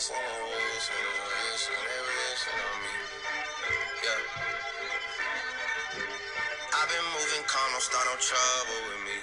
on 0.00 0.16
me. 2.80 2.94
Yeah. 4.00 4.16
I've 6.72 6.88
been 6.88 7.08
moving 7.12 7.44
calm, 7.44 7.68
don't 7.68 7.84
start 7.84 8.08
no 8.08 8.16
trouble 8.16 8.80
with 8.88 9.02
me. 9.04 9.20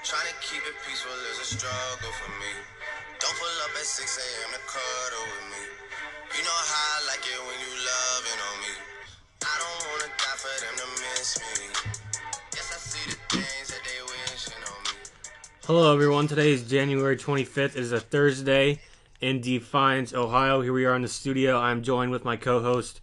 Trying 0.00 0.32
to 0.32 0.36
keep 0.40 0.64
it 0.64 0.80
peaceful 0.88 1.12
is 1.28 1.44
a 1.44 1.48
struggle 1.60 2.08
for 2.16 2.32
me. 2.40 2.56
Don't 3.20 3.36
pull 3.36 3.52
up 3.68 3.76
at 3.76 3.84
6 3.84 4.00
a.m. 4.00 4.56
to 4.56 4.62
cuddle 4.64 5.28
with 5.28 5.46
me. 5.52 5.64
You 6.32 6.40
know 6.40 6.60
how 6.72 7.04
I 7.04 7.12
like 7.12 7.24
it 7.28 7.40
when 7.44 7.60
you 7.60 7.72
loving 7.84 8.40
on 8.48 8.56
me. 8.64 8.74
I 9.44 9.54
don't 9.60 9.80
wanna 9.92 10.08
die 10.08 10.40
for 10.40 10.56
them 10.56 10.72
to 10.72 10.88
miss 11.04 11.36
me. 11.36 11.68
Yes, 12.56 12.72
I 12.72 12.80
see 12.80 13.04
the 13.12 13.20
things 13.28 13.68
that 13.76 13.84
they 13.84 14.00
wishing 14.08 14.56
on 14.56 14.80
me. 14.88 15.04
Hello, 15.68 15.92
everyone. 15.92 16.32
Today 16.32 16.52
is 16.52 16.64
January 16.64 17.18
25th. 17.18 17.76
It 17.76 17.84
is 17.84 17.92
a 17.92 18.00
Thursday 18.00 18.80
in 19.20 19.40
Defiance, 19.40 20.12
Ohio. 20.12 20.60
Here 20.60 20.72
we 20.72 20.84
are 20.84 20.94
in 20.94 21.02
the 21.02 21.08
studio. 21.08 21.58
I'm 21.58 21.82
joined 21.82 22.10
with 22.10 22.24
my 22.24 22.36
co-host 22.36 23.00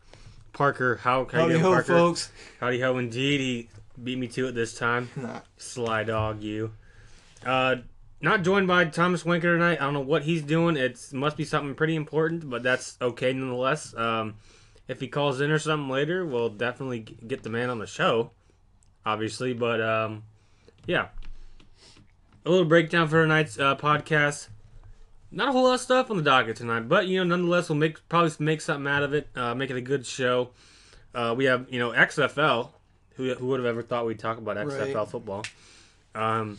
Parker. 0.53 0.97
How 0.97 1.25
how 1.25 1.37
you 1.37 1.39
Howdy 1.39 1.53
doing, 1.53 1.63
ho, 1.63 1.71
Parker? 1.71 1.93
folks. 1.93 2.31
Howdy 2.59 2.79
ho, 2.81 2.97
indeed. 2.97 3.39
He 3.39 3.69
beat 4.01 4.17
me 4.17 4.27
to 4.29 4.47
it 4.47 4.53
this 4.53 4.73
time. 4.73 5.09
Nah. 5.17 5.41
Sly 5.57 6.03
dog, 6.03 6.41
you. 6.43 6.73
Uh, 7.45 7.77
not 8.21 8.43
joined 8.43 8.67
by 8.67 8.85
Thomas 8.85 9.25
Winker 9.25 9.53
tonight. 9.53 9.79
I 9.81 9.85
don't 9.85 9.93
know 9.93 9.99
what 10.01 10.23
he's 10.23 10.43
doing. 10.43 10.77
It 10.77 10.99
must 11.11 11.37
be 11.37 11.43
something 11.45 11.73
pretty 11.73 11.95
important, 11.95 12.49
but 12.49 12.61
that's 12.61 12.97
okay 13.01 13.33
nonetheless. 13.33 13.95
Um, 13.95 14.35
if 14.87 14.99
he 14.99 15.07
calls 15.07 15.41
in 15.41 15.49
or 15.49 15.57
something 15.57 15.89
later, 15.89 16.25
we'll 16.25 16.49
definitely 16.49 16.99
get 16.99 17.43
the 17.43 17.49
man 17.49 17.69
on 17.69 17.79
the 17.79 17.87
show, 17.87 18.31
obviously. 19.05 19.53
But 19.53 19.81
um, 19.81 20.23
yeah, 20.85 21.07
a 22.45 22.49
little 22.49 22.65
breakdown 22.65 23.07
for 23.07 23.21
tonight's 23.23 23.57
uh, 23.57 23.75
podcast. 23.75 24.49
Not 25.33 25.47
a 25.49 25.51
whole 25.53 25.63
lot 25.63 25.75
of 25.75 25.79
stuff 25.81 26.11
on 26.11 26.17
the 26.17 26.23
docket 26.23 26.57
tonight, 26.57 26.89
but 26.89 27.07
you 27.07 27.17
know, 27.19 27.23
nonetheless, 27.23 27.69
we'll 27.69 27.77
make 27.77 28.07
probably 28.09 28.31
make 28.39 28.59
something 28.61 28.91
out 28.91 29.03
of 29.03 29.13
it. 29.13 29.29
Uh, 29.35 29.55
make 29.55 29.69
it 29.69 29.77
a 29.77 29.81
good 29.81 30.05
show. 30.05 30.49
Uh, 31.15 31.33
we 31.37 31.45
have 31.45 31.67
you 31.69 31.79
know 31.79 31.91
XFL. 31.91 32.69
Who, 33.15 33.33
who 33.35 33.47
would 33.47 33.59
have 33.59 33.67
ever 33.67 33.81
thought 33.81 34.05
we'd 34.05 34.19
talk 34.19 34.37
about 34.37 34.57
XFL 34.57 34.95
Right. 34.95 35.07
football? 35.09 35.43
Um, 36.15 36.57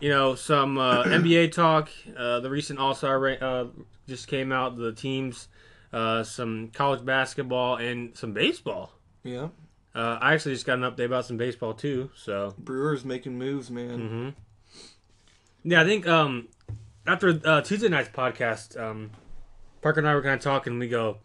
you 0.00 0.08
know, 0.10 0.34
some 0.34 0.78
uh, 0.78 1.04
NBA 1.04 1.52
talk. 1.52 1.88
Uh, 2.16 2.40
the 2.40 2.50
recent 2.50 2.78
All 2.78 2.94
Star 2.94 3.18
ra- 3.18 3.32
uh, 3.40 3.66
just 4.08 4.26
came 4.28 4.52
out. 4.52 4.76
The 4.76 4.92
teams, 4.92 5.48
uh, 5.92 6.22
some 6.24 6.68
college 6.72 7.04
basketball, 7.04 7.76
and 7.76 8.16
some 8.16 8.32
baseball. 8.32 8.92
Yeah. 9.24 9.48
Uh, 9.94 10.18
I 10.20 10.34
actually 10.34 10.54
just 10.54 10.66
got 10.66 10.78
an 10.78 10.84
update 10.90 11.04
about 11.06 11.24
some 11.26 11.36
baseball 11.36 11.74
too. 11.74 12.10
So 12.16 12.54
Brewers 12.58 13.04
making 13.04 13.38
moves, 13.38 13.70
man. 13.70 14.34
hmm 15.64 15.68
Yeah, 15.70 15.82
I 15.82 15.84
think 15.84 16.06
um, 16.08 16.48
after 17.06 17.40
uh, 17.44 17.60
Tuesday 17.62 17.88
night's 17.88 18.08
podcast, 18.10 18.80
um, 18.80 19.10
Parker 19.80 20.00
and 20.00 20.08
I 20.08 20.14
were 20.14 20.22
kind 20.22 20.34
of 20.34 20.40
talking. 20.40 20.72
And 20.74 20.80
we 20.80 20.88
go, 20.88 21.18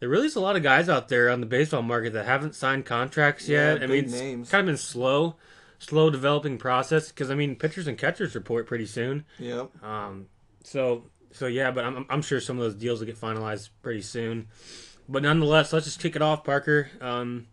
there 0.00 0.08
really 0.08 0.26
is 0.26 0.36
a 0.36 0.40
lot 0.40 0.56
of 0.56 0.62
guys 0.62 0.88
out 0.88 1.08
there 1.08 1.28
on 1.30 1.40
the 1.40 1.46
baseball 1.46 1.82
market 1.82 2.12
that 2.12 2.26
haven't 2.26 2.54
signed 2.54 2.84
contracts 2.86 3.48
Yeah, 3.48 3.74
yet. 3.74 3.82
I 3.82 3.86
mean, 3.86 4.04
it's 4.04 4.12
names. 4.12 4.50
kind 4.50 4.60
of 4.60 4.66
been 4.66 4.76
slow, 4.76 5.36
slow 5.78 6.10
developing 6.10 6.58
process 6.58 7.08
because 7.08 7.30
I 7.30 7.34
mean, 7.34 7.56
pitchers 7.56 7.86
and 7.86 7.98
catchers 7.98 8.34
report 8.34 8.66
pretty 8.66 8.86
soon. 8.86 9.24
Yep. 9.38 9.82
Um, 9.84 10.26
so 10.64 11.04
so 11.32 11.46
yeah, 11.46 11.70
but 11.70 11.84
I'm 11.84 12.06
I'm 12.08 12.22
sure 12.22 12.40
some 12.40 12.56
of 12.58 12.62
those 12.62 12.74
deals 12.74 13.00
will 13.00 13.06
get 13.06 13.20
finalized 13.20 13.70
pretty 13.82 14.02
soon. 14.02 14.48
But 15.08 15.22
nonetheless, 15.24 15.72
let's 15.72 15.86
just 15.86 15.98
kick 16.00 16.14
it 16.14 16.22
off, 16.22 16.44
Parker. 16.44 16.88
Um, 17.00 17.48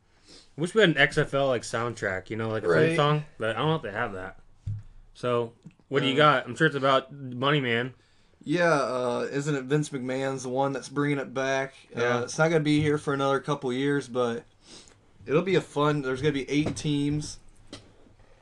I 0.57 0.61
wish 0.61 0.75
we 0.75 0.81
had 0.81 0.89
an 0.91 0.95
XFL 0.97 1.47
like 1.47 1.63
soundtrack, 1.63 2.29
you 2.29 2.35
know, 2.35 2.49
like 2.49 2.63
a 2.63 2.67
theme 2.67 2.75
Right. 2.75 2.95
song, 2.95 3.23
but 3.37 3.55
I 3.55 3.59
don't 3.59 3.69
know 3.69 3.75
if 3.75 3.81
they 3.81 3.91
have 3.91 4.13
that. 4.13 4.37
So 5.13 5.53
what 5.89 6.01
do 6.01 6.07
you 6.07 6.13
Uh, 6.13 6.17
got? 6.17 6.45
I'm 6.45 6.55
sure 6.55 6.67
it's 6.67 6.75
about 6.75 7.11
Money 7.13 7.59
Man. 7.61 7.93
Yeah, 8.43 8.71
uh, 8.73 9.27
isn't 9.31 9.53
it 9.53 9.65
Vince 9.65 9.89
McMahon's 9.89 10.43
the 10.43 10.49
one 10.49 10.71
that's 10.71 10.87
bringing 10.89 11.17
it 11.19 11.33
back? 11.33 11.73
Yeah. 11.95 12.19
Uh, 12.19 12.21
it's 12.23 12.37
not 12.37 12.49
going 12.49 12.61
to 12.61 12.65
be 12.65 12.79
here 12.81 12.97
for 12.97 13.13
another 13.13 13.39
couple 13.41 13.71
years, 13.73 14.07
but 14.07 14.45
it'll 15.25 15.41
be 15.41 15.55
a 15.55 15.61
fun. 15.61 16.01
There's 16.01 16.21
going 16.21 16.33
to 16.33 16.39
be 16.45 16.49
eight 16.49 16.75
teams. 16.77 17.39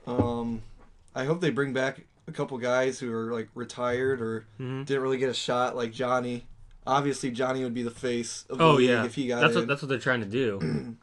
Um, 0.05 0.61
I 1.15 1.25
hope 1.25 1.41
they 1.41 1.49
bring 1.49 1.73
back 1.73 2.05
a 2.27 2.31
couple 2.31 2.57
guys 2.59 2.99
who 2.99 3.11
are 3.13 3.31
like 3.33 3.49
retired 3.55 4.21
or 4.21 4.45
hmm 4.57 4.83
didn't 4.83 5.01
really 5.01 5.17
get 5.17 5.29
a 5.29 5.33
shot, 5.33 5.75
like 5.75 5.91
Johnny. 5.91 6.45
Obviously, 6.85 7.31
Johnny 7.31 7.63
would 7.63 7.73
be 7.73 7.83
the 7.83 7.91
face 7.91 8.45
of 8.49 8.59
the 8.59 8.63
Oh 8.63 8.75
league 8.75 8.89
yeah, 8.89 9.03
if 9.05 9.15
he 9.15 9.27
got 9.27 9.41
that's 9.41 9.53
in. 9.55 9.61
what 9.61 9.67
that's 9.67 9.81
what 9.81 9.89
they're 9.89 9.97
trying 9.99 10.21
to 10.21 10.27
do. 10.27 10.95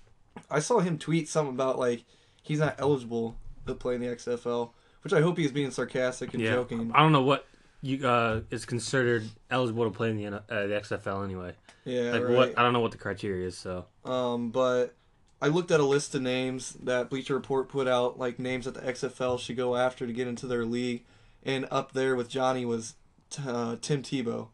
I 0.50 0.60
saw 0.60 0.80
him 0.80 0.98
tweet 0.98 1.28
something 1.28 1.54
about 1.54 1.78
like 1.78 2.04
he's 2.42 2.58
not 2.60 2.76
eligible 2.78 3.36
to 3.66 3.74
play 3.74 3.94
in 3.94 4.00
the 4.00 4.06
XFL, 4.08 4.70
which 5.02 5.12
I 5.12 5.20
hope 5.20 5.38
he's 5.38 5.52
being 5.52 5.70
sarcastic 5.70 6.34
and 6.34 6.42
yeah, 6.42 6.52
joking. 6.52 6.90
I 6.94 7.00
don't 7.00 7.12
know 7.12 7.22
what 7.22 7.46
you 7.80 8.06
uh 8.08 8.40
is 8.50 8.64
considered 8.66 9.24
eligible 9.50 9.84
to 9.84 9.90
play 9.90 10.10
in 10.10 10.16
the 10.16 10.26
uh, 10.26 10.40
the 10.48 10.80
XFL 10.80 11.24
anyway. 11.24 11.52
Yeah, 11.84 12.12
Like 12.12 12.22
right. 12.24 12.36
what? 12.36 12.58
I 12.58 12.62
don't 12.62 12.72
know 12.72 12.80
what 12.80 12.90
the 12.92 12.98
criteria 12.98 13.46
is. 13.46 13.56
So 13.56 13.86
Um, 14.04 14.50
but 14.50 14.94
I 15.40 15.46
looked 15.48 15.70
at 15.70 15.78
a 15.80 15.84
list 15.84 16.14
of 16.14 16.22
names 16.22 16.72
that 16.82 17.08
Bleacher 17.10 17.34
Report 17.34 17.68
put 17.68 17.86
out, 17.86 18.18
like 18.18 18.38
names 18.38 18.64
that 18.64 18.74
the 18.74 18.80
XFL 18.80 19.38
should 19.38 19.56
go 19.56 19.76
after 19.76 20.06
to 20.06 20.12
get 20.12 20.26
into 20.26 20.46
their 20.48 20.64
league, 20.64 21.04
and 21.44 21.66
up 21.70 21.92
there 21.92 22.16
with 22.16 22.28
Johnny 22.28 22.64
was 22.64 22.94
t- 23.30 23.42
uh, 23.46 23.76
Tim 23.80 24.02
Tebow. 24.02 24.48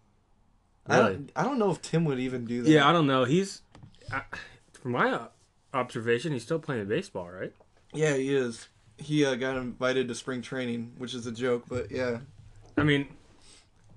I 0.87 0.99
Really? 0.99 1.13
don't, 1.15 1.33
I 1.35 1.43
don't 1.45 1.59
know 1.59 1.71
if 1.71 1.81
Tim 1.81 2.05
would 2.05 2.21
even 2.21 2.45
do 2.45 2.63
that. 2.63 2.71
yeah, 2.71 2.87
I 2.87 2.93
don't 2.93 3.07
know. 3.07 3.25
He's 3.25 3.63
I, 4.13 4.21
from 4.73 4.93
my 4.93 5.19
observation, 5.73 6.33
he's 6.35 6.43
still 6.43 6.59
playing 6.59 6.87
baseball, 6.87 7.31
right? 7.31 7.55
yeah, 7.95 8.15
he 8.17 8.35
is. 8.35 8.69
He 8.99 9.25
uh, 9.25 9.35
got 9.35 9.57
invited 9.57 10.09
to 10.09 10.15
spring 10.15 10.41
training, 10.43 10.93
which 10.99 11.15
is 11.15 11.27
a 11.27 11.33
joke, 11.33 11.65
but 11.69 11.91
yeah, 11.91 12.19
I 12.77 12.85
mean, 12.85 13.09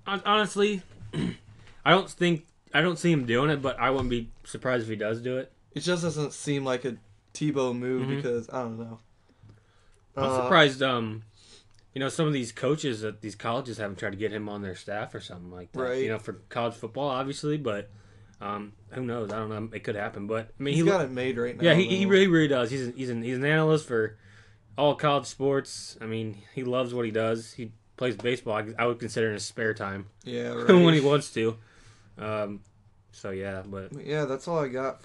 honestly, 0.06 0.82
I 1.86 1.92
don't 1.92 2.10
think 2.10 2.46
I 2.74 2.82
don't 2.82 2.98
see 3.00 3.12
him 3.12 3.26
doing 3.26 3.50
it, 3.50 3.62
but 3.62 3.80
I 3.80 3.90
wouldn't 3.92 4.10
be 4.10 4.30
surprised 4.44 4.84
if 4.84 4.90
he 4.90 4.96
does 4.96 5.22
do 5.22 5.38
it. 5.38 5.52
it 5.74 5.82
just 5.82 6.02
doesn't 6.04 6.34
seem 6.34 6.66
like 6.66 6.86
a 6.86 6.98
Tebow 7.34 7.78
move 7.78 8.08
Mhm. 8.08 8.16
because 8.16 8.50
I 8.50 8.64
don't 8.64 8.80
know. 8.80 9.00
I'm 10.16 10.24
Uh, 10.24 10.42
surprised. 10.44 10.82
Um, 10.82 11.24
you 11.94 12.00
know, 12.00 12.10
some 12.10 12.26
of 12.26 12.34
these 12.34 12.52
coaches 12.52 13.04
at 13.04 13.22
these 13.22 13.36
colleges 13.36 13.78
haven't 13.78 13.98
tried 14.00 14.12
to 14.12 14.18
get 14.18 14.32
him 14.32 14.50
on 14.50 14.64
their 14.64 14.76
staff 14.76 15.14
or 15.14 15.20
something 15.20 15.52
like 15.52 15.72
that. 15.74 15.80
Right. 15.80 16.04
You 16.04 16.10
know, 16.10 16.18
for 16.20 16.34
college 16.50 16.74
football, 16.74 17.08
obviously, 17.10 17.58
but 17.58 17.90
um, 18.42 18.74
who 18.90 19.04
knows? 19.06 19.32
I 19.32 19.38
don't 19.38 19.50
know. 19.50 19.70
It 19.76 19.84
could 19.84 19.96
happen, 19.96 20.26
but 20.26 20.50
I 20.60 20.64
mean, 20.64 20.74
He's 20.76 20.84
he 20.84 20.90
got 20.90 21.02
it 21.06 21.12
made 21.12 21.38
right 21.38 21.56
now. 21.56 21.64
yeah, 21.64 21.74
he, 21.76 21.86
he 21.86 22.06
really 22.08 22.28
really 22.28 22.48
does. 22.48 22.72
He's 22.72 22.88
an, 22.88 22.94
he's 22.96 23.10
an 23.12 23.22
he's 23.22 23.38
an 23.38 23.46
analyst 23.46 23.88
for 23.88 24.18
all 24.78 24.96
college 24.96 25.26
sports. 25.26 25.98
I 26.02 26.06
mean, 26.06 26.38
he 26.54 26.64
loves 26.64 26.94
what 26.94 27.06
he 27.06 27.12
does. 27.12 27.54
He 27.54 27.72
plays 27.98 28.16
baseball. 28.16 28.56
I, 28.56 28.66
I 28.78 28.86
would 28.86 29.00
consider 29.00 29.28
in 29.28 29.34
his 29.34 29.46
spare 29.46 29.74
time. 29.74 30.08
yeah 30.24 30.50
right. 30.50 30.68
when 30.70 30.94
he 30.94 31.02
wants 31.02 31.34
to. 31.34 31.58
Um, 32.18 32.62
so 33.12 33.32
yeah, 33.32 33.64
but 33.66 33.92
Yeah, 33.94 34.26
that's 34.26 34.48
all 34.48 34.60
I 34.60 34.68
got 34.68 35.02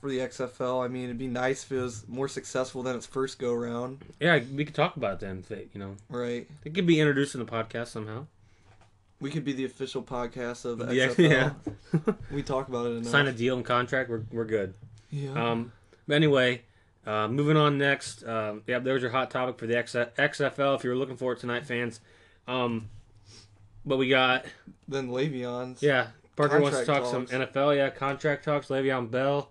for 0.00 0.10
the 0.10 0.18
XFL. 0.18 0.84
I 0.84 0.88
mean, 0.88 1.04
it'd 1.04 1.18
be 1.18 1.28
nice 1.28 1.62
if 1.64 1.72
it 1.72 1.80
was 1.80 2.06
more 2.08 2.28
successful 2.28 2.82
than 2.82 2.96
its 2.96 3.06
first 3.06 3.38
go 3.38 3.54
round, 3.54 4.00
yeah, 4.20 4.40
we 4.52 4.64
could 4.64 4.74
talk 4.74 4.96
about 4.96 5.20
them. 5.20 5.38
If 5.38 5.48
they, 5.48 5.68
you 5.72 5.80
know, 5.80 5.96
right? 6.08 6.46
it 6.64 6.74
could 6.74 6.86
be 6.86 7.00
introduced 7.00 7.34
in 7.34 7.40
the 7.40 7.50
podcast 7.50 7.88
somehow. 7.88 8.26
We 9.20 9.30
could 9.30 9.44
be 9.44 9.52
the 9.52 9.64
official 9.64 10.02
podcast 10.02 10.64
of 10.64 10.78
the 10.78 10.86
XFL. 10.86 11.30
yeah. 11.30 12.14
We 12.32 12.42
talk 12.42 12.66
about 12.66 12.86
it 12.86 12.96
enough. 12.96 13.06
Sign 13.06 13.28
a 13.28 13.32
deal 13.32 13.54
and 13.54 13.64
contract. 13.64 14.10
We're 14.10 14.24
we're 14.32 14.44
good. 14.44 14.74
Yeah. 15.10 15.50
Um, 15.50 15.72
but 16.08 16.14
anyway, 16.14 16.62
uh, 17.06 17.28
moving 17.28 17.56
on 17.56 17.78
next. 17.78 18.24
Um, 18.26 18.62
yeah, 18.66 18.78
there's 18.78 19.02
your 19.02 19.10
hot 19.10 19.30
topic 19.30 19.58
for 19.58 19.66
the 19.66 19.76
X- 19.76 19.94
XFL. 19.94 20.76
If 20.76 20.84
you're 20.84 20.96
looking 20.96 21.16
for 21.16 21.32
it 21.32 21.40
tonight, 21.40 21.66
fans. 21.66 22.00
Um, 22.46 22.88
but 23.84 23.96
we 23.96 24.08
got 24.08 24.44
then 24.88 25.08
Le'Veon's. 25.08 25.82
yeah. 25.82 26.08
Parker 26.36 26.60
wants 26.60 26.78
to 26.78 26.86
talk 26.86 27.02
Contract 27.04 27.28
some. 27.30 27.40
NFL. 27.42 27.76
Yeah, 27.76 27.90
contract 27.90 28.44
talks. 28.44 28.68
Le'Veon 28.68 29.10
Bell. 29.10 29.50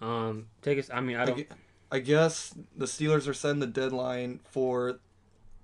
Um, 0.00 0.46
take 0.62 0.78
us. 0.78 0.88
I 0.92 1.00
mean, 1.00 1.16
I 1.16 1.24
don't. 1.24 1.46
I 1.90 1.98
guess 1.98 2.54
the 2.76 2.86
Steelers 2.86 3.28
are 3.28 3.34
setting 3.34 3.60
the 3.60 3.66
deadline 3.66 4.40
for. 4.50 5.00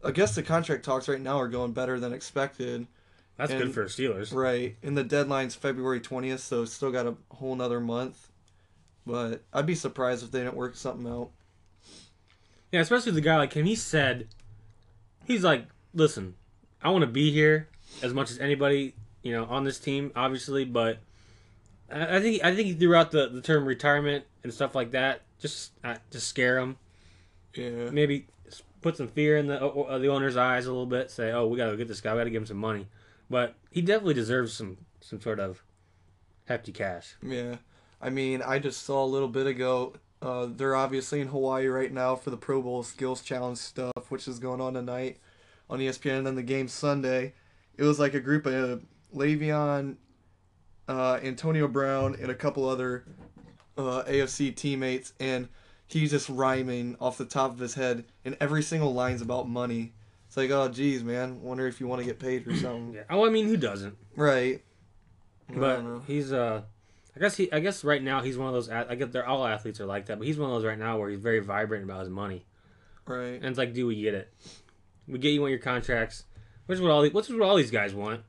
I 0.05 0.11
guess 0.11 0.35
the 0.35 0.43
contract 0.43 0.85
talks 0.85 1.09
right 1.09 1.21
now 1.21 1.39
are 1.41 1.49
going 1.49 1.73
better 1.73 1.99
than 2.01 2.13
expected. 2.13 2.87
That's 3.37 3.53
good 3.53 3.63
and- 3.63 3.75
for 3.75 3.85
Steelers. 3.85 4.35
Right. 4.35 4.77
And 4.83 4.97
the 4.99 5.05
deadline's 5.05 5.55
February 5.55 6.01
20th, 6.01 6.41
so 6.41 6.65
still 6.65 6.91
got 6.91 7.07
a 7.07 7.15
whole 7.31 7.55
nother 7.55 7.81
month. 7.81 8.28
But 9.09 9.43
I'd 9.55 9.65
be 9.65 9.75
surprised 9.75 10.23
if 10.23 10.31
they 10.31 10.41
didn't 10.41 10.55
work 10.55 10.77
something 10.77 11.11
out. 11.11 11.31
Yeah, 12.71 12.81
especially 12.81 13.13
the 13.13 13.23
guy 13.23 13.37
like 13.39 13.55
him. 13.55 13.65
He 13.65 13.75
said, 13.75 14.29
he's 15.25 15.43
like, 15.43 15.65
listen, 15.95 16.35
I 16.83 16.91
want 16.91 17.03
to 17.03 17.11
be 17.11 17.33
here 17.33 17.69
as 18.03 18.13
much 18.13 18.31
as 18.31 18.39
anybody, 18.39 18.95
you 19.23 19.33
know, 19.33 19.47
on 19.47 19.65
this 19.65 19.79
team, 19.79 20.13
obviously, 20.15 20.67
but 20.67 20.99
I 21.91 22.21
think 22.21 22.45
I 22.45 22.55
think 22.55 22.69
he 22.69 22.75
threw 22.75 22.95
out 22.95 23.11
the, 23.11 23.31
the 23.31 23.41
term 23.41 23.65
retirement 23.65 24.27
and 24.43 24.53
stuff 24.53 24.75
like 24.75 24.91
that 24.91 25.23
just 25.41 25.73
uh, 25.83 25.97
to 26.11 26.21
scare 26.21 26.59
him. 26.59 26.77
Yeah. 27.55 27.89
Maybe 27.91 28.27
put 28.83 28.99
some 28.99 29.09
fear 29.09 29.39
in 29.39 29.47
the 29.47 29.65
uh, 29.65 29.97
the 29.97 30.09
owner's 30.09 30.37
eyes 30.37 30.67
a 30.67 30.71
little 30.71 30.85
bit. 30.85 31.11
Say, 31.11 31.33
oh, 31.33 31.47
we 31.47 31.57
got 31.57 31.71
to 31.71 31.77
get 31.79 31.89
this 31.89 32.03
guy. 32.03 32.13
We 32.13 32.21
got 32.21 32.25
to 32.25 32.31
give 32.31 32.43
him 32.43 32.47
some 32.47 32.59
money. 32.59 32.89
But 33.31 33.55
he 33.71 33.81
definitely 33.81 34.15
deserves 34.15 34.53
some 34.53 34.77
some 35.01 35.19
sort 35.19 35.41
of 35.41 35.63
hefty 36.47 36.73
cash. 36.73 37.17
Yeah. 37.23 37.57
I 38.01 38.11
mean, 38.11 38.43
I 38.43 38.59
just 38.59 38.83
saw 38.85 39.05
a 39.05 39.07
little 39.07 39.29
bit 39.29 39.47
ago. 39.47 39.95
Uh, 40.21 40.49
they're 40.51 40.77
obviously 40.77 41.21
in 41.21 41.29
Hawaii 41.29 41.67
right 41.67 41.93
now 41.93 42.17
for 42.17 42.31
the 42.31 42.37
Pro 42.37 42.63
Bowl 42.63 42.83
Skills 42.83 43.23
Challenge 43.23 43.59
stuff, 43.59 44.11
which 44.11 44.27
is 44.27 44.39
going 44.39 44.61
on 44.61 44.75
tonight 44.75 45.19
on 45.71 45.79
ESPN. 45.79 46.19
And 46.19 46.27
then 46.27 46.35
the 46.35 46.43
game 46.43 46.69
Sunday, 46.69 47.35
it 47.77 47.83
was 47.85 47.99
like 47.99 48.15
a 48.15 48.21
group 48.21 48.47
of 48.47 48.85
Le'Veon, 49.15 49.97
uh, 50.89 51.21
Antonio 51.23 51.69
Brown, 51.69 52.17
and 52.21 52.31
a 52.31 52.35
couple 52.35 52.69
other 52.69 53.05
uh, 53.77 54.03
AFC 54.07 54.55
teammates, 54.55 55.13
and 55.21 55.49
he's 55.87 56.11
just 56.11 56.29
rhyming 56.29 56.97
off 57.01 57.19
the 57.19 57.25
top 57.25 57.53
of 57.53 57.59
his 57.59 57.75
head, 57.75 58.05
and 58.25 58.37
every 58.41 58.63
single 58.63 58.93
line's 58.93 59.23
about 59.23 59.49
money. 59.49 59.95
It's 60.27 60.37
like, 60.37 60.51
oh, 60.51 60.69
geez, 60.69 61.03
man, 61.03 61.41
wonder 61.43 61.67
if 61.67 61.81
you 61.81 61.87
want 61.87 62.01
to 62.01 62.07
get 62.07 62.19
paid 62.19 62.47
or 62.47 62.55
something. 62.57 62.93
Yeah. 62.95 63.05
Oh, 63.09 63.25
I 63.25 63.31
mean, 63.31 63.47
who 63.47 63.57
doesn't? 63.57 63.97
Right. 64.15 64.63
But 65.49 65.83
he's 66.07 66.33
uh, 66.33 66.63
I 67.19 67.21
guess 67.21 67.37
he. 67.37 67.51
I 67.53 67.59
guess 67.59 67.83
right 67.83 68.01
now 68.03 68.23
he's 68.23 68.39
one 68.39 68.47
of 68.47 68.55
those. 68.55 68.69
I 68.71 68.95
guess 68.95 69.09
they're 69.11 69.27
all 69.27 69.45
athletes 69.45 69.81
are 69.81 69.87
like 69.87 70.07
that, 70.07 70.19
but 70.19 70.27
he's 70.27 70.39
one 70.39 70.51
of 70.51 70.55
those 70.57 70.65
right 70.65 70.79
now 70.79 70.99
where 70.99 71.11
he's 71.11 71.19
very 71.19 71.41
vibrant 71.41 71.83
about 71.83 72.01
his 72.01 72.09
money, 72.09 72.47
right. 73.07 73.35
and 73.35 73.45
it's 73.47 73.59
like, 73.59 73.75
do 73.75 73.87
we 73.89 74.01
get 74.01 74.15
it? 74.15 74.33
We 75.09 75.19
get 75.19 75.31
you 75.31 75.43
on 75.43 75.51
your 75.51 75.59
contracts, 75.59 76.25
which 76.67 76.77
is 76.77 76.83
what 76.83 76.93
all 76.93 77.03
the, 77.03 77.11
which 77.11 77.29
is 77.29 77.35
what 77.35 77.43
all 77.43 77.57
these 77.57 77.73
guys 77.73 77.93
want. 77.93 78.21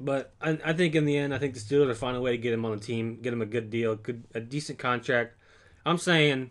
But 0.00 0.34
I, 0.40 0.58
I 0.64 0.72
think 0.72 0.96
in 0.96 1.04
the 1.04 1.16
end, 1.16 1.32
I 1.32 1.38
think 1.38 1.54
the 1.54 1.60
Steelers 1.60 1.86
will 1.86 1.94
find 1.94 2.16
a 2.16 2.20
way 2.20 2.32
to 2.32 2.38
get 2.38 2.52
him 2.52 2.64
on 2.64 2.72
the 2.72 2.84
team, 2.84 3.20
get 3.22 3.32
him 3.32 3.42
a 3.42 3.46
good 3.46 3.70
deal, 3.70 3.94
good 3.94 4.24
a 4.34 4.40
decent 4.40 4.78
contract. 4.80 5.34
I'm 5.86 5.98
saying, 5.98 6.50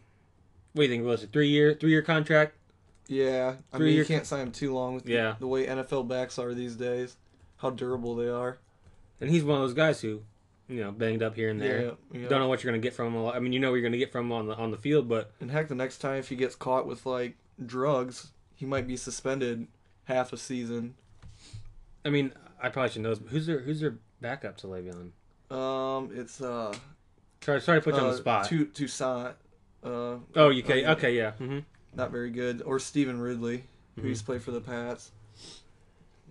what 0.72 0.84
do 0.84 0.88
you 0.88 0.90
think? 0.96 1.06
Was 1.06 1.24
it 1.24 1.34
three 1.34 1.50
year 1.50 1.74
three 1.74 1.92
year 1.92 2.02
contract? 2.04 2.56
Yeah, 3.08 3.56
I 3.74 3.78
Three 3.78 3.88
mean, 3.90 3.98
you 3.98 4.06
can't 4.06 4.26
sign 4.26 4.48
him 4.48 4.52
too 4.52 4.74
long 4.74 4.96
with 4.96 5.04
the- 5.04 5.12
Yeah. 5.14 5.36
the 5.40 5.46
way 5.48 5.68
NFL 5.68 6.08
backs 6.08 6.40
are 6.40 6.54
these 6.54 6.76
days, 6.76 7.18
how 7.58 7.70
durable 7.70 8.16
they 8.16 8.30
are. 8.30 8.58
And 9.22 9.30
he's 9.30 9.44
one 9.44 9.58
of 9.58 9.62
those 9.62 9.76
guys 9.76 10.02
who, 10.02 10.24
you 10.68 10.82
know, 10.82 10.92
banged 10.92 11.22
up 11.24 11.36
here 11.36 11.50
and 11.50 11.62
there. 11.62 11.82
Yeah, 12.14 12.22
yeah. 12.22 12.28
Don't 12.28 12.40
know 12.40 12.48
what 12.48 12.64
you're 12.64 12.72
gonna 12.72 12.82
get 12.82 12.94
from 12.94 13.14
him. 13.14 13.26
I 13.28 13.40
mean, 13.40 13.54
you 13.54 13.60
know 13.60 13.70
what 13.72 13.76
you're 13.78 13.84
gonna 13.84 13.98
get 13.98 14.12
from 14.12 14.26
him 14.28 14.32
on 14.32 14.48
the 14.48 14.56
on 14.56 14.72
the 14.72 14.78
field, 14.78 15.08
but 15.08 15.32
And 15.40 15.52
heck, 15.52 15.68
the 15.68 15.76
next 15.76 16.00
time 16.00 16.18
if 16.18 16.30
he 16.30 16.36
gets 16.36 16.56
caught 16.56 16.86
with 16.88 17.06
like 17.06 17.36
drugs, 17.66 18.32
he 18.56 18.66
might 18.66 18.88
be 18.88 18.98
suspended 18.98 19.68
half 20.06 20.34
a 20.34 20.38
season. 20.38 20.96
I 22.04 22.10
mean, 22.10 22.32
I 22.62 22.70
probably 22.70 22.92
should 22.92 23.02
know. 23.02 23.10
this, 23.10 23.20
but 23.20 23.32
Who's 23.32 23.46
their 23.46 23.60
Who's 23.60 23.80
their 23.80 23.96
backup 24.22 24.58
to 24.58 24.68
Le'Veon? 24.68 25.12
Um, 25.56 26.10
it's 26.14 26.42
uh, 26.42 26.74
Sorry, 27.42 27.62
sorry 27.62 27.80
to 27.80 27.84
put 27.84 27.94
you 27.96 28.02
on 28.02 28.08
uh, 28.08 28.12
the 28.12 28.18
spot. 28.18 28.46
Tu- 28.48 28.66
Toussaint. 28.68 29.36
Uh, 29.84 30.18
oh, 30.36 30.50
you 30.50 30.64
okay? 30.64 30.84
uh, 30.84 30.94
Okay, 30.94 31.16
yeah. 31.16 31.32
Mm-hmm. 31.40 31.60
Not 31.94 32.10
very 32.12 32.32
good. 32.32 32.64
Or 32.64 32.80
Stevan 32.80 33.20
Ridley, 33.20 33.66
who 33.96 34.02
Mhm. 34.02 34.08
used 34.10 34.22
to 34.22 34.26
play 34.26 34.40
for 34.40 34.50
the 34.52 34.62
Pats. 34.62 35.12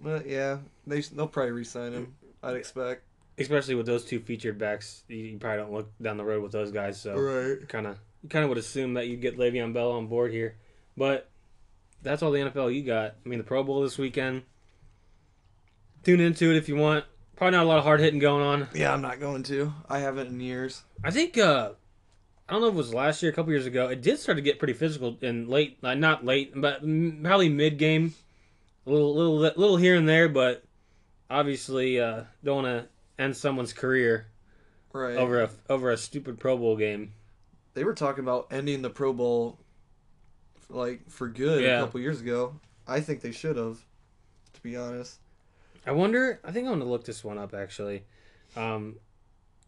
But 0.02 0.26
yeah, 0.26 0.58
they 0.86 1.00
they'll 1.02 1.28
probably 1.28 1.52
re-sign 1.52 1.92
him. 1.92 2.14
I'd 2.42 2.56
expect. 2.56 3.02
Especially 3.38 3.75
with 3.75 3.86
those 3.86 4.04
two 4.04 4.20
featured 4.20 4.58
backs, 4.58 5.02
you, 5.08 5.36
probably 5.38 5.58
don't 5.58 5.72
look 5.72 5.90
down 6.00 6.16
the 6.16 6.25
road 6.25 6.42
with 6.42 6.52
those 6.52 6.70
guys. 6.70 7.00
So 7.00 7.16
Right. 7.16 7.69
kind 7.69 7.86
of 7.86 7.98
you 8.22 8.28
kind 8.28 8.44
of 8.44 8.48
would 8.48 8.58
assume 8.58 8.94
that 8.94 9.08
you'd 9.08 9.20
get 9.20 9.36
Le'Veon 9.38 9.72
Bell 9.75 9.90
on 9.92 10.06
board 10.06 10.31
here, 10.32 10.54
but 10.96 11.28
that's 12.02 12.22
all 12.22 12.31
the 12.31 12.38
NFL 12.40 12.72
you 12.75 12.82
got. 12.84 13.16
I 13.25 13.28
mean, 13.28 13.38
the 13.38 13.44
Pro 13.44 13.62
Bowl 13.64 13.82
this 13.82 13.98
weekend. 13.98 14.42
Tune 16.04 16.20
into 16.20 16.50
it 16.50 16.56
if 16.56 16.69
you 16.69 16.76
want. 16.76 17.04
Probably 17.36 17.56
not 17.56 17.64
a 17.64 17.69
lot 17.69 17.78
of 17.78 17.84
hard 17.84 18.00
hitting 18.00 18.20
going 18.20 18.44
on. 18.44 18.69
Yeah, 18.75 18.92
I'm 18.92 19.00
not 19.02 19.19
going 19.20 19.42
to. 19.44 19.72
I 19.88 19.98
haven't 19.98 20.28
in 20.28 20.38
years. 20.40 20.82
I 21.02 21.10
think 21.10 21.36
uh 21.36 21.72
I 22.48 22.52
don't 22.52 22.60
know 22.60 22.69
if 22.69 22.75
it 22.75 22.76
was 22.76 22.92
last 22.94 23.22
year, 23.22 23.32
a 23.32 23.34
couple 23.34 23.52
years 23.52 23.64
ago. 23.66 23.88
It 23.88 24.02
did 24.02 24.19
start 24.19 24.36
to 24.36 24.42
get 24.42 24.58
pretty 24.58 24.75
physical 24.75 25.16
in 25.22 25.48
late, 25.48 25.82
not 25.82 26.26
late, 26.26 26.52
but 26.54 26.82
m- 26.82 27.20
probably 27.22 27.48
mid 27.48 27.78
game, 27.78 28.14
a 28.86 28.90
little, 28.90 29.14
little, 29.14 29.38
little 29.38 29.76
here 29.78 29.96
and 29.96 30.06
there. 30.06 30.28
But 30.28 30.62
obviously, 31.31 31.98
uh, 31.98 32.25
don't 32.44 32.64
want 32.64 32.66
to 32.84 32.88
end 33.19 33.37
someone's 33.37 33.72
career 33.72 34.26
Right. 34.93 35.16
over 35.16 35.43
a 35.43 35.50
over 35.69 35.90
a 35.90 35.96
stupid 35.96 36.38
Pro 36.38 36.56
Bowl 36.56 36.76
game. 36.76 37.12
They 37.75 37.82
were 37.84 37.94
talking 37.94 38.22
about 38.22 38.46
ending 38.52 38.82
the 38.82 38.90
Pro 38.90 39.12
Bowl, 39.12 39.58
like 40.69 41.11
for 41.11 41.28
good, 41.28 41.62
Yeah. 41.62 41.78
a 41.81 41.84
couple 41.87 42.00
years 42.00 42.20
ago. 42.20 42.61
I 42.87 43.00
think 43.00 43.20
they 43.20 43.32
should 43.32 43.56
have, 43.56 43.84
to 44.52 44.62
be 44.62 44.76
honest. 44.76 45.19
I 45.87 45.93
wonder. 45.93 46.40
I 46.44 46.52
think 46.52 46.66
I'm 46.69 46.78
gonna 46.78 46.90
look 46.90 47.05
this 47.05 47.25
one 47.25 47.38
up 47.38 47.55
actually. 47.55 48.05
Um, 48.56 48.96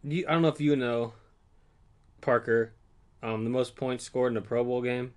you, 0.04 0.24
I 0.28 0.32
don't 0.32 0.42
know 0.42 0.48
if 0.48 0.60
you 0.60 0.76
know, 0.76 1.14
Parker, 2.20 2.72
um, 3.22 3.42
the 3.44 3.50
most 3.50 3.74
points 3.74 4.04
scored 4.04 4.32
in 4.32 4.36
a 4.36 4.42
Pro 4.42 4.62
Bowl 4.62 4.80
game. 4.82 5.12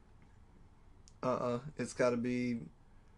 Uh 1.21 1.33
uh 1.35 1.59
It's 1.77 1.93
got 1.93 2.11
to 2.11 2.17
be 2.17 2.61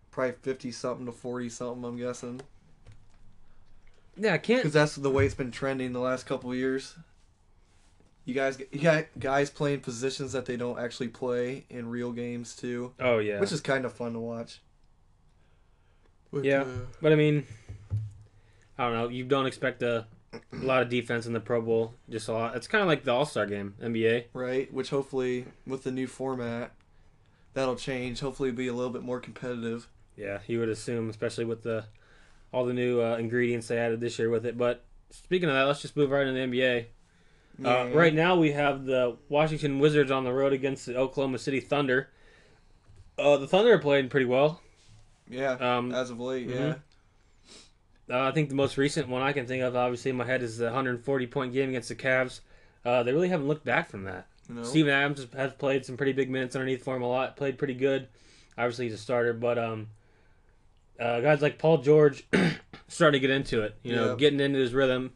probably 0.09 0.33
50 0.41 0.71
something 0.71 1.05
to 1.05 1.11
40 1.11 1.47
something, 1.49 1.85
I'm 1.85 1.95
guessing. 1.97 2.41
Yeah, 4.17 4.33
I 4.33 4.37
can't. 4.37 4.59
Because 4.61 4.73
that's 4.73 4.95
the 4.95 5.09
way 5.09 5.25
it's 5.25 5.35
been 5.35 5.51
trending 5.51 5.93
the 5.93 5.99
last 5.99 6.25
couple 6.25 6.51
of 6.51 6.57
years. 6.57 6.95
You 8.25 8.33
guys, 8.35 8.59
you 8.71 8.79
got 8.81 9.05
guys 9.17 9.49
playing 9.49 9.79
positions 9.81 10.33
that 10.33 10.45
they 10.45 10.55
don't 10.57 10.77
actually 10.77 11.07
play 11.07 11.65
in 11.69 11.89
real 11.89 12.11
games 12.11 12.55
too, 12.55 12.93
Oh 12.99 13.17
yeah. 13.17 13.39
which 13.39 13.51
is 13.51 13.61
kind 13.61 13.83
of 13.83 13.93
fun 13.93 14.13
to 14.13 14.19
watch. 14.19 14.59
But, 16.31 16.43
Yeah. 16.45 16.61
uh, 16.61 16.65
But 17.01 17.11
I 17.11 17.15
mean, 17.15 17.45
I 18.77 18.85
don't 18.85 18.93
know. 18.93 19.07
You 19.09 19.23
don't 19.23 19.47
expect 19.47 19.81
a, 19.81 20.05
a 20.33 20.39
lot 20.57 20.81
of 20.83 20.89
defense 20.89 21.25
in 21.25 21.33
the 21.33 21.39
Pro 21.39 21.61
Bowl. 21.61 21.93
Just 22.09 22.27
a 22.27 22.33
lot. 22.33 22.55
It's 22.55 22.67
kind 22.67 22.81
of 22.81 22.87
like 22.87 23.03
the 23.03 23.11
All 23.11 23.25
Star 23.25 23.45
game, 23.45 23.73
NBA. 23.81 24.25
right. 24.33 24.71
Which 24.73 24.89
hopefully, 24.91 25.45
with 25.65 25.83
the 25.83 25.91
new 25.91 26.07
format, 26.07 26.71
that'll 27.53 27.75
change. 27.75 28.19
Hopefully, 28.19 28.49
it'll 28.49 28.57
be 28.57 28.67
a 28.67 28.73
little 28.73 28.91
bit 28.93 29.01
more 29.03 29.19
competitive. 29.19 29.87
Yeah, 30.15 30.39
you 30.47 30.59
would 30.59 30.69
assume, 30.69 31.09
especially 31.09 31.45
with 31.45 31.63
the 31.63 31.85
all 32.51 32.65
the 32.65 32.73
new 32.73 33.01
uh, 33.01 33.17
ingredients 33.17 33.67
they 33.67 33.77
added 33.77 33.99
this 33.99 34.17
year 34.19 34.29
with 34.29 34.45
it. 34.45 34.57
But 34.57 34.83
speaking 35.09 35.49
of 35.49 35.55
that, 35.55 35.63
let's 35.63 35.81
just 35.81 35.95
move 35.95 36.11
right 36.11 36.27
into 36.27 36.33
the 36.33 36.45
NBA. 36.47 36.85
Uh, 37.63 37.89
Yeah. 37.89 37.93
right 37.93 38.13
now, 38.13 38.35
we 38.37 38.51
have 38.51 38.85
the 38.85 39.17
Washington 39.29 39.79
Wizards 39.79 40.11
on 40.11 40.23
the 40.23 40.33
road 40.33 40.53
against 40.53 40.85
the 40.85 40.95
Oklahoma 40.97 41.37
City 41.37 41.59
Thunder. 41.59 42.09
Uh, 43.17 43.37
the 43.37 43.47
Thunder 43.47 43.73
are 43.73 43.79
playing 43.79 44.09
pretty 44.09 44.25
well. 44.25 44.61
Yeah. 45.29 45.51
Um, 45.53 45.91
as 45.93 46.09
of 46.09 46.19
late, 46.19 46.47
mhm. 46.49 46.55
yeah. 46.55 46.75
Uh, 48.09 48.27
I 48.27 48.31
think 48.31 48.49
the 48.49 48.55
most 48.55 48.77
recent 48.77 49.07
one 49.07 49.21
I 49.21 49.31
can 49.31 49.45
think 49.45 49.63
of, 49.63 49.75
obviously 49.75 50.11
in 50.11 50.17
my 50.17 50.25
head, 50.25 50.41
is 50.43 50.57
the 50.57 50.65
140 50.65 51.27
point 51.27 51.53
game 51.53 51.69
against 51.69 51.87
the 51.89 51.95
Cavs. 51.95 52.41
Uh, 52.83 53.03
they 53.03 53.13
really 53.13 53.29
haven't 53.29 53.47
looked 53.47 53.63
back 53.63 53.89
from 53.89 54.03
that. 54.05 54.27
Know? 54.49 54.63
Steven 54.63 54.91
Adams 54.91 55.19
has- 55.21 55.29
has 55.33 55.53
played 55.53 55.85
some 55.85 55.95
pretty 55.95 56.11
big 56.11 56.29
minutes 56.29 56.55
underneath 56.55 56.83
for 56.83 56.95
him 56.95 57.03
a 57.03 57.07
lot. 57.07 57.37
Played 57.37 57.57
pretty 57.57 57.75
good. 57.75 58.07
Obviously, 58.57 58.85
he's 58.85 58.95
a 58.95 58.97
starter, 58.97 59.31
but 59.33 59.57
um, 59.57 59.87
uh, 61.01 61.19
guys 61.21 61.41
like 61.41 61.57
Paul 61.57 61.79
George 61.79 62.23
starting 62.87 63.19
to 63.21 63.27
get 63.27 63.33
into 63.35 63.61
it. 63.61 63.75
You 63.83 63.95
know, 63.95 64.09
Yeah. 64.11 64.15
getting 64.15 64.39
into 64.39 64.59
his 64.59 64.73
rhythm, 64.73 65.11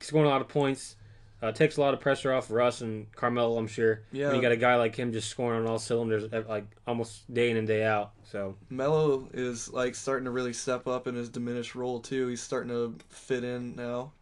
scoring 0.00 0.26
a 0.26 0.30
lot 0.30 0.40
of 0.40 0.48
points. 0.48 0.96
Uh, 1.42 1.52
takes 1.52 1.76
a 1.76 1.80
lot 1.82 1.92
of 1.92 2.00
pressure 2.00 2.32
off 2.32 2.50
Russ 2.50 2.80
and 2.80 3.12
Carmelo. 3.12 3.58
I'm 3.58 3.66
sure. 3.66 4.00
Yeah. 4.10 4.28
When 4.28 4.36
you 4.36 4.42
got 4.42 4.52
a 4.52 4.56
guy 4.56 4.76
like 4.76 4.96
him 4.96 5.12
just 5.12 5.28
scoring 5.28 5.60
on 5.60 5.66
all 5.66 5.78
cylinders, 5.78 6.24
uh, 6.32 6.44
like 6.48 6.64
almost 6.86 7.32
day 7.32 7.50
in 7.50 7.58
and 7.58 7.66
day 7.68 7.84
out. 7.84 8.12
So 8.24 8.56
Melo 8.70 9.28
is 9.34 9.70
like 9.70 9.94
starting 9.94 10.24
to 10.24 10.30
really 10.30 10.54
step 10.54 10.86
up 10.88 11.06
in 11.06 11.14
his 11.14 11.28
diminished 11.28 11.74
role 11.74 12.00
too. 12.00 12.28
He's 12.28 12.40
starting 12.40 12.70
to 12.70 12.94
fit 13.10 13.44
in 13.44 13.76
now, 13.76 14.12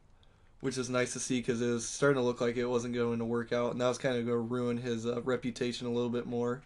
which 0.60 0.76
is 0.76 0.90
nice 0.90 1.12
to 1.12 1.20
see 1.20 1.38
because 1.38 1.62
it 1.62 1.68
was 1.70 1.88
starting 1.88 2.16
to 2.20 2.22
look 2.26 2.40
like 2.40 2.56
it 2.56 2.66
wasn't 2.66 2.94
going 2.94 3.20
to 3.20 3.24
work 3.24 3.52
out, 3.52 3.70
and 3.70 3.80
that 3.80 3.88
was 3.88 3.96
kind 3.96 4.16
of 4.18 4.26
going 4.26 4.36
to 4.36 4.54
ruin 4.54 4.76
his 4.78 5.06
uh, 5.06 5.22
reputation 5.22 5.86
a 5.86 5.90
little 5.92 6.10
bit 6.10 6.26
more. 6.26 6.62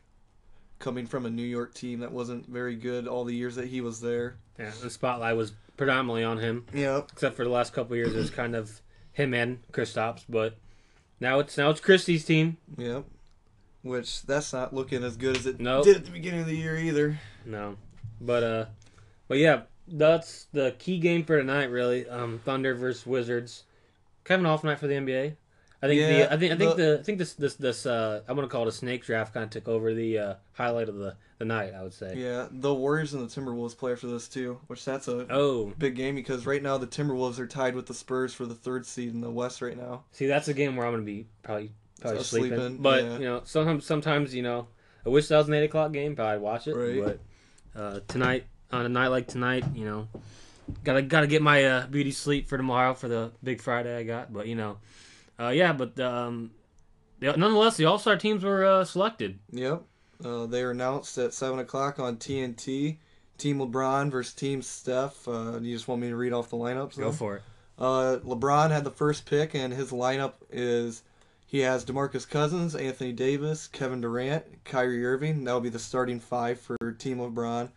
Coming 0.78 1.06
from 1.06 1.26
a 1.26 1.30
New 1.30 1.42
York 1.42 1.74
team 1.74 2.00
that 2.00 2.12
wasn't 2.12 2.46
very 2.48 2.76
good 2.76 3.08
all 3.08 3.24
the 3.24 3.34
years 3.34 3.56
that 3.56 3.66
he 3.66 3.80
was 3.80 4.00
there. 4.00 4.36
yeah, 4.58 4.70
the 4.82 4.90
spotlight 4.90 5.36
was 5.36 5.52
predominantly 5.76 6.22
on 6.24 6.38
him. 6.38 6.66
Yep. 6.72 7.10
except 7.12 7.36
for 7.36 7.44
the 7.44 7.50
last 7.50 7.72
couple 7.72 7.94
of 7.94 7.98
years, 7.98 8.14
it 8.14 8.18
was 8.18 8.30
kind 8.30 8.54
of 8.54 8.80
him 9.12 9.34
and 9.34 9.58
Kristaps. 9.72 10.24
But 10.28 10.56
now 11.20 11.40
it's 11.40 11.58
now 11.58 11.70
it's 11.70 11.80
Christie's 11.80 12.24
team. 12.24 12.58
Yep. 12.76 13.04
Which 13.82 14.22
that's 14.22 14.52
not 14.52 14.72
looking 14.74 15.02
as 15.04 15.16
good 15.16 15.36
as 15.36 15.46
it 15.46 15.60
Nope. 15.60 15.84
did 15.84 15.96
at 15.96 16.04
the 16.04 16.10
beginning 16.10 16.40
of 16.40 16.46
the 16.46 16.56
year 16.56 16.76
either. 16.76 17.18
No, 17.44 17.76
but 18.20 18.42
uh, 18.42 18.64
but 19.28 19.38
yeah, 19.38 19.62
that's 19.86 20.46
the 20.52 20.74
key 20.78 20.98
game 20.98 21.24
for 21.24 21.38
tonight. 21.38 21.70
Really, 21.70 22.08
um, 22.08 22.40
Thunder 22.44 22.74
versus 22.74 23.06
Wizards. 23.06 23.64
Kind 24.24 24.40
of 24.40 24.44
an 24.46 24.50
off 24.52 24.62
night 24.64 24.78
for 24.78 24.86
the 24.86 24.94
NBA. 24.94 25.36
I 25.82 25.86
think 25.86 26.00
Yeah, 26.00 26.08
the 26.26 26.32
I 26.32 26.36
think 26.36 26.52
I 26.52 26.56
think 26.56 26.76
the- 26.76 26.82
the, 26.82 26.98
I 26.98 27.02
think 27.02 27.18
this 27.18 27.34
this 27.34 27.54
this 27.54 27.86
uh 27.86 28.22
I'm 28.28 28.34
gonna 28.36 28.48
call 28.48 28.62
it 28.62 28.68
a 28.68 28.72
snake 28.72 29.04
draft 29.04 29.32
kind 29.34 29.44
of 29.44 29.50
took 29.50 29.68
over 29.68 29.94
the 29.94 30.18
uh, 30.18 30.34
highlight 30.54 30.88
of 30.88 30.96
the 30.96 31.14
the 31.38 31.44
night. 31.44 31.72
I 31.72 31.82
would 31.84 31.92
say. 31.94 32.14
Yeah, 32.16 32.48
the 32.50 32.74
Warriors 32.74 33.14
and 33.14 33.22
the 33.28 33.40
Timberwolves 33.40 33.76
play 33.78 33.92
after 33.92 34.08
this 34.08 34.26
too, 34.26 34.58
which 34.66 34.84
that's 34.84 35.06
a 35.06 35.26
Oh, 35.30 35.72
big 35.78 35.94
game 35.94 36.16
because 36.16 36.46
right 36.46 36.62
now 36.62 36.78
the 36.78 36.86
Timberwolves 36.88 37.38
are 37.38 37.46
tied 37.46 37.76
with 37.76 37.86
the 37.86 37.94
Spurs 37.94 38.34
for 38.34 38.44
the 38.44 38.56
third 38.56 38.86
seed 38.86 39.12
in 39.14 39.20
the 39.20 39.30
West 39.30 39.62
right 39.62 39.76
now. 39.76 40.02
see, 40.10 40.26
that's 40.26 40.48
a 40.48 40.54
game 40.54 40.74
where 40.74 40.84
I'm 40.86 40.92
gonna 40.94 41.04
be 41.04 41.26
probably 41.44 41.70
probably 42.00 42.18
So 42.18 42.24
sleeping. 42.24 42.58
sleeping, 42.58 42.76
But 42.82 43.04
yeah. 43.04 43.18
you 43.18 43.24
know, 43.24 43.42
sometimes 43.44 43.86
sometimes 43.86 44.34
you 44.34 44.42
know, 44.42 44.66
I 45.06 45.10
wish 45.10 45.28
that 45.28 45.36
was 45.36 45.46
an 45.46 45.54
eight 45.54 45.64
o'clock 45.64 45.92
game. 45.92 46.16
but 46.16 46.26
I'd 46.26 46.40
watch 46.40 46.66
it. 46.66 46.74
Right. 46.74 47.18
But 47.74 47.80
uh, 47.80 48.00
tonight 48.08 48.46
on 48.72 48.84
a 48.84 48.88
night 48.88 49.08
like 49.08 49.28
tonight, 49.28 49.64
you 49.76 49.84
know, 49.84 50.08
gotta 50.82 51.02
gotta 51.02 51.28
get 51.28 51.40
my 51.40 51.64
uh, 51.64 51.86
beauty 51.86 52.10
sleep 52.10 52.48
for 52.48 52.56
tomorrow 52.56 52.94
for 52.94 53.06
the 53.06 53.30
big 53.44 53.60
Friday 53.60 53.96
I 53.96 54.02
got. 54.02 54.32
But 54.32 54.48
you 54.48 54.56
know, 54.56 54.78
uh, 55.38 55.48
yeah. 55.48 55.72
But 55.72 55.98
um, 56.00 56.52
the- 57.20 57.36
nonetheless, 57.36 57.76
the 57.76 57.84
All 57.86 57.98
Star 57.98 58.16
teams 58.16 58.44
were 58.44 58.64
uh, 58.64 58.84
selected. 58.84 59.38
Yep. 59.52 59.82
Uh, 60.24 60.46
they 60.46 60.62
are 60.62 60.72
announced 60.72 61.16
at 61.18 61.32
7 61.32 61.58
o'clock 61.60 61.98
on 62.00 62.16
TNT. 62.16 62.98
Team 63.36 63.58
LeBron 63.58 64.10
versus 64.10 64.34
Team 64.34 64.62
Steph. 64.62 65.28
Uh, 65.28 65.60
you 65.60 65.74
just 65.74 65.86
want 65.86 66.00
me 66.00 66.08
to 66.08 66.16
read 66.16 66.32
off 66.32 66.50
the 66.50 66.56
lineups? 66.56 66.96
Go 66.98 67.04
then? 67.04 67.12
for 67.12 67.36
it. 67.36 67.42
Uh, 67.78 68.18
LeBron 68.24 68.70
had 68.72 68.82
the 68.82 68.90
first 68.90 69.26
pick, 69.26 69.54
and 69.54 69.72
his 69.72 69.92
lineup 69.92 70.32
is 70.50 71.04
he 71.46 71.60
has 71.60 71.84
DeMarcus 71.84 72.28
Cousins, 72.28 72.74
Anthony 72.74 73.12
Davis, 73.12 73.68
Kevin 73.68 74.00
Durant, 74.00 74.64
Kyrie 74.64 75.06
Irving. 75.06 75.44
That 75.44 75.52
will 75.52 75.60
be 75.60 75.68
the 75.68 75.78
starting 75.78 76.18
five 76.18 76.60
for 76.60 76.76
Team 76.98 77.18
LeBron. 77.18 77.70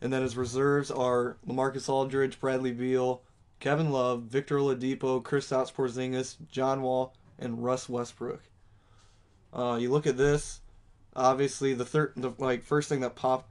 And 0.00 0.12
then 0.12 0.22
his 0.22 0.36
reserves 0.36 0.90
are 0.90 1.36
LaMarcus 1.46 1.88
Aldridge, 1.88 2.40
Bradley 2.40 2.72
Beal, 2.72 3.22
Kevin 3.64 3.90
Love, 3.90 4.24
Victor 4.24 4.58
Oladipo, 4.58 5.22
Kristaps 5.22 5.72
Porzingis, 5.72 6.36
John 6.50 6.82
Wall, 6.82 7.14
and 7.38 7.64
Russ 7.64 7.88
Westbrook. 7.88 8.42
Uh, 9.54 9.78
you 9.80 9.90
look 9.90 10.06
at 10.06 10.18
this. 10.18 10.60
Obviously, 11.16 11.72
the 11.72 11.86
third, 11.86 12.12
the 12.14 12.32
like 12.36 12.62
first 12.62 12.90
thing 12.90 13.00
that 13.00 13.14
popped, 13.14 13.50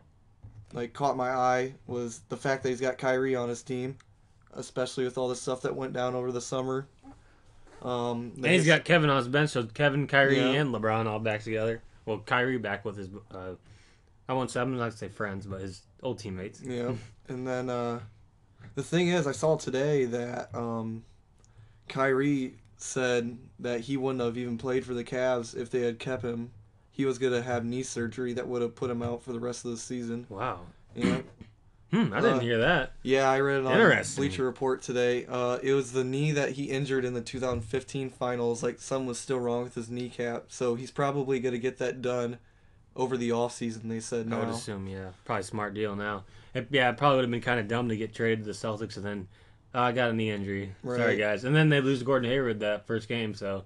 like 0.72 0.94
caught 0.94 1.18
my 1.18 1.32
eye 1.32 1.74
was 1.88 2.20
the 2.30 2.38
fact 2.38 2.62
that 2.62 2.70
he's 2.70 2.80
got 2.80 3.00
Kyrie 3.00 3.36
on 3.36 3.50
his 3.50 3.64
team, 3.64 3.98
especially 4.54 5.04
with 5.04 5.18
all 5.18 5.30
the 5.30 5.36
stuff 5.36 5.64
that 5.64 5.76
went 5.76 5.94
down 5.94 6.14
over 6.14 6.32
the 6.32 6.42
summer. 6.42 6.86
Um, 7.82 8.34
And 8.36 8.46
he's 8.46 8.68
got 8.68 8.86
Kevin 8.86 9.10
on 9.10 9.18
his 9.18 9.28
bench, 9.28 9.50
so 9.50 9.64
Kevin, 9.64 10.06
Kyrie, 10.06 10.38
Yeah. 10.38 10.62
and 10.62 10.72
LeBron 10.72 11.08
all 11.08 11.18
back 11.20 11.42
together. 11.42 11.82
Well, 12.06 12.20
Kyrie 12.20 12.60
back 12.60 12.86
with 12.86 12.98
his, 12.98 13.10
uh, 13.32 13.56
I 14.30 14.34
won't 14.34 14.52
say, 14.52 14.62
I'm 14.62 14.78
not 14.78 14.92
to 14.92 14.98
say 14.98 15.08
friends, 15.08 15.48
but 15.48 15.60
his 15.62 15.82
old 16.04 16.20
teammates. 16.20 16.62
Yeah, 16.62 16.92
and 17.30 17.48
then 17.48 17.72
uh, 17.72 18.00
the 18.76 18.84
thing 18.84 19.10
is, 19.10 19.28
I 19.28 19.32
saw 19.32 19.56
today 19.58 20.06
that 20.06 20.54
um, 20.56 21.04
Kyrie 21.88 22.56
said 22.78 23.38
that 23.60 23.82
he 23.82 23.98
wouldn't 23.98 24.24
have 24.24 24.38
even 24.38 24.58
played 24.58 24.86
for 24.86 24.94
the 24.94 25.04
Cavs 25.04 25.56
if 25.56 25.70
they 25.70 25.82
had 25.82 26.00
kept 26.00 26.24
him. 26.24 26.52
He 26.92 27.06
was 27.06 27.18
gonna 27.18 27.42
have 27.42 27.66
knee 27.66 27.84
surgery 27.84 28.34
that 28.34 28.48
would 28.48 28.62
have 28.62 28.76
put 28.76 28.92
him 28.92 29.02
out 29.02 29.24
for 29.24 29.34
the 29.34 29.40
rest 29.40 29.66
of 29.66 29.72
the 29.72 29.78
season. 29.78 30.26
Wow. 30.30 30.62
Yeah, 30.96 31.22
Hmm, 31.92 32.12
I 32.14 32.22
didn't 32.22 32.38
Uh, 32.38 32.40
hear 32.40 32.58
that. 32.60 32.94
yeah, 33.04 33.30
I 33.30 33.40
read 33.40 33.60
it 33.62 33.66
on. 33.68 34.04
Bleacher 34.16 34.44
Report 34.44 34.82
today. 34.82 35.26
Uh, 35.28 35.60
it 35.62 35.74
was 35.74 35.92
the 35.92 36.04
knee 36.04 36.32
that 36.32 36.52
he 36.54 36.66
injured 36.66 37.06
in 37.06 37.14
the 37.14 37.22
2015 37.22 38.10
finals. 38.10 38.62
Like 38.64 38.80
something 38.80 39.08
was 39.08 39.20
still 39.20 39.40
wrong 39.40 39.64
with 39.64 39.76
his 39.76 39.90
kneecap, 39.90 40.46
so 40.50 40.76
he's 40.76 40.92
probably 40.92 41.40
gonna 41.40 41.58
get 41.60 41.78
that 41.80 42.02
done 42.02 42.38
over 42.96 43.16
the 43.18 43.32
off 43.32 43.54
season. 43.54 43.90
They 43.90 44.00
said 44.00 44.32
I 44.32 44.40
would 44.40 44.50
assume, 44.50 44.88
yeah. 44.88 45.10
Probably 45.26 45.44
smart 45.44 45.74
deal 45.74 45.96
now. 45.96 46.24
It, 46.54 46.68
yeah, 46.72 46.90
it 46.90 46.98
probably 46.98 47.18
would 47.18 47.24
have 47.26 47.32
been 47.32 47.42
kind 47.42 47.60
of 47.60 47.68
dumb 47.68 47.90
to 47.90 47.98
get 47.98 48.14
traded 48.14 48.40
to 48.40 48.46
the 48.46 48.52
Celtics 48.52 48.98
and 48.98 49.06
then, 49.06 49.28
uh, 49.74 49.82
I 49.82 49.92
got 49.92 50.12
a 50.12 50.14
knee 50.14 50.30
injury. 50.30 50.76
Sorry, 50.84 51.18
guys. 51.18 51.46
And 51.46 51.56
then 51.56 51.70
they 51.70 51.82
lose 51.82 52.04
Gordon 52.04 52.30
Hayward 52.30 52.60
that 52.60 52.86
first 52.86 53.08
game, 53.08 53.34
so 53.34 53.64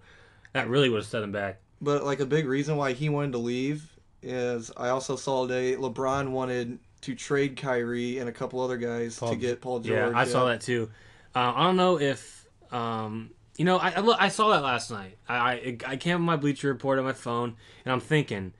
that 0.53 0.69
really 0.69 0.89
would 0.89 0.99
have 0.99 1.05
set 1.05 1.21
him 1.21 1.33
back. 1.33 1.59
But 1.81 2.05
like 2.05 2.21
a 2.21 2.25
big 2.25 2.47
reason 2.47 2.77
why 2.77 2.93
he 2.93 3.09
wanted 3.09 3.33
to 3.33 3.37
leave 3.39 3.91
is 4.21 4.71
I 4.77 4.89
also 4.89 5.15
saw 5.15 5.45
today 5.45 5.75
LeBron 5.75 6.29
wanted 6.29 6.79
to 7.01 7.13
trade 7.13 7.57
Kyrie 7.57 8.17
and 8.19 8.27
a 8.27 8.31
couple 8.31 8.59
other 8.61 8.77
guys 8.77 9.19
Paul- 9.19 9.29
to 9.31 9.35
get 9.35 9.61
Paul 9.61 9.79
George. 9.79 10.13
Yeah, 10.13 10.17
I 10.17 10.25
saw 10.25 10.45
that 10.45 10.61
too. 10.61 10.89
Uh, 11.35 11.53
I 11.55 11.63
don't 11.65 11.75
know 11.75 11.99
if 11.99 12.47
um, 12.71 13.31
you 13.57 13.65
know. 13.65 13.77
I, 13.77 13.89
I 13.91 13.99
look- 13.99 14.19
I 14.19 14.29
saw 14.29 14.49
that 14.49 14.63
last 14.63 14.89
night. 14.89 15.17
I 15.27 15.35
I, 15.35 15.77
I 15.85 15.97
came 15.97 16.15
on 16.15 16.21
my 16.21 16.35
Bleacher 16.37 16.69
Report 16.69 16.97
on 16.97 17.05
my 17.05 17.13
phone, 17.13 17.55
and 17.85 17.93
I'm 17.93 17.99
thinking, 17.99 18.53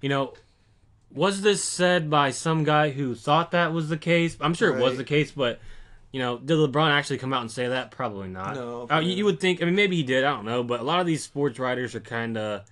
you 0.00 0.08
know, 0.08 0.34
was 1.16 1.40
this 1.42 1.64
said 1.64 2.08
by 2.10 2.30
some 2.30 2.62
guy 2.62 2.90
who 2.90 3.14
thought 3.14 3.50
that 3.52 3.72
was 3.72 3.88
the 3.88 3.96
case? 3.98 4.36
I'm 4.40 4.54
sure 4.54 4.76
it 4.76 4.80
was 4.80 4.96
the 4.96 5.04
case, 5.04 5.32
but 5.32 5.58
you 6.12 6.20
know, 6.20 6.38
did 6.38 6.56
LeBron 6.56 6.90
actually 6.90 7.18
come 7.18 7.32
out 7.32 7.40
and 7.40 7.50
say 7.50 7.68
that? 7.68 7.90
Probably 7.90 8.28
not. 8.28 8.54
No, 8.54 8.86
Uh, 8.90 9.00
you, 9.00 9.10
you 9.12 9.24
would 9.24 9.40
think. 9.40 9.60
I 9.60 9.64
mean, 9.66 9.74
maybe 9.74 9.96
he 9.96 10.02
did. 10.02 10.24
I 10.24 10.30
don't 10.34 10.44
know. 10.44 10.62
But 10.62 10.80
a 10.80 10.82
lot 10.84 11.00
of 11.00 11.06
these 11.06 11.22
sports 11.22 11.58
writers 11.58 11.94
are 11.94 12.00
kind 12.00 12.38
of. 12.38 12.62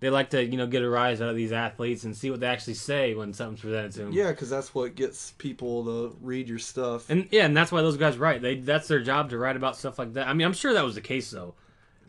They 0.00 0.10
like 0.10 0.30
to, 0.30 0.44
you 0.44 0.56
know, 0.56 0.66
get 0.66 0.82
a 0.82 0.90
rise 0.90 1.22
out 1.22 1.28
of 1.28 1.36
these 1.36 1.52
athletes 1.52 2.02
and 2.02 2.16
see 2.16 2.28
what 2.28 2.40
they 2.40 2.48
actually 2.48 2.74
say 2.74 3.14
when 3.14 3.32
something's 3.32 3.60
presented 3.60 3.92
to 3.92 3.98
them. 4.00 4.12
Yeah, 4.12 4.30
because 4.32 4.50
that's 4.50 4.74
what 4.74 4.96
gets 4.96 5.30
people 5.38 5.84
to 5.84 6.16
read 6.20 6.48
your 6.48 6.58
stuff. 6.58 7.08
And 7.08 7.28
yeah, 7.30 7.44
and 7.44 7.56
that's 7.56 7.70
why 7.70 7.82
those 7.82 7.96
guys 7.96 8.18
write. 8.18 8.42
They 8.42 8.56
that's 8.56 8.88
their 8.88 9.00
job 9.00 9.30
to 9.30 9.38
write 9.38 9.54
about 9.54 9.76
stuff 9.76 10.00
like 10.00 10.14
that. 10.14 10.26
I 10.26 10.32
mean, 10.32 10.44
I'm 10.44 10.54
sure 10.54 10.72
that 10.74 10.84
was 10.84 10.96
the 10.96 11.00
case 11.00 11.30
though. 11.30 11.54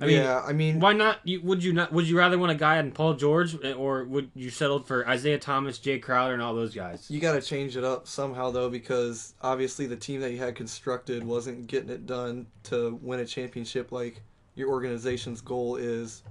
I 0.04 0.08
mean, 0.08 0.18
yeah, 0.18 0.42
I 0.46 0.54
mean, 0.54 0.80
why 0.80 0.94
not? 0.94 1.20
You, 1.24 1.42
would 1.42 1.64
you 1.64 1.72
not? 1.72 1.94
Would 1.94 2.08
you 2.08 2.18
rather 2.18 2.38
want 2.38 2.52
a 2.52 2.56
guy 2.56 2.78
in 2.78 2.92
Paul 2.92 3.14
George, 3.14 3.56
eh, 3.64 3.72
or 3.72 4.04
would 4.04 4.32
you 4.36 4.50
settle 4.50 4.80
for 4.80 5.08
Isaiah 5.08 5.40
Thomas, 5.40 5.80
Jae 5.80 6.02
Crowder, 6.02 6.34
and 6.34 6.42
all 6.42 6.54
those 6.54 6.76
guys? 6.76 7.10
you 7.10 7.22
got 7.22 7.34
to 7.34 7.42
change 7.42 7.78
it 7.78 7.86
up 7.86 8.08
somehow 8.08 8.52
though, 8.52 8.70
because 8.70 9.34
obviously 9.42 9.86
the 9.86 9.96
team 9.96 10.20
that 10.22 10.32
you 10.32 10.38
had 10.38 10.56
constructed 10.56 11.24
wasn't 11.24 11.68
getting 11.68 11.90
it 11.90 12.06
done 12.06 12.48
to 12.64 13.00
win 13.02 13.22
a 13.22 13.26
championship 13.26 13.92
like 13.92 14.22
your 14.56 14.70
organization's 14.70 15.40
goal 15.40 15.78
is. 15.78 16.24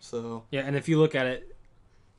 So 0.00 0.44
Yeah, 0.50 0.62
and 0.62 0.74
if 0.74 0.88
you 0.88 0.98
look 0.98 1.14
at 1.14 1.26
it, 1.26 1.56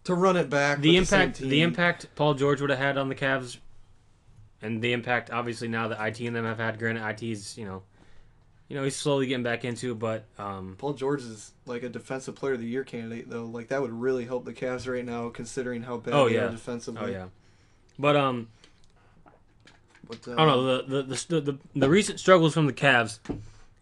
to 0.06 0.14
run 0.14 0.38
it 0.38 0.50
back, 0.50 0.80
the 0.80 0.96
impact 0.96 1.40
the, 1.40 1.50
team- 1.50 1.70
impact 1.70 2.08
Paul 2.16 2.36
George 2.36 2.62
would 2.62 2.70
have 2.70 2.80
had 2.80 2.98
on 2.98 3.10
the 3.10 3.16
Cavs, 3.16 3.58
and 4.62 4.82
the 4.82 4.94
impact 4.94 5.30
obviously 5.30 5.68
now 5.68 5.90
that 5.90 6.00
IT 6.00 6.22
and 6.22 6.36
them 6.36 6.46
have 6.46 6.60
had. 6.60 6.80
Granted, 6.80 7.22
IT's 7.22 7.58
you 7.58 7.66
know, 7.66 7.84
you 8.72 8.78
know 8.78 8.86
he's 8.86 8.96
slowly 8.96 9.28
getting 9.28 9.44
back 9.44 9.66
into, 9.66 9.92
it, 9.92 10.00
but 10.00 10.24
um, 10.40 10.76
Paul 10.78 10.94
George 10.94 11.24
is 11.24 11.52
like 11.66 11.84
a 11.84 11.90
defensive 11.90 12.36
player 12.36 12.54
of 12.54 12.62
the 12.62 12.66
year 12.66 12.86
candidate 12.86 13.30
though. 13.30 13.44
Like 13.44 13.68
that 13.68 13.82
would 13.82 13.92
really 13.92 14.24
help 14.24 14.46
the 14.46 14.54
Cavs 14.54 14.90
right 14.90 15.04
now, 15.04 15.28
considering 15.28 15.84
how 15.84 15.98
bad 15.98 16.14
Oh, 16.14 16.30
they 16.30 16.36
yeah. 16.36 16.46
are 16.46 16.52
defensively. 16.52 17.02
oh 17.04 17.08
yeah, 17.08 17.26
but 18.00 18.16
um, 18.16 18.48
But, 20.08 20.26
uh, 20.26 20.32
I 20.34 20.36
don't 20.38 20.48
know 20.48 20.82
the 20.82 21.04
the, 21.04 21.26
the 21.28 21.42
the 21.42 21.58
the 21.76 21.90
recent 21.90 22.20
struggles 22.22 22.54
from 22.54 22.66
the 22.66 22.72
Cavs. 22.74 23.20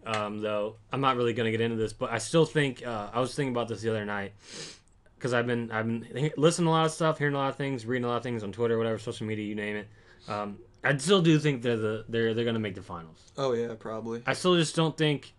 Um, 0.07 0.39
though 0.39 0.77
I'm 0.91 1.01
not 1.01 1.17
really 1.17 1.33
gonna 1.33 1.51
get 1.51 1.61
into 1.61 1.75
this, 1.75 1.93
but 1.93 2.09
I 2.11 2.17
still 2.17 2.45
think 2.45 2.83
uh, 2.83 3.09
I 3.13 3.19
was 3.19 3.35
thinking 3.35 3.53
about 3.53 3.67
this 3.67 3.81
the 3.81 3.89
other 3.91 4.05
night 4.05 4.33
because 5.15 5.35
I've 5.35 5.45
been 5.45 5.71
I've 5.71 5.85
been 5.85 6.31
listening 6.35 6.65
to 6.65 6.71
a 6.71 6.73
lot 6.73 6.85
of 6.87 6.91
stuff, 6.91 7.19
hearing 7.19 7.35
a 7.35 7.37
lot 7.37 7.49
of 7.49 7.57
things, 7.57 7.85
reading 7.85 8.05
a 8.05 8.07
lot 8.07 8.17
of 8.17 8.23
things 8.23 8.41
on 8.43 8.51
Twitter, 8.51 8.75
whatever 8.75 8.97
social 8.97 9.27
media 9.27 9.45
you 9.45 9.53
name 9.53 9.75
it. 9.75 9.87
Um, 10.27 10.57
I 10.83 10.95
still 10.97 11.21
do 11.21 11.37
think 11.39 11.61
they're 11.61 11.77
the 11.77 12.05
they're 12.07 12.33
they're 12.33 12.45
gonna 12.45 12.59
make 12.59 12.75
the 12.75 12.81
finals. 12.81 13.31
Oh 13.37 13.53
yeah, 13.53 13.73
probably. 13.77 14.23
I 14.25 14.33
still 14.33 14.55
just 14.55 14.75
don't 14.75 14.97
think, 14.97 15.33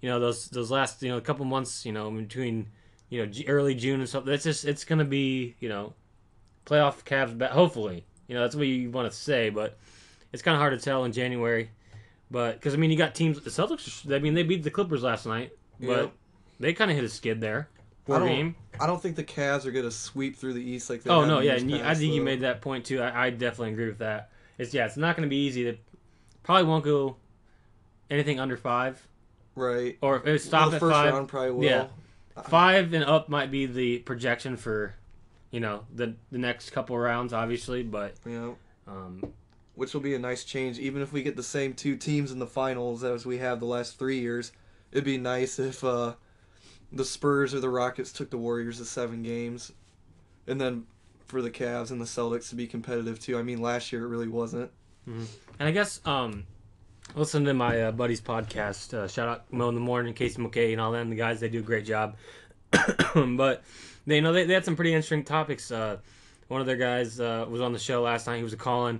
you 0.00 0.08
know, 0.08 0.18
those 0.20 0.48
those 0.48 0.70
last 0.70 1.02
you 1.02 1.10
know 1.10 1.18
a 1.18 1.20
couple 1.22 1.44
months, 1.44 1.84
you 1.84 1.92
know, 1.92 2.10
between 2.10 2.68
you 3.10 3.24
know 3.24 3.32
early 3.46 3.74
June 3.74 4.00
and 4.00 4.08
stuff. 4.08 4.24
That's 4.24 4.44
just 4.44 4.64
it's 4.64 4.84
gonna 4.84 5.04
be 5.04 5.54
you 5.60 5.68
know, 5.68 5.92
playoff 6.64 7.04
Cavs. 7.04 7.40
Hopefully, 7.50 8.04
you 8.26 8.34
know 8.34 8.40
that's 8.42 8.56
what 8.56 8.66
you 8.66 8.90
want 8.90 9.10
to 9.10 9.16
say, 9.16 9.50
but 9.50 9.78
it's 10.32 10.42
kind 10.42 10.54
of 10.54 10.60
hard 10.60 10.78
to 10.78 10.82
tell 10.84 11.04
in 11.04 11.12
January. 11.12 11.70
But 12.30 12.54
because 12.54 12.74
I 12.74 12.78
mean, 12.78 12.90
you 12.90 12.96
got 12.96 13.14
teams. 13.14 13.40
The 13.40 13.50
Celtics. 13.50 14.10
I 14.12 14.18
mean, 14.18 14.34
they 14.34 14.42
beat 14.42 14.62
the 14.62 14.70
Clippers 14.70 15.02
last 15.02 15.26
night, 15.26 15.52
but 15.78 15.86
Yep. 15.88 16.12
they 16.58 16.72
kind 16.72 16.90
of 16.90 16.96
hit 16.96 17.04
a 17.04 17.08
skid 17.08 17.40
there. 17.40 17.68
I 18.08 18.18
don't- 18.18 18.28
game. 18.28 18.56
I 18.78 18.86
don't 18.86 19.00
think 19.02 19.16
the 19.16 19.24
Cavs 19.24 19.64
are 19.66 19.72
gonna 19.72 19.90
sweep 19.90 20.36
through 20.36 20.54
the 20.54 20.62
East 20.62 20.88
like 20.90 21.02
they. 21.02 21.10
Oh 21.10 21.24
no, 21.24 21.40
yeah, 21.40 21.56
you, 21.56 21.76
I 21.76 21.80
past, 21.80 22.00
think 22.00 22.14
you 22.14 22.22
made 22.22 22.40
that 22.40 22.60
point 22.62 22.84
too. 22.84 23.00
I, 23.00 23.26
I 23.26 23.30
definitely 23.30 23.72
agree 23.72 23.86
with 23.88 23.98
that. 23.98 24.30
It's 24.58 24.72
yeah, 24.72 24.86
it's 24.86 24.96
not 24.96 25.16
going 25.16 25.26
to 25.26 25.30
be 25.30 25.44
easy. 25.44 25.64
To 25.64 25.76
probably 26.42 26.64
won't 26.64 26.84
go 26.84 27.16
anything 28.10 28.40
under 28.40 28.56
five, 28.56 29.06
right. 29.54 29.98
or 30.00 30.16
if 30.16 30.26
it 30.26 30.30
Well, 30.30 30.38
stop 30.38 30.72
at 30.72 30.80
five. 30.80 31.12
round 31.12 31.28
probably 31.28 31.52
will. 31.52 31.64
Yeah. 31.64 31.86
Five 32.44 32.92
and 32.92 33.04
up 33.04 33.28
might 33.28 33.50
be 33.50 33.64
the 33.64 33.98
projection 34.00 34.56
for, 34.56 34.94
you 35.50 35.60
know, 35.60 35.84
the 35.94 36.14
the 36.30 36.38
next 36.38 36.70
couple 36.70 36.96
rounds, 36.98 37.32
obviously. 37.32 37.82
But 37.82 38.14
know, 38.26 38.56
um, 38.86 39.32
which 39.74 39.94
will 39.94 40.02
be 40.02 40.14
a 40.14 40.18
nice 40.18 40.44
change. 40.44 40.78
Even 40.78 41.02
if 41.02 41.12
we 41.12 41.22
get 41.22 41.36
the 41.36 41.42
same 41.42 41.72
two 41.72 41.96
teams 41.96 42.32
in 42.32 42.38
the 42.38 42.46
finals 42.46 43.04
as 43.04 43.24
we 43.24 43.38
have 43.38 43.60
the 43.60 43.66
last 43.66 43.98
three 43.98 44.20
years, 44.20 44.52
it'd 44.92 45.04
be 45.04 45.18
nice 45.18 45.58
if 45.58 45.82
uh, 45.82 46.14
the 46.92 47.04
Spurs 47.04 47.54
or 47.54 47.60
the 47.60 47.70
Rockets 47.70 48.12
took 48.12 48.30
the 48.30 48.38
Warriors 48.38 48.78
to 48.78 48.84
seven 48.84 49.22
games, 49.22 49.72
and 50.46 50.60
then 50.60 50.86
for 51.26 51.42
the 51.42 51.50
Cavs 51.50 51.90
and 51.90 52.00
the 52.00 52.04
Celtics 52.04 52.48
to 52.50 52.54
be 52.54 52.66
competitive 52.66 53.20
too. 53.20 53.38
I 53.38 53.42
mean, 53.42 53.60
last 53.60 53.92
year 53.92 54.04
it 54.04 54.08
really 54.08 54.28
wasn't. 54.28 54.70
and 55.58 55.68
I 55.68 55.70
guess 55.70 56.00
um, 56.04 56.46
listen 57.14 57.44
to 57.44 57.54
my 57.54 57.82
uh, 57.82 57.92
buddy's 57.92 58.20
podcast. 58.20 58.94
Uh, 58.94 59.06
shout 59.08 59.28
out 59.28 59.52
Mo 59.52 59.68
in 59.68 59.74
the 59.74 59.80
morning, 59.80 60.14
Casey 60.14 60.40
McKay, 60.40 60.72
and 60.72 60.80
all 60.80 60.92
them. 60.92 61.10
The 61.10 61.16
guys 61.16 61.40
they 61.40 61.48
do 61.48 61.60
a 61.60 61.62
great 61.62 61.84
job. 61.84 62.16
but 63.14 63.62
they 64.06 64.16
you 64.16 64.22
know 64.22 64.32
they, 64.32 64.44
they 64.44 64.54
had 64.54 64.64
some 64.64 64.76
pretty 64.76 64.92
interesting 64.92 65.24
topics. 65.24 65.70
Uh, 65.70 65.98
one 66.48 66.60
of 66.60 66.66
their 66.66 66.76
guys 66.76 67.20
uh, 67.20 67.46
was 67.48 67.60
on 67.60 67.72
the 67.72 67.78
show 67.78 68.02
last 68.02 68.26
night. 68.26 68.36
He 68.36 68.42
was 68.42 68.52
a 68.52 68.56
call-in, 68.58 68.96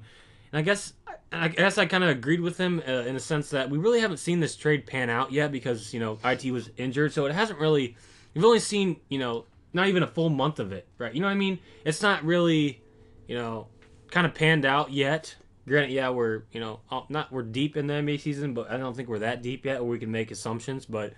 and 0.52 0.58
I 0.58 0.62
guess 0.62 0.92
I 1.32 1.48
guess 1.48 1.78
I 1.78 1.86
kind 1.86 2.04
of 2.04 2.10
agreed 2.10 2.40
with 2.40 2.58
him 2.58 2.82
uh, 2.86 2.90
in 2.90 3.14
the 3.14 3.20
sense 3.20 3.50
that 3.50 3.70
we 3.70 3.78
really 3.78 4.00
haven't 4.00 4.18
seen 4.18 4.40
this 4.40 4.56
trade 4.56 4.86
pan 4.86 5.10
out 5.10 5.32
yet 5.32 5.52
because 5.52 5.92
you 5.92 6.00
know 6.00 6.18
it 6.24 6.50
was 6.50 6.70
injured, 6.76 7.12
so 7.12 7.26
it 7.26 7.32
hasn't 7.32 7.58
really. 7.58 7.96
We've 8.34 8.44
only 8.44 8.60
seen 8.60 8.96
you 9.08 9.18
know 9.18 9.44
not 9.76 9.88
even 9.88 10.02
a 10.02 10.06
full 10.06 10.30
month 10.30 10.58
of 10.58 10.72
it, 10.72 10.88
right? 10.98 11.14
You 11.14 11.20
know 11.20 11.26
what 11.26 11.34
I 11.34 11.36
mean? 11.36 11.60
It's 11.84 12.02
not 12.02 12.24
really 12.24 12.82
you 13.28 13.36
know 13.36 13.68
kind 14.10 14.26
of 14.26 14.34
panned 14.34 14.64
out 14.64 14.90
yet. 14.90 15.36
Granted, 15.68 15.92
yeah, 15.92 16.10
we're 16.10 16.44
you 16.50 16.60
know 16.60 16.80
uh, 16.90 17.02
not 17.08 17.30
we're 17.30 17.42
deep 17.42 17.76
in 17.76 17.86
the 17.86 17.94
NBA 17.94 18.20
season, 18.20 18.54
but 18.54 18.70
I 18.70 18.78
don't 18.78 18.96
think 18.96 19.08
we're 19.08 19.20
that 19.20 19.42
deep 19.42 19.64
yet, 19.66 19.80
where 19.80 19.90
we 19.90 19.98
can 19.98 20.10
make 20.10 20.30
assumptions. 20.30 20.86
But 20.86 21.12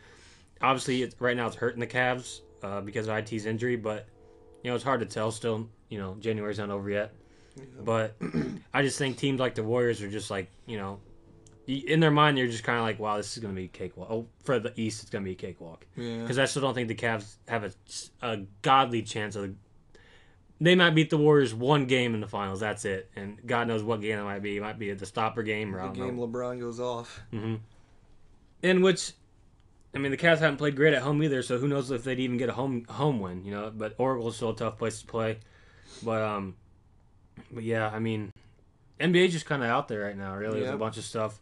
obviously, 0.60 1.10
right 1.20 1.36
now 1.36 1.46
it's 1.46 1.56
hurting 1.56 1.80
the 1.80 1.86
Cavs 1.86 2.40
uh, 2.62 2.80
because 2.80 3.06
of 3.08 3.16
IT's 3.16 3.46
injury. 3.46 3.76
But 3.76 4.06
you 4.62 4.70
know, 4.70 4.74
it's 4.74 4.84
hard 4.84 5.00
to 5.00 5.06
tell. 5.06 5.30
Still, 5.30 5.68
you 5.88 5.98
know, 5.98 6.16
January's 6.18 6.58
not 6.58 6.70
over 6.70 6.90
yet. 6.90 7.12
But 7.80 8.16
I 8.74 8.82
just 8.82 8.98
think 8.98 9.16
teams 9.16 9.38
like 9.38 9.54
the 9.54 9.62
Warriors 9.62 10.02
are 10.02 10.10
just 10.10 10.30
like 10.30 10.50
you 10.66 10.78
know, 10.78 10.98
in 11.68 12.00
their 12.00 12.10
mind 12.10 12.36
they're 12.38 12.46
just 12.48 12.64
kind 12.64 12.78
of 12.78 12.84
like, 12.84 12.98
wow, 12.98 13.16
this 13.18 13.36
is 13.36 13.42
gonna 13.42 13.54
be 13.54 13.64
a 13.64 13.68
cakewalk. 13.68 14.08
Oh, 14.10 14.26
for 14.42 14.58
the 14.58 14.72
East, 14.80 15.02
it's 15.02 15.10
gonna 15.10 15.24
be 15.24 15.32
a 15.32 15.36
cakewalk 15.36 15.86
Yeah. 15.96 16.22
because 16.22 16.38
I 16.38 16.46
still 16.46 16.62
don't 16.62 16.74
think 16.74 16.88
the 16.88 16.94
Cavs 16.94 17.36
have 17.46 17.64
a, 17.64 17.72
a 18.22 18.38
godly 18.62 19.02
chance 19.02 19.36
of. 19.36 19.42
The, 19.42 19.54
They 20.60 20.74
might 20.74 20.90
beat 20.94 21.10
the 21.10 21.18
Warriors 21.18 21.54
one 21.54 21.84
game 21.86 22.14
in 22.14 22.20
the 22.20 22.26
finals. 22.26 22.60
That's 22.60 22.84
it, 22.84 23.10
and 23.14 23.38
God 23.46 23.68
knows 23.68 23.82
what 23.82 24.00
game 24.00 24.18
it 24.18 24.24
might 24.24 24.42
be. 24.42 24.56
It 24.56 24.60
might 24.62 24.78
be 24.78 24.92
the 24.92 25.06
stopper 25.06 25.42
game 25.42 25.74
or 25.76 25.80
I 25.80 25.88
The 25.88 25.92
game 25.94 26.16
know. 26.16 26.26
LeBron 26.26 26.58
goes 26.58 26.80
off. 26.80 27.20
Mm-hmm. 27.32 27.56
In 28.62 28.82
which, 28.82 29.12
I 29.94 29.98
mean, 29.98 30.10
the 30.10 30.16
Cavs 30.16 30.38
haven't 30.38 30.56
played 30.56 30.74
great 30.74 30.94
at 30.94 31.02
home 31.02 31.22
either, 31.22 31.42
so 31.42 31.58
who 31.58 31.68
knows 31.68 31.90
if 31.90 32.02
they'd 32.02 32.18
even 32.18 32.38
get 32.38 32.48
a 32.48 32.52
home 32.54 32.84
home 32.88 33.20
win, 33.20 33.44
you 33.44 33.52
know? 33.52 33.70
But 33.74 33.94
Oracle's 33.98 34.36
still 34.36 34.50
a 34.50 34.56
tough 34.56 34.78
place 34.78 35.00
to 35.00 35.06
play. 35.06 35.38
But 36.02 36.22
um, 36.22 36.56
but 37.52 37.62
yeah, 37.62 37.88
I 37.88 37.98
mean, 38.00 38.32
NBA's 38.98 39.32
just 39.32 39.46
kind 39.46 39.62
of 39.62 39.68
out 39.68 39.86
there 39.86 40.00
right 40.00 40.16
now. 40.16 40.34
Really, 40.34 40.60
with 40.62 40.70
a 40.70 40.76
bunch 40.76 40.96
of 40.96 41.04
stuff. 41.04 41.40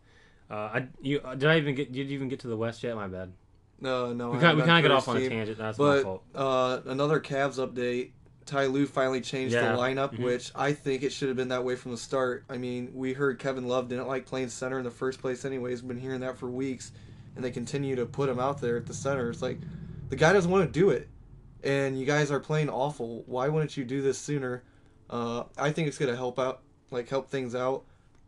Uh, 0.51 0.55
I 0.55 0.89
you 1.01 1.21
uh, 1.25 1.35
did 1.35 1.49
I 1.51 1.57
even 1.59 1.75
get 1.75 1.93
did 1.93 2.09
you 2.09 2.15
even 2.15 2.29
get 2.29 2.41
to 2.41 2.49
the 2.49 2.57
West 2.57 2.83
yet? 2.83 2.95
My 2.95 3.09
bad. 3.09 3.33
No, 3.81 4.13
no. 4.13 4.31
We 4.31 4.39
kind 4.39 4.57
we 4.57 4.63
haven't 4.63 4.67
kind 4.67 4.87
of 4.87 4.91
got 4.91 4.97
off 4.97 5.09
on 5.09 5.17
a 5.19 5.29
tangent. 5.29 5.59
That's 5.59 5.79
my 5.79 5.85
But 5.85 6.03
fault. 6.03 6.23
uh, 6.35 6.81
another 6.87 7.21
Cavs 7.21 7.59
update. 7.59 8.13
Ty 8.47 8.67
Lue 8.67 8.87
finally 8.87 9.21
changed 9.21 9.55
Yeah. 9.55 9.73
the 9.73 9.79
lineup, 9.79 10.15
Mhm. 10.15 10.23
which 10.23 10.53
I 10.55 10.73
think 10.73 11.03
it 11.03 11.11
should 11.13 11.27
have 11.29 11.37
been 11.37 11.49
that 11.49 11.65
way 11.65 11.75
from 11.75 11.91
the 11.91 11.97
start. 11.99 12.45
I 12.49 12.59
mean, 12.59 12.93
we 12.95 13.13
heard 13.13 13.41
Kevin 13.41 13.67
Love 13.67 13.89
didn't 13.89 14.07
like 14.07 14.25
playing 14.25 14.49
center 14.51 14.79
in 14.79 14.85
the 14.85 14.91
first 14.91 15.21
place, 15.21 15.45
anyways. 15.45 15.83
Been 15.83 15.99
hearing 15.99 16.21
that 16.21 16.39
for 16.39 16.47
weeks, 16.49 16.93
and 17.35 17.45
they 17.45 17.51
continue 17.51 17.97
to 17.97 18.07
put 18.07 18.29
him 18.29 18.39
out 18.39 18.61
there 18.61 18.77
at 18.77 18.87
the 18.87 18.95
center. 18.95 19.31
It's 19.31 19.43
like 19.43 19.59
the 20.11 20.17
guy 20.17 20.33
doesn't 20.33 20.51
want 20.51 20.65
to 20.73 20.81
do 20.81 20.91
it, 20.91 21.09
and 21.65 21.99
you 21.99 22.07
guys 22.07 22.31
are 22.31 22.39
playing 22.39 22.71
awful. 22.71 23.25
Why 23.27 23.49
wouldn't 23.49 23.77
you 23.77 23.85
do 23.85 24.01
this 24.01 24.17
sooner? 24.17 24.63
Uh, 25.11 25.43
I 25.59 25.73
think 25.73 25.89
it's 25.89 25.99
gonna 25.99 26.15
help 26.17 26.39
out, 26.39 26.63
like 26.93 27.09
help 27.09 27.29
things 27.29 27.55
out. 27.57 27.83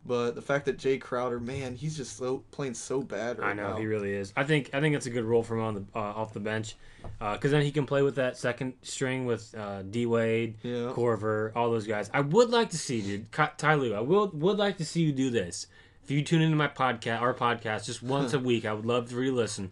But 0.09 0.33
the 0.33 0.41
fact 0.41 0.65
that 0.65 0.79
Jae 0.79 0.99
Crowder, 0.99 1.39
man, 1.39 1.75
he's 1.75 1.95
just 1.95 2.17
so 2.17 2.39
playing 2.49 2.73
so 2.73 3.03
bad 3.03 3.37
right 3.37 3.51
I 3.51 3.53
know 3.53 3.73
now. 3.73 3.77
he 3.77 3.85
really 3.85 4.11
is. 4.11 4.33
I 4.35 4.43
think 4.43 4.71
I 4.73 4.81
think 4.81 4.95
it's 4.95 5.05
a 5.05 5.11
good 5.11 5.23
role 5.23 5.43
for 5.43 5.55
him 5.55 5.61
on 5.61 5.73
the 5.75 5.85
uh, 5.93 5.99
off 5.99 6.33
the 6.33 6.39
bench, 6.39 6.77
because 7.19 7.51
then 7.51 7.61
he 7.61 7.69
can 7.71 7.85
play 7.85 8.01
with 8.01 8.15
that 8.15 8.35
second 8.35 8.73
string 8.81 9.27
with 9.27 9.53
uh, 9.55 9.83
D 9.83 10.07
Wade, 10.07 10.55
yeah. 10.63 10.91
Korver, 10.95 11.51
all 11.55 11.69
those 11.69 11.85
guys. 11.85 12.09
I 12.11 12.21
would 12.21 12.49
like 12.49 12.71
to 12.71 12.77
see, 12.79 13.01
dude, 13.03 13.31
Ty 13.31 13.75
Lue. 13.75 13.93
I 13.93 13.99
will 13.99 14.31
would 14.33 14.57
like 14.57 14.77
to 14.77 14.85
see 14.85 15.03
you 15.03 15.11
do 15.11 15.29
this. 15.29 15.67
If 16.03 16.09
you 16.09 16.23
tune 16.23 16.41
into 16.41 16.55
my 16.57 16.69
podcast, 16.69 17.21
our 17.21 17.35
podcast, 17.35 17.85
just 17.85 18.01
once 18.15 18.33
a 18.33 18.39
week, 18.39 18.65
I 18.65 18.73
would 18.73 18.87
love 18.87 19.09
to 19.09 19.15
re-listen. 19.15 19.71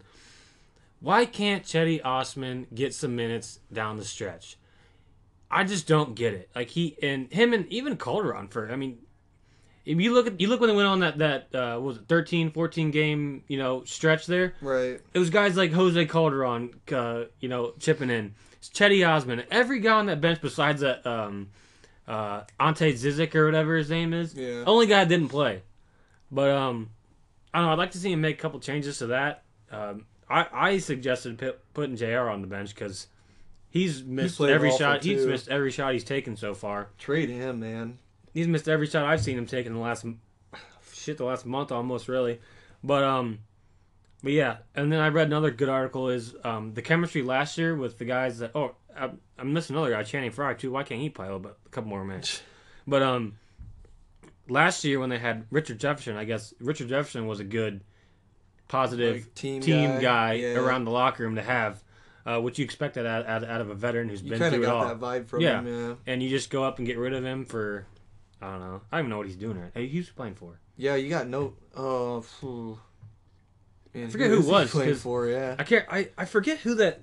Why 1.00 1.24
can't 1.24 1.64
Cedi 1.64 2.00
Osman 2.04 2.68
get 2.72 2.94
some 2.94 3.16
minutes 3.16 3.58
down 3.72 3.96
the 3.96 4.04
stretch? 4.04 4.56
I 5.50 5.64
just 5.64 5.88
don't 5.88 6.14
get 6.14 6.32
it. 6.34 6.48
Like 6.54 6.70
he 6.70 6.96
and 7.02 7.32
him 7.32 7.52
and 7.52 7.66
even 7.72 7.96
Calderon 7.96 8.46
for. 8.46 8.70
I 8.70 8.76
mean, 8.76 8.98
if 9.88 9.98
you 9.98 10.12
look 10.12 10.26
at 10.26 10.38
you 10.38 10.48
look 10.48 10.60
when 10.60 10.68
they 10.68 10.76
went 10.76 10.86
on 10.86 11.00
that 11.00 11.18
that 11.18 11.54
uh, 11.54 11.74
what 11.76 11.82
was 11.82 11.96
it 11.96 12.08
13, 12.08 12.50
14 12.50 12.90
game 12.90 13.42
you 13.48 13.56
know 13.56 13.84
stretch 13.84 14.26
there. 14.26 14.54
Right. 14.60 15.00
It 15.14 15.18
was 15.18 15.30
guys 15.30 15.56
like 15.56 15.72
Jose 15.72 16.04
Calderon, 16.06 16.78
uh, 16.92 17.24
you 17.40 17.48
know, 17.48 17.72
chipping 17.78 18.10
in. 18.10 18.34
It's 18.58 18.68
Cedi 18.68 19.08
Osman. 19.08 19.44
Every 19.50 19.80
guy 19.80 19.92
on 19.92 20.06
that 20.06 20.20
bench 20.20 20.42
besides 20.42 20.82
that 20.82 21.06
um, 21.06 21.48
uh, 22.06 22.42
Ante 22.60 22.92
Zizic 22.92 23.34
or 23.34 23.46
whatever 23.46 23.76
his 23.76 23.88
name 23.88 24.12
is. 24.12 24.34
Yeah. 24.34 24.64
Only 24.66 24.86
guy 24.86 25.04
that 25.04 25.08
didn't 25.08 25.28
play. 25.28 25.62
But 26.30 26.50
um, 26.50 26.90
I 27.54 27.58
don't 27.58 27.68
know. 27.68 27.72
I'd 27.72 27.78
like 27.78 27.92
to 27.92 27.98
see 27.98 28.12
him 28.12 28.20
make 28.20 28.38
a 28.38 28.42
couple 28.42 28.60
changes 28.60 28.98
to 28.98 29.06
that. 29.06 29.44
Um, 29.70 30.04
I 30.28 30.46
I 30.52 30.78
suggested 30.78 31.38
put, 31.38 31.72
putting 31.72 31.96
Jr. 31.96 32.28
on 32.28 32.42
the 32.42 32.46
bench 32.46 32.74
because 32.74 33.06
he's 33.70 34.04
missed 34.04 34.38
every 34.38 34.70
shot. 34.70 35.02
He's 35.02 35.24
missed 35.24 35.48
every 35.48 35.70
shot 35.70 35.94
he's 35.94 36.04
taken 36.04 36.36
so 36.36 36.52
far. 36.52 36.88
Trade 36.98 37.30
him, 37.30 37.60
man. 37.60 37.98
He's 38.34 38.46
missed 38.48 38.68
every 38.68 38.86
shot 38.86 39.04
I've 39.04 39.20
seen 39.20 39.38
him 39.38 39.46
take 39.46 39.66
in 39.66 39.72
the 39.74 39.78
last 39.80 40.04
shit 40.92 41.18
the 41.18 41.24
last 41.24 41.46
month 41.46 41.72
almost 41.72 42.08
really. 42.08 42.40
But 42.84 43.04
um 43.04 43.40
but 44.22 44.32
yeah, 44.32 44.58
and 44.74 44.92
then 44.92 45.00
I 45.00 45.08
read 45.08 45.28
another 45.28 45.50
good 45.50 45.68
article 45.68 46.08
is 46.08 46.34
um 46.44 46.74
the 46.74 46.82
chemistry 46.82 47.22
last 47.22 47.56
year 47.58 47.74
with 47.76 47.98
the 47.98 48.04
guys 48.04 48.38
that 48.38 48.52
oh 48.54 48.74
I, 48.96 49.10
I'm 49.38 49.52
missing 49.52 49.76
another 49.76 49.90
guy 49.92 50.02
Channing 50.02 50.30
Frye 50.30 50.54
too. 50.54 50.70
Why 50.72 50.82
can't 50.82 51.00
he 51.00 51.08
play 51.10 51.26
a 51.26 51.28
little 51.28 51.40
bit 51.40 51.56
a 51.66 51.68
couple 51.70 51.90
more 51.90 52.04
minutes? 52.04 52.42
But 52.86 53.02
um 53.02 53.34
last 54.48 54.82
year 54.84 54.98
when 54.98 55.10
they 55.10 55.18
had 55.18 55.44
Richard 55.50 55.78
Jefferson, 55.78 56.16
I 56.16 56.24
guess 56.24 56.54
Richard 56.60 56.88
Jefferson 56.88 57.26
was 57.26 57.38
a 57.40 57.44
good 57.44 57.82
positive 58.68 59.16
Like, 59.16 59.34
team 59.34 59.60
team 59.60 59.90
guy, 59.96 60.00
guy, 60.00 60.32
yeah. 60.34 60.54
around 60.54 60.84
the 60.84 60.90
locker 60.90 61.22
room 61.22 61.34
to 61.36 61.42
have. 61.42 61.82
Uh, 62.26 62.38
which 62.40 62.58
you 62.58 62.64
expected 62.64 63.06
out, 63.06 63.26
out, 63.26 63.42
out 63.42 63.62
of 63.62 63.70
a 63.70 63.74
veteran 63.74 64.06
who's 64.10 64.20
You 64.22 64.28
been 64.30 64.50
through 64.50 64.62
it 64.64 64.68
all 64.68 64.86
that 64.86 65.00
vibe 65.00 65.28
from 65.28 65.40
Yeah. 65.40 65.62
him, 65.62 65.66
yeah. 65.66 65.94
and 66.12 66.22
you 66.22 66.28
just 66.28 66.50
go 66.50 66.62
up 66.62 66.76
and 66.76 66.86
get 66.86 66.98
rid 66.98 67.14
of 67.14 67.24
him 67.24 67.46
for 67.46 67.86
I 68.40 68.52
don't 68.52 68.60
know. 68.60 68.80
I 68.92 68.96
don't 68.96 69.06
even 69.06 69.10
know 69.10 69.18
what 69.18 69.26
he's 69.26 69.36
doing 69.36 69.60
right. 69.60 69.70
Hey, 69.74 69.88
Who's 69.88 70.06
he 70.06 70.12
playing 70.12 70.34
for? 70.34 70.58
Yeah, 70.76 70.94
you 70.94 71.08
got 71.08 71.26
no. 71.26 71.54
Uh, 71.76 72.20
phew. 72.20 72.78
Man, 73.94 74.10
forget 74.10 74.30
who, 74.30 74.42
he 74.42 74.48
was, 74.48 74.70
playing 74.70 74.94
for. 74.94 75.26
Yeah, 75.26 75.56
I 75.58 75.64
can't. 75.64 75.84
I, 75.90 76.08
I 76.16 76.24
forget 76.24 76.58
who 76.58 76.74
that 76.76 77.00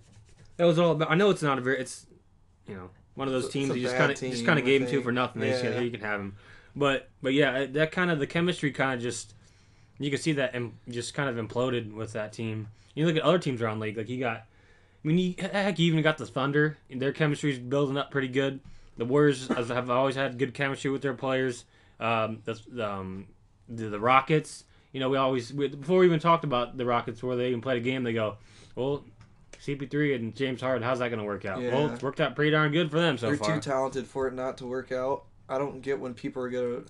that 0.57 0.65
was 0.65 0.79
all 0.79 0.91
about. 0.91 1.12
I 1.12 1.15
know 1.15 1.29
it's 1.29 1.41
not 1.41 1.57
a 1.57 1.62
very. 1.62 1.79
It's 1.79 2.05
you 2.67 2.75
know 2.75 2.89
one 3.15 3.27
of 3.27 3.33
those 3.33 3.49
teams 3.49 3.75
you 3.75 3.81
just 3.81 3.95
kind 3.95 4.12
of 4.12 4.19
just 4.19 4.45
kind 4.45 4.59
of 4.59 4.65
gave 4.65 4.81
him 4.81 4.88
to 4.88 5.01
for 5.01 5.12
nothing. 5.12 5.41
They 5.41 5.49
just 5.49 5.62
said, 5.62 5.73
Yeah. 5.73 5.79
here 5.79 5.86
you 5.86 5.91
can 5.91 6.01
have 6.01 6.19
him. 6.19 6.36
But 6.75 7.09
but 7.21 7.33
yeah, 7.33 7.65
that 7.65 7.91
kind 7.91 8.12
of 8.12 8.19
the 8.19 8.27
chemistry 8.27 8.71
kind 8.71 8.93
of 8.93 9.01
just 9.01 9.33
you 9.97 10.09
can 10.09 10.19
see 10.19 10.33
that 10.33 10.53
and 10.53 10.73
just 10.89 11.13
kind 11.13 11.29
of 11.29 11.43
imploded 11.43 11.93
with 11.93 12.13
that 12.13 12.33
team. 12.33 12.67
You 12.93 13.05
look 13.05 13.15
at 13.15 13.23
other 13.23 13.39
teams 13.39 13.62
around 13.62 13.79
the 13.79 13.86
league, 13.86 13.97
like 13.97 14.09
you 14.09 14.19
got. 14.19 14.38
I 15.03 15.07
mean, 15.07 15.17
you, 15.19 15.36
heck, 15.38 15.77
you 15.77 15.86
even 15.88 16.01
got 16.01 16.17
the 16.17 16.25
Thunder. 16.25 16.77
Their 16.89 17.12
chemistry's 17.12 17.59
building 17.59 17.95
up 17.95 18.09
pretty 18.09 18.27
good. 18.27 18.59
The 18.97 19.05
Warriors 19.05 19.47
have 19.49 19.89
always 19.89 20.15
had 20.15 20.38
good 20.38 20.53
chemistry 20.53 20.89
with 20.91 21.01
their 21.01 21.13
players. 21.13 21.65
Um, 21.99 22.39
the, 22.45 22.88
um, 22.88 23.27
the 23.69 23.89
the 23.89 23.99
Rockets. 23.99 24.63
You 24.93 24.99
know, 25.01 25.10
we 25.10 25.17
always 25.17 25.53
we, 25.53 25.67
before 25.67 25.99
we 25.99 26.05
even 26.05 26.19
talked 26.19 26.43
about 26.45 26.77
the 26.77 26.86
Rockets, 26.86 27.21
where 27.21 27.36
they 27.36 27.47
even 27.49 27.62
played 27.62 27.77
a 27.77 27.81
game, 27.81 28.03
they 28.03 28.13
go, 28.13 28.38
"Well, 28.75 29.03
CP3 29.62 30.15
and 30.15 30.36
James 30.36 30.62
Harden, 30.62 30.84
how's 30.84 30.99
that 30.99 31.10
going 31.10 31.19
to 31.19 31.25
work 31.25 31.45
out?" 31.45 31.58
Well, 31.58 31.65
Yeah. 31.88 31.93
it's 31.93 32.03
worked 32.03 32.21
out 32.21 32.36
pretty 32.36 32.51
darn 32.51 32.71
good 32.71 32.89
for 32.91 32.99
them 32.99 33.17
so 33.17 33.27
they're 33.27 33.38
far. 33.38 33.55
too 33.55 33.62
talented 33.62 34.08
for 34.08 34.27
it 34.27 34.34
not 34.34 34.58
to 34.60 34.65
work 34.65 34.91
out. 34.91 35.25
I 35.49 35.58
don't 35.58 35.81
get 35.81 35.99
when 35.99 36.13
people 36.13 36.41
are 36.43 36.49
gonna. 36.49 36.84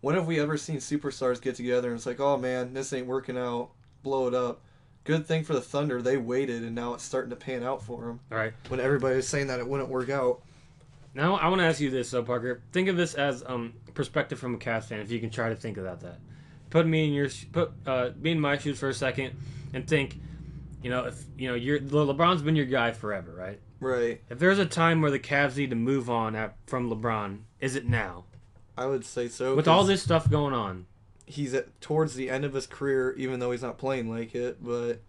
When 0.00 0.14
have 0.14 0.26
we 0.28 0.38
ever 0.38 0.56
seen 0.56 0.76
superstars 0.76 1.42
get 1.42 1.56
together 1.56 1.88
and 1.88 1.96
it's 1.96 2.06
like, 2.06 2.20
oh 2.20 2.36
man, 2.36 2.72
this 2.72 2.92
ain't 2.92 3.08
working 3.08 3.36
out, 3.36 3.70
blow 4.04 4.28
it 4.28 4.34
up. 4.34 4.60
Good 5.02 5.26
thing 5.26 5.42
for 5.42 5.54
the 5.54 5.60
Thunder, 5.60 6.00
they 6.00 6.16
waited 6.16 6.62
and 6.62 6.74
now 6.74 6.94
it's 6.94 7.02
starting 7.02 7.30
to 7.30 7.36
pan 7.36 7.64
out 7.64 7.82
for 7.82 8.02
them. 8.02 8.20
All 8.30 8.38
right. 8.38 8.52
When 8.68 8.78
everybody 8.78 9.16
was 9.16 9.26
saying 9.26 9.48
that 9.48 9.58
it 9.58 9.66
wouldn't 9.66 9.88
work 9.88 10.08
out. 10.08 10.40
Now 11.14 11.36
I 11.36 11.48
want 11.48 11.60
to 11.60 11.66
ask 11.66 11.80
you 11.80 11.90
this, 11.90 12.10
though, 12.10 12.22
Parker. 12.22 12.62
Think 12.72 12.88
of 12.88 12.96
this 12.96 13.14
as 13.14 13.42
um 13.46 13.74
perspective 13.94 14.38
from 14.38 14.54
a 14.54 14.58
Cavs 14.58 14.84
fan, 14.84 15.00
if 15.00 15.10
you 15.10 15.20
can 15.20 15.30
try 15.30 15.48
to 15.48 15.56
think 15.56 15.76
about 15.76 16.00
that. 16.00 16.18
Put 16.70 16.86
me 16.86 17.06
in 17.06 17.12
your 17.12 17.28
put 17.52 17.72
uh 17.86 18.10
be 18.10 18.30
in 18.30 18.40
my 18.40 18.58
shoes 18.58 18.78
for 18.78 18.88
a 18.88 18.94
second, 18.94 19.36
and 19.72 19.86
think, 19.86 20.18
you 20.82 20.90
know, 20.90 21.06
if 21.06 21.24
you 21.36 21.48
know 21.48 21.54
you're 21.54 21.80
Le- 21.80 22.14
LeBron's 22.14 22.42
been 22.42 22.56
your 22.56 22.66
guy 22.66 22.92
forever, 22.92 23.32
right? 23.32 23.60
Right. 23.80 24.20
If 24.28 24.38
there's 24.38 24.58
a 24.58 24.66
time 24.66 25.00
where 25.02 25.10
the 25.10 25.20
Cavs 25.20 25.56
need 25.56 25.70
to 25.70 25.76
move 25.76 26.10
on 26.10 26.34
at, 26.34 26.56
from 26.66 26.90
LeBron, 26.90 27.40
is 27.60 27.76
it 27.76 27.86
now? 27.86 28.24
I 28.76 28.86
would 28.86 29.04
say 29.04 29.28
so. 29.28 29.54
With 29.54 29.68
all 29.68 29.84
this 29.84 30.02
stuff 30.02 30.28
going 30.30 30.54
on, 30.54 30.86
he's 31.26 31.54
at 31.54 31.80
towards 31.80 32.14
the 32.14 32.30
end 32.30 32.44
of 32.44 32.54
his 32.54 32.66
career, 32.66 33.14
even 33.16 33.40
though 33.40 33.50
he's 33.50 33.62
not 33.62 33.78
playing 33.78 34.10
like 34.10 34.34
it. 34.34 34.64
But 34.64 35.00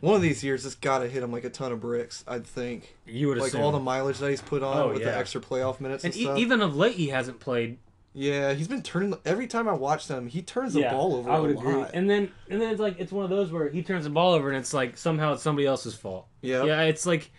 one 0.00 0.14
of 0.14 0.22
these 0.22 0.42
years, 0.44 0.64
it's 0.66 0.74
got 0.74 0.98
to 0.98 1.08
hit 1.08 1.22
him 1.22 1.32
like 1.32 1.44
a 1.44 1.50
ton 1.50 1.72
of 1.72 1.80
bricks. 1.80 2.24
I'd 2.26 2.46
think, 2.46 2.96
you 3.06 3.28
would 3.28 3.38
like 3.38 3.48
assume. 3.48 3.62
all 3.62 3.72
the 3.72 3.80
mileage 3.80 4.18
that 4.18 4.30
he's 4.30 4.40
put 4.42 4.62
on 4.62 4.76
Oh, 4.76 4.88
with 4.88 5.00
yeah. 5.00 5.06
the 5.10 5.16
extra 5.18 5.40
playoff 5.40 5.80
minutes 5.80 6.04
and, 6.04 6.14
and 6.14 6.38
e- 6.38 6.42
even 6.42 6.60
of 6.62 6.76
late, 6.76 6.94
he 6.96 7.08
hasn't 7.08 7.40
played 7.40 7.78
yeah, 8.18 8.54
he's 8.54 8.66
been 8.66 8.80
turning. 8.82 9.14
Every 9.26 9.46
time 9.46 9.68
I 9.68 9.74
watch 9.74 10.06
them, 10.08 10.26
he 10.26 10.40
turns 10.40 10.72
the 10.72 10.84
ball 10.84 11.16
over 11.16 11.30
I 11.30 11.38
would 11.38 11.50
agree. 11.50 11.74
lot. 11.74 11.90
And 11.92 12.08
then 12.08 12.32
and 12.48 12.58
then 12.62 12.70
it's 12.70 12.80
like 12.80 12.98
it's 12.98 13.12
one 13.12 13.24
of 13.24 13.30
those 13.30 13.52
where 13.52 13.68
he 13.68 13.82
turns 13.82 14.04
the 14.04 14.10
ball 14.10 14.32
over 14.32 14.48
and 14.48 14.56
it's 14.56 14.72
like 14.72 14.96
somehow 14.96 15.34
it's 15.34 15.42
somebody 15.42 15.66
else's 15.66 15.94
fault. 15.94 16.26
yeah, 16.40 16.64
Yeah, 16.64 16.80
it's 16.84 17.04
like 17.04 17.30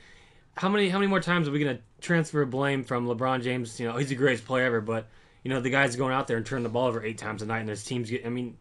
how 0.56 0.70
many 0.70 0.90
how 0.90 1.00
many 1.00 1.10
more 1.10 1.20
times 1.20 1.48
are 1.48 1.52
we 1.52 1.58
gonna 1.58 1.80
transfer 2.00 2.46
blame 2.46 2.84
from 2.84 3.08
LeBron 3.08 3.42
James? 3.42 3.80
You 3.80 3.88
know, 3.88 3.98
he's 3.98 4.10
the 4.10 4.16
greatest 4.16 4.46
player 4.46 4.66
ever, 4.66 4.80
but 4.82 5.08
you 5.44 5.50
know 5.50 5.62
the 5.62 5.72
guy's 5.72 5.96
going 5.96 6.14
out 6.14 6.28
there 6.28 6.38
and 6.38 6.46
turning 6.46 6.62
the 6.62 6.70
ball 6.70 6.86
over 6.86 7.04
eight 7.04 7.18
times 7.18 7.42
a 7.42 7.48
night, 7.48 7.62
and 7.62 7.70
his 7.70 7.84
teams 7.84 8.12
get. 8.12 8.24
I 8.24 8.30
mean, 8.30 8.56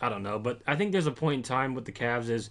I 0.00 0.08
don't 0.08 0.22
know, 0.22 0.38
but 0.38 0.62
I 0.66 0.76
think 0.76 0.92
there's 0.92 1.06
a 1.08 1.12
point 1.12 1.34
in 1.34 1.42
time 1.42 1.74
with 1.74 1.84
the 1.84 1.92
Cavs 1.92 2.30
is 2.30 2.48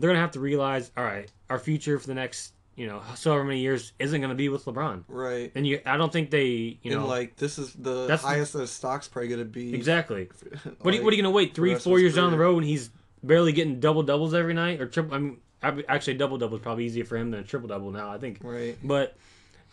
they're 0.00 0.10
gonna 0.10 0.20
have 0.20 0.32
to 0.32 0.40
realize, 0.40 0.90
all 0.96 1.04
right, 1.04 1.30
our 1.48 1.58
future 1.58 1.98
for 1.98 2.06
the 2.06 2.14
next 2.14 2.54
you 2.76 2.86
know 2.86 3.02
so 3.14 3.42
many 3.44 3.60
years 3.60 3.92
isn't 3.98 4.20
gonna 4.20 4.34
be 4.34 4.48
with 4.48 4.64
LeBron. 4.64 5.04
right. 5.08 5.52
And 5.54 5.66
you, 5.66 5.80
I 5.84 5.96
don't 5.98 6.12
think 6.12 6.30
they, 6.30 6.78
you 6.82 6.90
know, 6.92 7.00
and 7.00 7.08
like 7.08 7.36
this 7.36 7.58
is 7.58 7.72
the 7.74 8.06
That's 8.06 8.22
the- 8.22 8.28
highest 8.28 8.54
his 8.54 8.70
stock's 8.70 9.06
probably 9.08 9.28
gonna 9.28 9.44
be. 9.44 9.74
exactly. 9.74 10.28
Like, 10.64 10.64
What 10.80 10.94
are, 10.94 10.96
you, 10.96 11.04
what 11.04 11.12
are 11.12 11.16
you 11.16 11.22
gonna 11.22 11.34
wait 11.34 11.54
three, 11.54 11.74
four 11.74 11.98
years 11.98 12.14
down 12.14 12.30
the 12.30 12.38
road 12.38 12.54
when 12.54 12.64
he's 12.64 12.90
barely 13.22 13.52
getting 13.52 13.80
double 13.80 14.02
doubles 14.02 14.32
every 14.34 14.54
night 14.54 14.80
or 14.80 14.86
triple? 14.86 15.14
I 15.14 15.18
mean, 15.18 15.36
I- 15.62 15.84
actually, 15.88 16.14
double 16.14 16.38
double 16.38 16.56
is 16.56 16.62
probably 16.62 16.86
easier 16.86 17.04
for 17.04 17.16
him 17.18 17.30
than 17.30 17.40
a 17.40 17.44
triple 17.44 17.68
double 17.68 17.90
now. 17.90 18.10
I 18.10 18.16
think. 18.18 18.38
Right. 18.42 18.78
But 18.82 19.14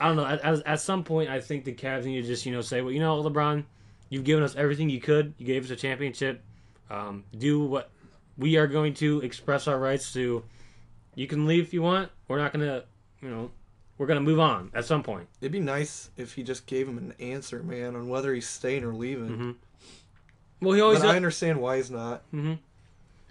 I 0.01 0.07
don't 0.07 0.17
know. 0.17 0.25
At, 0.25 0.43
at, 0.43 0.67
at 0.67 0.81
some 0.81 1.03
point, 1.05 1.29
I 1.29 1.39
think 1.39 1.63
the 1.63 1.73
Cavs 1.73 2.03
need 2.03 2.21
to 2.21 2.27
just 2.27 2.45
you 2.45 2.51
know 2.51 2.61
say, 2.61 2.81
well, 2.81 2.91
you 2.91 2.99
know, 2.99 3.23
LeBron, 3.23 3.63
you've 4.09 4.25
given 4.25 4.43
us 4.43 4.55
everything 4.57 4.89
you 4.89 4.99
could. 4.99 5.33
You 5.37 5.45
gave 5.45 5.63
us 5.63 5.71
a 5.71 5.77
championship. 5.77 6.43
Um, 6.89 7.23
do 7.37 7.63
what 7.63 7.89
we 8.37 8.57
are 8.57 8.67
going 8.67 8.93
to 8.95 9.21
express 9.21 9.67
our 9.67 9.79
rights 9.79 10.13
to. 10.13 10.43
You 11.15 11.27
can 11.27 11.45
leave 11.47 11.63
if 11.63 11.73
you 11.73 11.81
want. 11.81 12.09
We're 12.27 12.37
not 12.37 12.53
gonna, 12.53 12.83
you 13.21 13.29
know, 13.29 13.49
we're 13.97 14.05
gonna 14.07 14.21
move 14.21 14.39
on 14.39 14.69
at 14.75 14.85
some 14.85 15.01
point. 15.03 15.27
It'd 15.41 15.51
be 15.51 15.59
nice 15.59 16.09
if 16.17 16.33
he 16.33 16.43
just 16.43 16.65
gave 16.67 16.87
him 16.87 16.97
an 16.99 17.13
answer, 17.19 17.63
man, 17.63 17.95
on 17.95 18.07
whether 18.09 18.33
he's 18.33 18.47
staying 18.47 18.83
or 18.83 18.93
leaving. 18.93 19.29
Mhm. 19.29 19.55
Well, 20.61 20.73
he 20.75 20.81
always 20.81 20.99
does, 21.01 21.11
I 21.11 21.15
understand 21.15 21.59
why 21.61 21.77
he's 21.77 21.89
not. 21.91 22.23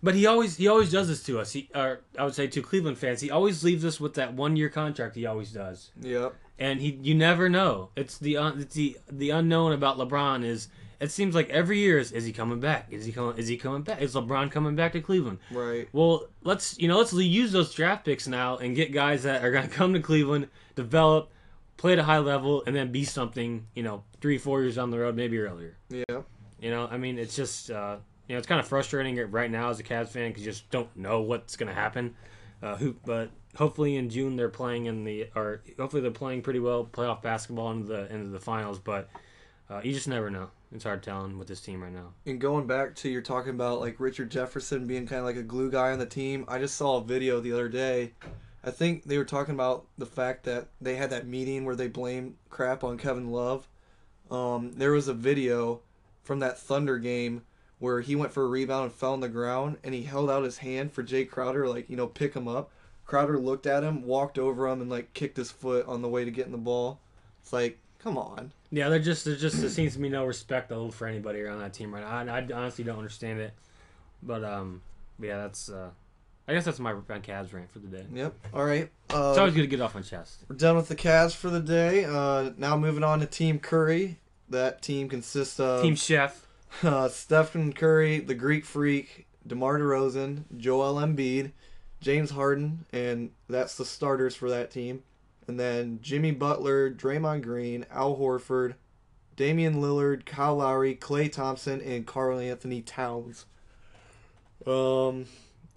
But 0.02 0.14
he 0.14 0.26
always 0.26 0.56
he 0.56 0.68
always 0.68 0.92
does 0.92 1.08
this 1.08 1.22
to 1.24 1.40
us. 1.40 1.52
He 1.52 1.68
or 1.74 2.00
I 2.18 2.24
would 2.24 2.34
say 2.34 2.46
to 2.48 2.62
Cleveland 2.62 2.98
fans, 2.98 3.20
he 3.20 3.30
always 3.30 3.64
leaves 3.64 3.84
us 3.84 3.98
with 3.98 4.14
that 4.14 4.34
one 4.34 4.54
year 4.56 4.68
contract. 4.68 5.16
He 5.16 5.24
always 5.26 5.52
does, 5.52 5.90
Yep. 6.00 6.34
and 6.58 6.80
he 6.80 6.98
you 7.02 7.14
never 7.14 7.48
know. 7.48 7.90
It's 7.96 8.18
the 8.18 8.36
un, 8.36 8.60
it's 8.60 8.74
the 8.74 8.98
the 9.10 9.30
unknown 9.30 9.72
about 9.72 9.96
LeBron 9.98 10.44
is. 10.44 10.68
It 10.98 11.10
seems 11.10 11.34
like 11.34 11.48
every 11.50 11.78
year 11.78 11.98
is 11.98 12.12
is 12.12 12.24
he 12.24 12.32
coming 12.32 12.60
back? 12.60 12.86
Is 12.90 13.04
he 13.04 13.12
coming? 13.12 13.36
Is 13.36 13.48
he 13.48 13.56
coming 13.56 13.82
back? 13.82 14.00
Is 14.00 14.14
LeBron 14.14 14.50
coming 14.50 14.76
back 14.76 14.92
to 14.92 15.00
Cleveland? 15.00 15.38
Right. 15.50 15.88
Well, 15.92 16.28
let's 16.42 16.78
you 16.78 16.88
know 16.88 16.98
let's 16.98 17.12
use 17.12 17.52
those 17.52 17.72
draft 17.74 18.04
picks 18.04 18.26
now 18.26 18.56
and 18.56 18.74
get 18.74 18.92
guys 18.92 19.24
that 19.24 19.44
are 19.44 19.50
going 19.50 19.68
to 19.68 19.74
come 19.74 19.92
to 19.92 20.00
Cleveland, 20.00 20.48
develop, 20.74 21.30
play 21.76 21.92
at 21.92 21.98
a 21.98 22.04
high 22.04 22.18
level, 22.18 22.62
and 22.66 22.74
then 22.74 22.92
be 22.92 23.04
something. 23.04 23.66
You 23.74 23.82
know, 23.82 24.04
three 24.20 24.38
four 24.38 24.62
years 24.62 24.76
down 24.76 24.90
the 24.90 24.98
road, 24.98 25.16
maybe 25.16 25.38
earlier. 25.38 25.76
Yeah. 25.90 26.22
You 26.60 26.70
know, 26.70 26.88
I 26.90 26.96
mean, 26.96 27.18
it's 27.18 27.36
just 27.36 27.70
uh, 27.70 27.98
you 28.28 28.34
know, 28.34 28.38
it's 28.38 28.46
kind 28.46 28.60
of 28.60 28.66
frustrating 28.66 29.16
right 29.30 29.50
now 29.50 29.70
as 29.70 29.78
a 29.78 29.82
Cavs 29.82 30.08
fan 30.08 30.30
because 30.30 30.44
you 30.44 30.50
just 30.50 30.70
don't 30.70 30.94
know 30.96 31.20
what's 31.20 31.56
going 31.56 31.68
to 31.68 31.74
happen. 31.74 32.14
Uh, 32.62 32.76
who, 32.76 32.96
but 33.04 33.30
hopefully 33.54 33.96
in 33.96 34.08
June 34.08 34.36
they're 34.36 34.48
playing 34.48 34.86
in 34.86 35.04
the, 35.04 35.28
or 35.34 35.62
hopefully 35.78 36.00
they're 36.00 36.10
playing 36.10 36.42
pretty 36.42 36.58
well 36.58 36.84
playoff 36.84 37.22
basketball 37.22 37.70
into 37.70 37.86
the 37.88 38.12
into 38.12 38.30
the 38.30 38.40
finals. 38.40 38.78
But 38.78 39.10
uh, 39.70 39.80
you 39.84 39.92
just 39.92 40.08
never 40.08 40.30
know. 40.30 40.50
It's 40.74 40.84
hard 40.84 41.02
telling 41.02 41.38
with 41.38 41.48
this 41.48 41.60
team 41.60 41.82
right 41.82 41.92
now. 41.92 42.12
And 42.26 42.40
going 42.40 42.66
back 42.66 42.96
to 42.96 43.08
you're 43.08 43.22
talking 43.22 43.50
about 43.50 43.80
like 43.80 44.00
Richard 44.00 44.30
Jefferson 44.30 44.86
being 44.86 45.06
kind 45.06 45.20
of 45.20 45.26
like 45.26 45.36
a 45.36 45.42
glue 45.42 45.70
guy 45.70 45.92
on 45.92 45.98
the 45.98 46.06
team. 46.06 46.44
I 46.48 46.58
just 46.58 46.76
saw 46.76 46.96
a 46.96 47.04
video 47.04 47.40
the 47.40 47.52
other 47.52 47.68
day. 47.68 48.12
I 48.64 48.72
think 48.72 49.04
they 49.04 49.16
were 49.16 49.24
talking 49.24 49.54
about 49.54 49.86
the 49.96 50.06
fact 50.06 50.44
that 50.44 50.68
they 50.80 50.96
had 50.96 51.10
that 51.10 51.26
meeting 51.26 51.64
where 51.64 51.76
they 51.76 51.86
blamed 51.86 52.34
crap 52.50 52.82
on 52.82 52.98
Kevin 52.98 53.30
Love. 53.30 53.68
Um, 54.28 54.72
there 54.72 54.90
was 54.90 55.06
a 55.06 55.14
video 55.14 55.82
from 56.24 56.40
that 56.40 56.58
Thunder 56.58 56.98
game 56.98 57.42
where 57.78 58.00
he 58.00 58.16
went 58.16 58.32
for 58.32 58.42
a 58.42 58.48
rebound 58.48 58.86
and 58.86 58.92
fell 58.92 59.12
on 59.12 59.20
the 59.20 59.28
ground 59.28 59.76
and 59.84 59.94
he 59.94 60.02
held 60.02 60.28
out 60.28 60.42
his 60.42 60.58
hand 60.58 60.92
for 60.92 61.04
Jae 61.04 61.28
Crowder 61.28 61.68
like 61.68 61.88
you 61.88 61.96
know 61.96 62.08
pick 62.08 62.34
him 62.34 62.48
up. 62.48 62.70
Crowder 63.04 63.38
looked 63.38 63.66
at 63.66 63.84
him, 63.84 64.02
walked 64.02 64.36
over 64.36 64.66
him, 64.66 64.80
and 64.80 64.90
like 64.90 65.14
kicked 65.14 65.36
his 65.36 65.52
foot 65.52 65.86
on 65.86 66.02
the 66.02 66.08
way 66.08 66.24
to 66.24 66.30
getting 66.32 66.50
the 66.50 66.58
ball. 66.58 66.98
It's 67.40 67.52
like, 67.52 67.78
come 68.00 68.18
on. 68.18 68.50
Yeah, 68.70 68.88
they're 68.88 68.98
just 68.98 69.24
there 69.24 69.36
just 69.36 69.60
there 69.60 69.70
seems 69.70 69.94
to 69.94 69.98
be 69.98 70.08
no 70.08 70.24
respect 70.24 70.72
for 70.92 71.06
anybody 71.06 71.40
around 71.40 71.60
that 71.60 71.72
team 71.72 71.94
right 71.94 72.02
now. 72.02 72.32
I, 72.34 72.38
I 72.38 72.46
honestly 72.54 72.84
don't 72.84 72.98
understand 72.98 73.40
it, 73.40 73.52
but 74.22 74.42
um, 74.44 74.82
yeah, 75.20 75.38
that's 75.38 75.68
uh, 75.68 75.90
I 76.48 76.52
guess 76.52 76.64
that's 76.64 76.78
my, 76.78 76.92
my 76.92 77.18
Cavs 77.18 77.52
rant 77.52 77.70
for 77.70 77.80
the 77.80 77.88
day. 77.88 78.04
Yep. 78.12 78.34
All 78.54 78.64
right. 78.64 78.90
Uh, 79.12 79.30
It's 79.30 79.38
always 79.38 79.54
good 79.54 79.62
to 79.62 79.66
get 79.66 79.80
off 79.80 79.94
my 79.94 80.02
chest. 80.02 80.44
We're 80.48 80.56
done 80.56 80.76
with 80.76 80.88
the 80.88 80.96
Cavs 80.96 81.34
for 81.34 81.50
the 81.50 81.60
day. 81.60 82.04
Uh, 82.04 82.50
now 82.56 82.76
moving 82.76 83.02
on 83.02 83.20
to 83.20 83.26
Team 83.26 83.58
Curry. 83.58 84.18
That 84.48 84.80
team 84.80 85.08
consists 85.08 85.58
of 85.58 85.82
Team 85.82 85.96
Chef. 85.96 86.46
uh, 86.84 87.08
Stephen 87.08 87.72
Curry, 87.72 88.20
the 88.20 88.34
Greek 88.34 88.64
Freak, 88.64 89.26
DeMar 89.44 89.78
DeRozan, 89.78 90.44
Joel 90.56 90.94
Embiid, 90.94 91.50
James 92.00 92.30
Harden, 92.30 92.84
and 92.92 93.30
that's 93.48 93.76
the 93.76 93.84
starters 93.84 94.36
for 94.36 94.48
that 94.50 94.70
team. 94.70 95.02
And 95.48 95.60
then 95.60 96.00
Jimmy 96.02 96.32
Butler, 96.32 96.90
Draymond 96.90 97.42
Green, 97.42 97.86
Al 97.90 98.16
Horford, 98.16 98.74
Damian 99.36 99.76
Lillard, 99.76 100.26
Kyle 100.26 100.56
Lowry, 100.56 100.96
Klay 100.96 101.30
Thompson, 101.30 101.80
and 101.80 102.06
Karl-Anthony 102.06 102.82
Towns. 102.82 103.46
Um, 104.66 105.26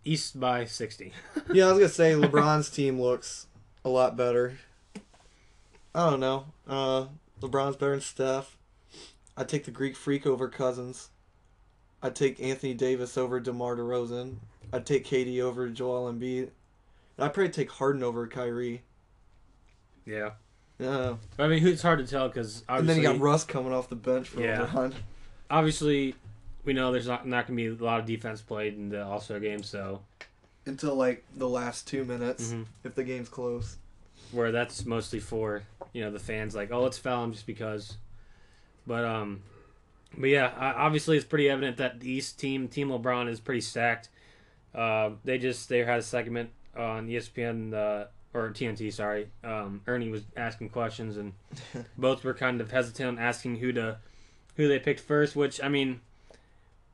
East 0.03 0.39
by 0.39 0.65
sixty. 0.65 1.13
yeah, 1.53 1.65
I 1.65 1.71
was 1.73 1.77
gonna 1.79 1.89
say 1.89 2.13
LeBron's 2.13 2.69
team 2.69 2.99
looks 2.99 3.47
a 3.85 3.89
lot 3.89 4.15
better. 4.15 4.57
I 5.93 6.09
don't 6.09 6.19
know. 6.19 6.45
Uh, 6.67 7.07
LeBron's 7.41 7.75
better 7.75 7.91
than 7.91 8.01
Steph. 8.01 8.57
I'd 9.35 9.49
take 9.49 9.65
the 9.65 9.71
Greek 9.71 9.95
Freak 9.95 10.25
over 10.25 10.49
Cousins. 10.49 11.09
I'd 12.01 12.15
take 12.15 12.39
Anthony 12.39 12.73
Davis 12.73 13.17
over 13.17 13.39
DeMar 13.39 13.75
DeRozan. 13.75 14.37
I'd 14.71 14.85
take 14.85 15.05
KD 15.05 15.41
over 15.41 15.67
Joel 15.69 16.11
Embiid. 16.11 16.49
I'd 17.17 17.33
probably 17.33 17.51
take 17.51 17.71
Harden 17.71 18.03
over 18.03 18.27
Kyrie. 18.27 18.83
Yeah. 20.09 20.31
Yeah. 20.79 21.15
I 21.37 21.47
mean, 21.47 21.67
it's 21.67 21.81
hard 21.81 21.99
to 21.99 22.07
tell 22.07 22.27
because 22.29 22.63
And 22.69 22.87
then 22.87 22.97
you 22.97 23.03
got 23.03 23.19
Russ 23.19 23.43
coming 23.43 23.73
off 23.73 23.89
the 23.89 23.95
bench 23.97 24.29
for 24.29 24.41
Yeah. 24.41 24.65
LeBron. 24.67 24.93
obviously, 25.51 26.15
we 26.63 26.71
know 26.73 26.91
there's 26.91 27.07
not 27.07 27.27
not 27.27 27.47
gonna 27.47 27.57
be 27.57 27.67
a 27.67 27.73
lot 27.73 27.99
of 27.99 28.05
defense 28.05 28.41
played 28.41 28.75
in 28.75 28.89
the 28.89 29.03
All 29.03 29.19
Star 29.19 29.39
game, 29.39 29.61
so 29.63 30.01
Until 30.65 30.95
like 30.95 31.25
the 31.35 31.49
last 31.49 31.85
two 31.87 32.05
minutes, 32.05 32.53
Mhm. 32.53 32.65
if 32.83 32.95
the 32.95 33.03
game's 33.03 33.29
close. 33.29 33.77
where 34.31 34.51
that's 34.51 34.85
mostly 34.85 35.19
for 35.19 35.63
you 35.91 36.01
know 36.03 36.11
the 36.11 36.19
fans 36.19 36.53
like 36.53 36.71
oh 36.71 36.81
let's 36.83 36.99
foul 36.99 37.23
him 37.23 37.31
just 37.33 37.47
because 37.47 37.97
but 38.85 39.03
um 39.03 39.41
but 40.15 40.27
yeah 40.29 40.53
obviously 40.77 41.17
it's 41.17 41.25
pretty 41.25 41.49
evident 41.49 41.77
that 41.77 41.99
the 41.99 42.11
east 42.11 42.39
team 42.39 42.67
team 42.67 42.89
lebron 42.89 43.27
is 43.27 43.39
pretty 43.39 43.61
stacked 43.61 44.07
uh, 44.75 45.09
they 45.23 45.39
just 45.39 45.67
they 45.67 45.79
had 45.79 45.97
a 45.97 46.01
segment 46.03 46.51
on 46.77 47.07
espn 47.07 47.73
uh, 47.73 48.05
or 48.33 48.49
tnt 48.49 48.91
sorry 48.93 49.27
um, 49.43 49.81
ernie 49.87 50.09
was 50.09 50.23
asking 50.37 50.69
questions 50.69 51.17
and 51.17 51.33
both 51.97 52.23
were 52.23 52.33
kind 52.33 52.61
of 52.61 52.71
hesitant 52.71 53.17
on 53.17 53.19
asking 53.19 53.57
who 53.57 53.71
to 53.71 53.97
who 54.55 54.67
they 54.67 54.79
picked 54.79 54.99
first 54.99 55.35
which 55.35 55.61
i 55.63 55.67
mean 55.67 56.01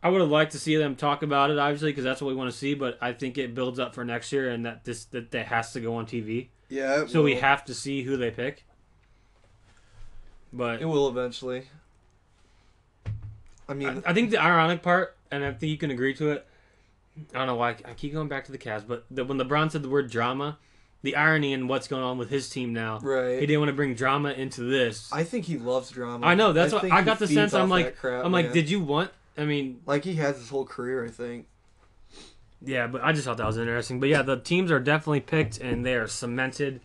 I 0.06 0.10
would 0.10 0.22
have 0.22 0.30
liked 0.30 0.52
to 0.52 0.60
see 0.60 0.76
them 0.76 0.96
talk 0.96 1.24
about 1.24 1.50
it, 1.50 1.58
obviously, 1.58 1.90
because 1.90 2.04
that's 2.04 2.22
what 2.22 2.28
we 2.28 2.36
want 2.36 2.52
to 2.52 2.56
see. 2.56 2.76
But 2.76 3.00
I 3.02 3.12
think 3.12 3.40
it 3.40 3.56
builds 3.56 3.80
up 3.80 3.96
for 3.96 4.06
next 4.06 4.32
year, 4.32 4.52
and 4.52 4.64
that 4.64 4.84
this 4.84 5.06
that, 5.06 5.32
that 5.32 5.48
has 5.48 5.74
to 5.74 5.82
go 5.82 5.96
on 5.96 6.06
TV. 6.06 6.50
Yeah. 6.70 7.08
So 7.08 7.24
we 7.24 7.38
have 7.38 7.66
to 7.66 7.74
see 7.74 8.04
who 8.04 8.16
they 8.16 8.30
pick. 8.30 8.66
But 10.54 10.80
It 10.80 10.86
will 10.86 11.10
eventually. 11.10 11.70
I 13.68 13.74
mean, 13.74 14.04
I, 14.06 14.12
I 14.12 14.14
think 14.14 14.30
the 14.30 14.38
ironic 14.38 14.84
part, 14.84 15.18
and 15.32 15.44
I 15.44 15.52
think 15.54 15.72
you 15.72 15.78
can 15.80 15.90
agree 15.90 16.14
to 16.14 16.30
it. 16.30 16.46
I 17.34 17.40
don't 17.40 17.48
know 17.48 17.56
why 17.56 17.70
I 17.70 17.94
keep 17.96 18.14
going 18.14 18.28
back 18.28 18.46
to 18.46 18.52
the 18.52 18.60
Cavs, 18.60 18.88
but 18.88 19.06
the, 19.10 19.26
when 19.26 19.40
LeBron 19.40 19.72
said 19.72 19.82
the 19.82 19.90
word 19.90 20.12
drama, 20.12 20.60
the 21.06 21.16
irony 21.16 21.54
in 21.54 21.68
what's 21.68 21.88
going 21.88 22.02
on 22.02 22.18
with 22.18 22.32
his 22.32 22.50
team 22.50 22.74
now, 22.74 23.00
right. 23.00 23.40
he 23.40 23.46
didn't 23.46 23.60
want 23.60 23.70
to 23.70 23.76
bring 23.76 23.94
drama 23.94 24.32
into 24.32 24.64
this. 24.64 25.14
I, 25.14 25.20
I 25.20 25.24
think 25.24 25.46
he 25.46 25.60
loves 25.60 25.92
drama. 25.92 26.26
I 26.26 26.34
know 26.34 26.52
that's 26.52 26.74
what 26.74 26.82
think 26.82 26.96
I 26.96 27.04
got 27.04 27.20
the 27.20 27.28
sense. 27.28 27.54
I'm 27.54 27.70
like, 27.70 27.96
crap, 27.96 28.26
I'm 28.26 28.32
like, 28.32 28.48
man. 28.48 28.54
did 28.56 28.72
you 28.72 28.80
want? 28.80 29.12
I 29.38 29.46
mean, 29.46 29.82
like 29.86 30.04
he 30.04 30.16
has 30.16 30.38
his 30.38 30.50
whole 30.50 30.66
career, 30.66 31.06
I 31.06 31.10
think. 31.10 31.46
yeah, 32.60 32.88
but 32.88 33.04
I 33.04 33.12
just 33.12 33.26
thought 33.26 33.38
that 33.38 33.46
was 33.46 33.60
interesting. 33.60 34.00
But 34.00 34.10
yeah, 34.10 34.24
the 34.24 34.38
teams 34.38 34.72
are 34.72 34.80
definitely 34.80 35.20
picked 35.20 35.60
and 35.60 35.86
they 35.86 35.94
are 35.94 36.08
cemented. 36.08 36.82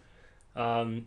Um, 0.54 1.06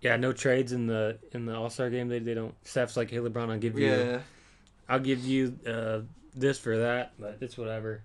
yeah, 0.00 0.16
no 0.16 0.32
trades 0.32 0.72
in 0.72 0.88
the 0.88 1.20
in 1.30 1.46
the 1.46 1.54
All 1.54 1.70
Star 1.70 1.88
game. 1.88 2.08
They 2.08 2.18
they 2.18 2.34
don't. 2.34 2.54
Steph's 2.66 2.96
like, 2.96 3.10
hey 3.12 3.18
LeBron, 3.18 3.48
I'll 3.48 3.58
give 3.58 3.78
you. 3.78 3.86
Yeah, 3.86 4.20
I'll 4.88 4.98
give 4.98 5.24
you 5.24 5.56
uh, 5.64 6.00
this 6.34 6.58
for 6.58 6.78
that, 6.78 7.12
but 7.16 7.38
it's 7.40 7.56
whatever. 7.56 8.02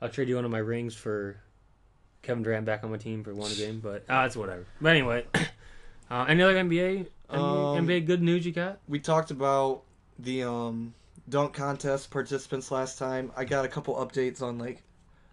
I'll 0.00 0.08
trade 0.08 0.28
you 0.28 0.36
one 0.36 0.44
of 0.44 0.52
my 0.52 0.58
rings 0.58 0.94
for 0.94 1.40
Kevin 2.26 2.42
Durant 2.42 2.66
back 2.66 2.84
on 2.84 2.90
my 2.90 2.96
team 2.98 3.22
for 3.24 3.32
one 3.34 3.52
game, 3.54 3.80
but 3.82 4.04
uh, 4.08 4.24
it's 4.26 4.36
whatever. 4.36 4.66
But 4.80 4.90
anyway, 4.90 5.24
uh, 6.10 6.26
any 6.28 6.42
other 6.42 6.54
NBA, 6.56 7.06
Um, 7.30 7.40
NBA 7.86 8.06
good 8.06 8.22
news 8.22 8.44
you 8.44 8.52
got? 8.52 8.78
we 8.88 8.98
talked 9.00 9.30
about 9.30 9.82
the 10.18 10.42
um 10.44 10.94
dunk 11.28 11.54
contest 11.54 12.10
participants 12.10 12.70
last 12.70 12.98
time. 12.98 13.32
I 13.36 13.44
got 13.44 13.64
a 13.64 13.68
couple 13.68 13.94
updates 13.96 14.42
on 14.42 14.58
like 14.58 14.82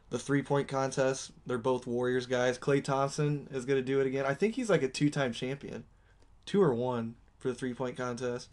the 0.10 0.20
three 0.20 0.42
point 0.44 0.68
contest. 0.68 1.32
They're 1.48 1.58
both 1.58 1.88
Warriors 1.88 2.26
guys. 2.26 2.58
Klay 2.58 2.84
Thompson 2.84 3.48
is 3.52 3.66
gonna 3.66 3.82
do 3.82 4.00
it 4.00 4.08
again. 4.08 4.26
I 4.26 4.34
think 4.34 4.56
he's 4.56 4.70
like 4.70 4.84
a 4.84 4.88
two 4.88 5.10
time 5.10 5.34
champion, 5.34 5.84
two 6.46 6.62
or 6.62 6.74
one 6.74 7.16
for 7.40 7.48
the 7.50 7.56
three 7.56 7.74
point 7.74 7.98
contest. 7.98 8.50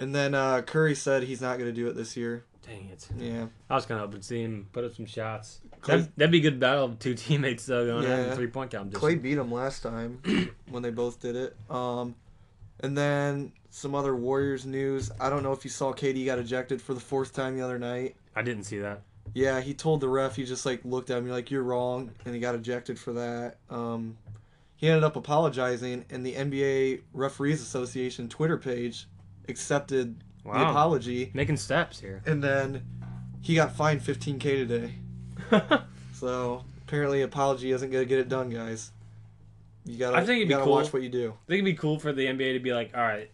And 0.00 0.14
then 0.14 0.34
uh, 0.34 0.62
Curry 0.62 0.94
said 0.94 1.22
he's 1.24 1.40
not 1.40 1.58
gonna 1.58 1.72
do 1.72 1.86
it 1.88 1.94
this 1.94 2.16
year. 2.16 2.44
Dang 2.66 2.88
it! 2.90 3.06
Yeah, 3.18 3.46
I 3.68 3.74
was 3.74 3.86
kind 3.86 4.00
of 4.00 4.06
hoping 4.06 4.20
to 4.20 4.26
see 4.26 4.42
him 4.42 4.68
put 4.72 4.84
up 4.84 4.94
some 4.94 5.06
shots. 5.06 5.60
Klay- 5.80 5.86
That'd, 5.86 6.12
that'd 6.16 6.30
be 6.32 6.38
a 6.38 6.42
good 6.42 6.60
battle 6.60 6.84
of 6.86 6.98
two 6.98 7.14
teammates 7.16 7.66
though 7.66 7.86
going 7.86 8.04
at 8.06 8.28
Yeah. 8.28 8.34
three 8.34 8.46
point 8.48 8.70
competition. 8.70 9.00
Klay 9.18 9.20
beat 9.20 9.38
him 9.38 9.52
last 9.52 9.82
time 9.82 10.20
when 10.70 10.82
they 10.82 10.90
both 10.90 11.20
did 11.20 11.36
it. 11.36 11.56
Um, 11.70 12.14
and 12.80 12.96
then 12.96 13.52
some 13.70 13.94
other 13.94 14.16
Warriors 14.16 14.64
news. 14.66 15.10
I 15.20 15.28
don't 15.30 15.42
know 15.42 15.52
if 15.52 15.64
you 15.64 15.70
saw 15.70 15.92
KD 15.92 16.24
got 16.26 16.38
ejected 16.38 16.80
for 16.80 16.94
the 16.94 17.00
fourth 17.00 17.32
time 17.34 17.56
the 17.56 17.64
other 17.64 17.78
night. 17.78 18.16
I 18.34 18.42
didn't 18.42 18.64
see 18.64 18.78
that. 18.78 19.02
Yeah, 19.34 19.60
he 19.60 19.74
told 19.74 20.00
the 20.00 20.08
ref. 20.08 20.34
He 20.36 20.44
just 20.44 20.64
like 20.66 20.80
looked 20.84 21.10
at 21.10 21.22
me 21.22 21.30
like 21.30 21.50
you're 21.50 21.62
wrong, 21.62 22.10
and 22.24 22.34
he 22.34 22.40
got 22.40 22.54
ejected 22.54 22.98
for 22.98 23.12
that. 23.12 23.58
Um, 23.68 24.16
he 24.76 24.88
ended 24.88 25.04
up 25.04 25.14
apologizing, 25.16 26.04
and 26.10 26.24
the 26.24 26.34
NBA 26.34 27.02
Referees 27.12 27.60
Association 27.62 28.28
Twitter 28.28 28.56
page 28.56 29.06
accepted 29.50 30.16
the 30.44 30.50
apology, 30.50 31.30
making 31.34 31.56
steps 31.58 32.00
here. 32.00 32.22
and 32.26 32.42
then 32.42 32.82
he 33.42 33.54
got 33.54 33.74
fined 33.76 34.00
15k 34.00 34.40
today. 34.40 34.94
So 36.14 36.64
apparently, 36.86 37.22
apology 37.22 37.72
isn't 37.72 37.90
gonna 37.90 38.04
get 38.04 38.18
it 38.18 38.28
done, 38.28 38.50
guys. 38.50 38.92
You 39.86 39.96
gotta, 39.96 40.18
I 40.18 40.20
think 40.26 40.36
it'd 40.42 40.48
be 40.48 40.54
cool. 40.54 40.72
watch 40.72 40.92
what 40.92 41.00
you 41.02 41.08
do. 41.08 41.30
I 41.30 41.48
think 41.48 41.62
it'd 41.62 41.64
be 41.64 41.74
cool 41.74 41.98
for 41.98 42.12
the 42.12 42.26
NBA 42.26 42.52
to 42.52 42.58
be 42.60 42.74
like, 42.74 42.90
all 42.94 43.00
right, 43.00 43.30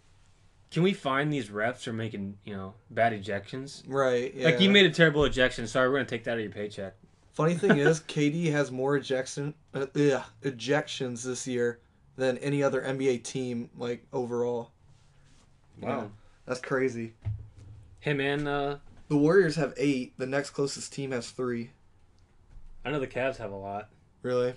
can 0.71 0.83
we 0.83 0.93
find 0.93 1.31
these 1.31 1.49
refs 1.49 1.81
for 1.83 1.91
making 1.91 2.37
you 2.45 2.55
know 2.55 2.75
bad 2.89 3.11
ejections? 3.11 3.83
Right. 3.85 4.33
Yeah. 4.33 4.45
Like 4.45 4.61
you 4.61 4.69
made 4.69 4.85
a 4.85 4.89
terrible 4.89 5.25
ejection. 5.25 5.67
Sorry, 5.67 5.89
we're 5.89 5.95
gonna 5.97 6.05
take 6.05 6.23
that 6.23 6.31
out 6.31 6.37
of 6.37 6.43
your 6.43 6.51
paycheck. 6.53 6.95
Funny 7.33 7.55
thing 7.55 7.77
is, 7.77 7.99
KD 7.99 8.51
has 8.53 8.71
more 8.71 8.95
ejection, 8.95 9.53
uh, 9.73 9.81
ugh, 9.93 10.23
ejections 10.43 11.23
this 11.23 11.45
year 11.45 11.79
than 12.15 12.37
any 12.37 12.63
other 12.63 12.81
NBA 12.81 13.23
team, 13.23 13.69
like 13.77 14.05
overall. 14.13 14.71
Wow. 15.81 16.11
That's 16.45 16.59
crazy. 16.59 17.13
Him 17.99 18.19
and 18.19 18.47
uh, 18.47 18.77
The 19.09 19.17
Warriors 19.17 19.55
have 19.55 19.73
eight. 19.77 20.13
The 20.17 20.25
next 20.25 20.51
closest 20.51 20.93
team 20.93 21.11
has 21.11 21.29
three. 21.29 21.71
I 22.85 22.91
know 22.91 22.99
the 22.99 23.07
Cavs 23.07 23.37
have 23.37 23.51
a 23.51 23.55
lot. 23.57 23.89
Really? 24.21 24.53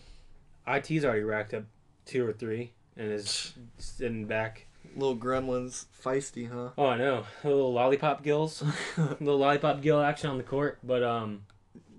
IT's 0.66 1.04
already 1.04 1.22
racked 1.22 1.52
up 1.54 1.64
two 2.06 2.26
or 2.26 2.32
three 2.32 2.72
and 2.96 3.10
is 3.10 3.54
sitting 3.78 4.26
back. 4.26 4.66
Little 4.96 5.16
gremlins, 5.16 5.86
feisty, 6.04 6.50
huh? 6.50 6.70
Oh, 6.78 6.86
I 6.86 6.96
know. 6.96 7.24
A 7.44 7.48
little 7.48 7.72
lollipop 7.72 8.22
gills, 8.22 8.62
little 8.96 9.38
lollipop 9.38 9.80
gill 9.82 10.00
action 10.00 10.30
on 10.30 10.36
the 10.38 10.42
court. 10.42 10.78
But 10.82 11.02
um, 11.02 11.42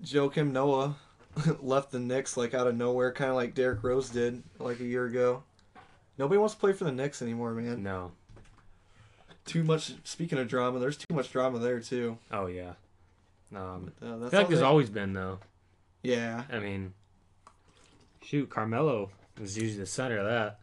Joakim 0.04 0.52
Noah 0.52 0.96
left 1.60 1.90
the 1.90 1.98
Knicks 2.00 2.36
like 2.36 2.54
out 2.54 2.66
of 2.66 2.76
nowhere, 2.76 3.12
kind 3.12 3.30
of 3.30 3.36
like 3.36 3.54
Derrick 3.54 3.82
Rose 3.82 4.10
did 4.10 4.42
like 4.58 4.80
a 4.80 4.84
year 4.84 5.06
ago. 5.06 5.42
Nobody 6.18 6.38
wants 6.38 6.54
to 6.54 6.60
play 6.60 6.72
for 6.72 6.84
the 6.84 6.92
Knicks 6.92 7.22
anymore, 7.22 7.52
man. 7.54 7.82
no. 7.82 8.12
Too 9.44 9.64
much. 9.64 9.94
Speaking 10.04 10.38
of 10.38 10.48
drama, 10.48 10.78
there's 10.78 10.96
too 10.96 11.14
much 11.14 11.30
drama 11.32 11.58
there 11.58 11.80
too. 11.80 12.18
Oh 12.30 12.46
yeah. 12.46 12.72
Um, 13.54 13.92
Uh, 14.02 14.14
I 14.14 14.18
that's 14.18 14.30
feel 14.30 14.40
like 14.40 14.48
there's 14.48 14.60
they- 14.60 14.66
always 14.66 14.88
been 14.90 15.12
though. 15.12 15.38
yeah. 16.02 16.44
I 16.50 16.58
mean, 16.58 16.94
shoot, 18.22 18.48
Carmelo 18.50 19.10
was 19.40 19.56
usually 19.58 19.80
the 19.80 19.86
center 19.86 20.18
of 20.18 20.26
that, 20.26 20.60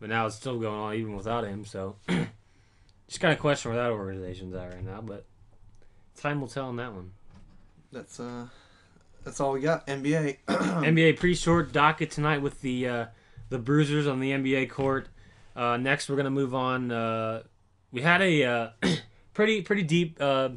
but 0.00 0.08
now 0.10 0.26
it's 0.26 0.36
still 0.36 0.58
going 0.58 0.74
on 0.78 0.94
even 0.94 1.16
without 1.16 1.44
him. 1.44 1.64
So, 1.64 1.96
just 3.08 3.20
kind 3.20 3.32
of 3.32 3.38
question 3.40 3.72
where 3.72 3.82
that 3.82 3.90
organization's 3.90 4.54
at 4.54 4.72
right 4.74 4.84
now, 4.84 5.00
but 5.00 5.24
time 6.20 6.40
will 6.40 6.48
tell 6.48 6.66
on 6.66 6.76
that 6.76 6.92
one. 6.92 7.12
That's 7.90 8.20
uh, 8.20 8.46
that's 9.24 9.40
all 9.40 9.52
we 9.52 9.60
got. 9.60 9.86
NBA. 9.86 10.38
NBA 10.48 11.18
pretty 11.18 11.34
short 11.36 11.72
docket 11.72 12.10
tonight 12.10 12.42
with 12.42 12.60
the 12.60 12.86
uh, 12.88 13.06
the 13.48 13.58
Bruisers 13.58 14.06
on 14.06 14.20
the 14.20 14.30
NBA 14.32 14.70
court. 14.70 15.08
Uh, 15.56 15.76
next, 15.78 16.08
we're 16.10 16.16
gonna 16.16 16.30
move 16.30 16.54
on. 16.54 16.90
Uh, 16.92 17.42
we 17.94 18.02
had 18.02 18.20
a 18.20 18.44
uh, 18.44 18.68
pretty 19.34 19.62
pretty 19.62 19.84
deep 19.84 20.18
uh, 20.20 20.50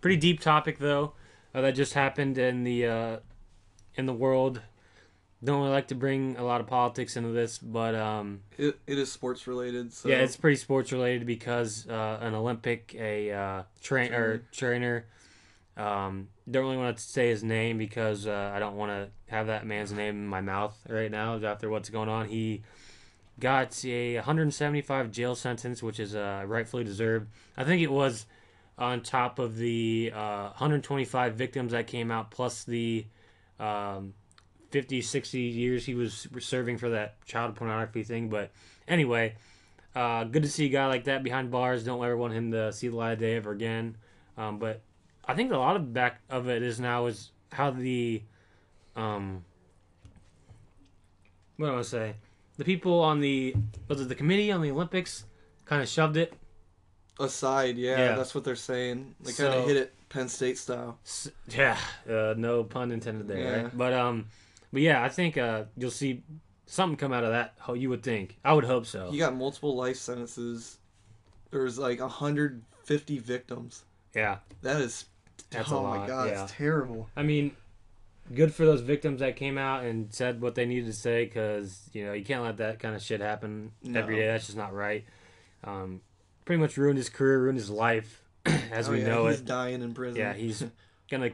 pretty 0.00 0.16
deep 0.16 0.40
topic 0.40 0.78
though 0.78 1.12
uh, 1.54 1.60
that 1.60 1.72
just 1.72 1.92
happened 1.92 2.38
in 2.38 2.64
the 2.64 2.86
uh, 2.86 3.16
in 3.94 4.06
the 4.06 4.12
world. 4.12 4.62
Don't 5.44 5.58
really 5.58 5.72
like 5.72 5.88
to 5.88 5.96
bring 5.96 6.36
a 6.36 6.44
lot 6.44 6.60
of 6.60 6.68
politics 6.68 7.16
into 7.16 7.30
this, 7.30 7.58
but 7.58 7.96
um, 7.96 8.42
It, 8.56 8.78
it 8.86 8.96
is 8.96 9.10
sports 9.10 9.48
related. 9.48 9.92
So 9.92 10.08
yeah, 10.08 10.18
it's 10.18 10.36
pretty 10.36 10.56
sports 10.56 10.92
related 10.92 11.26
because 11.26 11.86
uh, 11.88 12.18
an 12.20 12.34
Olympic, 12.34 12.94
a 12.98 13.32
uh, 13.32 13.62
train 13.82 14.14
or 14.14 14.42
trainer. 14.52 15.04
Um, 15.76 16.28
don't 16.48 16.64
really 16.64 16.76
want 16.76 16.96
to 16.96 17.02
say 17.02 17.28
his 17.28 17.42
name 17.42 17.76
because 17.76 18.26
uh, 18.26 18.52
I 18.54 18.60
don't 18.60 18.76
want 18.76 18.92
to 18.92 19.08
have 19.32 19.48
that 19.48 19.66
man's 19.66 19.90
name 19.90 20.14
in 20.14 20.26
my 20.28 20.40
mouth 20.40 20.78
right 20.88 21.10
now 21.10 21.42
after 21.44 21.68
what's 21.68 21.88
going 21.88 22.08
on. 22.08 22.28
He 22.28 22.62
got 23.38 23.84
a 23.84 24.16
175 24.16 25.10
jail 25.10 25.34
sentence, 25.34 25.82
which 25.82 25.98
is 25.98 26.14
uh, 26.14 26.44
rightfully 26.46 26.84
deserved. 26.84 27.28
I 27.56 27.64
think 27.64 27.82
it 27.82 27.90
was 27.90 28.26
on 28.78 29.02
top 29.02 29.38
of 29.38 29.56
the 29.56 30.12
uh, 30.14 30.48
125 30.50 31.34
victims 31.34 31.72
that 31.72 31.86
came 31.86 32.10
out, 32.10 32.30
plus 32.30 32.64
the 32.64 33.06
um, 33.58 34.14
50, 34.70 35.02
60 35.02 35.38
years 35.40 35.84
he 35.84 35.94
was 35.94 36.26
serving 36.40 36.78
for 36.78 36.90
that 36.90 37.24
child 37.26 37.54
pornography 37.54 38.02
thing. 38.02 38.28
But 38.28 38.50
anyway, 38.88 39.36
uh, 39.94 40.24
good 40.24 40.42
to 40.42 40.48
see 40.48 40.66
a 40.66 40.70
guy 40.70 40.86
like 40.86 41.04
that 41.04 41.22
behind 41.22 41.50
bars. 41.50 41.84
Don't 41.84 42.02
ever 42.02 42.16
want 42.16 42.32
him 42.32 42.52
to 42.52 42.72
see 42.72 42.88
the 42.88 42.96
light 42.96 43.12
of 43.12 43.18
day 43.18 43.36
ever 43.36 43.52
again. 43.52 43.96
Um, 44.36 44.58
but 44.58 44.80
I 45.24 45.34
think 45.34 45.52
a 45.52 45.58
lot 45.58 45.76
of 45.76 45.92
back 45.92 46.20
of 46.30 46.48
it 46.48 46.62
is 46.62 46.80
now 46.80 47.06
is 47.06 47.30
how 47.52 47.70
the, 47.70 48.22
um, 48.96 49.44
what 51.58 51.66
do 51.66 51.78
I 51.78 51.82
say? 51.82 52.14
The 52.62 52.66
people 52.74 53.00
on 53.00 53.18
the 53.18 53.56
was 53.88 54.00
it 54.00 54.08
the 54.08 54.14
committee 54.14 54.52
on 54.52 54.62
the 54.62 54.70
Olympics 54.70 55.24
kind 55.64 55.82
of 55.82 55.88
shoved 55.88 56.16
it. 56.16 56.32
aside. 57.18 57.76
Yeah, 57.76 57.98
Yeah. 57.98 58.14
that's 58.16 58.36
what 58.36 58.44
they're 58.44 58.54
saying. 58.54 59.16
They 59.20 59.32
kind 59.32 59.52
of 59.52 59.62
So- 59.62 59.66
hit 59.68 59.76
it 59.76 59.94
Penn 60.08 60.28
State 60.28 60.58
style. 60.58 60.96
S- 61.04 61.28
Yeah, 61.48 61.76
uh, 62.08 62.34
no 62.36 62.62
pun 62.62 62.92
intended 62.92 63.26
there. 63.26 63.38
Yeah. 63.38 63.62
Right? 63.64 63.76
But 63.78 63.92
um, 63.94 64.26
but 64.72 64.80
yeah, 64.82 65.02
I 65.02 65.08
think 65.08 65.36
uh, 65.36 65.64
you'll 65.76 65.90
see 65.90 66.22
something 66.66 66.96
come 66.96 67.12
out 67.12 67.24
of 67.24 67.30
that. 67.30 67.54
How 67.58 67.74
you 67.74 67.88
would 67.90 68.04
think? 68.04 68.38
I 68.44 68.52
would 68.52 68.64
hope 68.64 68.86
so. 68.86 69.10
You 69.10 69.18
got 69.18 69.34
multiple 69.34 69.74
life 69.74 69.96
sentences. 69.96 70.78
There 71.50 71.62
was 71.62 71.78
like 71.80 71.98
150 72.00 73.18
victims. 73.18 73.84
Yeah, 74.14 74.38
That 74.62 74.80
is. 74.80 75.06
That's 75.50 75.68
a 75.72 75.74
oh 75.74 75.82
my 75.82 76.06
god, 76.06 76.28
yeah. 76.28 76.44
it's 76.44 76.52
terrible. 76.52 77.10
I 77.16 77.24
mean, 77.24 77.56
good 78.34 78.54
for 78.54 78.64
those 78.64 78.80
victims 78.80 79.20
that 79.20 79.36
came 79.36 79.58
out 79.58 79.84
and 79.84 80.12
said 80.12 80.40
what 80.40 80.54
they 80.54 80.64
needed 80.66 80.86
to 80.86 80.92
say 80.92 81.24
because 81.24 81.88
you 81.92 82.04
know 82.04 82.12
you 82.12 82.24
can't 82.24 82.42
let 82.42 82.56
that 82.58 82.78
kind 82.78 82.94
of 82.94 83.02
shit 83.02 83.20
happen 83.20 83.72
every 83.94 84.16
No. 84.16 84.20
day. 84.22 84.26
That's 84.28 84.46
just 84.46 84.56
not 84.58 84.72
right. 84.72 85.04
Um, 85.64 86.00
pretty 86.44 86.60
much 86.60 86.76
ruined 86.76 86.98
his 86.98 87.08
career, 87.08 87.40
ruined 87.40 87.58
his 87.58 87.70
life, 87.70 88.22
as 88.72 88.88
Oh, 88.88 88.92
we 88.92 89.00
yeah, 89.00 89.06
know 89.08 89.26
he's 89.28 89.40
it. 89.40 89.44
dying 89.46 89.82
in 89.82 89.94
prison. 89.94 90.18
Yeah, 90.18 90.32
he's 90.34 90.64
gonna. 91.10 91.30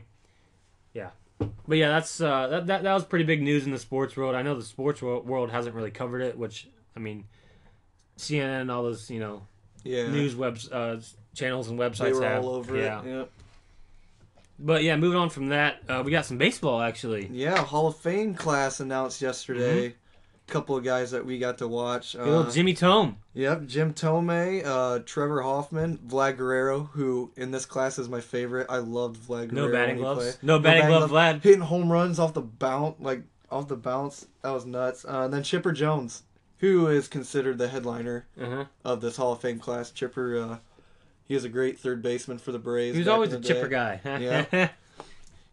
Yeah, 0.95 1.11
but 1.39 1.77
yeah, 1.79 1.89
that's 1.91 2.21
uh, 2.21 2.49
that, 2.49 2.67
that 2.67 2.83
that 2.83 2.95
was 2.95 3.05
pretty 3.05 3.25
big 3.25 3.43
news 3.43 3.65
in 3.67 3.73
the 3.73 3.79
sports 3.79 4.17
world. 4.17 4.35
I 4.35 4.43
know 4.43 4.55
the 4.55 4.63
sports 4.65 5.01
world 5.03 5.51
hasn't 5.51 5.75
really 5.75 5.91
covered 5.91 6.23
it, 6.23 6.37
which 6.37 6.69
I 6.97 7.01
mean, 7.01 7.25
CNN, 8.17 8.63
and 8.63 8.71
all 8.71 8.83
those 8.83 9.11
you 9.11 9.21
know 9.21 9.47
yeah. 9.85 10.09
news 10.09 10.35
webs 10.35 10.71
uh, 10.71 11.01
channels 11.35 11.69
and 11.69 11.79
websites 11.79 11.99
They 11.99 12.13
were 12.15 12.23
have. 12.25 12.45
all 12.45 12.51
over 12.57 12.77
yeah. 12.77 13.01
it. 13.03 13.07
Yep. 13.07 13.31
But 14.59 14.83
yeah, 14.83 14.97
moving 14.97 15.19
on 15.19 15.31
from 15.31 15.49
that, 15.49 15.83
uh, 15.89 16.03
we 16.05 16.11
got 16.11 16.25
some 16.27 16.39
baseball 16.39 16.81
actually. 16.81 17.29
Yeah, 17.33 17.57
Hall 17.63 17.87
of 17.89 17.97
Fame 17.97 18.35
class 18.35 18.81
announced 18.81 19.23
yesterday. 19.23 19.89
Mm-hmm. 19.91 19.95
Couple 20.49 20.77
of 20.79 20.83
guys 20.83 21.11
that 21.11 21.27
we 21.27 21.39
got 21.39 21.59
to 21.59 21.69
watch. 21.69 22.15
Good 22.15 22.47
Uh, 22.47 22.51
Jimmy 22.51 22.73
Thome. 22.75 23.17
Yep, 23.35 23.67
Jim 23.67 23.93
Thome, 23.93 24.63
uh, 24.65 25.01
Trevor 25.05 25.43
Hoffman, 25.43 25.99
Vlad 25.99 26.39
Guerrero, 26.39 26.85
who 26.95 27.31
in 27.37 27.51
this 27.51 27.67
class 27.67 27.99
is 27.99 28.09
my 28.09 28.23
favorite. 28.23 28.67
I 28.71 28.79
loved 28.79 29.17
Vlad 29.21 29.51
Guerrero. 29.51 29.67
No 29.67 29.73
batting 29.73 29.97
gloves. 29.99 30.21
played. 30.37 30.37
No 30.43 30.59
batting 30.59 30.87
glove, 30.87 31.11
Vlad. 31.11 31.43
Hitting 31.43 31.61
home 31.61 31.93
runs 31.93 32.19
off 32.19 32.33
the 32.33 32.41
bounce, 32.41 32.97
like 32.99 33.25
off 33.51 33.69
the 33.69 33.77
bounce. 33.77 34.27
That 34.41 34.53
was 34.53 34.65
nuts. 34.65 35.05
Uh, 35.05 35.21
and 35.25 35.35
then 35.35 35.43
Chipper 35.43 35.71
Jones, 35.73 36.23
who 36.61 36.87
is 36.87 37.09
considered 37.09 37.59
the 37.59 37.69
headliner 37.69 38.27
Uh-huh. 38.41 38.65
of 38.87 39.03
this 39.03 39.19
Hall 39.19 39.33
of 39.35 39.41
Fame 39.43 39.59
class. 39.59 39.91
Chipper, 39.91 40.39
uh, 40.39 40.57
he 41.29 41.35
was 41.35 41.45
a 41.45 41.49
great 41.49 41.79
third 41.79 42.03
baseman 42.03 42.39
for 42.39 42.51
the 42.51 42.59
Braves. 42.59 42.95
He 42.95 43.01
was 43.01 43.09
always 43.09 43.33
a 43.33 43.41
chipper 43.41 43.69
day. 43.69 44.01
guy. 44.03 44.19
Yeah. 44.53 44.71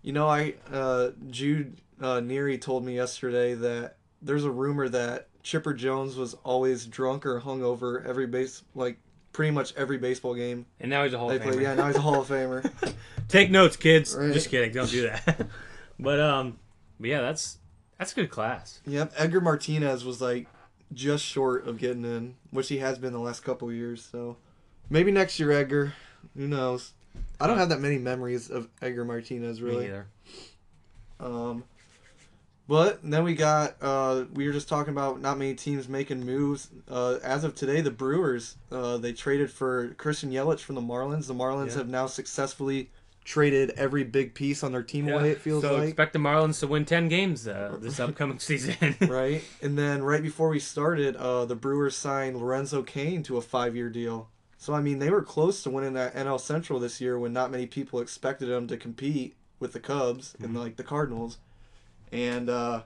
You 0.02 0.14
know, 0.14 0.28
I 0.28 0.54
uh, 0.72 1.10
Jude 1.30 1.78
uh, 2.00 2.18
Neary 2.22 2.60
told 2.62 2.86
me 2.86 2.96
yesterday 2.96 3.56
that 3.56 3.98
there's 4.22 4.46
a 4.46 4.52
rumor 4.52 4.88
that 4.90 5.28
Chipper 5.44 5.74
Jones 5.74 6.16
was 6.16 6.34
always 6.44 6.86
drunk 6.86 7.26
or 7.26 7.42
hungover 7.42 8.06
every 8.06 8.28
base, 8.28 8.64
like 8.76 8.98
pretty 9.34 9.52
much 9.52 9.74
every 9.76 9.98
baseball 9.98 10.34
game 10.34 10.66
and 10.80 10.90
now 10.90 11.04
he's 11.04 11.14
a 11.14 11.18
Hall 11.18 11.28
they 11.28 11.36
of. 11.36 11.42
Famer. 11.42 11.62
Yeah, 11.62 11.74
now 11.74 11.88
he's 11.88 11.96
a 11.98 12.02
Hall 12.02 12.22
of 12.22 12.28
Famer. 12.30 12.94
Take 13.28 13.52
notes, 13.52 13.76
kids. 13.76 14.16
Right. 14.16 14.32
Just 14.32 14.50
kidding. 14.50 14.72
Don't 14.72 14.90
do 14.90 15.02
that. 15.10 15.48
but 16.00 16.20
um, 16.20 16.60
but 17.00 17.10
yeah, 17.10 17.22
that's 17.22 17.58
that's 17.98 18.12
a 18.12 18.16
good 18.16 18.30
class. 18.30 18.82
yep, 18.86 19.12
Edgar 19.18 19.42
Martinez 19.42 20.06
was 20.06 20.22
like 20.22 20.48
just 20.94 21.26
short 21.26 21.68
of 21.68 21.80
getting 21.80 22.06
in, 22.06 22.36
which 22.52 22.70
he 22.70 22.78
has 22.78 23.00
been 23.00 23.12
the 23.12 23.20
last 23.20 23.44
couple 23.44 23.70
of 23.70 23.74
years. 23.76 24.04
So 24.04 24.38
maybe 24.90 25.12
next 25.12 25.40
year, 25.40 25.52
Edgar. 25.52 25.94
Who 26.36 26.48
knows? 26.48 26.94
I 27.40 27.48
don't 27.48 27.58
have 27.58 27.70
that 27.70 27.80
many 27.80 27.98
memories 27.98 28.50
of 28.50 28.68
Edgar 28.82 29.06
Martinez 29.06 29.62
Me 29.62 29.68
really. 29.70 29.86
neither. 29.86 30.08
Um, 31.20 31.64
but 32.68 33.00
then 33.04 33.24
we 33.24 33.36
got 33.36 33.76
uh, 33.82 34.26
we 34.34 34.48
were 34.48 34.54
just 34.54 34.68
talking 34.68 34.92
about 34.92 35.22
not 35.22 35.38
many 35.38 35.54
teams 35.54 35.88
making 35.88 36.26
moves. 36.26 36.70
Uh, 36.90 37.18
as 37.24 37.44
of 37.44 37.56
today, 37.56 37.82
the 37.82 37.92
Brewers 37.92 38.56
uh, 38.72 38.98
they 38.98 39.14
traded 39.14 39.52
for 39.52 39.90
Christian 39.98 40.32
Yelich 40.32 40.60
from 40.62 40.76
the 40.76 40.82
Marlins. 40.82 41.28
The 41.28 41.34
Marlins 41.36 41.72
Yeah. 41.72 41.78
have 41.78 41.90
now 41.90 42.08
successfully 42.08 42.90
traded 43.24 43.72
every 43.72 44.04
big 44.04 44.34
piece 44.36 44.64
on 44.64 44.72
their 44.72 44.84
team 44.84 45.08
away. 45.10 45.32
It 45.32 45.42
feels 45.42 45.64
so 45.64 45.76
like 45.76 45.90
expect 45.90 46.14
the 46.14 46.20
Marlins 46.20 46.60
to 46.62 46.68
win 46.68 46.86
ten 46.86 47.08
games 47.08 47.48
uh, 47.48 47.78
this 47.80 48.00
upcoming 48.00 48.40
season. 48.40 48.96
right. 49.02 49.44
And 49.62 49.78
then 49.78 50.04
right 50.04 50.22
before 50.24 50.50
we 50.50 50.60
started, 50.60 51.16
uh, 51.16 51.46
the 51.46 51.56
Brewers 51.56 51.96
signed 51.96 52.38
Lorenzo 52.38 52.82
Cain 52.84 53.24
to 53.24 53.38
a 53.38 53.42
five-year 53.42 53.90
deal. 53.90 54.30
So 54.66 54.74
I 54.74 54.82
mean, 54.82 54.98
they 54.98 55.12
were 55.12 55.22
close 55.22 55.62
to 55.62 55.70
winning 55.70 55.94
that 55.94 56.16
NL 56.16 56.42
Central 56.42 56.80
this 56.80 57.00
year 57.00 57.20
when 57.20 57.32
not 57.32 57.52
many 57.52 57.68
people 57.68 58.00
expected 58.00 58.48
them 58.48 58.66
to 58.66 58.78
compete 58.78 59.36
with 59.60 59.74
the 59.74 59.80
Cubs 59.80 60.36
and 60.42 60.56
like 60.56 60.76
the 60.76 60.84
Cardinals. 60.84 61.38
And 62.12 62.50
uh, 62.50 62.82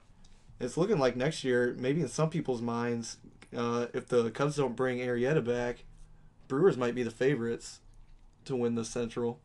it's 0.60 0.76
looking 0.76 1.00
like 1.00 1.16
next 1.16 1.46
year, 1.46 1.78
maybe 1.80 2.02
in 2.02 2.10
some 2.10 2.30
people's 2.30 2.62
minds, 2.62 3.16
uh, 3.56 3.86
if 3.94 4.10
the 4.10 4.30
Cubs 4.30 4.58
don't 4.58 4.76
bring 4.76 4.98
Arrieta 4.98 5.42
back, 5.42 5.86
Brewers 6.50 6.76
might 6.76 6.96
be 6.96 7.04
the 7.04 7.12
favorites 7.12 7.80
to 8.44 8.58
win 8.58 8.76
the 8.76 8.84
Central. 8.84 9.40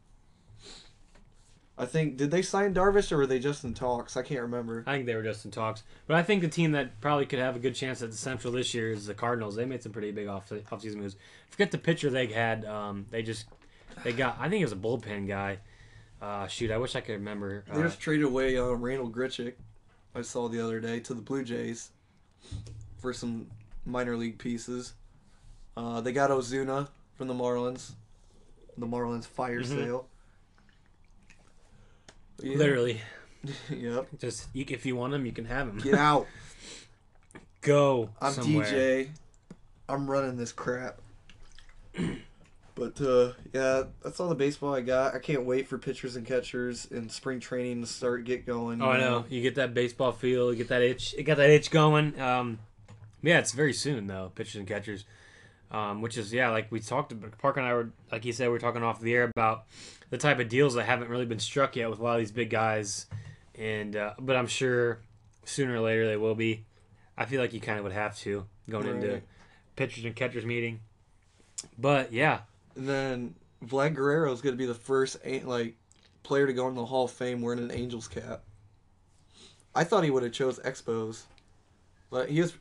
I 1.76 1.86
think 1.86 2.16
did 2.16 2.30
they 2.30 2.42
sign 2.42 2.72
Darvish 2.72 3.10
or 3.10 3.16
were 3.16 3.26
they 3.26 3.40
just 3.40 3.64
in 3.64 3.74
talks? 3.74 4.16
I 4.16 4.22
can't 4.22 4.42
remember. 4.42 4.84
I 4.86 4.92
think 4.94 5.06
they 5.06 5.14
were 5.16 5.24
just 5.24 5.44
in 5.44 5.50
talks, 5.50 5.82
but 6.06 6.16
I 6.16 6.22
think 6.22 6.42
the 6.42 6.48
team 6.48 6.70
that 6.72 7.00
probably 7.00 7.26
could 7.26 7.40
have 7.40 7.56
a 7.56 7.58
good 7.58 7.74
chance 7.74 8.00
at 8.00 8.10
the 8.12 8.16
Central 8.16 8.52
this 8.52 8.72
year 8.74 8.90
is 8.90 9.06
the 9.06 9.14
Cardinals. 9.14 9.56
They 9.56 9.64
made 9.64 9.82
some 9.82 9.90
pretty 9.90 10.12
big 10.12 10.28
off 10.28 10.48
offseason 10.50 10.96
moves. 10.96 11.16
Forget 11.50 11.72
the 11.72 11.78
pitcher 11.78 12.10
they 12.10 12.26
had. 12.26 12.64
Um, 12.64 13.06
they 13.10 13.22
just 13.22 13.46
they 14.04 14.12
got. 14.12 14.36
I 14.38 14.48
think 14.48 14.60
it 14.62 14.64
was 14.66 14.72
a 14.72 14.76
bullpen 14.76 15.26
guy. 15.26 15.58
Uh, 16.22 16.46
shoot, 16.46 16.70
I 16.70 16.78
wish 16.78 16.94
I 16.94 17.00
could 17.00 17.14
remember. 17.14 17.64
They 17.66 17.80
Uh, 17.80 17.82
just 17.82 17.98
traded 18.00 18.24
away 18.24 18.56
uh, 18.56 18.66
Randal 18.72 19.10
Grichuk, 19.10 19.54
I 20.14 20.22
saw 20.22 20.48
the 20.48 20.60
other 20.60 20.78
day, 20.80 21.00
to 21.00 21.12
the 21.14 21.20
Blue 21.22 21.42
Jays 21.44 21.90
for 22.98 23.12
some 23.12 23.48
minor 23.84 24.16
league 24.16 24.38
pieces. 24.38 24.94
Uh, 25.76 26.00
they 26.00 26.12
got 26.12 26.30
Ozuna 26.30 26.88
from 27.14 27.26
the 27.26 27.34
Marlins. 27.34 27.92
The 28.78 28.86
Marlins 28.86 29.26
fire 29.26 29.60
Mhm. 29.60 29.66
sale. 29.66 30.08
Yeah. 32.40 32.56
literally 32.56 33.00
yep. 33.70 34.06
just 34.18 34.48
you, 34.52 34.64
if 34.68 34.86
you 34.86 34.96
want 34.96 35.12
them, 35.12 35.26
you 35.26 35.32
can 35.32 35.44
have 35.44 35.66
them. 35.66 35.78
Get 35.78 35.94
out. 35.94 36.26
Go 37.60 38.10
I'm 38.20 38.32
somewhere. 38.32 38.66
DJ. 38.66 39.08
I'm 39.88 40.10
running 40.10 40.36
this 40.36 40.52
crap. 40.52 41.00
But 42.76 43.00
uh, 43.00 43.32
yeah, 43.52 43.84
that's 44.02 44.18
all 44.18 44.28
the 44.28 44.34
baseball 44.34 44.74
I 44.74 44.80
got. 44.80 45.14
I 45.14 45.20
can't 45.20 45.44
wait 45.44 45.68
for 45.68 45.78
pitchers 45.78 46.16
and 46.16 46.26
catchers 46.26 46.88
and 46.90 47.10
spring 47.10 47.38
training 47.38 47.82
to 47.82 47.86
start 47.86 48.24
get 48.24 48.46
going. 48.46 48.82
Oh, 48.82 48.90
I 48.90 48.98
know. 48.98 49.24
You 49.28 49.42
get 49.42 49.54
that 49.56 49.74
baseball 49.74 50.10
feel. 50.10 50.50
You 50.50 50.58
get 50.58 50.68
that 50.68 50.82
itch. 50.82 51.14
It 51.16 51.22
got 51.22 51.36
that 51.36 51.50
itch 51.50 51.70
going. 51.70 52.18
Um, 52.20 52.58
yeah, 53.22 53.38
it's 53.38 53.52
very 53.52 53.72
soon 53.72 54.08
though. 54.08 54.32
Pitchers 54.34 54.56
and 54.56 54.66
catchers. 54.66 55.04
Um, 55.70 56.00
which 56.02 56.16
is 56.16 56.32
yeah, 56.32 56.50
like 56.50 56.70
we 56.70 56.80
talked 56.80 57.12
about. 57.12 57.36
Parker 57.38 57.60
and 57.60 57.68
I 57.68 57.74
were 57.74 57.90
like 58.12 58.24
you 58.24 58.32
said, 58.32 58.46
we 58.46 58.52
were 58.52 58.58
talking 58.58 58.82
off 58.82 59.00
the 59.00 59.14
air 59.14 59.24
about 59.24 59.64
the 60.10 60.18
type 60.18 60.38
of 60.38 60.48
deals 60.48 60.74
that 60.74 60.84
haven't 60.84 61.08
really 61.08 61.26
been 61.26 61.38
struck 61.38 61.76
yet 61.76 61.90
with 61.90 61.98
a 61.98 62.02
lot 62.02 62.14
of 62.14 62.18
these 62.20 62.32
big 62.32 62.50
guys, 62.50 63.06
and 63.56 63.96
uh, 63.96 64.14
but 64.18 64.36
I'm 64.36 64.46
sure 64.46 64.98
sooner 65.44 65.74
or 65.74 65.80
later 65.80 66.06
they 66.06 66.16
will 66.16 66.34
be. 66.34 66.64
I 67.16 67.26
feel 67.26 67.40
like 67.40 67.52
you 67.52 67.60
kind 67.60 67.78
of 67.78 67.84
would 67.84 67.92
have 67.92 68.16
to 68.20 68.44
going 68.68 68.86
into 68.88 69.20
pitchers 69.76 70.04
and 70.04 70.16
catchers 70.16 70.44
meeting. 70.44 70.80
But 71.78 72.12
yeah, 72.12 72.40
And 72.76 72.88
then 72.88 73.34
Vlad 73.64 73.94
Guerrero 73.94 74.32
is 74.32 74.40
going 74.42 74.54
to 74.54 74.58
be 74.58 74.66
the 74.66 74.74
first 74.74 75.16
a- 75.24 75.40
like 75.40 75.74
player 76.22 76.46
to 76.46 76.52
go 76.52 76.68
in 76.68 76.74
the 76.74 76.84
Hall 76.84 77.04
of 77.04 77.10
Fame 77.12 77.40
wearing 77.40 77.60
an 77.60 77.70
Angels 77.70 78.08
cap. 78.08 78.42
I 79.74 79.84
thought 79.84 80.04
he 80.04 80.10
would 80.10 80.22
have 80.22 80.32
chose 80.32 80.58
Expos, 80.60 81.22
but 82.10 82.28
he 82.28 82.40
was. 82.40 82.54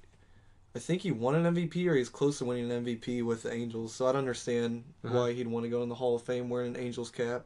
I 0.75 0.79
think 0.79 1.01
he 1.03 1.11
won 1.11 1.35
an 1.35 1.55
MVP 1.55 1.87
or 1.87 1.95
he's 1.95 2.09
close 2.09 2.39
to 2.39 2.45
winning 2.45 2.71
an 2.71 2.83
MVP 2.85 3.23
with 3.23 3.43
the 3.43 3.53
Angels. 3.53 3.93
So 3.93 4.07
I 4.07 4.11
don't 4.11 4.19
understand 4.19 4.83
Uh-huh. 5.05 5.15
why 5.19 5.33
he'd 5.33 5.47
want 5.47 5.65
to 5.65 5.69
go 5.69 5.83
in 5.83 5.89
the 5.89 5.95
Hall 5.95 6.15
of 6.15 6.23
Fame 6.23 6.49
wearing 6.49 6.75
an 6.75 6.81
Angels 6.81 7.11
cap. 7.11 7.45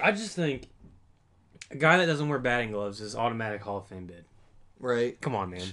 I 0.00 0.12
just 0.12 0.36
think 0.36 0.68
a 1.70 1.76
guy 1.76 1.96
that 1.96 2.06
doesn't 2.06 2.28
wear 2.28 2.38
batting 2.38 2.72
gloves 2.72 3.00
is 3.00 3.16
automatic 3.16 3.62
Hall 3.62 3.78
of 3.78 3.86
Fame 3.86 4.06
bid. 4.06 4.24
Right? 4.78 5.20
Come 5.20 5.34
on, 5.34 5.50
man. 5.50 5.66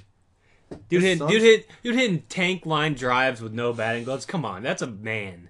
Dude 0.90 1.04
hit, 1.04 1.20
dude 1.20 1.42
hit, 1.44 1.70
dude 1.84 1.94
hitting 1.96 2.24
tank 2.24 2.66
line 2.66 2.96
drives 2.96 3.40
with 3.40 3.54
no 3.54 3.72
batting 3.72 4.04
gloves. 4.04 4.26
Come 4.26 4.44
on, 4.44 4.64
that's 4.64 4.82
a 4.82 4.88
man. 4.88 5.50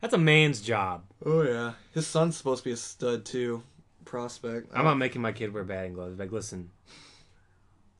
That's 0.00 0.14
a 0.14 0.18
man's 0.18 0.60
job. 0.60 1.02
Oh 1.26 1.42
yeah. 1.42 1.72
His 1.92 2.06
son's 2.06 2.36
supposed 2.36 2.62
to 2.62 2.68
be 2.68 2.72
a 2.72 2.76
stud 2.76 3.24
too, 3.24 3.62
prospect. 4.04 4.70
I'm 4.72 4.84
not 4.84 4.94
making 4.96 5.22
my 5.22 5.32
kid 5.32 5.52
wear 5.52 5.64
batting 5.64 5.94
gloves. 5.94 6.18
Like, 6.20 6.30
listen, 6.30 6.70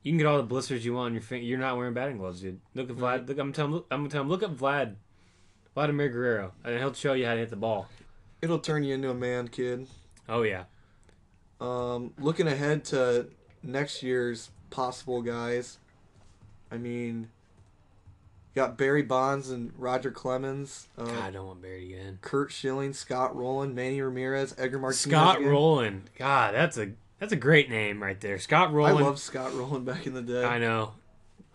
you 0.05 0.13
can 0.13 0.19
get 0.19 0.27
all 0.27 0.37
the 0.37 0.45
blisters 0.45 0.85
you 0.85 0.95
want 0.95 1.07
on 1.07 1.13
your 1.15 1.23
finger. 1.23 1.45
You're 1.45 1.59
not 1.59 1.77
wearing 1.77 1.95
batting 1.95 2.19
gloves, 2.19 2.41
dude. 2.43 2.61
Look 2.75 2.89
at 2.91 2.97
Vlad. 2.97 3.03
Right. 3.03 3.27
Look, 3.27 3.39
I'm 3.39 3.53
telling. 3.53 3.73
Look, 3.73 3.87
I'm 3.91 4.01
gonna 4.01 4.11
tell 4.11 4.23
him. 4.23 4.29
Look 4.29 4.45
at 4.45 4.55
Vlad, 4.55 4.95
Vladimir 5.75 6.09
Guerrero, 6.11 6.53
and 6.63 6.79
he'll 6.79 6.93
show 6.93 7.15
you 7.15 7.27
how 7.27 7.33
to 7.35 7.41
hit 7.41 7.51
the 7.51 7.57
ball. 7.57 7.89
It'll 8.41 8.61
turn 8.61 8.85
you 8.85 8.95
into 8.95 9.11
a 9.11 9.15
man, 9.15 9.49
kid. 9.49 9.89
Oh 10.29 10.43
yeah, 10.43 10.65
Um, 11.61 12.13
looking 12.19 12.47
ahead 12.47 12.85
to 12.87 13.27
next 13.63 14.03
year's 14.03 14.51
possible 14.71 15.23
guys, 15.23 15.79
I 16.71 16.77
mean, 16.79 17.29
you 18.55 18.63
got 18.63 18.77
Barry 18.79 19.03
Bonds 19.03 19.51
and 19.51 19.73
Roger 19.79 20.11
Clemens, 20.11 20.89
uh, 20.99 21.05
God, 21.05 21.23
I 21.25 21.31
don't 21.31 21.47
want 21.47 21.63
Barry 21.63 21.93
again. 21.95 22.19
Curt 22.23 22.53
Schilling, 22.53 22.93
Scott 22.93 23.35
Rolen, 23.37 23.75
Manny 23.75 24.01
Ramirez, 24.01 24.55
Edgar 24.59 24.79
Martinez. 24.79 25.01
Scott 25.01 25.37
again. 25.39 25.49
Rolen. 25.51 26.03
God, 26.19 26.55
that's 26.55 26.77
a 26.79 26.93
that's 27.25 27.33
a 27.33 27.37
great 27.37 27.71
name 27.71 28.03
right 28.03 28.21
there. 28.21 28.39
Scott 28.39 28.71
Rolen. 28.71 29.03
I 29.03 29.07
love 29.07 29.19
Scott 29.19 29.55
Rolen 29.55 29.83
back 29.83 30.07
in 30.07 30.13
the 30.13 30.21
day. 30.21 30.45
I 30.45 30.59
know. 30.59 30.93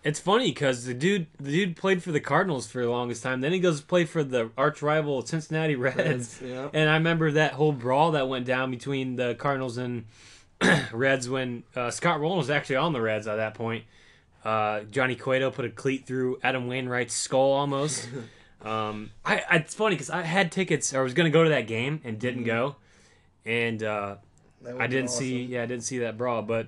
It's 0.04 0.20
funny 0.20 0.50
because 0.50 0.86
the 0.86 0.96
dude, 0.96 1.28
the 1.40 1.52
dude 1.52 1.76
played 1.76 2.02
for 2.02 2.12
the 2.12 2.20
Cardinals 2.20 2.66
for 2.66 2.82
the 2.82 2.90
longest 2.90 3.22
time. 3.22 3.42
Then 3.42 3.52
he 3.52 3.60
goes 3.60 3.82
to 3.82 3.86
play 3.86 4.06
for 4.06 4.24
the 4.24 4.50
arch 4.58 4.82
rival 4.82 5.24
Cincinnati 5.24 5.76
Reds. 5.76 5.98
Reds, 5.98 6.42
yeah. 6.44 6.70
And 6.74 6.90
I 6.90 6.96
remember 6.96 7.34
that 7.34 7.54
whole 7.54 7.72
brawl 7.72 8.14
that 8.14 8.28
went 8.28 8.48
down 8.48 8.72
between 8.72 9.16
the 9.16 9.36
Cardinals 9.36 9.78
and 9.78 10.06
Reds 10.92 11.30
when 11.30 11.62
uh, 11.76 11.92
Scott 11.92 12.20
Rolen 12.20 12.40
was 12.40 12.50
actually 12.50 12.78
on 12.78 12.92
the 12.92 13.02
Reds 13.02 13.28
at 13.28 13.36
that 13.36 13.54
point. 13.54 13.84
Uh, 14.44 14.82
Johnny 14.90 15.16
Cueto 15.16 15.52
put 15.52 15.66
a 15.66 15.70
cleat 15.70 16.08
through 16.08 16.40
Adam 16.42 16.66
Wainwright's 16.66 17.14
skull 17.14 17.52
almost. 17.52 18.10
um, 18.64 19.12
I, 19.24 19.44
I 19.48 19.58
it's 19.58 19.76
funny 19.76 19.94
because 19.94 20.10
I 20.10 20.24
had 20.24 20.52
tickets 20.52 20.96
or 20.96 21.02
I 21.02 21.04
was 21.04 21.14
gonna 21.14 21.30
go 21.30 21.44
to 21.44 21.52
that 21.52 21.68
game 21.68 22.02
and 22.04 22.18
didn't 22.18 22.46
go, 22.46 22.78
and 23.46 23.84
uh, 23.84 24.16
I 24.80 24.88
didn't 24.88 25.10
see 25.10 25.44
yeah 25.44 25.64
I 25.64 25.66
didn't 25.66 25.84
see 25.84 26.00
that 26.00 26.18
brawl, 26.18 26.42
but 26.42 26.68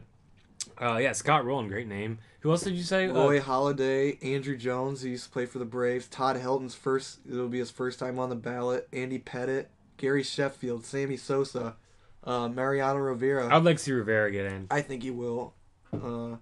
uh, 0.81 0.97
yeah 0.97 1.11
Scott 1.13 1.45
Rolen, 1.45 1.67
great 1.67 1.87
name. 1.87 2.19
Who 2.41 2.49
else 2.51 2.63
did 2.63 2.73
you 2.73 2.83
say? 2.83 3.07
Uh, 3.07 3.13
Roy 3.13 3.39
Halladay, 3.39 4.19
Andruw 4.21 4.57
Jones, 4.57 5.01
he 5.03 5.11
used 5.11 5.25
to 5.25 5.29
play 5.29 5.45
for 5.45 5.59
the 5.59 5.65
Braves. 5.65 6.07
Todd 6.07 6.37
Helton's 6.37 6.73
first, 6.73 7.19
it'll 7.29 7.47
be 7.47 7.59
his 7.59 7.69
first 7.69 7.99
time 7.99 8.17
on 8.17 8.29
the 8.29 8.35
ballot. 8.35 8.87
Andy 8.91 9.19
Pettitte, 9.19 9.67
Gary 9.97 10.23
Sheffield, 10.23 10.83
Sammy 10.83 11.17
Sosa, 11.17 11.75
uh, 12.23 12.47
Mariano 12.47 12.97
Rivera. 12.99 13.53
I'd 13.55 13.63
like 13.63 13.77
to 13.77 13.83
see 13.83 13.91
Rivera 13.91 14.31
get 14.31 14.47
in. 14.47 14.65
I 14.71 14.81
think 14.81 15.03
he 15.03 15.11
will. 15.11 15.53
Uh, 15.93 16.37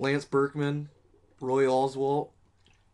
Lance 0.00 0.24
Berkman, 0.24 0.88
Roy 1.40 1.64
Oswalt, 1.66 2.30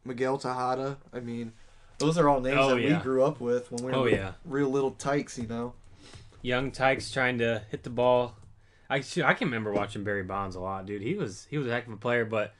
Miguel 0.04 0.36
Tejada. 0.38 0.98
I 1.14 1.20
mean, 1.20 1.52
those 1.98 2.18
are 2.18 2.28
all 2.28 2.40
names 2.40 2.58
Oh, 2.60 2.74
that 2.74 2.82
yeah. 2.82 2.98
we 2.98 3.02
grew 3.02 3.22
up 3.24 3.40
with 3.40 3.70
when 3.72 3.84
we 3.84 3.92
were 3.92 3.96
Oh, 3.98 4.04
yeah. 4.06 4.32
real 4.44 4.68
little 4.68 4.90
tykes, 4.90 5.38
you 5.38 5.46
know. 5.46 5.72
Young 6.46 6.70
Tykes 6.70 7.10
trying 7.10 7.38
to 7.38 7.62
hit 7.70 7.82
the 7.82 7.90
ball. 7.90 8.36
I 8.88 9.00
shoot, 9.00 9.24
I 9.24 9.34
can 9.34 9.48
remember 9.48 9.72
watching 9.72 10.04
Barry 10.04 10.22
Bonds 10.22 10.54
a 10.54 10.60
lot, 10.60 10.86
dude. 10.86 11.02
He 11.02 11.14
was 11.14 11.46
he 11.50 11.58
was 11.58 11.66
a 11.66 11.72
heck 11.72 11.88
of 11.88 11.92
a 11.92 11.96
player, 11.96 12.24
but 12.24 12.54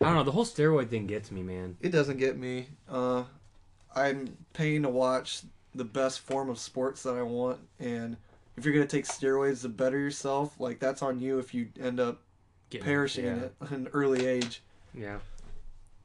I 0.00 0.06
don't 0.06 0.14
know 0.16 0.24
the 0.24 0.32
whole 0.32 0.44
steroid 0.44 0.88
thing 0.88 1.06
gets 1.06 1.30
me, 1.30 1.44
man. 1.44 1.76
It 1.80 1.90
doesn't 1.90 2.16
get 2.18 2.36
me. 2.36 2.68
Uh, 2.88 3.22
I'm 3.94 4.36
paying 4.54 4.82
to 4.82 4.88
watch 4.88 5.42
the 5.74 5.84
best 5.84 6.18
form 6.20 6.50
of 6.50 6.58
sports 6.58 7.04
that 7.04 7.14
I 7.14 7.22
want, 7.22 7.60
and 7.78 8.16
if 8.56 8.64
you're 8.64 8.74
gonna 8.74 8.86
take 8.86 9.04
steroids 9.04 9.62
to 9.62 9.68
better 9.68 9.98
yourself, 9.98 10.58
like 10.58 10.80
that's 10.80 11.00
on 11.00 11.20
you 11.20 11.38
if 11.38 11.54
you 11.54 11.68
end 11.80 12.00
up 12.00 12.20
Getting- 12.70 12.84
perishing 12.84 13.24
yeah. 13.26 13.48
at 13.62 13.70
an 13.70 13.88
early 13.92 14.26
age. 14.26 14.62
Yeah, 14.92 15.18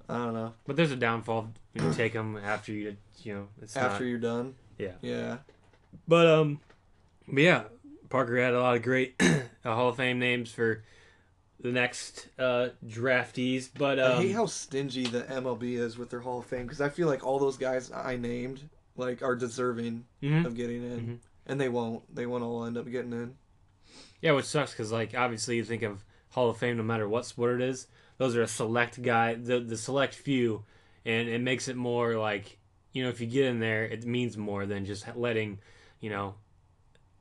I 0.08 0.17
don't 0.17 0.36
know. 0.36 0.54
but 0.67 0.76
there's 0.76 0.91
a 0.91 0.96
downfall 0.96 1.50
when 1.74 1.86
you 1.88 1.93
take 1.96 2.13
them 2.13 2.38
after 2.38 2.72
you 2.72 2.96
you 3.24 3.34
know 3.34 3.48
it's 3.60 3.76
After 3.76 4.04
not. 4.04 4.10
you're 4.10 4.19
done. 4.19 4.54
Yeah. 4.78 4.91
Yeah. 5.02 5.38
But 6.08 6.28
um, 6.28 6.60
but 7.28 7.42
yeah, 7.42 7.64
Parker 8.10 8.38
had 8.38 8.54
a 8.54 8.62
lot 8.62 8.76
of 8.76 8.84
great 8.84 9.16
uh, 9.20 9.42
Hall 9.64 9.90
of 9.90 9.98
Fame 9.98 10.20
names 10.20 10.52
for 10.52 10.84
the 11.60 11.72
next 11.72 12.28
uh, 12.38 12.70
draftees. 12.86 13.70
But 13.74 14.00
um, 14.00 14.20
I 14.20 14.22
hate 14.24 14.32
how 14.34 14.46
stingy 14.46 15.04
the 15.04 15.22
MLB 15.22 15.78
is 15.78 15.98
with 15.98 16.10
their 16.10 16.20
Hall 16.20 16.40
of 16.40 16.46
Fame 16.46 16.64
because 16.64 16.82
I 16.82 16.90
feel 16.90 17.08
like 17.08 17.26
all 17.26 17.40
those 17.40 17.58
guys 17.58 17.92
I 17.92 18.18
named 18.18 18.70
like 18.96 19.24
are 19.24 19.36
deserving 19.36 20.06
mhm. 20.22 20.46
of 20.46 20.56
getting 20.56 20.84
in, 20.84 21.00
Mhm. 21.00 21.18
and 21.48 21.60
they 21.60 21.70
won't. 21.70 22.04
They 22.14 22.26
won't 22.26 22.44
all 22.44 22.66
end 22.66 22.78
up 22.78 22.90
getting 22.90 23.14
in. 23.14 23.36
Yeah, 24.22 24.34
which 24.34 24.46
sucks 24.46 24.72
because 24.72 24.92
like 24.92 25.16
obviously 25.16 25.56
you 25.58 25.64
think 25.64 25.84
of 25.84 26.04
Hall 26.30 26.50
of 26.50 26.58
Fame 26.58 26.78
no 26.78 26.84
matter 26.84 27.08
what 27.08 27.26
sport 27.26 27.62
it 27.62 27.68
is. 27.68 27.88
Those 28.18 28.36
are 28.36 28.44
a 28.44 28.48
select 28.48 29.02
guy, 29.02 29.34
the 29.34 29.60
the 29.60 29.78
select 29.78 30.14
few, 30.14 30.66
and 31.06 31.28
it 31.28 31.42
makes 31.42 31.68
it 31.68 31.76
more 31.76 32.18
like 32.18 32.58
you 32.92 33.04
know 33.04 33.10
if 33.10 33.20
you 33.20 33.28
get 33.28 33.46
in 33.46 33.60
there, 33.60 33.84
it 33.86 34.06
means 34.06 34.38
more 34.38 34.66
than 34.66 34.86
just 34.86 35.06
letting 35.16 35.60
you 36.00 36.10
know 36.10 36.36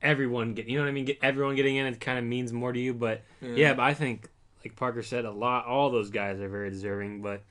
everyone 0.03 0.53
get. 0.53 0.67
You 0.67 0.77
know 0.77 0.83
what 0.83 0.89
I 0.89 0.93
mean? 0.93 1.05
Get 1.05 1.19
everyone 1.23 1.55
getting 1.55 1.77
in. 1.77 1.87
It 1.87 1.99
kind 1.99 2.19
of 2.19 2.25
means 2.25 2.53
more 2.53 2.71
to 2.71 2.79
you. 2.79 2.93
But 2.93 3.21
yeah. 3.41 3.73
but 3.73 3.83
I 3.83 3.93
think 3.93 4.29
like 4.63 4.75
Parker 4.75 5.01
said, 5.01 5.25
a 5.25 5.31
lot 5.31 5.65
all 5.65 5.89
those 5.89 6.09
guys 6.09 6.39
are 6.39 6.49
very 6.49 6.69
deserving. 6.69 7.21
But 7.21 7.41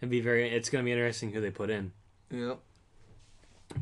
it'd 0.00 0.10
be 0.10 0.20
very. 0.20 0.48
It's 0.48 0.70
gonna 0.70 0.84
be 0.84 0.92
interesting 0.92 1.32
who 1.32 1.40
they 1.40 1.50
put 1.50 1.70
in. 1.70 1.92
Yeah. 2.30 2.54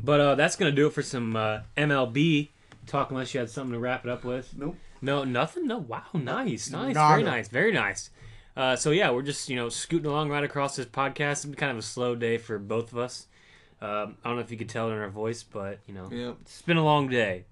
But 0.03 0.19
uh, 0.19 0.35
that's 0.35 0.55
gonna 0.55 0.71
do 0.71 0.87
it 0.87 0.93
for 0.93 1.01
some 1.03 1.35
uh, 1.35 1.59
MLB 1.77 2.49
talk. 2.87 3.11
Unless 3.11 3.33
you 3.33 3.39
had 3.39 3.49
something 3.49 3.73
to 3.73 3.79
wrap 3.79 4.03
it 4.05 4.11
up 4.11 4.23
with. 4.23 4.53
Nope. 4.57 4.75
No, 5.01 5.23
nothing. 5.23 5.67
No. 5.67 5.77
Wow. 5.77 6.03
Nice. 6.13 6.69
Nice. 6.71 6.95
Nada. 6.95 7.09
Very 7.09 7.23
nice. 7.23 7.47
Very 7.47 7.71
nice. 7.71 8.09
Uh, 8.57 8.75
so 8.75 8.91
yeah, 8.91 9.11
we're 9.11 9.21
just 9.21 9.49
you 9.49 9.55
know 9.55 9.69
scooting 9.69 10.07
along 10.09 10.29
right 10.29 10.43
across 10.43 10.75
this 10.75 10.85
podcast. 10.85 11.31
It's 11.31 11.45
been 11.45 11.55
kind 11.55 11.71
of 11.71 11.77
a 11.77 11.81
slow 11.81 12.15
day 12.15 12.37
for 12.37 12.57
both 12.57 12.91
of 12.91 12.97
us. 12.97 13.27
Um, 13.81 14.17
I 14.23 14.29
don't 14.29 14.37
know 14.37 14.41
if 14.41 14.49
you 14.51 14.57
could 14.57 14.69
tell 14.69 14.89
it 14.89 14.93
in 14.93 14.99
our 14.99 15.09
voice, 15.09 15.43
but 15.43 15.79
you 15.87 15.93
know 15.93 16.07
Yeah. 16.11 16.31
it's 16.41 16.61
been 16.61 16.77
a 16.77 16.83
long 16.83 17.09
day. 17.09 17.43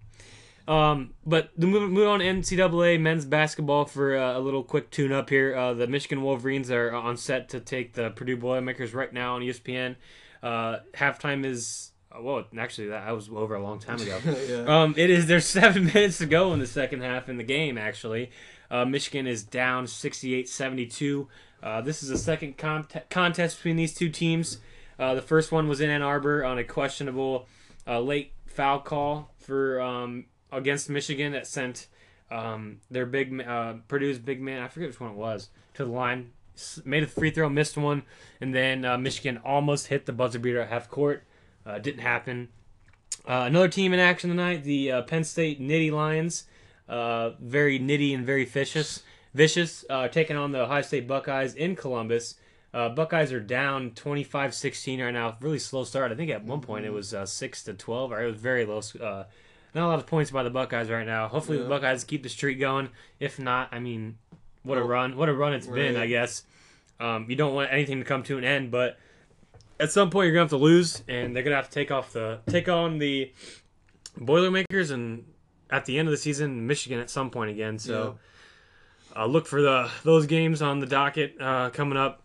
Um, 0.67 1.13
but 1.25 1.51
the 1.57 1.67
move, 1.67 1.91
move 1.91 2.07
on 2.07 2.19
NCAA 2.19 2.99
men's 2.99 3.25
basketball 3.25 3.85
for 3.85 4.15
uh, 4.15 4.37
a 4.37 4.39
little 4.39 4.63
quick 4.63 4.91
tune 4.91 5.11
up 5.11 5.29
here. 5.29 5.55
Uh, 5.55 5.73
the 5.73 5.87
Michigan 5.87 6.21
Wolverines 6.21 6.71
are 6.71 6.93
on 6.93 7.17
set 7.17 7.49
to 7.49 7.59
take 7.59 7.93
the 7.93 8.11
Purdue 8.11 8.37
Boilermakers 8.37 8.93
right 8.93 9.11
now 9.11 9.35
on 9.35 9.41
ESPN. 9.41 9.95
Uh, 10.41 10.77
halftime 10.93 11.45
is 11.45 11.91
uh, 12.15 12.21
well, 12.21 12.45
actually 12.57 12.87
that 12.87 13.07
I 13.07 13.11
was 13.11 13.29
over 13.29 13.55
a 13.55 13.63
long 13.63 13.79
time 13.79 13.99
ago. 13.99 14.19
yeah. 14.47 14.81
Um, 14.83 14.93
it 14.97 15.09
is. 15.09 15.27
There's 15.27 15.45
seven 15.45 15.85
minutes 15.93 16.19
to 16.19 16.25
go 16.25 16.53
in 16.53 16.59
the 16.59 16.67
second 16.67 17.01
half 17.01 17.29
in 17.29 17.37
the 17.37 17.43
game. 17.43 17.77
Actually, 17.77 18.31
uh, 18.69 18.85
Michigan 18.85 19.27
is 19.27 19.43
down 19.43 19.85
68-72. 19.85 21.27
Uh, 21.61 21.81
this 21.81 22.03
is 22.03 22.09
the 22.09 22.17
second 22.17 22.57
cont- 22.57 23.09
contest 23.09 23.57
between 23.57 23.77
these 23.77 23.93
two 23.93 24.09
teams. 24.09 24.59
Uh, 24.99 25.15
the 25.15 25.21
first 25.21 25.51
one 25.51 25.67
was 25.67 25.81
in 25.81 25.89
Ann 25.89 26.01
Arbor 26.01 26.45
on 26.45 26.57
a 26.57 26.63
questionable 26.63 27.47
uh, 27.87 27.99
late 27.99 28.33
foul 28.45 28.79
call 28.79 29.33
for 29.39 29.81
um, 29.81 30.25
against 30.55 30.89
Michigan 30.89 31.33
that 31.33 31.47
sent 31.47 31.87
um, 32.31 32.81
their 32.89 33.05
big 33.05 33.41
uh, 33.41 33.75
Purdue's 33.87 34.19
big 34.19 34.41
man. 34.41 34.61
I 34.61 34.67
forget 34.67 34.89
which 34.89 34.99
one 34.99 35.11
it 35.11 35.17
was 35.17 35.49
to 35.75 35.85
the 35.85 35.91
line. 35.91 36.31
Made 36.85 37.03
a 37.03 37.07
free 37.07 37.31
throw, 37.31 37.49
missed 37.49 37.77
one, 37.77 38.03
and 38.39 38.53
then 38.53 38.85
uh, 38.85 38.97
Michigan 38.97 39.39
almost 39.43 39.87
hit 39.87 40.05
the 40.05 40.13
buzzer 40.13 40.39
beater 40.39 40.59
at 40.59 40.69
half 40.69 40.89
court. 40.89 41.23
Uh, 41.65 41.79
didn't 41.79 42.01
happen. 42.01 42.49
Uh, 43.27 43.45
another 43.47 43.69
team 43.69 43.93
in 43.93 43.99
action 43.99 44.29
tonight, 44.29 44.63
the 44.63 44.91
uh, 44.91 45.01
Penn 45.03 45.23
State 45.23 45.59
Nitty 45.59 45.91
Lions. 45.91 46.45
Uh, 46.87 47.31
very 47.39 47.79
nitty 47.79 48.13
and 48.13 48.25
very 48.25 48.45
vicious. 48.45 49.01
Vicious, 49.33 49.83
taking 50.11 50.35
on 50.35 50.51
the 50.51 50.61
Ohio 50.61 50.83
State 50.83 51.07
Buckeyes 51.07 51.55
in 51.55 51.75
Columbus. 51.75 52.35
Uh, 52.73 52.89
Buckeyes 52.89 53.31
are 53.31 53.39
down 53.39 53.91
25-16 53.91 55.03
right 55.03 55.11
now. 55.11 55.37
Really 55.41 55.59
slow 55.59 55.83
start. 55.83 56.11
I 56.11 56.15
think 56.15 56.31
at 56.31 56.43
one 56.43 56.61
point 56.61 56.85
it 56.85 56.89
was 56.89 57.13
uh, 57.13 57.25
6 57.25 57.63
to 57.65 57.73
12, 57.73 58.11
or 58.11 58.23
it 58.23 58.31
was 58.31 58.41
very 58.41 58.65
low. 58.65 58.81
Uh, 58.99 59.25
not 59.73 59.85
a 59.85 59.89
lot 59.89 59.99
of 59.99 60.05
points 60.05 60.31
by 60.31 60.43
the 60.43 60.49
Buckeyes 60.49 60.89
right 60.89 61.05
now. 61.05 61.27
Hopefully 61.27 61.57
the 61.57 61.65
Buckeyes 61.65 62.03
keep 62.03 62.23
the 62.23 62.29
streak 62.29 62.59
going. 62.59 62.89
If 63.19 63.39
not, 63.39 63.69
I 63.71 63.79
mean, 63.79 64.17
what 64.63 64.77
a 64.77 64.83
run! 64.83 65.17
What 65.17 65.29
a 65.29 65.33
run 65.33 65.53
it's 65.53 65.67
been. 65.67 65.95
I 65.97 66.07
guess. 66.07 66.43
Um, 66.99 67.25
you 67.27 67.35
don't 67.35 67.53
want 67.53 67.71
anything 67.71 67.99
to 67.99 68.05
come 68.05 68.23
to 68.23 68.37
an 68.37 68.43
end, 68.43 68.71
but 68.71 68.97
at 69.79 69.91
some 69.91 70.09
point 70.09 70.25
you're 70.27 70.33
gonna 70.33 70.43
have 70.43 70.49
to 70.51 70.57
lose, 70.57 71.03
and 71.07 71.35
they're 71.35 71.43
gonna 71.43 71.55
have 71.55 71.67
to 71.69 71.73
take 71.73 71.91
off 71.91 72.13
the 72.13 72.39
take 72.47 72.69
on 72.69 72.99
the 72.99 73.31
Boilermakers, 74.17 74.91
and 74.91 75.25
at 75.69 75.85
the 75.85 75.97
end 75.97 76.07
of 76.07 76.11
the 76.11 76.17
season, 76.17 76.67
Michigan 76.67 76.99
at 76.99 77.09
some 77.09 77.29
point 77.29 77.49
again. 77.49 77.79
So 77.79 78.19
uh, 79.15 79.25
look 79.25 79.47
for 79.47 79.61
the 79.61 79.89
those 80.03 80.27
games 80.27 80.61
on 80.61 80.79
the 80.79 80.85
docket 80.85 81.35
uh, 81.41 81.69
coming 81.71 81.97
up. 81.97 82.21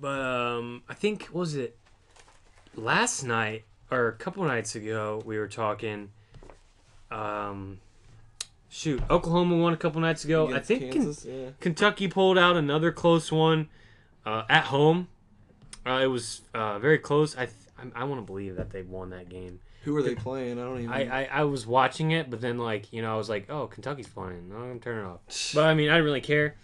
But 0.00 0.20
um, 0.20 0.82
I 0.88 0.94
think 0.94 1.24
what 1.26 1.40
was 1.40 1.56
it 1.56 1.76
last 2.74 3.24
night 3.24 3.64
or 3.90 4.08
a 4.08 4.12
couple 4.12 4.44
nights 4.44 4.74
ago 4.74 5.22
we 5.24 5.38
were 5.38 5.48
talking. 5.48 6.10
Um, 7.10 7.80
shoot, 8.68 9.02
Oklahoma 9.10 9.56
won 9.56 9.72
a 9.72 9.76
couple 9.76 10.00
nights 10.00 10.24
ago. 10.24 10.52
I 10.52 10.60
think 10.60 10.92
Kansas, 10.92 11.24
yeah. 11.24 11.50
Kentucky 11.60 12.08
pulled 12.08 12.38
out 12.38 12.56
another 12.56 12.92
close 12.92 13.32
one 13.32 13.68
uh, 14.26 14.44
at 14.48 14.64
home. 14.64 15.08
Uh, 15.86 16.00
it 16.02 16.06
was 16.08 16.42
uh, 16.54 16.78
very 16.78 16.98
close. 16.98 17.36
I 17.36 17.46
th- 17.46 17.56
I, 17.78 18.02
I 18.02 18.04
want 18.04 18.20
to 18.20 18.26
believe 18.26 18.56
that 18.56 18.70
they 18.70 18.82
won 18.82 19.10
that 19.10 19.28
game. 19.28 19.60
Who 19.84 19.96
are 19.96 20.02
they 20.02 20.14
playing? 20.14 20.58
I 20.58 20.64
don't 20.64 20.78
even. 20.80 20.92
I, 20.92 21.22
I, 21.22 21.28
I 21.32 21.44
was 21.44 21.66
watching 21.66 22.10
it, 22.10 22.28
but 22.28 22.40
then 22.40 22.58
like 22.58 22.92
you 22.92 23.00
know 23.00 23.14
I 23.14 23.16
was 23.16 23.28
like, 23.28 23.48
oh, 23.48 23.68
Kentucky's 23.68 24.08
playing. 24.08 24.50
No, 24.50 24.56
I'm 24.56 24.68
gonna 24.68 24.80
turn 24.80 25.04
it 25.04 25.08
off. 25.08 25.20
But 25.54 25.64
I 25.64 25.74
mean, 25.74 25.88
I 25.88 25.92
didn't 25.94 26.04
really 26.04 26.20
care 26.20 26.56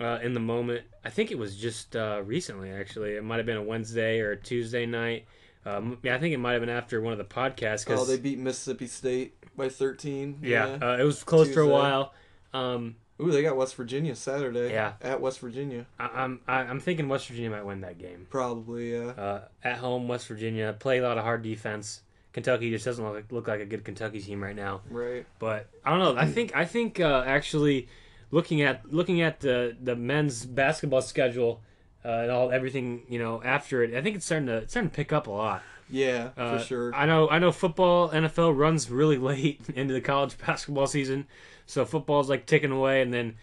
uh, 0.00 0.18
in 0.22 0.34
the 0.34 0.40
moment. 0.40 0.84
I 1.04 1.10
think 1.10 1.30
it 1.30 1.38
was 1.38 1.56
just 1.56 1.94
uh, 1.94 2.22
recently 2.24 2.72
actually. 2.72 3.14
It 3.14 3.24
might 3.24 3.36
have 3.36 3.46
been 3.46 3.56
a 3.56 3.62
Wednesday 3.62 4.20
or 4.20 4.32
a 4.32 4.36
Tuesday 4.36 4.86
night. 4.86 5.26
Um, 5.66 5.98
yeah, 6.02 6.14
I 6.14 6.18
think 6.18 6.32
it 6.32 6.38
might 6.38 6.52
have 6.52 6.62
been 6.62 6.68
after 6.70 7.00
one 7.00 7.12
of 7.12 7.18
the 7.18 7.24
podcasts. 7.24 7.84
Cause, 7.84 8.00
oh, 8.00 8.04
they 8.04 8.18
beat 8.18 8.38
Mississippi 8.38 8.86
State 8.86 9.34
by 9.56 9.68
13. 9.68 10.38
yeah, 10.42 10.78
Uh, 10.80 10.96
it 10.98 11.02
was 11.04 11.24
close 11.24 11.52
for 11.52 11.60
a 11.60 11.68
while. 11.68 12.12
Um, 12.54 12.96
Ooh, 13.20 13.30
they 13.30 13.42
got 13.42 13.56
West 13.56 13.74
Virginia 13.74 14.14
Saturday. 14.14 14.70
Yeah. 14.72 14.92
At 15.00 15.20
West 15.20 15.40
Virginia. 15.40 15.86
I, 15.98 16.08
I'm 16.14 16.40
I, 16.46 16.58
I'm 16.58 16.80
thinking 16.80 17.08
West 17.08 17.28
Virginia 17.28 17.50
might 17.50 17.64
win 17.64 17.80
that 17.80 17.98
game. 17.98 18.26
Probably, 18.30 18.94
yeah. 18.94 19.08
Uh, 19.08 19.40
at 19.64 19.78
home, 19.78 20.06
West 20.06 20.28
Virginia 20.28 20.76
play 20.78 20.98
a 20.98 21.02
lot 21.02 21.18
of 21.18 21.24
hard 21.24 21.42
defense. 21.42 22.02
Kentucky 22.32 22.70
just 22.70 22.84
doesn't 22.84 23.02
look, 23.02 23.24
look 23.32 23.48
like 23.48 23.60
a 23.60 23.64
good 23.64 23.82
Kentucky 23.82 24.20
team 24.20 24.42
right 24.42 24.54
now. 24.54 24.82
Right. 24.90 25.24
But 25.38 25.68
I 25.84 25.90
don't 25.90 26.00
know. 26.00 26.20
I 26.20 26.26
think 26.26 26.54
I 26.54 26.66
think 26.66 27.00
uh, 27.00 27.24
actually 27.26 27.88
looking 28.30 28.60
at 28.60 28.92
looking 28.92 29.22
at 29.22 29.40
the 29.40 29.74
the 29.82 29.96
men's 29.96 30.44
basketball 30.44 31.00
schedule 31.00 31.62
uh, 32.04 32.08
and 32.08 32.30
all 32.30 32.50
everything 32.50 33.02
you 33.08 33.18
know 33.18 33.42
after 33.42 33.82
it, 33.82 33.94
I 33.94 34.02
think 34.02 34.16
it's 34.16 34.26
starting 34.26 34.46
to 34.46 34.58
it's 34.58 34.72
starting 34.72 34.90
to 34.90 34.96
pick 34.96 35.12
up 35.12 35.26
a 35.26 35.30
lot. 35.30 35.62
Yeah, 35.88 36.30
Uh, 36.36 36.58
for 36.58 36.64
sure. 36.64 36.94
I 36.94 37.06
know 37.06 37.28
I 37.28 37.38
know 37.38 37.52
football 37.52 38.08
NFL 38.10 38.56
runs 38.56 38.90
really 38.90 39.18
late 39.32 39.60
into 39.74 39.94
the 39.94 40.00
college 40.00 40.36
basketball 40.38 40.86
season, 40.86 41.26
so 41.66 41.84
football's 41.84 42.28
like 42.28 42.46
ticking 42.46 42.72
away, 42.72 43.02
and 43.02 43.12
then. 43.12 43.36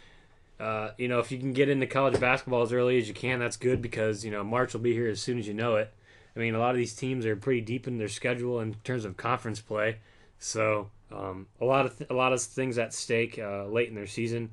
Uh, 0.59 0.91
you 0.97 1.09
know, 1.09 1.19
if 1.19 1.29
you 1.29 1.37
can 1.37 1.51
get 1.51 1.67
into 1.67 1.85
college 1.85 2.17
basketball 2.21 2.61
as 2.61 2.71
early 2.71 2.97
as 2.97 3.07
you 3.07 3.13
can, 3.13 3.39
that's 3.39 3.57
good 3.57 3.81
because 3.81 4.23
you 4.23 4.31
know 4.31 4.43
March 4.45 4.71
will 4.71 4.79
be 4.79 4.93
here 4.93 5.09
as 5.09 5.19
soon 5.19 5.37
as 5.37 5.45
you 5.45 5.53
know 5.53 5.75
it. 5.75 5.91
I 6.35 6.39
mean, 6.39 6.55
a 6.55 6.59
lot 6.59 6.69
of 6.69 6.77
these 6.77 6.93
teams 6.95 7.25
are 7.25 7.35
pretty 7.35 7.59
deep 7.59 7.85
in 7.87 7.97
their 7.97 8.07
schedule 8.07 8.61
in 8.61 8.75
terms 8.83 9.03
of 9.03 9.17
conference 9.17 9.59
play, 9.59 9.97
so 10.39 10.89
um, 11.11 11.47
a 11.59 11.65
lot 11.65 11.85
of 11.87 11.97
th- 11.97 12.09
a 12.09 12.13
lot 12.13 12.33
of 12.33 12.41
things 12.41 12.77
at 12.77 12.93
stake 12.93 13.37
uh, 13.39 13.65
late 13.65 13.89
in 13.89 13.95
their 13.95 14.07
season. 14.07 14.51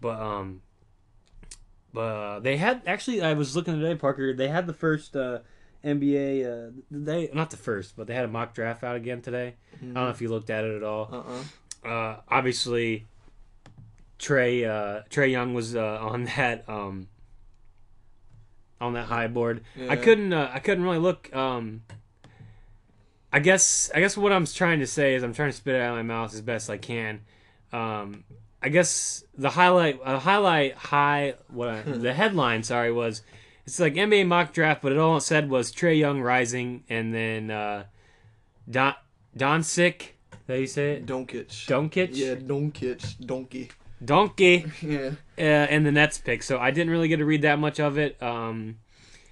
But 0.00 0.20
um, 0.20 0.62
uh, 1.96 2.40
they 2.40 2.56
had 2.56 2.82
actually 2.86 3.22
I 3.22 3.34
was 3.34 3.56
looking 3.56 3.78
today, 3.78 3.94
Parker. 3.94 4.34
They 4.34 4.48
had 4.48 4.66
the 4.66 4.74
first 4.74 5.16
uh, 5.16 5.40
NBA. 5.84 6.44
Uh, 6.44 6.72
they 6.90 7.30
not 7.32 7.50
the 7.50 7.56
first, 7.56 7.96
but 7.96 8.06
they 8.06 8.14
had 8.14 8.24
a 8.24 8.28
mock 8.28 8.54
draft 8.54 8.84
out 8.84 8.96
again 8.96 9.22
today. 9.22 9.54
I 9.80 9.84
don't 9.84 9.94
know 9.94 10.08
if 10.10 10.20
you 10.20 10.28
looked 10.28 10.50
at 10.50 10.64
it 10.64 10.76
at 10.76 10.82
all. 10.82 11.08
Uh-uh. 11.12 11.88
Uh, 11.88 12.20
obviously, 12.28 13.06
Trae 14.18 14.68
uh, 14.68 15.02
Trae 15.10 15.30
Young 15.30 15.54
was 15.54 15.76
uh, 15.76 15.98
on 16.00 16.24
that 16.36 16.68
um, 16.68 17.08
on 18.80 18.94
that 18.94 19.06
high 19.06 19.28
board. 19.28 19.62
I 19.88 19.96
couldn't 19.96 20.32
uh, 20.32 20.50
I 20.52 20.58
couldn't 20.58 20.84
really 20.84 20.98
look. 20.98 21.34
Um, 21.34 21.82
I 23.32 23.40
guess 23.40 23.90
I 23.94 24.00
guess 24.00 24.16
what 24.16 24.32
I'm 24.32 24.46
trying 24.46 24.80
to 24.80 24.86
say 24.86 25.14
is 25.14 25.22
I'm 25.22 25.34
trying 25.34 25.50
to 25.50 25.56
spit 25.56 25.74
it 25.74 25.80
out 25.80 25.90
of 25.90 25.96
my 25.96 26.14
mouth 26.14 26.34
as 26.34 26.40
best 26.40 26.70
I 26.70 26.78
can. 26.78 27.20
Um, 27.72 28.24
I 28.62 28.68
guess 28.70 29.24
the 29.36 29.50
highlight 29.50 30.00
uh, 30.04 30.18
highlight 30.18 30.74
high 30.74 31.34
what 31.48 31.68
I, 31.68 31.82
the 31.82 32.12
headline 32.12 32.62
sorry 32.62 32.92
was 32.92 33.22
it's 33.66 33.78
like 33.78 33.94
NBA 33.94 34.26
mock 34.26 34.52
draft, 34.52 34.82
but 34.82 34.92
it 34.92 34.98
all 34.98 35.16
it 35.18 35.20
said 35.20 35.50
was 35.50 35.72
Trae 35.72 35.98
Young 35.98 36.20
rising 36.20 36.84
and 36.88 37.14
then 37.14 37.50
uh, 37.50 37.84
Don 38.68 38.94
Doncic. 39.36 40.10
How 40.48 40.54
you 40.54 40.66
say 40.66 40.92
it? 40.94 41.06
Doncic. 41.06 41.48
Doncic. 41.66 42.08
Yeah, 42.12 42.34
Doncic. 42.34 43.24
Donkey. 43.24 43.70
Donkey. 44.04 44.66
Yeah. 44.82 45.10
uh, 45.36 45.42
and 45.42 45.84
the 45.84 45.92
Nets 45.92 46.18
pick. 46.18 46.42
So 46.42 46.58
I 46.58 46.70
didn't 46.70 46.90
really 46.90 47.08
get 47.08 47.18
to 47.18 47.24
read 47.24 47.42
that 47.42 47.58
much 47.58 47.78
of 47.78 47.98
it. 47.98 48.20
Um, 48.22 48.78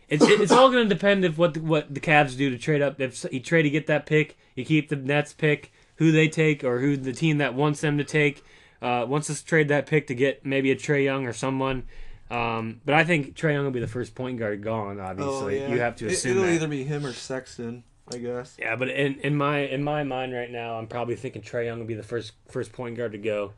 it's 0.08 0.24
it's 0.24 0.52
all 0.52 0.70
going 0.70 0.88
to 0.88 0.94
depend 0.94 1.24
if 1.24 1.36
what 1.36 1.54
the, 1.54 1.60
what 1.60 1.92
the 1.92 2.00
Cavs 2.00 2.36
do 2.36 2.50
to 2.50 2.58
trade 2.58 2.82
up. 2.82 3.00
If 3.00 3.24
you 3.32 3.40
trade 3.40 3.62
to 3.62 3.70
get 3.70 3.86
that 3.88 4.06
pick, 4.06 4.36
you 4.54 4.64
keep 4.64 4.88
the 4.88 4.96
Nets 4.96 5.32
pick, 5.32 5.72
who 5.96 6.12
they 6.12 6.28
take, 6.28 6.62
or 6.62 6.78
who 6.78 6.96
the 6.96 7.12
team 7.12 7.38
that 7.38 7.54
wants 7.54 7.80
them 7.80 7.98
to 7.98 8.04
take 8.04 8.44
uh, 8.82 9.04
wants 9.08 9.30
us 9.30 9.40
to 9.40 9.46
trade 9.46 9.68
that 9.68 9.86
pick 9.86 10.06
to 10.08 10.14
get 10.14 10.44
maybe 10.44 10.70
a 10.70 10.76
Trae 10.76 11.04
Young 11.04 11.26
or 11.26 11.32
someone. 11.32 11.84
Um, 12.30 12.80
but 12.84 12.94
I 12.94 13.04
think 13.04 13.36
Trae 13.36 13.52
Young 13.52 13.64
will 13.64 13.70
be 13.70 13.80
the 13.80 13.86
first 13.86 14.14
point 14.14 14.38
guard 14.38 14.62
gone. 14.62 14.98
Obviously, 15.00 15.62
oh, 15.62 15.68
yeah. 15.68 15.72
you 15.74 15.80
have 15.80 15.96
to 15.96 16.06
It- 16.06 16.12
assume 16.12 16.32
It'll 16.32 16.44
that. 16.44 16.52
either 16.54 16.68
be 16.68 16.82
him 16.84 17.06
or 17.06 17.12
Sexton, 17.12 17.84
I 18.12 18.18
guess. 18.18 18.56
Yeah, 18.58 18.74
but 18.76 18.88
in, 18.88 19.20
in 19.20 19.36
my 19.36 19.58
in 19.60 19.82
my 19.84 20.02
mind 20.04 20.32
right 20.34 20.50
now, 20.50 20.78
I'm 20.78 20.88
probably 20.88 21.14
thinking 21.16 21.42
Trae 21.42 21.66
Young 21.66 21.78
will 21.78 21.86
be 21.86 21.94
the 21.94 22.02
first 22.02 22.32
first 22.48 22.72
point 22.72 22.96
guard 22.96 23.12
to 23.12 23.18
go. 23.18 23.52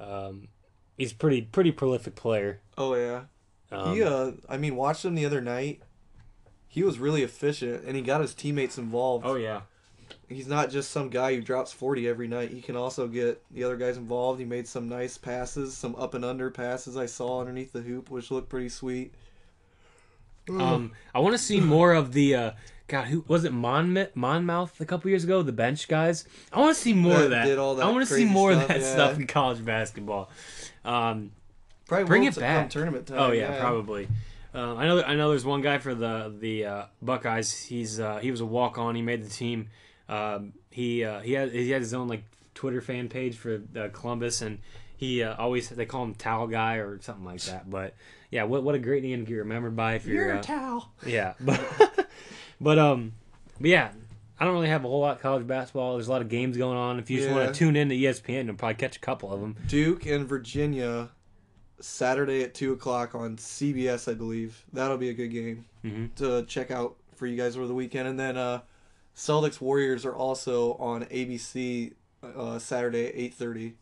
Um, 0.00 0.48
he's 0.96 1.12
pretty 1.12 1.42
pretty 1.42 1.70
prolific 1.72 2.14
player. 2.16 2.60
Oh, 2.76 2.94
yeah. 2.94 3.22
Um, 3.70 3.94
he, 3.94 4.02
uh, 4.02 4.32
I 4.48 4.56
mean, 4.56 4.74
watched 4.76 5.04
him 5.04 5.14
the 5.14 5.26
other 5.26 5.40
night. 5.40 5.82
He 6.66 6.82
was 6.82 6.98
really 6.98 7.22
efficient, 7.22 7.84
and 7.84 7.96
he 7.96 8.02
got 8.02 8.20
his 8.20 8.34
teammates 8.34 8.78
involved. 8.78 9.24
oh 9.26 9.34
yeah. 9.36 9.62
He's 10.28 10.46
not 10.46 10.70
just 10.70 10.90
some 10.90 11.08
guy 11.08 11.34
who 11.34 11.40
drops 11.40 11.72
40 11.72 12.06
every 12.08 12.28
night. 12.28 12.50
He 12.50 12.60
can 12.60 12.76
also 12.76 13.06
get 13.06 13.42
the 13.50 13.64
other 13.64 13.76
guys 13.76 13.96
involved. 13.96 14.38
He 14.38 14.44
made 14.44 14.68
some 14.68 14.88
nice 14.88 15.16
passes, 15.16 15.74
some 15.76 15.96
up 15.96 16.12
and 16.14 16.24
under 16.24 16.50
passes 16.50 16.96
I 16.98 17.06
saw 17.06 17.40
underneath 17.40 17.72
the 17.72 17.80
hoop, 17.80 18.10
which 18.10 18.30
looked 18.30 18.48
pretty 18.50 18.68
sweet. 18.68 19.12
Um, 20.50 20.92
I 21.14 21.20
want 21.20 21.34
to 21.34 21.38
see 21.38 21.60
more 21.60 21.92
of 21.92 22.12
the 22.12 22.34
uh, 22.34 22.50
God. 22.88 23.06
Who 23.08 23.24
was 23.28 23.44
it? 23.44 23.52
Monmouth, 23.52 24.14
Monmouth 24.16 24.80
a 24.80 24.86
couple 24.86 25.10
years 25.10 25.24
ago. 25.24 25.42
The 25.42 25.52
bench 25.52 25.88
guys. 25.88 26.24
I 26.52 26.60
want 26.60 26.74
to 26.74 26.80
see 26.82 26.94
more 26.94 27.14
of 27.16 27.20
That 27.24 27.28
that. 27.30 27.44
did 27.46 27.58
all 27.58 27.74
that 27.74 27.86
I 27.86 27.90
want 27.90 28.06
to 28.08 28.14
see 28.14 28.24
more 28.24 28.52
stuff, 28.52 28.62
of 28.62 28.68
that 28.68 28.80
yeah. 28.80 28.92
stuff 28.92 29.16
in 29.18 29.26
college 29.26 29.62
basketball. 29.64 30.30
Um, 30.84 31.32
Probably 31.86 32.04
Bring 32.06 32.22
won't 32.22 32.36
it 32.36 32.40
t- 32.40 32.46
come 32.46 32.54
back. 32.62 32.70
tournament 32.70 33.06
time. 33.06 33.18
oh 33.18 33.32
yeah, 33.32 33.60
probably. 33.60 34.08
Um, 34.54 34.78
I 34.78 34.86
know. 34.86 35.02
I 35.02 35.14
know. 35.14 35.30
There's 35.30 35.44
one 35.44 35.60
guy 35.60 35.78
for 35.78 35.94
the 35.94 36.34
the 36.38 36.64
uh, 36.64 36.82
Buckeyes. 37.02 37.54
He's 37.64 38.00
uh, 38.00 38.18
he 38.18 38.30
was 38.30 38.40
a 38.40 38.46
walk 38.46 38.78
on. 38.78 38.94
He 38.94 39.02
made 39.02 39.22
the 39.24 39.28
team. 39.30 39.68
Um, 40.08 40.52
he 40.70 41.04
uh, 41.04 41.20
he 41.20 41.32
had 41.32 41.52
he 41.52 41.70
had 41.70 41.82
his 41.82 41.92
own 41.94 42.08
like 42.08 42.24
Twitter 42.54 42.80
fan 42.80 43.08
page 43.08 43.36
for 43.36 43.60
uh, 43.76 43.88
Columbus, 43.92 44.40
and 44.42 44.58
he 44.96 45.22
uh, 45.22 45.34
always 45.36 45.68
they 45.68 45.86
call 45.86 46.04
him 46.04 46.14
Towel 46.14 46.46
Guy 46.46 46.76
or 46.76 47.00
something 47.02 47.24
like 47.24 47.42
that. 47.42 47.68
But 47.70 47.94
yeah, 48.30 48.44
what 48.44 48.62
what 48.62 48.74
a 48.74 48.78
great 48.78 49.02
name 49.02 49.24
to 49.24 49.28
get 49.28 49.36
remembered 49.38 49.76
by 49.76 49.94
if 49.94 50.06
you're, 50.06 50.26
You're 50.26 50.36
uh, 50.36 50.40
a 50.40 50.42
towel. 50.42 50.92
Yeah, 51.06 51.34
but 51.40 52.08
but 52.60 52.78
um, 52.78 53.12
but 53.60 53.68
yeah, 53.70 53.90
I 54.40 54.44
don't 54.44 54.54
really 54.54 54.68
have 54.68 54.84
a 54.84 54.88
whole 54.88 55.00
lot 55.00 55.16
of 55.16 55.22
college 55.22 55.46
basketball. 55.46 55.94
There's 55.94 56.08
a 56.08 56.12
lot 56.12 56.22
of 56.22 56.28
games 56.28 56.56
going 56.56 56.76
on. 56.78 56.98
If 56.98 57.10
you 57.10 57.18
just 57.18 57.28
Yeah. 57.28 57.34
want 57.36 57.52
to 57.54 57.58
tune 57.58 57.76
in 57.76 57.88
to 57.90 57.94
ESPN, 57.96 58.46
you'll 58.46 58.54
probably 58.56 58.74
catch 58.76 58.96
a 58.96 59.00
couple 59.00 59.32
of 59.32 59.40
them. 59.40 59.56
Duke 59.66 60.06
and 60.06 60.26
Virginia, 60.28 61.10
Saturday 61.80 62.42
at 62.42 62.54
two 62.54 62.72
o'clock 62.72 63.14
on 63.14 63.36
CBS, 63.36 64.10
I 64.10 64.14
believe. 64.14 64.64
That'll 64.72 64.96
be 64.98 65.10
a 65.10 65.14
good 65.14 65.28
game 65.28 65.64
Mhm. 65.84 66.14
to 66.16 66.44
check 66.46 66.70
out 66.70 66.96
for 67.14 67.26
you 67.26 67.36
guys 67.36 67.56
over 67.56 67.66
the 67.66 67.74
weekend. 67.74 68.08
And 68.08 68.18
then 68.18 68.36
uh, 68.36 68.60
Celtics 69.18 69.60
Warriors 69.60 70.06
are 70.06 70.14
also 70.14 70.74
on 70.74 71.04
ABC 71.06 71.92
uh, 72.22 72.58
Saturday 72.60 73.06
eight 73.14 73.34
thirty. 73.34 73.74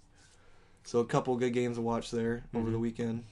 So 0.83 1.01
a 1.01 1.05
couple 1.05 1.37
good 1.37 1.53
games 1.53 1.77
to 1.77 1.83
watch 1.83 2.11
there 2.11 2.45
over 2.55 2.65
Mm-hmm. 2.65 2.73
the 2.73 2.79
weekend. 2.79 3.25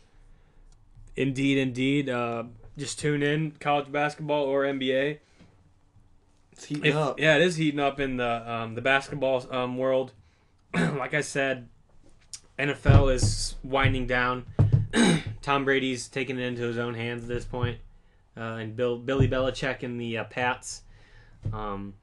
Indeed, 1.17 1.57
indeed. 1.59 2.09
Uh, 2.11 2.45
just 2.77 2.99
tune 2.99 3.23
in 3.23 3.53
college 3.53 3.91
basketball 3.91 4.45
or 4.45 4.65
NBA. 4.65 5.19
It's 6.53 6.65
heating 6.67 6.85
If- 6.87 6.95
up. 6.97 7.19
yeah, 7.21 7.37
it 7.37 7.43
is 7.43 7.57
heating 7.57 7.81
up 7.81 7.99
in 8.01 8.17
the 8.19 8.53
um, 8.53 8.75
the 8.75 8.83
basketball 8.83 9.47
um, 9.51 9.79
world. 9.79 10.13
like 10.75 11.15
I 11.15 11.21
said, 11.23 11.69
NFL 12.59 13.15
is 13.15 13.55
winding 13.65 14.07
down. 14.07 14.45
Tom 15.43 15.65
Brady's 15.65 16.09
taking 16.09 16.39
it 16.39 16.43
into 16.43 16.63
his 16.63 16.77
own 16.79 16.95
hands 16.95 17.23
at 17.23 17.29
this 17.29 17.45
point, 17.45 17.79
uh, 18.37 18.41
and 18.61 18.77
Bill 18.77 18.99
Billy 18.99 19.27
Belichick 19.29 19.83
and 19.83 19.99
the 20.01 20.19
uh, 20.19 20.25
Pats. 20.25 20.83
Um, 21.53 21.95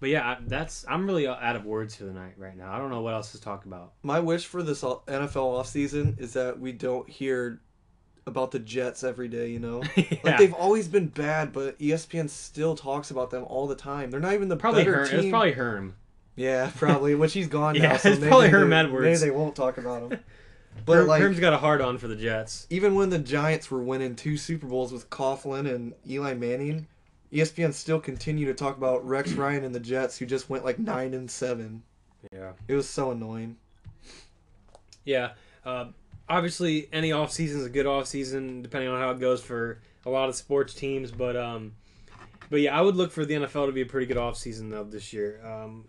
but 0.00 0.08
yeah, 0.08 0.38
that's 0.46 0.84
I'm 0.88 1.06
really 1.06 1.26
out 1.28 1.56
of 1.56 1.64
words 1.64 1.94
for 1.96 2.04
the 2.04 2.12
night 2.12 2.34
right 2.38 2.56
now. 2.56 2.72
I 2.72 2.78
don't 2.78 2.90
know 2.90 3.02
what 3.02 3.14
else 3.14 3.32
to 3.32 3.40
talk 3.40 3.64
about. 3.66 3.92
My 4.02 4.18
wish 4.20 4.46
for 4.46 4.62
this 4.62 4.82
NFL 4.82 5.06
offseason 5.06 6.18
is 6.18 6.32
that 6.32 6.58
we 6.58 6.72
don't 6.72 7.08
hear 7.08 7.60
about 8.26 8.50
the 8.50 8.58
Jets 8.58 9.04
every 9.04 9.28
day. 9.28 9.50
You 9.50 9.58
know. 9.58 9.82
yeah. 9.96 10.04
Like 10.24 10.38
they've 10.38 10.54
always 10.54 10.88
been 10.88 11.08
bad, 11.08 11.52
but 11.52 11.78
ESPN 11.78 12.30
still 12.30 12.74
talks 12.76 13.10
about 13.10 13.30
them 13.30 13.44
all 13.44 13.66
the 13.66 13.74
time. 13.76 14.10
They're 14.10 14.20
not 14.20 14.32
even 14.34 14.48
the 14.48 14.56
probably 14.56 14.84
better 14.84 14.96
Herm. 14.98 15.06
team. 15.08 15.18
It 15.18 15.22
was 15.24 15.30
probably 15.30 15.52
Herm. 15.52 15.94
Yeah, 16.36 16.70
probably. 16.76 17.14
Which 17.14 17.34
he's 17.34 17.48
gone 17.48 17.74
now. 17.76 17.82
Yeah, 17.82 17.96
so 17.98 18.08
it's 18.10 18.20
maybe 18.20 18.28
probably 18.30 18.46
they- 18.46 18.52
Herm 18.52 18.72
Edwards. 18.72 19.20
Maybe 19.20 19.30
they 19.30 19.36
won't 19.36 19.54
talk 19.56 19.78
about 19.78 20.10
him. 20.12 20.18
But 20.86 20.98
Herm, 20.98 21.06
like, 21.08 21.20
Herm's 21.20 21.40
got 21.40 21.52
a 21.52 21.58
hard 21.58 21.80
on 21.82 21.98
for 21.98 22.06
the 22.06 22.14
Jets. 22.14 22.66
even 22.70 22.94
when 22.94 23.10
the 23.10 23.18
Giants 23.18 23.70
were 23.72 23.82
winning 23.82 24.14
two 24.14 24.36
Super 24.36 24.66
Bowls 24.68 24.92
with 24.92 25.10
Coughlin 25.10 25.68
and 25.68 25.94
Eli 26.08 26.32
Manning, 26.34 26.86
ESPN 27.32 27.72
still 27.72 28.00
continue 28.00 28.46
to 28.46 28.54
talk 28.54 28.76
about 28.76 29.06
Rex 29.06 29.32
Ryan 29.34 29.64
and 29.64 29.74
the 29.74 29.80
Jets, 29.80 30.18
who 30.18 30.26
just 30.26 30.50
went 30.50 30.64
like 30.64 30.78
nine 30.78 31.14
and 31.14 31.30
seven. 31.30 31.82
Yeah. 32.32 32.52
It 32.68 32.74
was 32.74 32.88
so 32.88 33.10
annoying. 33.12 33.56
Yeah. 35.04 35.32
Uh, 35.64 35.86
obviously, 36.28 36.88
any 36.92 37.12
off 37.12 37.30
season 37.32 37.60
is 37.60 37.66
a 37.66 37.70
good 37.70 37.86
off 37.86 38.06
season, 38.06 38.62
depending 38.62 38.88
on 38.90 39.00
how 39.00 39.10
it 39.10 39.20
goes 39.20 39.42
for 39.42 39.80
a 40.06 40.10
lot 40.10 40.28
of 40.28 40.34
sports 40.34 40.74
teams. 40.74 41.10
But 41.10 41.36
um, 41.36 41.72
but 42.50 42.60
yeah, 42.60 42.76
I 42.76 42.80
would 42.82 42.96
look 42.96 43.12
for 43.12 43.24
the 43.24 43.34
NFL 43.34 43.66
to 43.66 43.72
be 43.72 43.82
a 43.82 43.86
pretty 43.86 44.06
good 44.06 44.16
off 44.16 44.36
season 44.36 44.68
though 44.70 44.84
this 44.84 45.12
year. 45.12 45.40
Um, 45.44 45.86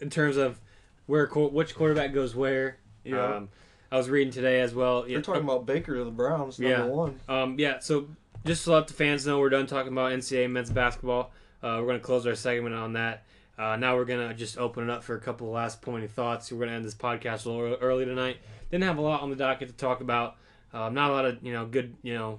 in 0.00 0.08
terms 0.10 0.36
of 0.36 0.60
where 1.06 1.26
which 1.26 1.74
quarterback 1.74 2.12
goes 2.14 2.34
where. 2.34 2.78
Yeah. 3.04 3.36
Um, 3.36 3.48
I 3.92 3.96
was 3.96 4.08
reading 4.08 4.32
today 4.32 4.60
as 4.60 4.72
well. 4.72 5.08
You're 5.08 5.20
talking 5.20 5.42
about 5.42 5.66
Baker 5.66 5.96
to 5.96 6.04
the 6.04 6.12
Browns, 6.12 6.60
number 6.60 6.76
Yeah. 6.76 6.84
one. 6.84 7.18
Um, 7.28 7.56
yeah, 7.58 7.80
so 7.80 8.06
just 8.44 8.64
to 8.64 8.72
let 8.72 8.88
the 8.88 8.94
fans 8.94 9.26
know, 9.26 9.38
we're 9.38 9.50
done 9.50 9.66
talking 9.66 9.92
about 9.92 10.12
NCAA 10.12 10.50
men's 10.50 10.70
basketball. 10.70 11.32
Uh, 11.62 11.76
we're 11.80 11.86
going 11.86 12.00
to 12.00 12.04
close 12.04 12.26
our 12.26 12.34
segment 12.34 12.74
on 12.74 12.94
that. 12.94 13.24
Uh, 13.58 13.76
now 13.76 13.94
we're 13.94 14.06
going 14.06 14.26
to 14.26 14.34
just 14.34 14.56
open 14.56 14.84
it 14.84 14.90
up 14.90 15.04
for 15.04 15.14
a 15.14 15.20
couple 15.20 15.48
of 15.48 15.52
last 15.52 15.82
pointy 15.82 16.06
thoughts. 16.06 16.50
We're 16.50 16.58
going 16.58 16.70
to 16.70 16.76
end 16.76 16.84
this 16.84 16.94
podcast 16.94 17.44
a 17.44 17.50
little 17.50 17.76
early 17.80 18.06
tonight. 18.06 18.38
Didn't 18.70 18.84
have 18.84 18.96
a 18.96 19.02
lot 19.02 19.20
on 19.20 19.28
the 19.28 19.36
docket 19.36 19.68
to 19.68 19.74
talk 19.74 20.00
about. 20.00 20.36
Um, 20.72 20.94
not 20.94 21.10
a 21.10 21.12
lot 21.12 21.24
of 21.26 21.42
you 21.42 21.52
know 21.52 21.66
good 21.66 21.96
you 22.02 22.14
know 22.14 22.38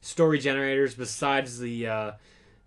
story 0.00 0.38
generators 0.38 0.94
besides 0.94 1.58
the 1.58 1.88
uh, 1.88 2.12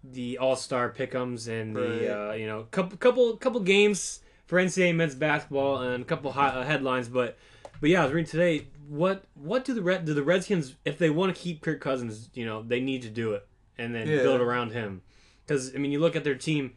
the 0.03 0.37
All 0.37 0.55
Star 0.55 0.91
pickums 0.91 1.47
and 1.47 1.75
the 1.75 2.29
uh, 2.29 2.33
you 2.33 2.45
know 2.45 2.67
couple 2.71 2.97
couple 2.97 3.37
couple 3.37 3.61
games 3.61 4.19
for 4.45 4.59
NCAA 4.59 4.95
men's 4.95 5.15
basketball 5.15 5.81
and 5.81 6.03
a 6.03 6.05
couple 6.05 6.31
hot, 6.31 6.55
uh, 6.55 6.63
headlines. 6.63 7.07
But 7.07 7.37
but 7.79 7.89
yeah, 7.89 8.01
I 8.01 8.03
was 8.05 8.13
reading 8.13 8.29
today. 8.29 8.67
What 8.87 9.25
what 9.35 9.65
do 9.65 9.73
the 9.73 9.81
Red 9.81 10.05
do 10.05 10.13
the 10.13 10.23
Redskins 10.23 10.75
if 10.85 10.97
they 10.97 11.09
want 11.09 11.35
to 11.35 11.41
keep 11.41 11.61
Kirk 11.61 11.81
Cousins? 11.81 12.29
You 12.33 12.45
know 12.45 12.61
they 12.63 12.79
need 12.79 13.01
to 13.03 13.09
do 13.09 13.33
it 13.33 13.45
and 13.77 13.93
then 13.93 14.07
Yeah. 14.07 14.23
build 14.23 14.41
around 14.41 14.71
him. 14.71 15.01
Because 15.45 15.73
I 15.75 15.77
mean, 15.77 15.91
you 15.91 15.99
look 15.99 16.15
at 16.15 16.23
their 16.23 16.35
team. 16.35 16.73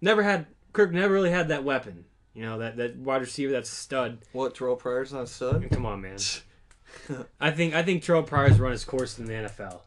Never 0.00 0.22
had 0.22 0.46
Kirk. 0.72 0.92
Never 0.92 1.12
really 1.14 1.30
had 1.30 1.48
that 1.48 1.64
weapon. 1.64 2.04
You 2.34 2.42
know 2.42 2.58
that 2.58 2.76
that 2.78 2.96
wide 2.96 3.20
receiver, 3.20 3.52
that 3.52 3.66
stud. 3.66 4.18
What, 4.32 4.54
Terrelle 4.54 4.78
Pryor's 4.78 5.12
not 5.12 5.22
a 5.22 5.26
stud? 5.26 5.68
Come 5.70 5.86
on, 5.86 6.00
man. 6.00 6.18
I 7.40 7.50
think 7.50 7.74
I 7.74 7.82
think 7.82 8.02
Terrelle 8.02 8.26
Pryor's 8.26 8.58
run 8.58 8.72
his 8.72 8.84
course 8.84 9.18
in 9.18 9.26
the 9.26 9.32
NFL. 9.34 9.80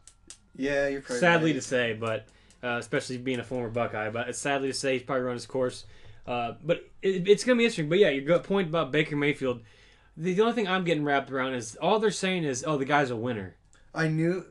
Yeah, 0.56 0.88
you're 0.88 1.00
probably 1.02 1.20
sadly 1.20 1.52
to 1.52 1.60
say, 1.60 1.92
but 1.94 2.26
uh, 2.62 2.76
especially 2.78 3.18
being 3.18 3.38
a 3.38 3.44
former 3.44 3.68
Buckeye, 3.68 4.10
but 4.10 4.28
it's 4.28 4.38
sadly 4.38 4.68
to 4.68 4.74
say 4.74 4.94
he's 4.94 5.02
probably 5.02 5.22
run 5.24 5.34
his 5.34 5.46
course. 5.46 5.84
Uh, 6.26 6.54
but 6.64 6.88
it, 7.02 7.28
it's 7.28 7.44
gonna 7.44 7.56
be 7.58 7.64
interesting. 7.64 7.88
But 7.88 7.98
yeah, 7.98 8.10
your 8.10 8.24
good 8.24 8.44
point 8.44 8.68
about 8.68 8.90
Baker 8.92 9.16
Mayfield. 9.16 9.60
The, 10.18 10.34
the 10.34 10.42
only 10.42 10.52
thing 10.54 10.66
I'm 10.66 10.82
getting 10.84 11.04
wrapped 11.04 11.30
around 11.30 11.54
is 11.54 11.76
all 11.76 12.00
they're 12.00 12.10
saying 12.10 12.42
is, 12.44 12.64
"Oh, 12.66 12.76
the 12.76 12.84
guy's 12.84 13.10
a 13.10 13.16
winner." 13.16 13.54
I 13.94 14.08
knew 14.08 14.44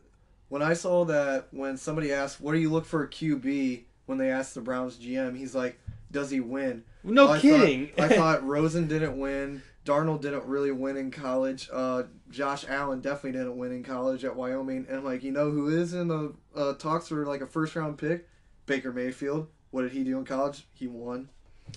when 0.50 0.62
I 0.62 0.74
saw 0.74 1.04
that 1.06 1.48
when 1.52 1.76
somebody 1.78 2.12
asked, 2.14 2.40
"What 2.40 2.54
do 2.54 2.60
you 2.60 2.70
look 2.72 2.86
for 2.86 3.04
a 3.04 3.08
QB?" 3.08 3.84
when 4.06 4.18
they 4.18 4.32
asked 4.32 4.56
the 4.56 4.62
Browns 4.62 4.96
GM, 4.98 5.38
he's 5.38 5.54
like, 5.54 5.78
"Does 6.10 6.30
he 6.30 6.40
win?" 6.40 6.84
No 7.04 7.28
I 7.32 7.40
kidding. 7.40 7.90
Thought, 7.90 8.12
I 8.12 8.16
thought 8.16 8.48
Rosen 8.48 8.88
didn't 8.88 9.20
win. 9.20 9.62
Darnold 9.86 10.22
didn't 10.22 10.46
really 10.46 10.72
win 10.72 10.98
in 10.98 11.12
college. 11.12 11.70
Uh, 11.72 12.04
Josh 12.30 12.66
Allen 12.68 13.00
definitely 13.02 13.34
didn't 13.34 13.58
win 13.58 13.72
in 13.72 13.84
college 13.84 14.26
at 14.26 14.36
Wyoming. 14.36 14.86
And 14.90 15.04
like, 15.06 15.24
you 15.24 15.32
know 15.32 15.50
who 15.52 15.70
is 15.70 15.94
in 15.94 16.08
the 16.08 16.34
uh, 16.56 16.74
talks 16.74 17.08
for 17.08 17.26
like 17.26 17.42
a 17.42 17.46
first 17.46 17.76
round 17.76 17.98
pick? 17.98 18.28
Baker 18.66 18.92
Mayfield. 18.92 19.48
What 19.72 19.84
did 19.84 19.92
he 19.92 20.04
do 20.04 20.18
in 20.18 20.26
college? 20.26 20.66
He 20.74 20.88
won. 20.88 21.30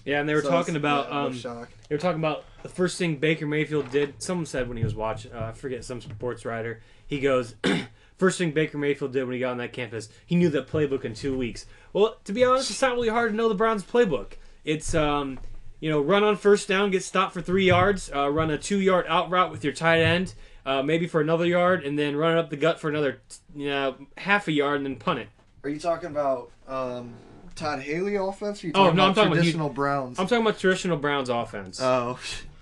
Yeah, 0.05 0.21
and 0.21 0.29
they 0.29 0.35
were 0.35 0.43
So 0.43 0.51
talking 0.51 0.75
it's- 0.77 0.81
about 0.81 1.09
yeah, 1.11 1.23
um, 1.23 1.33
shock. 1.33 1.69
They 1.89 1.95
were 1.95 2.01
talking 2.01 2.21
about 2.21 2.45
the 2.63 2.69
first 2.69 2.99
thing 2.99 3.17
Baker 3.17 3.47
Mayfield 3.47 3.91
did. 3.91 4.23
Someone 4.23 4.47
said 4.47 4.69
when 4.69 4.77
he 4.77 4.85
was 4.85 4.95
watching, 4.95 5.33
uh, 5.33 5.47
I 5.47 5.53
forget 5.53 5.85
some 5.85 6.01
sports 6.01 6.45
writer. 6.45 6.81
He 7.07 7.19
goes, 7.21 7.55
first 8.17 8.39
thing 8.39 8.53
Baker 8.53 8.79
Mayfield 8.79 9.13
did 9.13 9.25
when 9.25 9.35
he 9.35 9.41
got 9.41 9.51
on 9.53 9.59
that 9.59 9.73
campus, 9.73 10.09
he 10.27 10.37
knew 10.37 10.49
that 10.51 10.69
playbook 10.69 11.05
in 11.05 11.15
two 11.15 11.37
weeks. 11.37 11.67
Well, 11.93 12.17
to 12.25 12.33
be 12.33 12.45
honest, 12.45 12.71
it's 12.71 12.81
not 12.83 12.95
really 12.95 13.09
hard 13.09 13.31
to 13.33 13.37
know 13.37 13.49
the 13.49 13.55
Browns 13.55 13.83
playbook. 13.83 14.33
It's 14.65 14.95
um, 14.95 15.39
you 15.81 15.91
know, 15.91 16.01
run 16.01 16.23
on 16.23 16.37
first 16.37 16.69
down, 16.69 16.91
get 16.91 17.03
stopped 17.03 17.33
for 17.33 17.41
three 17.41 17.65
yards, 17.67 18.11
uh, 18.15 18.29
run 18.31 18.51
a 18.51 18.59
two 18.59 18.79
yard 18.81 19.07
out 19.09 19.31
route 19.31 19.51
with 19.51 19.65
your 19.65 19.73
tight 19.73 20.01
end, 20.01 20.35
uh, 20.67 20.83
maybe 20.83 21.07
for 21.07 21.21
another 21.23 21.47
yard, 21.47 21.85
and 21.85 21.99
then 21.99 22.15
run 22.15 22.37
it 22.37 22.39
up 22.39 22.51
the 22.51 22.57
gut 22.57 22.79
for 22.79 22.89
another, 22.91 23.21
you 23.57 23.69
know, 23.71 23.97
half 24.19 24.47
a 24.47 24.53
yard, 24.53 24.77
and 24.77 24.87
then 24.87 24.97
punt 24.97 25.19
it. 25.21 25.29
Are 25.65 25.71
you 25.71 25.81
talking 25.81 26.11
about 26.11 26.51
um, 26.69 27.15
Todd 27.61 27.81
Haley 27.81 28.17
offense? 28.17 28.65
You 28.65 28.73
Oh, 28.75 28.85
talking 28.85 28.97
no, 28.97 29.03
I'm 29.05 29.11
about 29.11 29.15
talking 29.15 29.33
about 29.33 29.43
traditional 29.43 29.69
Browns. 29.69 30.19
I'm 30.19 30.27
talking 30.27 30.47
about 30.47 30.59
traditional 30.59 30.97
Browns 30.97 31.29
offense. 31.29 31.81
oh, 31.81 32.19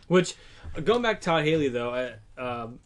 Which, 0.09 0.35
going 0.85 1.03
back 1.03 1.21
to 1.21 1.25
Todd 1.25 1.45
Haley 1.45 1.69
though, 1.69 1.91
I, 1.91 2.41
um, 2.41 2.81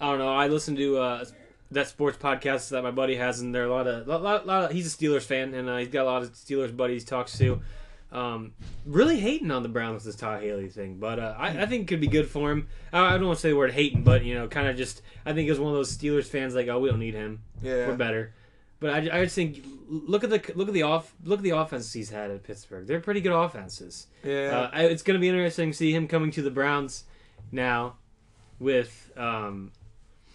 I 0.00 0.10
don't 0.10 0.18
know. 0.18 0.34
I 0.34 0.48
listen 0.48 0.76
to 0.76 0.98
uh, 0.98 1.24
that 1.70 1.88
sports 1.88 2.18
podcast 2.18 2.70
that 2.70 2.82
my 2.82 2.90
buddy 2.90 3.16
has, 3.16 3.40
and 3.40 3.54
there 3.54 3.62
are 3.62 3.66
a 3.66 3.72
lot 3.72 3.86
of, 3.86 4.06
lot, 4.06 4.22
lot, 4.22 4.46
lot 4.46 4.64
of 4.64 4.70
he's 4.72 4.92
a 4.92 4.96
Steelers 4.96 5.22
fan, 5.22 5.54
and 5.54 5.68
uh, 5.68 5.76
he's 5.78 5.88
got 5.88 6.02
a 6.02 6.10
lot 6.10 6.22
of 6.22 6.32
Steelers 6.32 6.76
buddies 6.76 7.02
he 7.02 7.06
talks 7.06 7.38
to. 7.38 7.60
Um, 8.12 8.52
really 8.84 9.18
hating 9.18 9.50
on 9.50 9.62
the 9.62 9.68
Browns 9.68 10.04
this 10.04 10.16
Todd 10.16 10.42
Haley 10.42 10.68
thing, 10.68 10.96
but 10.98 11.18
uh, 11.18 11.34
I, 11.36 11.62
I 11.62 11.66
think 11.66 11.82
it 11.82 11.88
could 11.88 12.00
be 12.00 12.06
good 12.06 12.28
for 12.28 12.50
him. 12.50 12.68
I, 12.92 13.14
I 13.14 13.18
don't 13.18 13.26
want 13.26 13.38
to 13.38 13.42
say 13.42 13.50
the 13.50 13.56
word 13.56 13.72
hating, 13.72 14.02
but 14.02 14.24
you 14.24 14.34
know, 14.34 14.48
kind 14.48 14.68
of 14.68 14.76
just 14.76 15.02
I 15.24 15.32
think 15.32 15.48
it's 15.50 15.58
one 15.58 15.70
of 15.70 15.76
those 15.76 15.96
Steelers 15.96 16.24
fans 16.26 16.54
like, 16.54 16.68
oh, 16.68 16.78
we 16.78 16.88
don't 16.88 17.00
need 17.00 17.14
him, 17.14 17.42
yeah. 17.62 17.86
we're 17.88 17.96
better. 17.96 18.32
But 18.78 18.90
I, 18.90 19.20
I 19.20 19.24
just 19.24 19.34
think 19.34 19.64
look 19.88 20.22
at 20.24 20.30
the 20.30 20.42
look 20.54 20.68
at 20.68 20.74
the 20.74 20.82
off 20.82 21.14
look 21.24 21.38
at 21.38 21.42
the 21.42 21.50
offenses 21.50 21.92
he's 21.92 22.10
had 22.10 22.30
at 22.30 22.42
Pittsburgh. 22.42 22.86
They're 22.86 23.00
pretty 23.00 23.20
good 23.20 23.32
offenses. 23.32 24.06
Yeah. 24.22 24.70
Uh, 24.74 24.80
it's 24.82 25.02
going 25.02 25.14
to 25.14 25.20
be 25.20 25.28
interesting 25.28 25.70
to 25.70 25.76
see 25.76 25.92
him 25.92 26.08
coming 26.08 26.30
to 26.32 26.42
the 26.42 26.50
Browns 26.50 27.04
now 27.50 27.96
with, 28.58 29.12
um, 29.16 29.72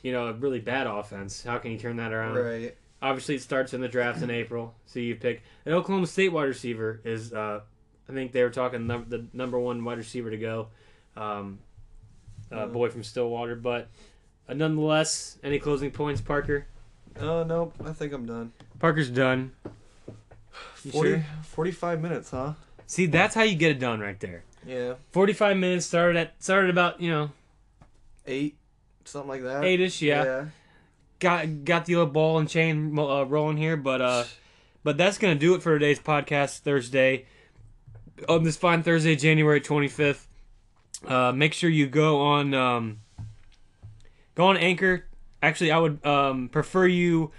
you 0.03 0.11
know, 0.11 0.27
a 0.27 0.33
really 0.33 0.59
bad 0.59 0.87
offense. 0.87 1.43
How 1.43 1.57
can 1.57 1.71
you 1.71 1.77
turn 1.77 1.97
that 1.97 2.11
around? 2.11 2.35
right. 2.35 2.75
Obviously, 3.03 3.35
it 3.35 3.41
starts 3.41 3.73
in 3.73 3.81
the 3.81 3.87
draft 3.87 4.21
in 4.21 4.29
April. 4.29 4.75
So 4.85 4.99
you 4.99 5.15
pick 5.15 5.41
an 5.65 5.73
Oklahoma 5.73 6.05
State 6.05 6.31
wide 6.31 6.43
receiver 6.43 7.01
is, 7.03 7.33
uh, 7.33 7.61
I 8.07 8.13
think 8.13 8.31
they 8.31 8.43
were 8.43 8.51
talking 8.51 8.85
num- 8.85 9.07
the 9.09 9.25
number 9.33 9.59
one 9.59 9.83
wide 9.83 9.97
receiver 9.97 10.29
to 10.29 10.37
go, 10.37 10.67
um, 11.17 11.57
uh, 12.51 12.67
boy 12.67 12.89
from 12.89 13.01
Stillwater. 13.01 13.55
But 13.55 13.89
uh, 14.47 14.53
nonetheless, 14.53 15.39
any 15.43 15.57
closing 15.57 15.89
points, 15.89 16.21
Parker? 16.21 16.67
Oh, 17.19 17.43
no. 17.43 17.73
I 17.85 17.91
think 17.93 18.13
I'm 18.13 18.25
done. 18.25 18.51
Parker's 18.79 19.09
done. 19.09 19.51
You 20.83 20.91
40, 20.91 21.09
sure? 21.09 21.25
45 21.43 22.01
minutes, 22.01 22.31
huh? 22.31 22.53
See, 22.87 23.05
that's 23.05 23.35
how 23.35 23.43
you 23.43 23.55
get 23.55 23.71
it 23.71 23.79
done 23.79 23.99
right 23.99 24.19
there. 24.19 24.43
Yeah. 24.65 24.95
Forty-five 25.11 25.57
minutes 25.57 25.85
started 25.85 26.17
at 26.17 26.43
started 26.43 26.69
about 26.69 27.01
you 27.01 27.09
know 27.09 27.31
Eight. 28.27 28.57
Something 29.05 29.29
like 29.29 29.43
that. 29.43 29.63
eight-ish. 29.63 30.01
yeah. 30.01 30.45
got 31.19 31.63
got 31.63 31.85
the 31.85 31.95
old 31.95 32.13
ball 32.13 32.37
and 32.37 32.47
chain 32.47 32.97
uh, 32.97 33.23
rolling 33.23 33.57
here, 33.57 33.75
but 33.75 34.01
uh, 34.01 34.23
but 34.83 34.97
that's 34.97 35.17
gonna 35.17 35.35
do 35.35 35.55
it 35.55 35.63
for 35.63 35.73
today's 35.73 35.99
podcast 35.99 36.59
Thursday 36.59 37.25
on 38.29 38.43
this 38.43 38.57
fine 38.57 38.83
Thursday, 38.83 39.15
January 39.15 39.61
twenty 39.61 39.87
fifth. 39.87 40.27
Uh, 41.07 41.31
make 41.31 41.53
sure 41.53 41.69
you 41.69 41.87
go 41.87 42.21
on 42.21 42.53
um, 42.53 42.99
go 44.35 44.45
on 44.45 44.57
Anchor. 44.57 45.05
Actually, 45.41 45.71
I 45.71 45.79
would 45.79 46.05
um, 46.05 46.49
prefer 46.49 46.85
you 46.87 47.31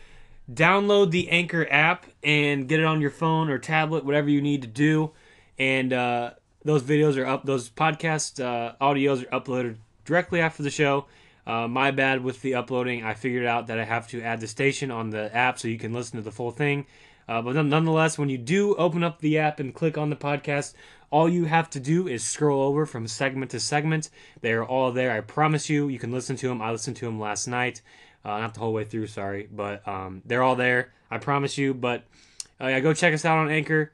download 0.53 1.11
the 1.11 1.29
Anchor 1.31 1.67
app 1.71 2.07
and 2.23 2.69
get 2.69 2.81
it 2.81 2.87
on 2.87 3.01
your 3.01 3.11
phone 3.11 3.49
or 3.49 3.59
tablet, 3.59 4.05
whatever 4.05 4.29
you 4.29 4.43
need 4.43 4.63
to 4.63 4.69
do. 4.69 5.13
And 5.59 5.93
uh, 5.93 6.33
those 6.65 6.83
videos 6.83 7.17
are 7.17 7.27
up. 7.27 7.45
Those 7.45 7.71
podcast 7.71 8.43
uh, 8.43 8.75
audios 8.81 9.23
are 9.25 9.41
uploaded 9.41 9.77
directly 10.05 10.41
after 10.41 10.63
the 10.63 10.71
show. 10.71 11.07
Uh, 11.47 11.67
my 11.67 11.91
bad 11.91 12.23
with 12.23 12.41
the 12.43 12.55
uploading. 12.55 13.05
I 13.05 13.15
figured 13.15 13.47
out 13.47 13.67
that 13.67 13.79
I 13.79 13.85
have 13.85 14.09
to 14.09 14.23
add 14.23 14.41
the 14.41 14.47
station 14.47 14.91
on 14.91 15.11
the 15.11 15.35
app 15.35 15.59
so 15.59 15.69
you 15.69 15.79
can 15.79 15.93
listen 15.93 16.17
to 16.17 16.23
the 16.23 16.31
full 16.33 16.53
thing. 16.53 16.87
Uh, 17.29 17.43
but 17.43 17.55
nonetheless, 17.55 18.19
when 18.19 18.29
you 18.29 18.39
do 18.39 18.75
open 18.77 19.03
up 19.03 19.21
the 19.21 19.39
app 19.39 19.61
and 19.61 19.75
click 19.75 19.97
on 19.97 20.11
the 20.11 20.17
podcast, 20.17 20.75
all 21.13 21.29
you 21.29 21.45
have 21.45 21.69
to 21.71 21.79
do 21.79 22.09
is 22.09 22.25
scroll 22.25 22.63
over 22.63 22.87
from 22.87 23.07
segment 23.07 23.51
to 23.51 23.61
segment. 23.61 24.09
They 24.41 24.53
are 24.53 24.65
all 24.65 24.91
there. 24.93 25.13
I 25.13 25.21
promise 25.21 25.69
you. 25.69 25.89
You 25.89 25.99
can 25.99 26.11
listen 26.11 26.37
to 26.37 26.49
them. 26.49 26.63
I 26.63 26.73
listened 26.73 26.97
to 26.97 27.05
them 27.05 27.21
last 27.21 27.47
night. 27.47 27.83
Uh, 28.25 28.39
not 28.39 28.55
the 28.55 28.61
whole 28.61 28.73
way 28.73 28.85
through, 28.85 29.09
sorry. 29.09 29.47
But 29.53 29.87
um, 29.87 30.23
they're 30.25 30.43
all 30.43 30.57
there. 30.57 30.93
I 31.11 31.19
promise 31.19 31.59
you. 31.59 31.75
But 31.75 32.05
uh, 32.59 32.69
yeah, 32.69 32.81
go 32.81 32.95
check 32.95 33.13
us 33.13 33.27
out 33.27 33.39
on 33.39 33.51
Anchor. 33.51 33.93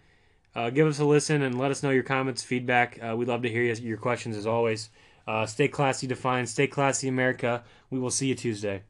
Uh, 0.55 0.71
give 0.71 0.87
us 0.87 1.01
a 1.01 1.05
listen 1.05 1.43
and 1.43 1.59
let 1.59 1.71
us 1.73 1.83
know 1.83 1.91
your 1.91 2.05
comments, 2.05 2.43
feedback. 2.43 2.99
Uh, 3.03 3.17
we'd 3.17 3.29
love 3.29 3.43
to 3.43 3.49
hear 3.51 3.63
your- 3.63 3.97
questions 3.99 4.37
as 4.37 4.47
always. 4.47 4.89
Uh, 5.27 5.45
stay 5.45 5.69
classy, 5.69 6.07
defined. 6.07 6.49
Stay 6.49 6.67
classy, 6.67 7.09
America. 7.09 7.65
We 7.91 7.99
will 7.99 8.11
see 8.11 8.29
you 8.29 8.35
Tuesday. 8.35 8.83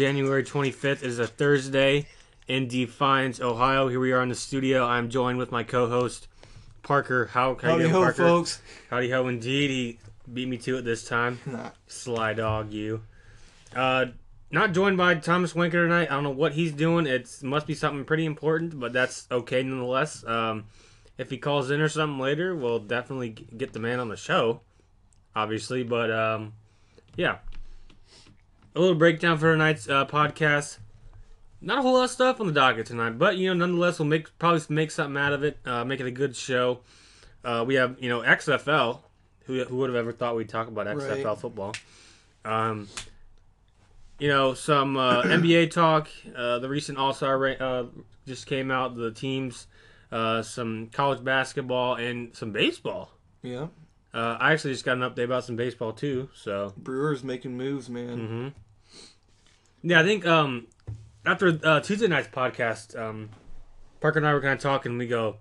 January 0.00 0.42
25th. 0.42 1.02
It 1.02 1.02
is 1.02 1.18
a 1.18 1.26
Thursday 1.26 2.06
in 2.48 2.68
Defiance, 2.68 3.38
Ohio. 3.38 3.88
Here 3.88 4.00
we 4.00 4.12
are 4.12 4.22
in 4.22 4.30
the 4.30 4.34
studio. 4.34 4.86
I'm 4.86 5.10
joined 5.10 5.36
with 5.36 5.52
my 5.52 5.62
co-host 5.62 6.26
Parker. 6.82 7.26
How 7.26 7.54
how 7.60 7.66
you 7.66 7.68
Howdy 7.68 7.82
doing, 7.82 7.92
ho, 7.92 8.00
Parker? 8.00 8.22
folks. 8.22 8.62
Howdy 8.88 9.10
ho, 9.10 9.28
indeed. 9.28 9.68
He 9.68 9.98
beat 10.32 10.48
me 10.48 10.56
to 10.56 10.78
it 10.78 10.86
this 10.86 11.04
time. 11.06 11.38
Nah. 11.46 11.72
Sly 11.86 12.32
dog, 12.32 12.72
you. 12.72 13.02
Uh, 13.76 14.06
not 14.50 14.72
joined 14.72 14.96
by 14.96 15.16
Thomas 15.16 15.54
Winker 15.54 15.82
tonight. 15.82 16.10
I 16.10 16.14
don't 16.14 16.24
know 16.24 16.30
what 16.30 16.54
he's 16.54 16.72
doing. 16.72 17.06
It 17.06 17.28
must 17.42 17.66
be 17.66 17.74
something 17.74 18.06
pretty 18.06 18.24
important, 18.24 18.80
but 18.80 18.94
that's 18.94 19.26
okay 19.30 19.62
nonetheless. 19.62 20.24
Um, 20.26 20.64
if 21.18 21.28
he 21.28 21.36
calls 21.36 21.70
in 21.70 21.82
or 21.82 21.90
something 21.90 22.18
later, 22.18 22.56
we'll 22.56 22.78
definitely 22.78 23.28
get 23.28 23.74
the 23.74 23.80
man 23.80 24.00
on 24.00 24.08
the 24.08 24.16
show, 24.16 24.62
obviously. 25.36 25.82
But 25.82 26.10
um, 26.10 26.54
yeah, 27.16 27.40
a 28.74 28.80
little 28.80 28.94
breakdown 28.94 29.38
for 29.38 29.52
tonight's 29.52 29.88
uh, 29.88 30.06
podcast. 30.06 30.78
Not 31.60 31.78
a 31.78 31.82
whole 31.82 31.94
lot 31.94 32.04
of 32.04 32.10
stuff 32.10 32.40
on 32.40 32.46
the 32.46 32.52
docket 32.52 32.86
tonight, 32.86 33.18
but 33.18 33.36
you 33.36 33.48
know, 33.48 33.54
nonetheless, 33.54 33.98
we'll 33.98 34.08
make 34.08 34.36
probably 34.38 34.62
make 34.70 34.90
something 34.90 35.20
out 35.20 35.32
of 35.32 35.42
it. 35.44 35.58
Uh, 35.66 35.84
make 35.84 36.00
it 36.00 36.06
a 36.06 36.10
good 36.10 36.34
show. 36.34 36.80
Uh, 37.44 37.64
we 37.66 37.74
have 37.74 37.96
you 38.00 38.08
know 38.08 38.20
XFL. 38.20 39.00
Who, 39.44 39.64
who 39.64 39.76
would 39.78 39.90
have 39.90 39.96
ever 39.96 40.12
thought 40.12 40.36
we'd 40.36 40.48
talk 40.48 40.68
about 40.68 40.86
XFL 40.86 41.24
Right. 41.24 41.38
football? 41.38 41.74
Um, 42.44 42.88
you 44.18 44.28
know, 44.28 44.54
some 44.54 44.96
uh, 44.96 45.22
NBA 45.24 45.70
talk. 45.72 46.08
Uh, 46.36 46.58
the 46.60 46.68
recent 46.68 46.98
All 46.98 47.12
Star 47.12 47.44
uh, 47.60 47.84
just 48.26 48.46
came 48.46 48.70
out. 48.70 48.96
The 48.96 49.10
teams, 49.10 49.66
uh, 50.12 50.42
some 50.42 50.88
college 50.92 51.24
basketball, 51.24 51.96
and 51.96 52.34
some 52.36 52.52
baseball. 52.52 53.10
Yeah. 53.42 53.66
Uh, 54.12 54.36
I 54.40 54.52
actually 54.52 54.72
just 54.72 54.84
got 54.84 54.96
an 54.96 55.02
update 55.08 55.24
about 55.24 55.44
some 55.44 55.56
baseball 55.56 55.92
too. 55.92 56.28
So 56.34 56.72
Brewers 56.76 57.22
making 57.22 57.56
moves, 57.56 57.88
man. 57.88 58.18
hmm 58.18 58.48
Yeah, 59.88 60.00
I 60.00 60.02
think 60.04 60.26
um, 60.26 60.66
after 61.24 61.58
uh, 61.62 61.80
Tuesday 61.80 62.08
night's 62.08 62.28
podcast, 62.28 62.98
um, 62.98 63.30
Parker 64.00 64.18
and 64.18 64.26
I 64.26 64.34
were 64.34 64.40
kind 64.40 64.54
of 64.54 64.60
talking. 64.60 64.98
We 64.98 65.06
go, 65.06 65.36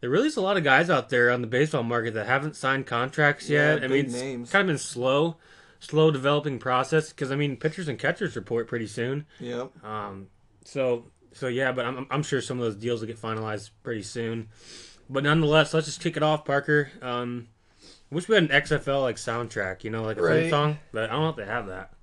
there 0.00 0.08
really 0.10 0.28
is 0.28 0.36
a 0.36 0.40
lot 0.40 0.56
of 0.56 0.64
guys 0.64 0.88
out 0.90 1.10
there 1.10 1.30
on 1.30 1.42
the 1.42 1.46
baseball 1.46 1.82
market 1.82 2.14
that 2.14 2.26
haven't 2.26 2.56
signed 2.56 2.86
contracts 2.86 3.48
Yeah, 3.48 3.74
yet. 3.74 3.84
I 3.84 3.88
mean, 3.88 4.06
it's 4.06 4.14
names. 4.14 4.50
kind 4.50 4.62
of 4.62 4.66
been 4.68 4.78
slow, 4.78 5.36
slow 5.80 6.10
developing 6.10 6.58
process 6.58 7.10
because 7.10 7.30
I 7.30 7.36
mean, 7.36 7.56
pitchers 7.56 7.88
and 7.88 7.98
catchers 7.98 8.36
report 8.36 8.68
pretty 8.68 8.86
soon. 8.86 9.26
Yep. 9.38 9.84
Um, 9.84 10.28
so 10.64 11.06
so 11.32 11.48
yeah, 11.48 11.72
but 11.72 11.84
I'm 11.84 12.06
I'm 12.10 12.22
sure 12.22 12.40
some 12.40 12.58
of 12.58 12.64
those 12.64 12.76
deals 12.76 13.00
will 13.00 13.06
get 13.08 13.20
finalized 13.20 13.70
pretty 13.82 14.02
soon. 14.02 14.48
But 15.10 15.24
nonetheless, 15.24 15.74
let's 15.74 15.86
just 15.86 16.00
kick 16.00 16.16
it 16.16 16.22
off, 16.22 16.44
Parker. 16.46 16.90
Um, 17.02 17.48
I 18.12 18.14
wish 18.14 18.28
we 18.28 18.34
had 18.34 18.44
an 18.44 18.50
XFL 18.50 19.00
like 19.00 19.16
soundtrack, 19.16 19.84
you 19.84 19.90
know, 19.90 20.02
like 20.02 20.18
a 20.18 20.20
theme 20.20 20.28
Right. 20.30 20.50
song, 20.50 20.78
but 20.92 21.04
I 21.08 21.14
don't 21.14 21.22
know 21.22 21.30
if 21.30 21.36
they 21.36 21.46
have 21.46 21.68
that. 21.68 21.94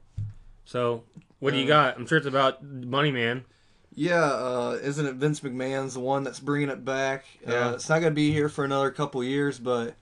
So 0.66 1.04
what 1.38 1.52
do 1.54 1.58
you 1.60 1.66
Uh, 1.66 1.68
got? 1.68 1.98
I'm 1.98 2.08
sure 2.08 2.18
it's 2.18 2.26
about 2.26 2.64
Money 2.66 3.12
Man. 3.12 3.46
Yeah, 3.94 4.24
uh, 4.24 4.80
isn't 4.82 5.06
it 5.06 5.16
Vince 5.16 5.42
McMahon's 5.42 5.94
the 5.94 6.00
one 6.00 6.24
that's 6.24 6.40
bringing 6.40 6.70
it 6.70 6.84
back? 6.84 7.26
Yeah. 7.48 7.68
Uh, 7.70 7.74
it's 7.74 7.88
not 7.90 8.00
going 8.00 8.12
to 8.12 8.16
be 8.16 8.32
here 8.32 8.50
for 8.50 8.66
another 8.66 8.90
couple 8.90 9.24
years, 9.24 9.60
but 9.60 9.94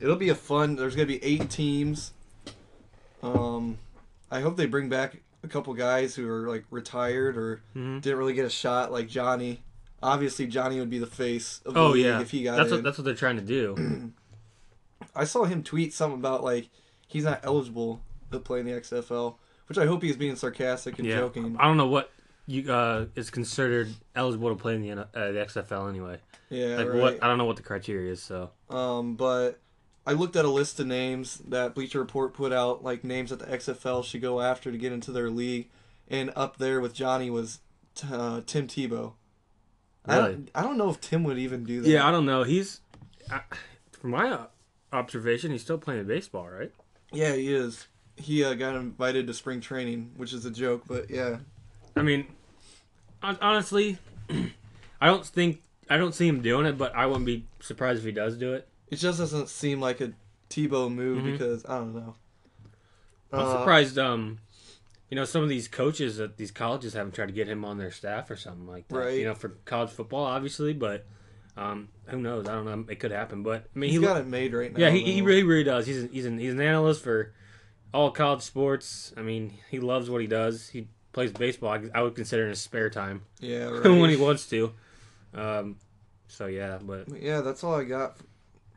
it'll 0.00 0.16
be 0.16 0.28
a 0.28 0.34
fun. 0.34 0.76
There's 0.76 0.94
going 0.96 1.08
to 1.08 1.14
be 1.18 1.24
eight 1.24 1.48
teams. 1.48 2.12
Um, 3.22 3.78
I 4.30 4.40
hope 4.40 4.58
they 4.58 4.66
bring 4.66 4.90
back 4.90 5.22
a 5.42 5.48
couple 5.48 5.72
guys 5.72 6.14
who 6.14 6.28
are 6.28 6.46
like 6.46 6.64
retired 6.70 7.38
or 7.38 7.62
hmm 7.72 8.00
didn't 8.00 8.18
really 8.18 8.34
get 8.34 8.44
a 8.44 8.50
shot, 8.50 8.92
like 8.92 9.08
Johnny. 9.08 9.62
Obviously, 10.02 10.46
Johnny 10.46 10.78
would 10.78 10.90
be 10.90 10.98
the 10.98 11.06
face 11.06 11.62
of 11.64 11.72
the 11.74 11.80
Oh 11.80 11.92
league 11.92 12.04
yeah, 12.04 12.20
if 12.20 12.32
he 12.32 12.42
got 12.42 12.56
that's 12.58 12.68
in. 12.70 12.76
what 12.76 12.84
that's 12.84 12.98
what 12.98 13.04
they're 13.06 13.14
trying 13.14 13.36
to 13.36 13.42
do. 13.42 14.12
I 15.14 15.24
saw 15.24 15.44
him 15.44 15.62
tweet 15.62 15.92
something 15.92 16.18
about 16.18 16.42
like 16.44 16.68
he's 17.06 17.24
not 17.24 17.40
eligible 17.44 18.00
to 18.30 18.38
play 18.38 18.60
in 18.60 18.66
the 18.66 18.72
XFL, 18.72 19.36
which 19.66 19.78
I 19.78 19.86
hope 19.86 20.02
he's 20.02 20.16
being 20.16 20.36
sarcastic 20.36 20.98
and 20.98 21.06
yeah, 21.08 21.16
joking. 21.16 21.56
I 21.58 21.64
don't 21.66 21.76
know 21.76 21.88
what 21.88 22.10
you 22.46 22.72
uh 22.72 23.06
is 23.14 23.30
considered 23.30 23.88
eligible 24.16 24.48
to 24.48 24.56
play 24.56 24.74
in 24.74 24.82
the 24.82 24.90
uh, 24.92 25.06
the 25.14 25.38
XFL 25.46 25.88
anyway. 25.88 26.18
Yeah, 26.50 26.76
Like 26.76 26.88
right. 26.88 27.00
what? 27.00 27.22
I 27.24 27.28
don't 27.28 27.38
know 27.38 27.44
what 27.44 27.56
the 27.56 27.62
criteria 27.62 28.12
is. 28.12 28.22
So 28.22 28.50
Um, 28.68 29.14
but 29.14 29.60
I 30.06 30.12
looked 30.12 30.34
at 30.36 30.44
a 30.44 30.50
list 30.50 30.80
of 30.80 30.86
names 30.86 31.38
that 31.48 31.74
Bleacher 31.74 32.00
Report 32.00 32.34
put 32.34 32.52
out, 32.52 32.82
like 32.82 33.04
names 33.04 33.30
that 33.30 33.38
the 33.38 33.46
XFL 33.46 34.04
should 34.04 34.20
go 34.20 34.40
after 34.40 34.72
to 34.72 34.76
get 34.78 34.92
into 34.92 35.12
their 35.12 35.30
league, 35.30 35.70
and 36.08 36.32
up 36.34 36.56
there 36.58 36.80
with 36.80 36.92
Johnny 36.94 37.30
was 37.30 37.60
t- 37.94 38.08
uh, 38.12 38.40
Tim 38.46 38.66
Tebow. 38.66 39.12
I 40.04 40.16
Really? 40.16 40.32
don't, 40.32 40.50
I 40.56 40.62
don't 40.62 40.76
know 40.76 40.90
if 40.90 41.00
Tim 41.00 41.22
would 41.24 41.38
even 41.38 41.62
do 41.64 41.80
that. 41.82 41.88
Yeah, 41.88 42.06
I 42.06 42.10
don't 42.10 42.26
know. 42.26 42.42
He's, 42.42 42.80
I, 43.30 43.42
from 43.92 44.10
my 44.10 44.28
uh, 44.30 44.46
observation, 44.92 45.50
he's 45.52 45.62
still 45.62 45.78
playing 45.78 46.04
baseball, 46.06 46.48
right? 46.48 46.72
yeah, 47.12 47.34
he 47.34 47.52
is. 47.52 47.86
He 48.16 48.44
uh, 48.44 48.54
got 48.54 48.74
invited 48.76 49.26
to 49.26 49.34
spring 49.34 49.60
training, 49.60 50.12
which 50.16 50.32
is 50.32 50.44
a 50.44 50.50
joke, 50.50 50.82
but 50.86 51.10
yeah, 51.10 51.38
I 51.96 52.02
mean, 52.02 52.26
honestly, 53.22 53.98
I 55.00 55.06
don't 55.06 55.24
think 55.26 55.62
I 55.90 55.96
don't 55.96 56.14
see 56.14 56.28
him 56.28 56.42
doing 56.42 56.66
it, 56.66 56.78
but 56.78 56.94
I 56.94 57.06
wouldn't 57.06 57.26
be 57.26 57.46
surprised 57.60 58.00
if 58.00 58.04
he 58.04 58.12
does 58.12 58.36
do 58.36 58.52
it. 58.54 58.68
it 58.90 58.96
just 58.96 59.18
doesn't 59.18 59.48
seem 59.48 59.80
like 59.80 60.00
a 60.00 60.12
Tebow 60.50 60.92
move 60.92 61.22
Mhm. 61.24 61.32
because 61.32 61.64
I 61.64 61.78
don't 61.78 61.94
know. 61.94 62.14
I'm 63.32 63.40
Uh, 63.40 63.58
surprised. 63.58 63.98
Um, 63.98 64.38
you 65.10 65.16
know, 65.16 65.24
some 65.24 65.42
of 65.42 65.48
these 65.48 65.66
coaches 65.68 66.20
at 66.20 66.36
these 66.36 66.50
colleges 66.50 66.92
haven't 66.92 67.14
tried 67.14 67.26
to 67.26 67.32
get 67.32 67.48
him 67.48 67.64
on 67.64 67.78
their 67.78 67.90
staff 67.90 68.30
or 68.30 68.36
something 68.36 68.66
like 68.66 68.88
that. 68.88 68.96
Right. 68.96 69.18
You 69.18 69.24
know, 69.24 69.34
for 69.34 69.50
college 69.64 69.90
football, 69.90 70.24
obviously, 70.24 70.72
but 70.74 71.06
um, 71.56 71.88
who 72.06 72.20
knows? 72.20 72.48
I 72.48 72.54
don't 72.54 72.64
know. 72.64 72.84
It 72.88 72.98
could 72.98 73.10
happen, 73.10 73.42
but 73.42 73.66
I 73.74 73.78
mean, 73.78 73.90
He's 73.90 74.00
he 74.00 74.06
got 74.06 74.16
it 74.16 74.26
made 74.26 74.54
right 74.54 74.72
now. 74.72 74.80
Yeah, 74.80 74.90
he, 74.90 75.02
he 75.02 75.22
really 75.22 75.42
really 75.42 75.64
does. 75.64 75.86
He's 75.86 76.02
an, 76.02 76.08
he's 76.12 76.24
an, 76.24 76.38
he's 76.38 76.52
an 76.52 76.60
analyst 76.60 77.02
for 77.02 77.32
all 77.92 78.10
college 78.10 78.42
sports. 78.42 79.12
I 79.16 79.22
mean, 79.22 79.54
he 79.70 79.78
loves 79.78 80.08
what 80.08 80.20
he 80.20 80.26
does. 80.26 80.68
He 80.68 80.88
plays 81.12 81.32
baseball. 81.32 81.70
I, 81.70 81.82
I 81.94 82.02
would 82.02 82.14
consider 82.14 82.44
in 82.44 82.50
his 82.50 82.60
spare 82.60 82.88
time 82.88 83.22
yeah 83.38 83.64
right. 83.70 83.84
when 83.84 84.10
he 84.10 84.16
wants 84.16 84.48
to. 84.50 84.72
Um, 85.34 85.76
so 86.28 86.46
yeah, 86.46 86.78
but 86.80 87.08
Yeah, 87.20 87.42
that's 87.42 87.62
all 87.62 87.74
I 87.74 87.84
got 87.84 88.16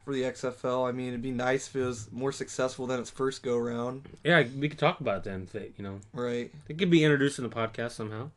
for 0.04 0.14
the 0.14 0.24
XFL. 0.24 0.88
I 0.88 0.92
mean, 0.92 1.10
it'd 1.10 1.22
be 1.22 1.32
nice 1.32 1.68
if 1.68 1.76
it 1.76 1.84
was 1.84 2.12
more 2.12 2.32
successful 2.32 2.88
than 2.88 3.00
its 3.00 3.10
first 3.10 3.44
go 3.44 3.58
round, 3.58 4.04
yeah, 4.24 4.44
we 4.58 4.70
could 4.70 4.80
talk 4.80 5.00
about 5.00 5.18
it 5.18 5.24
then. 5.24 5.44
If 5.44 5.56
it, 5.56 5.74
you 5.78 5.84
know, 5.84 6.00
right? 6.14 6.52
it 6.70 6.78
could 6.78 6.90
be 6.90 7.04
introduced 7.04 7.40
in 7.40 7.44
the 7.44 7.56
podcast 7.56 7.92
somehow. 7.92 8.30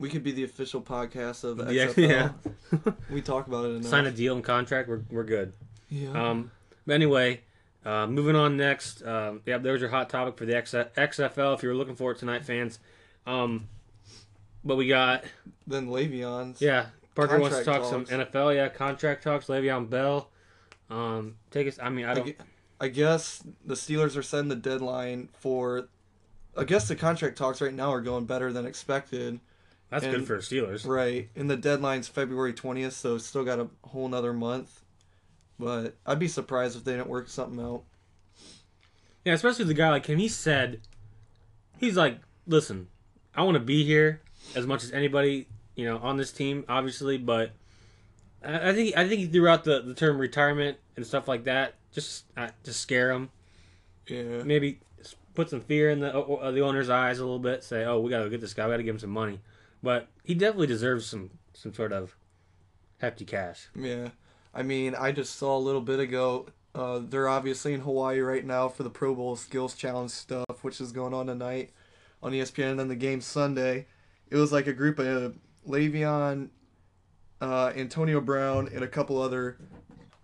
We 0.00 0.08
could 0.08 0.24
be 0.24 0.32
the 0.32 0.44
official 0.44 0.80
podcast 0.80 1.44
of 1.44 1.58
the 1.58 1.64
XFL. 1.64 2.08
yeah. 2.08 2.92
We 3.10 3.20
talk 3.20 3.46
about 3.46 3.66
it 3.66 3.68
enough. 3.68 3.86
Sign 3.86 4.06
a 4.06 4.10
deal 4.10 4.34
and 4.34 4.42
contract. 4.42 4.88
We're 4.88 5.02
we're 5.10 5.24
good. 5.24 5.52
Yeah. 5.90 6.10
Um, 6.30 6.50
but 6.86 6.94
anyway, 6.94 7.42
uh, 7.84 8.06
moving 8.06 8.34
on 8.34 8.56
next. 8.56 9.02
Um, 9.04 9.42
yeah, 9.46 9.58
there 9.58 9.72
was 9.72 9.80
your 9.80 9.90
hot 9.90 10.08
topic 10.08 10.36
for 10.36 10.46
the 10.46 10.56
X- 10.56 10.72
XFL. 10.72 11.54
If 11.54 11.62
you 11.62 11.68
were 11.68 11.74
looking 11.74 11.96
for 11.96 12.12
it 12.12 12.18
tonight, 12.18 12.44
fans. 12.44 12.78
Um, 13.26 13.68
but 14.64 14.76
we 14.76 14.88
got 14.88 15.24
then 15.66 15.88
Le'Veon's. 15.88 16.60
Yeah, 16.60 16.86
Parker 17.14 17.38
wants 17.38 17.58
to 17.58 17.64
talk 17.64 17.82
Contract 17.82 18.08
some. 18.08 18.20
NFL. 18.20 18.54
Yeah, 18.54 18.68
contract 18.68 19.22
talks. 19.22 19.46
Le'Veon 19.46 19.88
Bell. 19.90 20.30
Um, 20.88 21.36
take 21.50 21.68
us. 21.68 21.78
I 21.80 21.90
mean, 21.90 22.06
I 22.06 22.12
I, 22.12 22.14
don't. 22.14 22.36
I 22.80 22.88
guess 22.88 23.42
the 23.64 23.74
Steelers 23.74 24.16
are 24.16 24.22
setting 24.22 24.48
the 24.48 24.56
deadline 24.56 25.28
for. 25.38 25.88
I 26.56 26.64
guess 26.64 26.88
the 26.88 26.96
contract 26.96 27.38
talks 27.38 27.60
right 27.60 27.72
now 27.72 27.92
are 27.92 28.00
going 28.00 28.24
better 28.24 28.52
than 28.52 28.66
expected. 28.66 29.38
That's 29.90 30.06
good 30.06 30.26
for 30.26 30.36
the 30.36 30.42
Steelers. 30.42 30.86
Right. 30.86 31.28
And 31.34 31.50
the 31.50 31.56
deadline's 31.56 32.06
February 32.06 32.52
20th, 32.52 32.92
so 32.92 33.18
still 33.18 33.44
got 33.44 33.58
a 33.58 33.68
whole 33.82 34.08
nother 34.08 34.32
month. 34.32 34.84
But 35.58 35.96
I'd 36.06 36.18
be 36.18 36.28
surprised 36.28 36.76
if 36.76 36.84
they 36.84 36.92
didn't 36.92 37.08
work 37.08 37.28
something 37.28 37.60
out. 37.60 37.82
Yeah, 39.24 39.34
especially 39.34 39.66
the 39.66 39.74
guy 39.74 39.90
like 39.90 40.06
him. 40.06 40.18
He 40.18 40.28
said, 40.28 40.80
he's 41.78 41.96
like, 41.96 42.20
listen, 42.46 42.86
I 43.34 43.42
want 43.42 43.56
to 43.56 43.60
be 43.60 43.84
here 43.84 44.22
as 44.54 44.66
much 44.66 44.84
as 44.84 44.92
anybody, 44.92 45.48
you 45.74 45.84
know, 45.84 45.98
on 45.98 46.16
this 46.16 46.32
team, 46.32 46.64
obviously, 46.68 47.18
but 47.18 47.50
I, 48.42 48.70
I 48.70 48.72
think 48.72 48.96
I 48.96 49.06
think 49.08 49.20
he 49.20 49.26
threw 49.26 49.48
out 49.48 49.64
the, 49.64 49.82
the 49.82 49.94
term 49.94 50.18
retirement 50.18 50.78
and 50.96 51.06
stuff 51.06 51.28
like 51.28 51.44
that, 51.44 51.74
just 51.92 52.24
uh, 52.36 52.48
to 52.62 52.72
scare 52.72 53.10
him. 53.10 53.30
Yeah. 54.06 54.42
Maybe 54.44 54.80
put 54.96 55.14
put 55.34 55.50
some 55.50 55.60
fear 55.60 55.90
in 55.90 56.00
the 56.00 56.16
uh, 56.16 56.50
the 56.50 56.60
owner's 56.60 56.90
eyes 56.90 57.18
a 57.18 57.22
little 57.22 57.38
bit. 57.38 57.64
Say, 57.64 57.84
oh, 57.84 58.00
we 58.00 58.10
gotta 58.10 58.30
get 58.30 58.40
this 58.40 58.54
guy. 58.54 58.66
We 58.66 58.72
gotta 58.72 58.82
give 58.82 58.94
him 58.94 59.00
some 59.00 59.10
money. 59.10 59.40
But 59.82 60.08
he 60.24 60.34
definitely 60.34 60.66
deserves 60.66 61.06
some 61.06 61.30
some 61.52 61.74
sort 61.74 61.92
of 61.92 62.16
hefty 62.98 63.24
cash. 63.24 63.68
Yeah. 63.74 64.10
I 64.54 64.62
mean, 64.62 64.94
I 64.94 65.12
just 65.12 65.36
saw 65.36 65.56
a 65.56 65.58
little 65.58 65.80
bit 65.80 66.00
ago. 66.00 66.46
Uh, 66.74 67.00
they're 67.02 67.28
obviously 67.28 67.72
in 67.72 67.80
Hawaii 67.80 68.20
right 68.20 68.44
now 68.44 68.68
for 68.68 68.82
the 68.82 68.90
Pro 68.90 69.14
Bowl 69.14 69.36
Skills 69.36 69.74
Challenge 69.74 70.10
stuff, 70.10 70.62
which 70.62 70.80
is 70.80 70.92
going 70.92 71.14
on 71.14 71.26
tonight 71.26 71.70
on 72.22 72.32
ESPN. 72.32 72.72
And 72.72 72.80
then 72.80 72.88
the 72.88 72.96
game 72.96 73.20
Sunday, 73.20 73.86
it 74.28 74.36
was 74.36 74.52
like 74.52 74.66
a 74.66 74.72
group 74.72 74.98
of 74.98 75.38
Le'Veon, 75.66 76.50
uh, 77.40 77.72
Antonio 77.76 78.20
Brown, 78.20 78.68
and 78.72 78.82
a 78.82 78.88
couple 78.88 79.20
other 79.20 79.56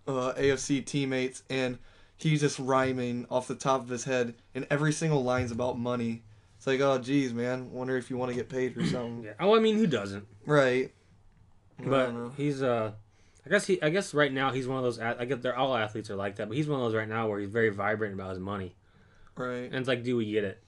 uh, 0.07 0.33
AFC 0.37 0.85
teammates, 0.85 1.43
and 1.49 1.77
he's 2.15 2.41
just 2.41 2.59
rhyming 2.59 3.25
off 3.29 3.47
the 3.47 3.55
top 3.55 3.81
of 3.81 3.89
his 3.89 4.05
head, 4.05 4.35
and 4.55 4.65
every 4.69 4.93
single 4.93 5.23
line's 5.23 5.51
about 5.51 5.77
money. 5.77 6.23
It's 6.67 6.81
like, 6.81 6.85
oh, 6.85 6.97
geez, 7.01 7.33
man, 7.33 7.71
wonder 7.71 7.95
if 7.95 8.09
you 8.09 8.17
want 8.17 8.29
to 8.31 8.35
get 8.35 8.49
paid 8.49 8.73
for 8.73 8.85
something. 8.85 9.23
Yeah. 9.23 9.33
Oh, 9.39 9.55
I 9.55 9.59
mean, 9.59 9.77
who 9.77 9.87
doesn't? 9.87 10.27
Right. 10.45 10.91
But 11.79 12.31
he's 12.35 12.61
uh, 12.61 12.91
I 13.45 13.49
guess 13.49 13.65
he 13.65 13.81
I 13.81 13.89
guess 13.89 14.13
right 14.13 14.33
now 14.33 14.51
he's 14.51 14.67
one 14.67 14.77
of 14.77 14.83
those. 14.83 14.99
I 14.99 15.23
guess 15.23 15.39
they're 15.39 15.55
all 15.55 15.77
athletes 15.77 16.09
are 16.09 16.17
like 16.17 16.35
that, 16.35 16.49
but 16.49 16.57
he's 16.57 16.67
one 16.67 16.81
of 16.81 16.85
those 16.85 16.95
right 16.95 17.07
now 17.07 17.29
where 17.29 17.39
he's 17.39 17.49
very 17.49 17.69
vibrant 17.69 18.15
about 18.15 18.31
his 18.31 18.39
money. 18.39 18.75
Right. 19.37 19.63
And 19.63 19.75
it's 19.75 19.87
like, 19.87 20.03
do 20.03 20.17
we 20.17 20.29
get 20.29 20.43
it? 20.43 20.61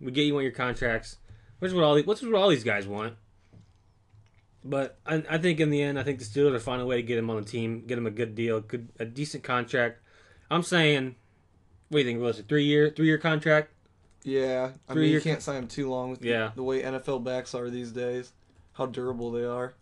We 0.00 0.10
get 0.10 0.22
you 0.22 0.34
want 0.34 0.42
your 0.42 0.52
contracts, 0.52 1.18
which 1.60 1.68
is 1.68 1.74
what 1.76 1.84
all 1.84 1.94
the, 1.94 2.02
which 2.02 2.22
is 2.22 2.28
what 2.28 2.34
all 2.34 2.48
these 2.48 2.64
guys 2.64 2.88
want. 2.88 3.14
But 4.64 4.98
I, 5.06 5.22
I 5.30 5.38
think 5.38 5.60
in 5.60 5.70
the 5.70 5.80
end, 5.80 5.96
I 5.96 6.02
think 6.02 6.18
the 6.18 6.24
Steelers 6.24 6.52
will 6.52 6.58
find 6.58 6.82
a 6.82 6.86
way 6.86 6.96
to 6.96 7.02
get 7.02 7.18
him 7.18 7.30
on 7.30 7.36
the 7.36 7.48
team, 7.48 7.84
get 7.86 7.98
him 7.98 8.06
a 8.06 8.10
good 8.10 8.34
deal, 8.34 8.60
good 8.62 8.88
a 8.98 9.04
decent 9.04 9.44
contract. 9.44 10.00
I'm 10.50 10.64
saying, 10.64 11.14
what 11.88 11.98
do 11.98 12.02
you 12.04 12.10
think? 12.10 12.20
Was 12.20 12.40
it 12.40 12.48
three 12.48 12.64
year 12.64 12.90
three 12.90 13.06
year 13.06 13.18
contract? 13.18 13.74
Yeah, 14.22 14.72
I 14.88 14.94
mean, 14.94 15.10
you 15.10 15.20
can't 15.20 15.42
sign 15.42 15.56
him 15.62 15.68
too 15.68 15.88
long 15.90 16.10
with 16.10 16.22
Yeah. 16.24 16.50
the, 16.54 16.62
way 16.62 16.82
NFL 16.82 17.24
backs 17.24 17.54
are 17.54 17.70
these 17.70 17.90
days. 17.92 18.32
How 18.74 18.86
durable 18.86 19.30
they 19.30 19.44
are. 19.44 19.74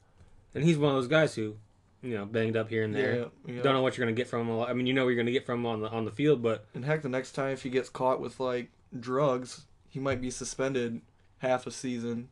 And 0.55 0.63
he's 0.65 0.79
one 0.79 0.91
of 0.91 0.97
those 0.97 1.09
guys 1.09 1.35
who, 1.35 1.57
you 2.03 2.15
know, 2.15 2.25
banged 2.25 2.57
up 2.57 2.69
here 2.69 2.83
and 2.85 2.95
there. 2.95 3.17
Yeah, 3.17 3.25
yeah. 3.55 3.63
Don't 3.63 3.75
know 3.75 3.83
what 3.83 3.97
you're 3.97 4.07
gonna 4.07 4.15
get 4.17 4.29
from 4.29 4.43
him. 4.43 4.49
a 4.51 4.57
lot- 4.59 4.69
I 4.71 4.73
mean, 4.75 4.87
you 4.87 4.95
know 4.95 5.05
what 5.05 5.11
you're 5.11 5.23
gonna 5.23 5.33
get 5.33 5.45
from 5.45 5.61
him 5.61 5.67
on 5.67 5.81
the 5.81 5.89
on 5.91 6.05
the 6.05 6.11
field, 6.13 6.43
but 6.43 6.65
And 6.75 6.85
heck, 6.85 7.03
the 7.03 7.09
next 7.09 7.33
time 7.33 7.51
if 7.53 7.63
he 7.65 7.71
gets 7.71 7.89
caught 7.89 8.21
with 8.21 8.39
like 8.41 8.71
drugs, 8.99 9.67
he 9.89 9.99
might 10.01 10.21
be 10.21 10.31
suspended 10.31 11.01
half 11.39 11.67
a 11.67 11.71
season. 11.71 12.29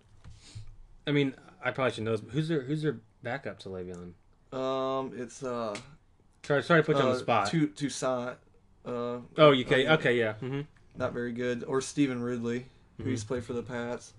I 1.06 1.10
mean, 1.12 1.34
I 1.64 1.70
probably 1.72 1.92
should 1.92 2.04
know. 2.04 2.12
This, 2.12 2.20
but 2.20 2.32
who's 2.32 2.48
their 2.48 2.62
who's 2.62 2.82
their 2.82 2.98
backup 3.22 3.58
to 3.60 3.68
Le'Veon? 3.68 4.12
Um, 4.56 5.12
it's 5.16 5.42
uh, 5.42 5.76
Sorry, 6.44 6.62
sorry 6.62 6.82
to 6.82 6.86
put 6.86 6.96
you 6.96 7.02
on 7.02 7.08
uh, 7.10 7.14
the 7.14 7.18
spot. 7.18 7.48
Tu- 7.48 7.68
Toussaint. 7.68 8.36
Uh, 8.84 9.18
oh, 9.36 9.50
you 9.50 9.64
okay? 9.64 9.86
uh, 9.86 9.94
Okay, 9.96 10.16
yeah. 10.18 10.34
hmm 10.34 10.60
not 10.98 11.12
very 11.12 11.32
good. 11.32 11.64
Or 11.64 11.80
Stevan 11.80 12.22
Ridley, 12.22 12.66
who 12.98 13.04
Mhm. 13.04 13.10
used 13.10 13.22
to 13.22 13.28
play 13.28 13.40
for 13.40 13.52
the 13.52 13.62
Pats. 13.62 14.12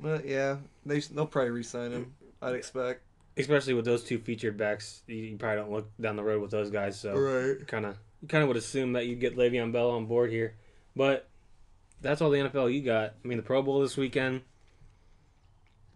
But 0.00 0.26
yeah, 0.26 0.58
they 0.86 1.00
they'll 1.00 1.26
probably 1.26 1.50
re-sign 1.50 1.92
him. 1.92 2.14
I'd 2.40 2.54
expect. 2.54 3.02
Especially 3.36 3.72
with 3.74 3.84
those 3.84 4.04
two 4.04 4.18
featured 4.18 4.56
backs, 4.58 5.02
you, 5.06 5.16
you 5.16 5.36
probably 5.36 5.56
don't 5.56 5.70
look 5.70 5.88
down 6.00 6.16
the 6.16 6.22
road 6.24 6.42
with 6.42 6.50
those 6.50 6.70
guys. 6.70 6.98
So 7.00 7.14
Right. 7.14 7.66
kind 7.66 7.86
of 7.86 7.96
you 8.20 8.28
kind 8.28 8.42
of 8.42 8.48
would 8.48 8.56
assume 8.56 8.92
that 8.92 9.06
you'd 9.06 9.20
get 9.20 9.36
Le'Veon 9.36 9.72
Bell 9.72 9.90
on 9.90 10.06
board 10.06 10.30
here, 10.30 10.54
but 10.94 11.28
that's 12.00 12.20
all 12.20 12.30
the 12.30 12.38
NFL 12.38 12.68
you 12.68 12.82
got. 12.82 13.14
I 13.24 13.28
mean, 13.28 13.36
the 13.36 13.42
Pro 13.42 13.62
Bowl 13.62 13.80
this 13.80 13.96
weekend. 13.96 14.42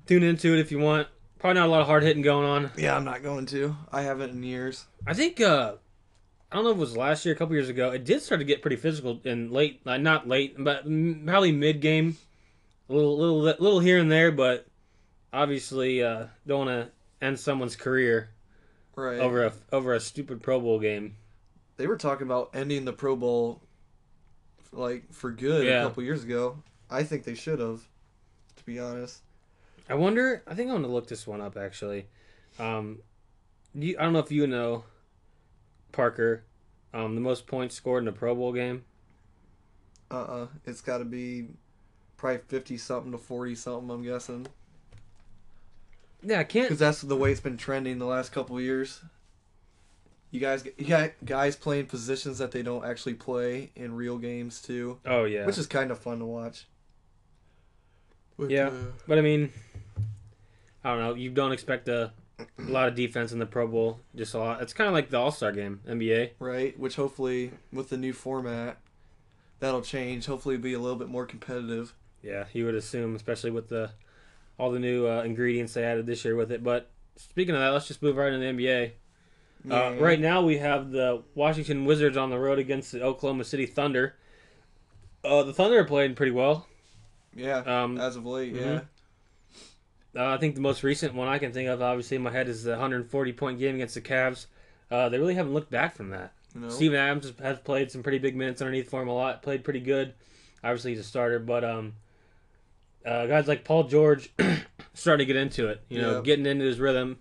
Tune 0.06 0.22
into 0.22 0.54
it 0.54 0.60
if 0.60 0.70
you 0.70 0.78
want. 0.78 1.08
Probably 1.38 1.60
not 1.60 1.66
a 1.68 1.70
lot 1.70 1.80
of 1.80 1.86
hard 1.86 2.02
hitting 2.02 2.22
going 2.22 2.46
on. 2.46 2.70
Yeah, 2.78 2.96
I'm 2.96 3.04
not 3.04 3.22
going 3.22 3.46
to. 3.46 3.76
I 3.92 4.02
haven't 4.02 4.30
in 4.30 4.42
years. 4.42 4.86
I 5.06 5.14
think 5.14 5.40
uh 5.40 5.74
I 6.50 6.56
don't 6.56 6.64
know 6.64 6.70
if 6.70 6.76
it 6.76 6.80
was 6.80 6.96
last 6.96 7.24
year, 7.24 7.34
a 7.34 7.38
couple 7.38 7.54
years 7.54 7.68
ago. 7.68 7.90
It 7.90 8.04
did 8.04 8.22
start 8.22 8.40
to 8.40 8.44
get 8.44 8.62
pretty 8.62 8.76
physical 8.76 9.20
in 9.24 9.50
late, 9.50 9.84
not 9.84 10.28
late, 10.28 10.54
but 10.58 10.84
m- 10.86 11.22
probably 11.26 11.52
mid 11.52 11.80
game, 11.80 12.16
a 12.88 12.92
little, 12.94 13.18
little, 13.18 13.40
little 13.40 13.80
here 13.80 13.98
and 13.98 14.10
there. 14.10 14.30
But 14.30 14.66
obviously, 15.32 16.02
uh, 16.02 16.26
don't 16.46 16.66
want 16.66 16.86
to 16.86 17.24
end 17.26 17.38
someone's 17.40 17.76
career 17.76 18.30
Right. 18.94 19.18
over 19.18 19.44
a 19.46 19.52
over 19.72 19.92
a 19.92 20.00
stupid 20.00 20.42
Pro 20.42 20.58
Bowl 20.60 20.78
game. 20.80 21.16
they 21.76 21.86
were 21.86 21.98
talking 21.98 22.26
about 22.26 22.50
ending 22.54 22.84
the 22.86 22.92
Pro 22.94 23.14
Bowl 23.16 23.60
like 24.72 25.12
for 25.12 25.30
good 25.30 25.66
Yeah. 25.66 25.82
a 25.82 25.88
couple 25.88 26.02
years 26.04 26.24
ago. 26.24 26.62
I 26.88 27.02
think 27.02 27.24
they 27.24 27.34
should 27.34 27.58
have, 27.58 27.82
to 28.56 28.64
be 28.64 28.78
honest. 28.78 29.20
I 29.88 29.94
wonder. 29.94 30.42
I 30.46 30.54
think 30.54 30.70
I'm 30.70 30.76
gonna 30.80 30.92
look 30.92 31.08
this 31.08 31.26
one 31.26 31.40
up 31.42 31.56
actually. 31.56 32.06
Um, 32.58 33.00
you, 33.74 33.96
I 33.98 34.04
don't 34.04 34.12
know 34.14 34.20
if 34.20 34.30
you 34.32 34.46
know, 34.46 34.84
Parker, 35.96 36.44
um, 36.94 37.14
the 37.14 37.20
most 37.20 37.46
points 37.46 37.74
scored 37.74 38.02
in 38.04 38.08
a 38.08 38.12
Pro 38.12 38.34
Bowl 38.34 38.52
game. 38.52 38.84
Uh 40.10 40.14
uh 40.22 40.46
It's 40.66 40.80
got 40.82 40.98
to 40.98 41.04
be 41.04 41.48
probably 42.16 42.40
50 42.46 42.76
something 42.78 43.12
to 43.12 43.18
40 43.18 43.54
something, 43.56 43.90
I'm 43.90 44.02
guessing. 44.02 44.46
Yeah, 46.22 46.40
I 46.40 46.44
can't. 46.44 46.66
Because 46.66 46.78
that's 46.78 47.00
the 47.02 47.16
way 47.16 47.32
it's 47.32 47.40
been 47.40 47.56
trending 47.56 47.98
the 47.98 48.04
last 48.06 48.30
couple 48.32 48.56
of 48.56 48.62
years. 48.62 49.00
You 50.30 50.40
guys, 50.40 50.64
you 50.76 50.86
got 50.86 51.12
guys 51.24 51.56
playing 51.56 51.86
positions 51.86 52.38
that 52.38 52.50
they 52.50 52.62
don't 52.62 52.84
actually 52.84 53.14
play 53.14 53.70
in 53.74 53.94
real 53.94 54.18
games 54.18 54.60
too, 54.60 54.98
Oh 55.06 55.24
yeah. 55.24 55.46
which 55.46 55.56
is 55.58 55.66
kind 55.66 55.90
of 55.90 55.98
fun 55.98 56.18
to 56.18 56.24
watch. 56.26 56.66
But, 58.38 58.50
Yeah. 58.50 58.68
uh, 58.68 58.72
But 59.08 59.18
I 59.18 59.20
mean, 59.22 59.50
I 60.84 60.90
don't 60.90 60.98
know. 61.00 61.14
You 61.14 61.30
don't 61.30 61.52
expect 61.52 61.88
a, 61.88 62.12
a 62.38 62.44
lot 62.70 62.88
of 62.88 62.94
defense 62.94 63.32
in 63.32 63.38
the 63.38 63.46
Pro 63.46 63.66
Bowl. 63.66 64.00
Just 64.14 64.34
a 64.34 64.38
lot. 64.38 64.60
It's 64.62 64.72
kind 64.72 64.88
of 64.88 64.94
like 64.94 65.10
the 65.10 65.18
All 65.18 65.30
Star 65.30 65.52
game, 65.52 65.80
NBA. 65.88 66.32
right. 66.38 66.78
Which 66.78 66.96
hopefully, 66.96 67.52
with 67.72 67.88
the 67.88 67.96
new 67.96 68.12
format, 68.12 68.78
that'll 69.60 69.82
change. 69.82 70.26
Hopefully, 70.26 70.56
be 70.56 70.74
a 70.74 70.78
little 70.78 70.98
bit 70.98 71.08
more 71.08 71.26
competitive. 71.26 71.94
Yeah, 72.22 72.44
you 72.52 72.64
would 72.66 72.74
assume, 72.74 73.14
especially 73.14 73.50
with 73.50 73.68
the 73.68 73.90
all 74.58 74.70
the 74.70 74.78
new 74.78 75.06
uh, 75.06 75.22
ingredients 75.22 75.74
they 75.74 75.84
added 75.84 76.06
this 76.06 76.24
year 76.24 76.34
with 76.36 76.50
it. 76.50 76.62
But 76.64 76.90
speaking 77.16 77.54
of 77.54 77.60
that, 77.60 77.68
let's 77.70 77.86
just 77.88 78.02
move 78.02 78.16
right 78.16 78.32
into 78.32 78.40
the 78.46 78.52
NBA. 78.52 78.92
Uh, 79.70 79.94
Yeah. 79.94 80.00
right 80.00 80.20
now, 80.20 80.42
we 80.42 80.58
have 80.58 80.90
the 80.92 81.22
Washington 81.34 81.84
Wizards 81.84 82.16
on 82.16 82.30
the 82.30 82.38
road 82.38 82.58
against 82.58 82.92
the 82.92 83.02
Oklahoma 83.02 83.44
City 83.44 83.66
Thunder. 83.66 84.14
Uh, 85.24 85.42
the 85.42 85.52
Thunder 85.52 85.78
are 85.80 85.84
playing 85.84 86.14
pretty 86.14 86.32
well. 86.32 86.66
Yeah. 87.34 87.58
Um, 87.58 87.98
as 87.98 88.16
of 88.16 88.24
late, 88.24 88.54
mhm. 88.54 88.60
yeah. 88.60 88.80
Uh, 90.16 90.26
I 90.34 90.38
think 90.38 90.54
the 90.54 90.60
most 90.60 90.82
recent 90.82 91.14
one 91.14 91.28
I 91.28 91.38
can 91.38 91.52
think 91.52 91.68
of, 91.68 91.82
obviously 91.82 92.16
in 92.16 92.22
my 92.22 92.30
head, 92.32 92.48
is 92.48 92.62
the 92.64 92.70
140 92.72 93.32
point 93.34 93.58
game 93.58 93.74
against 93.74 93.94
the 93.94 94.00
Cavs. 94.00 94.46
Uh, 94.90 95.08
they 95.08 95.18
really 95.18 95.34
haven't 95.34 95.52
looked 95.52 95.70
back 95.70 95.94
from 95.96 96.10
that. 96.10 96.32
Know? 96.54 96.68
Steven 96.70 96.98
Adams 96.98 97.26
has- 97.26 97.38
has 97.40 97.58
played 97.58 97.90
some 97.90 98.02
pretty 98.02 98.18
big 98.18 98.34
minutes 98.34 98.62
underneath 98.62 98.88
for 98.88 99.02
him 99.02 99.08
a 99.08 99.14
lot. 99.14 99.42
Played 99.42 99.62
pretty 99.64 99.80
good. 99.80 100.14
Obviously, 100.64 100.92
he's 100.92 101.00
a 101.00 101.04
starter, 101.04 101.38
but 101.38 101.64
um, 101.64 101.94
uh, 103.04 103.26
guys 103.26 103.46
like 103.46 103.62
Paul 103.64 103.84
George 103.84 104.30
starting 104.94 105.26
to 105.26 105.32
get 105.32 105.40
into 105.40 105.68
it. 105.68 105.82
You 105.88 106.00
know, 106.00 106.16
Yeah. 106.16 106.22
getting 106.22 106.46
into 106.46 106.64
his 106.64 106.80
rhythm, 106.80 107.18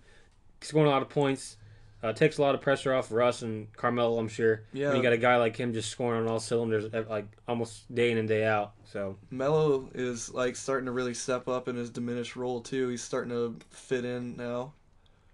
scoring 0.62 0.86
a 0.86 0.90
lot 0.90 1.02
of 1.02 1.08
points. 1.10 1.56
Uh, 2.02 2.12
takes 2.12 2.38
a 2.38 2.42
lot 2.42 2.54
of 2.54 2.60
pressure 2.60 2.94
off 2.94 3.10
Russ 3.10 3.42
and 3.42 3.72
Carmelo. 3.72 4.18
I'm 4.18 4.28
sure. 4.28 4.62
Yeah. 4.72 4.88
When 4.88 4.98
you 4.98 5.02
got 5.02 5.12
a 5.12 5.18
guy 5.18 5.36
like 5.36 5.56
him 5.56 5.72
just 5.72 5.90
scoring 5.90 6.20
on 6.22 6.28
all 6.28 6.38
cylinders, 6.38 6.92
like 7.08 7.26
almost 7.48 7.92
day 7.92 8.10
in 8.12 8.18
and 8.18 8.28
day 8.28 8.44
out. 8.44 8.74
So 8.84 9.16
Melo 9.30 9.88
is 9.94 10.32
like 10.32 10.56
starting 10.56 10.86
to 10.86 10.92
really 10.92 11.14
step 11.14 11.48
up 11.48 11.68
in 11.68 11.76
his 11.76 11.90
diminished 11.90 12.36
role 12.36 12.60
too. 12.60 12.88
He's 12.88 13.02
starting 13.02 13.30
to 13.30 13.56
fit 13.70 14.04
in 14.04 14.36
now, 14.36 14.74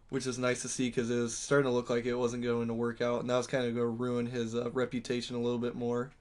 which 0.08 0.26
is 0.26 0.38
nice 0.38 0.62
to 0.62 0.68
see 0.68 0.88
because 0.88 1.10
it 1.10 1.16
was 1.18 1.36
starting 1.36 1.68
to 1.68 1.74
look 1.74 1.90
like 1.90 2.06
it 2.06 2.14
wasn't 2.14 2.44
going 2.44 2.68
to 2.68 2.74
work 2.74 3.00
out, 3.00 3.20
and 3.20 3.28
that 3.28 3.36
was 3.36 3.46
kind 3.48 3.66
of 3.66 3.74
going 3.74 3.84
to 3.84 4.02
ruin 4.02 4.26
his 4.26 4.54
uh, 4.54 4.70
reputation 4.70 5.36
a 5.36 5.40
little 5.40 5.58
bit 5.58 5.74
more. 5.74 6.12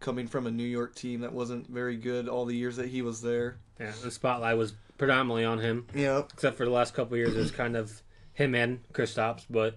Coming 0.00 0.28
from 0.28 0.46
a 0.46 0.50
New 0.50 0.64
York 0.64 0.94
team 0.94 1.20
that 1.20 1.32
wasn't 1.32 1.68
very 1.68 1.96
good 1.96 2.28
all 2.28 2.44
the 2.44 2.54
years 2.56 2.76
that 2.76 2.86
he 2.88 3.02
was 3.02 3.20
there. 3.20 3.58
yeah, 3.80 3.92
the 4.02 4.10
spotlight 4.12 4.56
was 4.56 4.72
predominantly 4.96 5.44
on 5.44 5.58
him. 5.58 5.86
Yep. 5.94 6.30
except 6.34 6.56
for 6.56 6.64
the 6.64 6.70
last 6.70 6.94
couple 6.94 7.14
of 7.14 7.18
years, 7.18 7.34
it 7.34 7.38
was 7.38 7.50
kind 7.50 7.76
of 7.76 8.00
him 8.38 8.54
and 8.54 8.80
Kristaps. 8.92 9.44
But 9.50 9.76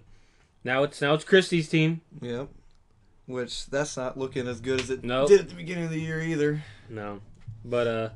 now 0.63 0.83
it's 0.83 1.01
now 1.01 1.13
it's 1.13 1.23
Christie's 1.25 1.67
team. 1.67 2.01
Yep. 2.21 2.49
Which 3.25 3.67
that's 3.67 3.97
not 3.97 4.17
looking 4.17 4.47
as 4.47 4.61
good 4.61 4.79
as 4.81 4.89
it 4.89 5.03
Nope. 5.03 5.27
did 5.29 5.41
at 5.41 5.49
the 5.49 5.55
beginning 5.55 5.85
of 5.85 5.89
the 5.91 5.99
year 5.99 6.21
either. 6.21 6.63
No, 6.89 7.21
but 7.63 7.87
uh, 7.87 8.09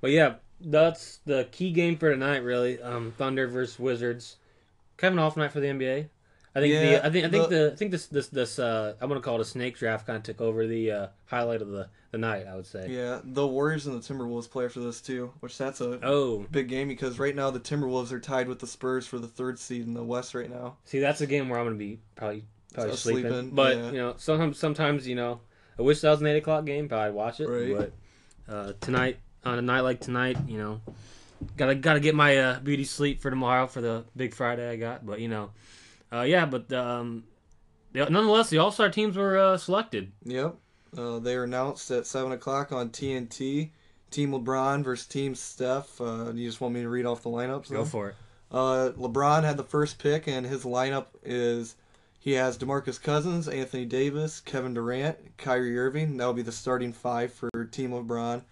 but 0.00 0.10
yeah, 0.10 0.34
that's 0.60 1.20
the 1.24 1.48
key 1.50 1.72
game 1.72 1.96
for 1.96 2.10
tonight. 2.10 2.38
Really, 2.42 2.80
um, 2.82 3.12
Thunder 3.16 3.46
versus 3.46 3.78
Wizards. 3.78 4.36
Kind 4.96 5.14
of 5.14 5.18
an 5.18 5.24
off 5.24 5.36
night 5.36 5.52
for 5.52 5.60
the 5.60 5.68
NBA. 5.68 6.08
I 6.54 6.60
think 6.60 6.72
Yeah, 6.74 6.80
the 6.80 7.06
I 7.06 7.10
think 7.10 7.26
I 7.26 7.28
think 7.30 7.48
the- 7.48 7.54
the 7.56 7.72
I 7.72 7.76
think 7.76 7.90
this 7.92 8.06
this 8.06 8.26
this 8.28 8.58
uh 8.58 8.94
I'm 9.00 9.08
gonna 9.08 9.20
call 9.20 9.36
it 9.36 9.40
a 9.40 9.44
snake 9.44 9.76
draft 9.78 10.06
kind 10.06 10.16
of 10.16 10.22
took 10.24 10.40
over 10.40 10.66
the 10.66 10.90
uh, 10.90 11.06
highlight 11.26 11.62
of 11.62 11.68
the 11.68 11.88
the 12.10 12.18
night. 12.18 12.46
I 12.48 12.56
would 12.56 12.66
say. 12.66 12.88
Yeah, 12.90 13.20
the 13.22 13.46
Warriors 13.46 13.86
and 13.86 14.02
the 14.02 14.14
Timberwolves 14.14 14.50
play 14.50 14.64
after 14.64 14.80
this 14.80 15.00
too, 15.00 15.32
which 15.40 15.56
that's 15.56 15.80
a 15.80 16.00
Oh, 16.02 16.44
big 16.50 16.68
game 16.68 16.88
because 16.88 17.20
right 17.20 17.36
now 17.36 17.50
the 17.50 17.60
Timberwolves 17.60 18.10
are 18.10 18.18
tied 18.18 18.48
with 18.48 18.58
the 18.58 18.66
Spurs 18.66 19.06
for 19.06 19.18
the 19.20 19.28
third 19.28 19.58
seed 19.60 19.86
in 19.86 19.94
the 19.94 20.02
West 20.02 20.34
right 20.34 20.50
now. 20.50 20.76
see, 20.84 20.98
that's 20.98 21.20
a 21.20 21.26
game 21.26 21.48
where 21.48 21.60
I'm 21.60 21.66
gonna 21.66 21.76
be 21.76 22.00
probably 22.16 22.44
probably 22.74 22.92
So 22.92 22.96
sleeping. 22.96 23.30
sleeping, 23.30 23.50
But 23.50 23.76
yeah. 23.76 23.86
you 23.92 23.98
know, 23.98 24.14
sometimes 24.16 24.58
sometimes 24.58 25.06
you 25.06 25.14
know, 25.14 25.40
I 25.78 25.82
wish 25.82 26.00
that 26.00 26.10
was 26.10 26.20
an 26.20 26.26
eight 26.26 26.38
o'clock 26.38 26.64
game. 26.64 26.88
but 26.88 26.98
I'd 26.98 27.14
watch 27.14 27.38
it. 27.38 27.48
Right. 27.48 27.92
But 28.48 28.52
uh, 28.52 28.72
tonight 28.80 29.18
on 29.44 29.56
a 29.56 29.62
night 29.62 29.82
like 29.82 30.00
tonight, 30.00 30.36
you 30.48 30.58
know, 30.58 30.80
gotta 31.56 31.76
gotta 31.76 32.00
get 32.00 32.16
my 32.16 32.36
uh, 32.36 32.58
beauty 32.58 32.82
sleep 32.84 33.20
for 33.20 33.30
tomorrow 33.30 33.68
for 33.68 33.80
the 33.80 34.04
big 34.16 34.34
Friday 34.34 34.68
I 34.68 34.74
got. 34.74 35.06
But 35.06 35.20
you 35.20 35.28
know, 35.28 35.50
uh, 36.12 36.22
yeah. 36.22 36.46
But 36.46 36.72
um, 36.72 37.24
the- 37.92 38.08
nonetheless, 38.10 38.50
the 38.50 38.58
All 38.58 38.70
Star 38.72 38.88
teams 38.90 39.16
were 39.16 39.38
uh, 39.38 39.56
selected. 39.56 40.12
Yep. 40.24 40.56
Uh, 40.96 41.18
they 41.20 41.36
are 41.36 41.44
announced 41.44 41.90
at 41.90 42.06
seven 42.06 42.32
o'clock 42.32 42.72
on 42.72 42.90
TNT. 42.90 43.70
Team 44.10 44.32
LeBron 44.32 44.82
versus 44.82 45.06
Team 45.06 45.34
Steph. 45.36 46.00
Uh, 46.00 46.32
you 46.34 46.48
just 46.48 46.60
want 46.60 46.74
me 46.74 46.82
to 46.82 46.88
read 46.88 47.06
off 47.06 47.22
the 47.22 47.30
lineups? 47.30 47.70
Go 47.70 47.82
then? 47.82 47.86
for 47.86 48.08
it. 48.08 48.14
Uh, 48.50 48.90
LeBron 48.98 49.44
had 49.44 49.56
the 49.56 49.62
first 49.62 49.98
pick, 50.00 50.26
and 50.26 50.44
his 50.44 50.64
lineup 50.64 51.06
is 51.22 51.76
he 52.18 52.32
has 52.32 52.58
DeMarcus 52.58 53.00
Cousins, 53.00 53.48
Anthony 53.48 53.84
Davis, 53.84 54.40
Kevin 54.40 54.74
Durant, 54.74 55.16
Kyrie 55.38 55.78
Irving. 55.78 56.16
That 56.16 56.26
will 56.26 56.34
be 56.34 56.42
the 56.42 56.50
starting 56.50 56.92
five 56.92 57.32
for 57.32 57.48
Team 57.70 57.92
LeBron. 57.92 58.42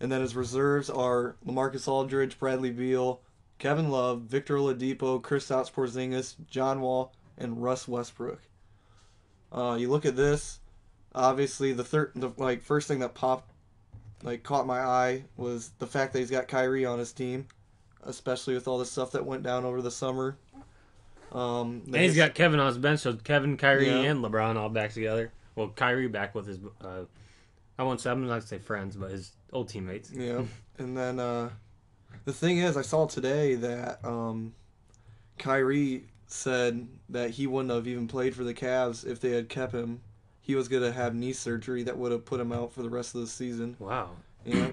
And 0.00 0.10
then 0.10 0.22
his 0.22 0.34
reserves 0.34 0.88
are 0.90 1.36
LaMarcus 1.46 1.86
Aldridge, 1.86 2.38
Bradley 2.38 2.70
Beal, 2.70 3.20
Kevin 3.62 3.90
Love, 3.90 4.22
Victor 4.22 4.56
Oladipo, 4.56 5.22
Kristaps 5.22 5.70
Porzingis, 5.72 6.34
John 6.50 6.80
Wall, 6.80 7.12
and 7.38 7.62
Russ 7.62 7.86
Westbrook. 7.86 8.40
Uh, 9.52 9.76
you 9.78 9.88
look 9.88 10.04
at 10.04 10.16
this. 10.16 10.58
Obviously, 11.14 11.72
the 11.72 11.84
third, 11.84 12.10
the 12.16 12.30
like 12.38 12.60
first 12.62 12.88
thing 12.88 12.98
that 12.98 13.14
popped, 13.14 13.52
like 14.24 14.42
caught 14.42 14.66
my 14.66 14.80
eye 14.80 15.24
was 15.36 15.70
the 15.78 15.86
fact 15.86 16.12
that 16.12 16.18
he's 16.18 16.30
got 16.30 16.48
Kyrie 16.48 16.84
on 16.84 16.98
his 16.98 17.12
team 17.12 17.46
especially 18.04 18.54
with 18.54 18.66
all 18.66 18.78
the 18.78 18.84
stuff 18.84 19.12
that 19.12 19.24
went 19.24 19.42
down 19.42 19.64
over 19.64 19.80
the 19.80 19.90
summer. 19.90 20.36
Um, 21.30 21.82
And 21.86 21.96
he's 21.96 22.16
got 22.16 22.34
Kevin 22.34 22.60
on 22.60 22.66
his 22.66 22.78
bench, 22.78 23.00
so 23.00 23.14
Kevin, 23.14 23.56
Kyrie, 23.56 23.86
Yeah. 23.86 24.10
and 24.10 24.24
LeBron 24.24 24.56
all 24.56 24.68
back 24.68 24.92
together. 24.92 25.32
Well, 25.54 25.68
Kyrie 25.68 26.08
back 26.08 26.34
with 26.34 26.46
his, 26.46 26.58
uh, 26.80 27.04
I 27.78 27.82
won't 27.84 28.00
say, 28.00 28.10
I'm 28.10 28.26
not 28.26 28.40
to 28.42 28.46
say 28.46 28.58
friends, 28.58 28.96
but 28.96 29.10
his 29.10 29.32
old 29.52 29.68
teammates. 29.68 30.10
yeah, 30.10 30.42
and 30.78 30.96
then 30.96 31.20
uh, 31.20 31.50
the 32.24 32.32
thing 32.32 32.58
is, 32.58 32.76
I 32.76 32.82
saw 32.82 33.06
today 33.06 33.54
that 33.56 34.04
um, 34.04 34.54
Kyrie 35.38 36.04
said 36.26 36.86
that 37.08 37.30
he 37.30 37.46
wouldn't 37.46 37.72
have 37.72 37.86
even 37.86 38.08
played 38.08 38.34
for 38.34 38.44
the 38.44 38.54
Cavs 38.54 39.06
if 39.06 39.20
they 39.20 39.30
had 39.32 39.48
kept 39.48 39.72
him. 39.74 40.00
He 40.40 40.54
was 40.54 40.66
gonna 40.68 40.92
have 40.92 41.14
knee 41.14 41.32
surgery 41.32 41.82
that 41.84 41.96
would 41.98 42.10
have 42.12 42.24
put 42.24 42.40
him 42.40 42.52
out 42.52 42.72
for 42.72 42.82
the 42.82 42.88
rest 42.90 43.14
of 43.14 43.20
the 43.20 43.26
season. 43.26 43.76
Wow. 43.78 44.10
Yeah, 44.44 44.70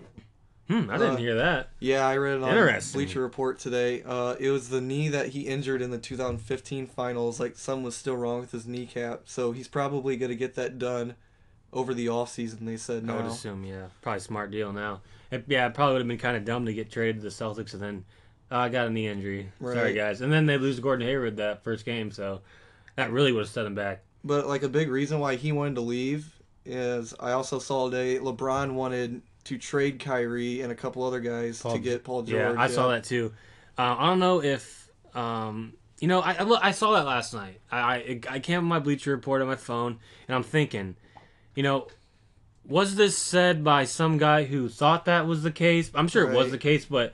Hmm, 0.68 0.90
I 0.90 0.98
didn't 0.98 1.14
Uh, 1.14 1.18
hear 1.18 1.36
that. 1.36 1.70
yeah, 1.80 2.08
I 2.08 2.18
read 2.18 2.38
it 2.38 2.44
on. 2.44 2.80
Bleacher 2.94 3.22
Report 3.22 3.58
today. 3.60 4.04
Uh, 4.04 4.36
it 4.40 4.50
was 4.52 4.70
the 4.70 4.82
knee 4.82 5.08
that 5.10 5.30
he 5.30 5.42
injured 5.42 5.82
in 5.82 5.90
the 5.92 5.98
2015 5.98 6.88
finals. 6.88 7.40
Like 7.40 7.56
something 7.58 7.84
was 7.84 7.96
still 7.96 8.16
wrong 8.16 8.40
with 8.40 8.52
his 8.52 8.66
kneecap, 8.68 9.24
so 9.26 9.52
he's 9.52 9.68
probably 9.68 10.16
gonna 10.18 10.36
get 10.36 10.56
that 10.56 10.78
done 10.80 11.16
over 11.74 11.94
the 11.94 12.08
off 12.10 12.30
season. 12.30 12.66
They 12.66 12.78
said 12.78 13.08
I 13.10 13.16
would 13.16 13.26
now. 13.26 13.32
assume, 13.32 13.64
yeah. 13.64 13.88
Probably 14.02 14.20
smart 14.22 14.50
deal 14.52 14.72
now. 14.74 15.02
It, 15.32 15.46
yeah, 15.48 15.68
it 15.68 15.74
probably 15.74 15.94
would 15.94 16.02
have 16.02 16.08
been 16.08 16.18
kind 16.18 16.38
of 16.38 16.46
dumb 16.46 16.66
to 16.66 16.74
get 16.74 16.92
traded 16.92 17.18
to 17.18 17.22
the 17.22 17.30
Celtics 17.30 17.74
and 17.74 17.82
then, 17.82 18.06
uh, 18.52 18.58
I 18.58 18.70
got 18.70 18.88
a 18.88 18.90
knee 18.90 19.08
injury. 19.08 19.52
Sorry, 19.62 19.94
guys. 19.94 20.22
And 20.22 20.34
then 20.34 20.48
they 20.48 20.58
lose 20.58 20.80
Gordon 20.80 21.08
Hayward 21.08 21.38
that 21.38 21.64
first 21.64 21.86
game, 21.86 22.10
so 22.12 22.42
that 22.96 23.12
really 23.12 23.32
would 23.32 23.42
have 23.42 23.50
set 23.50 23.66
him 23.66 23.76
back. 23.76 24.02
But 24.24 24.48
like 24.48 24.64
a 24.64 24.70
big 24.70 24.90
reason 24.90 25.20
why 25.20 25.36
he 25.36 25.52
wanted 25.52 25.76
to 25.76 25.82
leave 25.82 26.34
is 26.66 27.14
I 27.20 27.32
also 27.32 27.60
saw 27.60 27.90
today 27.90 28.20
LeBron 28.20 28.74
wanted 28.74 29.22
to 29.46 29.58
trade 29.58 30.00
Kyrie 30.00 30.62
and 30.62 30.72
a 30.72 30.76
couple 30.76 31.04
other 31.04 31.20
guys 31.20 31.62
Paul- 31.62 31.74
to 31.74 31.80
get 31.80 32.04
Paul 32.04 32.24
George. 32.24 32.56
Yeah, 32.56 32.62
I 32.62 32.68
saw 32.68 32.90
that 32.90 33.04
too. 33.04 33.34
Uh, 33.78 33.96
I 33.98 34.08
don't 34.08 34.20
know 34.20 34.44
if 34.44 34.90
um, 35.16 35.74
you 36.00 36.08
know. 36.08 36.20
I 36.20 36.34
I, 36.34 36.44
look, 36.44 36.60
I 36.62 36.72
saw 36.72 36.94
that 36.94 37.06
last 37.06 37.34
night. 37.34 37.62
I 37.72 37.80
I, 37.80 38.20
I 38.30 38.40
came 38.40 38.60
on 38.60 38.66
my 38.66 38.80
Bleacher 38.80 39.12
Report 39.12 39.42
on 39.42 39.48
my 39.48 39.56
phone, 39.56 40.00
and 40.28 40.36
I'm 40.36 40.44
thinking, 40.44 40.96
you 41.56 41.64
know, 41.64 41.88
was 42.70 42.96
this 42.96 43.18
said 43.18 43.64
by 43.64 43.86
some 43.86 44.18
guy 44.18 44.44
who 44.46 44.70
thought 44.70 45.06
that 45.06 45.28
was 45.28 45.44
the 45.44 45.52
case? 45.52 45.92
I'm 45.94 46.08
sure 46.08 46.30
it 46.30 46.36
was 46.36 46.52
the 46.52 46.58
case, 46.58 46.86
but 46.86 47.14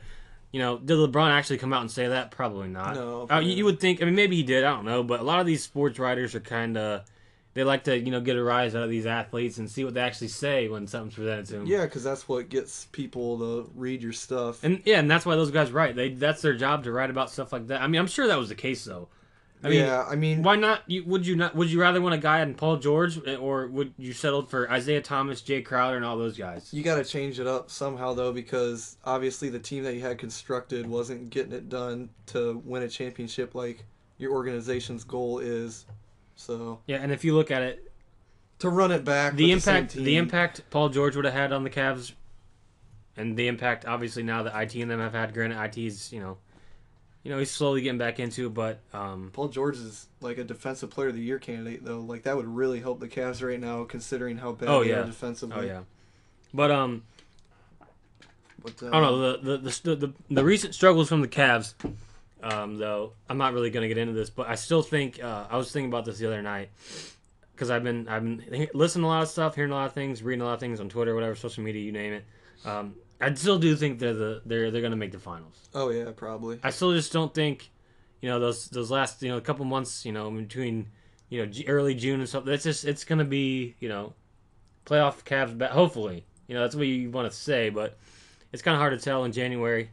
you 0.51 0.59
know, 0.59 0.77
did 0.77 0.97
LeBron 0.97 1.31
actually 1.31 1.57
come 1.57 1.73
out 1.73 1.81
and 1.81 1.91
say 1.91 2.07
that? 2.07 2.31
Probably 2.31 2.69
not. 2.69 2.95
No, 2.95 3.27
Uh, 3.29 3.39
you, 3.39 3.51
you 3.51 3.65
would 3.65 3.79
think. 3.79 4.01
I 4.01 4.05
mean, 4.05 4.15
maybe 4.15 4.37
he 4.37 4.43
did. 4.43 4.63
I 4.63 4.71
don't 4.73 4.85
know. 4.85 5.03
But 5.03 5.19
a 5.19 5.23
lot 5.23 5.39
of 5.41 5.45
these 5.45 5.63
sports 5.63 5.99
writers 5.99 6.33
are 6.35 6.39
kind 6.39 6.77
of. 6.77 7.03
They 7.55 7.63
like 7.63 7.85
to, 7.85 7.97
you 7.97 8.11
know, 8.11 8.19
get 8.19 8.35
a 8.35 8.43
rise 8.43 8.75
out 8.75 8.83
of 8.83 8.89
these 8.89 9.05
athletes 9.05 9.57
and 9.59 9.71
see 9.71 9.85
what 9.85 9.93
they 9.93 10.01
actually 10.01 10.27
say 10.27 10.67
when 10.67 10.87
something's 10.87 11.15
presented 11.15 11.45
to 11.47 11.53
them. 11.53 11.65
Yeah, 11.65 11.85
because 11.85 12.03
that's 12.03 12.27
what 12.27 12.49
gets 12.49 12.85
people 12.91 13.39
to 13.39 13.71
read 13.75 14.03
your 14.03 14.11
stuff. 14.11 14.61
And 14.63 14.81
yeah, 14.83 14.99
and 14.99 15.09
that's 15.09 15.25
why 15.25 15.35
those 15.35 15.51
guys 15.51 15.71
write. 15.71 15.95
They 15.95 16.09
that's 16.09 16.41
their 16.41 16.53
job 16.55 16.83
to 16.83 16.91
write 16.91 17.09
about 17.09 17.29
stuff 17.31 17.53
like 17.53 17.67
that. 17.67 17.81
I 17.81 17.87
mean, 17.87 17.99
I'm 18.01 18.07
sure 18.07 18.27
that 18.27 18.37
was 18.37 18.49
the 18.49 18.55
case 18.55 18.83
though. 18.83 19.07
I 19.63 19.69
mean, 19.69 19.79
yeah, 19.79 20.05
I 20.07 20.15
mean, 20.15 20.43
why 20.43 20.57
not? 20.57 20.81
You, 20.85 21.03
would 21.05 21.25
you 21.25 21.35
not? 21.35 21.55
Would 21.55 21.71
you 21.71 21.81
rather 21.81 21.99
want 21.99 22.13
a 22.13 22.19
guy 22.19 22.41
in 22.41 22.53
Paul 22.53 22.77
George, 22.77 23.19
eh, 23.25 23.35
or 23.35 23.67
would 23.67 23.93
you 23.97 24.13
settle 24.13 24.43
for 24.43 24.69
Isaiah 24.69 25.01
Thomas, 25.01 25.41
Jae 25.41 25.65
Crowder, 25.65 25.95
and 25.95 26.05
all 26.05 26.17
those 26.17 26.37
guys? 26.37 26.71
you 26.71 26.83
got 26.83 26.95
to 26.95 27.03
change 27.03 27.39
it 27.39 27.47
up 27.47 27.71
somehow 27.71 28.13
though, 28.13 28.31
because 28.31 28.97
obviously 29.05 29.49
the 29.49 29.59
team 29.59 29.83
that 29.83 29.95
you 29.95 30.01
had 30.01 30.17
constructed 30.17 30.85
wasn't 30.85 31.29
getting 31.29 31.53
it 31.53 31.69
done 31.69 32.09
to 32.27 32.61
win 32.63 32.83
a 32.83 32.87
championship 32.87 33.55
like 33.55 33.85
your 34.17 34.33
organization's 34.33 35.03
goal 35.03 35.39
is. 35.39 35.85
So 36.35 36.81
Yeah, 36.85 36.97
and 36.97 37.11
if 37.11 37.23
you 37.23 37.33
look 37.33 37.49
at 37.49 37.63
it, 37.63 37.91
to 38.59 38.69
run 38.69 38.91
it 38.91 39.03
back, 39.03 39.35
the 39.35 39.51
impact, 39.51 39.93
the 39.93 40.03
team- 40.03 40.23
impact 40.23 40.61
Paul 40.69 40.89
George 40.89 41.15
would 41.15 41.25
have 41.25 41.33
had 41.33 41.51
on 41.51 41.63
the 41.63 41.69
Cavs, 41.69 42.13
and 43.17 43.35
the 43.35 43.47
impact 43.47 43.85
obviously 43.85 44.21
now 44.21 44.43
that 44.43 44.55
IT 44.55 44.75
and 44.75 44.91
them 44.91 44.99
have 44.99 45.13
had. 45.13 45.33
Granted, 45.33 45.59
IT's 45.77 46.11
you 46.11 46.19
know, 46.19 46.37
you 47.25 47.31
know 47.31 47.39
he's 47.39 47.49
slowly 47.51 47.81
getting 47.81 47.97
back 47.97 48.19
into, 48.21 48.45
it, 48.45 48.53
but 48.53 48.79
um, 48.93 49.31
Paul 49.33 49.49
George 49.49 49.77
is 49.77 50.07
like 50.21 50.37
a 50.37 50.43
defensive 50.45 50.91
player 50.91 51.07
of 51.09 51.15
the 51.15 51.21
year 51.21 51.39
candidate 51.39 51.83
though. 51.83 51.99
Like 51.99 52.23
that 52.23 52.37
would 52.37 52.47
really 52.47 52.79
help 52.79 52.99
the 53.01 53.07
Cavs 53.09 53.45
right 53.45 53.59
now, 53.59 53.83
considering 53.83 54.37
how 54.37 54.51
bad 54.53 54.69
Oh, 54.69 54.83
they 54.83 54.91
yeah. 54.91 54.99
are 54.99 55.05
defensively. 55.05 55.57
oh 55.57 55.61
yeah, 55.61 55.81
but 56.53 56.71
um. 56.71 57.03
But, 58.63 58.81
uh, 58.81 58.87
I 58.87 58.91
don't 58.91 59.01
know 59.01 59.31
the 59.37 59.57
the, 59.57 59.79
the 59.83 59.95
the 59.95 60.13
the 60.31 60.43
recent 60.43 60.73
struggles 60.75 61.09
from 61.09 61.21
the 61.21 61.27
Cavs. 61.27 61.73
Um, 62.43 62.77
though 62.77 63.13
I'm 63.27 63.39
not 63.39 63.53
really 63.53 63.71
going 63.71 63.81
to 63.81 63.87
get 63.87 63.97
into 63.97 64.13
this, 64.13 64.29
but 64.29 64.47
I 64.47 64.53
still 64.55 64.83
think 64.83 65.23
uh, 65.23 65.45
I 65.49 65.57
was 65.57 65.71
thinking 65.71 65.89
about 65.89 66.05
this 66.05 66.19
the 66.19 66.27
other 66.27 66.43
night 66.43 66.69
because 67.53 67.71
I've 67.71 67.83
been 67.83 68.07
I've 68.07 68.23
been 68.23 68.67
listening 68.75 69.01
to 69.03 69.07
a 69.07 69.09
lot 69.09 69.23
of 69.23 69.29
stuff, 69.29 69.55
hearing 69.55 69.71
a 69.71 69.75
lot 69.75 69.87
of 69.87 69.93
things, 69.93 70.21
reading 70.21 70.41
a 70.41 70.45
lot 70.45 70.53
of 70.53 70.59
things 70.59 70.79
on 70.79 70.87
Twitter, 70.89 71.15
whatever 71.15 71.33
social 71.35 71.63
media 71.63 71.81
you 71.81 71.91
name 71.91 72.13
it. 72.13 72.25
Um, 72.63 72.95
I 73.21 73.33
still 73.33 73.57
do 73.59 73.75
think 73.75 73.99
they're 73.99 74.13
the 74.13 74.41
they're 74.45 74.71
they're 74.71 74.81
going 74.81 74.91
to 74.91 74.97
make 74.97 75.11
the 75.11 75.19
finals. 75.19 75.69
Oh 75.73 75.89
yeah, 75.89 76.11
probably. 76.15 76.59
I 76.63 76.69
still 76.69 76.93
just 76.93 77.13
don't 77.13 77.33
think, 77.33 77.71
you 78.21 78.29
know, 78.29 78.39
those 78.39 78.67
those 78.69 78.91
last 78.91 79.21
you 79.21 79.29
know 79.29 79.37
a 79.37 79.41
couple 79.41 79.65
months, 79.65 80.05
you 80.05 80.11
know, 80.11 80.29
between, 80.29 80.87
you 81.29 81.45
know, 81.45 81.51
early 81.67 81.95
June 81.95 82.19
and 82.19 82.27
stuff. 82.27 82.45
That's 82.45 82.63
just 82.63 82.85
it's 82.85 83.03
gonna 83.03 83.23
be 83.25 83.75
you 83.79 83.89
know, 83.89 84.13
playoff 84.85 85.23
Cavs. 85.23 85.59
Hopefully, 85.69 86.25
you 86.47 86.55
know, 86.55 86.61
that's 86.61 86.75
what 86.75 86.87
you 86.87 87.09
want 87.09 87.31
to 87.31 87.35
say, 87.37 87.69
but 87.69 87.97
it's 88.51 88.61
kind 88.61 88.75
of 88.75 88.79
hard 88.79 88.97
to 88.97 89.03
tell 89.03 89.23
in 89.25 89.31
January. 89.31 89.89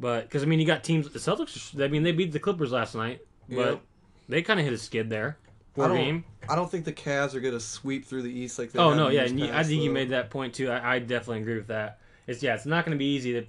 But 0.00 0.22
because 0.24 0.42
I 0.42 0.46
mean, 0.46 0.58
you 0.58 0.66
got 0.66 0.82
teams. 0.82 1.08
The 1.10 1.18
Celtics. 1.18 1.80
I 1.82 1.88
mean, 1.88 2.02
they 2.02 2.12
beat 2.12 2.32
the 2.32 2.40
Clippers 2.40 2.72
last 2.72 2.94
night, 2.94 3.20
but 3.48 3.56
Yep. 3.56 3.82
they 4.28 4.42
kind 4.42 4.58
of 4.58 4.64
hit 4.64 4.72
a 4.72 4.78
skid 4.78 5.08
there. 5.10 5.38
I 5.76 5.88
don't- 5.88 5.96
game. 5.96 6.24
I 6.48 6.54
don't 6.54 6.70
think 6.70 6.84
the 6.84 6.92
Cavs 6.92 7.34
are 7.34 7.40
gonna 7.40 7.60
sweep 7.60 8.04
through 8.04 8.22
the 8.22 8.30
East 8.32 8.58
like 8.58 8.72
they. 8.72 8.78
Oh 8.78 8.94
no, 8.94 9.08
yeah, 9.08 9.24
you, 9.24 9.44
I 9.46 9.48
past, 9.48 9.68
think 9.68 9.82
you 9.82 9.90
made 9.90 10.10
that 10.10 10.30
point 10.30 10.54
too. 10.54 10.70
I, 10.70 10.96
I 10.96 10.98
definitely 10.98 11.42
agree 11.42 11.56
with 11.56 11.68
that. 11.68 11.98
It's 12.26 12.42
yeah, 12.42 12.54
it's 12.54 12.66
not 12.66 12.84
going 12.84 12.96
to 12.96 12.98
be 12.98 13.14
easy. 13.14 13.32
To 13.32 13.46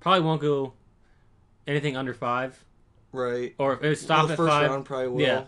probably 0.00 0.20
won't 0.20 0.40
go 0.40 0.74
anything 1.66 1.96
under 1.96 2.14
five, 2.14 2.62
right. 3.12 3.54
or 3.58 3.74
if 3.74 3.82
it 3.82 3.86
Well, 3.86 3.96
stop 3.96 4.30
at 4.30 4.36
first 4.36 4.50
five. 4.50 4.70
round 4.70 4.84
probably 4.84 5.08
will. 5.08 5.20
Yeah. 5.20 5.44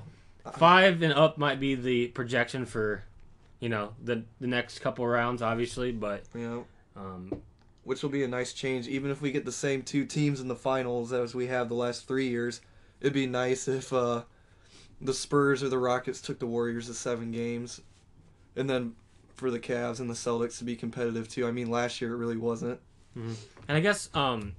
Five 0.53 1.03
and 1.03 1.13
up 1.13 1.39
might 1.39 1.59
be 1.59 1.75
the 1.75 2.09
projection 2.09 2.67
for, 2.67 3.03
you 3.61 3.69
know, 3.69 3.95
the 4.03 4.25
the 4.41 4.47
next 4.47 4.81
couple 4.81 5.07
rounds, 5.07 5.41
obviously. 5.41 5.93
But 5.93 6.25
know, 6.35 6.67
um, 6.97 7.41
which 7.85 8.03
will 8.03 8.11
be 8.11 8.25
a 8.25 8.29
nice 8.29 8.53
change. 8.53 8.87
Even 8.87 9.11
if 9.11 9.23
we 9.23 9.33
get 9.33 9.45
the 9.45 9.53
same 9.53 9.83
two 9.83 10.05
teams 10.05 10.41
in 10.41 10.49
the 10.49 10.57
finals 10.57 11.13
as 11.13 11.35
we 11.35 11.47
have 11.47 11.69
the 11.69 11.75
last 11.75 12.07
three 12.07 12.29
years, 12.29 12.61
it'd 13.01 13.13
be 13.13 13.27
nice 13.27 13.69
if 13.69 13.93
uh, 13.93 14.23
the 15.01 15.15
Spurs 15.15 15.63
or 15.63 15.69
the 15.69 15.79
Rockets 15.79 16.21
took 16.21 16.39
the 16.39 16.47
Warriors 16.47 16.87
to 16.87 16.95
seven 16.95 17.31
games, 17.31 17.81
and 18.55 18.69
then 18.69 18.95
for 19.35 19.51
the 19.51 19.59
Cavs 19.61 20.01
and 20.01 20.09
the 20.09 20.15
Celtics 20.15 20.59
to 20.59 20.65
be 20.65 20.77
competitive 20.77 21.29
too. 21.29 21.47
I 21.47 21.51
mean, 21.51 21.71
last 21.71 22.01
year 22.01 22.13
it 22.13 22.17
really 22.17 22.37
wasn't. 22.37 22.81
and 23.69 23.77
I 23.77 23.81
guess 23.81 24.09
um, 24.15 24.55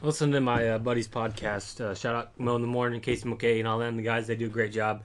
listen 0.00 0.32
to 0.32 0.40
my 0.40 0.70
uh, 0.70 0.78
buddy's 0.78 1.08
podcast. 1.08 1.80
Uh, 1.80 1.94
shout 1.94 2.14
out 2.14 2.38
Mo 2.38 2.56
in 2.56 2.62
the 2.62 2.68
Morning, 2.68 3.00
Casey 3.00 3.28
McKay, 3.28 3.58
and 3.58 3.68
all 3.68 3.78
them. 3.78 3.96
The 3.96 4.02
guys 4.02 4.26
they 4.26 4.36
do 4.36 4.46
a 4.46 4.50
great 4.50 4.72
job. 4.72 5.02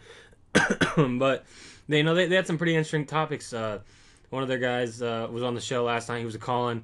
but 0.98 1.46
they 1.88 1.98
you 1.98 2.04
know 2.04 2.16
they, 2.16 2.28
they 2.28 2.36
had 2.36 2.48
some 2.48 2.58
pretty 2.58 2.76
interesting 2.76 3.06
topics. 3.06 3.54
Uh, 3.54 3.80
one 4.30 4.44
of 4.44 4.50
their 4.50 4.58
guys 4.58 5.02
uh, 5.02 5.28
was 5.32 5.44
on 5.44 5.56
the 5.56 5.62
show 5.62 5.84
last 5.84 6.10
night. 6.10 6.20
He 6.20 6.26
was 6.26 6.36
a 6.36 6.40
calling, 6.40 6.84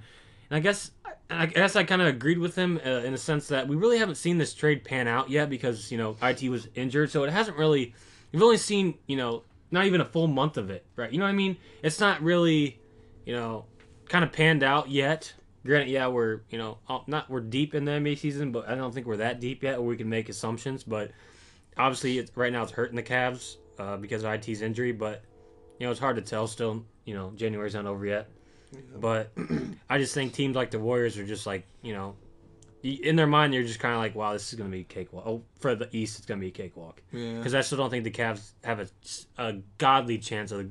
and 0.50 0.58
I 0.58 0.60
guess 0.60 0.92
I 1.30 1.46
guess 1.48 1.76
I 1.76 1.84
kind 1.84 2.02
of 2.02 2.08
agreed 2.08 2.38
with 2.38 2.56
him 2.56 2.80
uh, 2.86 2.90
in 2.90 3.12
the 3.12 3.18
sense 3.18 3.48
that 3.48 3.68
we 3.68 3.76
really 3.76 3.98
haven't 3.98 4.16
seen 4.16 4.38
this 4.38 4.54
trade 4.54 4.84
pan 4.84 5.08
out 5.08 5.30
yet 5.30 5.50
because 5.50 5.92
you 5.92 5.98
know 5.98 6.16
it 6.22 6.50
was 6.50 6.68
injured, 6.76 7.12
so 7.12 7.24
it 7.24 7.32
hasn't 7.32 7.58
really. 7.58 7.94
We've 8.32 8.44
only 8.44 8.58
seen 8.58 8.96
you 9.08 9.18
know 9.18 9.44
not 9.74 9.86
even 9.86 10.00
a 10.02 10.06
full 10.06 10.28
month 10.28 10.58
of 10.58 10.70
it, 10.70 10.86
right? 10.96 11.12
You 11.12 11.18
know 11.18 11.26
what 11.26 11.32
I 11.32 11.36
mean? 11.36 11.58
It's 11.82 12.00
not 12.00 12.22
really 12.22 12.80
you 13.26 13.36
know 13.36 13.66
kind 14.08 14.24
of 14.24 14.32
panned 14.32 14.64
out 14.64 14.90
yet. 14.90 15.34
Granted, 15.66 15.90
yeah, 15.90 16.08
we're 16.08 16.42
you 16.50 16.58
know 16.58 16.78
not 17.08 17.30
we're 17.30 17.42
deep 17.42 17.74
in 17.74 17.84
the 17.84 17.92
NBA 17.92 18.20
season, 18.20 18.52
but 18.52 18.70
I 18.70 18.76
don't 18.76 18.94
think 18.94 19.08
we're 19.08 19.18
that 19.18 19.40
deep 19.40 19.64
yet, 19.64 19.80
or 19.80 19.82
we 19.82 19.98
can 19.98 20.08
make 20.08 20.30
assumptions. 20.30 20.84
But 20.84 21.12
obviously, 21.76 22.26
right 22.36 22.54
now 22.54 22.62
it's 22.64 22.72
hurting 22.72 22.96
the 22.96 23.04
Cavs 23.04 23.58
uh, 23.80 23.98
because 23.98 24.24
of 24.24 24.32
IT's 24.32 24.62
injury. 24.62 24.92
But 24.92 25.24
you 25.80 25.88
know, 25.88 25.92
it's 25.92 26.00
hard 26.00 26.18
to 26.18 26.22
tell. 26.22 26.48
Still, 26.48 26.86
you 27.06 27.16
know, 27.16 27.32
January's 27.36 27.74
not 27.74 27.88
over 27.88 28.06
yet. 28.06 28.30
But 29.00 29.32
I 29.90 29.98
just 29.98 30.14
think 30.14 30.34
teams 30.34 30.56
like 30.56 30.70
the 30.70 30.80
Warriors 30.80 31.18
are 31.18 31.26
just 31.26 31.48
like 31.48 31.66
you 31.82 31.94
know, 31.94 32.16
in 32.84 33.16
their 33.16 33.28
mind 33.28 33.54
they're 33.54 33.64
just 33.64 33.80
kind 33.80 33.94
of 33.94 34.00
like, 34.00 34.14
wow, 34.14 34.34
this 34.34 34.52
is 34.52 34.58
gonna 34.60 34.70
be 34.70 34.82
a 34.82 34.84
cakewalk. 34.84 35.24
Oh, 35.26 35.42
for 35.60 35.74
the 35.76 35.88
East, 35.96 36.18
it's 36.20 36.26
gonna 36.26 36.42
be 36.42 36.48
a 36.50 36.52
cakewalk 36.52 37.02
Yeah. 37.12 37.38
because 37.38 37.56
I 37.56 37.62
still 37.62 37.78
don't 37.78 37.90
think 37.90 38.04
the 38.04 38.12
Cavs 38.12 38.52
have 38.64 38.80
a, 38.80 38.88
a 39.38 39.54
godly 39.78 40.18
chance 40.18 40.52
of 40.52 40.70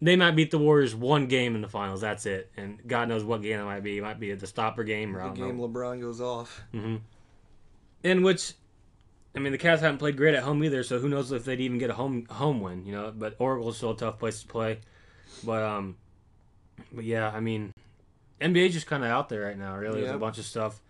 they 0.00 0.14
might 0.14 0.32
beat 0.36 0.50
the 0.52 0.58
Warriors 0.58 0.94
one 0.94 1.26
game 1.26 1.56
in 1.56 1.60
the 1.60 1.68
finals. 1.68 2.00
That's 2.02 2.24
it, 2.26 2.52
and 2.56 2.78
God 2.86 3.08
knows 3.08 3.24
what 3.24 3.42
game 3.42 3.58
it 3.58 3.64
might 3.64 3.82
be. 3.82 3.98
It 3.98 4.02
might 4.02 4.20
be 4.20 4.32
the 4.34 4.46
stopper 4.46 4.84
game 4.84 5.16
or 5.16 5.20
I 5.22 5.28
The 5.30 5.34
game 5.34 5.56
know. 5.58 5.68
LeBron 5.68 6.00
goes 6.00 6.20
off. 6.20 6.62
Mm-hmm. 6.72 6.96
In 8.04 8.22
which, 8.22 8.52
I 9.34 9.40
mean, 9.40 9.50
the 9.50 9.58
Cavs 9.58 9.80
haven't 9.80 9.98
played 9.98 10.16
great 10.16 10.36
at 10.36 10.44
home 10.44 10.62
either, 10.62 10.84
so 10.84 11.00
who 11.00 11.08
knows 11.08 11.32
if 11.32 11.44
they'd 11.44 11.58
even 11.60 11.78
get 11.78 11.90
a 11.90 11.94
home 11.94 12.26
home 12.30 12.60
win, 12.60 12.86
you 12.86 12.92
know? 12.92 13.12
But 13.16 13.34
Oracle's 13.40 13.76
still 13.78 13.90
a 13.90 13.96
tough 13.96 14.20
place 14.20 14.40
to 14.42 14.46
play. 14.46 14.78
But 15.42 15.64
um, 15.64 15.96
but 16.92 17.02
yeah, 17.04 17.30
I 17.30 17.40
mean, 17.40 17.72
NBA's 18.40 18.74
just 18.74 18.86
kind 18.86 19.02
of 19.02 19.10
out 19.10 19.28
there 19.28 19.42
right 19.42 19.58
now. 19.58 19.76
Really, 19.76 20.02
with 20.02 20.12
a 20.12 20.18
bunch 20.18 20.38
of 20.38 20.44
stuff. 20.44 20.80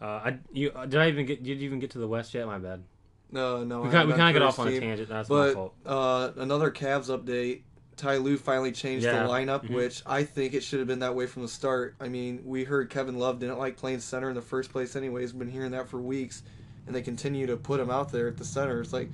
Uh, 0.00 0.04
I 0.04 0.38
you 0.52 0.70
uh, 0.74 0.86
did 0.86 1.00
I 1.00 1.08
even 1.08 1.26
get 1.26 1.42
did 1.42 1.58
you 1.58 1.66
even 1.66 1.78
get 1.78 1.90
to 1.92 1.98
the 1.98 2.08
West 2.08 2.34
yet? 2.34 2.46
My 2.46 2.58
bad. 2.58 2.82
No, 3.30 3.64
no. 3.64 3.80
We 3.80 3.90
kind 3.90 4.06
we 4.08 4.12
haven't 4.12 4.16
kind 4.18 4.36
of 4.36 4.40
got 4.40 4.46
off 4.48 4.58
on 4.58 4.68
a 4.68 4.78
tangent. 4.78 5.08
That's 5.08 5.28
my 5.28 5.36
But 5.36 5.54
fault. 5.54 5.74
uh, 5.84 6.30
another 6.36 6.70
Cavs 6.70 7.06
update. 7.08 7.62
Ty 7.96 8.18
Lue 8.18 8.36
finally 8.36 8.72
changed 8.72 9.04
Yeah. 9.06 9.22
the 9.22 9.28
lineup, 9.28 9.64
Mhm. 9.64 9.74
which 9.74 10.02
I 10.04 10.22
think 10.22 10.52
it 10.52 10.62
should 10.62 10.80
have 10.80 10.86
been 10.86 10.98
that 10.98 11.14
way 11.14 11.26
from 11.26 11.42
the 11.42 11.48
start. 11.48 11.94
I 11.98 12.08
mean, 12.08 12.42
we 12.44 12.64
heard 12.64 12.90
Kevin 12.90 13.18
Love 13.18 13.38
didn't 13.38 13.58
like 13.58 13.78
playing 13.78 14.00
center 14.00 14.28
in 14.28 14.34
the 14.34 14.42
first 14.42 14.70
place, 14.70 14.94
anyways. 14.96 15.32
Been 15.32 15.48
hearing 15.48 15.70
that 15.70 15.88
for 15.88 15.98
weeks, 15.98 16.42
and 16.86 16.94
they 16.94 17.00
continue 17.00 17.46
to 17.46 17.56
put 17.56 17.80
him 17.80 17.90
out 17.90 18.12
there 18.12 18.28
at 18.28 18.36
the 18.36 18.44
center. 18.44 18.82
It's 18.82 18.92
like 18.92 19.08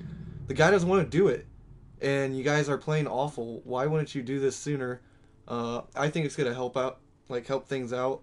the 0.47 0.53
guy 0.53 0.69
doesn't 0.69 0.89
want 0.89 1.09
to 1.09 1.17
do 1.17 1.29
it, 1.29 1.47
and 2.01 2.37
you 2.37 2.43
guys 2.43 2.67
are 2.67 2.77
playing 2.77 3.07
awful. 3.07 3.61
Why 3.63 3.85
wouldn't 3.85 4.13
you 4.13 4.21
do 4.21 4.41
this 4.41 4.57
sooner? 4.57 4.99
Uh, 5.47 5.81
I 5.95 6.09
think 6.09 6.25
it's 6.25 6.35
gonna 6.35 6.53
help 6.53 6.75
out, 6.75 6.99
like 7.29 7.47
help 7.47 7.67
things 7.69 7.93
out. 7.93 8.21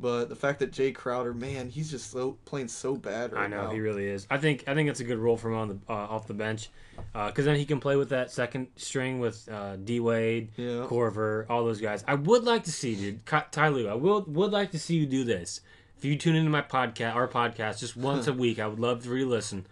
But 0.00 0.28
the 0.28 0.34
fact 0.36 0.58
that 0.60 0.72
Jae 0.72 0.92
Crowder, 0.94 1.32
man, 1.32 1.68
he's 1.68 1.90
just 1.90 2.10
so 2.10 2.36
playing 2.44 2.68
so 2.68 2.96
bad 2.96 3.32
right 3.32 3.48
now. 3.48 3.58
I 3.58 3.62
know 3.62 3.66
now. 3.68 3.72
he 3.74 3.80
really 3.80 4.06
is. 4.06 4.26
I 4.30 4.38
think 4.38 4.64
I 4.66 4.74
think 4.74 4.88
it's 4.88 4.98
a 5.00 5.04
good 5.04 5.18
role 5.18 5.36
for 5.36 5.50
him 5.50 5.56
on 5.58 5.68
the 5.68 5.78
uh, 5.88 5.92
off 5.94 6.26
the 6.26 6.34
bench, 6.34 6.70
because 7.12 7.44
then 7.44 7.56
he 7.56 7.64
can 7.64 7.78
play 7.78 7.94
with 7.96 8.08
that 8.08 8.30
second 8.32 8.68
string 8.76 9.20
with 9.20 9.48
uh, 9.48 9.76
D 9.76 10.00
Wade, 10.00 10.48
Yeah. 10.56 10.86
Korver, 10.88 11.46
all 11.48 11.64
those 11.64 11.80
guys. 11.80 12.02
I 12.08 12.14
would 12.14 12.42
like 12.42 12.64
to 12.64 12.72
see, 12.72 12.96
dude, 12.96 13.20
Ty 13.26 13.68
Lue, 13.68 13.88
I 13.88 13.94
will 13.94 14.22
would 14.26 14.50
like 14.50 14.72
to 14.72 14.78
see 14.78 14.96
you 14.96 15.06
do 15.06 15.22
this. 15.24 15.60
If 15.98 16.04
you 16.04 16.16
tune 16.16 16.34
into 16.34 16.50
my 16.50 16.62
podcast, 16.62 17.14
our 17.14 17.28
podcast, 17.28 17.78
just 17.78 17.96
once 18.10 18.26
a 18.26 18.32
week, 18.32 18.58
I 18.58 18.66
would 18.66 18.80
love 18.80 19.04
to 19.04 19.10
re-listen. 19.10 19.66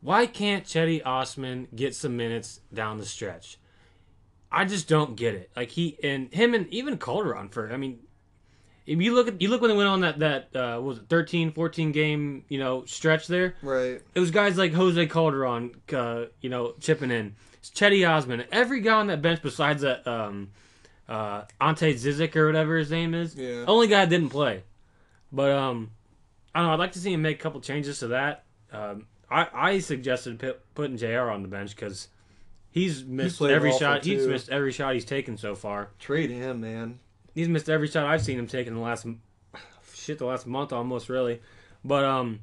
Why 0.00 0.26
can't 0.26 0.64
Cedi 0.64 1.00
Osman 1.06 1.68
get 1.74 1.94
some 1.94 2.16
minutes 2.16 2.60
down 2.74 2.98
the 2.98 3.06
stretch? 3.06 3.58
I 4.50 4.64
just 4.64 4.88
don't 4.88 5.14
get 5.16 5.34
it. 5.34 5.50
Like 5.54 5.70
he 5.70 5.96
and 6.02 6.32
him 6.32 6.54
and 6.54 6.66
even 6.72 6.98
Calderon 6.98 7.50
for. 7.50 7.70
I 7.72 7.76
mean, 7.76 7.98
if 8.88 9.02
you 9.02 9.14
look 9.14 9.28
at 9.28 9.42
you 9.42 9.50
look 9.50 9.60
when 9.60 9.70
they 9.70 9.76
went 9.76 9.88
on 9.88 10.00
that 10.00 10.18
that 10.20 10.56
uh, 10.56 10.76
what 10.76 10.88
was 10.88 10.98
it 10.98 11.08
13, 11.08 11.52
14 11.52 11.92
game 11.92 12.44
you 12.48 12.58
know 12.58 12.84
stretch 12.86 13.26
there. 13.26 13.54
Right. 13.62 14.00
It 14.14 14.20
was 14.20 14.30
guys 14.30 14.56
like 14.56 14.72
Jose 14.72 15.06
Calderon, 15.06 15.74
uh, 15.92 16.24
you 16.40 16.48
know, 16.48 16.72
chipping 16.80 17.10
in. 17.10 17.36
It's 17.58 17.70
Cedi 17.70 18.08
Osman. 18.08 18.44
Every 18.50 18.80
guy 18.80 18.94
on 18.94 19.08
that 19.08 19.20
bench 19.20 19.42
besides 19.42 19.82
that 19.82 20.06
um, 20.06 20.50
uh, 21.06 21.42
Ante 21.60 21.94
Zizic 21.94 22.34
or 22.34 22.46
whatever 22.46 22.78
his 22.78 22.90
name 22.90 23.14
is. 23.14 23.34
Yeah. 23.34 23.64
Only 23.66 23.88
guy 23.88 24.06
that 24.06 24.10
didn't 24.10 24.30
play. 24.30 24.62
But 25.30 25.50
um, 25.50 25.90
I 26.54 26.60
don't 26.60 26.68
know. 26.68 26.72
I'd 26.72 26.78
like 26.78 26.92
to 26.92 26.98
see 26.98 27.12
him 27.12 27.20
make 27.20 27.38
a 27.38 27.42
couple 27.42 27.60
changes 27.60 27.98
to 27.98 28.08
that. 28.08 28.44
Um, 28.72 29.06
I 29.30 29.48
I 29.52 29.78
suggested 29.80 30.38
put, 30.38 30.74
putting 30.74 30.96
Jr. 30.96 31.28
on 31.28 31.42
the 31.42 31.48
bench 31.48 31.76
because 31.76 32.08
he's 32.70 33.04
missed 33.04 33.42
every 33.42 33.72
shot. 33.72 34.02
He's 34.06 34.26
missed 34.26 34.48
every 34.48 34.72
shot 34.72 34.94
he's 34.94 35.04
taken 35.04 35.36
so 35.36 35.54
far. 35.54 35.90
Trade 35.98 36.30
him, 36.30 36.62
man. 36.62 37.00
He's 37.38 37.48
missed 37.48 37.68
every 37.70 37.86
shot 37.86 38.04
I've 38.04 38.20
seen 38.22 38.36
him 38.36 38.48
take 38.48 38.66
in 38.66 38.74
the 38.74 38.80
last 38.80 39.06
shit 39.94 40.18
the 40.18 40.26
last 40.26 40.44
month 40.44 40.72
almost 40.72 41.08
really. 41.08 41.40
But 41.84 42.04
um 42.04 42.40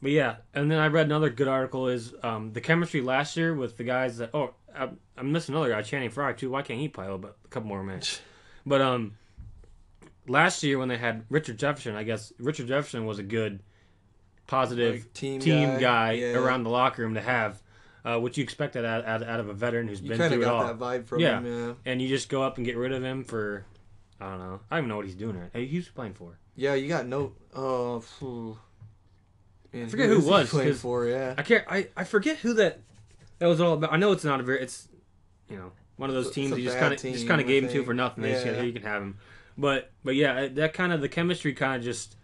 but 0.00 0.10
yeah, 0.10 0.36
and 0.54 0.70
then 0.70 0.78
I 0.78 0.86
read 0.86 1.04
another 1.04 1.28
good 1.28 1.48
article 1.48 1.88
is 1.88 2.14
um 2.22 2.54
the 2.54 2.62
chemistry 2.62 3.02
last 3.02 3.36
year 3.36 3.54
with 3.54 3.76
the 3.76 3.84
guys 3.84 4.16
that 4.16 4.30
oh 4.32 4.54
I, 4.74 4.88
I'm 5.18 5.32
missing 5.32 5.54
another 5.54 5.68
guy 5.70 5.82
Channing 5.82 6.08
Frye 6.08 6.32
too. 6.32 6.48
Why 6.48 6.62
can't 6.62 6.80
he 6.80 6.88
play 6.88 7.06
a 7.06 7.18
bit 7.18 7.34
a 7.44 7.48
couple 7.48 7.68
more 7.68 7.82
minutes? 7.82 8.20
But 8.68 8.80
um 8.80 9.12
last 10.26 10.62
year 10.62 10.78
when 10.78 10.88
they 10.88 10.96
had 10.96 11.24
Richard 11.28 11.58
Jefferson, 11.58 11.94
I 11.94 12.02
guess 12.02 12.32
Richard 12.38 12.68
Jefferson 12.68 13.04
was 13.04 13.18
a 13.18 13.22
good 13.22 13.60
positive 14.46 14.94
Like, 14.94 15.12
team 15.12 15.40
team, 15.40 15.68
guy, 15.74 15.80
guy, 15.80 16.12
yeah. 16.12 16.32
around 16.38 16.62
the 16.64 16.70
locker 16.70 17.02
room 17.02 17.14
to 17.14 17.20
have. 17.20 17.62
Uh, 18.04 18.18
what 18.18 18.36
you 18.36 18.42
expected 18.44 18.84
out, 18.84 19.04
out, 19.04 19.20
out 19.22 19.40
of 19.40 19.48
a 19.48 19.52
veteran 19.52 19.88
who's 19.88 20.00
You 20.00 20.10
been 20.10 20.30
through 20.30 20.42
it 20.42 20.46
all 20.46 20.62
got 20.62 20.78
that 20.78 20.84
vibe 20.84 21.06
from 21.06 21.18
Yeah. 21.20 21.40
him, 21.40 21.46
yeah. 21.46 21.74
and 21.92 22.00
you 22.00 22.06
just 22.08 22.28
go 22.28 22.42
up 22.42 22.56
and 22.56 22.64
get 22.64 22.76
rid 22.76 22.92
of 22.92 23.02
him 23.02 23.24
for 23.24 23.64
I 24.20 24.30
don't 24.30 24.38
know. 24.38 24.60
I 24.70 24.76
don't 24.76 24.84
even 24.84 24.88
know 24.88 24.96
what 24.96 25.06
he's 25.06 25.14
doing 25.14 25.38
right. 25.38 25.50
Hey, 25.52 25.66
Who's 25.66 25.86
he 25.86 25.92
playing 25.92 26.14
for? 26.14 26.38
Yeah, 26.54 26.74
you 26.74 26.88
got 26.88 27.06
no. 27.06 27.32
Uh, 27.54 28.00
phew. 28.00 28.58
Man, 29.72 29.88
forget 29.88 30.08
who 30.08 30.20
he 30.20 30.28
was, 30.28 30.48
playing 30.48 30.74
for. 30.74 31.06
Yeah, 31.06 31.34
I 31.36 31.42
can't. 31.42 31.64
I, 31.68 31.88
I 31.96 32.04
forget 32.04 32.38
who 32.38 32.54
that 32.54 32.80
that 33.38 33.46
was 33.46 33.60
all 33.60 33.74
about. 33.74 33.92
I 33.92 33.96
know 33.96 34.12
it's 34.12 34.24
not 34.24 34.40
a 34.40 34.42
very. 34.42 34.62
It's 34.62 34.88
you 35.50 35.56
know 35.56 35.72
one 35.96 36.08
of 36.08 36.16
those 36.16 36.30
teams 36.30 36.56
you 36.56 36.64
just 36.64 36.78
kind 36.78 36.94
of 36.94 37.00
just 37.00 37.28
kind 37.28 37.40
of 37.40 37.46
gave 37.46 37.64
him 37.64 37.70
to 37.70 37.84
for 37.84 37.92
nothing. 37.94 38.22
They 38.22 38.34
said, 38.34 38.46
Yeah. 38.46 38.54
"Here 38.54 38.64
you 38.64 38.72
can 38.72 38.82
have 38.82 39.02
him." 39.02 39.18
But 39.58 39.90
but 40.02 40.14
yeah, 40.14 40.48
that 40.48 40.72
kind 40.72 40.92
of 40.92 41.00
the 41.00 41.08
chemistry 41.08 41.52
kind 41.52 41.76
of 41.76 41.82
just 41.82 42.16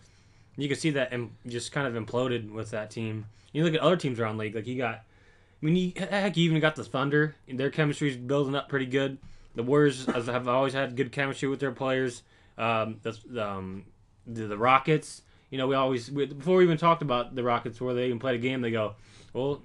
you 0.56 0.68
can 0.68 0.76
see 0.76 0.90
that 0.90 1.12
and 1.12 1.30
just 1.46 1.72
kind 1.72 1.86
of 1.86 2.02
imploded 2.02 2.50
with 2.50 2.70
that 2.70 2.90
team. 2.90 3.26
You 3.52 3.64
look 3.64 3.74
at 3.74 3.80
other 3.80 3.96
teams 3.96 4.18
around 4.18 4.36
the 4.38 4.44
league, 4.44 4.54
like 4.54 4.66
you 4.66 4.78
got. 4.78 4.94
I 4.94 5.64
mean, 5.66 5.76
you, 5.76 5.92
heck, 5.96 6.36
you 6.36 6.44
even 6.46 6.60
got 6.60 6.74
the 6.74 6.82
Thunder. 6.82 7.36
Their 7.48 7.70
chemistry's 7.70 8.16
building 8.16 8.56
up 8.56 8.68
pretty 8.68 8.86
good. 8.86 9.18
The 9.54 9.62
Warriors 9.62 10.06
have 10.06 10.48
always 10.48 10.72
had 10.72 10.96
good 10.96 11.12
chemistry 11.12 11.48
with 11.48 11.60
their 11.60 11.72
players. 11.72 12.22
Um, 12.58 13.00
the, 13.02 13.46
um, 13.46 13.84
the 14.26 14.46
the 14.46 14.58
Rockets. 14.58 15.22
You 15.50 15.58
know, 15.58 15.66
we 15.66 15.74
always 15.74 16.10
we, 16.10 16.26
before 16.26 16.56
we 16.56 16.64
even 16.64 16.78
talked 16.78 17.02
about 17.02 17.34
the 17.34 17.42
Rockets, 17.42 17.80
where 17.80 17.92
they 17.94 18.06
even 18.06 18.18
played 18.18 18.36
a 18.36 18.38
game, 18.38 18.62
they 18.62 18.70
go, 18.70 18.94
"Well, 19.34 19.62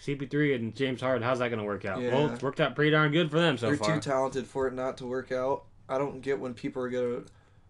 CP3 0.00 0.54
and 0.54 0.74
James 0.76 1.00
Harden, 1.00 1.22
how's 1.22 1.40
that 1.40 1.48
going 1.48 1.58
to 1.58 1.64
work 1.64 1.84
out?" 1.84 1.98
Well, 1.98 2.26
Yeah. 2.26 2.32
it's 2.32 2.42
worked 2.42 2.60
out 2.60 2.74
pretty 2.76 2.90
darn 2.92 3.10
good 3.10 3.30
for 3.30 3.38
them 3.40 3.58
so 3.58 3.66
they're 3.66 3.76
far. 3.76 3.94
too 3.94 4.00
talented 4.00 4.46
for 4.46 4.68
it 4.68 4.74
not 4.74 4.96
to 4.98 5.06
work 5.06 5.32
out. 5.32 5.64
I 5.88 5.98
don't 5.98 6.20
get 6.20 6.38
when 6.38 6.54
people 6.54 6.82
are 6.82 6.88
gonna. 6.88 7.22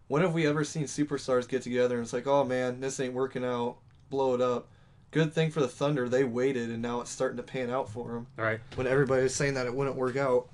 When 0.09 0.21
have 0.21 0.35
we 0.35 0.47
ever 0.47 0.65
seen 0.65 0.85
superstars 0.85 1.49
get 1.49 1.62
together 1.62 1.97
and 1.97 2.05
it's 2.05 2.12
like, 2.12 2.27
oh 2.27 2.45
man, 2.45 2.81
this 2.81 3.01
ain't 3.01 3.15
working 3.15 3.45
out, 3.45 3.77
blow 4.11 4.35
it 4.35 4.41
up. 4.43 4.69
Good 5.11 5.33
thing 5.33 5.51
for 5.51 5.61
the 5.61 5.69
Thunder, 5.69 6.09
they 6.09 6.25
waited 6.25 6.69
and 6.69 6.83
now 6.83 7.01
it's 7.01 7.11
starting 7.11 7.39
to 7.39 7.43
pan 7.43 7.71
out 7.71 7.89
for 7.89 8.09
them. 8.09 8.27
All 8.39 8.45
right. 8.45 8.61
When 8.75 8.87
everybody 8.87 9.23
was 9.23 9.35
saying 9.35 9.55
that 9.55 9.67
it 9.67 9.75
wouldn't 9.75 9.97
work 9.97 10.17
out. 10.17 10.49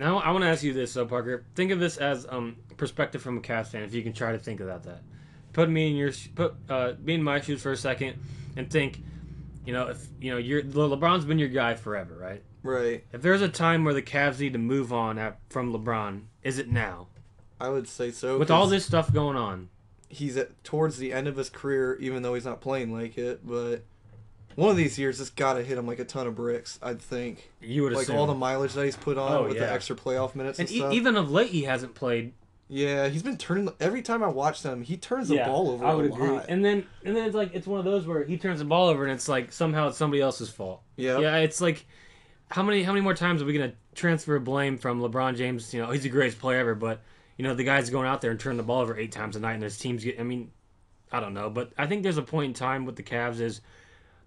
Now 0.00 0.18
I 0.18 0.30
want 0.30 0.42
to 0.44 0.48
ask 0.48 0.62
you 0.62 0.72
this, 0.72 0.94
though, 0.94 1.04
Parker. 1.04 1.44
Think 1.54 1.70
of 1.70 1.78
this 1.78 1.98
as 1.98 2.26
um 2.28 2.56
perspective 2.78 3.20
from 3.20 3.36
a 3.36 3.40
Cavs 3.40 3.68
fan, 3.68 3.82
if 3.82 3.92
you 3.92 4.02
can 4.02 4.14
try 4.14 4.32
to 4.32 4.38
think 4.38 4.60
about 4.60 4.84
that. 4.84 5.02
Put 5.52 5.68
me 5.68 5.90
in 5.90 5.96
your 5.96 6.10
put 6.34 6.54
uh, 6.70 6.92
be 6.92 7.14
in 7.14 7.22
my 7.22 7.40
shoes 7.40 7.62
for 7.62 7.70
a 7.70 7.76
second, 7.76 8.18
and 8.56 8.70
think. 8.70 9.02
You 9.66 9.74
know, 9.74 9.88
if 9.88 10.06
you 10.18 10.30
know 10.30 10.38
you're 10.38 10.62
LeBron's 10.62 11.26
been 11.26 11.38
your 11.38 11.50
guy 11.50 11.74
forever, 11.74 12.16
right? 12.16 12.42
Right. 12.62 13.04
If 13.12 13.20
there's 13.20 13.42
a 13.42 13.48
time 13.48 13.84
where 13.84 13.92
the 13.92 14.02
Cavs 14.02 14.40
need 14.40 14.54
to 14.54 14.58
move 14.58 14.90
on 14.90 15.18
at, 15.18 15.38
from 15.50 15.72
LeBron, 15.72 16.22
is 16.42 16.58
it 16.58 16.70
now? 16.70 17.08
I 17.60 17.68
would 17.68 17.86
say 17.86 18.10
so. 18.10 18.38
With 18.38 18.50
all 18.50 18.66
this 18.66 18.86
stuff 18.86 19.12
going 19.12 19.36
on, 19.36 19.68
he's 20.08 20.38
at 20.38 20.64
towards 20.64 20.96
the 20.96 21.12
end 21.12 21.28
of 21.28 21.36
his 21.36 21.50
career, 21.50 21.98
even 22.00 22.22
though 22.22 22.34
he's 22.34 22.46
not 22.46 22.62
playing 22.62 22.92
like 22.92 23.18
it. 23.18 23.46
But 23.46 23.84
one 24.56 24.70
of 24.70 24.76
these 24.76 24.98
years, 24.98 25.20
it's 25.20 25.30
got 25.30 25.54
to 25.54 25.62
hit 25.62 25.78
him 25.78 25.86
like 25.86 25.98
a 25.98 26.04
ton 26.04 26.26
of 26.26 26.34
bricks. 26.34 26.78
I'd 26.82 27.00
think, 27.00 27.50
you 27.60 27.82
would 27.84 27.92
like 27.92 28.02
assume. 28.04 28.16
all 28.16 28.26
the 28.26 28.34
mileage 28.34 28.72
that 28.74 28.84
he's 28.84 28.96
put 28.96 29.16
on 29.18 29.32
Oh, 29.32 29.42
with 29.44 29.54
yeah. 29.54 29.60
the 29.66 29.72
extra 29.72 29.96
playoff 29.96 30.34
minutes 30.34 30.58
and, 30.58 30.68
and 30.68 30.74
e- 30.76 30.78
stuff. 30.80 30.92
even 30.92 31.16
of 31.16 31.30
late, 31.30 31.50
he 31.50 31.62
hasn't 31.64 31.94
played 31.94 32.32
yeah, 32.72 33.08
he's 33.08 33.24
been 33.24 33.36
turning. 33.36 33.68
Every 33.80 34.00
time 34.00 34.22
I 34.22 34.28
watch 34.28 34.62
them, 34.62 34.82
he 34.82 34.96
turns 34.96 35.26
the 35.26 35.38
ball 35.38 35.70
over 35.72 35.84
I 35.84 35.92
would 35.92 36.04
agree. 36.06 36.28
lot. 36.28 36.46
And 36.48 36.64
then 36.64 36.86
and 37.04 37.16
then 37.16 37.24
it's 37.26 37.34
like 37.34 37.50
it's 37.52 37.66
one 37.66 37.80
of 37.80 37.84
those 37.84 38.06
where 38.06 38.22
he 38.22 38.38
turns 38.38 38.60
the 38.60 38.64
ball 38.64 38.86
over 38.86 39.02
and 39.02 39.12
it's 39.12 39.28
like 39.28 39.50
somehow 39.50 39.88
it's 39.88 39.96
somebody 39.98 40.22
else's 40.22 40.50
fault. 40.50 40.80
yeah, 40.94 41.18
Yeah, 41.18 41.38
it's 41.38 41.60
like 41.60 41.84
how 42.48 42.62
many 42.62 42.84
how 42.84 42.92
many 42.92 43.02
more 43.02 43.14
times 43.14 43.42
are 43.42 43.44
we 43.44 43.54
gonna 43.54 43.72
transfer 43.96 44.38
blame 44.38 44.78
from 44.78 45.00
LeBron 45.00 45.36
James? 45.36 45.74
You 45.74 45.82
know, 45.82 45.90
he's 45.90 46.04
the 46.04 46.10
greatest 46.10 46.38
player 46.38 46.60
ever, 46.60 46.76
but 46.76 47.00
you 47.36 47.42
know 47.42 47.56
the 47.56 47.64
guy's 47.64 47.90
going 47.90 48.06
out 48.06 48.20
there 48.20 48.30
and 48.30 48.38
turning 48.38 48.56
the 48.58 48.62
ball 48.62 48.82
over 48.82 48.96
eight 48.96 49.10
times 49.10 49.34
a 49.34 49.40
night, 49.40 49.54
and 49.54 49.64
his 49.64 49.76
teams 49.76 50.04
get. 50.04 50.20
I 50.20 50.22
mean, 50.22 50.52
I 51.10 51.18
don't 51.18 51.34
know, 51.34 51.50
but 51.50 51.72
I 51.76 51.88
think 51.88 52.04
there's 52.04 52.18
a 52.18 52.22
point 52.22 52.50
in 52.50 52.54
time 52.54 52.84
with 52.86 52.94
the 52.94 53.02
Cavs 53.02 53.40
is 53.40 53.62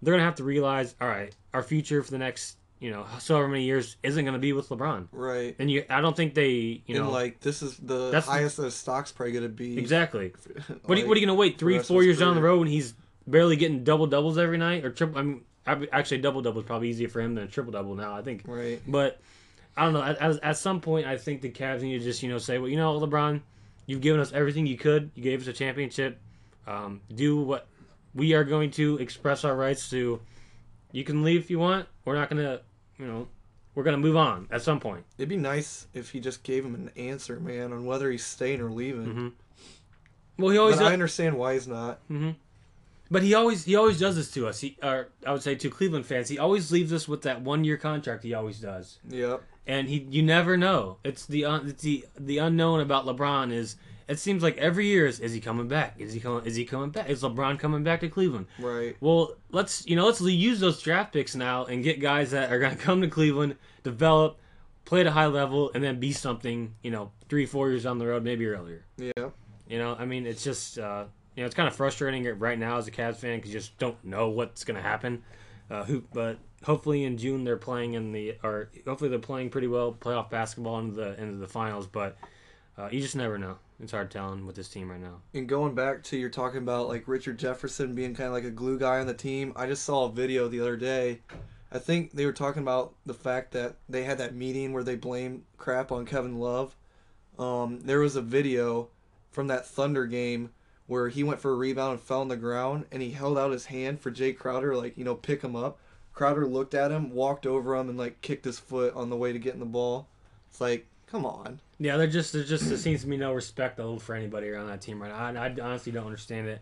they're 0.04 0.14
gonna 0.14 0.24
have 0.24 0.36
to 0.36 0.44
realize, 0.44 0.96
all 1.02 1.08
right, 1.08 1.34
our 1.54 1.64
future 1.64 2.04
for 2.04 2.12
the 2.12 2.18
next 2.18 2.58
you 2.80 2.92
know 2.92 3.06
so 3.20 3.36
however 3.36 3.48
many 3.48 3.64
years 3.64 3.96
isn't 4.04 4.26
gonna 4.26 4.38
be 4.40 4.52
with 4.52 4.68
LeBron, 4.70 5.08
right. 5.14 5.56
and 5.60 5.72
you 5.72 5.86
I 5.90 6.02
don't 6.02 6.16
think 6.18 6.34
they 6.34 6.82
you 6.86 6.96
know 6.96 7.04
and 7.06 7.12
like 7.12 7.40
this 7.40 7.62
is 7.62 7.78
the 7.78 8.06
That's- 8.12 8.26
highest 8.26 8.58
his 8.58 8.74
stock's 8.76 9.12
probably 9.12 9.32
gonna 9.34 9.48
be. 9.50 9.78
exactly. 9.80 10.34
like, 10.56 10.82
What 10.86 10.98
are, 10.98 11.02
you, 11.02 11.08
what 11.08 11.16
are 11.16 11.20
you 11.22 11.26
gonna 11.26 11.38
wait 11.40 11.58
three, 11.58 11.80
four 11.80 12.04
years 12.04 12.20
down 12.20 12.36
the 12.36 12.42
road 12.42 12.60
when 12.60 12.68
he's 12.68 12.94
barely 13.26 13.56
getting 13.56 13.84
double 13.86 14.06
doubles 14.08 14.38
every 14.38 14.58
night 14.58 14.84
or 14.84 14.90
triple? 14.92 15.18
I 15.18 15.22
mean, 15.24 15.42
I- 15.66 15.88
actually, 15.94 16.18
double 16.18 16.42
double 16.42 16.60
is 16.60 16.66
probably 16.68 16.90
easier 16.90 17.08
for 17.08 17.22
him 17.22 17.36
than 17.36 17.46
a 17.46 17.48
triple 17.48 17.72
double 17.72 17.96
now. 17.96 18.14
I 18.18 18.22
think, 18.22 18.44
Right. 18.46 18.82
but 18.86 19.22
I 19.78 19.86
don't 19.86 19.94
know. 19.94 20.04
At, 20.04 20.18
at, 20.22 20.44
at 20.44 20.58
some 20.58 20.82
point, 20.82 21.08
I 21.08 21.16
think 21.18 21.42
the 21.42 21.50
Cavs 21.50 21.82
need 21.84 21.98
to 22.00 22.04
just 22.04 22.22
you 22.22 22.28
know 22.28 22.38
say, 22.38 22.58
well, 22.58 22.68
you 22.70 22.76
know, 22.76 23.00
LeBron, 23.00 23.40
you've 23.86 24.02
given 24.02 24.20
us 24.20 24.34
everything 24.34 24.68
you 24.68 24.78
could. 24.78 25.10
You 25.16 25.24
gave 25.24 25.42
us 25.42 25.48
a 25.48 25.54
championship. 25.54 26.20
Um, 26.68 27.00
do 27.16 27.40
what 27.40 27.66
we 28.16 28.34
are 28.34 28.44
going 28.44 28.72
to 28.72 28.98
express 28.98 29.44
our 29.44 29.56
rights 29.56 29.90
to. 29.92 30.20
You 30.92 31.04
can 31.04 31.24
leave 31.24 31.42
if 31.42 31.50
you 31.50 31.58
want. 31.60 31.88
We're 32.06 32.16
not 32.16 32.30
gonna, 32.30 32.62
you 33.00 33.06
know, 33.08 33.28
we're 33.74 33.84
gonna 33.84 33.98
move 33.98 34.16
on 34.18 34.48
at 34.52 34.62
some 34.62 34.80
point. 34.80 35.04
It'd 35.18 35.30
be 35.30 35.38
nice 35.38 35.88
if 35.94 36.12
he 36.12 36.20
just 36.20 36.44
gave 36.44 36.64
him 36.64 36.76
an 36.76 36.92
answer, 36.96 37.40
man, 37.40 37.74
on 37.74 37.86
whether 37.86 38.12
he's 38.12 38.24
staying 38.24 38.62
or 38.62 38.70
leaving. 38.72 39.06
Mhm. 39.08 39.32
Well, 40.38 40.52
he 40.52 40.58
always 40.58 40.78
But 40.78 40.86
I 40.88 40.94
understand 40.94 41.38
why 41.38 41.54
he's 41.54 41.68
not. 41.68 42.00
hmm 42.08 42.32
But 43.10 43.24
he 43.24 43.34
always 43.34 43.66
he 43.66 43.76
always 43.76 44.00
does 44.00 44.16
this 44.16 44.30
to 44.32 44.48
us. 44.48 44.60
He 44.60 44.78
or 44.84 45.08
I 45.26 45.32
would 45.32 45.42
say 45.42 45.56
to 45.56 45.70
Cleveland 45.70 46.06
fans, 46.06 46.30
he 46.30 46.38
always 46.38 46.72
leaves 46.72 46.94
us 46.94 47.08
with 47.08 47.24
that 47.24 47.42
one 47.42 47.64
year 47.64 47.78
contract. 47.78 48.24
He 48.24 48.34
always 48.36 48.60
does, 48.60 49.00
Yep. 49.10 49.42
and 49.68 49.90
he 49.90 50.06
you 50.10 50.22
never 50.24 50.58
know. 50.58 50.98
It's 51.04 51.26
the 51.26 51.46
un, 51.46 51.68
it's 51.70 51.82
the 51.82 52.06
the 52.20 52.38
unknown 52.38 52.80
about 52.82 53.06
LeBron 53.06 53.52
is. 53.52 53.76
It 54.08 54.20
seems 54.20 54.44
like 54.44 54.58
every 54.58 54.88
year 54.88 55.06
is 55.06 55.20
is 55.20 55.34
he 55.34 55.40
coming 55.40 55.68
back? 55.68 55.96
Is 55.98 56.14
he 56.14 56.20
coming? 56.20 56.46
Is 56.46 56.56
he 56.56 56.66
coming 56.66 56.90
back? 56.90 57.10
Is 57.10 57.24
LeBron 57.24 57.60
coming 57.60 57.84
back 57.84 58.02
to 58.02 58.10
Cleveland? 58.10 58.48
Right. 58.60 58.96
Well, 59.00 59.36
let's 59.52 59.86
you 59.88 59.96
know 59.96 60.06
let's 60.06 60.22
use 60.22 60.60
those 60.60 60.82
draft 60.82 61.14
picks 61.14 61.36
now 61.36 61.66
and 61.66 61.84
get 61.84 62.00
guys 62.00 62.32
that 62.32 62.52
are 62.52 62.60
going 62.60 62.76
to 62.78 62.82
come 62.82 63.02
to 63.02 63.08
Cleveland, 63.08 63.56
develop, 63.84 64.40
play 64.86 65.02
at 65.02 65.08
a 65.08 65.12
high 65.12 65.28
level, 65.28 65.72
and 65.74 65.84
then 65.84 66.00
be 66.00 66.12
something. 66.12 66.76
You 66.84 66.92
know, 66.92 67.12
three 67.30 67.46
four 67.46 67.70
years 67.70 67.84
down 67.84 67.98
the 67.98 68.08
road, 68.08 68.24
maybe 68.24 68.46
earlier. 68.46 68.86
Yeah. 68.98 69.30
You 69.68 69.80
know, 69.80 69.96
I 69.98 70.06
mean, 70.06 70.26
it's 70.26 70.44
just 70.44 70.78
uh, 70.78 71.06
you 71.36 71.44
know 71.44 71.46
it's 71.46 71.56
kind 71.56 71.68
of 71.68 71.76
frustrating 71.76 72.26
right 72.40 72.60
now 72.60 72.78
as 72.78 72.88
a 72.88 72.92
Cavs 72.92 73.18
fan 73.18 73.38
because 73.38 73.54
you 73.54 73.60
just 73.60 73.78
don't 73.78 74.04
know 74.04 74.30
what's 74.30 74.64
going 74.64 74.76
to 74.76 74.84
happen. 74.84 75.24
Uh, 75.70 75.84
who, 75.86 76.04
but 76.14 76.38
hopefully 76.64 77.04
in 77.04 77.18
June 77.18 77.44
they're 77.44 77.58
playing 77.58 77.94
in 77.94 78.12
the 78.12 78.38
or 78.44 78.70
hopefully 78.86 79.10
they're 79.10 79.20
playing 79.20 79.50
pretty 79.50 79.68
well 79.68 79.94
playoff 79.94 80.30
basketball 80.30 80.80
into 80.80 80.96
the 80.96 81.22
into 81.22 81.38
the 81.38 81.48
finals. 81.48 81.88
But 81.88 82.18
uh, 82.78 82.90
you 82.92 83.02
just 83.02 83.16
never 83.16 83.38
know. 83.38 83.58
It's 83.82 83.92
hard 83.92 84.12
telling 84.12 84.46
with 84.46 84.56
this 84.56 84.70
team 84.70 84.90
right 84.90 85.00
now. 85.00 85.22
And 85.34 85.48
going 85.48 85.76
back 85.76 86.04
to 86.04 86.18
you're 86.18 86.30
talking 86.30 86.60
about 86.60 86.88
like 86.88 87.08
Richard 87.08 87.40
Jefferson 87.40 87.96
being 87.96 88.16
kind 88.16 88.28
of 88.28 88.34
like 88.34 88.44
a 88.44 88.52
glue 88.52 88.80
guy 88.80 89.00
on 89.00 89.08
the 89.08 89.14
team. 89.14 89.54
I 89.56 89.68
just 89.68 89.84
saw 89.84 90.06
a 90.06 90.12
video 90.12 90.48
the 90.48 90.62
other 90.62 90.78
day. 90.78 91.22
I 91.72 91.80
think 91.80 92.12
they 92.12 92.26
were 92.26 92.34
talking 92.34 92.62
about 92.62 92.94
the 93.06 93.14
fact 93.14 93.52
that 93.54 93.78
they 93.90 94.04
had 94.04 94.20
that 94.20 94.36
meeting 94.36 94.74
where 94.74 94.84
they 94.84 94.96
blamed 94.96 95.44
crap 95.58 95.92
on 95.92 96.06
Kevin 96.06 96.40
Love. 96.40 96.76
Um, 97.40 97.80
there 97.82 98.00
was 98.00 98.16
a 98.16 98.22
video 98.22 98.90
from 99.32 99.48
that 99.48 99.66
Thunder 99.66 100.06
game 100.06 100.52
where 100.86 101.10
he 101.10 101.24
went 101.24 101.40
for 101.40 101.52
a 101.52 101.56
rebound 101.56 101.94
and 101.94 102.02
fell 102.02 102.22
on 102.22 102.28
the 102.28 102.38
ground 102.38 102.86
and 102.92 103.02
he 103.02 103.12
held 103.12 103.38
out 103.38 103.52
his 103.52 103.66
hand 103.66 104.00
for 104.00 104.12
Jae 104.12 104.38
Crowder 104.38 104.76
like 104.76 104.98
you 104.98 105.04
know 105.04 105.16
pick 105.16 105.42
him 105.42 105.56
up. 105.56 105.80
Crowder 106.14 106.46
looked 106.46 106.76
at 106.76 106.92
him, 106.92 107.12
walked 107.12 107.48
over 107.48 107.76
him, 107.76 107.90
and 107.90 107.98
like 107.98 108.22
kicked 108.22 108.46
his 108.46 108.60
foot 108.60 108.94
on 108.94 109.10
the 109.10 109.16
way 109.16 109.34
to 109.34 109.40
getting 109.40 109.60
the 109.60 109.66
ball. 109.66 110.08
It's 110.50 110.62
like, 110.62 110.86
come 111.14 111.26
on. 111.28 111.60
Yeah, 111.78 111.98
they're 111.98 112.08
just 112.08 112.34
there 112.34 112.44
just 112.44 112.68
there 112.68 112.78
seems 112.78 113.02
to 113.02 113.08
be 113.08 113.18
no 113.18 113.34
respect 113.34 113.80
for 114.00 114.16
anybody 114.16 114.50
around 114.50 114.68
that 114.68 114.82
team 114.82 115.02
right 115.02 115.12
now. 115.12 115.42
I, 115.42 115.46
I 115.48 115.56
honestly 115.62 115.92
don't 115.92 116.06
understand 116.06 116.48
it, 116.48 116.60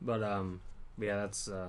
but 0.00 0.22
um, 0.22 0.60
yeah, 0.98 1.16
that's 1.16 1.48
uh, 1.48 1.68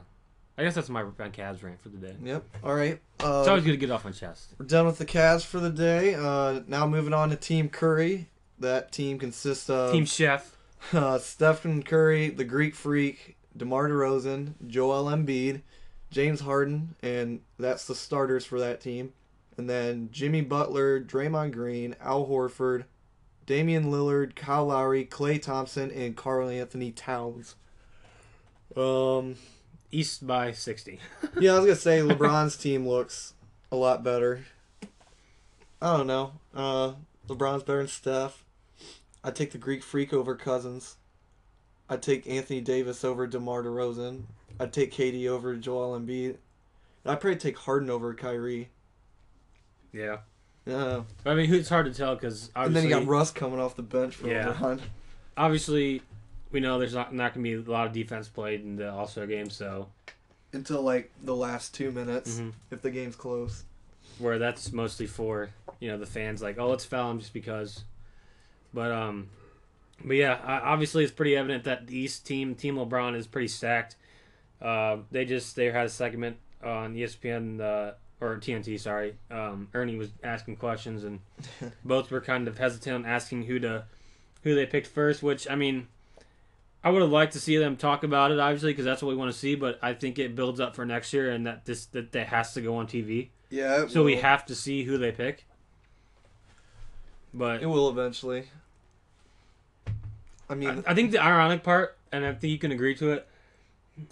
I 0.58 0.64
guess 0.64 0.76
that's 0.76 0.88
my, 0.90 1.04
my 1.04 1.30
Cavs 1.30 1.62
rant 1.62 1.82
for 1.82 1.90
the 1.90 1.98
day. 1.98 2.16
Yep. 2.24 2.44
All 2.64 2.74
right. 2.74 3.00
Uh, 3.22 3.40
It's 3.40 3.50
always 3.50 3.66
good 3.66 3.72
to 3.72 3.78
get 3.78 3.92
off 3.92 4.06
my 4.06 4.12
chest. 4.12 4.54
We're 4.58 4.66
done 4.66 4.86
with 4.86 4.98
the 4.98 5.06
Cavs 5.06 5.44
for 5.46 5.60
the 5.60 5.70
day. 5.70 6.16
Uh, 6.16 6.62
now 6.68 6.88
moving 6.88 7.14
on 7.14 7.30
to 7.32 7.36
Team 7.36 7.68
Curry. 7.68 8.30
That 8.60 8.94
team 8.94 9.20
consists 9.20 9.70
of 9.70 9.92
Team 9.92 10.06
Chef, 10.06 10.56
uh, 10.94 11.18
Stephen 11.18 11.84
Curry, 11.84 12.30
the 12.30 12.46
Greek 12.46 12.74
Freak, 12.76 13.36
DeMar 13.58 13.90
DeRozan, 13.90 14.54
Joel 14.66 15.06
Embiid, 15.12 15.62
James 16.10 16.40
Harden, 16.40 16.96
and 17.04 17.42
that's 17.60 17.86
the 17.86 17.96
starters 17.96 18.46
for 18.46 18.58
that 18.62 18.80
team. 18.80 19.12
And 19.58 19.70
then 19.70 20.10
Jimmy 20.12 20.42
Butler, 20.42 21.00
Draymond 21.00 21.54
Green, 21.54 21.96
Al 22.02 22.28
Horford, 22.28 22.86
Damian 23.46 23.86
Lillard, 23.86 24.36
Kyle 24.36 24.66
Lowry, 24.66 25.06
Klay 25.06 25.42
Thompson, 25.42 25.92
and 25.92 26.16
Karl-Anthony 26.16 26.92
Towns. 26.92 27.56
Um, 28.76 29.36
East 29.92 30.28
by 30.28 30.52
sixty. 30.52 31.00
yeah, 31.40 31.54
I 31.54 31.60
was 31.60 31.66
gonna 31.66 31.76
say 31.76 32.00
LeBron's 32.00 32.58
team 32.58 32.88
looks 32.88 33.34
a 33.72 33.76
lot 33.76 34.04
better. 34.04 34.46
I 35.82 35.96
don't 35.98 36.08
know. 36.08 36.34
Uh, 36.54 36.94
LeBron's 37.28 37.64
better 37.64 37.80
than 37.80 37.88
Steph. 37.88 38.44
I'd 39.24 39.36
take 39.36 39.52
the 39.52 39.58
Greek 39.58 39.84
Freak 39.84 40.12
over 40.12 40.36
Cousins. 40.36 40.98
I'd 41.90 42.02
take 42.02 42.28
Anthony 42.28 42.62
Davis 42.62 43.04
over 43.04 43.28
DeMar 43.28 43.64
DeRozan. 43.64 44.24
I'd 44.60 44.74
take 44.74 44.92
KD 44.92 45.28
over 45.28 45.56
Joel 45.56 46.00
Embiid. 46.00 46.38
I'd 47.06 47.22
probably 47.22 47.38
take 47.38 47.60
Harden 47.60 47.90
over 47.90 48.14
Kyrie. 48.14 48.70
Yeah, 49.96 50.18
Yeah. 50.66 51.04
I 51.26 51.34
mean, 51.36 51.54
it's 51.54 51.70
hard 51.70 51.86
to 51.86 51.94
tell 51.94 52.16
because 52.16 52.48
And 52.56 52.66
obviously, 52.66 52.90
then 52.90 53.00
you 53.00 53.06
got 53.06 53.10
Russ 53.12 53.32
coming 53.32 53.60
off 53.60 53.76
the 53.76 53.82
bench 53.84 54.16
for 54.16 54.28
Yeah. 54.28 54.54
LeBron. 54.54 54.82
obviously, 55.38 56.02
we 56.52 56.60
know 56.60 56.78
there's 56.80 56.94
not 56.94 57.14
not 57.14 57.34
gonna 57.34 57.44
be 57.44 57.54
a 57.54 57.62
lot 57.62 57.88
of 57.88 57.94
defense 57.94 58.28
played 58.28 58.62
in 58.62 58.76
the 58.76 58.92
All 58.92 59.08
Star 59.08 59.26
game, 59.28 59.50
so 59.50 59.90
Until 60.54 60.82
like 60.82 61.12
the 61.24 61.36
last 61.36 61.74
two 61.74 61.92
minutes, 61.92 62.40
Mhm. 62.40 62.54
if 62.72 62.82
the 62.82 62.92
game's 62.92 63.16
close. 63.16 63.64
where 64.20 64.40
that's 64.40 64.72
mostly 64.72 65.06
for 65.08 65.50
you 65.82 65.90
know 65.90 65.98
the 65.98 66.06
fans 66.06 66.42
like 66.42 66.58
oh 66.58 66.70
let's 66.70 66.86
foul 66.86 67.12
him 67.12 67.20
just 67.20 67.34
because 67.34 67.84
but 68.74 68.90
um 68.90 69.28
but 70.06 70.16
yeah 70.16 70.40
obviously 70.64 71.04
it's 71.04 71.12
pretty 71.12 71.36
evident 71.36 71.66
that 71.66 71.88
the 71.88 71.98
east 71.98 72.26
team 72.26 72.56
team 72.56 72.76
lebron 72.78 73.14
is 73.14 73.28
pretty 73.28 73.48
stacked 73.50 73.98
uh, 74.62 74.96
they 75.12 75.26
just 75.26 75.58
they 75.58 75.66
had 75.66 75.86
a 75.88 75.90
segment 75.90 76.38
on 76.64 76.96
espn 76.96 77.60
uh, 77.60 77.94
or 78.26 78.38
tnt 78.38 78.80
sorry 78.80 79.16
um, 79.32 79.68
ernie 79.74 79.96
was 79.96 80.10
asking 80.24 80.56
questions 80.56 81.04
and 81.04 81.20
both 81.86 82.12
were 82.12 82.22
kind 82.22 82.48
of 82.48 82.58
hesitant 82.58 83.06
on 83.06 83.06
asking 83.06 83.44
who 83.44 83.60
to 83.60 83.84
who 84.44 84.56
they 84.56 84.66
picked 84.66 84.88
first 84.88 85.24
which 85.24 85.50
i 85.50 85.56
mean 85.56 85.88
I 86.86 86.90
would 86.90 87.02
have 87.02 87.12
liked 87.12 87.34
to 87.34 87.40
see 87.40 87.58
them 87.58 87.78
talk 87.78 88.04
about 88.04 88.30
it, 88.30 88.40
obviously, 88.40 88.72
because 88.72 88.86
that's 88.86 89.02
what 89.02 89.10
we 89.10 89.16
want 89.16 89.32
to 89.32 89.38
see. 89.38 89.56
But 89.56 89.80
I 89.82 89.96
think 89.96 90.20
it 90.20 90.36
builds 90.36 90.60
up 90.60 90.76
for 90.76 90.86
next 90.86 91.12
year, 91.14 91.32
and 91.32 91.48
that 91.48 91.66
this 91.66 91.88
that, 91.88 92.12
that 92.12 92.28
has 92.28 92.54
to 92.54 92.62
go 92.62 92.76
on 92.76 92.86
TV. 92.86 93.30
Yeah. 93.50 93.88
So 93.88 94.04
we 94.04 94.18
have 94.18 94.46
to 94.46 94.56
see 94.56 94.84
who 94.84 95.00
they 95.00 95.12
pick. 95.12 95.46
But 97.34 97.64
It 97.64 97.66
will 97.66 97.90
eventually. 97.90 98.50
I 100.48 100.54
mean, 100.54 100.84
I, 100.86 100.92
I 100.92 100.94
think 100.94 101.10
the 101.12 101.18
ironic 101.18 101.64
part, 101.64 101.98
and 102.12 102.24
I 102.24 102.34
think 102.34 102.52
you 102.52 102.60
can 102.60 102.72
agree 102.72 102.94
to 102.96 103.14
it. 103.14 103.28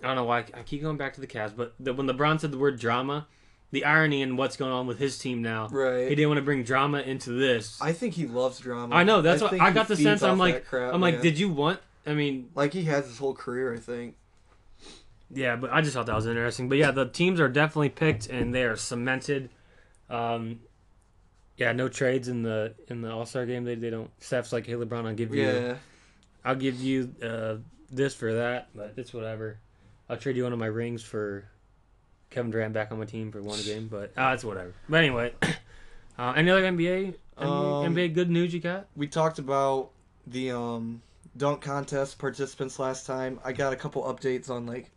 I 0.01 0.07
don't 0.07 0.16
know 0.16 0.24
why 0.24 0.39
I 0.39 0.64
keep 0.66 0.82
going 0.82 0.97
back 0.97 1.14
to 1.14 1.22
the 1.22 1.28
Cavs, 1.28 1.55
but 1.55 1.76
the, 1.80 1.93
when 1.93 2.07
LeBron 2.07 2.39
said 2.39 2.51
the 2.51 2.57
word 2.57 2.80
drama, 2.80 3.28
the 3.74 3.86
irony 3.86 4.21
in 4.21 4.38
what's 4.38 4.55
going 4.55 4.71
on 4.71 4.86
with 4.86 4.99
his 4.99 5.17
team 5.17 5.41
now, 5.41 5.67
right. 5.69 6.07
he 6.07 6.13
didn't 6.13 6.30
want 6.30 6.38
to 6.38 6.43
bring 6.43 6.61
drama 6.61 7.01
into 7.01 7.32
this. 7.32 7.82
I, 7.82 7.89
I 7.89 7.93
think 7.93 8.13
he 8.13 8.28
loves 8.28 8.59
drama. 8.59 8.93
I 8.93 9.03
know 9.03 9.24
that's 9.24 9.41
what 9.41 9.59
I 9.59 9.71
got 9.71 9.88
the 9.88 9.95
sense. 9.95 10.21
I'm 10.21 10.38
like, 10.38 10.67
crap, 10.67 10.93
I'm 10.93 11.01
like, 11.01 11.15
man. 11.15 11.24
did 11.24 11.39
you 11.39 11.49
want? 11.49 11.80
I 12.05 12.13
mean, 12.13 12.51
like 12.53 12.71
he 12.71 12.84
has 12.84 13.07
his 13.07 13.17
whole 13.17 13.34
career. 13.34 13.74
I 13.74 13.78
think. 13.78 14.15
Yeah, 15.32 15.55
but 15.55 15.74
I 15.74 15.82
just 15.82 15.95
thought 15.95 16.05
that 16.05 16.15
was 16.15 16.28
interesting. 16.28 16.69
But 16.69 16.78
yeah, 16.78 16.91
the 16.91 17.07
teams 17.07 17.39
are 17.39 17.49
definitely 17.49 17.89
picked 17.89 18.28
and 18.28 18.53
they 18.53 18.63
are 18.63 18.76
cemented. 18.76 19.49
Um, 20.07 20.59
yeah, 21.57 21.71
no 21.71 21.89
trades 21.89 22.28
in 22.28 22.43
the 22.43 22.76
in 22.89 23.01
the 23.01 23.11
All 23.11 23.26
Star 23.26 23.47
game. 23.47 23.63
They, 23.63 23.74
they 23.74 23.89
don't. 23.89 24.11
Steph's 24.19 24.53
like, 24.53 24.67
hey 24.67 24.74
LeBron, 24.74 25.07
I'll 25.07 25.15
give 25.15 25.34
you, 25.34 25.41
Yeah. 25.41 25.76
I'll 26.45 26.53
give 26.53 26.80
you 26.80 27.11
uh, 27.24 27.55
this 27.89 28.13
for 28.13 28.36
that, 28.36 28.67
but 28.75 28.93
it's 28.97 29.16
whatever. 29.16 29.58
I'll 30.08 30.17
trade 30.17 30.37
you 30.37 30.43
one 30.43 30.54
of 30.54 30.59
my 30.59 30.67
rings 30.67 31.01
for 31.01 31.45
Kevin 32.34 32.51
Durant 32.51 32.74
back 32.74 32.92
on 32.92 33.00
my 33.00 33.05
team 33.05 33.32
for 33.32 33.42
one 33.42 33.62
game, 33.62 33.88
but 33.89 34.12
ah, 34.18 34.34
it's 34.34 34.43
whatever. 34.43 34.74
But 34.89 34.97
anyway, 34.97 35.34
uh, 36.18 36.34
any 36.36 36.50
other 36.50 36.64
NBA 36.64 37.16
Um, 37.38 37.50
NBA 37.96 38.14
good 38.14 38.30
news 38.30 38.54
you 38.54 38.60
got? 38.60 38.88
We 38.96 39.08
talked 39.08 39.39
about 39.39 39.92
the 40.28 40.51
um 40.51 41.01
dunk 41.38 41.62
contest 41.62 42.18
participants 42.20 42.80
last 42.80 43.05
time. 43.05 43.39
I 43.43 43.54
got 43.54 43.74
a 43.74 43.76
couple 43.76 44.04
updates 44.04 44.50
on 44.50 44.66
like 44.66 44.92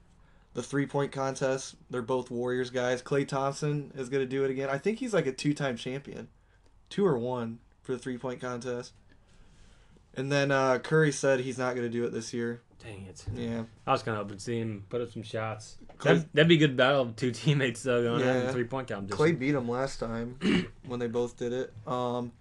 the 0.54 0.62
three 0.62 0.86
point 0.86 1.12
contest. 1.12 1.76
They're 1.90 2.02
both 2.02 2.30
Warriors 2.30 2.70
guys. 2.70 3.02
Klay 3.02 3.26
Thompson 3.28 3.92
is 3.96 4.08
gonna 4.08 4.26
do 4.26 4.44
it 4.44 4.50
again. 4.50 4.70
I 4.70 4.78
think 4.78 4.98
he's 4.98 5.14
like 5.14 5.26
a 5.26 5.32
two 5.32 5.52
time 5.54 5.76
champion, 5.76 6.28
two 6.88 7.06
or 7.06 7.18
one 7.18 7.58
for 7.82 7.92
the 7.92 7.98
three 7.98 8.18
point 8.18 8.40
contest. 8.40 8.92
And 10.14 10.32
then 10.32 10.50
uh, 10.50 10.78
Curry 10.78 11.12
said 11.12 11.40
he's 11.40 11.58
not 11.58 11.74
gonna 11.74 11.90
do 11.90 12.04
it 12.04 12.12
this 12.12 12.32
year. 12.32 12.62
Dang 12.86 13.06
it! 13.06 13.24
Yeah. 13.34 13.64
I 13.86 13.92
was 13.92 14.02
kind 14.02 14.16
of 14.16 14.22
hoping 14.24 14.36
to 14.38 14.42
see 14.42 14.58
him 14.60 14.84
put 14.88 15.00
up 15.00 15.10
some 15.12 15.22
shots. 15.22 15.76
Klay- 15.98 16.04
That'd, 16.04 16.28
that'd 16.34 16.48
be 16.48 16.54
a 16.54 16.58
good 16.58 16.76
battle 16.76 17.02
of 17.02 17.16
two 17.16 17.30
teammates 17.32 17.82
though 17.82 18.02
going 18.02 18.22
at 18.22 18.44
Yeah. 18.44 18.52
three 18.52 18.64
point 18.64 18.88
competition. 18.88 19.18
Klay 19.34 19.38
beat 19.38 19.54
him 19.54 19.68
last 19.68 19.98
time 19.98 20.38
when 20.86 21.00
they 21.00 21.08
both 21.08 21.36
did 21.36 21.52
it. 21.52 21.72
Um, 21.86 22.32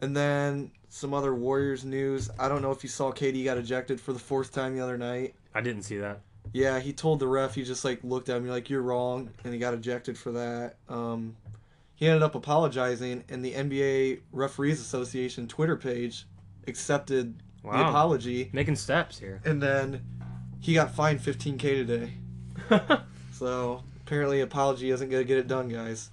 and 0.00 0.16
then 0.16 0.70
some 0.90 1.14
other 1.14 1.34
Warriors 1.34 1.84
news. 1.84 2.30
I 2.38 2.48
don't 2.48 2.60
know 2.62 2.70
if 2.70 2.82
you 2.82 2.88
saw 2.88 3.10
KD 3.12 3.44
got 3.44 3.56
ejected 3.58 4.00
for 4.00 4.12
the 4.12 4.18
fourth 4.18 4.52
time 4.52 4.76
the 4.76 4.82
other 4.82 4.98
night. 4.98 5.34
I 5.54 5.60
didn't 5.62 5.82
see 5.82 5.96
that. 5.98 6.20
Yeah, 6.52 6.78
he 6.80 6.92
told 6.92 7.20
the 7.20 7.26
ref. 7.26 7.54
He 7.54 7.62
just 7.64 7.84
like 7.84 8.00
looked 8.04 8.28
at 8.28 8.42
me 8.42 8.50
like 8.50 8.70
you're 8.70 8.82
wrong, 8.82 9.30
and 9.44 9.52
he 9.52 9.58
got 9.58 9.74
ejected 9.74 10.16
for 10.16 10.32
that. 10.32 10.76
Um, 10.88 11.36
he 11.94 12.06
ended 12.06 12.22
up 12.22 12.34
apologizing, 12.34 13.24
and 13.28 13.44
the 13.44 13.52
NBA 13.52 14.20
Referees 14.32 14.80
Association 14.80 15.46
Twitter 15.48 15.76
page 15.76 16.26
accepted 16.66 17.34
the 17.62 17.68
apology, 17.70 18.50
Making 18.52 18.76
steps 18.76 19.18
here. 19.18 19.40
and 19.44 19.62
then 19.62 20.02
he 20.60 20.74
got 20.74 20.90
fined 20.94 21.20
15k 21.20 21.60
today. 21.60 22.12
So 23.32 23.84
apparently, 24.04 24.40
apology 24.40 24.90
isn't 24.90 25.08
gonna 25.10 25.22
get 25.22 25.38
it 25.38 25.46
done, 25.46 25.68
guys. 25.68 26.10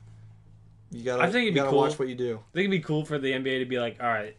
You 0.91 1.03
gotta, 1.03 1.23
I 1.23 1.25
think 1.25 1.35
it'd 1.37 1.45
you 1.47 1.51
be 1.53 1.55
gotta 1.55 1.71
cool. 1.71 1.79
watch 1.79 1.97
what 1.97 2.07
you 2.07 2.13
do. 2.13 2.35
I 2.35 2.53
think 2.53 2.65
it'd 2.65 2.71
be 2.71 2.79
cool 2.81 3.03
for 3.03 3.17
the 3.17 3.31
NBA 3.31 3.59
to 3.59 3.65
be 3.65 3.79
like, 3.79 3.97
all 3.99 4.07
right, 4.07 4.37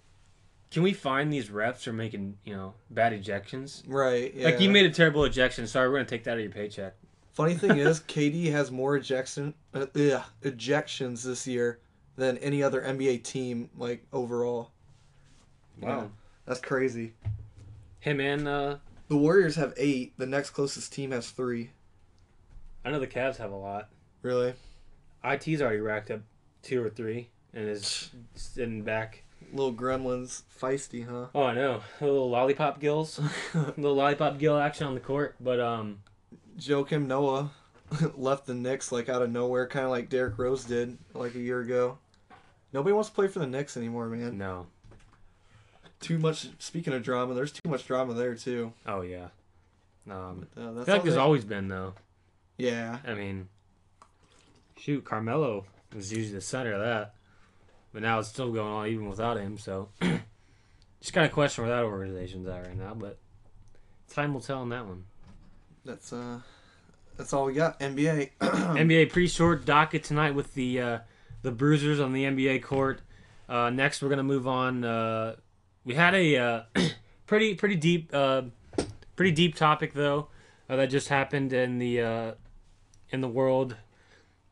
can 0.71 0.85
we 0.85 0.93
find 0.93 1.33
these 1.33 1.49
refs 1.49 1.83
for 1.83 1.93
making 1.93 2.39
you 2.45 2.55
know 2.55 2.75
bad 2.91 3.13
ejections? 3.13 3.83
Right. 3.89 4.33
Yeah. 4.35 4.45
Like 4.47 4.61
you 4.61 4.71
made 4.71 4.87
a 4.87 4.91
terrible 4.91 5.25
ejection. 5.25 5.67
Sorry, 5.67 5.89
we're 5.89 5.97
gonna 5.97 6.05
take 6.09 6.23
that 6.25 6.33
out 6.33 6.37
of 6.37 6.45
your 6.45 6.53
paycheck. 6.53 6.95
Funny 7.33 7.55
thing 7.55 7.77
is, 7.79 7.99
KD 8.01 8.53
has 8.53 8.71
more 8.71 8.95
ejection, 8.97 9.53
uh, 9.75 9.87
ugh, 9.97 10.23
ejections 10.45 11.25
this 11.25 11.45
year 11.49 11.81
than 12.15 12.39
any 12.39 12.63
other 12.63 12.81
NBA 12.83 13.25
team, 13.25 13.69
like 13.77 14.07
overall. 14.13 14.71
Yeah, 15.83 16.05
that's 16.47 16.61
crazy. 16.61 17.13
Him 18.01 18.21
and 18.21 18.47
uh, 18.47 18.77
The 19.09 19.17
Warriors 19.17 19.57
have 19.57 19.75
eight. 19.77 20.15
The 20.19 20.27
next 20.27 20.51
closest 20.51 20.93
team 20.93 21.11
has 21.11 21.31
three. 21.31 21.71
I 22.85 22.91
know 22.91 23.01
the 23.01 23.07
Cavs 23.07 23.37
have 23.39 23.51
a 23.53 23.57
lot. 23.57 23.89
Really? 24.23 24.55
IT's 25.25 25.61
already 25.61 25.81
racked 25.81 26.11
up 26.11 26.21
two 26.63 26.83
or 26.83 26.91
three 26.91 27.29
and 27.53 27.69
is 27.69 28.11
sitting 28.35 28.83
back. 28.83 29.25
Little 29.53 29.73
gremlins, 29.73 30.43
feisty, 30.61 31.07
huh? 31.09 31.27
Oh, 31.35 31.43
I 31.45 31.55
know. 31.55 31.81
A 32.01 32.05
little 32.05 32.31
lollipop 32.31 32.81
gills, 32.81 33.19
a 33.55 33.59
little 33.77 33.95
lollipop 33.95 34.39
gill 34.39 34.59
action 34.59 34.87
on 34.87 34.95
the 34.95 35.01
court. 35.01 35.37
But 35.41 35.61
um, 35.61 36.01
Joakim 36.59 37.07
Noah 37.07 37.51
left 38.17 38.47
the 38.47 38.55
Knicks 38.55 38.91
like 38.93 39.09
out 39.09 39.23
of 39.23 39.31
nowhere, 39.31 39.67
kind 39.67 39.85
of 39.85 39.91
like 39.91 40.09
Derrick 40.09 40.39
Rose 40.39 40.65
did 40.65 40.97
like 41.15 41.35
a 41.35 41.41
year 41.41 41.61
ago. 41.61 41.99
Nobody 42.73 42.93
wants 42.93 43.09
to 43.09 43.15
play 43.15 43.29
for 43.29 43.39
the 43.39 43.47
Knicks 43.47 43.77
anymore, 43.77 44.09
man. 44.09 44.37
no. 44.39 44.67
Too 46.01 46.19
much. 46.19 46.49
Speaking 46.59 46.93
of 46.93 47.03
drama, 47.03 47.35
there's 47.35 47.53
too 47.53 47.69
much 47.69 47.87
drama 47.87 48.15
there 48.15 48.35
too. 48.35 48.73
Oh 48.87 49.01
yeah. 49.03 49.29
Um, 50.11 50.47
Uh, 50.57 50.71
I 50.71 50.73
that's 50.73 50.87
feel 50.87 50.95
like 50.95 51.03
there's 51.03 51.15
they- 51.15 51.21
always 51.21 51.45
been 51.45 51.69
though. 51.69 51.95
Yeah, 52.59 52.99
I 53.07 53.15
mean, 53.15 53.49
shoot, 54.79 55.05
Carmelo 55.05 55.65
was 55.95 56.13
usually 56.13 56.35
the 56.35 56.41
center 56.41 56.73
of 56.73 56.81
that, 56.81 57.15
but 57.93 58.03
now 58.03 58.19
it's 58.19 58.29
still 58.29 58.51
going 58.53 58.73
on 58.73 58.87
even 58.89 59.09
without 59.09 59.37
him. 59.37 59.59
So, 59.59 59.89
just 61.01 61.13
kind 61.13 61.27
of 61.27 61.33
question 61.33 61.65
where 61.65 61.75
that 61.77 61.85
organization's 61.85 62.47
at 62.49 62.67
right 62.67 62.77
now. 62.77 62.95
But 62.95 63.19
time 64.11 64.33
will 64.33 64.41
tell 64.41 64.61
on 64.61 64.71
that 64.71 64.87
one. 64.87 65.05
that's 65.85 66.13
uh, 66.13 66.41
that's 67.19 67.33
all 67.33 67.45
we 67.47 67.53
got. 67.55 67.79
NBA. 67.81 68.31
NBA 68.41 69.11
pretty 69.13 69.29
short 69.29 69.65
docket 69.67 70.05
tonight 70.05 70.35
with 70.35 70.55
the 70.55 70.81
uh, 70.81 70.99
the 71.43 71.51
Bruisers 71.53 72.01
on 72.01 72.13
the 72.13 72.25
NBA 72.25 72.63
court. 72.63 73.01
Uh, 73.49 73.71
next, 73.71 74.03
we're 74.03 74.09
gonna 74.09 74.23
move 74.23 74.49
on. 74.49 74.83
Uh, 74.85 75.37
we 75.87 75.95
had 75.95 76.15
a 76.15 76.37
uh, 76.37 76.63
pretty 77.27 77.55
pretty 77.55 77.77
deep 77.77 78.11
uh, 78.13 78.43
pretty 79.15 79.31
deep 79.31 79.55
topic 79.55 79.95
though 79.95 80.29
uh, 80.69 80.77
that 80.77 80.91
just 80.91 81.09
happened 81.09 81.55
in 81.55 81.79
the 81.79 82.03
uh, 82.03 82.33
in 83.09 83.23
the 83.23 83.29
world. 83.29 83.77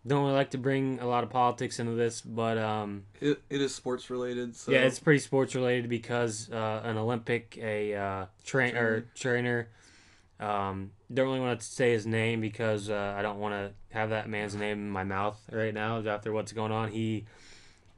Don't 0.06 0.22
really 0.22 0.34
like 0.34 0.50
to 0.50 0.58
bring 0.58 1.00
a 1.00 1.06
lot 1.06 1.24
of 1.24 1.30
politics 1.30 1.78
into 1.78 1.92
this, 1.92 2.20
but 2.20 2.58
um, 2.58 3.04
It, 3.22 3.42
it 3.48 3.62
is 3.62 3.74
sports 3.74 4.10
related. 4.10 4.54
So 4.54 4.70
yeah, 4.70 4.80
it's 4.80 4.98
pretty 4.98 5.20
sports 5.20 5.54
related 5.54 5.88
because 5.88 6.50
uh, 6.52 6.82
an 6.84 6.98
Olympic, 6.98 7.58
a 7.60 7.94
uh, 7.94 8.26
train 8.44 8.76
or 8.76 9.06
trainer. 9.14 9.68
Um, 10.38 10.90
don't 11.12 11.26
really 11.26 11.40
want 11.40 11.58
to 11.58 11.64
say 11.64 11.92
his 11.92 12.06
name 12.06 12.42
because 12.42 12.90
uh, 12.90 13.14
I 13.16 13.22
don't 13.22 13.38
want 13.38 13.54
to 13.54 13.72
have 13.96 14.10
that 14.10 14.28
man's 14.28 14.54
name 14.54 14.78
in 14.78 14.90
my 14.90 15.04
mouth 15.04 15.40
right 15.50 15.72
now 15.72 16.06
after 16.06 16.32
what's 16.32 16.52
going 16.52 16.72
on. 16.72 16.90
He 16.90 17.24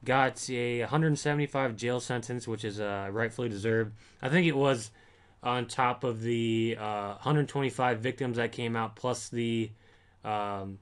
got 0.07 0.49
a 0.49 0.81
175 0.81 1.77
jail 1.77 2.01
sentence, 2.01 2.49
which 2.49 2.65
is 2.65 2.81
uh, 2.81 3.09
rightfully 3.11 3.51
deserved. 3.51 3.93
I 4.23 4.31
think 4.31 4.47
it 4.47 4.57
was 4.57 4.91
on 5.43 5.67
top 5.67 6.05
of 6.05 6.23
the 6.23 6.77
uh, 6.81 7.15
125 7.17 7.99
victims 7.99 8.39
that 8.39 8.53
came 8.53 8.77
out, 8.77 8.97
plus 8.97 9.29
the 9.29 9.71
um, 10.25 10.79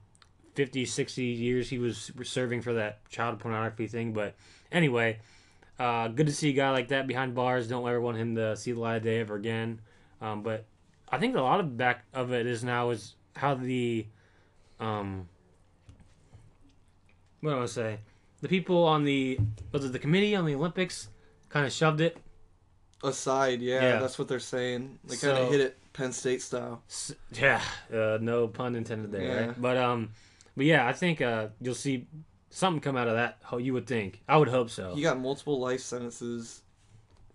50, 0.53 0.85
60 0.85 1.23
years 1.23 1.69
he 1.69 1.77
was 1.77 2.11
serving 2.23 2.61
for 2.61 2.73
that 2.73 3.07
child 3.09 3.39
pornography 3.39 3.87
thing. 3.87 4.13
But 4.13 4.35
anyway, 4.71 5.19
uh, 5.77 6.07
good 6.07 6.27
to 6.27 6.33
see 6.33 6.51
a 6.51 6.53
guy 6.53 6.69
like 6.69 6.87
that 6.89 7.07
behind 7.07 7.35
bars. 7.35 7.67
Don't 7.67 7.87
ever 7.87 7.99
want 7.99 8.17
him 8.17 8.35
to 8.35 8.55
see 8.55 8.71
the 8.71 8.79
light 8.79 8.97
of 8.97 9.03
day 9.03 9.19
ever 9.19 9.35
again. 9.35 9.81
Um, 10.21 10.43
but 10.43 10.65
I 11.09 11.17
think 11.17 11.35
a 11.35 11.41
lot 11.41 11.59
of 11.59 11.75
back 11.75 12.05
of 12.13 12.31
it 12.31 12.45
is 12.45 12.63
now 12.63 12.91
is 12.91 13.15
how 13.35 13.55
the 13.55 14.05
um, 14.79 15.27
what 17.41 17.51
do 17.51 17.61
I 17.61 17.65
say? 17.65 17.99
The 18.41 18.47
people 18.49 18.83
on 18.83 19.03
the 19.05 19.39
was 19.71 19.85
it 19.85 19.91
the 19.93 19.99
committee 19.99 20.35
on 20.35 20.45
the 20.45 20.55
Olympics 20.55 21.09
kind 21.49 21.65
of 21.65 21.71
shoved 21.71 22.01
it. 22.01 22.17
aside. 23.03 23.61
Yeah, 23.61 23.81
Yeah. 23.81 23.99
that's 23.99 24.17
what 24.17 24.27
they're 24.27 24.39
saying. 24.39 24.97
They 25.03 25.15
kind 25.17 25.37
of 25.37 25.45
So- 25.47 25.51
hit 25.51 25.61
it 25.61 25.77
Penn 25.93 26.11
State 26.11 26.41
style. 26.41 26.81
S- 26.89 27.13
Yeah, 27.31 27.61
uh, 27.93 28.17
no 28.19 28.47
pun 28.47 28.75
intended 28.75 29.11
there. 29.11 29.21
Yeah. 29.21 29.45
Right? 29.47 29.61
But 29.61 29.77
um, 29.77 30.09
but 30.57 30.65
yeah, 30.65 30.87
I 30.87 30.93
think 30.93 31.21
uh, 31.21 31.49
you'll 31.61 31.75
see 31.75 32.07
something 32.49 32.81
come 32.81 32.97
out 32.97 33.07
of 33.07 33.13
that. 33.15 33.37
How 33.43 33.57
you 33.57 33.73
would 33.73 33.85
think? 33.87 34.21
I 34.27 34.37
would 34.37 34.47
hope 34.47 34.69
so. 34.69 34.95
He 34.95 35.01
got 35.03 35.19
multiple 35.19 35.59
life 35.59 35.81
sentences. 35.81 36.61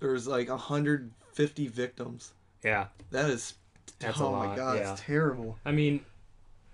There 0.01 0.11
was 0.11 0.27
like 0.27 0.49
150 0.49 1.69
victims. 1.69 2.33
Yeah, 2.65 2.87
That 3.11 3.31
is. 3.31 3.55
That's 4.01 4.19
a 4.19 4.25
oh 4.25 4.33
my 4.33 4.57
god, 4.57 4.79
yeah. 4.79 4.93
it's 4.93 5.03
terrible. 5.03 5.59
I 5.65 5.73
mean, 5.73 6.05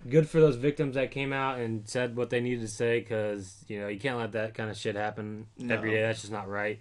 good 0.08 0.28
for 0.28 0.40
those 0.40 0.56
victims 0.56 0.94
that 0.94 1.10
came 1.10 1.32
out 1.32 1.58
and 1.58 1.88
said 1.88 2.16
what 2.16 2.30
they 2.30 2.40
needed 2.40 2.60
to 2.62 2.68
say 2.68 3.00
because 3.00 3.64
you 3.68 3.80
know 3.80 3.88
you 3.88 3.98
can't 3.98 4.18
let 4.18 4.32
that 4.32 4.54
kind 4.54 4.70
of 4.70 4.76
shit 4.76 4.94
happen 4.96 5.46
every 5.70 5.90
No. 5.90 5.96
day. 5.96 6.02
That's 6.02 6.20
just 6.20 6.32
not 6.32 6.48
right. 6.48 6.78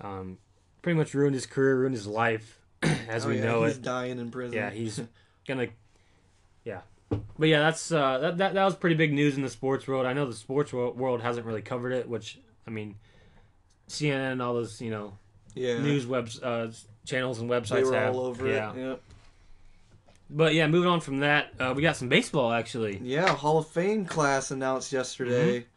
Um, 0.00 0.38
pretty 0.82 0.96
much 0.98 1.14
ruined 1.14 1.34
his 1.34 1.46
career, 1.46 1.76
ruined 1.76 1.94
his 1.94 2.06
life 2.06 2.58
as 3.08 3.26
Oh, 3.26 3.28
we 3.30 3.38
yeah, 3.38 3.44
know 3.44 3.64
he's 3.64 3.76
it. 3.76 3.82
dying 3.82 4.18
in 4.18 4.30
prison. 4.30 4.56
Yeah, 4.56 4.70
he's 4.70 5.00
gonna. 5.48 5.68
Yeah, 6.64 6.80
but 7.38 7.48
yeah, 7.48 7.60
that's 7.60 7.90
uh, 7.90 8.18
that, 8.18 8.38
that 8.38 8.54
that 8.54 8.64
was 8.64 8.76
pretty 8.76 8.96
big 8.96 9.12
news 9.12 9.36
in 9.36 9.42
the 9.42 9.48
sports 9.50 9.86
world. 9.88 10.06
I 10.06 10.12
know 10.12 10.26
the 10.26 10.34
sports 10.34 10.72
world 10.72 11.22
hasn't 11.22 11.46
really 11.46 11.62
covered 11.62 11.92
it, 11.92 12.08
which 12.08 12.38
I 12.66 12.70
mean, 12.70 12.96
CNN 13.88 14.32
and 14.32 14.42
all 14.42 14.54
those 14.54 14.80
you 14.80 14.90
know 14.90 15.14
yeah. 15.54 15.78
news 15.78 16.06
webs 16.06 16.40
uh, 16.42 16.70
channels 17.06 17.38
and 17.40 17.48
websites 17.48 17.68
They 17.70 17.84
were 17.84 17.94
have. 17.94 18.14
all 18.14 18.26
over 18.26 18.46
yeah. 18.46 18.72
it. 18.72 18.76
Yep. 18.78 19.02
But 20.30 20.54
yeah, 20.54 20.66
moving 20.66 20.88
on 20.90 21.00
from 21.00 21.20
that, 21.20 21.52
uh, 21.58 21.72
we 21.74 21.82
got 21.82 21.96
some 21.96 22.08
baseball 22.08 22.52
actually. 22.52 22.98
Yeah, 23.02 23.28
Hall 23.34 23.58
of 23.58 23.68
Fame 23.68 24.04
class 24.04 24.50
announced 24.50 24.92
yesterday. 24.92 25.60
Mm-hmm. 25.60 25.68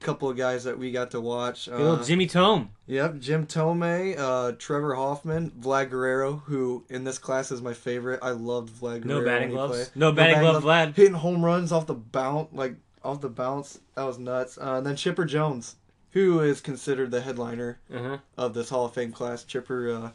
Couple 0.00 0.30
of 0.30 0.36
guys 0.38 0.64
that 0.64 0.78
we 0.78 0.92
got 0.92 1.10
to 1.10 1.20
watch. 1.20 1.66
Good 1.66 2.00
Uh, 2.00 2.02
Jimmy 2.02 2.26
Thome. 2.26 2.68
Yep, 2.86 3.18
Jim 3.18 3.46
Thome, 3.46 4.14
uh, 4.18 4.52
Trevor 4.58 4.94
Hoffman, 4.94 5.50
Vlad 5.60 5.90
Guerrero, 5.90 6.42
who 6.46 6.84
in 6.88 7.04
this 7.04 7.18
class 7.18 7.52
is 7.52 7.60
my 7.60 7.74
favorite. 7.74 8.18
I 8.22 8.30
loved 8.30 8.70
Vlad 8.70 9.02
Guerrero. 9.02 9.20
No 9.20 9.24
batting 9.26 9.50
gloves. 9.50 9.74
played. 9.90 9.96
No 10.00 10.10
batting 10.12 10.40
glove, 10.40 10.64
Vlad. 10.64 10.96
Hitting 10.96 11.12
home 11.12 11.44
runs 11.44 11.70
off 11.70 11.86
the 11.86 11.92
bounce, 11.94 12.48
like 12.52 12.76
off 13.04 13.20
the 13.20 13.28
bounce. 13.28 13.78
That 13.94 14.04
was 14.04 14.18
nuts. 14.18 14.56
Uh, 14.56 14.76
and 14.76 14.86
then 14.86 14.96
Chipper 14.96 15.26
Jones, 15.26 15.76
who 16.12 16.40
is 16.40 16.62
considered 16.62 17.10
the 17.10 17.20
headliner 17.20 17.78
Uh-huh. 17.94 18.18
of 18.38 18.54
this 18.54 18.70
Hall 18.70 18.86
of 18.86 18.94
Fame 18.94 19.12
class. 19.12 19.44
Chipper, 19.44 19.90
uh, 19.92 20.10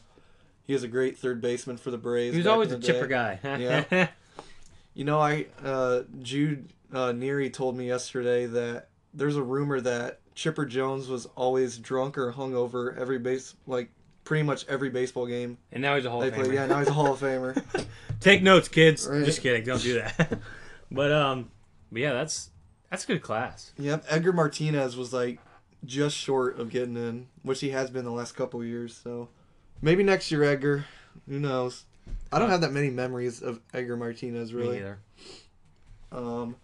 he 0.66 0.72
was 0.72 0.82
a 0.82 0.88
great 0.88 1.18
third 1.18 1.40
baseman 1.40 1.76
for 1.76 1.90
the 1.90 1.98
Braves. 1.98 2.34
He 2.34 2.38
was 2.38 2.46
always 2.46 2.72
a 2.72 2.78
chipper 2.78 3.06
day. 3.06 3.38
guy. 3.42 3.56
Yeah. 3.58 4.08
You 4.94 5.04
know, 5.04 5.20
I 5.20 5.44
uh, 5.62 6.04
Jude 6.22 6.70
uh, 6.90 7.12
Neary 7.12 7.52
told 7.52 7.76
me 7.76 7.86
yesterday 7.86 8.46
that 8.46 8.88
there's 9.12 9.36
a 9.36 9.42
rumor 9.42 9.78
that 9.82 10.20
Chipper 10.34 10.64
Jones 10.64 11.06
was 11.06 11.26
always 11.36 11.76
drunk 11.76 12.16
or 12.16 12.32
hungover 12.32 12.96
every 12.96 13.18
base, 13.18 13.54
like 13.66 13.90
pretty 14.24 14.42
much 14.42 14.66
every 14.68 14.88
baseball 14.88 15.26
game 15.26 15.58
and 15.70 15.82
now 15.82 15.96
he's 15.96 16.06
a 16.06 16.10
Hall 16.10 16.20
they 16.20 16.28
of 16.28 16.34
play. 16.34 16.44
Famer. 16.46 16.54
Yeah, 16.54 16.66
now 16.66 16.78
he's 16.78 16.88
a 16.88 16.94
Hall 16.94 17.12
of 17.12 17.20
Famer. 17.20 17.62
Take 18.20 18.42
notes, 18.42 18.68
kids. 18.68 19.06
Right. 19.06 19.22
Just 19.22 19.42
kidding. 19.42 19.64
Don't 19.64 19.82
do 19.82 19.94
that. 20.00 20.38
but 20.90 21.12
um, 21.12 21.50
but 21.92 22.00
yeah, 22.00 22.14
that's 22.14 22.48
that's 22.90 23.04
a 23.04 23.06
good 23.06 23.22
class. 23.22 23.72
yep, 23.76 24.02
Edgar 24.08 24.32
Martinez 24.32 24.96
was 24.96 25.12
like 25.12 25.40
just 25.84 26.16
short 26.16 26.58
of 26.58 26.70
getting 26.70 26.96
in, 26.96 27.26
which 27.42 27.60
he 27.60 27.68
has 27.68 27.90
been 27.90 28.06
the 28.06 28.12
last 28.12 28.32
couple 28.32 28.60
of 28.60 28.66
years. 28.66 28.94
So 28.96 29.28
maybe 29.82 30.02
next 30.02 30.30
year, 30.30 30.42
Edgar. 30.44 30.86
Who 31.28 31.38
knows? 31.38 31.84
I 32.32 32.38
don't 32.38 32.50
have 32.50 32.60
that 32.60 32.72
many 32.72 32.90
memories 32.90 33.42
of 33.42 33.60
Edgar 33.72 33.96
Martinez 33.96 34.52
Me 34.52 34.60
really. 34.60 34.76
neither. 34.78 34.98
Um, 36.12 36.56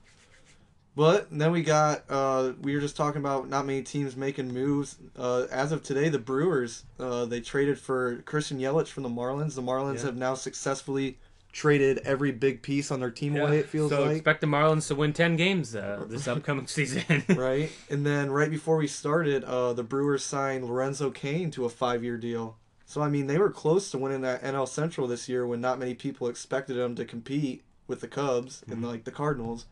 but 0.94 1.28
then 1.30 1.52
we 1.52 1.62
got 1.62 2.04
uh, 2.08 2.52
we 2.60 2.74
were 2.74 2.80
just 2.80 2.96
talking 2.96 3.20
about 3.20 3.48
not 3.48 3.64
many 3.66 3.82
teams 3.82 4.16
making 4.16 4.52
moves. 4.52 4.96
Uh, 5.16 5.46
as 5.50 5.72
of 5.72 5.82
today, 5.82 6.08
the 6.08 6.18
Brewers 6.18 6.84
uh, 7.00 7.24
they 7.24 7.40
traded 7.40 7.78
for 7.78 8.16
Christian 8.22 8.58
Yelich 8.58 8.88
from 8.88 9.02
the 9.02 9.08
Marlins. 9.08 9.54
The 9.54 9.62
Marlins 9.62 9.98
Yeah. 10.00 10.06
have 10.06 10.16
now 10.16 10.34
successfully 10.34 11.18
traded 11.52 11.98
every 11.98 12.32
big 12.32 12.62
piece 12.62 12.90
on 12.90 13.00
their 13.00 13.10
team 13.10 13.36
away. 13.36 13.58
It 13.58 13.68
feels 13.68 13.90
so 13.90 14.02
like 14.04 14.16
expect 14.16 14.40
the 14.42 14.46
Marlins 14.46 14.88
to 14.88 14.94
win 14.94 15.12
ten 15.12 15.36
games 15.36 15.74
uh, 15.74 16.04
this 16.08 16.28
upcoming 16.28 16.66
season. 16.68 17.24
right. 17.28 17.70
And 17.90 18.04
then 18.04 18.30
right 18.30 18.50
before 18.50 18.76
we 18.76 18.86
started, 18.86 19.44
uh, 19.44 19.72
the 19.72 19.82
Brewers 19.82 20.24
signed 20.24 20.64
Lorenzo 20.66 21.10
Cain 21.10 21.50
to 21.52 21.64
a 21.64 21.68
five-year 21.70 22.16
deal. 22.18 22.56
So 22.92 23.00
I 23.00 23.08
mean, 23.08 23.26
they 23.26 23.38
were 23.38 23.48
close 23.48 23.90
to 23.90 23.96
winning 23.96 24.20
that 24.20 24.42
NL 24.42 24.68
Central 24.68 25.06
this 25.06 25.26
year 25.26 25.46
when 25.46 25.62
not 25.62 25.78
many 25.78 25.94
people 25.94 26.28
expected 26.28 26.74
them 26.74 26.94
to 26.96 27.06
compete 27.06 27.64
with 27.86 28.02
the 28.02 28.06
Cubs 28.06 28.62
and 28.70 28.84
like 28.86 29.04
the 29.04 29.10
Cardinals. 29.10 29.64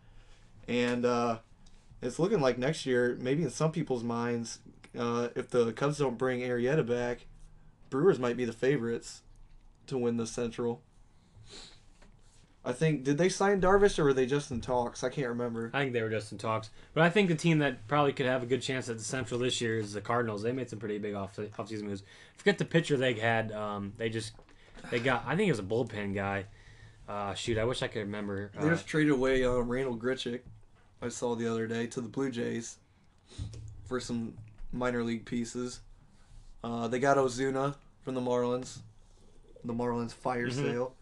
And 0.66 1.04
uh, 1.04 1.40
it's 2.00 2.18
looking 2.18 2.40
like 2.40 2.56
next 2.56 2.86
year, 2.86 3.18
maybe 3.20 3.42
in 3.42 3.50
some 3.50 3.72
people's 3.72 4.02
minds, 4.02 4.60
uh, 4.98 5.28
if 5.36 5.50
the 5.50 5.70
Cubs 5.74 5.98
don't 5.98 6.16
bring 6.16 6.40
Arrieta 6.40 6.86
back, 6.86 7.26
Brewers 7.90 8.18
might 8.18 8.38
be 8.38 8.46
the 8.46 8.54
favorites 8.54 9.20
to 9.88 9.98
win 9.98 10.16
the 10.16 10.26
Central. 10.26 10.80
I 12.64 12.72
think 12.72 13.04
did 13.04 13.16
they 13.16 13.30
sign 13.30 13.60
Darvish 13.60 13.98
or 13.98 14.04
were 14.04 14.12
they 14.12 14.26
just 14.26 14.50
in 14.50 14.60
talks? 14.60 15.02
I 15.02 15.08
can't 15.08 15.28
remember. 15.28 15.70
I 15.72 15.80
think 15.80 15.92
they 15.94 16.02
were 16.02 16.10
just 16.10 16.30
in 16.30 16.36
talks, 16.38 16.68
but 16.92 17.02
I 17.02 17.08
think 17.08 17.28
the 17.28 17.34
team 17.34 17.58
that 17.60 17.86
probably 17.88 18.12
could 18.12 18.26
have 18.26 18.42
a 18.42 18.46
good 18.46 18.60
chance 18.60 18.88
at 18.90 18.98
the 18.98 19.04
Central 19.04 19.40
this 19.40 19.60
year 19.62 19.78
is 19.78 19.94
the 19.94 20.02
Cardinals. 20.02 20.42
They 20.42 20.52
made 20.52 20.68
some 20.68 20.78
pretty 20.78 20.98
big 20.98 21.14
off 21.14 21.36
offseason 21.36 21.84
moves. 21.84 22.02
Forget 22.36 22.58
the 22.58 22.66
pitcher 22.66 22.96
they 22.98 23.14
had. 23.14 23.50
Um, 23.52 23.94
they 23.96 24.10
just 24.10 24.32
they 24.90 24.98
got. 25.00 25.24
I 25.26 25.36
think 25.36 25.48
it 25.48 25.52
was 25.52 25.58
a 25.58 25.62
bullpen 25.62 26.14
guy. 26.14 26.44
Uh, 27.08 27.32
shoot, 27.34 27.56
I 27.58 27.64
wish 27.64 27.82
I 27.82 27.88
could 27.88 28.00
remember. 28.00 28.50
They 28.60 28.66
Uh, 28.66 28.70
just 28.70 28.86
traded 28.86 29.12
away 29.12 29.42
uh, 29.44 29.52
Randal 29.60 29.96
Grichuk, 29.96 30.40
I 31.02 31.08
saw 31.08 31.34
the 31.34 31.48
other 31.50 31.66
day, 31.66 31.86
to 31.88 32.00
the 32.00 32.08
Blue 32.08 32.30
Jays 32.30 32.76
for 33.84 33.98
some 34.00 34.34
minor 34.72 35.02
league 35.02 35.24
pieces. 35.24 35.80
Uh, 36.62 36.86
they 36.88 36.98
got 37.00 37.16
Ozuna 37.16 37.74
from 38.02 38.14
the 38.14 38.20
Marlins, 38.20 38.80
the 39.64 39.72
Marlins 39.72 40.12
fire 40.12 40.48
Mhm. 40.48 40.52
sale. 40.52 40.94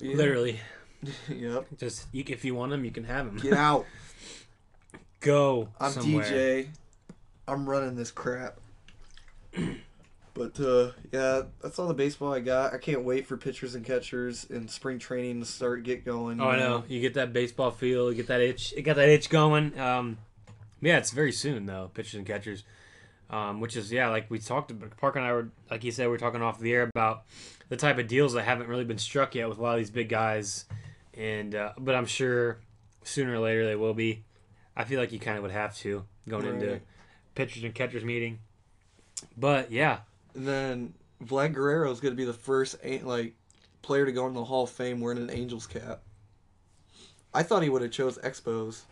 Yeah. 0.00 0.16
Literally, 0.16 0.60
yep. 1.28 1.66
just 1.78 2.06
if 2.12 2.44
you 2.44 2.54
want 2.54 2.70
them, 2.70 2.84
you 2.84 2.90
can 2.90 3.04
have 3.04 3.26
them. 3.26 3.36
Get 3.36 3.54
out. 3.54 3.86
Go 5.20 5.68
I'm 5.80 5.92
somewhere. 5.92 6.24
DJ. 6.24 6.68
I'm 7.46 7.68
running 7.68 7.94
this 7.96 8.10
crap. 8.10 8.58
But 10.34 10.58
uh, 10.60 10.92
yeah, 11.12 11.42
that's 11.62 11.78
all 11.78 11.88
the 11.88 11.94
baseball 11.94 12.32
I 12.32 12.40
got. 12.40 12.72
I 12.72 12.78
can't 12.78 13.04
wait 13.04 13.26
for 13.26 13.36
pitchers 13.36 13.74
and 13.74 13.84
catchers 13.84 14.46
and 14.48 14.70
spring 14.70 14.98
training 14.98 15.40
to 15.40 15.46
start 15.46 15.82
get 15.82 16.04
going. 16.04 16.40
Oh, 16.40 16.48
I 16.48 16.58
know. 16.58 16.84
You 16.88 17.00
get 17.00 17.14
that 17.14 17.32
baseball 17.32 17.70
feel. 17.70 18.10
You 18.10 18.16
get 18.16 18.28
that 18.28 18.40
itch. 18.40 18.72
It 18.76 18.82
got 18.82 18.96
that 18.96 19.10
itch 19.10 19.28
going. 19.28 19.78
Um, 19.78 20.16
yeah, 20.80 20.96
it's 20.96 21.10
very 21.10 21.32
soon 21.32 21.66
though. 21.66 21.90
Pitchers 21.92 22.14
and 22.14 22.26
catchers, 22.26 22.64
um, 23.32 23.60
which 23.60 23.76
is 23.76 23.90
yeah, 23.90 24.08
like 24.08 24.30
we 24.30 24.38
talked 24.38 24.70
about. 24.70 24.96
Parker 24.98 25.18
and 25.18 25.26
I 25.26 25.32
were 25.32 25.48
like 25.70 25.82
he 25.82 25.90
said, 25.90 26.08
we 26.08 26.14
are 26.14 26.18
talking 26.18 26.42
off 26.42 26.60
the 26.60 26.72
air 26.72 26.82
about 26.82 27.24
the 27.68 27.76
type 27.76 27.98
of 27.98 28.06
deals 28.06 28.34
that 28.34 28.42
haven't 28.44 28.68
really 28.68 28.84
been 28.84 28.98
struck 28.98 29.34
yet 29.34 29.48
with 29.48 29.58
a 29.58 29.62
lot 29.62 29.72
of 29.72 29.78
these 29.78 29.90
big 29.90 30.08
guys, 30.08 30.66
and 31.14 31.54
uh, 31.54 31.72
but 31.78 31.94
I'm 31.94 32.06
sure 32.06 32.58
sooner 33.02 33.34
or 33.34 33.38
later 33.40 33.66
they 33.66 33.74
will 33.76 33.94
be. 33.94 34.22
I 34.76 34.84
feel 34.84 35.00
like 35.00 35.12
you 35.12 35.18
kind 35.18 35.36
of 35.36 35.42
would 35.42 35.52
have 35.52 35.76
to 35.78 36.04
going 36.28 36.46
into 36.46 36.80
pitchers 37.34 37.64
and 37.64 37.74
catchers 37.74 38.04
meeting. 38.04 38.38
But 39.36 39.70
yeah, 39.72 40.00
And 40.34 40.46
then 40.46 40.94
Vlad 41.24 41.52
Guerrero 41.54 41.90
is 41.90 42.00
going 42.00 42.12
to 42.12 42.16
be 42.16 42.24
the 42.24 42.32
first 42.32 42.76
a- 42.82 43.00
like 43.00 43.34
player 43.82 44.06
to 44.06 44.12
go 44.12 44.26
in 44.26 44.34
the 44.34 44.44
Hall 44.44 44.64
of 44.64 44.70
Fame 44.70 45.00
wearing 45.00 45.18
an 45.18 45.30
Angels 45.30 45.66
cap. 45.66 46.00
I 47.34 47.42
thought 47.42 47.62
he 47.62 47.68
would 47.68 47.82
have 47.82 47.90
chose 47.90 48.18
Expos, 48.18 48.82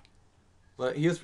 but 0.77 0.97
he 0.97 1.09
was. 1.09 1.21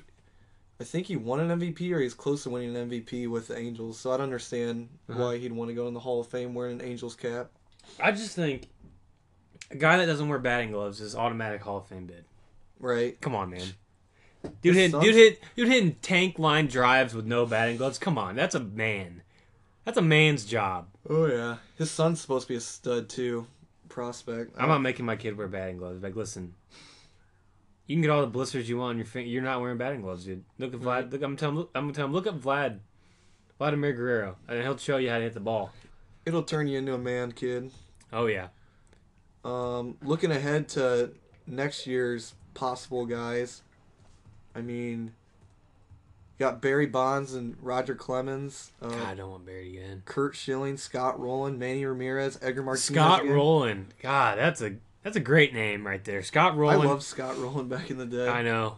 I 0.79 0.83
think 0.83 1.07
he 1.07 1.15
won 1.15 1.39
an 1.39 1.59
MVP 1.59 1.91
or 1.91 1.99
he's 1.99 2.13
close 2.13 2.43
to 2.43 2.49
winning 2.51 2.75
an 2.75 2.89
MVP 2.89 3.27
with 3.27 3.47
the 3.47 3.57
Angels. 3.57 3.99
So 3.99 4.11
I 4.11 4.17
don't 4.17 4.25
understand 4.25 4.89
Uh-huh. 5.09 5.19
why 5.23 5.37
he'd 5.37 5.51
want 5.51 5.69
to 5.69 5.73
go 5.75 5.87
in 5.87 5.93
the 5.93 5.99
Hall 5.99 6.21
of 6.21 6.27
Fame 6.27 6.53
wearing 6.53 6.79
an 6.81 6.85
Angels 6.87 7.15
cap. 7.15 7.49
I 7.99 8.11
just 8.11 8.35
think 8.35 8.67
a 9.71 9.75
guy 9.75 9.97
that 9.97 10.05
doesn't 10.05 10.27
wear 10.29 10.39
batting 10.39 10.71
gloves 10.71 11.01
is 11.01 11.15
automatic 11.15 11.61
Hall 11.61 11.77
of 11.77 11.87
Fame 11.87 12.05
bid. 12.05 12.25
Right? 12.79 13.19
Come 13.21 13.33
on, 13.33 13.49
man. 13.49 13.67
Dude 14.61 14.75
hit, 14.75 14.91
dude 14.91 15.15
hit, 15.15 15.41
dude 15.55 15.67
hitting 15.67 15.95
tank 15.95 16.37
line 16.37 16.67
drives 16.67 17.13
with 17.15 17.25
no 17.25 17.45
batting 17.47 17.77
gloves. 17.77 17.97
Come 17.97 18.17
on, 18.19 18.35
that's 18.35 18.53
a 18.55 18.59
man. 18.59 19.23
That's 19.83 19.97
a 19.97 20.01
man's 20.01 20.45
job. 20.45 20.87
Oh 21.09 21.25
yeah. 21.25 21.57
His 21.77 21.89
son's 21.89 22.21
supposed 22.21 22.47
to 22.47 22.53
be 22.53 22.57
a 22.57 22.61
stud 22.61 23.09
too, 23.09 23.47
prospect. 23.89 24.53
I'm 24.57 24.69
not 24.69 24.81
making 24.81 25.05
my 25.05 25.15
kid 25.15 25.37
wear 25.37 25.47
batting 25.47 25.77
gloves. 25.77 26.03
Like, 26.03 26.15
listen, 26.15 26.53
you 27.87 27.95
can 27.95 28.01
get 28.01 28.11
all 28.11 28.21
the 28.21 28.27
blisters 28.27 28.69
you 28.69 28.77
want 28.77 28.91
on 28.91 28.97
your 28.97 29.05
finger. 29.05 29.29
You're 29.29 29.41
not 29.41 29.59
wearing 29.61 29.77
batting 29.77 30.01
gloves, 30.01 30.25
dude. 30.25 30.43
Look 30.59 30.73
at 30.73 30.79
Vlad. 30.79 31.11
Look, 31.11 31.21
I'm 31.23 31.35
telling. 31.37 31.67
I'm 31.73 31.83
gonna 31.85 31.93
tell 31.93 32.05
him. 32.05 32.13
Look 32.13 32.27
at 32.27 32.39
Vlad, 32.39 32.79
Vladimir 33.57 33.93
Guerrero, 33.93 34.35
and 34.47 34.61
he'll 34.61 34.77
show 34.77 34.97
you 34.97 35.09
how 35.09 35.17
to 35.17 35.23
hit 35.23 35.33
the 35.33 35.39
ball. 35.39 35.71
It'll 36.25 36.43
turn 36.43 36.67
you 36.67 36.77
into 36.77 36.93
a 36.93 36.97
man, 36.97 37.31
kid. 37.31 37.71
Oh 38.11 38.25
yeah, 38.27 38.47
Um, 39.43 39.97
looking 40.01 40.31
ahead 40.31 40.67
to 40.69 41.11
next 41.45 41.87
year's 41.87 42.35
possible 42.53 43.05
guys, 43.05 43.61
I 44.55 44.61
mean, 44.61 45.13
you 46.37 46.45
got 46.45 46.61
Barry 46.61 46.85
Bonds 46.85 47.33
and 47.33 47.55
Roger 47.61 47.95
Clemens, 47.95 48.71
uh, 48.81 48.89
God, 48.89 49.07
I 49.07 49.15
don't 49.15 49.29
want 49.31 49.45
Barry 49.45 49.77
again. 49.77 50.03
Curt 50.05 50.35
Schilling, 50.35 50.77
Scott 50.77 51.19
Rolen, 51.19 51.57
Manny 51.59 51.85
Ramirez, 51.85 52.37
Edgar 52.41 52.63
Martinez. 52.63 52.83
Scott 52.85 53.21
again. 53.21 53.33
Rolen. 53.33 53.87
God, 54.01 54.37
that's 54.37 54.61
a 54.61 54.75
that's 55.07 55.15
a 55.15 55.21
great 55.21 55.53
name 55.53 55.87
right 55.87 56.03
there. 56.03 56.21
Scott 56.21 56.57
Rolen. 56.57 56.81
I 56.81 56.89
love 56.89 57.01
Scott 57.01 57.37
Rolen 57.37 57.69
back 57.69 57.89
in 57.89 57.97
the 57.97 58.05
day. 58.05 58.27
I 58.27 58.41
know. 58.41 58.75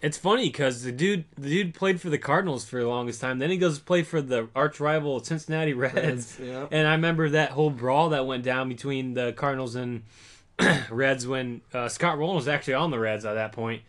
It's 0.00 0.16
funny 0.16 0.44
because 0.44 0.84
the 0.84 0.92
dude, 0.92 1.24
the 1.36 1.48
dude 1.48 1.74
played 1.74 2.00
for 2.00 2.08
the 2.08 2.18
Cardinals 2.18 2.64
for 2.64 2.80
the 2.80 2.86
longest 2.86 3.20
time. 3.20 3.40
Then 3.40 3.50
he 3.50 3.56
goes 3.56 3.78
to 3.78 3.84
play 3.84 4.04
for 4.04 4.22
the 4.22 4.48
arch 4.54 4.78
rival 4.78 5.18
Cincinnati 5.24 5.72
Reds. 5.72 5.96
Reds, 5.96 6.38
yeah. 6.40 6.68
And 6.70 6.86
I 6.86 6.92
remember 6.92 7.30
that 7.30 7.50
whole 7.50 7.70
brawl 7.70 8.10
that 8.10 8.28
went 8.28 8.44
down 8.44 8.68
between 8.68 9.14
the 9.14 9.32
Cardinals 9.32 9.74
and 9.74 10.04
Reds 10.88 11.26
when 11.26 11.62
uh, 11.74 11.88
Scott 11.88 12.16
Rolen 12.16 12.36
was 12.36 12.46
actually 12.46 12.74
on 12.74 12.92
the 12.92 13.00
Reds 13.00 13.24
at 13.24 13.34
that 13.34 13.50
point. 13.50 13.82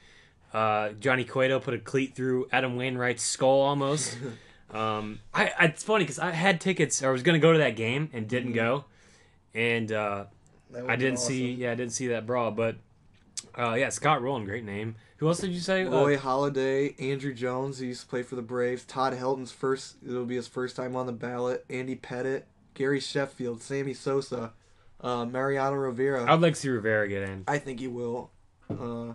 Uh, 0.52 0.94
Johnny 1.00 1.26
Cueto 1.26 1.60
put 1.60 1.76
a 1.76 1.80
cleat 1.80 2.16
through 2.16 2.48
Adam 2.52 2.76
Wainwright's 2.76 3.22
skull 3.22 3.62
almost. 3.62 4.18
um, 4.74 5.20
I, 5.32 5.52
I 5.60 5.66
it's 5.66 5.84
funny 5.84 6.06
because 6.06 6.18
I 6.18 6.32
had 6.32 6.60
tickets 6.60 7.04
or 7.04 7.12
was 7.12 7.22
going 7.22 7.40
to 7.40 7.40
go 7.40 7.54
to 7.54 7.60
that 7.60 7.76
game 7.76 8.10
and 8.14 8.28
didn't 8.28 8.54
go, 8.54 8.86
and 9.54 9.92
uh, 9.92 10.26
I 10.88 10.96
didn't 10.96 11.20
see 11.20 11.52
yeah 11.54 11.72
I 11.72 11.76
didn't 11.76 11.94
see 11.94 12.08
that 12.08 12.26
brawl, 12.26 12.52
but 12.52 12.76
uh, 13.58 13.74
yeah 13.74 13.90
Scott 13.90 14.22
Rolen, 14.22 14.46
great 14.46 14.64
name. 14.66 14.96
Who 15.18 15.28
else 15.28 15.40
did 15.40 15.52
you 15.52 15.60
say? 15.60 15.84
Uh, 15.86 15.90
Roy 15.92 16.16
Halladay, 16.18 16.96
Andruw 17.00 17.36
Jones, 17.36 17.80
he 17.80 17.88
used 17.88 18.02
to 18.02 18.08
play 18.08 18.22
for 18.22 18.36
the 18.36 18.42
Braves. 18.44 18.84
Todd 18.86 19.14
Helton's 19.14 19.52
first, 19.52 19.96
it'll 20.08 20.26
be 20.26 20.36
his 20.36 20.48
first 20.48 20.76
time 20.76 20.96
on 20.96 21.08
the 21.08 21.12
ballot. 21.12 21.66
Andy 21.72 21.96
Pettitte, 21.96 22.44
Gary 22.76 23.00
Sheffield, 23.00 23.62
Sammy 23.64 23.96
Sosa, 23.96 24.54
uh, 25.02 25.26
Mariano 25.26 25.76
Rivera. 25.76 26.32
I'd 26.32 26.40
like 26.42 26.54
to 26.54 26.60
see 26.60 26.70
Rivera 26.70 27.08
get 27.08 27.24
in. 27.24 27.46
I 27.48 27.58
think 27.58 27.80
he 27.80 27.88
will. 27.88 28.30
Uh, 28.70 29.14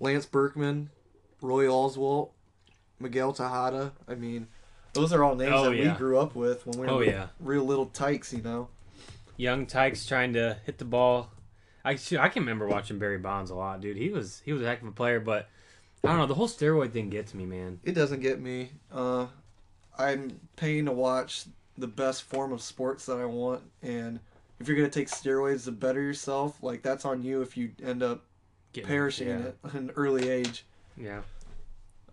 Lance 0.00 0.26
Berkman, 0.26 0.90
Roy 1.40 1.66
Oswalt, 1.66 2.30
Miguel 2.98 3.32
Tejada. 3.32 3.92
I 4.08 4.14
mean, 4.16 4.48
those 4.92 5.12
are 5.12 5.22
all 5.22 5.36
names 5.36 5.52
Oh, 5.54 5.64
that 5.70 5.76
yeah. 5.76 5.92
we 5.92 5.98
grew 5.98 6.18
up 6.18 6.34
with 6.34 6.66
when 6.66 6.80
we 6.80 6.86
were 6.86 6.92
Oh, 6.92 7.00
yeah. 7.00 7.28
real 7.38 7.64
little 7.64 7.86
tykes, 7.86 8.32
you 8.32 8.42
know. 8.42 8.68
Young 9.40 9.66
Tykes 9.66 10.04
trying 10.06 10.34
to 10.34 10.58
hit 10.66 10.78
the 10.78 10.84
ball. 10.84 11.30
I 11.84 11.98
I 12.18 12.28
can 12.28 12.42
remember 12.42 12.68
watching 12.68 12.98
Barry 12.98 13.16
Bonds 13.18 13.50
a 13.50 13.54
lot, 13.54 13.80
dude. 13.80 13.96
He 13.96 14.10
was 14.10 14.42
he 14.44 14.52
was 14.52 14.60
a 14.62 14.66
heck 14.66 14.82
of 14.82 14.88
a 14.88 14.92
player, 14.92 15.18
but 15.18 15.48
I 16.04 16.08
don't 16.08 16.18
know 16.18 16.26
the 16.26 16.34
whole 16.34 16.48
steroid 16.48 16.92
thing 16.92 17.08
gets 17.08 17.32
me, 17.32 17.46
man. 17.46 17.80
It 17.84 17.92
doesn't 17.92 18.20
get 18.20 18.40
me. 18.40 18.72
Uh, 18.92 19.26
I'm 19.98 20.38
paying 20.56 20.84
to 20.86 20.92
watch 20.92 21.44
the 21.78 21.86
best 21.86 22.24
form 22.24 22.52
of 22.52 22.60
sports 22.60 23.06
that 23.06 23.16
I 23.16 23.24
want, 23.24 23.62
and 23.82 24.20
if 24.60 24.68
you're 24.68 24.76
gonna 24.76 24.90
take 24.90 25.08
steroids 25.08 25.64
to 25.64 25.72
better 25.72 26.02
yourself, 26.02 26.62
like 26.62 26.82
that's 26.82 27.06
on 27.06 27.22
you 27.22 27.40
if 27.40 27.56
you 27.56 27.70
end 27.82 28.02
up 28.02 28.24
Getting- 28.74 28.88
perishing 28.88 29.28
yeah. 29.28 29.50
at 29.64 29.72
an 29.74 29.90
early 29.96 30.28
age. 30.28 30.66
Yeah, 30.98 31.22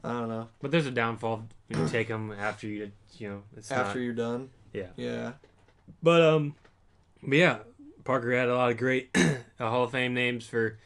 I 0.02 0.12
don't 0.14 0.30
know. 0.30 0.48
but 0.62 0.72
there's 0.72 0.86
a 0.86 0.92
downfall 0.92 1.44
you 1.68 1.88
take 1.90 2.08
them 2.08 2.32
after 2.32 2.68
you 2.68 2.90
you 3.18 3.28
know 3.30 3.44
it's 3.58 3.70
After 3.70 4.00
not. 4.00 4.04
you're 4.06 4.14
done. 4.14 4.50
Yeah. 4.72 4.88
Yeah. 4.96 5.34
But 6.02 6.22
um, 6.22 6.56
but 7.28 7.38
yeah, 7.38 7.58
Parker 8.04 8.34
had 8.34 8.50
a 8.50 8.56
lot 8.56 8.72
of 8.72 8.78
great 8.78 9.16
Hall 9.60 9.84
of 9.84 9.92
Fame 9.92 10.14
names 10.14 10.48
for 10.48 10.80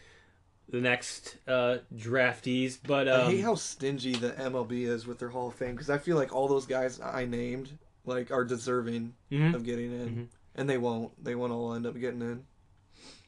the 0.68 0.81
next 0.81 1.38
uh 1.47 1.77
draftees. 1.95 2.80
But 2.81 3.07
um, 3.07 3.27
I 3.27 3.31
hate 3.31 3.41
how 3.41 3.55
stingy 3.55 4.13
the 4.13 4.31
MLB 4.31 4.88
is 4.88 5.05
with 5.05 5.19
their 5.19 5.30
Hall 5.30 5.49
of 5.49 5.55
Fame 5.55 5.76
because 5.76 5.89
I 5.89 5.97
feel 5.97 6.18
like 6.18 6.34
all 6.34 6.47
those 6.47 6.65
guys 6.65 6.99
I 6.99 7.26
named 7.26 7.77
like 8.05 8.31
are 8.31 8.43
deserving 8.43 9.13
mhm. 9.31 9.53
of 9.53 9.63
getting 9.63 9.91
in, 9.91 10.09
Mhm. 10.09 10.27
and 10.55 10.69
they 10.69 10.77
won't. 10.77 11.23
They 11.23 11.35
won't 11.35 11.53
all 11.53 11.73
end 11.73 11.85
up 11.85 11.99
getting 11.99 12.22
in. 12.22 12.43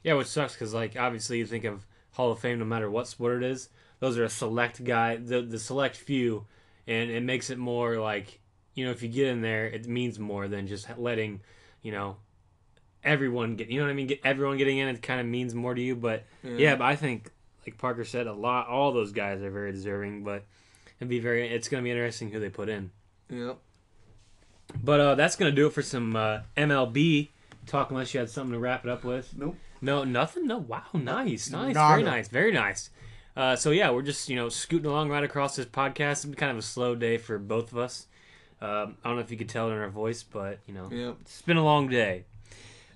Yeah, 0.02 0.14
which 0.14 0.26
sucks 0.26 0.54
because 0.54 0.74
like 0.74 0.96
obviously 0.98 1.38
you 1.38 1.46
think 1.46 1.64
of 1.64 1.86
Hall 2.12 2.32
of 2.32 2.38
Fame 2.40 2.58
no 2.58 2.64
matter 2.64 2.90
what 2.90 3.08
sport 3.08 3.42
it 3.42 3.50
is. 3.50 3.68
Those 4.00 4.18
are 4.18 4.24
a 4.24 4.28
select 4.30 4.82
guy, 4.82 5.16
the 5.16 5.40
the 5.42 5.58
select 5.58 5.96
few, 5.96 6.46
and 6.86 7.10
it 7.10 7.22
makes 7.22 7.50
it 7.50 7.58
more 7.58 7.98
like 7.98 8.40
you 8.74 8.84
know 8.84 8.90
if 8.90 9.02
you 9.02 9.08
get 9.08 9.28
in 9.28 9.40
there, 9.40 9.66
it 9.66 9.86
means 9.86 10.18
more 10.18 10.48
than 10.48 10.66
just 10.66 10.88
letting 10.98 11.40
you 11.82 11.92
know 11.92 12.16
everyone 13.04 13.56
get. 13.56 13.68
You 13.68 13.78
know 13.78 13.86
what 13.86 13.90
I 13.90 13.94
mean? 13.94 14.06
Get 14.06 14.20
everyone 14.24 14.56
getting 14.58 14.78
in. 14.78 14.88
It 14.88 15.02
kind 15.02 15.20
of 15.20 15.26
means 15.26 15.54
more 15.54 15.74
to 15.74 15.80
you. 15.80 15.94
But 15.96 16.24
yeah. 16.42 16.76
but 16.76 16.84
I 16.84 16.96
think 16.96 17.30
like 17.66 17.78
Parker 17.78 18.04
said, 18.04 18.26
a 18.26 18.32
lot 18.32 18.68
all 18.68 18.92
those 18.92 19.12
guys 19.12 19.42
are 19.42 19.50
very 19.50 19.72
deserving. 19.72 20.24
But 20.24 20.44
it'd 20.98 21.08
be 21.08 21.20
very. 21.20 21.48
It's 21.48 21.68
gonna 21.68 21.82
be 21.82 21.90
interesting 21.90 22.30
who 22.30 22.40
they 22.40 22.50
put 22.50 22.68
in. 22.68 22.90
Yeah. 23.28 23.54
But 24.82 25.00
uh, 25.00 25.14
that's 25.14 25.36
gonna 25.36 25.52
do 25.52 25.66
it 25.66 25.72
for 25.72 25.82
some 25.82 26.16
uh, 26.16 26.40
MLB 26.56 27.28
talk. 27.66 27.90
Unless 27.90 28.14
you 28.14 28.20
had 28.20 28.30
something 28.30 28.52
to 28.52 28.58
wrap 28.58 28.84
it 28.84 28.90
up 28.90 29.04
with. 29.04 29.34
Nope. 29.36 29.56
No, 29.80 30.04
nothing. 30.04 30.46
No. 30.46 30.58
Wow. 30.58 30.82
Nice. 30.94 31.50
Nice. 31.50 31.74
Nada. 31.74 31.88
Very 31.96 32.02
nice. 32.02 32.28
Very 32.28 32.52
nice. 32.52 32.90
Uh, 33.36 33.56
so 33.56 33.70
yeah, 33.70 33.90
we're 33.90 34.02
just 34.02 34.28
you 34.28 34.36
know 34.36 34.48
scooting 34.48 34.86
along 34.86 35.10
right 35.10 35.24
across 35.24 35.56
this 35.56 35.66
podcast. 35.66 36.12
It's 36.12 36.24
been 36.24 36.34
kind 36.34 36.52
of 36.52 36.58
a 36.58 36.62
slow 36.62 36.94
day 36.94 37.18
for 37.18 37.38
both 37.38 37.72
of 37.72 37.78
us. 37.78 38.06
Um, 38.60 38.96
I 39.04 39.08
don't 39.08 39.16
know 39.16 39.22
if 39.22 39.30
you 39.30 39.36
could 39.36 39.48
tell 39.48 39.68
it 39.68 39.72
in 39.72 39.78
our 39.78 39.90
voice, 39.90 40.22
but 40.22 40.60
you 40.66 40.72
know 40.74 40.88
Yeah. 40.90 41.12
it's 41.20 41.42
been 41.42 41.56
a 41.56 41.64
long 41.64 41.88
day. 41.88 42.24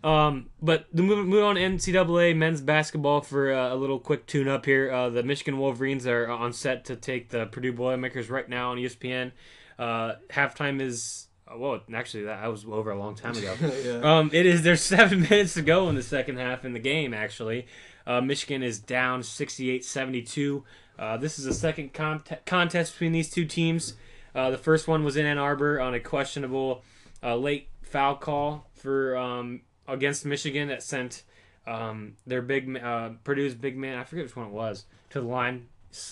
Um, 0.04 0.50
but 0.62 0.86
the 0.92 1.02
move, 1.02 1.26
move 1.26 1.42
on 1.42 1.56
NCAA 1.56 2.36
men's 2.36 2.60
basketball 2.60 3.20
for 3.20 3.52
uh, 3.52 3.74
a 3.74 3.76
little 3.76 3.98
quick 3.98 4.26
tune 4.26 4.46
up 4.48 4.64
here. 4.64 4.92
Uh, 4.92 5.08
the 5.08 5.22
Michigan 5.22 5.58
Wolverines 5.58 6.06
are 6.06 6.28
on 6.28 6.52
set 6.52 6.84
to 6.86 6.96
take 6.96 7.30
the 7.30 7.46
Purdue 7.46 7.72
Boilermakers 7.72 8.30
right 8.30 8.48
now 8.48 8.70
on 8.70 8.78
ESPN. 8.78 9.32
Uh, 9.78 10.14
halftime 10.30 10.80
is 10.80 11.28
uh, 11.52 11.56
well, 11.56 11.80
actually 11.94 12.24
that 12.24 12.42
I 12.42 12.48
was 12.48 12.64
over 12.64 12.90
a 12.90 12.98
long 12.98 13.14
time 13.14 13.36
ago. 13.36 13.54
yeah. 13.84 14.18
Um, 14.18 14.30
it 14.32 14.46
is. 14.46 14.62
There's 14.62 14.82
seven 14.96 15.22
minutes 15.22 15.54
to 15.54 15.62
go 15.62 15.88
in 15.88 15.94
the 15.94 16.02
second 16.02 16.38
half 16.38 16.64
in 16.64 16.72
the 16.72 16.78
game. 16.78 17.14
Actually, 17.14 17.66
uh, 18.06 18.20
Michigan 18.20 18.62
is 18.62 18.78
down 18.78 19.22
68-72. 19.22 20.62
Uh, 20.98 21.16
this 21.16 21.38
is 21.38 21.44
the 21.44 21.54
second 21.54 21.92
cont- 21.92 22.44
contest 22.44 22.94
between 22.94 23.12
these 23.12 23.30
two 23.30 23.44
teams. 23.44 23.94
Uh, 24.34 24.50
the 24.50 24.58
first 24.58 24.88
one 24.88 25.04
was 25.04 25.16
in 25.16 25.26
Ann 25.26 25.38
Arbor 25.38 25.80
on 25.80 25.94
a 25.94 26.00
questionable 26.00 26.82
uh, 27.22 27.36
late 27.36 27.68
foul 27.82 28.16
call 28.16 28.68
for 28.74 29.16
um, 29.16 29.62
against 29.88 30.24
Michigan 30.26 30.68
that 30.68 30.82
sent 30.82 31.22
um, 31.66 32.16
their 32.26 32.42
big 32.42 32.76
uh, 32.76 33.10
Purdue's 33.24 33.54
big 33.54 33.76
man. 33.76 33.98
I 33.98 34.04
forget 34.04 34.24
which 34.26 34.36
one 34.36 34.46
it 34.46 34.52
was 34.52 34.84
to 35.10 35.20
the 35.20 35.26
line. 35.26 35.66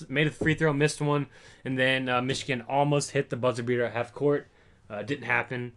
Made 0.09 0.27
a 0.27 0.31
free 0.31 0.55
throw, 0.55 0.73
missed 0.73 1.01
one, 1.01 1.27
and 1.65 1.78
then 1.78 2.09
uh, 2.09 2.23
Michigan 2.23 2.65
almost 2.69 3.11
hit 3.11 3.31
the 3.31 3.36
buzzer 3.36 3.62
beater 3.62 3.85
at 3.85 3.93
half 3.93 4.12
court. 4.12 4.48
Uh, 4.89 5.03
didn't 5.03 5.24
happen. 5.27 5.73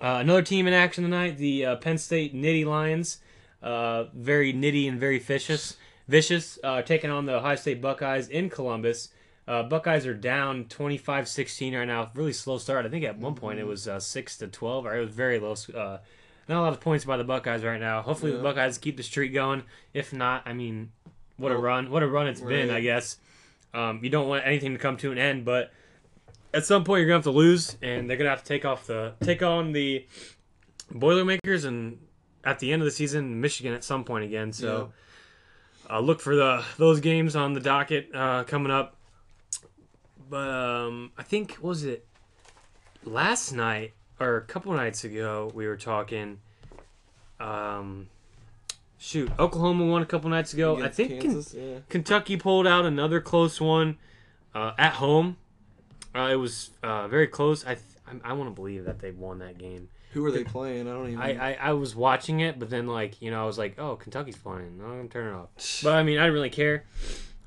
Uh, 0.00 0.18
another 0.20 0.42
team 0.42 0.66
in 0.66 0.72
action 0.72 1.02
tonight, 1.04 1.36
the 1.38 1.64
uh, 1.66 1.76
Penn 1.76 1.98
State 1.98 2.34
Nitty 2.34 2.64
Lions. 2.64 3.18
uh, 3.62 4.04
very 4.14 4.52
nitty 4.52 4.88
and 4.88 5.00
very 5.00 5.18
vicious. 5.18 5.76
Vicious 6.08 6.58
taking 6.84 7.10
on 7.10 7.26
the 7.26 7.34
Ohio 7.34 7.56
State 7.56 7.82
Buckeyes 7.82 8.28
in 8.28 8.48
Columbus. 8.48 9.08
Uh, 9.48 9.62
Buckeyes 9.62 10.06
are 10.06 10.14
down 10.14 10.64
25-16 10.64 11.76
right 11.76 11.84
now. 11.84 12.10
Really 12.14 12.32
slow 12.32 12.58
start. 12.58 12.84
I 12.84 12.88
think 12.88 13.04
at 13.04 13.18
one 13.18 13.34
point 13.34 13.58
it 13.60 13.66
was 13.66 13.86
uh, 13.86 14.00
six 14.00 14.36
to 14.38 14.48
twelve, 14.48 14.86
or 14.86 14.96
it 14.96 15.00
was 15.00 15.14
very 15.14 15.38
low. 15.38 15.54
Uh, 15.74 15.98
not 16.48 16.60
a 16.60 16.62
lot 16.62 16.72
of 16.72 16.80
points 16.80 17.04
by 17.04 17.16
the 17.16 17.24
Buckeyes 17.24 17.64
right 17.64 17.80
now. 17.80 18.02
Hopefully 18.02 18.32
the 18.32 18.38
Buckeyes 18.38 18.78
keep 18.78 18.96
the 18.96 19.02
streak 19.02 19.32
going. 19.34 19.62
If 19.92 20.12
not, 20.12 20.42
I 20.46 20.52
mean, 20.52 20.92
what 21.36 21.52
a 21.52 21.56
run! 21.56 21.90
What 21.90 22.02
a 22.02 22.06
run 22.06 22.26
it's 22.28 22.40
been. 22.40 22.68
right. 22.68 22.76
I 22.76 22.80
guess 22.80 23.18
um, 23.74 24.00
you 24.02 24.10
don't 24.10 24.28
want 24.28 24.46
anything 24.46 24.72
to 24.72 24.78
come 24.78 24.96
to 24.98 25.12
an 25.12 25.18
end, 25.18 25.44
but 25.44 25.72
at 26.54 26.64
some 26.64 26.84
point 26.84 27.00
you're 27.00 27.08
gonna 27.08 27.18
have 27.18 27.24
to 27.24 27.30
lose, 27.30 27.76
and 27.82 28.08
they're 28.08 28.16
gonna 28.16 28.30
have 28.30 28.42
to 28.42 28.48
take 28.48 28.64
off 28.64 28.86
the 28.86 29.14
take 29.22 29.42
on 29.42 29.72
the 29.72 30.06
Boilermakers, 30.90 31.64
and 31.64 31.98
at 32.44 32.60
the 32.60 32.72
end 32.72 32.80
of 32.80 32.86
the 32.86 32.92
season, 32.92 33.40
Michigan 33.40 33.74
at 33.74 33.84
some 33.84 34.04
point 34.04 34.24
again. 34.24 34.52
So 34.52 34.92
uh, 35.90 36.00
look 36.00 36.20
for 36.20 36.36
the 36.36 36.64
those 36.78 37.00
games 37.00 37.36
on 37.36 37.52
the 37.54 37.60
docket 37.60 38.08
uh, 38.14 38.44
coming 38.44 38.70
up. 38.70 38.96
But 40.28 40.48
um, 40.48 41.12
I 41.18 41.22
think 41.22 41.52
what 41.54 41.70
was 41.70 41.84
it 41.84 42.06
last 43.04 43.52
night 43.52 43.94
or 44.18 44.36
a 44.36 44.42
couple 44.42 44.72
nights 44.72 45.04
ago 45.04 45.50
we 45.54 45.66
were 45.66 45.76
talking. 45.76 46.38
Um, 47.38 48.08
shoot, 48.98 49.30
Oklahoma 49.38 49.86
won 49.86 50.02
a 50.02 50.06
couple 50.06 50.30
nights 50.30 50.52
ago. 50.54 50.82
I 50.82 50.88
think 50.88 51.20
Kansas, 51.20 51.54
yeah. 51.54 51.78
Kentucky 51.88 52.36
pulled 52.36 52.66
out 52.66 52.84
another 52.84 53.20
close 53.20 53.60
one 53.60 53.98
uh, 54.54 54.72
at 54.78 54.94
home. 54.94 55.36
Uh, 56.14 56.30
it 56.32 56.36
was 56.36 56.70
uh, 56.82 57.08
very 57.08 57.26
close. 57.26 57.64
I 57.64 57.74
th- 57.74 57.84
I, 58.06 58.30
I 58.30 58.32
want 58.32 58.50
to 58.50 58.54
believe 58.54 58.84
that 58.86 59.00
they 59.00 59.10
won 59.10 59.40
that 59.40 59.58
game. 59.58 59.88
Who 60.12 60.24
are 60.24 60.30
they 60.30 60.44
playing? 60.44 60.88
I 60.88 60.92
don't 60.92 61.08
even. 61.08 61.20
I, 61.20 61.52
I, 61.52 61.58
I 61.60 61.72
was 61.72 61.94
watching 61.94 62.40
it, 62.40 62.58
but 62.58 62.70
then 62.70 62.86
like 62.86 63.20
you 63.20 63.30
know 63.30 63.42
I 63.42 63.46
was 63.46 63.58
like, 63.58 63.78
oh, 63.78 63.96
Kentucky's 63.96 64.36
playing. 64.36 64.78
No, 64.78 64.84
I'm 64.86 64.96
gonna 64.96 65.08
turn 65.08 65.34
it 65.34 65.36
off. 65.36 65.48
But 65.82 65.94
I 65.94 66.02
mean, 66.02 66.18
I 66.18 66.22
didn't 66.22 66.34
really 66.34 66.48
care 66.48 66.84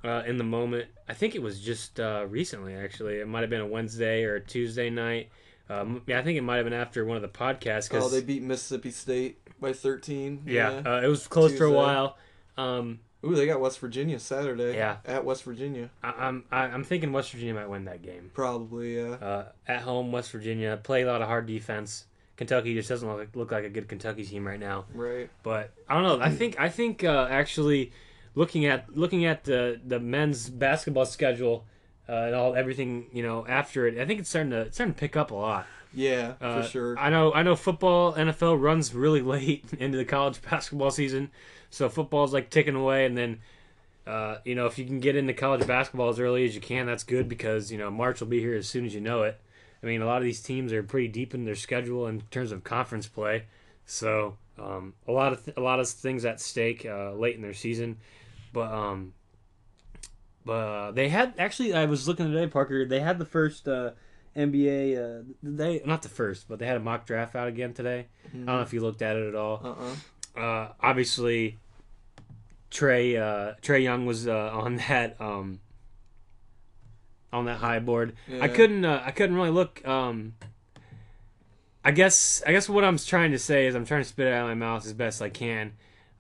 uh, 0.03 0.23
in 0.27 0.37
the 0.37 0.43
moment. 0.43 0.87
I 1.07 1.13
think 1.15 1.33
it 1.33 1.41
was 1.41 1.59
just 1.59 1.99
uh, 1.99 2.27
recently 2.29 2.75
actually. 2.75 3.19
It 3.19 3.27
might 3.27 3.41
have 3.41 3.49
been 3.49 3.61
a 3.61 3.67
Wednesday 3.67 4.23
or 4.23 4.35
a 4.35 4.41
Tuesday 4.41 4.91
night. 4.91 5.29
Um, 5.69 6.01
yeah, 6.07 6.19
I 6.19 6.23
think 6.23 6.37
it 6.37 6.41
might 6.41 6.57
have 6.57 6.65
been 6.65 6.73
after 6.73 7.05
one 7.05 7.15
of 7.15 7.21
the 7.21 7.27
podcasts. 7.29 7.89
Cause, 7.89 8.03
oh, 8.03 8.09
they 8.09 8.21
beat 8.21 8.41
Mississippi 8.41 8.91
State 8.91 9.39
by 9.59 9.73
13. 9.73 10.43
yeah, 10.47 10.81
Uh, 10.85 11.01
it 11.03 11.07
was 11.07 11.27
close 11.27 11.55
for 11.55 11.65
a 11.65 11.71
while. 11.71 12.17
Um, 12.57 12.99
Ooh, 13.25 13.35
they 13.35 13.45
got 13.45 13.59
West 13.59 13.79
Virginia 13.79 14.17
Saturday. 14.17 14.75
Yeah. 14.75 14.97
At 15.05 15.25
West 15.25 15.43
Virginia. 15.43 15.89
I, 16.01 16.13
I'm 16.27 16.45
I, 16.51 16.61
I'm 16.63 16.83
thinking 16.83 17.11
West 17.11 17.31
Virginia 17.31 17.53
might 17.53 17.69
win 17.69 17.85
that 17.85 18.01
game. 18.01 18.31
Probably, 18.33 18.97
yeah. 18.97 19.11
Uh, 19.15 19.45
at 19.67 19.81
home, 19.81 20.11
West 20.11 20.31
Virginia 20.31 20.79
play 20.81 21.01
a 21.03 21.05
lot 21.05 21.21
of 21.21 21.27
hard 21.27 21.45
defense. 21.45 22.05
Kentucky 22.37 22.73
just 22.73 22.87
doesn't 22.87 23.07
look, 23.07 23.35
look 23.35 23.51
like 23.51 23.65
a 23.65 23.69
good 23.69 23.89
Kentucky 23.89 24.23
team 24.23 24.47
right 24.47 24.59
now. 24.59 24.85
Right. 24.93 25.29
But 25.43 25.73
I 25.89 25.95
don't 25.95 26.03
know. 26.03 26.25
I 26.25 26.29
think 26.29 26.57
I 26.57 26.69
think 26.69 27.03
uh, 27.03 27.27
actually 27.29 27.91
looking 28.33 28.65
at 28.65 28.95
looking 28.95 29.25
at 29.25 29.43
the 29.43 29.79
the 29.85 29.99
men's 29.99 30.49
basketball 30.49 31.05
schedule 31.05 31.65
uh, 32.09 32.25
and 32.25 32.35
all 32.35 32.55
everything 32.55 33.05
you 33.13 33.21
know 33.21 33.45
after 33.47 33.87
it, 33.87 33.99
I 33.99 34.05
think 34.05 34.19
it's 34.19 34.29
starting 34.29 34.51
to 34.51 34.61
it's 34.61 34.77
starting 34.77 34.93
to 34.95 34.99
pick 34.99 35.15
up 35.15 35.31
a 35.31 35.35
lot. 35.35 35.67
Yeah, 35.93 36.33
Uh, 36.39 36.61
for 36.61 36.67
sure. 36.67 36.99
I 36.99 37.09
know 37.09 37.33
I 37.33 37.43
know 37.43 37.55
football 37.55 38.13
NFL 38.13 38.61
runs 38.61 38.93
really 38.93 39.21
late 39.35 39.65
into 39.77 39.97
the 39.97 40.05
college 40.05 40.41
basketball 40.41 40.91
season, 40.91 41.31
so 41.69 41.89
football's 41.89 42.33
like 42.33 42.49
ticking 42.49 42.75
away, 42.75 43.05
and 43.05 43.17
then. 43.17 43.39
Uh, 44.07 44.39
you 44.43 44.55
know, 44.55 44.65
if 44.65 44.79
you 44.79 44.85
can 44.85 44.99
get 44.99 45.15
into 45.15 45.33
college 45.33 45.67
basketball 45.67 46.09
as 46.09 46.19
early 46.19 46.43
as 46.43 46.55
you 46.55 46.61
can, 46.61 46.87
that's 46.87 47.03
good 47.03 47.29
because 47.29 47.71
you 47.71 47.77
know 47.77 47.91
March 47.91 48.19
will 48.19 48.27
be 48.27 48.39
here 48.39 48.55
as 48.55 48.67
soon 48.67 48.83
as 48.83 48.95
you 48.95 48.99
know 48.99 49.21
it. 49.21 49.39
I 49.83 49.85
mean, 49.85 50.01
a 50.01 50.05
lot 50.07 50.17
of 50.17 50.23
these 50.23 50.41
teams 50.41 50.73
are 50.73 50.81
pretty 50.81 51.09
deep 51.09 51.35
in 51.35 51.45
their 51.45 51.53
schedule 51.53 52.07
in 52.07 52.21
terms 52.31 52.51
of 52.51 52.63
conference 52.63 53.07
play, 53.07 53.43
so 53.85 54.35
um, 54.57 54.95
a 55.07 55.11
lot 55.11 55.33
of 55.33 55.45
th- 55.45 55.57
a 55.57 55.61
lot 55.61 55.79
of 55.79 55.87
things 55.87 56.25
at 56.25 56.41
stake 56.41 56.87
uh, 56.87 57.13
late 57.13 57.35
in 57.35 57.43
their 57.43 57.53
season. 57.53 57.97
But 58.51 58.71
um, 58.71 59.13
uh, 60.49 60.91
they 60.91 61.09
had 61.09 61.33
actually 61.37 61.73
I 61.73 61.85
was 61.85 62.07
looking 62.07 62.31
today, 62.31 62.47
Parker. 62.47 62.85
They 62.85 62.99
had 62.99 63.19
the 63.19 63.25
first 63.25 63.67
uh, 63.67 63.91
NBA. 64.35 64.97
Uh, 64.97 65.23
they 65.43 65.81
not 65.85 66.01
the 66.01 66.09
first, 66.09 66.47
but 66.47 66.59
they 66.59 66.65
had 66.65 66.77
a 66.77 66.81
mock 66.81 67.05
draft 67.05 67.35
out 67.35 67.47
again 67.47 67.73
today. 67.73 68.07
I 68.33 68.37
don't 68.37 68.45
know 68.45 68.61
if 68.61 68.73
you 68.73 68.81
looked 68.81 69.01
at 69.01 69.15
it 69.15 69.27
at 69.27 69.35
all. 69.35 69.61
Uh-uh. 69.63 70.41
Uh, 70.41 70.71
obviously, 70.81 71.57
Trae 72.71 73.19
uh, 73.19 73.55
Trae 73.61 73.83
Young 73.83 74.05
was 74.05 74.27
uh, 74.27 74.51
on 74.53 74.75
that 74.87 75.19
um, 75.19 75.59
on 77.31 77.45
that 77.45 77.57
high 77.57 77.79
board. 77.79 78.15
I 78.39 78.47
couldn't 78.47 78.85
uh, 78.85 79.01
I 79.05 79.11
couldn't 79.11 79.35
really 79.35 79.49
look. 79.49 79.85
Um, 79.87 80.35
I 81.83 81.91
guess 81.91 82.43
I 82.45 82.51
guess 82.51 82.69
what 82.69 82.83
I'm 82.83 82.97
trying 82.97 83.31
to 83.31 83.39
say 83.39 83.67
is 83.67 83.75
I'm 83.75 83.85
trying 83.85 84.03
to 84.03 84.09
spit 84.09 84.27
it 84.27 84.33
out 84.33 84.49
of 84.49 84.57
my 84.57 84.65
mouth 84.65 84.85
as 84.85 84.93
best 84.93 85.21
I 85.21 85.29
can. 85.29 85.73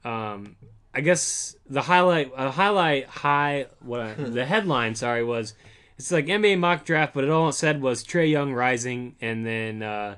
Um, 0.03 0.55
I 0.93 1.01
guess 1.01 1.55
the 1.69 1.83
highlight 1.83 2.31
uh, 2.35 2.51
highlight 2.51 3.05
high 3.07 3.67
what 3.81 3.99
I, 4.01 4.13
the 4.13 4.45
headline 4.45 4.95
sorry 4.95 5.23
was 5.23 5.53
it's 5.97 6.11
like 6.11 6.25
NBA 6.25 6.57
mock 6.59 6.85
draft, 6.85 7.13
but 7.13 7.23
it 7.23 7.29
all 7.29 7.49
it 7.49 7.53
said 7.53 7.81
was 7.81 8.03
Trae 8.03 8.29
Young 8.29 8.53
rising 8.53 9.15
and 9.21 9.45
then 9.45 9.83
uh, 9.83 10.15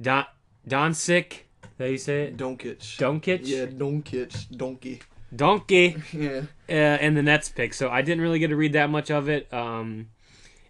Don 0.00 0.26
Doncic. 0.68 1.42
That 1.78 1.84
how 1.84 1.90
you 1.90 1.98
say 1.98 2.24
it? 2.24 2.36
Doncic. 2.36 2.78
Doncic. 2.98 3.40
Yeah, 3.44 3.66
Doncic. 3.66 4.56
Donkey. 4.56 5.00
Donkey. 5.34 5.96
Yeah. 6.12 6.42
uh, 6.68 6.72
and 6.72 7.16
the 7.16 7.22
Nets 7.22 7.48
pick. 7.48 7.72
So 7.72 7.88
I 7.90 8.02
didn't 8.02 8.20
really 8.20 8.38
get 8.38 8.48
to 8.48 8.56
read 8.56 8.72
that 8.72 8.90
much 8.90 9.10
of 9.10 9.28
it. 9.28 9.52
Um, 9.52 10.08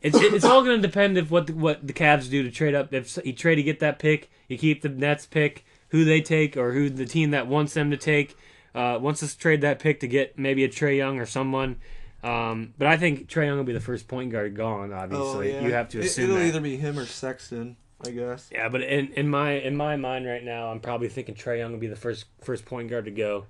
it's 0.01 0.17
it's 0.21 0.45
all 0.45 0.63
going 0.63 0.81
to 0.81 0.87
depend 0.87 1.19
if 1.19 1.31
what 1.31 1.49
the, 1.49 1.55
what 1.55 1.85
the 1.85 1.93
Cavs 1.93 2.31
do 2.31 2.43
to 2.45 2.51
trade 2.51 2.75
up. 2.75 2.93
If 2.93 3.19
you 3.25 3.33
trade 3.33 3.57
to 3.57 3.63
get 3.65 3.81
that 3.81 3.99
pick, 3.99 4.31
you 4.47 4.57
keep 4.57 4.83
the 4.83 4.89
Nets 4.89 5.27
pick, 5.27 5.65
who 5.89 6.05
they 6.05 6.21
take, 6.21 6.57
or 6.57 6.73
who 6.73 6.89
the 6.89 7.07
team 7.07 7.33
that 7.33 7.49
wants 7.49 7.75
them 7.75 7.91
to 7.91 7.97
take 7.97 8.37
uh, 8.79 8.99
wants 8.99 9.23
us 9.23 9.33
to 9.35 9.39
trade 9.39 9.61
that 9.63 9.79
pick 9.81 10.01
to 10.01 10.09
get 10.09 10.39
maybe 10.39 10.65
a 10.65 10.69
Trae 10.69 10.97
Young 10.97 11.19
or 11.19 11.27
someone. 11.27 11.77
Um, 12.23 12.75
but 12.79 12.89
I 12.89 12.97
think 12.97 13.29
Trae 13.29 13.47
Young 13.47 13.57
will 13.59 13.65
be 13.65 13.73
the 13.73 13.81
first 13.81 14.09
point 14.09 14.31
guard 14.33 14.55
gone. 14.57 14.93
Obviously, 14.93 15.53
oh, 15.57 15.61
yeah. 15.61 15.67
you 15.67 15.73
have 15.73 15.89
to 15.91 15.99
It- 16.01 16.07
assume 16.07 16.25
It'll 16.25 16.37
that. 16.37 16.47
either 16.47 16.61
be 16.61 16.77
him 16.77 16.99
or 16.99 17.07
Sexton, 17.07 17.77
I 18.05 18.11
guess. 18.11 18.49
Yeah, 18.53 18.69
but 18.69 18.83
in, 18.83 19.09
in 19.13 19.29
my 19.29 19.53
in 19.53 19.77
my 19.77 19.97
mind 19.97 20.27
right 20.27 20.43
now, 20.45 20.71
I'm 20.71 20.81
probably 20.81 21.09
thinking 21.09 21.35
Trae 21.35 21.59
Young 21.59 21.73
will 21.73 21.79
be 21.79 21.87
the 21.87 21.97
first 21.97 22.27
first 22.43 22.65
point 22.67 22.89
guard 22.91 23.05
to 23.07 23.11
go. 23.11 23.47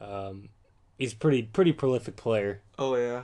Um, 0.00 0.48
he's 0.98 1.14
pretty 1.14 1.42
pretty 1.42 1.72
prolific 1.72 2.16
player. 2.16 2.60
Oh, 2.78 2.94
yeah. 2.96 3.22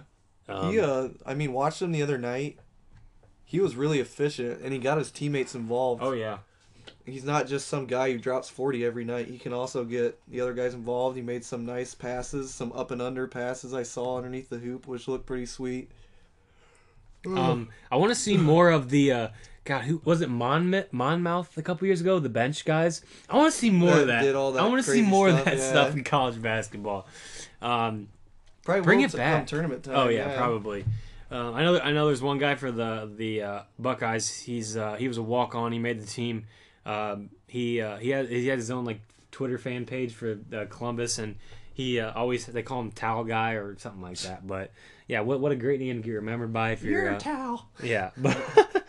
Um, 0.48 0.70
he, 0.72 0.78
uh, 0.80 1.08
I 1.24 1.34
mean, 1.34 1.52
watched 1.52 1.80
him 1.82 1.90
the 1.92 2.02
other 2.02 2.18
night. 2.18 2.58
He 3.46 3.60
was 3.60 3.76
really 3.76 3.98
efficient, 4.00 4.60
and 4.62 4.72
he 4.72 4.78
got 4.78 4.98
his 4.98 5.10
teammates 5.10 5.54
involved. 5.54 6.02
oh 6.02 6.12
yeah. 6.12 6.38
He's 7.06 7.24
not 7.24 7.46
just 7.46 7.68
some 7.68 7.84
guy 7.86 8.10
who 8.12 8.18
drops 8.18 8.48
40 8.48 8.84
every 8.84 9.04
night. 9.04 9.26
He 9.28 9.36
can 9.38 9.52
also 9.52 9.84
get 9.84 10.18
the 10.26 10.40
other 10.40 10.54
guys 10.54 10.72
involved. 10.72 11.16
He 11.16 11.22
made 11.22 11.44
some 11.44 11.66
nice 11.66 11.94
passes, 11.94 12.52
some 12.54 12.72
up 12.72 12.90
and 12.90 13.02
under 13.02 13.26
passes 13.26 13.74
I 13.74 13.82
saw 13.82 14.16
underneath 14.16 14.48
the 14.48 14.56
hoop, 14.58 14.86
which 14.86 15.06
looked 15.06 15.26
pretty 15.26 15.44
sweet. 15.46 15.90
Um, 17.26 17.68
I 17.90 17.96
want 17.96 18.10
to 18.10 18.14
see 18.14 18.36
more 18.36 18.70
of 18.70 18.90
the 18.90 19.12
uh, 19.12 19.28
God. 19.64 19.84
Who 19.84 20.00
was 20.04 20.20
it? 20.20 20.28
Monmouth, 20.28 20.92
Monmouth 20.92 21.56
a 21.56 21.62
couple 21.62 21.86
years 21.86 22.00
ago. 22.02 22.18
The 22.18 22.28
bench 22.28 22.64
guys. 22.66 23.02
I 23.30 23.36
want 23.36 23.52
to 23.52 23.58
see 23.58 23.70
more 23.70 23.92
of 23.92 23.98
That 24.00 24.06
that. 24.06 24.22
did 24.22 24.34
all 24.34 24.52
that 24.52 24.62
I 24.62 24.66
want 24.68 24.78
to 24.78 24.90
see 24.90 24.98
crazy 25.00 25.06
more 25.08 25.28
of 25.28 25.34
stuff, 25.34 25.44
that 25.46 25.56
yeah. 25.56 25.68
stuff 25.70 25.94
in 25.94 26.04
college 26.04 26.40
basketball. 26.40 27.06
Um, 27.62 28.08
Probably 28.62 28.82
Bring 28.82 29.00
it 29.02 29.10
t- 29.10 29.16
back. 29.18 29.40
come 29.40 29.46
tournament 29.46 29.84
time. 29.84 29.94
oh 29.96 30.08
yeah, 30.08 30.36
probably. 30.36 30.84
Uh, 31.30 31.52
I 31.52 31.64
know. 31.64 31.78
I 31.80 31.92
know. 31.92 32.06
There's 32.06 32.22
one 32.22 32.38
guy 32.38 32.54
for 32.54 32.70
the 32.70 33.10
the 33.14 33.42
uh, 33.42 33.62
Buckeyes. 33.78 34.30
He's 34.42 34.76
uh, 34.76 34.94
he 34.94 35.08
was 35.08 35.16
a 35.18 35.22
walk 35.22 35.54
on. 35.54 35.72
He 35.72 35.78
made 35.78 36.00
the 36.00 36.06
team. 36.06 36.44
Um, 36.86 37.30
he 37.46 37.80
uh, 37.80 37.96
he 37.98 38.10
had 38.10 38.28
he 38.28 38.46
had 38.48 38.58
his 38.58 38.70
own 38.70 38.84
like 38.84 39.00
Twitter 39.30 39.58
fan 39.58 39.86
page 39.86 40.12
for 40.12 40.38
uh, 40.52 40.64
Columbus, 40.68 41.18
and 41.18 41.36
he 41.72 41.98
uh, 42.00 42.12
always 42.14 42.46
they 42.46 42.62
call 42.62 42.80
him 42.80 42.90
Towel 42.92 43.24
Guy 43.24 43.52
or 43.52 43.76
something 43.78 44.02
like 44.02 44.18
that. 44.20 44.46
But 44.46 44.70
yeah, 45.08 45.20
what 45.20 45.40
what 45.40 45.52
a 45.52 45.56
great 45.56 45.80
name 45.80 46.02
to 46.02 46.02
get 46.06 46.12
remembered 46.12 46.52
by 46.52 46.70
if 46.72 46.82
you're, 46.82 47.02
You're 47.02 47.12
uh, 47.12 47.16
a 47.16 47.20
towel. 47.20 47.68
Yeah, 47.82 48.10
but 48.16 48.84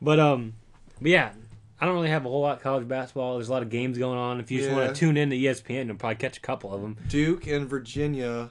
but 0.00 0.20
um, 0.20 0.54
but 1.00 1.10
yeah, 1.10 1.32
I 1.80 1.86
don't 1.86 1.94
really 1.94 2.10
have 2.10 2.26
a 2.26 2.28
whole 2.28 2.40
lot 2.42 2.56
of 2.58 2.62
college 2.62 2.86
basketball. 2.86 3.34
There's 3.34 3.48
a 3.48 3.52
lot 3.52 3.62
of 3.62 3.70
games 3.70 3.98
going 3.98 4.18
on. 4.18 4.40
If 4.40 4.50
you 4.50 4.58
just 4.58 4.70
Yeah. 4.70 4.76
want 4.76 4.94
to 4.94 4.98
tune 4.98 5.16
in 5.16 5.30
to 5.30 5.36
ESPN, 5.36 5.86
you'll 5.86 5.96
probably 5.96 6.16
catch 6.16 6.36
a 6.38 6.40
couple 6.40 6.72
of 6.74 6.80
them. 6.82 6.96
Duke 7.08 7.46
and 7.46 7.68
Virginia, 7.68 8.50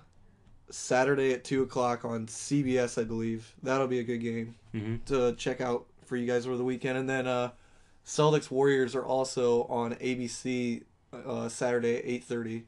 Saturday 0.69 1.33
at 1.33 1.43
two 1.43 1.61
o'clock 1.63 2.03
on 2.03 2.27
CBS, 2.27 2.99
I 2.99 3.03
believe. 3.05 3.53
That'll 3.63 3.87
be 3.87 3.99
a 3.99 4.03
good 4.03 4.19
game 4.21 4.55
Mhm. 4.73 5.05
to 5.05 5.33
check 5.35 5.61
out 5.61 5.85
for 6.05 6.17
you 6.17 6.25
guys 6.27 6.45
over 6.47 6.57
the 6.57 6.63
weekend. 6.63 6.97
And 6.97 7.09
then 7.09 7.27
uh, 7.27 7.51
Celtics 8.07 8.49
Warriors 8.49 8.95
are 8.95 9.05
also 9.05 9.63
on 9.65 9.93
ABC 9.95 10.83
uh, 11.13 11.49
Saturday 11.49 11.97
eight 12.05 12.23
thirty. 12.23 12.63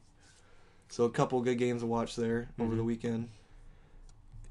So 0.90 1.04
a 1.04 1.10
couple 1.10 1.40
good 1.40 1.56
games 1.58 1.80
to 1.80 1.86
watch 1.86 2.14
there 2.14 2.48
over 2.58 2.68
Mm-hmm. 2.68 2.76
the 2.76 2.84
weekend. 2.84 3.28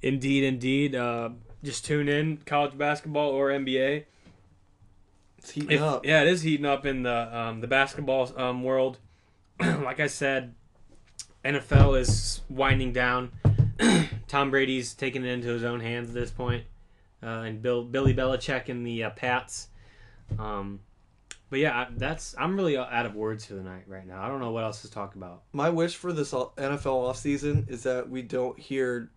Indeed, 0.01 0.43
indeed. 0.45 0.95
Uh, 0.95 1.29
just 1.63 1.85
tune 1.85 2.07
in 2.07 2.37
college 2.37 2.77
basketball 2.77 3.29
or 3.31 3.49
NBA. 3.49 4.05
It's 5.37 5.51
heating 5.51 5.71
If- 5.71 5.81
up. 5.81 6.05
yeah, 6.05 6.21
it 6.21 6.27
is 6.27 6.41
heating 6.41 6.65
up 6.65 6.85
in 6.85 7.03
the 7.03 7.37
um, 7.37 7.61
the 7.61 7.67
basketball 7.67 8.31
um, 8.39 8.63
world. 8.63 8.97
like 9.59 9.99
I 9.99 10.07
said, 10.07 10.55
NFL 11.45 11.99
is 11.99 12.41
winding 12.49 12.93
down. 12.93 13.31
Tom 14.27 14.51
Brady's 14.51 14.93
taking 14.93 15.23
it 15.25 15.29
into 15.29 15.49
his 15.49 15.63
own 15.63 15.81
hands 15.81 16.09
at 16.09 16.15
this 16.15 16.31
point, 16.31 16.63
uh, 17.21 17.27
and 17.45 17.61
Bill 17.61 17.83
Billy 17.83 18.13
Belichick 18.13 18.69
and 18.69 18.85
the 18.87 19.03
uh, 19.03 19.09
Pats. 19.11 19.67
Um, 20.37 20.79
but 21.49 21.59
yeah, 21.59 21.87
that's 21.97 22.35
I'm 22.37 22.55
really 22.55 22.77
out 22.77 23.05
of 23.05 23.15
words 23.15 23.45
for 23.45 23.55
the 23.55 23.63
night 23.63 23.83
right 23.87 24.05
now. 24.05 24.21
I 24.21 24.27
don't 24.27 24.39
know 24.39 24.51
what 24.51 24.63
else 24.63 24.81
to 24.83 24.91
talk 24.91 25.15
about. 25.15 25.43
My 25.53 25.69
wish 25.69 25.95
for 25.95 26.13
this 26.13 26.31
NFL 26.31 26.57
offseason 26.57 27.69
is 27.69 27.83
that 27.83 28.09
we 28.09 28.21
don't 28.21 28.57
hear 28.59 29.09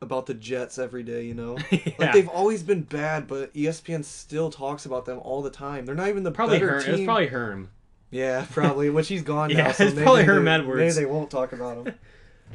about 0.00 0.26
the 0.26 0.34
Jets 0.34 0.78
every 0.78 1.02
day, 1.02 1.24
you 1.24 1.34
know? 1.34 1.56
yeah. 1.70 1.80
Like 1.98 2.12
they've 2.12 2.28
always 2.28 2.62
been 2.62 2.82
bad, 2.82 3.26
but 3.26 3.52
ESPN 3.54 4.04
still 4.04 4.50
talks 4.50 4.86
about 4.86 5.04
them 5.06 5.18
all 5.20 5.42
the 5.42 5.50
time. 5.50 5.86
They're 5.86 5.94
not 5.94 6.08
even 6.08 6.22
the 6.22 6.30
probably 6.30 6.58
better 6.58 6.72
Herm. 6.74 6.82
team. 6.82 6.94
It 6.94 6.96
was 6.98 7.04
probably 7.06 7.26
Herm. 7.28 7.70
Yeah, 8.10 8.46
probably. 8.52 8.90
Which 8.90 9.08
he's 9.08 9.22
gone 9.22 9.48
now. 9.52 9.56
Yeah, 9.56 9.72
so 9.72 9.84
it's 9.84 9.94
maybe 9.94 10.04
probably 10.04 10.22
they- 10.22 10.26
Herm 10.26 10.46
Edwards. 10.46 10.78
Maybe 10.78 11.06
they 11.06 11.10
won't 11.12 11.30
talk 11.30 11.52
about 11.52 11.86
him. 11.86 11.94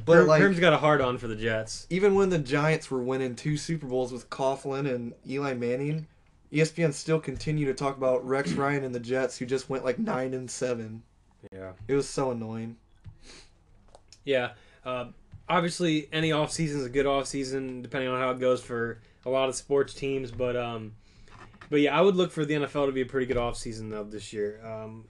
But 0.05 0.17
Herm, 0.17 0.27
like, 0.27 0.41
Herm's 0.41 0.59
got 0.59 0.71
a 0.71 0.77
hard 0.77 1.01
on 1.01 1.17
for 1.17 1.27
the 1.27 1.35
Jets. 1.35 1.85
even 1.89 2.15
when 2.15 2.29
the 2.29 2.37
Giants 2.37 2.89
were 2.89 3.01
winning 3.01 3.35
two 3.35 3.57
Super 3.57 3.85
Bowls 3.87 4.13
with 4.13 4.29
Coughlin 4.29 4.87
and 4.89 5.13
Eli 5.27 5.55
Manning, 5.55 6.07
ESPN 6.53 6.93
still 6.93 7.19
continue 7.19 7.65
to 7.65 7.73
talk 7.73 7.97
about 7.97 8.25
Rex 8.27 8.51
Ryan 8.53 8.83
and 8.83 8.93
the 8.95 8.99
Jets, 8.99 9.37
who 9.37 9.45
just 9.45 9.69
went 9.69 9.85
like 9.85 9.99
nine 9.99 10.33
and 10.33 10.49
seven. 10.49 11.03
Yeah. 11.53 11.71
It 11.87 11.95
was 11.95 12.07
so 12.07 12.31
annoying. 12.31 12.75
Yeah. 14.25 14.51
Uh, 14.85 15.05
obviously, 15.47 16.07
any 16.11 16.31
off 16.31 16.51
season 16.51 16.79
is 16.79 16.85
a 16.85 16.89
good 16.89 17.05
off 17.05 17.27
season, 17.27 17.81
depending 17.81 18.09
on 18.09 18.19
how 18.19 18.31
it 18.31 18.39
goes 18.39 18.61
for 18.61 18.99
a 19.25 19.29
lot 19.29 19.49
of 19.49 19.55
sports 19.55 19.93
teams. 19.93 20.31
But 20.31 20.55
um, 20.55 20.93
but 21.69 21.81
yeah, 21.81 21.97
I 21.97 22.01
would 22.01 22.15
look 22.15 22.31
for 22.31 22.45
the 22.45 22.55
NFL 22.55 22.87
to 22.87 22.91
be 22.91 23.01
a 23.01 23.05
pretty 23.05 23.25
good 23.25 23.37
off 23.37 23.57
season 23.57 23.89
though 23.89 24.03
this 24.03 24.33
year. 24.33 24.59
Um, 24.65 25.05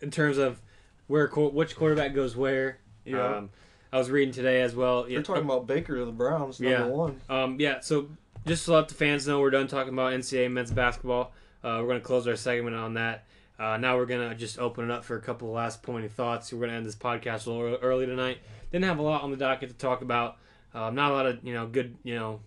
in 0.00 0.10
terms 0.10 0.38
of 0.38 0.60
where 1.08 1.26
which 1.28 1.76
quarterback 1.76 2.14
goes 2.14 2.36
where. 2.36 2.78
Yeah. 3.04 3.36
Um, 3.36 3.50
I 3.92 3.98
was 3.98 4.08
reading 4.08 4.32
today 4.32 4.60
as 4.62 4.74
well. 4.76 5.02
They're 5.02 5.20
talking 5.22 5.42
about 5.44 5.66
Baker 5.66 5.96
to 5.96 6.04
the 6.04 6.12
Browns, 6.12 6.60
number 6.60 6.78
Yeah. 6.78 6.86
one. 6.86 7.20
Um, 7.28 7.56
yeah, 7.58 7.80
so 7.80 8.08
just 8.46 8.64
to 8.64 8.72
let 8.72 8.88
the 8.88 8.94
fans 8.94 9.26
know, 9.26 9.40
we're 9.40 9.50
done 9.50 9.68
talking 9.68 9.92
about 9.92 10.12
NCAA 10.12 10.50
men's 10.50 10.70
basketball. 10.70 11.32
Uh, 11.62 11.78
we're 11.80 11.88
going 11.88 12.00
to 12.00 12.06
close 12.06 12.26
our 12.26 12.36
segment 12.36 12.76
on 12.76 12.94
that. 12.94 13.24
Uh, 13.58 13.76
now 13.76 13.96
we're 13.96 14.06
going 14.06 14.26
to 14.28 14.34
just 14.34 14.58
open 14.58 14.86
it 14.86 14.90
up 14.90 15.04
for 15.04 15.16
a 15.16 15.20
couple 15.20 15.48
of 15.48 15.54
last 15.54 15.82
pointy 15.82 16.08
thoughts. 16.08 16.52
We're 16.52 16.60
going 16.60 16.70
to 16.70 16.76
end 16.76 16.86
this 16.86 16.96
podcast 16.96 17.46
a 17.46 17.50
little 17.50 17.78
early 17.82 18.06
tonight. 18.06 18.38
Didn't 18.72 18.86
have 18.86 18.98
a 18.98 19.02
lot 19.02 19.22
on 19.22 19.30
the 19.30 19.36
docket 19.36 19.68
to 19.68 19.74
talk 19.74 20.00
about. 20.00 20.38
Um, 20.72 20.94
not 20.94 21.10
a 21.10 21.14
lot 21.14 21.26
of 21.26 21.44
you 21.44 21.52
know 21.52 21.66
good 21.66 21.96
you 22.04 22.14
know 22.14 22.40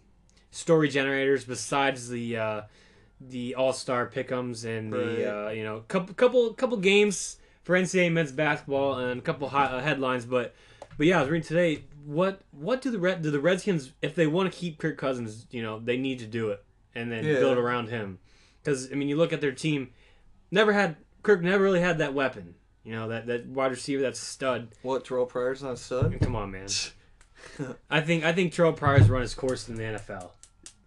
story 0.49 0.87
generators 0.87 1.43
besides 1.43 2.09
the 2.09 2.37
uh, 2.37 2.61
the 3.19 3.55
All 3.55 3.73
Star 3.73 4.07
pickums 4.07 4.65
and 4.65 4.91
the 4.91 5.47
uh, 5.47 5.49
you 5.49 5.63
know 5.63 5.83
couple 5.87 6.15
couple 6.15 6.53
couple 6.53 6.77
games 6.77 7.37
for 7.63 7.75
NCAA 7.75 8.11
men's 8.11 8.31
basketball 8.31 8.97
and 8.99 9.19
a 9.19 9.21
couple 9.21 9.49
hot, 9.49 9.73
uh, 9.73 9.81
headlines. 9.81 10.25
But 10.25 10.55
but 10.97 11.05
yeah, 11.05 11.19
I 11.19 11.21
was 11.21 11.29
reading 11.29 11.47
today. 11.47 11.83
What 12.05 12.41
what 12.51 12.81
do 12.81 12.91
the 12.91 12.99
Red 12.99 13.21
do 13.21 13.31
the 13.31 13.39
Redskins 13.39 13.91
if 14.01 14.15
they 14.15 14.27
want 14.27 14.51
to 14.51 14.57
keep 14.57 14.77
Kirk 14.77 14.97
Cousins? 14.97 15.47
You 15.51 15.61
know 15.61 15.79
they 15.79 15.97
need 15.97 16.19
to 16.19 16.25
do 16.25 16.49
it 16.49 16.63
and 16.95 17.11
then 17.11 17.23
Yeah. 17.25 17.39
build 17.39 17.57
around 17.57 17.89
him. 17.89 18.19
Because 18.61 18.91
I 18.91 18.95
mean, 18.95 19.09
you 19.09 19.15
look 19.15 19.33
at 19.33 19.41
their 19.41 19.51
team. 19.51 19.89
Never 20.51 20.73
had 20.73 20.97
Kirk. 21.21 21.41
Never 21.41 21.63
really 21.63 21.81
had 21.81 21.97
that 21.99 22.13
weapon. 22.13 22.55
You 22.83 22.93
know 22.95 23.07
that 23.09 23.27
that 23.27 23.45
wide 23.47 23.71
receiver, 23.71 24.01
that 24.03 24.17
stud. 24.17 24.69
What, 24.81 25.05
Terrelle 25.05 25.27
Pryor's 25.29 25.63
not 25.63 25.73
a 25.73 25.77
stud? 25.77 26.17
Come 26.21 26.35
on, 26.35 26.51
man. 26.51 26.67
I 27.89 28.01
think 28.01 28.23
I 28.23 28.33
think 28.33 28.53
Terrelle 28.53 28.75
Pryor's 28.75 29.09
run 29.09 29.21
his 29.21 29.33
course 29.33 29.69
in 29.69 29.75
the 29.75 29.83
NFL. 29.83 30.31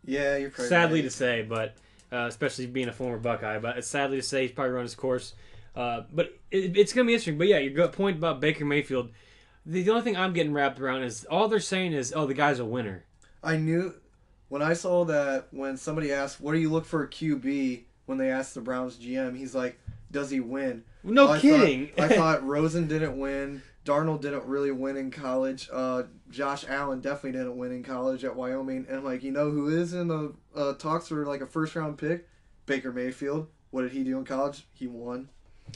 Yeah, 0.05 0.36
you're 0.36 0.51
probably 0.51 0.68
sadly 0.68 1.02
to 1.02 1.10
say, 1.10 1.43
but 1.43 1.74
uh, 2.12 2.26
especially 2.28 2.66
being 2.66 2.88
a 2.88 2.93
former 2.93 3.18
Buckeye, 3.18 3.59
but 3.59 3.76
it's 3.78 3.88
sadly 3.88 4.18
to 4.18 4.22
say 4.22 4.43
he's 4.43 4.52
probably 4.52 4.72
run 4.72 4.84
his 4.84 4.94
course. 4.94 5.34
Uh, 5.74 6.02
but 6.12 6.38
it, 6.51 6.76
it's 6.76 6.93
gonna 6.93 7.06
be 7.06 7.12
interesting. 7.12 7.38
But 7.38 7.48
yeah, 7.48 7.59
your 7.59 7.72
good 7.72 7.93
point 7.93 8.18
about 8.18 8.40
Baker 8.40 8.64
Mayfield. 8.64 9.10
The, 9.66 9.82
the 9.82 9.90
only 9.90 10.02
thing 10.02 10.16
I'm 10.16 10.32
getting 10.32 10.52
wrapped 10.52 10.78
around 10.80 11.02
is 11.02 11.24
all 11.24 11.48
they're 11.48 11.60
saying 11.60 11.93
is, 11.93 12.12
"Oh, 12.16 12.26
the 12.26 12.34
guy's 12.34 12.60
a 12.60 12.64
winner." 12.64 13.05
I 13.43 13.56
knew 13.56 13.94
when 14.48 14.62
I 14.62 14.72
saw 14.72 15.05
that 15.06 15.48
when 15.51 15.76
somebody 15.76 16.12
asked, 16.12 16.40
"What 16.40 16.52
do 16.52 16.59
you 16.59 16.70
look 16.70 16.84
for 16.86 17.02
a 17.02 17.09
QB?" 17.09 17.82
when 18.06 18.18
they 18.18 18.30
asked 18.30 18.55
the 18.55 18.60
Browns 18.60 18.97
GM, 18.97 19.36
he's 19.36 19.55
like, 19.55 19.78
"Does 20.10 20.30
he 20.30 20.40
win?" 20.40 20.84
No 21.02 21.28
I 21.32 21.40
kidding. 21.40 21.88
Thought, 21.88 22.12
I 22.12 22.16
thought 22.16 22.47
Rosen 22.47 22.86
didn't 22.86 23.18
win. 23.18 23.62
Darnold 23.84 24.20
didn't 24.20 24.44
really 24.44 24.72
win 24.72 24.97
in 24.97 25.10
college. 25.10 25.68
Uh, 25.72 26.05
Josh 26.30 26.64
Allen 26.68 27.01
definitely 27.01 27.38
didn't 27.38 27.56
win 27.56 27.70
in 27.72 27.84
college 27.84 28.24
at 28.24 28.34
Wyoming. 28.34 28.86
And 28.88 29.05
like, 29.05 29.22
you 29.22 29.30
know 29.30 29.51
who 29.51 29.68
is 29.68 29.94
in 29.94 30.09
the 30.09 30.34
uh, 30.55 30.72
talks 30.74 31.09
for 31.09 31.24
like 31.24 31.40
a 31.40 31.47
first 31.47 31.74
round 31.76 31.98
pick? 31.98 32.28
Baker 32.66 32.93
Mayfield. 32.93 33.48
What 33.70 33.82
did 33.82 33.93
he 33.93 34.02
do 34.02 34.18
in 34.18 34.24
college? 34.24 34.66
He 34.72 34.86
won. 34.88 35.28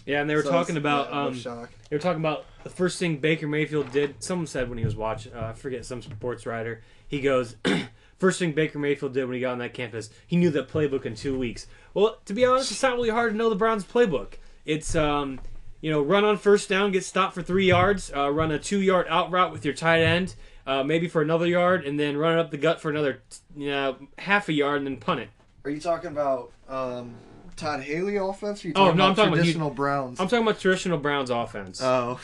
Yeah, 0.06 0.20
and 0.20 0.28
they 0.28 0.34
were 0.34 0.42
So 0.42 0.50
talking 0.50 0.76
about 0.76 1.10
yeah, 1.10 1.22
um, 1.22 1.34
shock. 1.34 1.70
They 1.88 1.96
were 1.96 2.00
talking 2.00 2.20
about 2.20 2.44
the 2.64 2.70
first 2.70 2.98
thing 2.98 3.18
Baker 3.18 3.46
Mayfield 3.46 3.92
did. 3.92 4.22
Someone 4.22 4.46
said 4.46 4.68
when 4.68 4.78
he 4.78 4.84
was 4.84 4.96
watching, 4.96 5.32
uh, 5.32 5.46
I 5.46 5.52
forget 5.52 5.84
some 5.84 6.02
sports 6.02 6.46
writer. 6.46 6.82
He 7.06 7.20
goes, 7.20 7.56
first 8.18 8.38
thing 8.38 8.52
Baker 8.52 8.78
Mayfield 8.78 9.14
did 9.14 9.24
when 9.24 9.34
he 9.34 9.40
got 9.40 9.52
on 9.52 9.58
that 9.58 9.74
campus, 9.74 10.10
he 10.26 10.36
knew 10.36 10.50
that 10.50 10.68
playbook 10.68 11.06
in 11.06 11.14
two 11.14 11.38
weeks. 11.38 11.66
Well, 11.94 12.18
to 12.26 12.34
be 12.34 12.44
honest, 12.44 12.70
it's 12.70 12.82
not 12.82 12.94
really 12.94 13.10
hard 13.10 13.32
to 13.32 13.36
know 13.36 13.50
the 13.50 13.56
Browns 13.56 13.84
playbook. 13.84 14.34
It's 14.64 14.94
um, 14.94 15.40
you 15.80 15.90
know, 15.90 16.02
run 16.02 16.24
on 16.24 16.36
first 16.36 16.68
down, 16.68 16.92
get 16.92 17.04
stopped 17.04 17.34
for 17.34 17.42
three 17.42 17.66
yards, 17.66 18.12
uh, 18.14 18.30
run 18.30 18.50
a 18.52 18.58
two 18.58 18.80
yard 18.80 19.06
out 19.08 19.30
route 19.30 19.52
with 19.52 19.64
your 19.64 19.74
tight 19.74 20.02
end, 20.02 20.34
uh, 20.66 20.82
maybe 20.82 21.08
for 21.08 21.22
another 21.22 21.46
yard, 21.46 21.86
and 21.86 21.98
then 21.98 22.16
run 22.16 22.38
it 22.38 22.40
up 22.40 22.50
the 22.50 22.58
gut 22.58 22.80
for 22.80 22.90
another, 22.90 23.22
you 23.56 23.70
know, 23.70 23.96
half 24.18 24.48
a 24.48 24.52
yard, 24.52 24.78
and 24.78 24.86
then 24.86 24.96
punt 24.98 25.20
it. 25.20 25.30
Are 25.64 25.70
you 25.70 25.80
talking 25.80 26.10
about 26.10 26.52
um, 26.68 27.14
Todd 27.60 27.80
Haley 27.80 28.16
offense? 28.16 28.64
Or 28.64 28.66
are 28.66 28.68
you 28.68 28.74
Oh, 28.76 28.84
talking 28.86 28.96
no, 28.98 29.04
I'm 29.04 29.10
about 29.10 29.16
talking 29.16 29.32
about- 29.32 29.36
traditional 29.44 29.70
Browns. 29.70 30.20
I'm 30.20 30.28
talking 30.28 30.46
about 30.46 30.60
traditional 30.60 30.98
Browns 30.98 31.30
offense. 31.30 31.80
oh, 31.82 32.18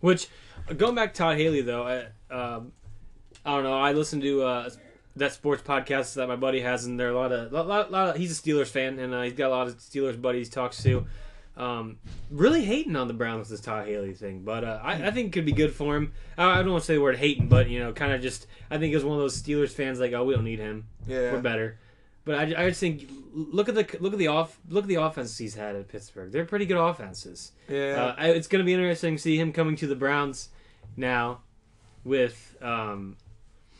Which, 0.00 0.28
going 0.76 0.94
back 0.94 1.14
to 1.14 1.18
Todd 1.18 1.36
Haley 1.36 1.62
though, 1.62 1.86
I, 2.30 2.34
um, 2.34 2.72
I 3.44 3.54
don't 3.54 3.64
know. 3.64 3.78
I 3.78 3.92
listen 3.92 4.20
to 4.20 4.42
uh, 4.42 4.70
that 5.16 5.32
sports 5.32 5.62
podcast 5.62 6.14
that 6.14 6.28
my 6.28 6.36
buddy 6.36 6.60
has, 6.60 6.84
and 6.84 6.98
there 6.98 7.08
are 7.08 7.12
a 7.12 7.16
lot 7.18 7.32
of, 7.32 7.52
lot, 7.52 7.66
lot, 7.66 7.90
lot 7.90 8.08
of 8.10 8.16
he's 8.16 8.38
a 8.38 8.42
Steelers 8.42 8.68
fan, 8.68 8.98
and 8.98 9.14
uh, 9.14 9.22
he's 9.22 9.32
got 9.32 9.48
a 9.48 9.54
lot 9.54 9.66
of 9.66 9.76
Steelers 9.78 10.20
buddies 10.20 10.48
he 10.48 10.52
talks 10.52 10.82
to. 10.82 11.06
Um, 11.56 11.98
really 12.30 12.64
hating 12.64 12.96
on 12.96 13.06
the 13.08 13.12
Browns 13.14 13.50
this 13.50 13.60
Todd 13.60 13.86
Haley 13.86 14.14
thing, 14.14 14.42
but 14.44 14.64
uh, 14.64 14.80
I, 14.82 15.08
I 15.08 15.10
think 15.10 15.26
it 15.28 15.32
could 15.32 15.44
be 15.44 15.52
good 15.52 15.74
for 15.74 15.96
him. 15.96 16.12
I, 16.38 16.60
I 16.60 16.62
don't 16.62 16.70
want 16.70 16.82
to 16.82 16.86
say 16.86 16.94
the 16.94 17.02
word 17.02 17.16
hating, 17.16 17.48
but 17.48 17.68
you 17.68 17.80
know, 17.80 17.92
kind 17.92 18.12
of 18.12 18.22
just 18.22 18.46
I 18.70 18.78
think 18.78 18.94
it's 18.94 19.04
one 19.04 19.16
of 19.16 19.20
those 19.20 19.40
Steelers 19.42 19.70
fans 19.70 20.00
like, 20.00 20.12
oh, 20.12 20.24
we 20.24 20.34
don't 20.34 20.44
need 20.44 20.58
him, 20.60 20.86
yeah. 21.06 21.32
we're 21.32 21.40
better. 21.42 21.78
But 22.24 22.34
I, 22.36 22.42
I 22.64 22.68
just 22.68 22.80
think 22.80 23.08
look 23.32 23.68
at 23.68 23.74
the 23.74 23.86
look 24.00 24.12
at 24.12 24.18
the 24.18 24.26
off 24.28 24.58
look 24.68 24.84
at 24.84 24.88
the 24.88 24.96
offenses 24.96 25.38
he's 25.38 25.54
had 25.54 25.74
at 25.76 25.88
Pittsburgh. 25.88 26.30
They're 26.30 26.44
pretty 26.44 26.66
good 26.66 26.76
offenses. 26.76 27.52
Yeah. 27.68 28.02
Uh, 28.02 28.14
I- 28.18 28.28
it's 28.30 28.46
going 28.46 28.60
to 28.60 28.66
be 28.66 28.74
interesting 28.74 29.16
to 29.16 29.22
see 29.22 29.36
him 29.38 29.52
coming 29.52 29.76
to 29.76 29.86
the 29.86 29.96
Browns 29.96 30.50
now 30.96 31.40
with, 32.04 32.56
um, 32.62 33.16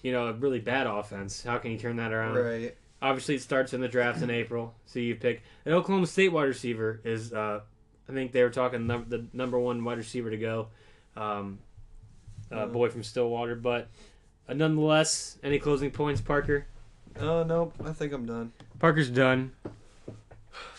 you 0.03 0.13
know, 0.13 0.29
a 0.29 0.33
really 0.33 0.59
bad 0.61 0.87
offense. 0.87 1.43
How 1.43 1.59
can 1.59 1.71
he 1.71 1.77
turn 1.79 1.97
that 1.97 2.13
around? 2.13 2.37
right. 2.37 2.77
Obviously, 3.03 3.35
it 3.37 3.41
starts 3.43 3.73
in 3.73 3.81
the 3.81 3.89
draft 3.89 4.21
in 4.21 4.29
April. 4.31 4.75
So 4.85 4.99
you 4.99 5.15
pick 5.15 5.43
an 5.65 5.73
Oklahoma 5.73 6.07
State 6.07 6.33
wide 6.33 6.45
receiver 6.45 7.01
is, 7.03 7.33
uh, 7.33 7.61
I 8.09 8.13
think 8.13 8.33
they 8.33 8.43
were 8.43 8.51
talking 8.51 8.87
num- 8.87 9.07
the 9.09 9.25
number 9.33 9.59
one 9.59 9.83
wide 9.85 9.97
receiver 9.97 10.31
to 10.31 10.37
go, 10.37 10.69
um, 11.17 11.61
uh, 12.53 12.67
boy 12.67 12.91
from 12.91 13.03
Stillwater. 13.03 13.55
But 13.55 13.89
uh, 14.49 14.53
nonetheless, 14.55 15.39
any 15.43 15.59
closing 15.59 15.91
points, 15.91 16.21
Parker? 16.21 16.67
Oh, 17.19 17.43
no. 17.43 17.73
I 17.85 17.93
think 17.93 18.13
I'm 18.13 18.27
done. 18.27 18.53
Parker's 18.79 19.11
done. 19.11 19.53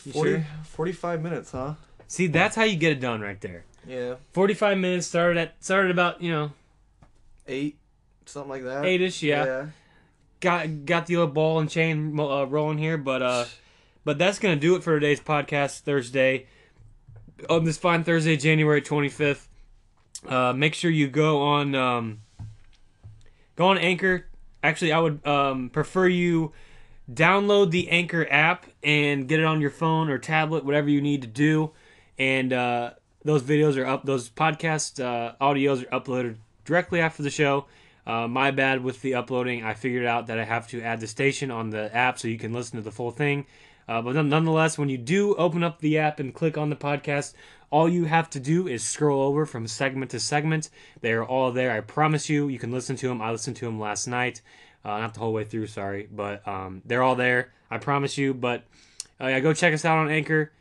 You 0.06 0.14
40, 0.14 0.32
sure? 0.32 0.46
45 0.64 1.22
minutes, 1.22 1.52
huh? 1.52 1.74
See, 2.08 2.28
that's 2.28 2.56
how 2.56 2.64
you 2.64 2.76
get 2.76 2.92
it 2.92 3.00
done 3.00 3.22
right 3.22 3.40
there. 3.40 3.64
Yeah. 3.88 4.16
Forty-five 4.34 4.78
minutes 4.78 5.08
started 5.08 5.38
at 5.40 5.64
started 5.64 5.92
about 5.92 6.22
you 6.22 6.32
know 6.32 6.52
Eight. 7.48 7.78
Something 8.26 8.50
like 8.50 8.64
that. 8.64 8.86
eight-ish. 8.86 9.24
yeah. 9.24 9.68
got 10.40 10.86
got 10.86 11.06
the 11.08 11.18
old 11.18 11.34
ball 11.34 11.60
and 11.60 11.70
chain 11.70 12.20
uh, 12.20 12.44
rolling 12.46 12.78
here, 12.78 12.98
but 12.98 13.22
uh, 13.22 13.46
but 14.04 14.18
that's 14.18 14.40
gonna 14.40 14.56
do 14.56 14.76
it 14.76 14.84
for 14.84 14.94
today's 15.00 15.20
podcast 15.20 15.80
Thursday. 15.80 16.48
On 17.50 17.64
this 17.64 17.78
fine 17.78 18.04
Thursday, 18.04 18.38
January 18.38 18.82
twenty 18.82 19.10
fifth. 19.10 19.50
Uh, 20.28 20.54
make 20.54 20.76
sure 20.76 20.92
you 20.92 21.08
go 21.08 21.42
on 21.42 21.74
um, 21.74 22.20
go 23.56 23.68
on 23.68 23.78
Anchor. 23.80 24.28
Actually, 24.64 24.92
I 24.92 25.00
would 25.00 25.26
um, 25.26 25.70
prefer 25.70 26.08
you 26.08 26.52
download 27.12 27.72
the 27.72 27.90
Anchor 27.90 28.28
app 28.30 28.66
and 28.84 29.28
get 29.28 29.40
it 29.40 29.46
on 29.46 29.62
your 29.62 29.70
phone 29.70 30.10
or 30.10 30.18
tablet, 30.18 30.64
whatever 30.64 30.90
you 30.90 31.02
need 31.02 31.22
to 31.22 31.28
do. 31.28 31.72
And 32.18 32.54
uh, 32.54 32.92
those 33.24 33.44
videos 33.44 33.78
are 33.78 33.86
up. 33.86 34.06
Those 34.06 34.30
podcast 34.30 35.04
uh, 35.04 35.34
audios 35.42 35.84
are 35.84 36.00
uploaded 36.00 36.38
directly 36.66 37.02
after 37.02 37.24
the 37.24 37.30
show. 37.30 37.66
Uh, 38.06 38.28
my 38.28 38.52
bad 38.52 38.84
with 38.84 39.02
the 39.02 39.16
uploading. 39.16 39.64
I 39.64 39.74
figured 39.74 40.06
out 40.06 40.28
that 40.28 40.40
I 40.40 40.44
have 40.44 40.68
to 40.70 40.82
add 40.82 41.00
the 41.00 41.08
station 41.08 41.52
on 41.52 41.70
the 41.70 41.96
app 41.96 42.20
so 42.20 42.28
you 42.28 42.38
can 42.38 42.54
listen 42.54 42.78
to 42.78 42.84
the 42.84 42.92
full 42.92 43.12
thing. 43.12 43.46
Uh, 43.88 44.02
but 44.02 44.14
nonetheless, 44.16 44.78
when 44.78 44.90
you 44.90 44.98
do 44.98 45.36
open 45.36 45.64
up 45.64 45.80
the 45.80 45.98
app 45.98 46.20
and 46.20 46.34
click 46.34 46.58
on 46.58 46.70
the 46.70 46.76
podcast, 46.76 47.34
all 47.72 47.88
you 47.88 48.06
have 48.06 48.30
to 48.30 48.40
do 48.40 48.68
is 48.68 48.84
scroll 48.84 49.22
over 49.22 49.46
from 49.46 49.68
segment 49.68 50.12
to 50.12 50.20
segment. 50.20 50.70
They 51.02 51.14
are 51.14 51.24
all 51.24 51.52
there. 51.52 51.72
I 51.72 51.82
promise 51.82 52.30
you. 52.30 52.48
You 52.48 52.60
can 52.60 52.72
listen 52.72 52.96
to 52.98 53.08
them. 53.08 53.22
I 53.22 53.32
listened 53.32 53.56
to 53.58 53.66
them 53.66 53.80
last 53.80 54.08
night, 54.08 54.42
uh, 54.84 55.00
not 55.00 55.14
the 55.14 55.22
whole 55.22 55.34
way 55.34 55.46
through. 55.46 55.68
Sorry, 55.68 56.08
but 56.12 56.46
um, 56.48 56.82
they're 56.86 57.04
all 57.04 57.16
there. 57.16 57.54
I 57.70 57.78
promise 57.78 58.18
you. 58.18 58.34
But 58.34 58.64
uh, 59.20 59.28
yeah, 59.28 59.40
go 59.40 59.54
check 59.54 59.74
us 59.74 59.86
out 59.86 59.98
on 59.98 60.10
Anchor. 60.10 60.52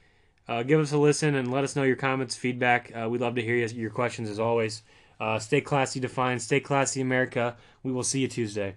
Uh, 0.48 0.62
give 0.62 0.80
us 0.80 0.92
a 0.92 0.98
listen 0.98 1.34
and 1.36 1.50
let 1.52 1.62
us 1.64 1.76
know 1.76 1.84
your 1.84 1.96
comments, 1.96 2.34
feedback. 2.34 2.92
Uh, 2.94 3.08
we'd 3.08 3.20
love 3.20 3.36
to 3.36 3.42
hear 3.42 3.54
your- 3.54 3.90
questions 3.90 4.28
as 4.28 4.40
always. 4.40 4.82
Uh, 5.20 5.38
stay 5.38 5.60
classy, 5.60 6.00
defined. 6.00 6.42
Stay 6.42 6.60
classy, 6.60 7.00
America. 7.00 7.56
We 7.82 7.92
will 7.92 8.02
see 8.02 8.20
you 8.20 8.28
Tuesday. 8.28 8.74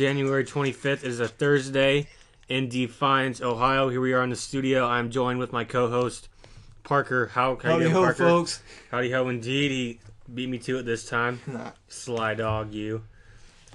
January 0.00 0.46
25th. 0.46 1.04
It 1.04 1.04
is 1.04 1.20
a 1.20 1.28
Thursday 1.28 2.06
in 2.48 2.70
Defiance, 2.70 3.42
Ohio. 3.42 3.90
Here 3.90 4.00
we 4.00 4.14
are 4.14 4.22
in 4.22 4.30
the 4.30 4.36
studio. 4.36 4.86
I'm 4.86 5.10
joined 5.10 5.38
with 5.38 5.52
my 5.52 5.64
co-host 5.64 6.30
Parker. 6.84 7.26
How 7.26 7.56
how 7.56 7.68
you 7.68 7.68
Howdy 7.68 7.84
doing, 7.84 7.92
ho, 7.92 8.02
Parker? 8.04 8.24
folks. 8.24 8.62
Howdy 8.90 9.10
ho, 9.10 9.28
indeed. 9.28 9.70
He 9.70 10.00
beat 10.32 10.48
me 10.48 10.56
to 10.60 10.78
it 10.78 10.84
this 10.84 11.06
time. 11.06 11.42
Nah. 11.46 11.72
Sly 11.88 12.32
dog, 12.32 12.72
you. 12.72 13.02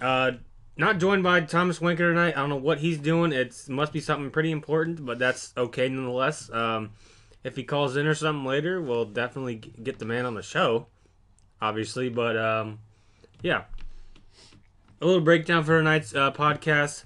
Uh, 0.01 0.31
not 0.75 0.97
joined 0.97 1.21
by 1.21 1.41
Thomas 1.41 1.79
Winker 1.79 2.09
tonight. 2.09 2.35
I 2.35 2.39
don't 2.39 2.49
know 2.49 2.55
what 2.55 2.79
he's 2.79 2.97
doing. 2.97 3.31
It 3.31 3.55
must 3.69 3.93
be 3.93 3.99
something 3.99 4.31
pretty 4.31 4.49
important, 4.49 5.05
but 5.05 5.19
that's 5.19 5.53
okay 5.55 5.89
nonetheless. 5.89 6.49
Um, 6.51 6.89
if 7.43 7.55
he 7.55 7.63
calls 7.63 7.97
in 7.97 8.07
or 8.07 8.15
something 8.15 8.45
later, 8.45 8.81
we'll 8.81 9.05
definitely 9.05 9.57
get 9.57 9.99
the 9.99 10.05
man 10.05 10.25
on 10.25 10.33
the 10.33 10.41
show, 10.41 10.87
obviously. 11.61 12.09
But 12.09 12.35
um, 12.35 12.79
yeah, 13.43 13.65
a 15.01 15.05
little 15.05 15.21
breakdown 15.21 15.63
for 15.63 15.77
tonight's 15.77 16.13
uh, 16.15 16.31
podcast. 16.31 17.03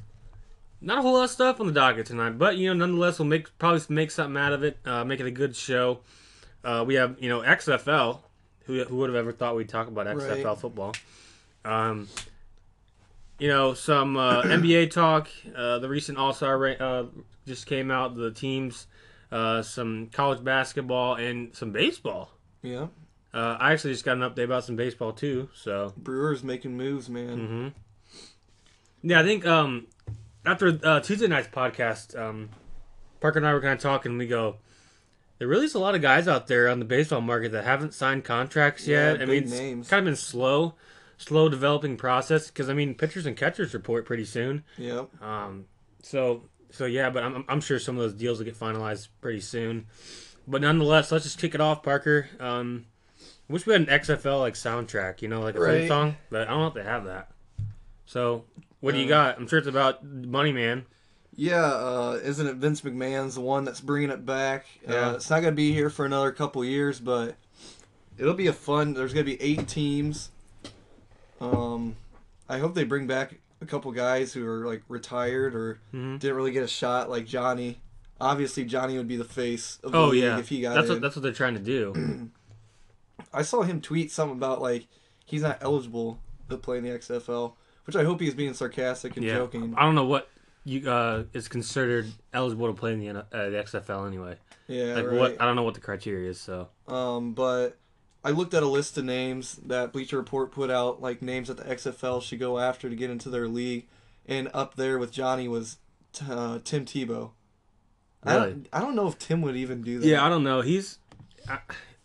Not 0.82 1.00
a 1.00 1.02
whole 1.02 1.14
lot 1.14 1.26
of 1.26 1.30
stuff 1.32 1.60
on 1.60 1.68
the 1.68 1.74
docket 1.74 2.06
tonight, 2.06 2.38
but 2.38 2.56
you 2.58 2.68
know, 2.70 2.74
nonetheless, 2.74 3.20
we'll 3.20 3.28
make 3.28 3.58
probably 3.58 3.82
make 3.90 4.12
something 4.12 4.38
out 4.42 4.54
of 4.54 4.64
it. 4.64 4.78
Uh, 4.86 5.04
make 5.04 5.20
it 5.20 5.26
a 5.26 5.32
good 5.32 5.56
show. 5.56 6.00
Uh, 6.64 6.84
we 6.88 6.96
have 6.96 7.18
you 7.20 7.28
know 7.30 7.42
XFL. 7.42 8.20
Who, 8.66 8.84
who 8.84 8.98
would 8.98 9.10
have 9.10 9.16
ever 9.16 9.32
thought 9.32 9.56
we'd 9.56 9.68
talk 9.68 9.88
about 9.88 10.06
XFL 10.06 10.46
Right. 10.46 10.58
football? 10.60 10.94
Um, 11.66 12.08
you 13.40 13.48
know, 13.48 13.74
some 13.74 14.16
uh, 14.16 14.42
NBA 14.44 14.92
talk. 14.92 15.28
Uh, 15.56 15.80
the 15.80 15.90
recent 15.90 16.18
All 16.18 16.34
Star 16.34 16.58
ra- 16.58 16.72
uh, 16.80 17.06
just 17.48 17.66
came 17.66 17.90
out. 17.90 18.16
The 18.16 18.32
teams, 18.32 18.86
uh, 19.32 19.64
some 19.64 20.08
college 20.14 20.44
basketball, 20.44 21.16
and 21.16 21.56
some 21.56 21.72
baseball. 21.72 22.30
Yeah. 22.62 22.88
Uh, 23.34 23.58
I 23.60 23.74
actually 23.74 23.94
just 23.94 24.06
got 24.06 24.18
an 24.18 24.24
update 24.24 24.46
about 24.46 24.64
some 24.64 24.76
baseball 24.76 25.14
too. 25.14 25.50
So 25.54 25.94
Brewers 25.98 26.44
making 26.44 26.76
moves, 26.76 27.10
man. 27.10 27.74
hmm 29.04 29.08
Yeah, 29.08 29.20
I 29.20 29.24
think 29.24 29.46
um, 29.46 29.88
after 30.46 30.80
uh, 30.84 31.00
Tuesday 31.00 31.28
night's 31.28 31.48
podcast, 31.48 32.20
um, 32.20 32.50
Parker 33.20 33.38
and 33.40 33.48
I 33.48 33.54
were 33.54 33.62
kind 33.62 33.74
of 33.74 33.80
talking. 33.80 34.18
We 34.18 34.26
go, 34.28 34.56
there 35.38 35.48
really 35.48 35.66
is 35.66 35.76
a 35.76 35.80
lot 35.80 35.94
of 35.96 36.02
guys 36.02 36.28
out 36.28 36.48
there 36.48 36.68
on 36.70 36.80
the 36.80 36.86
baseball 36.86 37.22
market 37.22 37.52
that 37.52 37.66
haven't 37.66 37.94
signed 37.94 38.24
contracts 38.24 38.88
Yeah, 38.88 39.12
yet. 39.14 39.22
I 39.22 39.26
mean, 39.26 39.44
it's 39.44 39.52
names. 39.52 39.88
kind 39.90 40.00
of 40.00 40.06
been 40.06 40.16
slow, 40.16 40.74
slow 41.18 41.50
developing 41.50 41.98
process 41.98 42.48
because 42.48 42.70
I 42.70 42.74
mean, 42.74 42.96
pitchers 42.96 43.26
and 43.26 43.38
catchers 43.38 43.74
report 43.74 44.06
pretty 44.06 44.26
soon. 44.26 44.64
Yeah. 44.78 45.06
Um, 45.22 45.66
so 46.02 46.44
so 46.72 46.86
yeah, 46.86 47.10
but 47.12 47.24
I'm 47.24 47.46
I'm 47.48 47.62
sure 47.62 47.78
some 47.78 47.96
of 47.96 48.02
those 48.02 48.14
deals 48.14 48.40
will 48.40 48.46
get 48.46 48.58
finalized 48.60 49.10
pretty 49.22 49.42
soon. 49.42 49.86
But 50.48 50.62
nonetheless, 50.62 51.12
let's 51.12 51.26
just 51.26 51.38
kick 51.38 51.54
it 51.54 51.62
off, 51.62 51.84
Parker. 51.84 52.28
Um, 52.40 52.86
I 53.50 53.54
wish 53.54 53.66
we 53.66 53.74
had 53.74 53.82
an 53.82 53.88
XFL 53.88 54.40
like 54.40 54.54
soundtrack, 54.54 55.22
you 55.22 55.28
know, 55.28 55.42
like 55.42 55.56
a 55.56 55.58
theme 55.60 55.68
Right. 55.68 55.88
song, 55.88 56.16
but 56.30 56.48
I 56.48 56.52
don't 56.52 56.60
know 56.62 56.68
if 56.68 56.74
they 56.76 56.84
have 56.84 57.06
that. 57.06 57.32
So 58.06 58.46
what 58.80 58.94
do 58.94 59.00
you 59.00 59.06
Uh, 59.06 59.10
got? 59.10 59.38
I'm 59.38 59.48
sure 59.48 59.58
it's 59.60 59.68
about 59.68 60.06
Money 60.06 60.52
Man. 60.52 60.86
Yeah, 61.36 61.64
uh, 61.66 62.20
isn't 62.22 62.46
it 62.46 62.56
Vince 62.58 62.82
McMahon's 62.82 63.36
the 63.36 63.42
one 63.42 63.64
that's 63.64 63.82
bringing 63.82 64.10
it 64.10 64.26
back? 64.26 64.66
Yeah. 64.88 65.10
Uh, 65.10 65.14
it's 65.14 65.30
not 65.30 65.40
going 65.42 65.54
to 65.54 65.56
be 65.56 65.72
here 65.74 65.90
for 65.90 66.06
another 66.06 66.32
couple 66.32 66.64
years, 66.66 67.00
but 67.00 67.36
it'll 68.18 68.34
be 68.34 68.48
a 68.48 68.54
fun. 68.54 68.94
There's 68.94 69.14
going 69.14 69.26
to 69.26 69.32
be 69.32 69.42
eight 69.42 69.68
teams. 69.68 70.32
Um, 71.40 71.96
I 72.50 72.58
hope 72.60 72.76
they 72.76 72.84
bring 72.84 73.08
back 73.08 73.40
a 73.62 73.66
couple 73.66 73.92
guys 73.94 74.34
who 74.34 74.46
are 74.48 74.66
like 74.66 74.84
retired 74.90 75.56
or 75.56 75.80
hmm 75.92 76.18
didn't 76.18 76.36
really 76.36 76.52
get 76.52 76.64
a 76.64 76.68
shot, 76.68 77.10
like 77.10 77.26
Johnny. 77.26 77.80
Obviously, 78.22 78.66
Johnny 78.66 78.98
would 78.98 79.08
be 79.08 79.16
the 79.16 79.24
face 79.24 79.80
of 79.84 79.94
the 79.94 79.98
Oh 79.98 80.10
league 80.10 80.24
yeah, 80.24 80.38
if 80.40 80.50
he 80.50 80.62
got 80.62 80.76
that's 80.76 80.88
in. 80.90 80.96
what 80.96 81.02
that's 81.02 81.16
what 81.16 81.24
they're 81.24 81.32
trying 81.32 81.54
to 81.54 81.60
do. 81.62 82.30
I 83.34 83.42
saw 83.42 83.62
him 83.62 83.82
tweet 83.82 84.12
something 84.12 84.38
about 84.38 84.62
like 84.62 84.88
he's 85.26 85.42
not 85.42 85.60
eligible 85.62 86.20
to 86.50 86.58
play 86.58 86.78
in 86.78 86.84
the 86.84 86.90
XFL, 86.92 87.54
which 87.86 87.96
I 87.96 88.04
hope 88.04 88.20
he's 88.22 88.34
being 88.34 88.54
sarcastic 88.54 89.18
and 89.18 89.26
yeah, 89.26 89.36
joking. 89.36 89.74
I 89.78 89.84
don't 89.84 89.96
know 89.96 90.06
what 90.06 90.30
you 90.66 90.90
uh 90.90 91.24
is 91.34 91.48
considered 91.48 92.08
eligible 92.34 92.68
to 92.68 92.74
play 92.74 92.94
in 92.94 93.00
the 93.00 93.10
uh, 93.10 93.24
the 93.32 93.64
XFL 93.64 94.08
anyway. 94.08 94.36
Yeah, 94.68 94.96
Like 94.96 95.06
right. 95.06 95.20
what? 95.20 95.42
I 95.42 95.46
don't 95.46 95.56
know 95.56 95.64
what 95.64 95.74
the 95.74 95.82
criteria 95.82 96.30
is. 96.30 96.40
So 96.40 96.70
Um, 96.88 97.34
but 97.34 97.78
I 98.24 98.32
looked 98.32 98.54
at 98.54 98.64
a 98.64 98.68
list 98.68 98.98
of 98.98 99.06
names 99.06 99.56
that 99.66 99.94
Bleacher 99.94 100.18
Report 100.18 100.52
put 100.52 100.70
out, 100.70 101.02
like 101.02 101.22
names 101.22 101.48
that 101.48 101.58
the 101.58 101.64
XFL 101.64 102.22
should 102.22 102.40
go 102.40 102.60
after 102.60 102.90
to 102.90 102.96
get 102.96 103.10
into 103.10 103.30
their 103.30 103.48
league, 103.48 103.88
and 104.26 104.50
up 104.54 104.76
there 104.76 105.00
with 105.00 105.12
Johnny 105.12 105.48
was 105.48 105.78
t- 106.12 106.26
uh, 106.30 106.60
Tim 106.64 106.86
Tebow. 106.86 107.32
I 108.22 108.34
don't, 108.36 108.68
I 108.74 108.82
don't 108.82 108.96
know 108.96 109.08
if 109.08 109.18
Tim 109.18 109.42
would 109.44 109.56
even 109.56 109.82
do 109.82 110.00
that. 110.00 110.06
yeah, 110.06 110.26
I 110.26 110.28
don't 110.28 110.44
know. 110.44 110.60
He's 110.60 111.00
I, 111.48 111.60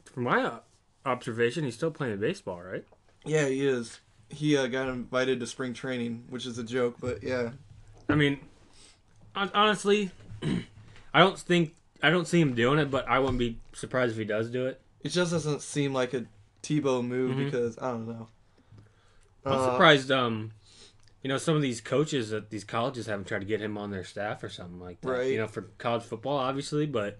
from 0.04 0.22
my 0.24 0.44
uh, 0.44 0.60
observation, 1.04 1.64
he's 1.64 1.74
still 1.74 1.90
playing 1.90 2.18
baseball, 2.18 2.60
right? 2.62 2.84
yeah, 3.24 3.46
he 3.48 3.66
is. 3.66 4.00
He 4.30 4.56
uh, 4.56 4.66
got 4.66 4.88
invited 4.88 5.40
to 5.40 5.46
spring 5.46 5.72
training, 5.74 6.24
which 6.28 6.44
is 6.46 6.58
a 6.58 6.64
joke, 6.64 6.96
but 7.00 7.22
yeah, 7.22 7.50
I 8.08 8.14
mean, 8.14 8.40
honestly, 9.34 10.10
I 11.14 11.18
don't 11.20 11.38
think 11.38 11.74
I 12.02 12.10
don't 12.10 12.26
see 12.26 12.40
him 12.40 12.54
doing 12.54 12.78
it, 12.78 12.90
but 12.90 13.06
I 13.08 13.18
wouldn't 13.18 13.38
be 13.38 13.58
surprised 13.72 14.12
if 14.12 14.18
he 14.18 14.24
does 14.24 14.50
do 14.50 14.66
it. 14.66 14.80
it 15.00 15.08
just 15.10 15.32
doesn't 15.32 15.62
seem 15.62 15.92
like 15.92 16.14
a 16.14 16.24
Tebow 16.62 17.04
move 17.06 17.36
Mhm. 17.36 17.44
because 17.44 17.76
I 17.78 17.90
don't 17.90 18.08
know. 18.08 18.28
I'm 19.44 19.52
Uh, 19.52 19.70
surprised. 19.72 20.10
Um, 20.10 20.52
you 21.22 21.28
know, 21.28 21.36
some 21.38 21.56
of 21.56 21.62
these 21.62 21.80
coaches 21.82 22.32
at 22.32 22.48
these 22.50 22.64
colleges 22.64 23.06
haven't 23.06 23.26
tried 23.26 23.40
to 23.40 23.44
get 23.46 23.60
him 23.60 23.76
on 23.78 23.90
their 23.90 24.04
staff 24.04 24.42
or 24.42 24.48
something 24.48 24.80
like 24.80 25.00
that. 25.02 25.08
Right. 25.10 25.30
You 25.32 25.38
know, 25.38 25.46
for 25.46 25.62
college 25.78 26.02
football, 26.02 26.38
obviously, 26.38 26.86
but 26.86 27.18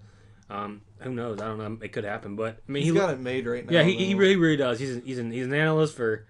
um, 0.50 0.82
who 0.98 1.10
knows? 1.14 1.40
I 1.40 1.46
don't 1.46 1.58
know. 1.58 1.78
It 1.82 1.92
could 1.92 2.04
happen, 2.04 2.36
but 2.36 2.58
I 2.68 2.72
mean, 2.72 2.82
He's 2.82 2.92
he 2.92 2.98
got 2.98 3.10
it 3.10 3.20
made 3.20 3.46
right 3.46 3.64
now. 3.64 3.72
yeah, 3.72 3.82
he, 3.82 3.94
he 3.94 4.14
really 4.14 4.36
really 4.36 4.56
does. 4.56 4.78
He's 4.78 4.96
an, 4.96 5.02
he's 5.04 5.18
an, 5.18 5.30
he's 5.30 5.46
an 5.46 5.54
analyst 5.54 5.96
for 5.96 6.26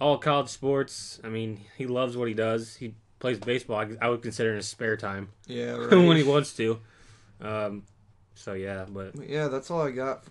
all 0.00 0.18
college 0.18 0.48
sports. 0.48 1.20
I 1.24 1.28
mean, 1.28 1.60
he 1.76 1.86
loves 1.86 2.16
what 2.16 2.28
he 2.28 2.34
does. 2.34 2.76
He 2.76 2.94
plays 3.18 3.38
baseball. 3.38 3.78
I, 3.78 3.88
I 4.00 4.08
would 4.08 4.22
consider 4.22 4.50
in 4.50 4.56
his 4.56 4.68
spare 4.68 4.96
time 4.96 5.30
yeah 5.46 5.72
right. 5.76 5.90
when 5.90 6.16
he 6.16 6.22
wants 6.22 6.54
to. 6.56 6.78
Um, 7.40 7.84
so 8.34 8.52
yeah, 8.52 8.86
but 8.88 9.14
Yeah, 9.28 9.48
that's 9.48 9.70
all 9.70 9.82
I 9.82 9.90
got 9.90 10.24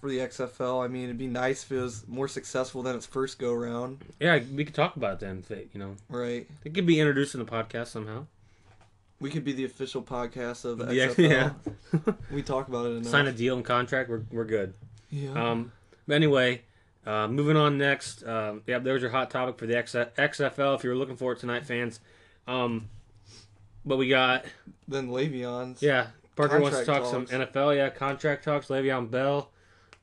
for 0.00 0.08
the 0.08 0.18
XFL. 0.18 0.84
I 0.84 0.88
mean, 0.88 1.04
it'd 1.04 1.18
be 1.18 1.26
nice 1.26 1.64
if 1.64 1.72
it 1.72 1.80
was 1.80 2.06
more 2.08 2.28
successful 2.28 2.82
than 2.82 2.96
its 2.96 3.06
first 3.06 3.38
go 3.38 3.52
round, 3.52 4.04
yeah, 4.18 4.40
we 4.54 4.64
could 4.64 4.74
talk 4.74 4.96
about 4.96 5.14
it 5.14 5.20
then. 5.20 5.38
If 5.40 5.50
it, 5.50 5.70
you 5.72 5.80
know, 5.80 5.96
right? 6.08 6.48
it 6.64 6.74
could 6.74 6.86
be 6.86 7.00
introduced 7.00 7.34
in 7.34 7.40
the 7.40 7.46
podcast 7.50 7.88
somehow. 7.88 8.26
We 9.20 9.30
could 9.30 9.44
be 9.44 9.52
the 9.52 9.64
official 9.64 10.02
podcast 10.02 10.64
of 10.64 10.78
the 10.78 10.86
XFL. 10.86 11.30
yeah. 11.30 12.12
We 12.30 12.42
talk 12.42 12.68
about 12.68 12.86
it 12.86 12.90
enough. 12.90 13.06
Sign 13.10 13.26
a 13.26 13.32
deal 13.32 13.54
and 13.56 13.64
contract. 13.64 14.08
We're 14.08 14.22
we're 14.30 14.44
good. 14.44 14.72
Yeah. 15.10 15.32
Um, 15.32 15.72
but 16.06 16.14
anyway, 16.14 16.62
uh, 17.06 17.28
moving 17.28 17.56
on 17.56 17.76
next. 17.78 18.24
Um, 18.26 18.62
yeah, 18.66 18.78
there 18.78 18.94
was 18.94 19.02
your 19.02 19.10
hot 19.10 19.30
topic 19.30 19.58
for 19.58 19.66
the 19.66 19.76
X- 19.76 19.94
XFL. 19.94 20.76
If 20.76 20.84
you 20.84 20.90
were 20.90 20.96
looking 20.96 21.16
for 21.16 21.32
it 21.32 21.38
tonight, 21.38 21.66
fans. 21.66 22.00
Um, 22.46 22.88
but 23.84 23.96
we 23.96 24.08
got 24.08 24.44
then 24.88 25.08
Le'Veon's. 25.08 25.82
yeah. 25.82 26.08
Parker 26.36 26.60
wants 26.60 26.78
to 26.78 26.84
talk 26.86 27.02
Contract 27.02 27.28
some. 27.28 27.40
NFL. 27.42 27.76
Yeah, 27.76 27.90
contract 27.90 28.44
talks. 28.44 28.68
Le'Veon 28.68 29.10
Bell. 29.10 29.50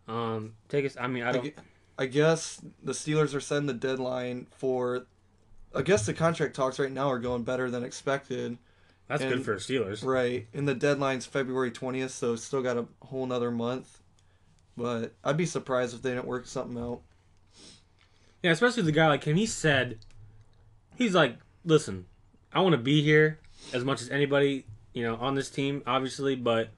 Um, 0.07 0.53
take 0.69 0.85
us. 0.85 0.95
I 0.99 1.07
mean, 1.07 1.23
I 1.23 1.29
I, 1.29 1.31
don't. 1.31 1.53
I 1.97 2.05
guess 2.05 2.61
the 2.83 2.91
Steelers 2.91 3.33
are 3.33 3.39
setting 3.39 3.65
the 3.65 3.73
deadline 3.73 4.45
for. 4.55 5.07
I 5.73 5.81
guess 5.81 6.05
the 6.05 6.13
contract 6.13 6.55
talks 6.55 6.77
right 6.79 6.91
now 6.91 7.09
are 7.09 7.19
going 7.19 7.43
better 7.43 7.69
than 7.71 7.83
expected, 7.83 8.57
That's 9.07 9.23
good 9.23 9.33
And- 9.33 9.45
for 9.45 9.55
Steelers. 9.55 10.03
Right. 10.03 10.47
And 10.53 10.67
the 10.67 10.75
deadline's 10.75 11.25
February 11.25 11.71
20th, 11.71 12.09
so 12.09 12.35
still 12.35 12.61
got 12.61 12.77
a 12.77 12.85
whole 13.05 13.25
nother 13.25 13.51
month. 13.51 13.99
But 14.75 15.13
I'd 15.23 15.37
be 15.37 15.45
surprised 15.45 15.95
if 15.95 16.01
they 16.01 16.11
didn't 16.11 16.25
work 16.27 16.45
something 16.45 16.77
out. 16.81 17.01
Yeah, 18.43 18.51
especially 18.51 18.83
the 18.83 18.91
guy 18.91 19.07
like 19.07 19.23
him. 19.23 19.35
He 19.35 19.45
said, 19.47 19.97
he's 20.95 21.15
like, 21.15 21.37
listen, 21.65 22.05
I 22.53 22.61
want 22.61 22.73
to 22.73 22.77
be 22.77 23.01
here 23.01 23.39
as 23.73 23.83
much 23.83 24.01
as 24.01 24.09
anybody, 24.09 24.65
you 24.93 25.03
know, 25.03 25.15
on 25.15 25.35
this 25.35 25.49
team, 25.49 25.81
obviously, 25.87 26.35
but 26.35 26.69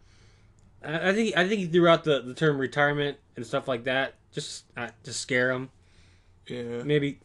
I, 0.84 1.10
I 1.10 1.14
think 1.14 1.36
I 1.36 1.48
think 1.48 1.60
he 1.60 1.68
threw 1.68 1.88
out 1.88 2.04
the, 2.06 2.22
the 2.22 2.34
term 2.34 2.58
retirement 2.58 3.18
and 3.36 3.46
stuff 3.46 3.68
like 3.68 3.84
that, 3.84 4.14
just 4.32 4.64
uh, 4.78 4.90
to 5.04 5.14
scare 5.14 5.52
him. 5.52 5.70
Yeah. 6.48 6.84
Maybe 6.84 7.20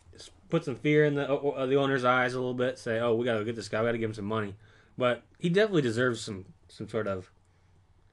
put 0.50 0.64
some 0.64 0.76
fear 0.76 1.04
in 1.04 1.14
the 1.14 1.32
uh, 1.32 1.66
the 1.66 1.76
owner's 1.76 2.04
eyes 2.04 2.34
a 2.34 2.38
little 2.38 2.54
bit. 2.54 2.78
Say, 2.78 2.98
oh, 2.98 3.14
we 3.14 3.24
gotta 3.24 3.44
get 3.44 3.54
this 3.54 3.68
guy. 3.68 3.80
We 3.80 3.86
gotta 3.86 3.98
give 3.98 4.10
him 4.10 4.14
some 4.14 4.24
money. 4.26 4.54
But 4.96 5.22
he 5.38 5.48
definitely 5.48 5.82
deserves 5.82 6.20
some 6.20 6.46
some 6.68 6.88
sort 6.88 7.06
of 7.06 7.30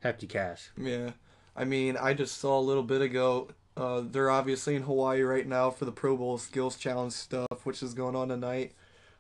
hefty 0.02 0.28
cash. 0.28 0.72
Yeah. 0.78 1.12
I 1.56 1.66
mean, 1.66 1.98
I 1.98 2.14
just 2.14 2.38
saw 2.38 2.60
a 2.60 2.62
little 2.62 2.84
bit 2.84 3.02
ago. 3.02 3.50
Uh, 3.76 4.04
they're 4.06 4.30
obviously 4.30 4.76
in 4.76 4.84
Hawaii 4.84 5.22
right 5.22 5.48
now 5.48 5.70
for 5.70 5.86
the 5.86 5.92
Pro 5.92 6.18
Bowl 6.18 6.38
Skills 6.38 6.78
Challenge 6.78 7.14
stuff, 7.14 7.66
which 7.66 7.82
is 7.82 7.94
going 7.94 8.16
on 8.16 8.30
tonight 8.30 8.74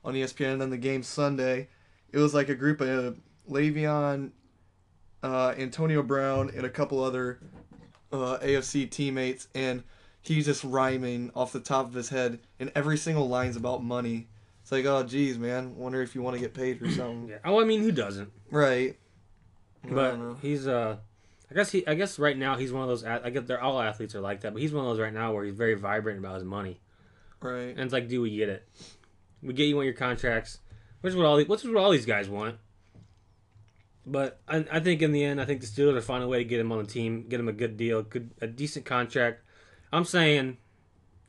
on 0.04 0.14
ESPN. 0.14 0.54
And 0.54 0.62
then 0.62 0.70
the 0.70 0.78
game 0.78 1.04
Sunday, 1.04 1.70
it 2.12 2.18
was 2.18 2.34
like 2.34 2.50
a 2.50 2.56
group 2.56 2.82
of 2.82 3.20
Le'Veon, 3.50 4.32
uh, 5.24 5.54
Antonio 5.58 6.04
Brown, 6.04 6.52
and 6.56 6.66
a 6.66 6.70
couple 6.70 7.04
other 7.04 7.40
uh, 8.12 8.38
AFC 8.42 8.90
teammates, 8.90 9.48
and 9.56 9.84
he's 10.22 10.46
just 10.46 10.64
rhyming 10.64 11.32
off 11.36 11.52
the 11.52 11.60
top 11.60 11.88
of 11.88 11.94
his 11.94 12.10
head, 12.10 12.40
and 12.60 12.72
every 12.76 12.98
single 12.98 13.28
line's 13.28 13.56
about 13.56 13.84
money. 13.84 14.28
It's 14.72 14.78
like, 14.78 14.86
oh, 14.86 15.04
geez, 15.04 15.38
man, 15.38 15.76
wonder 15.76 16.02
if 16.02 16.16
you 16.16 16.22
want 16.22 16.38
to 16.38 16.40
get 16.40 16.54
paid 16.54 16.80
for 16.80 16.90
something. 16.90 17.28
Yeah. 17.30 17.40
Oh, 17.44 17.60
I 17.60 17.66
mean, 17.66 17.82
who 17.82 17.92
doesn't? 17.92 18.32
Right. 18.50 18.96
But 19.84 20.38
he's 20.42 20.66
uh, 20.66 20.96
I 21.50 21.54
guess 21.54 21.72
he 21.74 21.86
I 21.86 21.94
guess 21.96 22.18
right 22.18 22.38
now 22.38 22.56
he's 22.56 22.72
one 22.72 22.84
of 22.84 22.88
those. 22.88 23.04
I 23.04 23.32
guess 23.32 23.44
they're 23.48 23.60
all 23.62 23.82
athletes 23.82 24.16
are 24.16 24.22
like 24.22 24.42
that, 24.42 24.54
but 24.54 24.62
he's 24.62 24.72
one 24.72 24.86
of 24.86 24.92
those 24.92 25.02
right 25.02 25.14
now 25.14 25.34
where 25.34 25.44
he's 25.44 25.56
very 25.56 25.74
vibrant 25.74 26.20
about 26.20 26.36
his 26.36 26.46
money, 26.46 26.80
right. 27.42 27.70
and 27.72 27.80
it's 27.82 27.92
like, 27.92 28.08
do 28.08 28.22
we 28.22 28.34
get 28.38 28.48
it? 28.48 28.66
We 29.44 29.54
get 29.54 29.66
you 29.66 29.78
on 29.80 29.84
your 29.84 29.94
contracts, 29.94 30.60
which 31.02 31.12
is 31.12 31.18
what 31.18 31.26
all 31.26 31.36
the- 31.36 31.44
which 31.46 31.66
is 31.66 31.70
what 31.70 31.84
all 31.84 31.92
these 31.92 32.06
guys 32.06 32.30
want. 32.30 32.56
But 34.06 34.40
I, 34.48 34.66
I 34.72 34.80
think 34.80 35.02
in 35.02 35.12
the 35.12 35.24
end, 35.26 35.42
I 35.42 35.46
think 35.46 35.60
the 35.60 35.68
Steelers 35.68 35.96
will 35.96 36.02
find 36.02 36.24
a 36.24 36.28
way 36.30 36.38
to 36.38 36.46
get 36.46 36.62
him 36.62 36.72
on 36.72 36.78
the 36.78 36.90
team, 36.90 37.26
get 37.28 37.42
him 37.42 37.50
a 37.50 37.54
good 37.54 37.76
deal, 37.76 38.04
good 38.04 38.32
a 38.40 38.48
decent 38.48 38.86
contract. 38.86 39.42
I'm 39.92 40.06
saying, 40.06 40.58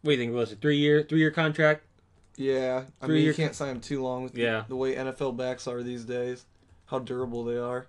what 0.03 0.13
do 0.13 0.17
you 0.17 0.19
think, 0.19 0.33
Was 0.33 0.53
A 0.53 0.57
three 0.57 0.77
year 0.77 1.03
three 1.03 1.19
year 1.19 1.33
contract? 1.33 1.87
Yeah, 2.37 2.85
I 3.01 3.07
mean, 3.07 3.25
you 3.25 3.35
can't 3.35 3.55
sign 3.55 3.71
him 3.77 3.81
too 3.81 4.03
long 4.03 4.23
with 4.25 4.37
Yeah. 4.37 4.65
the, 4.69 4.77
way 4.77 4.95
NFL 4.95 5.37
backs 5.37 5.67
are 5.67 5.83
these 5.83 6.05
days. 6.05 6.47
How 6.87 6.99
durable 6.99 7.45
they 7.45 7.59
are. 7.59 7.87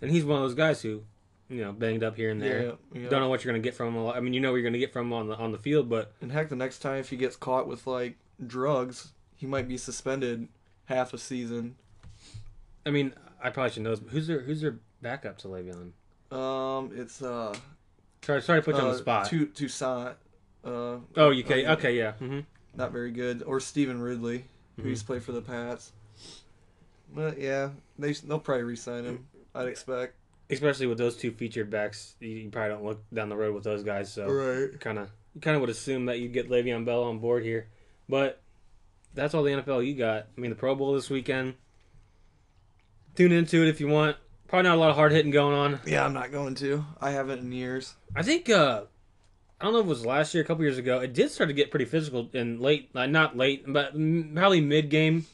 And 0.00 0.10
he's 0.10 0.24
one 0.24 0.36
of 0.38 0.42
those 0.44 0.54
guys 0.54 0.82
who, 0.82 1.02
you 1.48 1.60
know, 1.62 1.72
banged 1.72 2.02
up 2.02 2.16
here 2.16 2.30
and 2.30 2.40
there. 2.40 2.62
Yeah, 2.62 2.72
yeah. 3.02 3.08
Don't 3.08 3.20
know 3.20 3.28
what 3.28 3.44
you're 3.44 3.52
gonna 3.52 3.62
get 3.62 3.74
from 3.74 3.88
him. 3.88 3.96
a 3.96 4.04
lot- 4.04 4.16
I 4.16 4.20
mean, 4.20 4.32
you 4.34 4.40
know 4.40 4.50
what 4.50 4.56
you're 4.56 4.64
gonna 4.68 4.78
get 4.78 4.92
from 4.92 5.06
him 5.08 5.12
on 5.12 5.28
the 5.28 5.36
on 5.36 5.52
the 5.52 5.58
field, 5.58 5.88
but 5.88 6.12
And 6.20 6.32
heck, 6.32 6.48
the 6.48 6.56
next 6.56 6.78
time 6.80 6.98
if 6.98 7.10
he 7.10 7.16
gets 7.16 7.36
caught 7.36 7.66
with 7.66 7.86
like 7.86 8.16
drugs, 8.44 9.12
he 9.36 9.46
might 9.46 9.68
be 9.68 9.76
suspended 9.76 10.48
half 10.86 11.12
a 11.14 11.18
season. 11.18 11.76
I 12.86 12.90
mean, 12.90 13.14
I 13.42 13.50
probably 13.50 13.70
should 13.72 13.82
know 13.82 13.90
this. 13.90 14.00
But 14.00 14.12
who's 14.12 14.26
their 14.26 14.40
who's 14.40 14.60
their 14.60 14.76
backup 15.02 15.38
to 15.38 15.48
Le'Veon? 15.48 15.92
Um, 16.36 16.90
it's 16.94 17.22
uh, 17.22 17.54
Sorry, 18.22 18.40
sorry 18.42 18.60
to 18.60 18.64
put 18.64 18.74
you 18.76 18.80
on 18.82 18.88
uh, 18.88 18.92
the 18.92 18.98
spot. 18.98 19.26
Tu- 19.26 19.46
Toussaint. 19.48 20.14
Uh, 20.64 20.96
oh, 21.16 21.30
you 21.30 21.44
okay? 21.44 21.64
uh, 21.66 21.74
Okay, 21.74 21.96
yeah. 21.96 22.12
hmm 22.12 22.40
Not 22.76 22.92
very 22.92 23.10
good. 23.10 23.42
Or 23.44 23.60
Stevan 23.60 24.00
Ridley, 24.00 24.44
who 24.76 24.82
Mhm. 24.82 24.86
used 24.88 25.02
to 25.02 25.06
play 25.06 25.18
for 25.20 25.32
the 25.32 25.42
Pats. 25.42 25.92
But 27.14 27.38
yeah, 27.40 27.70
they 27.98 28.12
they'll 28.12 28.38
probably 28.40 28.64
re-sign 28.64 29.04
him. 29.04 29.26
I'd 29.54 29.68
expect. 29.68 30.14
Especially 30.50 30.86
with 30.86 30.98
those 30.98 31.16
two 31.16 31.30
featured 31.30 31.70
backs, 31.70 32.16
you, 32.20 32.28
you 32.30 32.50
probably 32.50 32.70
don't 32.70 32.84
look 32.84 33.02
down 33.14 33.28
the 33.28 33.36
road 33.36 33.54
with 33.54 33.64
those 33.64 33.82
guys. 33.82 34.12
So 34.12 34.26
Right. 34.28 34.78
kind 34.80 34.98
of 34.98 35.10
you 35.34 35.40
kind 35.40 35.54
of 35.56 35.60
would 35.60 35.70
assume 35.70 36.06
that 36.06 36.18
you'd 36.18 36.32
get 36.32 36.48
Le'Veon 36.50 36.84
Bell 36.84 37.04
on 37.04 37.18
board 37.18 37.42
here, 37.44 37.66
but 38.08 38.40
that's 39.14 39.32
all 39.34 39.42
the 39.42 39.52
NFL 39.52 39.82
you 39.82 39.94
got. 39.94 40.26
I 40.36 40.40
mean, 40.40 40.50
the 40.50 40.56
Pro 40.56 40.74
Bowl 40.74 40.92
this 40.94 41.08
weekend. 41.10 41.54
Tune 43.14 43.32
into 43.32 43.62
it 43.62 43.68
if 43.68 43.80
you 43.80 43.86
want. 43.88 44.16
Probably 44.48 44.68
not 44.68 44.76
a 44.76 44.80
lot 44.80 44.90
of 44.90 44.96
hard 44.96 45.12
hitting 45.12 45.30
going 45.30 45.54
on. 45.56 45.80
Yeah, 45.86 46.04
I'm 46.04 46.12
not 46.12 46.30
going 46.32 46.54
to. 46.56 46.84
I 47.00 47.10
haven't 47.12 47.38
in 47.40 47.52
years. 47.52 47.94
I 48.14 48.22
think 48.22 48.50
uh 48.50 48.84
I 49.60 49.64
don't 49.64 49.72
know 49.72 49.80
if 49.80 49.86
it 49.86 49.88
was 49.88 50.04
last 50.04 50.34
year, 50.34 50.42
a 50.42 50.46
couple 50.46 50.64
years 50.64 50.78
ago. 50.78 51.00
It 51.00 51.14
did 51.14 51.30
start 51.30 51.48
to 51.48 51.54
get 51.54 51.70
pretty 51.70 51.84
physical 51.86 52.28
in 52.32 52.60
late, 52.60 52.90
uh, 52.94 53.06
not 53.06 53.36
late, 53.36 53.64
but 53.66 53.94
m- 53.94 54.32
probably 54.34 54.60
mid 54.60 54.90
game, 54.90 55.26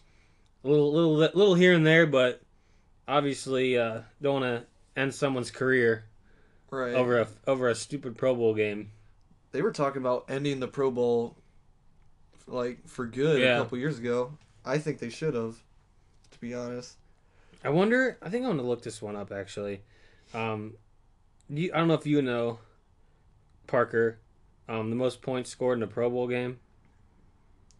a 0.65 0.69
little, 0.69 0.93
little, 0.93 1.17
little 1.17 1.55
here 1.55 1.73
and 1.75 1.87
there. 1.87 2.07
But 2.07 2.41
obviously, 3.09 3.77
uh, 3.79 4.03
don't 4.23 4.43
want 4.43 4.45
to 4.97 5.01
end 5.01 5.15
someone's 5.15 5.51
career 5.51 6.05
Right. 6.71 6.95
over 6.95 7.19
a 7.21 7.29
over 7.49 7.69
a 7.69 7.75
stupid 7.75 8.17
Pro 8.17 8.35
Bowl 8.35 8.55
game. 8.55 8.93
they 9.53 9.63
were 9.63 9.73
talking 9.73 10.01
about 10.01 10.27
ending 10.29 10.61
the 10.61 10.69
Pro 10.69 10.93
Bowl 10.93 11.37
like 12.47 12.87
for 12.87 13.07
good 13.07 13.41
Yeah. 13.41 13.57
a 13.57 13.63
couple 13.63 13.79
years 13.79 13.99
ago. 13.99 14.39
I 14.65 14.79
think 14.79 14.99
they 15.01 15.09
should 15.11 15.35
have, 15.35 15.57
to 16.31 16.39
be 16.41 16.55
honest. 16.55 16.97
I 17.65 17.71
wonder. 17.71 18.17
I 18.23 18.29
think 18.29 18.45
I'm 18.45 18.53
gonna 18.57 18.69
look 18.69 18.83
this 18.83 19.03
one 19.03 19.17
up 19.17 19.33
actually. 19.33 19.81
Um, 20.35 20.75
you, 21.49 21.73
I 21.75 21.79
don't 21.79 21.89
know 21.89 21.95
if 21.95 22.07
you 22.07 22.23
know, 22.23 22.61
Parker, 23.71 24.19
um, 24.69 24.91
the 24.91 24.97
most 24.97 25.23
points 25.23 25.49
scored 25.51 25.79
in 25.79 25.83
a 25.83 25.87
Pro 25.87 26.11
Bowl 26.11 26.27
game. 26.29 26.59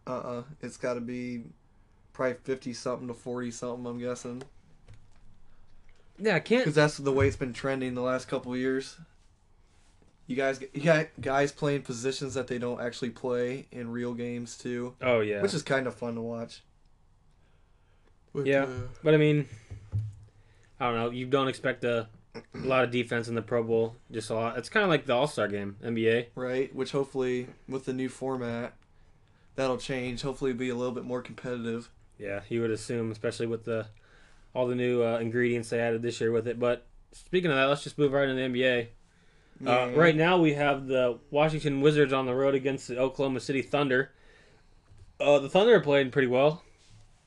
Uh 0.07 0.17
uh 0.17 0.43
It's 0.61 0.77
got 0.77 0.95
to 0.95 1.01
be 1.01 1.43
probably 2.13 2.37
50 2.43 2.73
something 2.73 3.07
to 3.07 3.13
40 3.13 3.51
something, 3.51 3.85
I'm 3.85 3.99
guessing. 3.99 4.41
Yeah, 6.17 6.35
I 6.35 6.39
can't. 6.39 6.61
Because 6.61 6.75
that's 6.75 6.97
the 6.97 7.11
way 7.11 7.27
it's 7.27 7.35
been 7.35 7.53
trending 7.53 7.93
the 7.95 8.01
last 8.01 8.27
couple 8.27 8.55
years. 8.55 8.97
You 10.27 10.35
guys, 10.35 10.61
you 10.73 10.81
got 10.83 11.07
guys 11.19 11.51
playing 11.51 11.81
positions 11.81 12.35
that 12.35 12.47
they 12.47 12.57
don't 12.57 12.79
actually 12.79 13.09
play 13.09 13.67
in 13.71 13.91
real 13.91 14.13
games 14.13 14.57
too, 14.57 14.95
Oh 15.01 15.19
yeah. 15.19 15.41
which 15.41 15.53
is 15.53 15.61
kind 15.63 15.87
of 15.87 15.95
fun 15.95 16.15
to 16.15 16.21
watch. 16.21 16.61
But, 18.33 18.45
Yeah. 18.45 18.63
uh, 18.63 18.67
But 19.03 19.13
I 19.13 19.17
mean, 19.17 19.47
I 20.79 20.85
don't 20.87 20.95
know. 20.95 21.09
You 21.09 21.25
don't 21.25 21.47
expect 21.49 21.83
a, 21.83 22.07
a 22.35 22.41
lot 22.65 22.83
of 22.83 22.91
defense 22.91 23.27
in 23.27 23.35
the 23.35 23.41
Pro 23.41 23.63
Bowl. 23.63 23.95
Just 24.11 24.29
a 24.29 24.35
lot. 24.35 24.57
It's 24.57 24.69
kind 24.69 24.83
of 24.83 24.89
like 24.89 25.05
the 25.05 25.13
All 25.13 25.27
Star 25.27 25.47
game, 25.47 25.77
NBA. 25.83 26.27
right. 26.35 26.73
Which 26.73 26.91
hopefully, 26.91 27.47
with 27.67 27.85
the 27.85 27.93
new 27.93 28.09
format, 28.09 28.73
that'll 29.55 29.77
change. 29.77 30.21
Hopefully, 30.21 30.53
be 30.53 30.69
a 30.69 30.75
little 30.75 30.93
bit 30.93 31.03
more 31.03 31.21
competitive. 31.21 31.89
Yeah, 32.17 32.41
you 32.49 32.61
would 32.61 32.71
assume, 32.71 33.11
especially 33.11 33.47
with 33.47 33.65
the 33.65 33.87
all 34.53 34.67
the 34.67 34.75
new 34.75 35.03
uh, 35.03 35.17
ingredients 35.19 35.69
they 35.69 35.79
added 35.79 36.01
this 36.01 36.19
year 36.21 36.31
with 36.31 36.47
it. 36.47 36.59
But 36.59 36.85
speaking 37.11 37.49
of 37.49 37.57
that, 37.57 37.65
let's 37.65 37.83
just 37.83 37.97
move 37.97 38.11
right 38.13 38.27
into 38.29 38.41
the 38.41 38.47
NBA. 38.47 38.87
Uh, 39.65 39.91
right 39.95 40.15
now, 40.15 40.39
we 40.39 40.53
have 40.53 40.87
the 40.87 41.19
Washington 41.29 41.81
Wizards 41.81 42.11
on 42.13 42.25
the 42.25 42.33
road 42.33 42.55
against 42.55 42.87
the 42.87 42.97
Oklahoma 42.97 43.39
City 43.39 43.61
Thunder. 43.61 44.11
Uh, 45.19 45.37
the 45.37 45.49
Thunder 45.49 45.75
are 45.75 45.81
playing 45.81 46.09
pretty 46.09 46.27
well. 46.27 46.63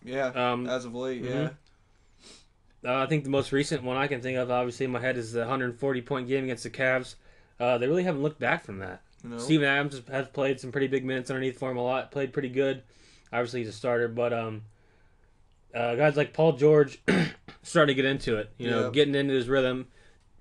Yeah. 0.05 0.27
Um, 0.29 0.67
as 0.69 0.85
of 0.85 0.95
late, 0.95 1.23
mhm. 1.23 1.29
yeah. 1.29 1.49
Uh, 2.85 2.97
I 3.03 3.07
think 3.07 3.25
the 3.25 3.31
most 3.31 3.51
recent 3.53 3.83
one 3.83 3.97
I 3.97 4.07
can 4.09 4.21
think 4.21 4.37
of, 4.37 4.51
obviously 4.51 4.85
in 4.85 4.93
my 4.93 5.01
head, 5.01 5.17
is 5.17 5.33
the 5.33 5.41
140 5.41 6.03
point 6.03 6.29
game 6.29 6.45
against 6.45 6.65
the 6.65 6.71
Cavs. 6.71 7.15
Uh, 7.59 7.79
they 7.79 7.87
really 7.87 8.03
haven't 8.05 8.23
looked 8.23 8.39
back 8.41 8.65
from 8.65 8.79
that. 8.81 9.01
Know? 9.23 9.39
Steven 9.39 9.67
Adams 9.67 9.95
has- 9.95 10.03
has 10.09 10.29
played 10.29 10.61
some 10.61 10.71
pretty 10.71 10.87
big 10.89 11.05
minutes 11.05 11.31
underneath 11.31 11.59
for 11.59 11.71
him 11.71 11.79
a 11.79 11.83
lot. 11.83 12.11
Played 12.11 12.33
pretty 12.33 12.51
good. 12.51 12.83
Obviously, 13.33 13.61
he's 13.61 13.69
a 13.71 13.73
starter, 13.73 14.07
but 14.09 14.33
um, 14.35 14.63
uh, 15.75 15.95
guys 15.95 16.17
like 16.17 16.33
Paul 16.35 16.53
George 16.53 16.99
starting 17.63 17.97
to 17.97 18.03
get 18.03 18.09
into 18.09 18.37
it. 18.37 18.51
You 18.59 18.71
know, 18.71 18.85
Yeah. 18.87 18.91
getting 18.91 19.15
into 19.15 19.33
his 19.35 19.49
rhythm, 19.49 19.87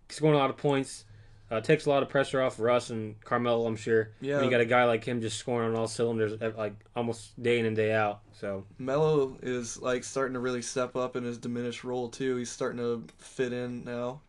scoring 0.09 0.35
a 0.35 0.39
lot 0.39 0.49
of 0.49 0.57
points. 0.57 1.05
Uh, 1.53 1.61
takes 1.61 1.85
a 1.85 1.89
lot 1.89 2.01
of 2.01 2.09
pressure 2.09 2.41
off 2.41 2.59
Russ 2.59 2.89
and 2.89 3.19
Carmelo. 3.21 3.67
I'm 3.67 3.75
sure. 3.75 4.09
Yeah. 4.21 4.37
When 4.37 4.45
you 4.45 4.49
got 4.49 4.61
a 4.61 4.65
guy 4.65 4.85
like 4.85 5.03
him 5.03 5.21
just 5.21 5.37
scoring 5.37 5.69
on 5.69 5.75
all 5.75 5.87
cylinders, 5.87 6.41
like 6.57 6.73
almost 6.95 7.41
day 7.41 7.59
in 7.59 7.65
and 7.65 7.75
day 7.75 7.93
out. 7.93 8.21
So 8.31 8.65
Melo 8.79 9.37
is 9.43 9.79
like 9.81 10.03
starting 10.03 10.33
to 10.33 10.39
really 10.39 10.63
step 10.63 10.95
up 10.95 11.15
in 11.15 11.23
his 11.23 11.37
diminished 11.37 11.83
role 11.83 12.09
too. 12.09 12.37
He's 12.37 12.49
starting 12.49 12.79
to 12.79 13.05
fit 13.19 13.53
in 13.53 13.85
now, 13.85 14.21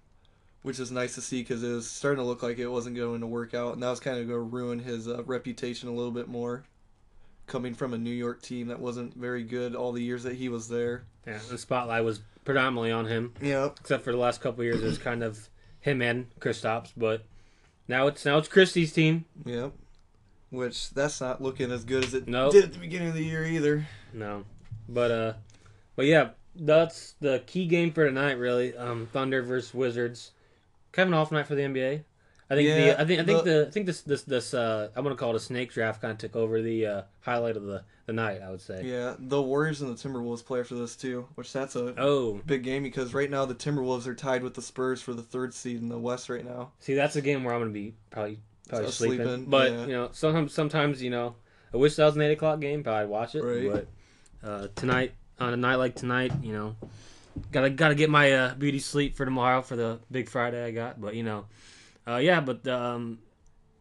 which 0.62 0.78
is 0.78 0.90
nice 0.90 1.14
to 1.14 1.22
see 1.22 1.40
because 1.40 1.62
it 1.62 1.68
was 1.72 1.90
starting 1.90 2.18
to 2.22 2.24
look 2.26 2.42
like 2.42 2.58
it 2.58 2.68
wasn't 2.68 2.96
going 2.96 3.20
to 3.22 3.26
work 3.26 3.54
out, 3.54 3.72
and 3.72 3.82
that 3.82 3.90
was 3.90 4.00
kind 4.00 4.18
of 4.18 4.28
going 4.28 4.38
to 4.38 4.56
ruin 4.56 4.78
his 4.78 5.08
uh, 5.08 5.22
reputation 5.24 5.88
a 5.88 5.92
little 5.92 6.12
bit 6.12 6.28
more. 6.28 6.64
Coming 7.46 7.74
from 7.74 7.92
a 7.94 7.98
New 7.98 8.10
York 8.10 8.40
team 8.42 8.68
that 8.68 8.80
wasn't 8.80 9.14
very 9.14 9.44
good 9.44 9.74
all 9.74 9.92
the 9.92 10.02
years 10.02 10.22
that 10.22 10.34
he 10.34 10.48
was 10.48 10.68
there. 10.68 11.04
yeah, 11.26 11.38
the 11.50 11.58
spotlight 11.58 12.04
was 12.04 12.20
predominantly 12.44 12.92
on 12.92 13.06
him. 13.06 13.32
Yep. 13.40 13.78
except 13.80 14.04
for 14.04 14.12
the 14.12 14.18
last 14.18 14.40
couple 14.40 14.60
of 14.60 14.66
years, 14.66 14.82
it 14.82 14.86
was 14.86 14.98
kind 14.98 15.22
of 15.22 15.48
him 15.84 16.00
and 16.02 16.26
Kristaps. 16.40 16.92
But 16.96 17.24
now 17.86 18.06
it's 18.06 18.24
now 18.24 18.38
it's 18.38 18.48
Christie's 18.48 18.92
team. 18.92 19.26
Yep. 19.44 19.72
Which 20.50 20.90
that's 20.90 21.20
not 21.20 21.42
looking 21.42 21.70
as 21.70 21.84
good 21.84 22.04
as 22.04 22.14
it 22.14 22.26
Nope. 22.28 22.52
did 22.52 22.64
at 22.64 22.72
the 22.72 22.78
beginning 22.78 23.08
of 23.08 23.14
the 23.14 23.24
year 23.24 23.44
either. 23.44 23.86
No, 24.12 24.44
but 24.88 25.10
uh, 25.10 25.32
but 25.96 26.06
yeah, 26.06 26.30
that's 26.54 27.14
the 27.20 27.42
key 27.46 27.66
game 27.66 27.92
for 27.92 28.06
tonight. 28.06 28.38
Really, 28.38 28.76
um, 28.76 29.08
Thunder 29.12 29.42
versus 29.42 29.74
Wizards. 29.74 30.30
Kind 30.92 31.08
of 31.08 31.12
an 31.12 31.18
off 31.18 31.32
night 31.32 31.46
for 31.46 31.56
the 31.56 31.62
NBA. 31.62 32.04
I 32.50 32.56
think 32.56 32.68
Yeah, 32.68 32.76
the 32.94 33.00
I 33.00 33.04
think 33.06 33.20
I 33.20 33.24
think 33.24 33.44
the- 33.44 33.66
I 33.68 33.70
think 33.70 33.86
this 33.86 34.02
this 34.02 34.22
this 34.22 34.52
uh 34.54 34.88
I'm 34.94 35.02
gonna 35.02 35.16
call 35.16 35.30
it 35.30 35.36
a 35.36 35.40
snake 35.40 35.72
draft 35.72 36.00
kind 36.02 36.12
of 36.12 36.18
took 36.18 36.36
over 36.36 36.60
the 36.60 36.86
uh, 36.86 37.02
highlight 37.22 37.56
of 37.56 37.64
the 37.64 37.84
the 38.06 38.12
night. 38.12 38.42
I 38.42 38.50
would 38.50 38.60
say. 38.60 38.82
Yeah, 38.84 39.14
the 39.18 39.40
Warriors 39.40 39.80
and 39.80 39.96
the 39.96 40.08
Timberwolves 40.08 40.44
play 40.44 40.60
after 40.60 40.74
this 40.74 40.94
too, 40.94 41.26
which 41.36 41.52
that's 41.52 41.74
a 41.74 41.94
Oh, 41.98 42.40
big 42.46 42.62
game 42.62 42.82
because 42.82 43.14
right 43.14 43.30
now 43.30 43.46
the 43.46 43.54
Timberwolves 43.54 44.06
are 44.06 44.14
tied 44.14 44.42
with 44.42 44.52
the 44.54 44.60
Spurs 44.62 45.00
for 45.00 45.14
the 45.14 45.22
third 45.22 45.54
seed 45.54 45.80
in 45.80 45.88
the 45.88 45.98
West 45.98 46.28
right 46.28 46.44
now. 46.44 46.72
see, 46.80 46.92
that's 46.94 47.16
a 47.16 47.22
game 47.22 47.44
where 47.44 47.54
I'm 47.54 47.60
gonna 47.62 47.70
be 47.72 47.94
probably 48.10 48.40
probably 48.68 48.86
So 48.88 48.92
sleeping. 48.92 49.26
sleeping, 49.26 49.44
But 49.46 49.72
yeah. 49.72 49.86
you 49.86 49.92
know, 49.92 50.08
sometimes 50.12 50.52
sometimes 50.52 51.02
you 51.02 51.08
know, 51.10 51.34
I 51.72 51.78
wish 51.78 51.96
that 51.96 52.04
was 52.04 52.16
an 52.16 52.22
eight 52.22 52.32
o'clock 52.32 52.60
game. 52.60 52.82
but 52.82 52.92
I'd 52.92 53.08
watch 53.08 53.34
it. 53.34 53.42
Right. 53.42 53.86
But 54.42 54.48
uh, 54.48 54.68
tonight 54.76 55.14
on 55.40 55.54
a 55.54 55.56
night 55.56 55.76
like 55.76 55.94
tonight, 55.94 56.32
you 56.42 56.52
know, 56.52 56.76
gotta 57.52 57.70
gotta 57.70 57.94
get 57.94 58.10
my 58.10 58.30
uh, 58.32 58.54
beauty 58.54 58.80
sleep 58.80 59.16
for 59.16 59.24
tomorrow 59.24 59.62
for 59.62 59.76
the 59.76 59.98
big 60.10 60.28
Friday 60.28 60.62
I 60.62 60.70
got. 60.72 61.00
But 61.00 61.14
you 61.14 61.22
know, 61.22 61.46
uh, 62.06 62.16
yeah. 62.16 62.40
But 62.40 62.66
um, 62.68 63.18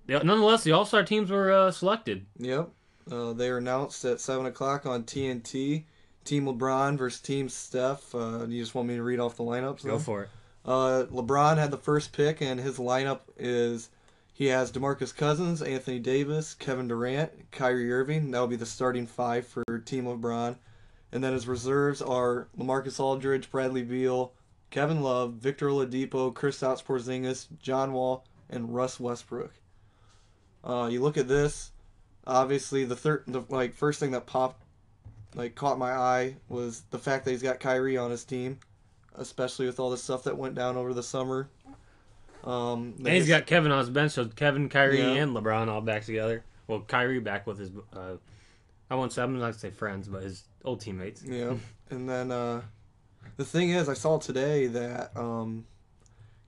yeah, 0.07 0.19
nonetheless, 0.23 0.63
the 0.63 0.71
All 0.71 0.85
Star 0.85 1.03
teams 1.03 1.31
were 1.31 1.51
uh, 1.51 1.71
selected. 1.71 2.25
Yep. 2.37 2.69
Uh, 3.11 3.33
they 3.33 3.49
were 3.51 3.57
announced 3.57 4.05
at 4.05 4.19
seven 4.19 4.45
o'clock 4.45 4.85
on 4.85 5.03
TNT. 5.03 5.83
Team 6.23 6.45
LeBron 6.45 6.97
versus 6.97 7.19
Team 7.19 7.49
Steph. 7.49 8.15
Uh, 8.15 8.45
you 8.47 8.61
just 8.61 8.75
want 8.75 8.87
me 8.87 8.95
to 8.95 9.03
read 9.03 9.19
off 9.19 9.35
the 9.35 9.43
lineups? 9.43 9.83
Go 9.83 9.91
then? 9.91 9.99
for 9.99 10.23
it. 10.23 10.29
Uh, 10.65 11.05
LeBron 11.11 11.57
had 11.57 11.71
the 11.71 11.77
first 11.77 12.13
pick, 12.13 12.41
and 12.41 12.59
his 12.59 12.77
lineup 12.77 13.19
is 13.37 13.89
he 14.33 14.45
has 14.47 14.71
DeMarcus 14.71 15.15
Cousins, 15.15 15.61
Anthony 15.61 15.99
Davis, 15.99 16.53
Kevin 16.53 16.87
Durant, 16.87 17.51
Kyrie 17.51 17.91
Irving. 17.91 18.31
That 18.31 18.39
will 18.39 18.47
be 18.47 18.55
the 18.55 18.65
starting 18.65 19.05
five 19.05 19.45
for 19.45 19.63
Team 19.85 20.05
LeBron. 20.05 20.55
And 21.11 21.23
then 21.23 21.33
his 21.33 21.47
reserves 21.47 22.01
are 22.01 22.47
LaMarcus 22.57 22.99
Aldridge, 22.99 23.51
Bradley 23.51 23.83
Beal, 23.83 24.33
Kevin 24.73 25.01
Love, 25.01 25.33
Victor 25.33 25.67
Oladipo, 25.67 26.33
Kristaps 26.33 26.83
Porzingis, 26.83 27.47
John 27.61 27.93
Wall, 27.93 28.25
and 28.49 28.73
Russ 28.73 28.99
Westbrook. 28.99 29.53
Uh, 30.63 30.89
you 30.91 30.99
look 31.01 31.15
at 31.17 31.27
this. 31.27 31.71
Obviously, 32.25 32.83
the 32.83 32.95
third, 32.95 33.23
the 33.27 33.43
like 33.49 33.73
first 33.73 33.99
thing 33.99 34.11
that 34.11 34.25
popped, 34.25 34.63
like 35.35 35.53
caught 35.55 35.77
my 35.77 35.91
eye 35.91 36.35
was 36.49 36.81
the 36.89 36.97
fact 36.97 37.23
that 37.25 37.31
he's 37.31 37.43
got 37.43 37.59
Kyrie 37.59 37.97
on 37.97 38.11
his 38.11 38.23
team 38.25 38.59
especially 39.15 39.67
with 39.67 39.79
all 39.79 39.91
the 39.91 39.97
stuff 39.97 40.23
that 40.23 40.35
went 40.37 40.55
down 40.55 40.75
over 40.75 40.91
the 40.91 41.03
summer. 41.03 41.47
Um, 42.43 42.95
And 42.97 43.09
he's 43.09 43.27
got 43.27 43.45
Kevin 43.45 43.71
on 43.71 43.77
his 43.79 43.91
bench, 43.91 44.13
so 44.13 44.25
Kevin, 44.25 44.69
Kyrie, 44.69 44.97
Yeah. 44.97 45.09
and 45.21 45.35
LeBron 45.35 45.67
all 45.67 45.81
back 45.81 46.03
together. 46.05 46.43
Well, 46.67 46.81
Kyrie 46.81 47.19
back 47.19 47.45
with 47.45 47.59
his, 47.59 47.69
uh, 47.95 48.15
I 48.89 48.95
won't 48.95 49.13
say, 49.13 49.21
I'm 49.21 49.33
not 49.33 49.39
gonna 49.39 49.53
say 49.53 49.69
friends, 49.69 50.07
but 50.07 50.23
his 50.23 50.43
old 50.65 50.81
teammates. 50.81 51.23
yeah, 51.23 51.53
and 51.91 52.09
then 52.09 52.31
uh, 52.31 52.61
the 53.37 53.45
thing 53.45 53.69
is, 53.71 53.89
I 53.89 53.93
saw 53.93 54.17
today 54.19 54.67
that 54.67 55.15
um, 55.17 55.65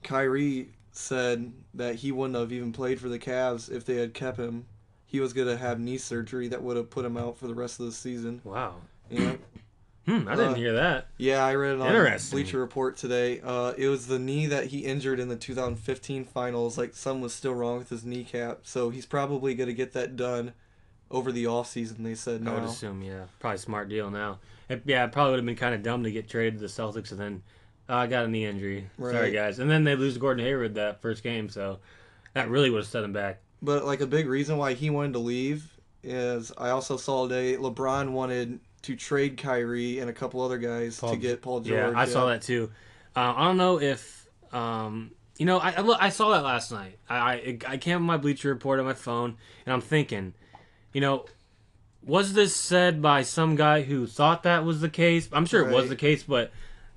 Kyrie 0.02 0.68
said 0.92 1.52
that 1.74 1.96
he 1.96 2.12
wouldn't 2.12 2.38
have 2.38 2.52
even 2.52 2.72
played 2.72 3.00
for 3.00 3.08
the 3.08 3.18
Cavs 3.18 3.70
if 3.70 3.84
they 3.84 3.96
had 3.96 4.14
kept 4.14 4.38
him. 4.38 4.66
He 5.04 5.20
was 5.20 5.32
gonna 5.32 5.56
have 5.56 5.78
knee 5.78 5.98
surgery 5.98 6.48
that 6.48 6.62
would 6.62 6.76
have 6.76 6.90
put 6.90 7.04
him 7.04 7.16
out 7.16 7.38
for 7.38 7.46
the 7.46 7.54
rest 7.54 7.80
of 7.80 7.86
the 7.86 7.92
season. 7.92 8.40
Wow. 8.44 8.76
Yeah, 9.10 9.36
Hmm, 10.06 10.28
I 10.28 10.36
didn't 10.36 10.52
Uh, 10.52 10.54
hear 10.54 10.72
that. 10.74 11.08
yeah, 11.16 11.44
I 11.44 11.54
read 11.56 11.74
it 11.76 11.80
on. 11.80 12.18
Bleacher 12.30 12.58
Report 12.58 12.96
today. 12.96 13.40
Uh, 13.40 13.72
it 13.76 13.88
was 13.88 14.06
the 14.06 14.18
knee 14.20 14.46
that 14.46 14.66
he 14.66 14.80
injured 14.84 15.18
in 15.20 15.28
the 15.28 15.36
2015 15.36 16.24
finals. 16.24 16.78
Like 16.78 16.94
something 16.94 17.22
was 17.22 17.34
still 17.34 17.54
wrong 17.54 17.78
with 17.78 17.88
his 17.90 18.04
kneecap, 18.04 18.60
so 18.62 18.90
he's 18.90 19.06
probably 19.06 19.54
gonna 19.54 19.72
get 19.72 19.92
that 19.94 20.16
done 20.16 20.52
over 21.10 21.30
the 21.32 21.46
off 21.46 21.68
season. 21.68 22.02
They 22.04 22.14
said 22.14 22.46
I 22.46 22.54
would 22.54 22.64
assume, 22.64 23.02
yeah. 23.02 23.24
Probably 23.40 23.58
smart 23.58 23.88
deal 23.88 24.10
now. 24.10 24.38
It, 24.68 24.82
yeah, 24.84 25.04
it 25.04 25.12
probably 25.12 25.32
would 25.32 25.38
have 25.38 25.46
been 25.46 25.56
kind 25.56 25.74
of 25.74 25.82
dumb 25.82 26.02
to 26.04 26.10
get 26.10 26.28
traded 26.28 26.54
to 26.54 26.60
the 26.60 26.66
Celtics 26.66 27.12
and 27.12 27.20
then, 27.20 27.42
oh, 27.88 27.96
I 27.96 28.06
got 28.06 28.24
a 28.24 28.28
knee 28.28 28.46
injury. 28.46 28.88
Sorry, 28.98 29.30
guys. 29.30 29.58
And 29.58 29.70
then 29.70 29.84
they 29.84 29.94
lose 29.94 30.18
Gordon 30.18 30.44
Hayward 30.44 30.74
that 30.74 31.00
first 31.00 31.22
game, 31.22 31.48
so 31.48 31.78
that 32.34 32.48
really 32.48 32.70
would 32.70 32.78
have 32.78 32.86
set 32.86 33.04
him 33.04 33.12
back. 33.12 33.40
But 33.62 33.84
like 33.84 34.00
a 34.00 34.06
big 34.06 34.26
reason 34.26 34.58
why 34.58 34.74
he 34.74 34.90
wanted 34.90 35.14
to 35.14 35.18
leave 35.20 35.72
is 36.02 36.52
I 36.56 36.70
also 36.70 36.96
saw 36.96 37.26
today 37.26 37.56
LeBron 37.56 38.10
wanted 38.10 38.60
to 38.82 38.96
trade 38.96 39.36
Kyrie 39.36 39.98
and 39.98 40.08
a 40.08 40.12
couple 40.12 40.40
other 40.40 40.58
guys 40.58 41.00
Paul- 41.00 41.10
to 41.10 41.16
get 41.16 41.42
Paul 41.42 41.60
George. 41.60 41.92
Yeah, 41.92 41.98
I 41.98 42.04
saw 42.04 42.26
that 42.26 42.42
too. 42.42 42.70
Uh, 43.14 43.34
I 43.36 43.44
don't 43.44 43.56
know 43.56 43.80
if 43.80 44.28
um, 44.52 45.10
you 45.38 45.46
know. 45.46 45.58
I 45.58 45.70
I, 45.70 45.80
look, 45.80 45.98
I 46.00 46.10
saw 46.10 46.30
that 46.30 46.44
last 46.44 46.70
night. 46.70 46.98
I 47.08 47.16
I, 47.16 47.58
I 47.66 47.76
came 47.78 47.96
on 47.96 48.02
my 48.02 48.16
Bleacher 48.16 48.48
Report 48.48 48.78
on 48.78 48.84
my 48.84 48.94
phone, 48.94 49.36
and 49.64 49.72
I'm 49.72 49.80
thinking, 49.80 50.34
you 50.92 51.00
know, 51.00 51.24
was 52.06 52.32
this 52.32 52.54
said 52.54 53.02
by 53.02 53.22
some 53.22 53.56
guy 53.56 53.82
who 53.82 54.06
thought 54.06 54.44
that 54.44 54.64
was 54.64 54.80
the 54.80 54.88
case? 54.88 55.28
I'm 55.32 55.46
sure 55.46 55.68
it 55.68 55.72
was 55.72 55.88
the 55.88 55.96
case, 55.96 56.22
but 56.22 56.52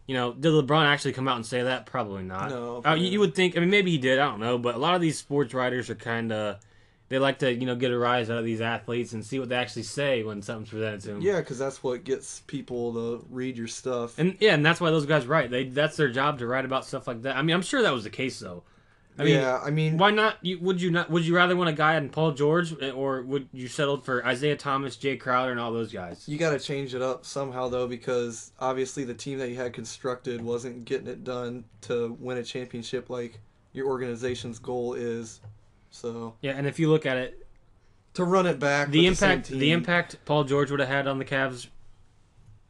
you 0.08 0.16
know, 0.16 0.34
did 0.34 0.52
LeBron 0.54 0.86
actually 0.86 1.14
come 1.14 1.28
out 1.28 1.36
and 1.36 1.46
say 1.46 1.64
that? 1.64 1.86
Probably 1.86 2.24
not. 2.24 2.50
No, 2.50 2.82
Uh, 2.86 2.94
you, 2.94 3.08
you 3.10 3.20
would 3.20 3.36
think. 3.36 3.56
I 3.56 3.60
mean, 3.60 3.70
maybe 3.70 3.92
he 3.92 3.98
did. 3.98 4.18
I 4.18 4.26
don't 4.26 4.40
know. 4.40 4.58
But 4.58 4.74
a 4.76 4.78
lot 4.80 4.96
of 4.96 5.02
these 5.02 5.18
sports 5.20 5.54
writers 5.54 5.90
are 5.90 5.96
kind 5.96 6.32
of. 6.32 6.58
They 7.10 7.18
like 7.18 7.40
to, 7.40 7.52
you 7.52 7.66
know, 7.66 7.76
get 7.76 7.90
a 7.92 7.98
rise 7.98 8.30
out 8.30 8.38
of 8.38 8.46
these 8.46 8.62
athletes 8.62 9.14
and 9.14 9.26
see 9.26 9.40
what 9.40 9.50
they 9.50 9.56
actually 9.56 9.82
say 9.84 10.22
when 10.22 10.44
something's 10.44 10.70
presented 10.70 11.02
to 11.02 11.08
them. 11.08 11.22
Yeah, 11.22 11.40
because 11.40 11.58
that's 11.58 11.82
what 11.82 12.04
gets 12.04 12.42
people 12.42 12.94
to 12.94 13.26
read 13.32 13.58
your 13.58 13.68
stuff. 13.68 14.20
And 14.20 14.38
yeah, 14.40 14.54
and 14.54 14.64
that's 14.64 14.80
why 14.80 14.92
those 14.92 15.08
guys 15.08 15.26
write. 15.26 15.50
They 15.50 15.64
that's 15.66 15.98
their 15.98 16.10
job 16.12 16.38
to 16.40 16.46
write 16.48 16.66
about 16.66 16.86
stuff 16.86 17.08
like 17.08 17.24
that. 17.24 17.36
I 17.36 17.42
mean, 17.42 17.56
I'm 17.56 17.64
sure 17.64 17.82
that 17.82 17.94
was 17.94 18.04
the 18.04 18.12
case 18.12 18.40
though. 18.40 18.64
I 19.20 19.24
mean, 19.26 19.36
yeah, 19.36 19.60
I 19.62 19.70
mean, 19.70 19.98
why 19.98 20.12
not? 20.12 20.38
You, 20.42 20.60
would 20.62 20.82
you 20.82 20.92
not? 20.92 21.10
Would 21.10 21.26
you 21.26 21.36
rather 21.36 21.54
want 21.54 21.70
a 21.70 21.74
guy 21.74 21.96
in 21.98 22.08
Paul 22.10 22.32
George, 22.32 22.74
eh, 22.82 22.90
or 22.90 23.22
would 23.22 23.50
you 23.52 23.68
settled 23.68 24.06
for 24.06 24.26
Isaiah 24.26 24.56
Thomas, 24.56 24.96
Jae 24.96 25.20
Crowder, 25.20 25.52
and 25.52 25.60
all 25.60 25.74
those 25.74 25.92
guys? 25.92 26.26
you 26.26 26.38
got 26.38 26.52
to 26.52 26.60
change 26.60 26.96
it 26.96 27.02
up 27.02 27.26
somehow 27.26 27.68
though, 27.68 27.86
because 27.86 28.54
obviously 28.62 29.04
the 29.04 29.14
team 29.14 29.38
that 29.40 29.50
you 29.50 29.58
had 29.58 29.74
constructed 29.74 30.42
wasn't 30.42 30.86
getting 30.86 31.08
it 31.08 31.26
done 31.26 31.66
to 31.82 32.16
win 32.18 32.38
a 32.38 32.44
championship 32.44 33.10
like 33.10 33.42
your 33.74 33.88
organization's 33.88 34.58
goal 34.58 34.94
is. 34.94 35.42
So 35.92 36.36
Yeah, 36.42 36.52
and 36.52 36.66
if 36.66 36.80
you 36.80 36.90
look 36.90 37.06
at 37.06 37.18
it, 37.18 37.46
to 38.14 38.24
run 38.24 38.46
it 38.46 38.58
back, 38.58 38.90
the 38.90 39.06
impact 39.06 39.50
the, 39.50 39.60
team- 39.60 39.80
impact 39.80 40.16
Paul 40.24 40.46
George 40.46 40.72
would 40.72 40.80
have 40.80 40.90
had 40.90 41.08
on 41.08 41.20
the 41.20 41.26
Cavs, 41.26 41.68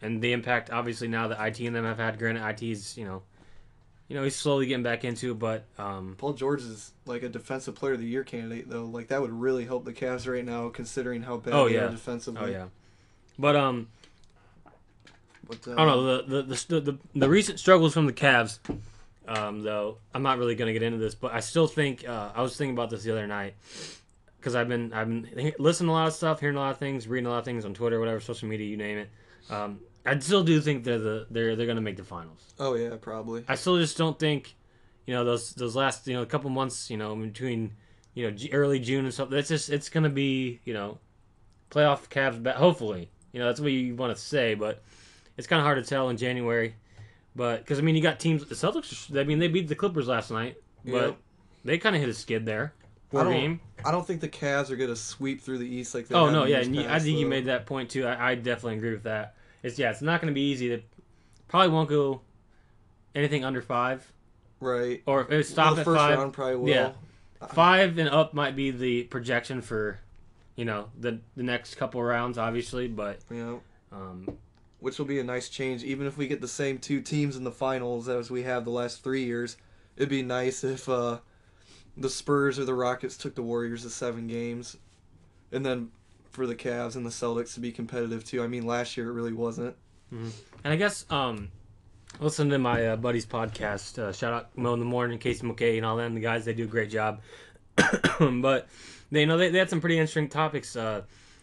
and 0.01 0.19
the 0.19 0.33
impact 0.33 0.71
obviously 0.71 1.07
now 1.07 1.27
that 1.27 1.39
IT 1.45 1.59
and 1.59 1.75
them 1.75 1.85
have 1.85 1.99
had. 1.99 2.17
Granted, 2.17 2.43
IT's 2.43 2.97
you 2.97 3.05
know, 3.05 3.21
you 4.09 4.15
know 4.15 4.23
he's 4.23 4.35
slowly 4.35 4.65
getting 4.65 4.83
back 4.83 5.05
into, 5.05 5.31
it, 5.31 5.39
but 5.39 5.65
um, 5.77 6.15
Paul 6.17 6.33
George 6.33 6.61
is 6.63 6.91
like 7.05 7.23
a 7.23 7.29
defensive 7.29 7.75
player 7.75 7.93
of 7.93 7.99
the 7.99 8.07
year 8.07 8.23
candidate 8.25 8.69
though. 8.69 8.83
Like 8.85 9.07
that 9.07 9.21
would 9.21 9.31
really 9.31 9.63
help 9.65 9.85
the 9.85 9.93
Cavs 9.93 10.27
right 10.29 10.43
now, 10.43 10.67
considering 10.69 11.21
how 11.23 11.37
bad 11.37 11.53
Oh, 11.53 11.69
they 11.69 11.75
yeah. 11.75 11.85
are 11.85 11.89
defensively. 11.91 12.41
oh 12.41 12.47
yeah, 12.47 12.65
but 13.37 13.55
um, 13.55 13.87
But, 15.47 15.67
uh, 15.67 15.71
I 15.73 15.75
don't 15.75 15.87
know 15.87 16.17
the 16.23 16.41
the, 16.41 16.65
the 16.67 16.79
the 16.81 16.97
the 17.15 17.29
recent 17.29 17.59
struggles 17.59 17.93
from 17.93 18.05
the 18.05 18.13
Cavs. 18.13 18.59
Um, 19.27 19.61
though 19.61 19.99
I'm 20.11 20.23
not 20.23 20.39
really 20.39 20.55
going 20.55 20.67
to 20.67 20.73
get 20.73 20.81
into 20.81 20.97
this, 20.97 21.13
but 21.13 21.31
I 21.31 21.39
still 21.41 21.67
think 21.67 22.07
uh, 22.07 22.31
I 22.33 22.41
was 22.41 22.57
thinking 22.57 22.73
about 22.75 22.89
this 22.89 23.03
the 23.03 23.11
other 23.11 23.27
night 23.27 23.53
because 24.39 24.55
I've 24.55 24.67
been 24.67 24.91
I've 24.91 25.07
been 25.07 25.53
listening 25.59 25.89
to 25.89 25.91
a 25.91 25.93
lot 25.93 26.07
of 26.07 26.13
stuff, 26.13 26.39
hearing 26.39 26.55
a 26.55 26.59
lot 26.59 26.71
of 26.71 26.79
things, 26.79 27.07
reading 27.07 27.27
a 27.27 27.29
lot 27.29 27.37
of 27.37 27.45
things 27.45 27.63
on 27.63 27.75
Twitter, 27.75 27.99
whatever 27.99 28.19
social 28.19 28.47
media 28.49 28.65
you 28.65 28.75
name 28.77 28.97
it. 28.97 29.09
Um, 29.51 29.81
I 30.05 30.17
still 30.19 30.43
do 30.43 30.59
think 30.61 30.83
they're 30.83 30.97
the 30.99 31.27
they're 31.29 31.55
they're 31.55 31.65
going 31.65 31.75
to 31.75 31.81
make 31.81 31.97
the 31.97 32.03
finals. 32.03 32.53
Oh 32.59 32.75
yeah, 32.75 32.95
probably. 32.99 33.43
I 33.47 33.55
still 33.55 33.77
just 33.77 33.97
don't 33.97 34.17
think, 34.17 34.55
you 35.05 35.13
know, 35.13 35.23
those 35.23 35.53
those 35.53 35.75
last 35.75 36.07
you 36.07 36.13
know 36.13 36.25
couple 36.25 36.49
months, 36.49 36.89
you 36.89 36.97
know, 36.97 37.15
between 37.15 37.73
you 38.13 38.29
know 38.29 38.37
early 38.51 38.79
June 38.79 39.05
and 39.05 39.13
stuff. 39.13 39.29
That's 39.29 39.49
just 39.49 39.69
it's 39.69 39.89
going 39.89 40.03
to 40.05 40.09
be 40.09 40.61
you 40.65 40.73
know, 40.73 40.99
playoff 41.69 42.09
Cavs. 42.09 42.41
Ba- 42.41 42.53
hopefully, 42.53 43.09
you 43.33 43.39
know 43.39 43.45
that's 43.47 43.59
what 43.59 43.71
you 43.71 43.95
want 43.95 44.15
to 44.15 44.21
say, 44.21 44.55
but 44.55 44.81
it's 45.37 45.47
kind 45.47 45.59
of 45.59 45.65
hard 45.65 45.83
to 45.83 45.87
tell 45.87 46.09
in 46.09 46.17
January. 46.17 46.75
But 47.35 47.59
because 47.59 47.77
I 47.79 47.81
mean, 47.81 47.95
you 47.95 48.01
got 48.01 48.19
teams. 48.19 48.45
The 48.45 48.55
Celtics. 48.55 49.15
I 49.19 49.23
mean, 49.23 49.39
they 49.39 49.47
beat 49.47 49.67
the 49.67 49.75
Clippers 49.75 50.07
last 50.07 50.31
night, 50.31 50.57
but 50.83 50.91
Yep. 50.91 51.17
they 51.65 51.77
kind 51.77 51.95
of 51.95 52.01
hit 52.01 52.09
a 52.09 52.13
skid 52.13 52.45
there. 52.45 52.73
I 52.77 53.11
Four 53.11 53.23
don't- 53.25 53.33
game. 53.33 53.59
I 53.85 53.91
don't 53.91 54.05
think 54.05 54.21
the 54.21 54.29
Cavs 54.29 54.69
are 54.71 54.75
gonna 54.75 54.95
sweep 54.95 55.41
through 55.41 55.59
the 55.59 55.67
East 55.67 55.93
like 55.93 56.07
they. 56.07 56.15
Oh 56.15 56.29
no, 56.29 56.45
yeah, 56.45 56.61
you, 56.61 56.81
I 56.81 56.85
past, 56.85 57.05
think 57.05 57.17
you 57.19 57.25
made 57.27 57.45
that 57.45 57.65
point 57.65 57.89
too. 57.89 58.05
I, 58.05 58.31
I 58.31 58.35
definitely 58.35 58.77
agree 58.77 58.91
with 58.91 59.03
that. 59.03 59.35
It's 59.63 59.77
yeah, 59.77 59.91
it's 59.91 60.01
not 60.01 60.21
going 60.21 60.31
to 60.31 60.35
be 60.35 60.49
easy. 60.49 60.69
To 60.69 60.81
probably 61.47 61.69
won't 61.69 61.89
go 61.89 62.21
anything 63.15 63.43
under 63.43 63.61
five, 63.61 64.11
right. 64.59 65.01
or 65.05 65.21
if 65.21 65.29
it 65.29 65.35
Well, 65.35 65.43
stops 65.43 65.75
the 65.75 65.81
at 65.81 65.85
first 65.85 65.97
five. 65.99 66.17
round 66.17 66.33
probably 66.33 66.55
will. 66.55 66.69
Yeah. 66.69 66.91
Five 67.53 67.97
and 67.97 68.09
up 68.09 68.33
might 68.33 68.55
be 68.55 68.69
the 68.71 69.03
projection 69.03 69.61
for, 69.61 69.99
you 70.55 70.65
know, 70.65 70.89
the 70.99 71.19
the 71.35 71.43
next 71.43 71.75
couple 71.75 72.03
rounds, 72.03 72.37
obviously. 72.37 72.87
But 72.87 73.19
know, 73.29 73.61
um, 73.91 74.37
which 74.79 74.99
will 74.99 75.05
be 75.05 75.19
a 75.19 75.23
nice 75.23 75.49
change. 75.49 75.83
Even 75.83 76.05
if 76.05 76.17
we 76.17 76.27
get 76.27 76.41
the 76.41 76.47
same 76.47 76.77
two 76.77 77.01
teams 77.01 77.35
in 77.35 77.43
the 77.43 77.51
finals 77.51 78.09
as 78.09 78.29
we 78.29 78.43
have 78.43 78.65
the 78.65 78.71
last 78.71 79.03
three 79.03 79.23
years, 79.23 79.57
it'd 79.95 80.09
be 80.09 80.21
nice 80.21 80.63
if 80.63 80.89
uh, 80.89 81.19
the 81.95 82.09
Spurs 82.09 82.59
or 82.59 82.65
the 82.65 82.73
Rockets 82.73 83.15
took 83.17 83.35
the 83.35 83.41
Warriors 83.41 83.83
to 83.83 83.89
seven 83.89 84.27
games, 84.27 84.75
and 85.51 85.65
then 85.65 85.91
for 86.39 86.47
the 86.47 86.55
Cavs 86.55 86.95
and 86.95 87.05
the 87.05 87.09
Celtics 87.09 87.55
to 87.55 87.59
be 87.59 87.69
competitive 87.69 88.23
too. 88.23 88.41
I 88.41 88.47
mean, 88.47 88.65
last 88.65 88.95
year 88.95 89.09
it 89.09 89.11
really 89.11 89.33
wasn't. 89.33 89.75
and 90.63 90.73
I 90.73 90.77
guess 90.77 91.05
um, 91.09 91.51
listen 92.21 92.49
to 92.51 92.57
my 92.57 92.87
uh, 92.87 92.95
buddy's 92.95 93.25
podcast. 93.25 93.99
Uh, 93.99 94.13
shout 94.13 94.31
out 94.31 94.57
Mo 94.57 94.73
in 94.73 94.79
the 94.79 94.85
morning, 94.85 95.19
Casey 95.19 95.45
McKay, 95.45 95.75
and 95.75 95.85
all 95.85 95.97
them. 95.97 96.15
The 96.15 96.21
guys 96.21 96.45
they 96.45 96.53
do 96.53 96.63
a 96.63 96.67
great 96.67 96.89
job. 96.89 97.19
but 98.19 98.69
they 99.11 99.19
you 99.19 99.25
know 99.25 99.37
they, 99.37 99.49
they 99.49 99.59
had 99.59 99.69
some 99.69 99.81
pretty 99.81 99.97
interesting 99.97 100.29
topics. 100.29 100.77
Uh, 100.77 101.01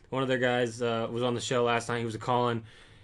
one 0.09 0.23
of 0.23 0.31
their 0.31 0.39
guys 0.39 0.81
uh, 0.81 1.07
was 1.11 1.23
on 1.23 1.35
the 1.35 1.43
show 1.43 1.65
last 1.65 1.91
night. 1.91 1.99
He 1.99 2.07
was 2.07 2.15
a 2.15 2.19
calling, 2.19 2.63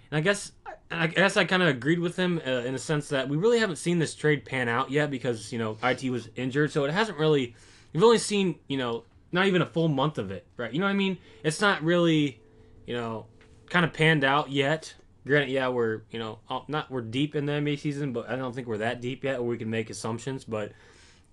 and 0.09 0.17
I 0.17 0.21
guess 0.21 0.51
I 0.89 1.05
guess 1.05 1.37
I 1.37 1.45
kind 1.45 1.61
of 1.61 1.69
agreed 1.69 1.99
with 1.99 2.15
him 2.15 2.41
uh, 2.43 2.49
in 2.49 2.73
the 2.73 2.79
sense 2.79 3.09
that 3.09 3.29
we 3.29 3.37
really 3.37 3.59
haven't 3.59 3.75
seen 3.75 3.99
this 3.99 4.15
trade 4.15 4.45
pan 4.45 4.67
out 4.67 4.89
yet 4.89 5.11
because 5.11 5.53
you 5.53 5.59
know 5.59 5.77
it 5.83 6.09
was 6.09 6.27
injured, 6.35 6.71
so 6.71 6.85
it 6.85 6.91
hasn't 6.91 7.19
really 7.19 7.53
We've 7.93 8.03
only 8.03 8.17
seen 8.17 8.55
you 8.67 8.77
know 8.77 9.03
not 9.33 9.47
even 9.47 9.61
a 9.61 9.65
full 9.65 9.87
month 9.87 10.17
of 10.17 10.31
it, 10.31 10.45
right? 10.55 10.71
You 10.71 10.79
know 10.79 10.85
what 10.85 10.91
I 10.91 10.95
mean? 10.95 11.17
It's 11.43 11.59
not 11.59 11.83
really 11.83 12.39
you 12.85 12.95
know 12.95 13.25
kind 13.69 13.85
of 13.85 13.93
panned 13.93 14.23
out 14.23 14.51
yet. 14.51 14.93
Granted, 15.25 15.49
yeah, 15.49 15.69
we're 15.69 16.03
you 16.11 16.19
know 16.19 16.39
uh, 16.49 16.61
not 16.67 16.91
we're 16.91 17.01
deep 17.01 17.35
in 17.35 17.45
the 17.45 17.53
NBA 17.53 17.79
season, 17.79 18.13
but 18.13 18.29
I 18.29 18.35
don't 18.35 18.53
think 18.53 18.67
we're 18.67 18.77
that 18.79 19.01
deep 19.01 19.23
yet, 19.23 19.39
where 19.39 19.49
we 19.49 19.57
can 19.57 19.69
make 19.69 19.89
assumptions. 19.89 20.43
But 20.43 20.73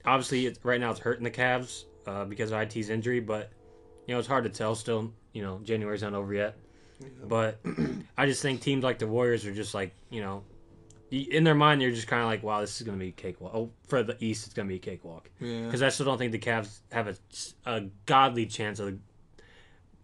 obviously, 0.05 0.55
right 0.63 0.81
now 0.81 0.91
it's 0.91 1.01
hurting 1.01 1.25
the 1.25 1.31
Cavs 1.31 1.85
uh, 2.07 2.25
because 2.25 2.53
of 2.53 2.61
IT's 2.61 2.89
injury. 2.89 3.21
But 3.21 3.51
you 4.07 4.15
know, 4.15 4.19
it's 4.19 4.29
hard 4.29 4.45
to 4.45 4.51
tell. 4.51 4.75
Still, 4.75 5.13
you 5.33 5.43
know, 5.43 5.61
January's 5.63 6.03
not 6.03 6.15
over 6.15 6.33
yet. 6.33 6.57
But 7.25 7.59
I 8.17 8.27
just 8.27 8.43
think 8.43 8.61
teams 8.61 8.85
like 8.85 8.99
the 8.99 9.07
Warriors 9.07 9.45
are 9.45 9.55
just 9.55 9.75
like 9.75 9.93
you 10.09 10.21
know, 10.21 10.45
in 11.11 11.45
their 11.45 11.55
mind 11.55 11.81
they're 11.81 11.91
just 11.91 12.07
kind 12.07 12.23
of 12.23 12.29
like, 12.29 12.43
wow, 12.43 12.61
this 12.61 12.81
is 12.81 12.87
gonna 12.87 12.99
be 12.99 13.09
a 13.09 13.13
cakewalk. 13.13 13.53
Oh, 13.55 13.71
for 13.89 14.03
the 14.03 14.17
East, 14.25 14.47
it's 14.47 14.55
gonna 14.55 14.69
be 14.69 14.77
a 14.77 14.79
cakewalk 14.79 15.29
Yeah. 15.41 15.65
because 15.65 15.83
I 15.83 15.89
still 15.89 16.07
don't 16.07 16.19
think 16.19 16.33
the 16.33 16.39
Cavs 16.39 16.81
have 16.93 17.09
a, 17.09 17.17
a 17.67 17.81
godly 18.07 18.47
chance 18.47 18.79
of. 18.79 18.87
The, 18.87 18.99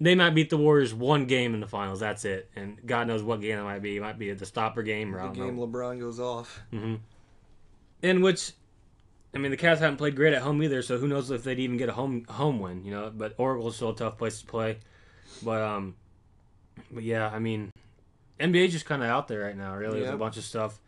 They 0.00 0.14
might 0.14 0.30
beat 0.30 0.50
the 0.50 0.56
Warriors 0.56 0.92
one 0.92 1.26
game 1.26 1.54
in 1.54 1.60
the 1.60 1.66
finals. 1.66 2.00
That's 2.00 2.24
it, 2.24 2.50
and 2.56 2.78
God 2.84 3.06
knows 3.06 3.22
what 3.22 3.40
game 3.40 3.58
it 3.58 3.62
might 3.62 3.82
be. 3.82 3.96
It 3.96 4.00
might 4.00 4.18
be 4.18 4.32
the 4.32 4.46
stopper 4.46 4.82
game, 4.82 5.14
or 5.14 5.22
The 5.22 5.32
game 5.32 5.56
know. 5.56 5.66
LeBron 5.66 6.00
goes 6.00 6.18
off. 6.20 6.60
Mm-hmm. 6.72 6.96
In 8.02 8.20
which, 8.20 8.52
I 9.34 9.38
mean, 9.38 9.50
the 9.50 9.56
Cavs 9.56 9.78
haven't 9.78 9.96
played 9.96 10.16
great 10.16 10.34
at 10.34 10.42
home 10.42 10.62
either, 10.62 10.82
so 10.82 10.98
who 10.98 11.08
knows 11.08 11.30
if 11.30 11.44
they'd 11.44 11.58
even 11.58 11.76
get 11.76 11.88
a 11.88 11.92
home 11.92 12.24
home 12.28 12.58
win, 12.60 12.84
you 12.84 12.90
know? 12.90 13.10
But 13.14 13.34
Oracle's 13.38 13.76
still 13.76 13.90
a 13.90 13.96
tough 13.96 14.18
place 14.18 14.40
to 14.40 14.46
play, 14.46 14.78
but 15.42 15.62
um, 15.62 15.94
but 16.90 17.02
yeah, 17.04 17.30
I 17.30 17.38
mean, 17.38 17.70
NBA's 18.38 18.72
just 18.72 18.84
kind 18.86 19.02
of 19.02 19.08
out 19.08 19.28
there 19.28 19.40
right 19.44 19.56
now, 19.56 19.74
really, 19.76 20.00
with 20.00 20.10
a 20.10 20.16
bunch 20.16 20.36
of 20.36 20.44
stuff. 20.44 20.78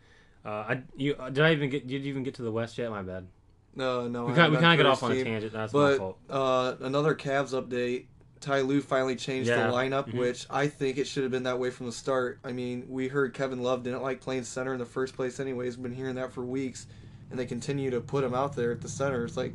Uh, 0.45 0.49
I 0.49 0.81
you 0.95 1.15
uh, 1.19 1.29
did 1.29 1.43
I 1.43 1.51
even 1.51 1.69
get 1.69 1.87
did 1.87 2.03
you 2.03 2.09
even 2.09 2.23
get 2.23 2.35
to 2.35 2.41
the 2.41 2.51
West 2.51 2.77
yet? 2.77 2.89
My 2.89 3.01
bad. 3.01 3.27
No, 3.75 4.07
no. 4.07 4.25
We 4.25 4.33
kind 4.33 4.51
we 4.51 4.57
kind 4.57 4.79
of 4.79 4.85
got 4.85 4.91
off 4.91 5.03
on 5.03 5.11
a 5.11 5.15
team. 5.15 5.25
tangent. 5.25 5.53
That's 5.53 5.73
my 5.73 5.79
But 5.79 5.97
fault. 5.97 6.17
uh, 6.29 6.75
another 6.81 7.13
Cavs 7.15 7.51
update. 7.59 8.05
Ty 8.39 8.61
Lue 8.61 8.79
finally 8.81 9.17
changed 9.17 9.49
Yeah. 9.49 9.67
the 9.67 9.73
lineup, 9.73 10.07
Mhm. 10.07 10.17
which 10.17 10.47
I 10.49 10.67
think 10.67 10.97
it 10.97 11.07
should 11.07 11.23
have 11.23 11.31
been 11.31 11.43
that 11.43 11.59
way 11.59 11.69
from 11.71 11.87
the 11.87 11.91
start. 11.91 12.39
I 12.43 12.53
mean, 12.53 12.85
we 12.87 13.09
heard 13.09 13.33
Kevin 13.33 13.61
Love 13.61 13.83
didn't 13.83 14.01
like 14.01 14.21
playing 14.21 14.43
center 14.43 14.71
in 14.71 14.79
the 14.79 14.85
first 14.85 15.13
place, 15.13 15.41
anyways. 15.41 15.75
Been 15.75 15.91
hearing 15.93 16.15
that 16.15 16.31
for 16.31 16.45
weeks, 16.45 16.87
and 17.29 17.37
they 17.37 17.45
continue 17.45 17.89
to 17.91 17.99
put 17.99 18.23
him 18.23 18.33
out 18.33 18.55
there 18.55 18.71
at 18.71 18.79
the 18.79 18.87
center. 18.87 19.25
It's 19.25 19.35
like 19.35 19.53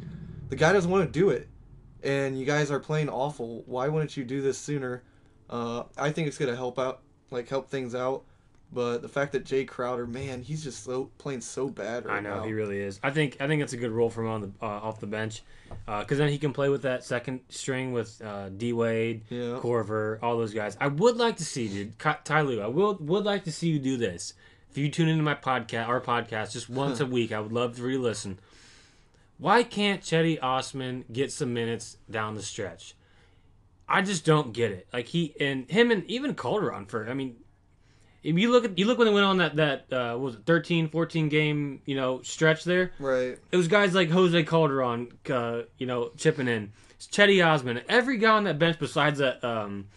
the 0.51 0.57
guy 0.57 0.75
doesn't 0.75 0.91
want 0.91 1.11
to 1.11 1.19
do 1.19 1.31
it, 1.31 1.49
and 2.03 2.39
you 2.39 2.45
guys 2.45 2.71
are 2.71 2.79
playing 2.79 3.09
awful. 3.09 3.63
Why 3.67 3.89
wouldn't 3.89 4.19
you 4.19 4.25
do 4.25 4.43
this 4.43 4.59
sooner? 4.59 5.03
Uh, 5.49 5.85
I 5.97 6.11
think 6.13 6.29
it's 6.29 6.37
gonna 6.37 6.55
help 6.55 6.79
out, 6.79 7.01
like 7.31 7.49
help 7.49 7.71
things 7.71 7.95
out. 7.95 8.25
But 8.75 9.03
the 9.03 9.09
fact 9.09 9.33
that 9.33 9.45
Jae 9.45 9.67
Crowder, 9.69 10.07
man, 10.07 10.43
he's 10.43 10.65
just 10.65 10.83
so 10.85 11.11
playing 11.19 11.41
so 11.43 11.69
bad 11.69 12.07
right 12.07 12.23
now. 12.23 12.31
I 12.31 12.35
know 12.35 12.41
now. 12.41 12.47
he 12.47 12.53
really 12.53 12.81
is. 12.81 12.99
I 13.03 13.11
think 13.11 13.37
I 13.41 13.47
think 13.47 13.63
it's 13.63 13.73
a 13.73 13.77
good 13.77 13.93
role 13.93 14.11
for 14.11 14.23
him 14.23 14.31
on 14.31 14.41
the 14.41 14.51
uh, 14.61 14.67
off 14.67 14.99
the 15.01 15.07
bench, 15.07 15.43
because 15.87 16.19
then 16.19 16.29
he 16.29 16.39
can 16.39 16.53
play 16.53 16.69
with 16.69 16.83
that 16.83 17.05
second 17.05 17.41
string 17.49 17.93
with 17.93 18.21
uh, 18.23 18.49
D 18.49 18.73
Wade, 18.73 19.23
Yeah. 19.31 19.59
Korver, 19.61 20.19
all 20.23 20.37
those 20.37 20.53
guys. 20.53 20.77
I 20.81 20.89
would 20.89 21.17
like 21.17 21.37
to 21.37 21.45
see, 21.45 21.69
dude, 21.69 21.99
Ty 22.25 22.41
Lue, 22.43 22.61
I 22.61 22.67
will 22.67 22.97
would 23.01 23.25
like 23.25 23.45
to 23.45 23.53
see 23.53 23.69
you 23.69 23.79
do 23.79 23.97
this. 23.97 24.35
If 24.71 24.79
you 24.79 24.91
tune 24.91 25.09
into 25.09 25.23
my 25.23 25.37
podcast, 25.37 25.87
our 25.87 26.01
podcast, 26.01 26.53
just 26.53 26.69
once 26.85 26.99
a 26.99 27.07
week, 27.07 27.31
I 27.31 27.39
would 27.39 27.53
love 27.53 27.77
to 27.77 27.83
re-listen. 27.85 28.41
Why 29.39 29.63
can't 29.63 30.01
Cedi 30.03 30.43
Osman 30.43 31.05
get 31.13 31.31
some 31.33 31.55
minutes 31.55 31.97
down 32.11 32.35
the 32.35 32.43
stretch? 32.43 32.95
I 33.89 34.03
just 34.03 34.25
don't 34.25 34.53
get 34.53 34.71
it. 34.73 34.87
Like 34.93 35.07
he 35.09 35.35
and 35.39 35.71
him 35.71 35.91
and 35.91 36.05
even 36.11 36.35
Calderon 36.35 36.87
for. 36.87 37.09
I 37.09 37.15
mean, 37.15 37.37
if 38.25 38.39
you 38.39 38.51
look 38.51 38.65
at 38.65 38.79
you 38.79 38.87
look 38.87 38.99
when 38.99 39.07
they 39.07 39.13
went 39.13 39.27
on 39.27 39.37
that 39.37 39.57
that 39.57 39.93
uh, 39.93 40.13
what 40.13 40.21
was 40.21 40.35
it 40.37 40.47
13, 40.47 40.89
14 40.89 41.29
game 41.29 41.83
you 41.85 41.95
know 41.95 42.23
stretch 42.23 42.65
there. 42.65 42.93
Right. 42.99 43.39
It 43.53 43.57
was 43.57 43.69
guys 43.69 43.95
like 43.95 44.11
Jose 44.11 44.43
Calderon, 44.45 45.13
uh, 45.31 45.63
you 45.79 45.87
know, 45.87 46.11
chipping 46.17 46.49
in. 46.49 46.73
It's 46.97 47.07
Cedi 47.07 47.47
Osman. 47.47 47.83
Every 47.89 48.17
guy 48.17 48.31
on 48.31 48.45
that 48.45 48.59
bench 48.59 48.79
besides 48.79 49.19
that 49.19 49.45
um, 49.45 49.89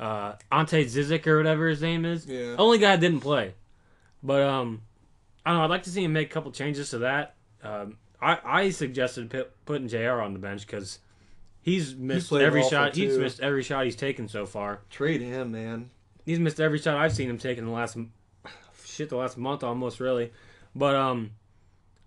uh, 0.00 0.34
Ante 0.50 0.84
Zizic 0.86 1.26
or 1.28 1.36
whatever 1.36 1.68
his 1.68 1.80
name 1.80 2.04
is. 2.04 2.26
Yeah. 2.26 2.56
Only 2.58 2.78
guy 2.78 2.96
that 2.96 3.00
didn't 3.00 3.20
play. 3.20 3.54
But 4.24 4.42
um, 4.42 4.82
I 5.46 5.50
don't 5.50 5.58
know. 5.58 5.64
I'd 5.64 5.70
like 5.70 5.84
to 5.84 5.90
see 5.90 6.02
him 6.02 6.12
make 6.12 6.30
a 6.30 6.34
couple 6.34 6.50
changes 6.50 6.90
to 6.90 6.98
that. 6.98 7.36
Um, 7.62 7.96
I 8.20 8.38
I 8.44 8.70
suggested 8.70 9.30
put, 9.30 9.64
putting 9.66 9.86
Jr. 9.86 10.20
on 10.20 10.32
the 10.32 10.40
bench 10.40 10.66
because 10.66 10.98
he's 11.62 11.94
missed 11.94 12.30
played 12.30 12.44
every 12.44 12.64
shot. 12.64 12.96
He's 12.96 13.16
missed 13.16 13.40
every 13.40 13.62
shot 13.62 13.84
he's 13.84 13.94
taken 13.94 14.26
so 14.26 14.46
far. 14.46 14.80
Trade 14.90 15.20
him, 15.20 15.52
man. 15.52 15.90
He's 16.28 16.38
missed 16.38 16.60
every 16.60 16.78
shot 16.78 16.94
I've 16.98 17.14
seen 17.14 17.30
him 17.30 17.38
take 17.38 17.56
in 17.56 17.64
the 17.64 17.70
last 17.70 17.96
shit 18.84 19.08
the 19.08 19.16
last 19.16 19.38
month 19.38 19.64
almost 19.64 19.98
really. 19.98 20.30
But 20.74 20.94
um 20.94 21.30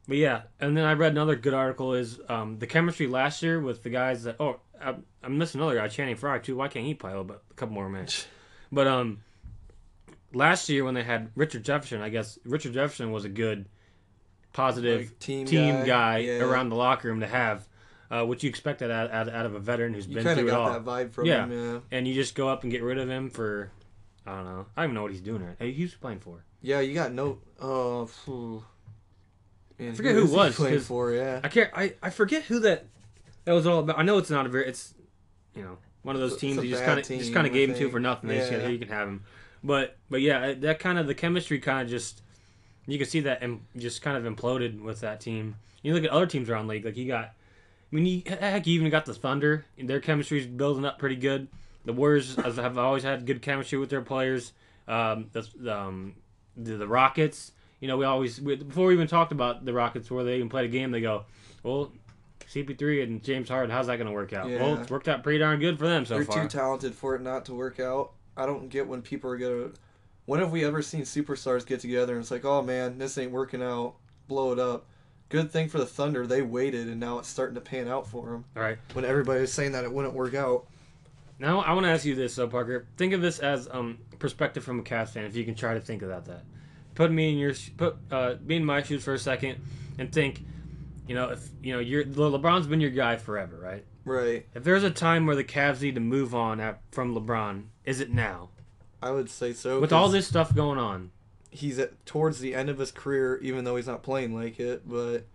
but 0.08 0.18
yeah, 0.18 0.44
and 0.60 0.78
then 0.78 0.86
I 0.86 0.94
read 0.94 1.12
another 1.14 1.36
good 1.36 1.56
article 1.56 1.96
is 1.96 2.20
um 2.30 2.60
the 2.60 2.68
chemistry 2.68 3.08
last 3.08 3.42
year 3.42 3.60
with 3.60 3.82
the 3.82 3.90
guys 3.90 4.24
that 4.26 4.36
oh 4.40 4.60
I, 4.80 4.94
I 5.24 5.28
missed 5.28 5.56
another 5.56 5.74
guy 5.76 5.88
Channing 5.88 6.16
Frye 6.16 6.38
too. 6.38 6.56
Why 6.56 6.68
can't 6.68 6.86
he 6.86 6.94
play 6.94 7.14
a 7.14 7.24
bit 7.24 7.42
a 7.50 7.54
couple 7.56 7.74
more 7.74 7.90
minutes? 7.90 8.28
But 8.72 8.88
um 8.88 9.22
last 10.34 10.70
year 10.70 10.86
when 10.86 10.94
they 10.94 11.04
had 11.04 11.32
Richard 11.36 11.64
Jefferson, 11.64 12.02
I 12.02 12.10
guess 12.10 12.38
Richard 12.46 12.74
Jefferson 12.74 13.12
was 13.12 13.26
a 13.26 13.30
good 13.30 13.66
positive 14.54 15.02
Like, 15.02 15.20
team 15.20 15.46
team, 15.48 15.76
guy, 15.80 15.86
guy, 15.86 16.18
yeah. 16.20 16.40
around 16.44 16.70
the 16.70 16.76
locker 16.76 17.08
room 17.08 17.22
to 17.22 17.28
have. 17.28 17.68
Uh, 18.10 18.26
what 18.26 18.44
you 18.44 18.50
expected 18.50 18.92
out, 18.92 19.10
out, 19.12 19.30
out 19.30 19.46
of 19.46 19.56
a 19.56 19.60
veteran 19.60 19.94
who's 19.94 20.06
You 20.06 20.16
been 20.16 20.36
through 20.36 20.50
it 20.50 20.52
all 20.54 20.68
got 20.68 20.86
that 20.86 20.92
vibe 20.92 21.14
from 21.14 21.26
Yeah. 21.26 21.46
him, 21.48 21.52
yeah. 21.74 21.80
and 21.98 22.06
you 22.06 22.14
just 22.14 22.36
go 22.36 22.50
up 22.50 22.64
and 22.64 22.72
get 22.72 22.84
rid 22.84 22.98
of 22.98 23.10
him 23.10 23.30
for 23.30 23.72
I 24.26 24.36
don't 24.36 24.46
know. 24.46 24.66
I 24.76 24.82
don't 24.82 24.86
even 24.92 24.96
know 24.96 25.02
what 25.04 25.12
he's 25.12 25.22
doing 25.22 25.44
right. 25.44 25.56
Hey, 25.58 25.74
Who's 25.74 25.92
he 25.92 25.98
playing 25.98 26.20
for? 26.20 26.44
Yeah, 26.62 26.80
you 26.80 26.94
got 26.94 27.12
no. 27.12 27.40
Uh, 27.60 28.06
phew. 28.06 28.64
Man, 29.80 29.96
forget 29.96 30.14
who 30.14 30.28
he 30.28 30.36
was, 30.36 30.56
playing 30.56 30.80
for. 30.82 31.12
Yeah, 31.12 31.40
I 31.44 31.48
can't. 31.48 31.72
I, 31.74 31.96
I 32.04 32.12
forget 32.12 32.44
who 32.44 32.60
that 32.60 32.86
that 33.46 33.54
was 33.54 33.66
all 33.66 33.80
about. 33.80 33.98
I 33.98 34.04
know 34.04 34.20
it's 34.20 34.30
not 34.30 34.46
a 34.46 34.50
very. 34.50 34.68
It's 34.68 34.94
you 35.56 35.64
know 35.64 35.78
one 36.04 36.16
of 36.16 36.22
those 36.22 36.34
It's 36.34 36.42
teams 36.42 36.64
you 36.64 36.70
just 36.70 36.84
kind 36.84 37.00
of 37.00 37.08
just 37.08 37.34
kind 37.34 37.48
of 37.48 37.54
gave 37.54 37.70
him 37.70 37.76
to 37.76 37.90
for 37.90 38.00
nothing. 38.00 38.30
They 38.30 38.42
said, 38.42 38.62
Yeah. 38.62 38.68
"Hey, 38.68 38.74
you 38.74 38.80
can 38.80 38.90
have 38.90 39.08
him. 39.08 39.24
But 39.64 39.98
but 40.10 40.22
yeah, 40.22 40.54
that 40.54 40.80
kind 40.80 41.00
of 41.00 41.08
the 41.08 41.16
chemistry 41.16 41.60
kind 41.60 41.82
of 41.82 41.90
just 41.90 42.22
you 42.86 42.98
can 42.98 43.08
see 43.08 43.22
that 43.22 43.42
and 43.42 43.62
just 43.78 44.02
kind 44.02 44.18
of 44.24 44.32
imploded 44.32 44.82
with 44.82 45.02
that 45.02 45.20
team. 45.20 45.56
You 45.82 45.94
look 45.94 46.04
at 46.04 46.12
other 46.12 46.28
teams 46.28 46.50
around 46.50 46.68
the 46.68 46.74
league, 46.74 46.86
like 46.86 46.98
you 46.98 47.08
got. 47.08 47.26
I 47.26 47.96
mean, 47.96 48.06
you, 48.06 48.22
heck, 48.26 48.68
you 48.68 48.76
even 48.76 48.90
got 48.90 49.06
the 49.06 49.14
Thunder. 49.14 49.66
Their 49.78 50.00
chemistry's 50.00 50.48
building 50.48 50.86
up 50.86 50.98
pretty 50.98 51.18
good. 51.18 51.50
The 51.86 51.94
Warriors 51.94 52.36
have 52.36 52.78
always 52.78 53.04
had 53.04 53.26
good 53.26 53.42
chemistry 53.42 53.78
with 53.80 53.90
their 53.90 54.02
players. 54.02 54.54
Um, 54.88 55.30
the, 55.32 55.76
um, 55.76 56.16
the 56.58 56.76
the 56.78 56.88
Rockets. 56.88 57.52
You 57.80 57.88
know, 57.88 57.98
we 57.98 58.06
always 58.06 58.40
we, 58.40 58.56
before 58.58 58.88
we 58.88 58.94
even 58.94 59.08
talked 59.08 59.32
about 59.32 59.66
the 59.66 59.74
Rockets, 59.74 60.12
where 60.12 60.24
they 60.24 60.36
even 60.36 60.50
played 60.50 60.66
a 60.66 60.68
game, 60.68 60.92
they 60.92 61.02
go, 61.02 61.26
"Well, 61.64 61.92
CP3 62.48 63.04
and 63.04 63.24
James 63.24 63.50
Harden, 63.50 63.72
how's 63.72 63.88
that 63.88 63.96
going 63.98 64.08
to 64.08 64.14
work 64.14 64.34
out?" 64.34 64.46
Well, 64.46 64.76
Yeah. 64.76 64.82
it's 64.82 64.92
worked 64.92 65.08
out 65.08 65.24
pretty 65.24 65.40
darn 65.40 65.60
good 65.60 65.80
for 65.80 65.88
them 65.88 66.06
so 66.06 66.16
they're 66.16 66.26
far. 66.26 66.44
too 66.44 66.48
talented 66.50 66.94
for 66.94 67.16
it 67.16 67.22
not 67.22 67.46
to 67.46 67.54
work 67.54 67.80
out. 67.80 68.12
I 68.38 68.46
don't 68.46 68.70
get 68.70 68.88
when 68.88 69.02
people 69.02 69.30
are 69.32 69.38
gonna. 69.38 69.70
When 70.26 70.40
have 70.40 70.52
we 70.52 70.64
ever 70.64 70.82
seen 70.84 71.02
superstars 71.02 71.66
get 71.66 71.80
together 71.80 72.14
and 72.14 72.22
it's 72.22 72.32
like, 72.32 72.46
oh 72.46 72.62
man, 72.62 73.00
this 73.00 73.18
ain't 73.18 73.32
working 73.32 73.64
out, 73.64 73.96
blow 74.28 74.52
it 74.52 74.60
up. 74.60 74.86
Good 75.30 75.50
thing 75.52 75.68
for 75.68 75.78
the 75.80 75.86
Thunder, 75.86 76.28
they 76.28 76.42
waited 76.42 76.88
and 76.88 77.00
now 77.00 77.18
it's 77.20 77.28
starting 77.28 77.56
to 77.56 77.62
pan 77.62 77.88
out 77.88 78.06
for 78.08 78.28
them. 78.28 78.46
All 78.56 78.62
right. 78.62 78.78
When 78.94 79.04
everybody 79.06 79.42
was 79.42 79.52
saying 79.52 79.72
that 79.72 79.84
it 79.84 79.92
wouldn't 79.92 80.14
work 80.14 80.36
out. 80.36 80.68
Now 81.42 81.62
I 81.62 81.74
want 81.74 81.86
to 81.86 81.90
ask 81.90 82.06
you 82.06 82.14
this, 82.14 82.36
though, 82.36 82.48
Parker. 82.48 82.86
Think 82.98 83.14
of 83.14 83.22
this 83.22 83.40
as 83.40 83.68
um 83.72 83.98
perspective 84.20 84.64
from 84.64 84.80
a 84.80 84.84
Cavs 84.84 85.10
fan, 85.10 85.26
if 85.26 85.36
you 85.36 85.44
can 85.44 85.56
try 85.56 85.74
to 85.74 85.82
think 85.82 86.04
about 86.04 86.26
that. 86.26 86.44
Put 86.94 87.12
me 87.12 87.32
in 87.32 87.40
your 87.40 87.54
put 87.78 87.98
uh, 88.12 88.36
be 88.36 88.58
in 88.58 88.64
my 88.64 88.84
shoes 88.84 89.04
for 89.04 89.16
a 89.16 89.20
second, 89.20 89.60
and 89.98 90.14
think. 90.14 90.46
You 91.08 91.16
know, 91.16 91.30
if 91.32 91.50
you 91.62 91.74
know 91.74 91.80
you're 91.80 92.06
Le- 92.06 92.40
LeBron's 92.40 92.68
been 92.68 92.80
your 92.80 92.92
guy 92.92 93.18
forever, 93.18 93.58
right? 93.58 93.84
Right. 94.06 94.46
If 94.54 94.64
there's 94.64 94.84
a 94.84 94.92
time 94.92 95.26
where 95.26 95.36
the 95.36 95.44
Cavs 95.44 95.82
need 95.82 95.96
to 95.96 96.02
move 96.02 96.34
on 96.34 96.60
at, 96.60 96.80
from 96.92 97.14
LeBron, 97.14 97.66
is 97.86 98.00
it 98.00 98.14
now? 98.14 98.50
I 99.02 99.12
would 99.12 99.30
say 99.30 99.52
so. 99.52 99.82
With 99.82 99.92
all 99.92 100.10
this 100.10 100.28
stuff 100.28 100.56
going 100.56 100.78
on, 100.78 101.12
he's 101.50 101.80
at 101.80 102.06
towards 102.06 102.40
the 102.40 102.54
end 102.54 102.70
of 102.70 102.78
his 102.78 102.92
career, 102.92 103.40
even 103.42 103.64
though 103.66 103.76
he's 103.76 103.88
not 103.88 104.04
playing 104.04 104.36
like 104.36 104.60
it. 104.60 104.88
But 104.88 105.26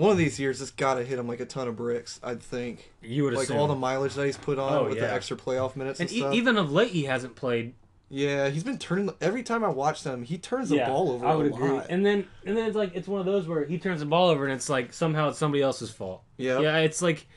one 0.00 0.10
of 0.12 0.18
these 0.18 0.38
years, 0.40 0.60
it's 0.60 0.70
got 0.70 0.94
to 0.94 1.04
hit 1.04 1.18
him 1.18 1.28
like 1.28 1.40
a 1.40 1.44
ton 1.46 1.68
of 1.68 1.76
bricks. 1.76 2.18
I'd 2.22 2.42
think, 2.42 2.90
you 3.02 3.24
would 3.24 3.34
like 3.34 3.44
assume. 3.44 3.58
all 3.58 3.66
the 3.68 3.74
mileage 3.74 4.14
that 4.14 4.26
he's 4.26 4.36
put 4.36 4.58
on 4.58 4.72
Oh, 4.72 4.84
with 4.88 4.96
yeah. 4.96 5.02
the 5.06 5.12
extra 5.12 5.36
playoff 5.36 5.76
minutes 5.76 6.00
and, 6.00 6.10
and 6.10 6.34
e- 6.34 6.36
even 6.38 6.56
of 6.56 6.72
late, 6.72 6.90
he 6.90 7.04
hasn't 7.04 7.36
played 7.36 7.74
yeah, 8.12 8.48
he's 8.48 8.64
been 8.64 8.76
turning. 8.78 9.08
Every 9.20 9.44
time 9.44 9.62
I 9.62 9.68
watch 9.68 10.02
them, 10.02 10.24
he 10.24 10.36
turns 10.36 10.68
the 10.70 10.78
ball 10.78 11.12
over 11.12 11.24
I 11.24 11.36
would 11.36 11.46
agree. 11.46 11.68
lot. 11.70 11.86
And 11.90 12.04
then 12.04 12.26
and 12.44 12.56
then 12.56 12.66
it's 12.66 12.74
like 12.74 12.90
it's 12.96 13.06
one 13.06 13.20
of 13.20 13.26
those 13.26 13.46
where 13.46 13.64
he 13.64 13.78
turns 13.78 14.00
the 14.00 14.06
ball 14.06 14.30
over 14.30 14.44
and 14.44 14.52
it's 14.52 14.68
like 14.68 14.92
somehow 14.92 15.28
it's 15.28 15.38
somebody 15.38 15.62
else's 15.62 15.92
fault. 15.92 16.24
yeah, 16.36 16.58
Yeah, 16.58 16.78
it's 16.78 17.00
like 17.00 17.28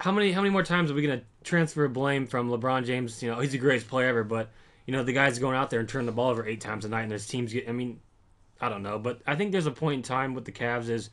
how 0.00 0.10
many 0.10 0.32
how 0.32 0.40
many 0.40 0.50
more 0.50 0.64
times 0.64 0.90
are 0.90 0.94
we 0.94 1.02
gonna 1.02 1.22
transfer 1.44 1.86
blame 1.86 2.26
from 2.26 2.50
LeBron 2.50 2.84
James? 2.84 3.22
You 3.22 3.30
know, 3.30 3.38
he's 3.38 3.52
the 3.52 3.58
greatest 3.58 3.86
player 3.86 4.08
ever, 4.08 4.24
but 4.24 4.50
you 4.86 4.92
know 4.92 5.04
the 5.04 5.12
guy's 5.12 5.38
going 5.38 5.54
out 5.54 5.70
there 5.70 5.78
and 5.78 5.88
turning 5.88 6.06
the 6.06 6.12
ball 6.12 6.30
over 6.30 6.44
eight 6.44 6.60
times 6.60 6.84
a 6.84 6.88
night, 6.88 7.02
and 7.02 7.12
his 7.12 7.28
teams 7.28 7.52
get. 7.52 7.68
I 7.68 7.72
mean, 7.72 8.00
I 8.60 8.68
don't 8.68 8.82
know, 8.82 8.98
but 8.98 9.20
I 9.24 9.36
think 9.36 9.52
there's 9.52 9.66
a 9.66 9.70
point 9.70 9.98
in 9.98 10.02
time 10.02 10.34
with 10.34 10.44
the 10.44 10.50
Cavs 10.52 10.88
is 10.88 11.10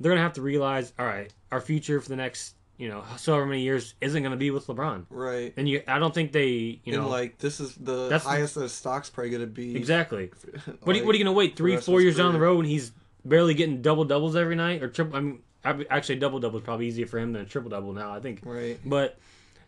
they're 0.00 0.10
gonna 0.12 0.22
have 0.22 0.32
to 0.34 0.42
realize, 0.42 0.92
all 0.98 1.06
right, 1.06 1.32
our 1.52 1.60
future 1.60 2.00
for 2.00 2.08
the 2.08 2.16
next 2.16 2.54
you 2.78 2.88
know 2.88 3.04
so 3.18 3.32
however 3.32 3.44
many 3.46 3.60
years 3.60 3.92
isn't 4.00 4.22
gonna 4.22 4.36
be 4.36 4.50
with 4.50 4.66
LeBron, 4.66 5.04
right. 5.10 5.52
and 5.56 5.68
you 5.68 5.82
I 5.86 5.98
don't 5.98 6.14
think 6.14 6.32
they 6.32 6.80
you 6.82 6.94
know 6.94 7.02
and 7.02 7.10
like 7.10 7.38
this 7.38 7.60
is 7.60 7.74
the 7.74 8.04
That's- 8.08 8.24
highest 8.24 8.54
that 8.54 8.62
his 8.62 8.72
stock's 8.72 9.10
probably 9.10 9.30
gonna 9.30 9.46
be. 9.46 9.76
exactly. 9.76 10.30
Like, 10.66 10.78
What 10.82 10.96
are, 10.96 10.98
you, 10.98 11.04
what 11.06 11.14
are 11.14 11.18
you 11.18 11.24
gonna 11.24 11.36
wait 11.36 11.56
three, 11.56 11.76
four 11.76 12.00
years 12.00 12.16
down 12.16 12.32
the 12.32 12.40
road 12.40 12.56
when 12.56 12.66
he's 12.66 12.92
barely 13.24 13.52
getting 13.54 13.82
double 13.82 14.04
doubles 14.04 14.34
every 14.34 14.56
night 14.56 14.82
or 14.82 14.88
triple? 14.88 15.16
I 15.16 15.20
mean, 15.20 15.42
Actually, 15.62 16.16
double 16.16 16.40
double 16.40 16.58
is 16.58 16.64
probably 16.64 16.86
easier 16.86 17.06
for 17.06 17.18
him 17.18 17.34
than 17.34 17.42
a 17.42 17.44
triple 17.44 17.68
double 17.68 17.92
now. 17.92 18.14
I 18.14 18.20
think. 18.20 18.40
Right. 18.42 18.78
But 18.82 19.18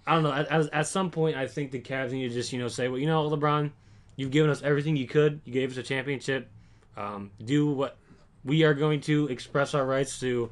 I 0.06 0.14
don't 0.14 0.22
know. 0.22 0.32
At, 0.32 0.48
at, 0.48 0.72
at 0.72 0.86
some 0.86 1.10
point, 1.10 1.36
I 1.36 1.46
think 1.46 1.70
the 1.70 1.80
Cavs 1.80 2.12
need 2.12 2.28
to 2.28 2.34
just 2.34 2.50
you 2.50 2.59
know 2.59 2.68
say, 2.68 2.88
well, 2.88 2.98
you 2.98 3.06
know, 3.06 3.28
LeBron, 3.28 3.70
you've 4.16 4.30
given 4.30 4.50
us 4.50 4.62
everything 4.62 4.96
you 4.96 5.06
could. 5.06 5.42
You 5.44 5.52
gave 5.52 5.70
us 5.70 5.76
a 5.76 5.82
championship. 5.82 6.48
Um, 6.96 7.30
do 7.44 7.68
what 7.68 7.98
we 8.44 8.64
are 8.64 8.74
going 8.74 9.01
to 9.02 9.28
express 9.28 9.74
our 9.74 9.85
rights 9.86 10.19
to. 10.20 10.51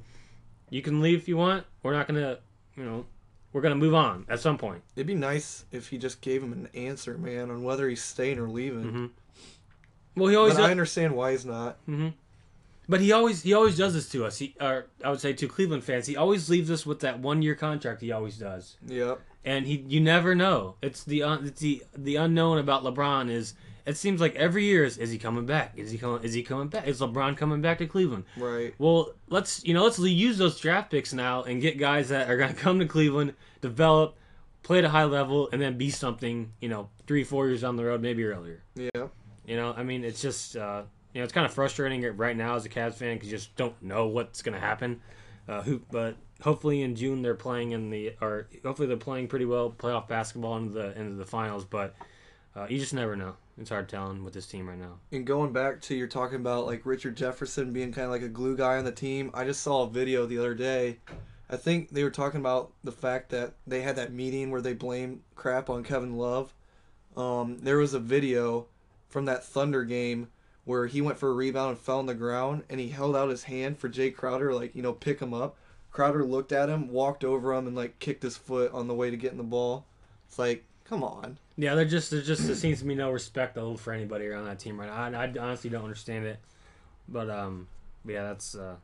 You 0.70 0.82
can 0.82 1.00
leave 1.00 1.18
if 1.18 1.28
you 1.28 1.36
want. 1.36 1.64
We're 1.82 1.92
not 1.92 2.06
gonna, 2.06 2.38
you 2.76 2.84
know, 2.84 3.04
we're 3.52 3.60
gonna 3.62 3.74
move 3.74 3.94
on 3.94 4.24
at 4.28 4.38
some 4.40 4.56
point. 4.58 4.82
It'd 4.94 5.06
be 5.06 5.14
nice 5.14 5.64
if 5.72 5.88
he 5.88 5.98
just 5.98 6.20
gave 6.20 6.42
him 6.42 6.52
an 6.52 6.68
answer, 6.74 7.18
man, 7.18 7.50
on 7.50 7.62
whether 7.64 7.88
he's 7.88 8.02
staying 8.02 8.38
or 8.38 8.48
leaving. 8.48 8.84
hmm 8.84 9.06
Well, 10.16 10.28
he 10.28 10.36
always. 10.36 10.54
But 10.54 10.64
I 10.64 10.70
understand 10.70 11.16
why 11.16 11.32
he's 11.32 11.44
not. 11.44 11.78
hmm 11.86 12.08
But 12.88 13.00
he 13.00 13.10
always 13.10 13.42
he 13.42 13.52
always 13.54 13.76
does 13.76 13.94
this 13.94 14.08
to 14.10 14.24
us. 14.24 14.38
He 14.38 14.54
or 14.60 14.86
I 15.04 15.10
would 15.10 15.20
say 15.20 15.32
to 15.32 15.48
Cleveland 15.48 15.82
fans, 15.82 16.06
he 16.06 16.16
always 16.16 16.48
leaves 16.48 16.70
us 16.70 16.86
with 16.86 17.00
that 17.00 17.18
one 17.18 17.42
year 17.42 17.56
contract. 17.56 18.00
He 18.00 18.12
always 18.12 18.36
does, 18.38 18.76
Yep. 18.86 19.20
and 19.44 19.66
he 19.66 19.84
you 19.88 20.00
never 20.00 20.36
know. 20.36 20.76
It's 20.82 21.02
the 21.02 21.24
un, 21.24 21.46
it's 21.46 21.60
the 21.60 21.82
the 21.96 22.14
unknown 22.16 22.58
about 22.58 22.84
LeBron 22.84 23.28
is. 23.30 23.54
It 23.86 23.96
seems 23.96 24.20
like 24.20 24.34
every 24.36 24.64
year 24.64 24.84
is 24.84 24.98
is 24.98 25.10
he 25.10 25.18
coming 25.18 25.46
back? 25.46 25.72
Is 25.76 25.90
he 25.90 25.98
coming? 25.98 26.22
Is 26.22 26.34
he 26.34 26.42
coming 26.42 26.68
back? 26.68 26.86
Is 26.86 27.00
LeBron 27.00 27.36
coming 27.36 27.60
back 27.60 27.78
to 27.78 27.86
Cleveland? 27.86 28.24
Right. 28.36 28.74
Well, 28.78 29.12
let's 29.28 29.64
you 29.64 29.74
know 29.74 29.84
let's 29.84 29.98
use 29.98 30.38
those 30.38 30.58
draft 30.58 30.90
picks 30.90 31.12
now 31.12 31.42
and 31.42 31.60
get 31.60 31.78
guys 31.78 32.08
that 32.10 32.30
are 32.30 32.36
going 32.36 32.54
to 32.54 32.58
come 32.58 32.78
to 32.78 32.86
Cleveland, 32.86 33.34
develop, 33.60 34.16
play 34.62 34.78
at 34.78 34.84
a 34.84 34.90
high 34.90 35.04
level, 35.04 35.48
and 35.52 35.60
then 35.60 35.78
be 35.78 35.90
something. 35.90 36.52
You 36.60 36.68
know, 36.68 36.88
three 37.06 37.24
four 37.24 37.48
years 37.48 37.62
down 37.62 37.76
the 37.76 37.84
road, 37.84 38.00
maybe 38.00 38.24
earlier. 38.24 38.62
Yeah. 38.74 39.08
You 39.46 39.56
know, 39.56 39.74
I 39.76 39.82
mean, 39.82 40.04
it's 40.04 40.22
just 40.22 40.56
uh, 40.56 40.82
you 41.12 41.20
know, 41.20 41.24
it's 41.24 41.32
kind 41.32 41.46
of 41.46 41.52
frustrating 41.52 42.02
right 42.16 42.36
now 42.36 42.54
as 42.54 42.64
a 42.64 42.68
Cavs 42.68 42.94
fan 42.94 43.16
because 43.16 43.30
you 43.30 43.36
just 43.36 43.56
don't 43.56 43.80
know 43.82 44.06
what's 44.06 44.42
going 44.42 44.54
to 44.54 44.60
happen. 44.60 45.00
Uh, 45.48 45.62
who, 45.62 45.80
but 45.90 46.16
hopefully 46.42 46.82
in 46.82 46.94
June 46.94 47.22
they're 47.22 47.34
playing 47.34 47.72
in 47.72 47.90
the 47.90 48.14
or 48.20 48.46
hopefully 48.64 48.86
they're 48.88 48.96
playing 48.96 49.28
pretty 49.28 49.44
well 49.44 49.70
playoff 49.70 50.08
basketball 50.08 50.56
into 50.56 50.72
the 50.72 50.98
into 50.98 51.14
the 51.16 51.24
finals. 51.24 51.64
But 51.64 51.94
uh, 52.54 52.66
you 52.68 52.78
just 52.78 52.94
never 52.94 53.16
know. 53.16 53.34
It's 53.60 53.68
hard 53.68 53.90
telling 53.90 54.24
with 54.24 54.32
this 54.32 54.46
team 54.46 54.70
right 54.70 54.78
now. 54.78 55.00
And 55.12 55.26
going 55.26 55.52
back 55.52 55.82
to 55.82 55.94
you're 55.94 56.06
talking 56.06 56.36
about 56.36 56.64
like 56.64 56.86
Richard 56.86 57.14
Jefferson 57.14 57.74
being 57.74 57.92
kind 57.92 58.06
of 58.06 58.10
like 58.10 58.22
a 58.22 58.28
glue 58.28 58.56
guy 58.56 58.78
on 58.78 58.84
the 58.84 58.90
team. 58.90 59.30
I 59.34 59.44
just 59.44 59.60
saw 59.60 59.82
a 59.82 59.90
video 59.90 60.24
the 60.24 60.38
other 60.38 60.54
day. 60.54 60.96
I 61.50 61.56
think 61.56 61.90
they 61.90 62.02
were 62.02 62.10
talking 62.10 62.40
about 62.40 62.72
the 62.82 62.92
fact 62.92 63.28
that 63.30 63.52
they 63.66 63.82
had 63.82 63.96
that 63.96 64.14
meeting 64.14 64.50
where 64.50 64.62
they 64.62 64.72
blamed 64.72 65.20
crap 65.34 65.68
on 65.68 65.84
Kevin 65.84 66.16
Love. 66.16 66.54
Um, 67.18 67.58
there 67.60 67.76
was 67.76 67.92
a 67.92 67.98
video 67.98 68.66
from 69.10 69.26
that 69.26 69.44
Thunder 69.44 69.84
game 69.84 70.28
where 70.64 70.86
he 70.86 71.02
went 71.02 71.18
for 71.18 71.28
a 71.28 71.34
rebound 71.34 71.72
and 71.72 71.78
fell 71.78 71.98
on 71.98 72.06
the 72.06 72.14
ground 72.14 72.64
and 72.70 72.80
he 72.80 72.88
held 72.88 73.14
out 73.14 73.28
his 73.28 73.44
hand 73.44 73.78
for 73.78 73.90
Jae 73.90 74.14
Crowder 74.14 74.54
like 74.54 74.74
you 74.74 74.80
know 74.80 74.94
pick 74.94 75.20
him 75.20 75.34
up. 75.34 75.58
Crowder 75.90 76.24
looked 76.24 76.52
at 76.52 76.70
him, 76.70 76.88
walked 76.88 77.24
over 77.24 77.52
him, 77.52 77.66
and 77.66 77.76
like 77.76 77.98
kicked 77.98 78.22
his 78.22 78.38
foot 78.38 78.72
on 78.72 78.88
the 78.88 78.94
way 78.94 79.10
to 79.10 79.18
getting 79.18 79.36
the 79.36 79.44
ball. 79.44 79.84
It's 80.28 80.38
like, 80.38 80.64
come 80.84 81.04
on. 81.04 81.36
Yeah, 81.60 81.74
they're 81.74 81.84
just 81.84 82.10
there 82.10 82.22
just 82.22 82.46
there 82.46 82.56
seems 82.56 82.78
to 82.78 82.86
be 82.86 82.94
no 82.94 83.10
respect 83.10 83.54
though 83.54 83.76
for 83.76 83.92
anybody 83.92 84.26
around 84.26 84.46
that 84.46 84.58
team 84.58 84.80
right 84.80 84.88
now. 84.88 85.18
I, 85.18 85.24
I 85.24 85.32
honestly 85.38 85.68
don't 85.68 85.84
understand 85.84 86.24
it, 86.24 86.38
but 87.06 87.28
um, 87.28 87.68
but 88.02 88.14
yeah, 88.14 88.22
that's 88.22 88.54
uh, 88.54 88.76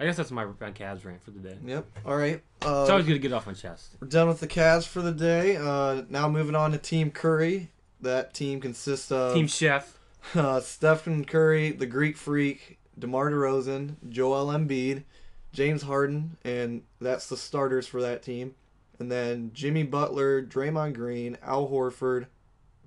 I 0.00 0.04
guess 0.06 0.16
that's 0.16 0.32
my 0.32 0.44
my 0.44 0.72
Cavs 0.72 1.04
rant 1.04 1.22
for 1.22 1.30
the 1.30 1.38
day. 1.38 1.56
Yep. 1.64 1.86
All 2.04 2.16
right. 2.16 2.42
Uh, 2.64 2.80
It's 2.82 2.90
always 2.90 3.06
good 3.06 3.12
to 3.12 3.20
get 3.20 3.32
off 3.32 3.46
my 3.46 3.52
chest. 3.52 3.96
We're 4.00 4.08
done 4.08 4.26
with 4.26 4.40
the 4.40 4.48
Cavs 4.48 4.88
for 4.88 5.02
the 5.02 5.12
day. 5.12 5.56
Uh, 5.56 6.02
now 6.08 6.28
moving 6.28 6.56
on 6.56 6.72
to 6.72 6.78
Team 6.78 7.12
Curry. 7.12 7.70
That 8.00 8.34
team 8.34 8.60
consists 8.60 9.12
of 9.12 9.32
Team 9.32 9.46
Chef. 9.46 9.96
uh, 10.34 10.58
Stephen 10.58 11.24
Curry, 11.26 11.70
the 11.70 11.86
Greek 11.86 12.16
Freak, 12.16 12.78
DeMar 12.98 13.30
DeRozan, 13.30 13.94
Joel 14.08 14.46
Embiid, 14.48 15.04
James 15.52 15.82
Harden, 15.82 16.38
and 16.44 16.82
that's 17.00 17.28
the 17.28 17.36
starters 17.36 17.86
for 17.86 18.02
that 18.02 18.24
team. 18.24 18.56
And 18.98 19.10
then 19.10 19.50
Jimmy 19.52 19.82
Butler, 19.82 20.42
Draymond 20.42 20.94
Green, 20.94 21.36
Al 21.42 21.68
Horford, 21.68 22.26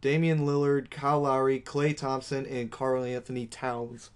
Damian 0.02 0.46
Lillard, 0.46 0.90
Kyle 0.90 1.22
Lowry, 1.22 1.60
Klay 1.60 1.96
Thompson, 1.96 2.46
and 2.46 2.72
Karl-Anthony 2.72 3.46
Towns. 3.46 4.10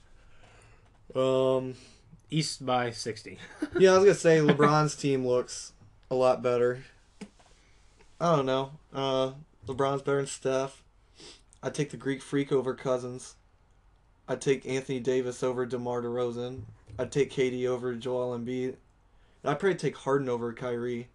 Um, 1.16 1.76
East 2.32 2.66
by 2.66 2.90
sixty. 2.90 3.38
yeah, 3.78 3.92
I 3.92 3.98
was 3.98 4.06
gonna 4.06 4.16
say 4.16 4.40
LeBron's 4.40 4.96
team 4.96 5.28
looks 5.28 5.74
a 6.10 6.16
lot 6.16 6.42
better. 6.42 6.84
I 8.20 8.36
don't 8.36 8.48
know. 8.48 8.72
Uh, 8.92 9.34
LeBron's 9.68 10.02
better 10.02 10.18
than 10.18 10.28
Steph. 10.28 10.84
I'd 11.62 11.76
take 11.76 11.92
the 11.92 11.98
Greek 11.98 12.22
Freak 12.22 12.52
over 12.52 12.74
Cousins. 12.74 13.36
I'd 14.28 14.42
take 14.42 14.66
Anthony 14.66 15.00
Davis 15.00 15.44
over 15.44 15.66
DeMar 15.66 16.02
DeRozan. 16.02 16.64
I'd 16.98 17.12
take 17.12 17.32
KD 17.32 17.68
over 17.68 17.94
Joel 17.94 18.38
Embiid. 18.38 18.78
I'd 19.44 19.60
probably 19.60 19.76
take 19.76 19.98
Harden 19.98 20.30
over 20.30 20.54
Kyrie. 20.54 21.10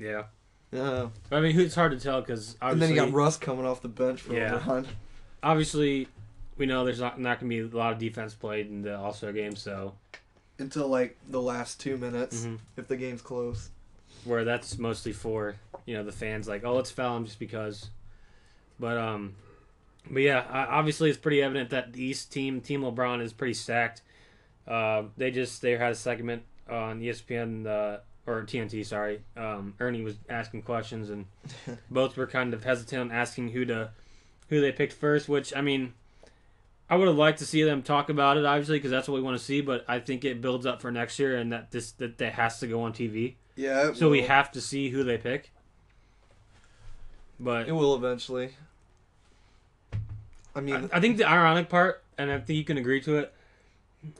Yeah. 0.00 0.24
Yeah. 0.72 1.08
I 1.32 1.40
mean, 1.40 1.58
it's 1.60 1.74
hard 1.74 1.92
to 1.92 1.98
tell 1.98 2.20
because 2.20 2.56
And 2.62 2.80
then 2.80 2.90
you 2.90 2.96
got 2.96 3.12
Russ 3.12 3.36
coming 3.36 3.66
off 3.66 3.82
the 3.82 3.88
bench 3.88 4.20
for 4.20 4.34
Yeah. 4.34 4.58
LeBron. 4.60 4.86
obviously, 5.42 6.06
we 6.56 6.66
know 6.66 6.84
there's 6.84 7.00
not 7.00 7.20
not 7.20 7.40
gonna 7.40 7.48
be 7.48 7.58
a 7.60 7.66
lot 7.66 7.92
of 7.92 7.98
defense 7.98 8.34
played 8.34 8.66
in 8.68 8.82
the 8.82 8.96
All 8.96 9.12
Star 9.12 9.32
game, 9.32 9.56
so 9.56 9.94
Until 10.58 10.88
like 10.88 11.16
the 11.28 11.40
last 11.42 11.80
two 11.80 11.96
minutes, 11.96 12.44
Mhm. 12.46 12.58
if 12.76 12.86
the 12.88 12.96
game's 12.96 13.22
close. 13.22 13.70
where 14.24 14.44
that's 14.44 14.76
mostly 14.78 15.12
for 15.12 15.56
you 15.86 15.94
know 15.96 16.04
the 16.04 16.12
fans 16.12 16.46
like 16.46 16.62
oh 16.62 16.74
let's 16.74 16.90
foul 16.90 17.16
him 17.16 17.24
just 17.24 17.38
because 17.38 17.88
but 18.78 18.98
um 18.98 19.34
but 20.10 20.20
yeah 20.20 20.44
obviously 20.68 21.08
it's 21.08 21.18
pretty 21.18 21.42
evident 21.42 21.70
that 21.70 21.94
the 21.94 22.04
east 22.04 22.30
team 22.30 22.60
team 22.60 22.82
lebron 22.82 23.22
is 23.22 23.32
pretty 23.32 23.54
stacked 23.54 24.02
uh, 24.68 25.04
they 25.16 25.30
just 25.30 25.62
they 25.62 25.72
had 25.72 25.92
a 25.92 25.94
segment 25.94 26.42
on 26.68 27.00
espn 27.00 27.66
uh, 27.66 28.00
or 28.26 28.42
tnt 28.42 28.84
sorry 28.84 29.20
um, 29.36 29.74
ernie 29.80 30.02
was 30.02 30.16
asking 30.28 30.62
questions 30.62 31.10
and 31.10 31.26
both 31.90 32.16
were 32.16 32.26
kind 32.26 32.54
of 32.54 32.64
hesitant 32.64 33.10
on 33.10 33.16
asking 33.16 33.48
who 33.48 33.64
to 33.64 33.90
who 34.48 34.60
they 34.60 34.72
picked 34.72 34.92
first 34.92 35.28
which 35.28 35.54
i 35.54 35.60
mean 35.60 35.92
I 36.90 36.96
would 36.96 37.06
have 37.06 37.16
liked 37.16 37.38
to 37.38 37.46
see 37.46 37.62
them 37.62 37.82
talk 37.82 38.08
about 38.10 38.36
it, 38.36 38.44
obviously, 38.44 38.78
because 38.78 38.90
that's 38.90 39.06
what 39.06 39.14
we 39.14 39.20
want 39.20 39.38
to 39.38 39.44
see. 39.44 39.60
But 39.60 39.84
I 39.86 40.00
think 40.00 40.24
it 40.24 40.40
builds 40.40 40.66
up 40.66 40.82
for 40.82 40.90
next 40.90 41.20
year, 41.20 41.36
and 41.36 41.52
that 41.52 41.70
this 41.70 41.92
that, 41.92 42.18
that 42.18 42.32
has 42.32 42.58
to 42.58 42.66
go 42.66 42.82
on 42.82 42.92
TV. 42.92 43.34
Yeah. 43.54 43.92
So 43.92 44.10
we 44.10 44.22
have 44.22 44.50
to 44.52 44.60
see 44.60 44.90
who 44.90 45.04
they 45.04 45.16
pick. 45.16 45.52
But 47.38 47.68
It 47.68 47.72
will 47.72 47.94
eventually. 47.94 48.50
I 50.54 50.60
mean, 50.60 50.90
I, 50.92 50.96
I 50.96 51.00
think 51.00 51.16
the 51.16 51.28
ironic 51.28 51.68
part, 51.68 52.02
and 52.18 52.30
I 52.30 52.38
think 52.40 52.56
you 52.56 52.64
can 52.64 52.76
agree 52.76 53.00
to 53.02 53.18
it. 53.18 53.32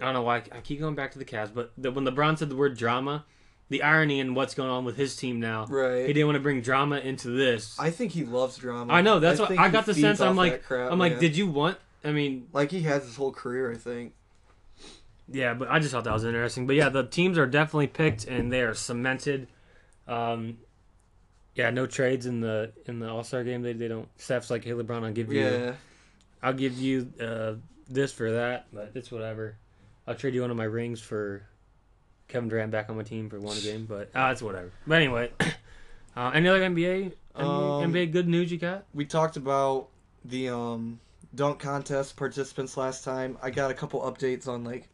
I 0.00 0.04
don't 0.04 0.14
know 0.14 0.22
why 0.22 0.36
I 0.36 0.60
keep 0.62 0.78
going 0.78 0.94
back 0.94 1.10
to 1.12 1.18
the 1.18 1.24
Cavs, 1.24 1.52
but 1.52 1.72
the, 1.76 1.90
when 1.90 2.04
LeBron 2.04 2.38
said 2.38 2.50
the 2.50 2.56
word 2.56 2.76
drama, 2.76 3.24
the 3.70 3.82
irony 3.84 4.18
in 4.18 4.34
what's 4.34 4.54
going 4.54 4.68
on 4.68 4.84
with 4.84 4.96
his 4.96 5.16
team 5.16 5.40
now, 5.40 5.64
right. 5.66 6.06
he 6.06 6.12
didn't 6.12 6.26
want 6.26 6.36
to 6.36 6.42
bring 6.42 6.60
drama 6.60 6.98
into 6.98 7.28
this. 7.28 7.78
I, 7.78 7.86
I 7.86 7.90
think 7.90 8.12
he 8.12 8.24
loves 8.24 8.58
drama. 8.58 8.92
I 8.92 9.00
know 9.00 9.20
that's 9.20 9.40
what 9.40 9.56
I 9.56 9.68
got 9.70 9.86
the 9.86 9.94
sense. 9.94 10.20
I'm 10.20 10.36
like, 10.36 10.64
crap, 10.64 10.92
I'm 10.92 10.98
like, 10.98 11.12
man. 11.12 11.20
did 11.20 11.36
you 11.36 11.46
want? 11.46 11.78
I 12.04 12.10
mean, 12.12 12.48
like 12.52 12.72
he 12.72 12.82
has 12.82 13.04
his 13.04 13.16
whole 13.16 13.32
career, 13.32 13.72
I 13.72 13.76
think. 13.76 14.12
yeah, 15.28 15.54
but 15.54 15.70
I 15.70 15.78
just 15.78 15.92
thought 15.92 16.04
that 16.04 16.12
was 16.12 16.24
interesting. 16.24 16.66
But 16.66 16.76
yeah, 16.76 16.88
the 16.88 17.04
teams 17.04 17.38
are 17.38 17.46
definitely 17.46 17.86
picked 17.86 18.26
and 18.26 18.52
they 18.52 18.62
are 18.62 18.74
cemented. 18.74 19.46
Um, 20.08 20.58
yeah, 21.54 21.70
no 21.70 21.86
trades 21.86 22.26
in 22.26 22.40
the 22.40 22.72
in 22.86 22.98
the 22.98 23.08
All 23.08 23.22
Star 23.22 23.44
game. 23.44 23.62
They 23.62 23.72
they 23.72 23.86
don't. 23.86 24.08
Steph's 24.16 24.50
like, 24.50 24.64
hey 24.64 24.72
LeBron, 24.72 25.04
I'll 25.04 25.12
give 25.12 25.32
you. 25.32 25.40
Yeah, 25.40 25.74
I'll 26.42 26.54
give 26.54 26.76
you 26.76 27.12
uh, 27.20 27.54
this 27.88 28.12
for 28.12 28.32
that, 28.32 28.66
but 28.72 28.90
it's 28.94 29.12
whatever. 29.12 29.56
I'll 30.08 30.16
trade 30.16 30.34
you 30.34 30.40
one 30.40 30.50
of 30.50 30.56
my 30.56 30.64
rings 30.64 31.00
for 31.00 31.46
Kevin 32.30 32.48
Durant 32.48 32.70
back 32.70 32.88
on 32.88 32.96
my 32.96 33.02
team 33.02 33.28
for 33.28 33.38
one 33.38 33.58
game, 33.62 33.86
but 33.88 34.10
uh, 34.14 34.30
it's 34.32 34.42
whatever. 34.42 34.70
But 34.86 34.94
anyway, 34.96 35.30
uh, 36.16 36.30
any 36.34 36.48
other 36.48 36.60
NBA, 36.60 37.12
Um, 37.34 37.46
NBA 37.92 38.12
good 38.12 38.28
news 38.28 38.50
you 38.50 38.58
got? 38.58 38.84
we 38.94 39.04
talked 39.04 39.36
about 39.36 39.88
the 40.24 40.48
um 40.48 41.00
dunk 41.34 41.58
contest 41.60 42.16
participants 42.16 42.76
last 42.76 43.04
time. 43.04 43.38
I 43.42 43.50
got 43.50 43.70
a 43.70 43.74
couple 43.74 44.00
updates 44.00 44.48
on 44.48 44.64
like 44.64 44.88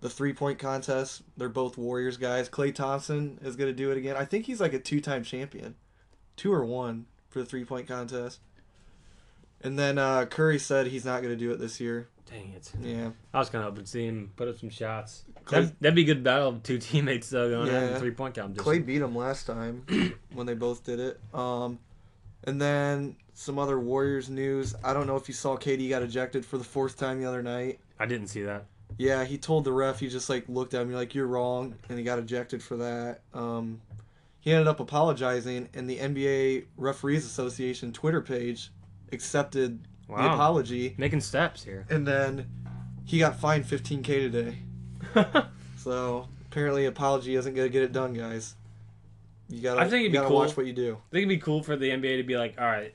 the 0.00 0.08
three 0.10 0.32
point 0.32 0.58
contest. 0.58 1.22
They're 1.36 1.48
both 1.48 1.76
Warriors 1.78 2.16
guys. 2.16 2.48
Klay 2.48 2.74
Thompson 2.74 3.38
is 3.42 3.56
gonna 3.56 3.72
do 3.72 3.90
it 3.90 3.96
again. 3.96 4.16
I 4.16 4.24
think 4.24 4.46
he's 4.46 4.60
like 4.60 4.72
a 4.74 4.78
two 4.78 5.00
time 5.00 5.24
champion, 5.24 5.74
two 6.36 6.52
or 6.52 6.64
one 6.64 7.06
for 7.28 7.38
the 7.40 7.44
three 7.46 7.64
point 7.64 7.86
contest. 7.88 8.40
And 9.64 9.78
then 9.78 9.96
uh, 9.98 10.24
Curry 10.26 10.58
said 10.58 10.88
he's 10.88 11.04
not 11.04 11.22
gonna 11.22 11.36
do 11.36 11.52
it 11.52 11.58
this 11.58 11.80
year. 11.80 12.08
Dang 12.32 12.52
it! 12.54 12.72
Yeah, 12.80 13.10
I 13.34 13.38
was 13.38 13.50
kind 13.50 13.62
of 13.64 13.70
hoping 13.70 13.84
to 13.84 13.90
see 13.90 14.06
him 14.06 14.32
put 14.36 14.48
up 14.48 14.58
some 14.58 14.70
shots. 14.70 15.24
Klay- 15.44 15.50
That'd, 15.50 15.76
that'd 15.80 15.94
be 15.94 16.02
a 16.02 16.06
good 16.06 16.24
battle 16.24 16.48
of 16.48 16.62
two 16.62 16.78
teammates 16.80 17.28
though 17.28 17.50
going 17.50 17.66
Yeah. 17.68 17.98
three 17.98 18.10
point 18.12 18.34
competition. 18.34 18.64
Klay 18.82 18.84
beat 18.84 19.02
him 19.02 19.14
last 19.14 19.46
time 19.46 19.84
when 20.32 20.46
they 20.46 20.54
both 20.54 20.82
did 20.84 20.98
it. 21.00 21.20
Um, 21.34 21.78
and 22.44 22.60
then 22.60 23.16
some 23.34 23.58
other 23.58 23.78
Warriors 23.78 24.30
news. 24.30 24.74
I 24.82 24.92
don't 24.94 25.06
know 25.06 25.16
if 25.16 25.28
you 25.28 25.34
saw 25.34 25.56
KD 25.56 25.88
got 25.90 26.02
ejected 26.02 26.44
for 26.46 26.58
the 26.58 26.64
fourth 26.64 26.96
time 26.96 27.20
the 27.20 27.28
other 27.28 27.42
night. 27.42 27.80
I 28.00 28.06
didn't 28.06 28.28
see 28.28 28.42
that. 28.42 28.64
Yeah, 28.98 29.24
he 29.24 29.38
told 29.38 29.64
the 29.64 29.72
ref. 29.72 30.00
He 30.00 30.08
just 30.08 30.28
like 30.30 30.44
looked 30.48 30.74
at 30.74 30.86
me 30.86 30.94
like 30.94 31.14
you're 31.14 31.26
wrong, 31.26 31.74
and 31.88 31.98
he 31.98 32.04
got 32.04 32.18
ejected 32.18 32.62
for 32.62 32.76
that. 32.78 33.20
Um, 33.34 33.80
he 34.40 34.52
ended 34.52 34.68
up 34.68 34.80
apologizing, 34.80 35.68
and 35.74 35.88
the 35.88 35.98
NBA 35.98 36.64
Referees 36.76 37.24
Association 37.24 37.92
Twitter 37.92 38.20
page 38.20 38.70
accepted 39.12 39.80
the 40.16 40.32
apology, 40.32 40.94
making 40.98 41.20
steps 41.20 41.64
here. 41.64 41.86
and 41.90 42.06
then 42.06 42.46
he 43.04 43.18
got 43.18 43.36
fined 43.40 43.64
15k 43.64 44.04
today. 44.04 44.58
So 45.76 46.28
apparently 46.50 46.86
apology 46.86 47.34
isn't 47.34 47.54
gonna 47.54 47.68
get 47.68 47.82
it 47.82 47.92
done, 47.92 48.14
guys. 48.14 48.54
You 49.48 49.60
gotta, 49.62 49.80
I 49.80 49.84
think 49.88 50.02
it'd 50.02 50.12
be 50.12 50.18
gotta 50.18 50.28
cool. 50.28 50.36
watch 50.38 50.56
what 50.56 50.64
you 50.66 50.72
do. 50.72 50.92
I 50.92 51.10
think 51.10 51.22
it'd 51.26 51.28
be 51.28 51.38
cool 51.38 51.60
for 51.62 51.74
the 51.74 51.90
NBA 51.90 52.18
to 52.18 52.22
be 52.22 52.36
like, 52.36 52.54
all 52.56 52.66
right, 52.66 52.94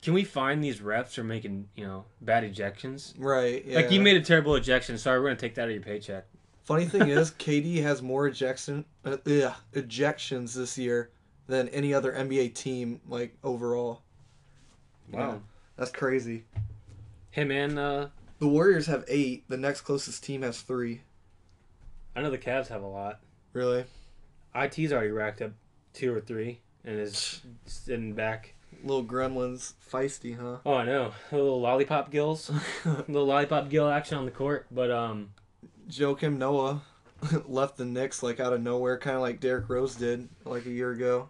can 0.00 0.14
we 0.14 0.24
find 0.24 0.64
these 0.64 0.80
refs 0.80 1.10
for 1.14 1.22
making 1.22 1.68
you 1.76 1.84
know 1.86 2.06
bad 2.22 2.42
ejections? 2.42 3.12
Right. 3.18 3.62
Yeah. 3.66 3.76
Like 3.76 3.90
you 3.90 4.00
made 4.00 4.16
a 4.16 4.22
terrible 4.22 4.54
ejection. 4.54 4.96
Sorry, 4.96 5.20
we're 5.20 5.26
gonna 5.26 5.36
take 5.36 5.56
that 5.56 5.62
out 5.64 5.68
of 5.68 5.74
your 5.74 5.82
paycheck. 5.82 6.24
Funny 6.64 6.86
thing 6.86 7.08
is, 7.08 7.32
KD 7.32 7.82
has 7.82 8.00
more 8.00 8.26
ejection, 8.26 8.86
uh, 9.04 9.18
ugh, 9.26 9.54
ejections 9.74 10.54
this 10.54 10.78
year 10.78 11.10
than 11.48 11.68
any 11.68 11.92
other 11.92 12.12
NBA 12.12 12.54
team, 12.54 13.00
like 13.08 13.36
overall. 13.44 14.00
Wow. 15.12 15.42
That's 15.76 15.90
crazy. 15.90 16.44
Him 17.30 17.50
and 17.50 17.78
uh, 17.78 18.06
The 18.38 18.48
Warriors 18.48 18.86
have 18.86 19.04
eight. 19.08 19.44
The 19.48 19.56
next 19.56 19.82
closest 19.82 20.24
team 20.24 20.42
has 20.42 20.60
three. 20.60 21.02
I 22.14 22.22
know 22.22 22.30
the 22.30 22.38
Cavs 22.38 22.68
have 22.68 22.82
a 22.82 22.86
lot. 22.86 23.20
Really? 23.52 23.84
IT's 24.54 24.92
already 24.92 25.10
racked 25.10 25.42
up 25.42 25.52
two 25.92 26.14
or 26.14 26.20
three 26.20 26.60
and 26.84 26.98
is 26.98 27.42
sitting 27.66 28.14
back. 28.14 28.54
Little 28.82 29.04
gremlins, 29.04 29.74
feisty, 29.90 30.38
huh? 30.38 30.58
Oh, 30.64 30.74
I 30.74 30.84
know. 30.84 31.12
A 31.32 31.36
little 31.36 31.60
lollipop 31.60 32.10
gills, 32.10 32.50
a 32.84 32.88
little 33.08 33.26
lollipop 33.26 33.68
gill 33.68 33.88
action 33.88 34.16
on 34.18 34.24
the 34.24 34.30
court. 34.30 34.66
But 34.70 34.90
um, 34.90 35.30
Joakim 35.90 36.36
Noah 36.38 36.82
left 37.46 37.76
the 37.76 37.84
Knicks 37.84 38.22
like 38.22 38.40
out 38.40 38.52
of 38.52 38.62
nowhere, 38.62 38.98
kind 38.98 39.16
of 39.16 39.22
like 39.22 39.40
Derrick 39.40 39.68
Rose 39.68 39.94
did 39.94 40.28
like 40.44 40.66
a 40.66 40.70
year 40.70 40.90
ago. 40.92 41.28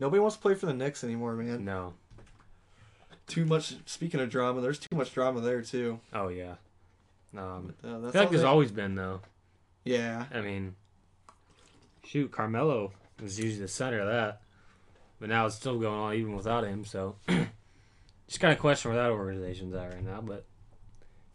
Nobody 0.00 0.20
wants 0.20 0.36
to 0.36 0.42
play 0.42 0.54
for 0.54 0.66
the 0.66 0.74
Knicks 0.74 1.04
anymore, 1.04 1.34
man. 1.36 1.64
no. 1.64 1.94
Too 3.26 3.44
much. 3.44 3.74
Speaking 3.86 4.20
of 4.20 4.30
drama, 4.30 4.60
there's 4.60 4.78
too 4.78 4.96
much 4.96 5.12
drama 5.12 5.40
there 5.40 5.62
too. 5.62 6.00
Oh 6.12 6.28
yeah. 6.28 6.54
Um, 7.36 7.74
Uh, 7.82 8.08
I 8.08 8.10
feel 8.10 8.20
like 8.22 8.30
there's 8.30 8.42
always 8.44 8.70
been 8.70 8.94
though. 8.94 9.20
Yeah. 9.84 10.26
I 10.32 10.40
mean, 10.40 10.74
shoot, 12.04 12.30
Carmelo 12.30 12.92
was 13.20 13.38
usually 13.38 13.60
the 13.62 13.68
center 13.68 14.00
of 14.00 14.06
that, 14.08 14.42
but 15.18 15.28
now 15.28 15.46
it's 15.46 15.56
still 15.56 15.78
going 15.78 15.98
on 15.98 16.14
even 16.14 16.36
without 16.36 16.64
him. 16.64 16.84
So, 16.84 17.16
just 18.26 18.40
kind 18.40 18.52
of 18.52 18.58
question 18.58 18.90
where 18.92 19.02
that 19.02 19.10
organization's 19.10 19.74
at 19.74 19.92
right 19.94 20.04
now. 20.04 20.20
But 20.20 20.44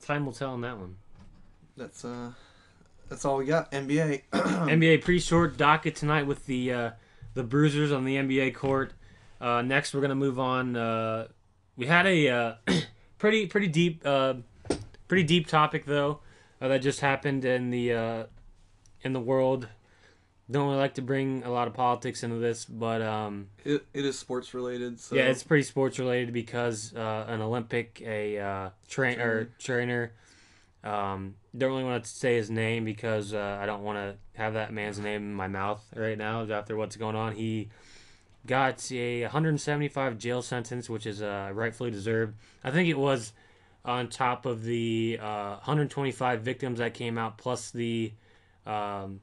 time 0.03 0.25
will 0.25 0.33
tell 0.33 0.51
on 0.51 0.61
that 0.61 0.77
one. 0.77 0.97
That's 1.75 2.05
uh, 2.05 2.31
that's 3.09 3.25
all 3.25 3.37
we 3.37 3.45
got. 3.45 3.71
NBA. 3.71 4.23
NBA 4.31 5.03
pretty 5.03 5.19
short 5.19 5.57
docket 5.57 5.95
tonight 5.95 6.27
with 6.27 6.45
the 6.45 6.71
uh, 6.73 6.91
the 7.33 7.43
Bruisers 7.43 7.91
on 7.91 8.05
the 8.05 8.15
NBA 8.17 8.53
court. 8.55 8.93
Uh, 9.39 9.61
next, 9.61 9.93
we're 9.93 10.01
gonna 10.01 10.15
move 10.15 10.39
on. 10.39 10.75
Uh, 10.75 11.27
we 11.77 11.85
had 11.85 12.05
a 12.05 12.27
uh, 12.29 12.53
pretty 13.17 13.45
pretty 13.47 13.67
deep 13.67 14.01
uh, 14.03 14.33
pretty 15.07 15.23
deep 15.23 15.47
topic 15.47 15.85
though 15.85 16.19
uh, 16.59 16.67
that 16.67 16.81
just 16.81 16.99
happened 16.99 17.45
in 17.45 17.69
the 17.69 17.93
uh, 17.93 18.23
in 19.01 19.13
the 19.13 19.19
world. 19.19 19.69
Don't 20.49 20.67
really 20.67 20.79
like 20.79 20.93
to 20.93 21.01
bring 21.01 21.43
a 21.43 21.51
lot 21.51 21.67
of 21.67 21.73
politics 21.73 22.23
into 22.23 22.37
this, 22.37 22.63
but 22.63 23.01
um, 23.01 23.49
It, 23.65 23.85
it 23.93 24.05
is 24.05 24.17
sports 24.17 24.53
related. 24.53 24.97
So 24.97 25.15
yeah, 25.15 25.23
it's 25.23 25.43
pretty 25.43 25.63
sports 25.63 25.99
related 25.99 26.31
because 26.31 26.93
uh, 26.95 27.25
an 27.27 27.41
Olympic, 27.41 28.01
a 28.05 28.39
uh, 28.39 28.69
train 28.87 29.19
or 29.19 29.49
trainer. 29.59 30.13
Um, 30.85 31.35
don't 31.57 31.71
really 31.71 31.83
want 31.83 32.01
to 32.01 32.09
say 32.09 32.35
his 32.37 32.49
name 32.49 32.85
because 32.85 33.33
uh, 33.33 33.57
I 33.59 33.65
don't 33.65 33.83
want 33.83 33.97
to 33.97 34.15
have 34.39 34.53
that 34.53 34.71
man's 34.71 34.99
name 34.99 35.23
in 35.23 35.33
my 35.33 35.49
mouth 35.49 35.83
right 35.93 36.17
now 36.17 36.49
after 36.49 36.77
what's 36.77 36.95
going 36.95 37.17
on. 37.17 37.33
He 37.33 37.67
got 38.47 38.91
a 38.91 39.23
175 39.23 40.17
jail 40.17 40.41
sentence, 40.41 40.89
which 40.89 41.05
is 41.05 41.21
uh, 41.21 41.51
rightfully 41.53 41.91
deserved. 41.91 42.35
I 42.63 42.71
think 42.71 42.89
it 42.89 42.97
was 42.97 43.33
on 43.85 44.09
top 44.09 44.45
of 44.45 44.63
the 44.63 45.19
uh, 45.21 45.55
125 45.57 46.41
victims 46.41 46.79
that 46.79 46.93
came 46.93 47.17
out, 47.17 47.37
plus 47.37 47.71
the 47.71 48.13
um, 48.65 49.19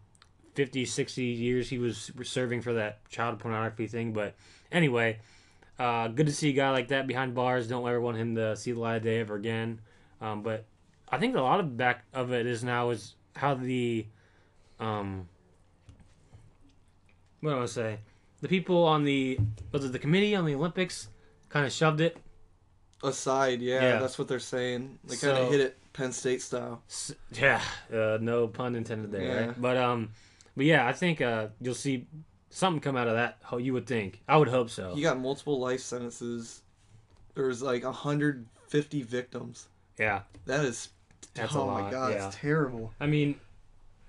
50, 0.55 0.85
60 0.85 1.23
years 1.23 1.69
he 1.69 1.79
was 1.79 2.13
serving 2.23 2.61
for 2.63 2.75
that 2.75 3.09
child 3.09 3.39
pornography 3.39 3.87
thing. 3.87 4.13
But 4.13 4.35
anyway, 4.71 5.19
uh, 5.79 6.09
good 6.09 6.27
to 6.27 6.33
see 6.33 6.51
a 6.51 6.53
guy 6.53 6.71
like 6.71 6.89
that 6.89 7.07
behind 7.07 7.35
bars. 7.35 7.67
Don't 7.67 7.87
ever 7.87 8.01
want 8.01 8.17
him 8.17 8.37
to 8.37 8.57
see 8.57 8.73
the 8.73 8.81
light 8.81 8.97
of 8.97 9.03
day 9.03 9.21
ever 9.21 9.35
again. 9.35 9.81
Um, 10.21 10.43
but 10.43 10.65
I 11.09 11.19
think 11.19 11.35
a 11.35 11.41
lot 11.41 11.61
of 11.61 11.77
back 11.77 12.05
of 12.13 12.33
it 12.33 12.47
is 12.47 12.63
now 12.63 12.91
is 12.91 13.15
how 13.35 13.55
the 13.55 14.07
um, 14.79 15.29
what 17.41 17.51
do 17.51 17.63
I 17.63 17.67
say? 17.67 17.99
The 18.45 18.49
people 18.49 18.85
on 18.85 19.05
the 19.05 19.39
was 19.73 19.87
it 19.87 19.93
the 19.93 19.99
committee 19.99 20.37
on 20.37 20.45
the 20.45 20.55
Olympics 20.55 21.09
kind 21.49 21.65
of 21.65 21.73
shoved 21.73 22.03
it. 22.03 22.19
aside. 23.03 23.63
Yeah, 23.63 23.81
Yeah. 23.83 23.99
that's 24.01 24.19
what 24.19 24.29
they're 24.29 24.39
saying. 24.39 24.99
They 25.03 25.17
So- 25.17 25.33
kind 25.33 25.45
of 25.45 25.51
hit 25.51 25.61
it 25.61 25.79
Penn 25.95 26.13
State 26.13 26.43
style. 26.43 26.83
S- 26.87 27.15
Yeah, 27.33 27.63
uh, 27.91 28.19
no 28.21 28.47
pun 28.49 28.75
intended 28.77 29.13
there. 29.13 29.23
Yeah. 29.23 29.47
Right? 29.47 29.61
But 29.63 29.77
um, 29.79 30.11
but 30.55 30.67
yeah, 30.67 30.87
I 30.87 30.93
think 30.93 31.23
uh, 31.23 31.49
you'll 31.59 31.75
see 31.75 32.07
something 32.51 32.83
come 32.83 32.99
out 32.99 33.09
of 33.09 33.15
that. 33.15 33.39
How 33.45 33.57
you 33.57 33.73
would 33.73 33.87
think? 33.87 34.21
I 34.29 34.37
would 34.37 34.49
hope 34.49 34.69
so. 34.69 34.95
He 34.95 35.01
got 35.01 35.19
multiple 35.19 35.59
life 35.59 35.81
sentences. 35.81 36.61
There 37.35 37.47
was 37.47 37.63
like 37.63 37.83
150 37.83 39.03
victims. 39.03 39.69
Yeah, 39.99 40.21
That 40.45 40.67
is. 40.67 40.91
That's 41.33 41.55
a 41.55 41.59
oh 41.61 41.71
my 41.71 41.91
god, 41.91 42.13
yeah. 42.13 42.27
it's 42.27 42.37
terrible. 42.37 42.93
I 43.01 43.07
mean, 43.07 43.41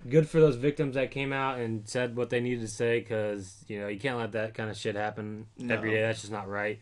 good 0.07 0.29
for 0.29 0.39
those 0.39 0.55
victims 0.55 0.95
that 0.95 1.11
came 1.11 1.33
out 1.33 1.59
and 1.59 1.87
said 1.87 2.15
what 2.15 2.29
they 2.29 2.39
needed 2.39 2.61
to 2.61 2.67
say 2.67 2.99
because 2.99 3.63
you 3.67 3.79
know 3.79 3.87
you 3.87 3.99
can't 3.99 4.17
let 4.17 4.31
that 4.33 4.53
kind 4.53 4.69
of 4.69 4.77
shit 4.77 4.95
happen 4.95 5.47
every 5.69 5.89
No. 5.91 5.95
day. 5.95 6.01
That's 6.03 6.21
just 6.21 6.31
not 6.31 6.47
right. 6.47 6.79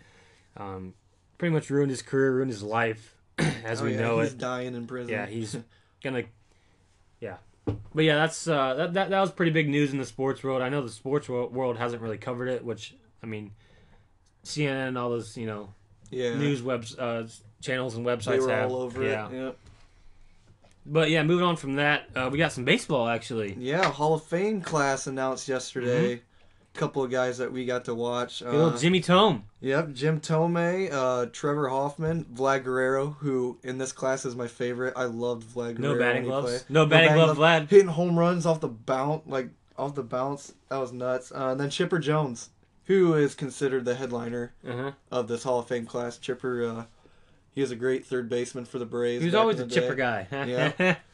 Um, 0.58 0.94
pretty 1.38 1.54
much 1.54 1.70
ruined 1.70 1.90
his 1.90 2.02
career, 2.02 2.34
ruined 2.34 2.52
his 2.52 2.64
life 2.64 3.16
as 3.64 3.82
Oh, 3.82 3.86
we 3.86 3.94
yeah, 3.94 4.02
know 4.02 4.20
he's 4.20 4.34
it. 4.34 4.38
dying 4.38 4.76
in 4.76 4.86
prison. 4.88 5.12
Yeah, 5.12 5.26
he's 5.26 5.56
gonna. 6.04 6.24
Yeah, 7.20 7.38
but 7.96 8.04
yeah, 8.04 8.16
that's 8.16 8.48
uh, 8.48 8.74
that, 8.76 8.94
that 8.94 9.10
that 9.10 9.20
was 9.22 9.32
pretty 9.32 9.52
big 9.52 9.70
news 9.70 9.92
in 9.94 9.98
the 9.98 10.06
sports 10.06 10.44
world. 10.44 10.62
I 10.62 10.70
know 10.70 10.82
the 10.82 10.90
sports 10.90 11.30
world 11.30 11.78
hasn't 11.78 12.02
really 12.02 12.18
covered 12.18 12.50
it, 12.50 12.64
which 12.66 12.94
I 13.24 13.26
mean, 13.26 13.52
CNN 14.44 14.90
and 14.90 14.98
all 14.98 15.10
those 15.10 15.38
you 15.38 15.46
know 15.48 15.70
yeah. 16.12 16.36
news 16.36 16.62
webs 16.62 16.98
uh, 17.00 17.28
channels 17.62 17.96
and 17.96 18.06
websites 18.06 18.26
They 18.26 18.40
were 18.40 18.50
have. 18.52 18.72
all 18.72 18.82
over 18.82 19.04
yeah. 19.04 19.30
it. 19.30 19.34
Yep. 19.34 19.58
But 20.86 21.10
yeah, 21.10 21.24
moving 21.24 21.46
on 21.46 21.56
from 21.56 21.76
that, 21.76 22.10
uh, 22.16 22.30
we 22.32 22.38
got 22.38 22.52
some 22.52 22.66
baseball 22.66 23.08
actually. 23.08 23.56
Yeah, 23.60 23.84
Hall 23.90 24.16
of 24.16 24.24
Fame 24.24 24.62
class 24.62 25.08
announced 25.08 25.48
yesterday. 25.48 26.16
Mm-hmm. 26.16 26.24
Couple 26.76 27.04
of 27.04 27.12
guys 27.12 27.38
that 27.38 27.52
we 27.54 27.66
got 27.66 27.86
to 27.86 27.94
watch. 27.94 28.40
Good 28.40 28.74
Uh, 28.74 28.76
Jimmy 28.78 29.00
Thome. 29.00 29.44
Yep, 29.62 29.94
Jim 29.94 30.20
Thome, 30.20 30.90
uh, 30.92 31.28
Trevor 31.32 31.70
Hoffman, 31.70 32.26
Vlad 32.34 32.64
Guerrero, 32.64 33.12
who 33.20 33.60
in 33.62 33.78
this 33.78 33.92
class 33.92 34.26
is 34.26 34.36
my 34.36 34.48
favorite. 34.48 34.94
I 34.96 35.04
loved 35.04 35.44
Vlad 35.48 35.76
Guerrero. 35.76 35.94
No 35.94 36.00
batting 36.00 36.24
gloves. 36.24 36.48
played. 36.64 36.70
No 36.70 36.86
batting 36.88 37.14
glove, 37.14 37.38
Vlad. 37.38 37.70
Hitting 37.70 37.90
home 37.90 38.18
runs 38.18 38.48
off 38.48 38.60
the 38.60 38.70
bounce, 38.70 39.22
like 39.28 39.50
off 39.78 39.94
the 39.94 40.02
bounce. 40.02 40.54
That 40.70 40.78
was 40.78 40.92
nuts. 40.92 41.32
Uh, 41.32 41.50
and 41.50 41.60
then 41.60 41.70
Chipper 41.70 42.00
Jones, 42.00 42.50
who 42.86 43.14
is 43.14 43.36
considered 43.36 43.86
the 43.86 43.94
headliner 43.94 44.54
Uh-huh. 44.68 44.94
of 45.12 45.28
this 45.28 45.44
Hall 45.44 45.60
of 45.60 45.68
Fame 45.68 45.86
class. 45.86 46.18
Chipper, 46.18 46.66
uh, 46.66 46.84
he 47.54 47.62
was 47.62 47.72
a 47.72 47.76
great 47.76 48.06
third 48.06 48.30
baseman 48.30 48.66
for 48.66 48.80
the 48.80 48.86
Braves. 48.86 49.22
He 49.22 49.28
was 49.28 49.36
always 49.36 49.60
a 49.60 49.68
chipper 49.68 49.96
day. 49.96 50.28
guy. 50.32 50.46
Yeah. 50.46 50.96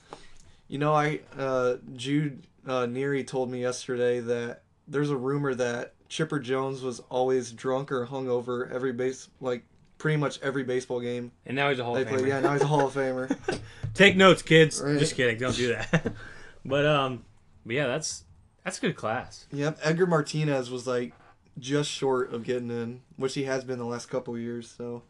You 0.72 0.78
know, 0.78 0.94
I 0.94 1.22
uh, 1.36 1.78
Jude 1.96 2.44
uh, 2.68 2.86
Neary 2.86 3.26
told 3.26 3.50
me 3.50 3.60
yesterday 3.60 4.20
that 4.20 4.62
there's 4.88 5.10
a 5.10 5.18
rumor 5.18 5.56
that 5.56 5.96
Chipper 6.10 6.40
Jones 6.40 6.84
was 6.84 7.00
always 7.10 7.52
drunk 7.52 7.92
or 7.92 8.06
hungover 8.06 8.72
every 8.72 8.94
base, 8.94 9.30
like 9.42 9.64
pretty 9.98 10.18
much 10.18 10.40
every 10.44 10.64
baseball 10.64 11.00
game 11.00 11.32
and 11.48 11.56
now 11.56 11.70
he's 11.72 11.80
a 11.80 11.84
Hall 11.84 11.96
they 11.96 12.04
of 12.04 12.08
play. 12.10 12.20
Famer. 12.20 12.28
Yeah, 12.28 12.40
now 12.42 12.54
he's 12.54 12.62
a 12.62 12.68
Hall 12.68 12.86
of 12.86 12.94
Famer. 12.96 13.60
Take 13.96 14.16
notes, 14.16 14.44
kids. 14.44 14.80
Right. 14.80 15.00
Just 15.00 15.16
kidding. 15.16 15.40
Don't 15.40 15.56
do 15.56 15.70
that. 15.70 16.14
but 16.66 16.86
um, 16.86 17.26
but 17.66 17.74
yeah, 17.76 17.88
that's 17.88 18.26
that's 18.64 18.78
a 18.78 18.82
good 18.82 18.96
class. 18.96 19.48
yep, 19.52 19.80
Edgar 19.82 20.06
Martinez 20.06 20.70
was 20.70 20.86
like 20.86 21.14
just 21.58 21.90
short 21.90 22.32
of 22.32 22.44
getting 22.44 22.70
in, 22.70 23.02
which 23.18 23.34
he 23.34 23.46
has 23.46 23.64
been 23.64 23.80
the 23.80 23.86
last 23.86 24.06
couple 24.06 24.36
of 24.36 24.40
years. 24.40 24.70
So 24.70 25.02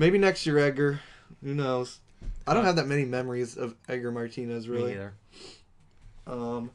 maybe 0.00 0.18
next 0.18 0.46
year, 0.46 0.58
Edgar. 0.58 1.00
Who 1.44 1.54
knows? 1.54 2.00
I 2.46 2.54
don't 2.54 2.64
have 2.64 2.76
that 2.76 2.88
many 2.88 3.04
memories 3.04 3.56
of 3.56 3.76
Edgar 3.88 4.10
Martinez 4.10 4.68
really. 4.68 4.92
Me 4.92 4.98
either. 4.98 5.12
Um, 6.26 6.70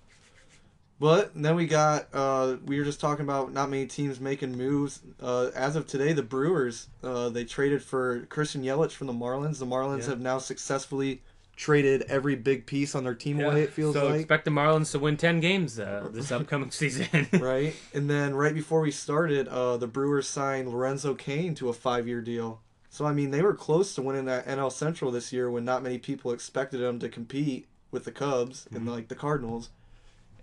but 1.00 1.32
then 1.36 1.56
we 1.56 1.68
got 1.68 2.08
uh, 2.14 2.56
we 2.66 2.78
were 2.80 2.86
just 2.86 3.02
talking 3.02 3.26
about 3.26 3.52
not 3.52 3.70
many 3.70 3.86
teams 3.86 4.20
making 4.22 4.58
moves. 4.58 5.02
Uh, 5.22 5.50
as 5.54 5.76
of 5.76 5.88
today, 5.88 6.14
the 6.14 6.24
Brewers 6.24 6.88
uh, 7.04 7.30
they 7.30 7.44
traded 7.44 7.84
for 7.84 8.22
Christian 8.28 8.64
Yelich 8.64 8.92
from 8.92 9.08
the 9.08 9.14
Marlins. 9.14 9.60
The 9.60 9.66
Marlins 9.66 10.04
Yeah. 10.04 10.10
have 10.12 10.22
now 10.22 10.38
successfully 10.38 11.22
traded 11.58 12.02
every 12.04 12.36
big 12.36 12.66
piece 12.66 12.96
on 12.96 13.04
their 13.06 13.14
team 13.16 13.40
away. 13.40 13.64
It 13.64 13.72
feels 13.72 13.96
so 13.96 14.08
like 14.08 14.16
expect 14.22 14.46
the 14.46 14.52
Marlins 14.52 14.92
to 14.92 15.00
win 15.00 15.18
ten 15.18 15.40
games 15.42 15.80
uh, 15.80 16.08
this 16.12 16.32
upcoming 16.32 16.72
season. 16.72 17.28
right. 17.34 17.76
And 17.94 18.10
then 18.10 18.34
right 18.36 18.54
before 18.54 18.82
we 18.82 18.92
started, 18.92 19.48
uh, 19.50 19.78
the 19.78 19.88
Brewers 19.88 20.28
signed 20.28 20.70
Lorenzo 20.70 21.14
Cain 21.16 21.56
to 21.56 21.70
a 21.70 21.74
five-year 21.74 22.22
deal. 22.22 22.62
So 22.96 23.06
I 23.06 23.12
mean, 23.12 23.32
they 23.32 23.42
were 23.42 23.54
close 23.54 23.94
to 23.96 24.02
winning 24.02 24.24
that 24.24 24.48
NL 24.48 24.72
Central 24.72 25.12
this 25.12 25.34
year 25.34 25.52
when 25.52 25.66
not 25.66 25.84
many 25.84 25.98
people 25.98 26.32
expected 26.32 26.78
them 26.78 26.98
to 27.00 27.10
compete 27.10 27.68
with 27.92 28.06
the 28.06 28.12
Cubs 28.14 28.70
and 28.74 28.90
like 28.90 29.10
the 29.10 29.16
Cardinals. 29.16 29.70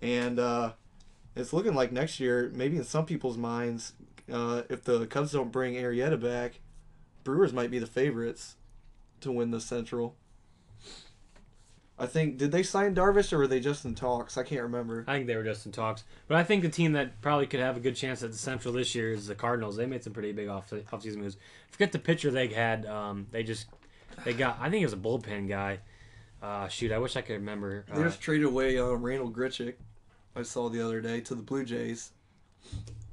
And 0.03 0.37
uh, 0.37 0.73
it's 1.35 1.51
looking 1.51 1.73
like 1.73 1.91
next 1.91 2.19
year, 2.19 2.51
maybe 2.53 2.77
in 2.77 2.83
some 2.83 3.07
people's 3.07 3.39
minds, 3.39 3.93
uh, 4.31 4.61
if 4.69 4.83
the 4.83 5.07
Cubs 5.07 5.31
don't 5.31 5.51
bring 5.51 5.73
Arrieta 5.73 6.21
back, 6.21 6.59
Brewers 7.23 7.53
might 7.53 7.71
be 7.71 7.79
the 7.79 7.87
favorites 7.87 8.55
to 9.21 9.31
win 9.31 9.49
the 9.49 9.59
Central. 9.59 10.15
I 11.99 12.07
think 12.07 12.37
did 12.37 12.51
they 12.51 12.63
sign 12.63 12.95
Darvish 12.95 13.31
or 13.31 13.37
were 13.37 13.47
they 13.47 13.59
just 13.59 13.85
in 13.85 13.93
talks? 13.93 14.35
I 14.37 14.43
can't 14.43 14.63
remember. 14.63 15.05
I 15.07 15.13
think 15.13 15.27
they 15.27 15.35
were 15.35 15.43
just 15.43 15.65
in 15.65 15.71
talks. 15.71 16.03
But 16.27 16.37
I 16.37 16.43
think 16.43 16.63
the 16.63 16.69
team 16.69 16.93
that 16.93 17.21
probably 17.21 17.45
could 17.45 17.59
have 17.59 17.77
a 17.77 17.79
good 17.79 17.95
chance 17.95 18.23
at 18.23 18.31
the 18.31 18.37
Central 18.37 18.73
this 18.73 18.95
year 18.95 19.11
is 19.11 19.27
the 19.27 19.35
Cardinals. 19.35 19.75
They 19.77 19.85
made 19.85 20.03
some 20.03 20.11
pretty 20.13 20.31
big 20.31 20.47
off 20.47 20.69
offseason 20.71 21.17
moves. 21.17 21.37
Forget 21.69 21.91
the 21.91 21.99
pitcher 21.99 22.31
they 22.31 22.47
had. 22.47 22.85
Um, 22.87 23.27
they 23.31 23.43
just 23.43 23.67
they 24.25 24.33
got. 24.33 24.57
I 24.59 24.69
think 24.69 24.81
it 24.81 24.85
was 24.85 24.93
a 24.93 24.97
bullpen 24.97 25.47
guy. 25.47 25.79
Uh, 26.41 26.67
shoot, 26.67 26.91
I 26.91 26.97
wish 26.97 27.15
I 27.15 27.21
could 27.21 27.33
remember. 27.35 27.85
They 27.93 28.01
Uh, 28.01 28.05
just 28.05 28.19
traded 28.19 28.47
away 28.47 28.77
uh, 28.77 28.87
Randal 28.93 29.31
Grichuk. 29.31 29.75
I 30.35 30.41
saw 30.41 30.67
the 30.69 30.81
other 30.81 30.99
day 30.99 31.21
to 31.21 31.35
the 31.35 31.43
Blue 31.43 31.63
Jays 31.63 32.11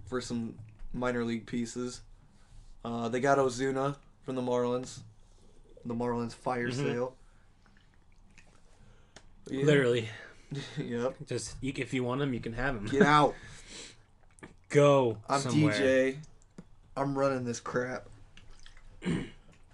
for 0.06 0.20
some 0.20 0.54
minor 0.94 1.22
league 1.24 1.46
pieces. 1.46 2.00
Uh, 2.84 3.08
they 3.10 3.20
got 3.20 3.36
Ozuna 3.38 3.96
from 4.22 4.34
the 4.36 4.42
Marlins. 4.42 5.00
The 5.84 5.94
Marlins 5.94 6.32
fire 6.34 6.68
Mhm. 6.70 6.74
sale. 6.74 7.16
Yeah. 9.50 9.64
literally, 9.64 10.08
yep. 10.78 11.14
just 11.26 11.56
if 11.62 11.92
you 11.92 12.04
want 12.04 12.20
them, 12.20 12.32
you 12.32 12.40
can 12.40 12.52
have 12.52 12.74
them. 12.74 12.86
Get 12.86 13.02
out. 13.02 13.34
Go 14.68 15.18
I'm 15.28 15.40
somewhere. 15.40 15.72
DJ. 15.72 16.16
I'm 16.96 17.18
running 17.18 17.44
this 17.44 17.60
crap. 17.60 18.08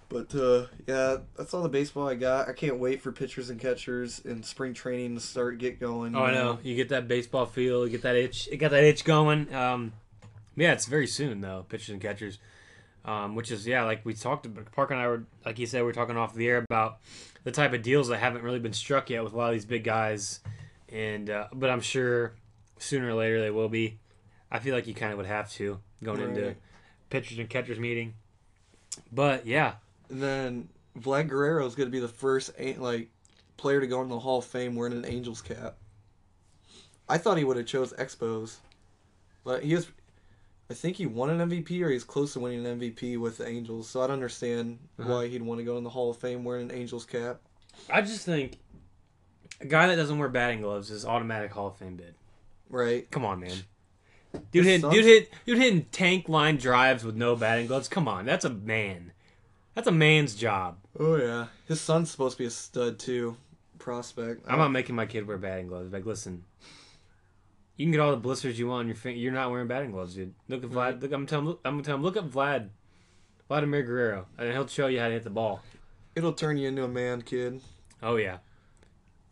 But 0.08 0.34
uh, 0.34 0.66
yeah, 0.86 1.16
that's 1.36 1.52
all 1.52 1.62
the 1.62 1.68
baseball 1.68 2.08
I 2.08 2.14
got. 2.14 2.48
I 2.48 2.52
can't 2.52 2.78
wait 2.78 3.02
for 3.02 3.10
pitchers 3.10 3.50
and 3.50 3.60
catchers 3.60 4.24
and 4.24 4.44
spring 4.44 4.72
training 4.72 5.16
to 5.16 5.20
start 5.20 5.58
get 5.58 5.80
going. 5.80 6.14
Oh, 6.14 6.22
I 6.22 6.32
know. 6.32 6.58
You 6.62 6.76
get 6.76 6.90
that 6.90 7.08
baseball 7.08 7.44
feel. 7.46 7.84
You 7.84 7.90
get 7.90 8.02
that 8.02 8.14
itch. 8.14 8.48
It 8.50 8.58
got 8.58 8.70
that 8.70 8.84
itch 8.84 9.04
going. 9.04 9.52
Um, 9.52 9.92
yeah, 10.56 10.72
it's 10.72 10.86
very 10.86 11.08
soon 11.08 11.40
though. 11.40 11.66
Pitchers 11.68 11.90
and 11.90 12.00
catchers, 12.00 12.38
um, 13.06 13.34
which 13.34 13.50
is 13.50 13.66
yeah, 13.66 13.84
like 13.84 14.04
we 14.04 14.12
talked 14.12 14.44
about. 14.44 14.70
Parker 14.72 14.92
and 14.92 15.02
I 15.02 15.06
were 15.06 15.22
like 15.46 15.58
you 15.58 15.66
said, 15.66 15.82
we 15.82 15.90
are 15.90 15.94
talking 15.94 16.16
off 16.16 16.34
the 16.34 16.48
air 16.48 16.58
about 16.68 16.98
the 17.44 17.52
type 17.52 17.72
of 17.72 17.82
deals 17.82 18.08
that 18.08 18.18
haven't 18.18 18.42
really 18.42 18.58
been 18.58 18.72
struck 18.74 19.08
yet 19.08 19.24
with 19.24 19.32
a 19.32 19.36
lot 19.36 19.46
of 19.48 19.52
these 19.54 19.64
big 19.64 19.84
guys, 19.84 20.40
and 20.90 21.30
uh, 21.30 21.46
but 21.54 21.70
I'm 21.70 21.80
sure 21.80 22.32
sooner 22.78 23.08
or 23.08 23.14
later 23.14 23.40
they 23.40 23.50
will 23.50 23.68
be. 23.68 23.98
I 24.50 24.58
feel 24.58 24.74
like 24.74 24.86
you 24.86 24.94
kind 24.94 25.12
of 25.12 25.18
would 25.18 25.26
have 25.26 25.50
to 25.52 25.80
going 26.02 26.20
into 26.20 26.54
pitchers 27.10 27.38
and 27.38 27.48
catchers 27.48 27.78
meeting. 27.78 28.14
But 29.12 29.46
yeah, 29.46 29.74
And 30.08 30.22
then 30.22 30.68
Vlad 30.98 31.28
Guerrero 31.28 31.66
is 31.66 31.74
going 31.74 31.88
to 31.88 31.92
be 31.92 32.00
the 32.00 32.08
first 32.08 32.50
a- 32.58 32.74
like 32.74 33.08
player 33.56 33.80
to 33.80 33.86
go 33.86 34.02
in 34.02 34.08
the 34.08 34.18
Hall 34.18 34.38
of 34.38 34.44
Fame 34.44 34.74
wearing 34.74 34.92
an 34.92 35.04
Angels 35.04 35.42
cap. 35.42 35.76
I 37.08 37.18
thought 37.18 37.38
he 37.38 37.44
would 37.44 37.56
have 37.56 37.66
chose 37.66 37.92
Expos, 37.94 38.56
but 39.44 39.62
he 39.62 39.74
is. 39.74 39.88
I 40.70 40.74
think 40.74 40.96
he 40.96 41.06
won 41.06 41.30
an 41.30 41.48
MVP 41.50 41.80
or 41.82 41.90
he's 41.90 42.02
close 42.04 42.32
to 42.32 42.40
winning 42.40 42.66
an 42.66 42.80
MVP 42.80 43.18
with 43.18 43.38
the 43.38 43.46
Angels. 43.46 43.88
So 43.88 44.00
I 44.02 44.06
don't 44.08 44.14
understand 44.14 44.78
Uh-huh. 44.98 45.12
why 45.12 45.28
he'd 45.28 45.42
want 45.42 45.60
to 45.60 45.64
go 45.64 45.78
in 45.78 45.84
the 45.84 45.90
Hall 45.90 46.10
of 46.10 46.16
Fame 46.16 46.42
wearing 46.44 46.70
an 46.70 46.76
Angels 46.76 47.04
cap. 47.04 47.40
I 47.88 48.00
just 48.02 48.24
think 48.26 48.58
a 49.60 49.66
guy 49.66 49.86
that 49.86 49.96
doesn't 49.96 50.18
wear 50.18 50.28
batting 50.28 50.62
gloves 50.62 50.90
is 50.90 51.04
automatic 51.04 51.52
Hall 51.52 51.68
of 51.68 51.76
Fame 51.76 51.96
bid. 51.96 52.14
Right? 52.68 53.08
Come 53.10 53.24
on, 53.24 53.38
man. 53.40 53.56
Dude 54.50 54.64
hit, 54.66 54.82
dude 54.82 55.04
hit, 55.04 55.30
dude 55.46 55.56
hitting 55.58 55.84
tank 55.92 56.28
line 56.28 56.56
drives 56.56 57.04
with 57.04 57.14
no 57.16 57.36
batting 57.36 57.68
gloves. 57.68 57.88
Come 57.88 58.06
on, 58.08 58.26
that's 58.26 58.44
a 58.44 58.50
man. 58.50 59.12
That's 59.74 59.86
a 59.86 59.92
man's 59.92 60.34
job. 60.34 60.76
Oh 60.98 61.16
yeah. 61.16 61.46
His 61.68 61.80
son's 61.80 62.10
supposed 62.10 62.36
to 62.36 62.42
be 62.42 62.46
a 62.46 62.50
stud 62.50 62.98
too, 62.98 63.36
prospect. 63.78 64.42
I'm 64.48 64.58
not 64.58 64.72
making 64.72 64.94
my 64.96 65.06
kid 65.06 65.26
wear 65.26 65.38
batting 65.38 65.68
gloves. 65.68 65.92
Like, 65.92 66.04
listen, 66.04 66.44
you 67.76 67.84
can 67.84 67.92
get 67.92 68.00
all 68.00 68.10
the 68.10 68.16
blisters 68.16 68.58
you 68.58 68.68
want 68.68 68.80
on 68.80 68.86
your 68.86 68.96
finger. 68.96 69.18
You're 69.18 69.32
not 69.32 69.50
wearing 69.50 69.68
batting 69.68 69.90
gloves, 69.90 70.14
dude. 70.14 70.34
Look 70.48 70.64
at 70.64 70.70
Vlad. 70.70 71.02
Look, 71.02 71.12
I'm 71.12 71.26
telling. 71.26 71.56
I'm 71.64 71.74
gonna 71.74 71.82
tell 71.82 71.96
him. 71.96 72.02
Look 72.02 72.16
at 72.16 72.28
Vlad, 72.28 72.68
Vladimir 73.48 73.82
Guerrero, 73.82 74.26
and 74.38 74.50
he'll 74.52 74.66
show 74.66 74.86
you 74.86 75.00
how 75.00 75.08
to 75.08 75.14
hit 75.14 75.24
the 75.24 75.30
ball. 75.30 75.62
It'll 76.14 76.32
turn 76.32 76.56
you 76.56 76.68
into 76.68 76.84
a 76.84 76.88
man, 76.88 77.22
kid. 77.22 77.60
Oh 78.02 78.16
yeah. 78.16 78.38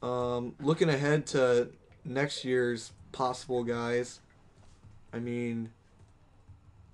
Um, 0.02 0.54
looking 0.60 0.90
ahead 0.90 1.26
to 1.28 1.70
next 2.04 2.44
year's 2.44 2.92
possible 3.12 3.64
guys, 3.64 4.20
I 5.14 5.18
mean, 5.18 5.70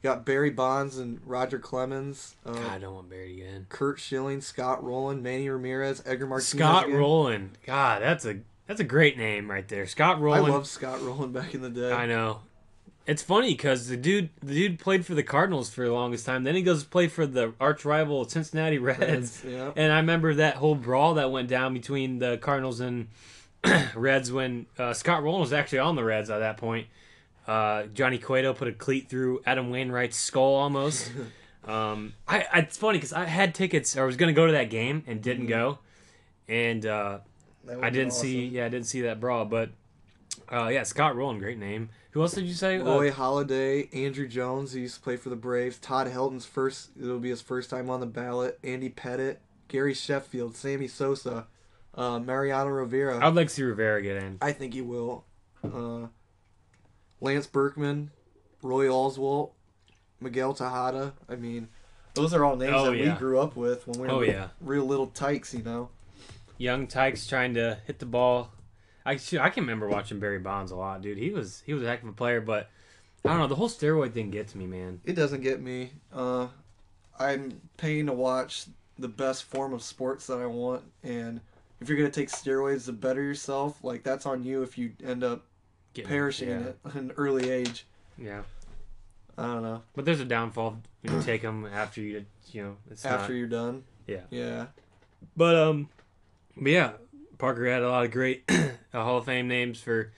you 0.02 0.09
got 0.09 0.24
Barry 0.24 0.51
Bonds 0.51 0.98
and 0.98 1.20
Roger 1.27 1.59
Clemens, 1.59 2.36
uh, 2.47 2.52
God, 2.52 2.70
I 2.70 2.78
don't 2.78 2.94
want 2.94 3.10
Barry 3.10 3.43
again. 3.43 3.66
Curt 3.68 3.98
Schilling, 3.98 4.40
Scott 4.40 4.85
Rolen, 4.85 5.22
Manny 5.22 5.48
Ramirez, 5.48 6.02
Edgar 6.06 6.27
Martinez. 6.28 6.48
Scott 6.48 6.85
again. 6.85 6.97
Rolen. 6.97 7.51
God, 7.66 8.02
that's 8.02 8.24
a 8.24 8.39
that's 8.70 8.78
a 8.78 8.84
great 8.84 9.18
name 9.18 9.51
right 9.51 9.66
there. 9.66 9.84
Scott 9.84 10.20
Rolen. 10.20 10.44
I 10.44 10.55
love 10.55 10.64
Scott 10.64 11.02
Rolen 11.02 11.32
back 11.32 11.55
in 11.55 11.60
the 11.60 11.70
day. 11.70 11.90
I 11.90 12.06
know. 12.06 12.42
It's 13.05 13.20
funny 13.20 13.51
because 13.51 13.88
the 13.88 13.97
dude, 13.97 14.30
the 14.40 14.55
dude 14.55 14.78
played 14.78 15.05
for 15.05 15.16
the 15.16 15.24
Cardinals 15.24 15.70
for 15.70 15.84
the 15.84 15.92
longest 15.92 16.24
time. 16.24 16.44
Then 16.44 16.55
he 16.55 16.62
goes 16.62 16.84
to 16.84 16.88
play 16.88 17.09
for 17.09 17.26
the 17.26 17.52
arch 17.59 17.84
rival 17.84 18.28
Cincinnati 18.28 18.78
Reds. 18.78 19.01
Reds, 19.01 19.44
yeah. 19.44 19.72
And 19.74 19.92
I 19.92 19.97
remember 19.97 20.34
that 20.34 20.55
whole 20.55 20.76
brawl 20.76 21.14
that 21.14 21.32
went 21.32 21.48
down 21.48 21.74
between 21.74 22.20
the 22.20 22.38
Cardinals 22.38 22.78
and 22.78 23.09
Reds 23.97 24.30
when 24.30 24.66
uh, 24.78 24.92
Scott 24.92 25.24
Rolen 25.24 25.40
was 25.40 25.52
actually 25.52 25.80
on 25.80 25.97
the 25.97 26.05
Reds 26.05 26.30
at 26.30 26.38
that 26.38 26.56
point. 26.56 26.86
Uh, 27.48 27.86
Johnny 27.92 28.18
Cueto 28.18 28.55
put 28.55 28.68
a 28.68 28.72
cleat 28.72 29.09
through 29.09 29.42
Adam 29.44 29.70
Wainwright's 29.70 30.16
skull 30.16 30.55
almost. 30.55 31.10
um, 31.66 32.14
I, 32.28 32.47
I 32.52 32.59
it's 32.60 32.76
funny 32.76 32.98
because 32.98 33.12
I 33.12 33.24
had 33.24 33.52
tickets 33.52 33.97
or 33.97 34.06
was 34.06 34.16
going 34.16 34.32
to 34.32 34.40
go 34.40 34.47
to 34.47 34.52
that 34.52 34.70
game 34.70 35.02
and 35.09 35.20
didn't 35.20 35.48
go, 35.48 35.80
and 36.47 36.86
uh, 36.86 37.18
I 37.69 37.91
didn't 37.91 38.09
awesome. 38.09 38.23
see 38.23 38.47
yeah 38.47 38.66
I 38.66 38.69
didn't 38.69 38.87
see 38.87 39.03
that 39.03 39.20
brawl, 39.20 39.45
but 39.45 39.70
uh, 40.53 40.69
yeah 40.69 40.82
Scott 40.85 41.16
Rolen 41.16 41.39
great 41.39 41.59
name. 41.59 41.91
Who 42.12 42.23
else 42.23 42.32
did 42.32 42.45
you 42.47 42.55
say? 42.55 42.78
Uh, 42.81 42.85
Roy 42.85 43.11
Halladay, 43.12 43.89
Andruw 43.93 44.28
Jones, 44.28 44.73
he 44.73 44.81
used 44.81 44.97
to 44.97 45.01
play 45.01 45.16
for 45.16 45.28
the 45.28 45.37
Braves. 45.37 45.78
Todd 45.78 46.09
Helton's 46.09 46.45
first, 46.45 46.91
it'll 47.01 47.20
be 47.20 47.31
his 47.31 47.41
first 47.41 47.70
time 47.70 47.89
on 47.89 48.01
the 48.01 48.07
ballot. 48.07 48.59
Andy 48.65 48.91
Pettitte, 48.91 49.37
Gary 49.69 49.95
Sheffield, 49.95 50.57
Sammy 50.57 50.89
Sosa, 50.89 51.47
uh, 51.95 52.19
Mariano 52.19 52.69
Rivera. 52.70 53.24
I'd 53.24 53.35
like 53.37 53.47
to 53.47 53.55
see 53.55 53.62
Rivera 53.62 54.03
get 54.03 54.16
in. 54.16 54.39
I 54.43 54.51
think 54.51 54.74
he 54.74 54.81
will. 54.82 55.24
Uh, 55.62 56.07
Lance 57.20 57.47
Berkman, 57.47 58.11
Roy 58.62 58.87
Oswalt, 58.87 59.53
Miguel 60.20 60.55
Tejada. 60.55 61.12
I 61.28 61.37
mean, 61.37 61.69
those 62.15 62.35
are 62.35 62.45
all 62.45 62.57
names 62.57 62.73
Oh, 62.74 62.87
that 62.91 62.97
yeah. 62.97 63.12
we 63.12 63.19
grew 63.19 63.39
up 63.39 63.55
with 63.55 63.87
when 63.87 64.01
we 64.01 64.09
were 64.09 64.15
Oh, 64.15 64.20
yeah. 64.23 64.49
real 64.61 64.85
little 64.85 65.07
tykes, 65.07 65.55
you 65.55 65.62
know. 65.62 65.91
Young 66.61 66.87
Tykes 66.87 67.27
trying 67.27 67.55
to 67.55 67.78
hit 67.87 67.99
the 68.01 68.07
ball. 68.07 68.53
I 69.07 69.16
shoot, 69.16 69.41
I 69.41 69.49
can 69.49 69.62
remember 69.62 69.89
watching 69.89 70.20
Barry 70.20 70.39
Bonds 70.39 70.70
a 70.70 70.77
lot, 70.77 71.01
dude. 71.01 71.16
He 71.16 71.31
was 71.31 71.62
he 71.65 71.73
was 71.73 71.82
a 71.82 71.87
heck 71.87 72.03
of 72.03 72.09
a 72.09 72.12
player, 72.12 72.43
but 72.43 72.69
I 73.24 73.31
don't 73.31 73.39
know 73.39 73.47
the 73.47 73.55
whole 73.55 73.70
steroid 73.70 74.12
thing 74.12 74.31
gets 74.31 74.55
me, 74.55 74.66
man. 74.66 75.01
It 75.07 75.15
doesn't 75.15 75.41
get 75.41 75.62
me. 75.62 75.93
Uh, 76.12 76.49
I'm 77.19 77.62
paying 77.78 78.07
to 78.07 78.12
watch 78.12 78.66
the 78.99 79.09
best 79.09 79.45
form 79.45 79.73
of 79.73 79.82
sports 79.82 80.27
that 80.27 80.39
I 80.39 80.45
want, 80.45 80.82
and 81.03 81.41
if 81.81 81.89
you're 81.89 81.97
gonna 81.97 82.11
take 82.11 82.28
steroids 82.28 82.85
to 82.85 82.93
better 82.93 83.23
yourself, 83.23 83.82
like 83.82 84.03
that's 84.03 84.27
on 84.27 84.45
you 84.45 84.62
if 84.62 84.77
you 84.77 84.93
end 85.03 85.24
up 85.24 85.47
Getting- 85.95 86.11
perishing 86.11 86.49
yeah. 86.51 86.73
at 86.85 86.95
an 86.95 87.12
early 87.16 87.49
age. 87.49 87.87
Yeah, 88.19 88.43
I 89.39 89.45
don't 89.47 89.62
know. 89.62 89.82
but 89.95 90.05
there's 90.05 90.20
a 90.20 90.27
downfall. 90.27 90.77
when 91.01 91.15
You 91.15 91.23
take 91.24 91.41
them 91.41 91.65
after 91.73 92.03
you, 92.03 92.27
you 92.53 92.62
know, 92.62 92.77
it's 92.91 93.07
After 93.07 93.32
not, 93.32 93.39
you're 93.39 93.49
done. 93.49 93.82
Yeah. 94.07 94.24
Yeah. 94.28 94.66
But 95.37 95.57
um, 95.57 95.89
but 96.61 96.70
yeah, 96.70 96.93
Parker 97.39 97.66
had 97.66 97.82
a 97.82 97.89
lot 97.89 98.05
of 98.05 98.11
great 98.11 98.45
uh, 98.49 98.70
Hall 98.93 99.19
of 99.19 99.24
Fame 99.24 99.49
names 99.49 99.81
for 99.81 100.12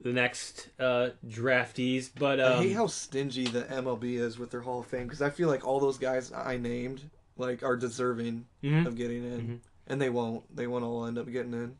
the 0.00 0.12
next 0.12 0.68
uh 0.78 1.10
draftees. 1.26 2.10
But 2.14 2.40
um, 2.40 2.58
I 2.58 2.62
hate 2.62 2.72
how 2.72 2.86
stingy 2.86 3.46
the 3.46 3.62
MLB 3.62 4.14
is 4.18 4.38
with 4.38 4.50
their 4.50 4.60
Hall 4.60 4.80
of 4.80 4.86
Fame 4.86 5.04
because 5.04 5.22
I 5.22 5.30
feel 5.30 5.48
like 5.48 5.66
all 5.66 5.80
those 5.80 5.98
guys 5.98 6.32
I 6.32 6.56
named 6.56 7.10
like 7.36 7.62
are 7.62 7.76
deserving 7.76 8.46
mhm. 8.62 8.86
of 8.86 8.96
getting 8.96 9.24
in, 9.24 9.40
Mhm. 9.40 9.58
and 9.86 10.00
they 10.00 10.10
won't. 10.10 10.54
They 10.54 10.66
won't 10.66 10.84
all 10.84 11.06
end 11.06 11.18
up 11.18 11.30
getting 11.30 11.52
in. 11.52 11.76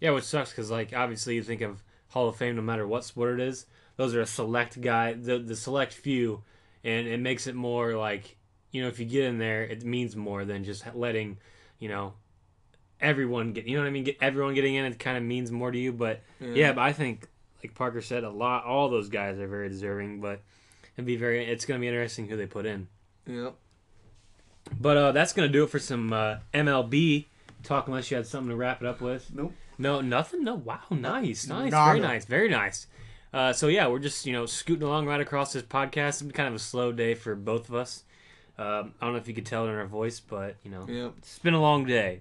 Yeah, 0.00 0.10
which 0.10 0.24
sucks 0.24 0.50
because 0.50 0.70
like 0.70 0.92
obviously 0.94 1.34
you 1.34 1.42
think 1.42 1.60
of 1.60 1.82
Hall 2.08 2.28
of 2.28 2.36
Fame 2.36 2.56
no 2.56 2.62
matter 2.62 2.86
what 2.86 3.04
sport 3.04 3.40
it 3.40 3.46
is. 3.46 3.66
Those 3.96 4.14
are 4.14 4.20
a 4.20 4.26
select 4.26 4.80
guy, 4.80 5.12
the 5.14 5.38
the 5.38 5.56
select 5.56 5.92
few, 5.92 6.42
and 6.84 7.06
it 7.06 7.20
makes 7.20 7.46
it 7.46 7.54
more 7.54 7.94
like 7.96 8.36
you 8.70 8.82
know 8.82 8.88
if 8.88 8.98
you 8.98 9.06
get 9.06 9.24
in 9.24 9.38
there, 9.38 9.62
it 9.62 9.84
means 9.84 10.14
more 10.16 10.44
than 10.44 10.64
just 10.64 10.84
letting 10.94 11.38
you 11.78 11.88
know 11.88 12.14
everyone 13.00 13.52
get. 13.52 13.66
You 13.66 13.76
know 13.76 13.82
what 13.82 13.88
I 13.88 13.92
mean? 13.92 14.04
Get 14.04 14.16
everyone 14.20 14.54
getting 14.54 14.74
in. 14.74 14.84
It 14.84 14.98
kind 14.98 15.16
of 15.16 15.22
means 15.22 15.50
more 15.50 15.70
to 15.70 15.78
you. 15.78 15.92
But 15.92 16.22
yeah, 16.40 16.72
but 16.72 16.82
I 16.82 16.92
think 16.92 17.26
like 17.62 17.74
Parker 17.74 18.00
said, 18.00 18.24
a 18.24 18.30
lot. 18.30 18.64
All 18.64 18.88
those 18.88 19.08
guys 19.08 19.38
are 19.38 19.46
very 19.48 19.68
deserving, 19.68 20.20
but 20.20 20.40
it'd 20.96 21.06
be 21.06 21.16
very. 21.16 21.44
It's 21.44 21.64
gonna 21.64 21.80
be 21.80 21.88
interesting 21.88 22.28
who 22.28 22.36
they 22.36 22.46
put 22.46 22.66
in. 22.66 22.88
yeah. 23.26 23.50
But 24.78 24.96
uh, 24.96 25.12
that's 25.12 25.32
gonna 25.32 25.48
do 25.48 25.64
it 25.64 25.70
for 25.70 25.78
some 25.78 26.12
uh, 26.12 26.36
MLB 26.54 27.26
talk. 27.62 27.88
Unless 27.88 28.10
you 28.10 28.16
had 28.16 28.26
something 28.26 28.50
to 28.50 28.56
wrap 28.56 28.80
it 28.82 28.86
up 28.86 29.00
with. 29.00 29.30
Nope. 29.34 29.52
No, 29.78 30.00
nothing. 30.00 30.44
No. 30.44 30.54
Wow. 30.54 30.80
Nice. 30.90 31.46
Nice. 31.46 31.70
Nada. 31.72 31.92
Very 31.92 32.00
nice. 32.00 32.24
Very 32.26 32.48
nice. 32.48 32.86
Uh, 33.32 33.52
so 33.52 33.68
yeah, 33.68 33.86
we're 33.88 33.98
just 33.98 34.26
you 34.26 34.32
know 34.32 34.44
scooting 34.46 34.82
along 34.86 35.06
right 35.06 35.20
across 35.20 35.52
this 35.52 35.62
podcast. 35.62 36.08
It's 36.08 36.22
been 36.22 36.32
kind 36.32 36.48
of 36.48 36.54
a 36.54 36.58
slow 36.58 36.92
day 36.92 37.14
for 37.14 37.34
both 37.34 37.68
of 37.68 37.74
us. 37.74 38.04
Um, 38.58 38.92
I 39.00 39.06
don't 39.06 39.14
know 39.14 39.18
if 39.20 39.26
you 39.28 39.34
could 39.34 39.46
tell 39.46 39.66
it 39.66 39.70
in 39.70 39.76
our 39.76 39.86
voice, 39.86 40.20
but 40.20 40.56
you 40.62 40.70
know, 40.70 40.84
Yeah. 40.88 41.08
it's 41.18 41.38
been 41.38 41.54
a 41.54 41.60
long 41.60 41.86
day. 41.86 42.20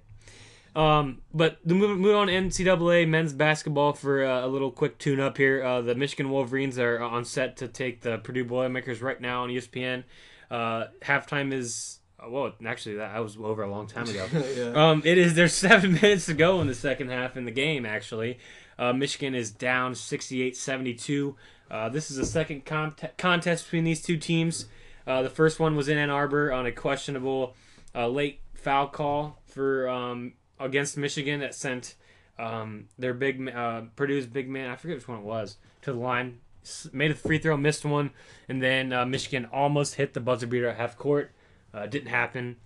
Um, 0.79 1.21
but 1.33 1.57
the 1.65 1.73
move, 1.75 1.99
move 1.99 2.15
on 2.15 2.27
NCAA 2.27 3.05
men's 3.07 3.33
basketball 3.33 3.91
for 3.93 4.23
uh, 4.23 4.45
a 4.45 4.47
little 4.47 4.71
quick 4.71 4.97
tune 4.97 5.19
up 5.19 5.35
here. 5.35 5.61
Uh, 5.61 5.81
the 5.81 5.93
Michigan 5.93 6.29
Wolverines 6.29 6.79
are 6.79 7.01
on 7.01 7.25
set 7.25 7.57
to 7.57 7.67
take 7.67 8.01
the 8.01 8.17
Purdue 8.19 8.45
Boilermakers 8.45 9.01
right 9.01 9.19
now 9.19 9.43
on 9.43 9.49
ESPN. 9.49 10.03
Uh, 10.49 10.85
halftime 11.01 11.51
is 11.51 11.99
Uh, 12.21 12.29
well, 12.29 12.53
actually, 12.65 12.95
that 12.95 13.15
I 13.15 13.19
was 13.19 13.35
over 13.37 13.63
a 13.63 13.69
long 13.69 13.87
time 13.87 14.07
ago. 14.09 14.25
yeah. 14.55 14.71
Um, 14.89 15.01
it 15.05 15.17
is. 15.17 15.33
There's 15.33 15.53
seven 15.69 15.93
minutes 15.93 16.25
to 16.27 16.33
go 16.33 16.61
in 16.61 16.67
the 16.67 16.75
second 16.75 17.09
half 17.09 17.35
in 17.35 17.45
the 17.45 17.51
game. 17.51 17.85
Actually, 17.85 18.39
uh, 18.77 18.93
Michigan 18.93 19.35
is 19.35 19.51
down 19.51 19.93
68-72. 19.93 21.35
Uh, 21.69 21.89
this 21.89 22.09
is 22.09 22.17
the 22.17 22.25
second 22.25 22.65
cont- 22.65 23.17
contest 23.17 23.65
between 23.65 23.83
these 23.83 24.01
two 24.01 24.17
teams. 24.17 24.65
Uh, 25.05 25.21
the 25.21 25.29
first 25.29 25.59
one 25.59 25.75
was 25.75 25.89
in 25.89 25.97
Ann 25.97 26.09
Arbor 26.09 26.51
on 26.51 26.65
a 26.65 26.71
questionable 26.71 27.55
uh, 27.95 28.07
late 28.07 28.41
foul 28.53 28.87
call 28.87 29.41
for 29.45 29.87
um, 29.89 30.33
against 30.59 30.97
Michigan 30.97 31.39
that 31.39 31.55
sent 31.55 31.95
um, 32.37 32.87
their 32.97 33.13
big 33.13 33.49
uh, 33.49 33.83
Purdue's 33.95 34.27
big 34.27 34.49
man. 34.49 34.69
I 34.69 34.75
forget 34.75 34.97
which 34.97 35.07
one 35.07 35.19
it 35.19 35.23
was 35.23 35.57
to 35.83 35.93
the 35.93 35.99
line. 35.99 36.39
Made 36.91 37.11
a 37.11 37.15
free 37.15 37.39
throw, 37.39 37.57
missed 37.57 37.85
one, 37.85 38.11
and 38.47 38.61
then 38.61 38.93
uh, 38.93 39.05
Michigan 39.05 39.45
almost 39.51 39.95
hit 39.95 40.13
the 40.13 40.19
buzzer 40.19 40.47
beater 40.47 40.67
at 40.67 40.77
half 40.77 40.97
court. 40.97 41.31
Uh, 41.73 41.87
didn't 41.87 42.09
happen. 42.09 42.57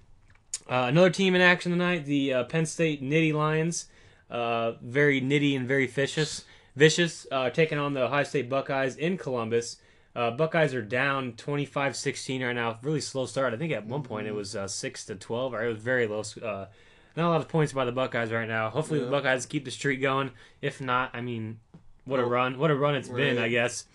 Uh, 0.69 0.85
another 0.87 1.09
team 1.09 1.35
in 1.35 1.41
action 1.41 1.71
tonight, 1.71 2.05
the 2.05 2.33
uh, 2.33 2.43
Penn 2.45 2.65
State 2.65 3.01
Nitty 3.03 3.33
Lions. 3.33 3.87
Uh, 4.29 4.73
very 4.81 5.21
nitty 5.21 5.55
and 5.55 5.67
very 5.67 5.85
vicious. 5.85 6.45
Vicious, 6.75 7.27
taking 7.53 7.77
on 7.77 7.93
the 7.93 8.03
Ohio 8.03 8.23
State 8.23 8.49
Buckeyes 8.49 8.95
in 8.95 9.15
Columbus. 9.15 9.77
Uh, 10.15 10.29
Buckeyes 10.31 10.73
are 10.73 10.81
down 10.81 11.33
25-16 11.33 12.45
right 12.45 12.53
now. 12.53 12.77
Really 12.83 13.01
slow 13.01 13.25
start. 13.25 13.53
I 13.53 13.57
think 13.57 13.73
at 13.73 13.85
one 13.85 14.03
point 14.03 14.27
it 14.27 14.35
was 14.35 14.55
uh, 14.55 14.67
6 14.67 15.05
to 15.05 15.15
12, 15.15 15.53
or 15.53 15.65
it 15.65 15.67
was 15.69 15.81
very 15.81 16.07
low. 16.07 16.23
Uh, 16.41 16.67
not 17.15 17.27
a 17.27 17.29
lot 17.29 17.41
of 17.41 17.47
points 17.47 17.73
by 17.73 17.85
the 17.85 17.91
Buckeyes 17.91 18.31
right 18.31 18.47
now. 18.47 18.69
Hopefully 18.69 18.99
the 18.99 19.05
Buckeyes 19.11 19.45
keep 19.45 19.65
the 19.65 19.71
streak 19.71 20.01
going. 20.01 20.31
If 20.61 20.81
not, 20.81 21.11
I 21.13 21.21
mean, 21.21 21.59
what 22.05 22.19
a 22.19 22.25
run! 22.25 22.57
What 22.57 22.71
a 22.71 22.75
run 22.75 22.95
it's 22.95 23.09
been. 23.09 23.37
I 23.37 23.49
guess 23.49 23.85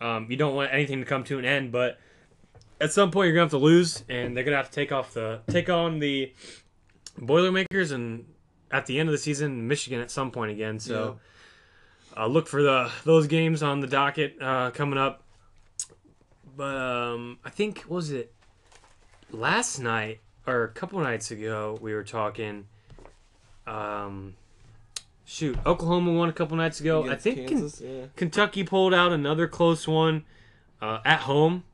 um, 0.00 0.26
you 0.30 0.36
don't 0.36 0.54
want 0.54 0.72
anything 0.72 1.00
to 1.00 1.04
come 1.04 1.24
to 1.24 1.38
an 1.38 1.44
end, 1.44 1.70
but 1.70 1.98
at 2.80 2.92
some 2.92 3.10
point 3.10 3.26
you're 3.26 3.34
gonna 3.34 3.44
have 3.44 3.50
to 3.50 3.58
lose, 3.58 4.04
and 4.08 4.36
they're 4.36 4.44
gonna 4.44 4.56
have 4.56 4.70
to 4.70 4.74
take 4.74 4.90
off 4.90 5.14
the 5.14 5.40
take 5.48 5.68
on 5.70 5.98
the 5.98 6.32
Boilermakers, 7.18 7.92
and 7.92 8.26
at 8.70 8.86
the 8.86 8.98
end 8.98 9.08
of 9.08 9.12
the 9.12 9.18
season, 9.18 9.68
Michigan 9.68 10.00
at 10.00 10.10
some 10.10 10.30
point 10.30 10.50
again. 10.50 10.80
So 10.80 11.20
uh, 12.16 12.26
look 12.26 12.48
for 12.48 12.62
the 12.62 12.90
those 13.04 13.26
games 13.26 13.62
on 13.62 13.80
the 13.80 13.86
docket 13.86 14.36
uh, 14.40 14.70
coming 14.70 14.98
up. 14.98 15.22
But 16.56 16.74
um, 16.74 17.38
I 17.44 17.50
think 17.50 17.82
what 17.82 17.96
was 17.96 18.10
it 18.10 18.34
last 19.30 19.78
night 19.78 20.20
or 20.46 20.64
a 20.64 20.68
couple 20.68 21.00
nights 21.00 21.30
ago 21.30 21.78
we 21.80 21.94
were 21.94 22.04
talking. 22.04 22.66
Um, 23.66 24.34
shoot, 25.24 25.58
Oklahoma 25.64 26.12
won 26.12 26.28
a 26.28 26.32
couple 26.32 26.56
nights 26.56 26.80
ago. 26.80 27.08
I 27.08 27.16
think 27.16 27.48
Ken- 27.48 27.70
yeah. 27.80 28.06
Kentucky 28.16 28.64
pulled 28.64 28.92
out 28.94 29.12
another 29.12 29.46
close 29.46 29.86
one 29.86 30.24
uh, 30.80 30.98
at 31.04 31.20
home. 31.20 31.64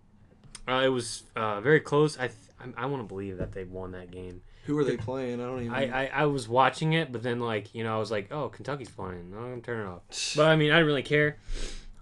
Uh, 0.66 0.82
it 0.84 0.88
was 0.88 1.22
uh, 1.34 1.60
very 1.60 1.80
close. 1.80 2.18
I 2.18 2.28
th- 2.28 2.38
I, 2.60 2.82
I 2.82 2.86
want 2.86 3.02
to 3.02 3.08
believe 3.08 3.38
that 3.38 3.52
they 3.52 3.64
won 3.64 3.92
that 3.92 4.10
game. 4.10 4.42
Who 4.66 4.76
are 4.76 4.84
they 4.84 4.98
playing? 4.98 5.40
I 5.40 5.44
don't 5.44 5.60
even. 5.60 5.72
I, 5.72 6.04
I, 6.04 6.10
I 6.12 6.26
was 6.26 6.46
watching 6.46 6.92
it, 6.92 7.10
but 7.10 7.22
then 7.22 7.40
like 7.40 7.74
you 7.74 7.84
know 7.84 7.96
I 7.96 7.98
was 7.98 8.10
like, 8.10 8.30
oh, 8.30 8.50
Kentucky's 8.50 8.90
playing. 8.90 9.32
I'm 9.34 9.60
gonna 9.62 9.80
it 9.80 9.86
off. 9.86 10.02
But 10.36 10.48
I 10.48 10.56
mean, 10.56 10.70
I 10.70 10.74
didn't 10.74 10.88
really 10.88 11.02
care 11.02 11.38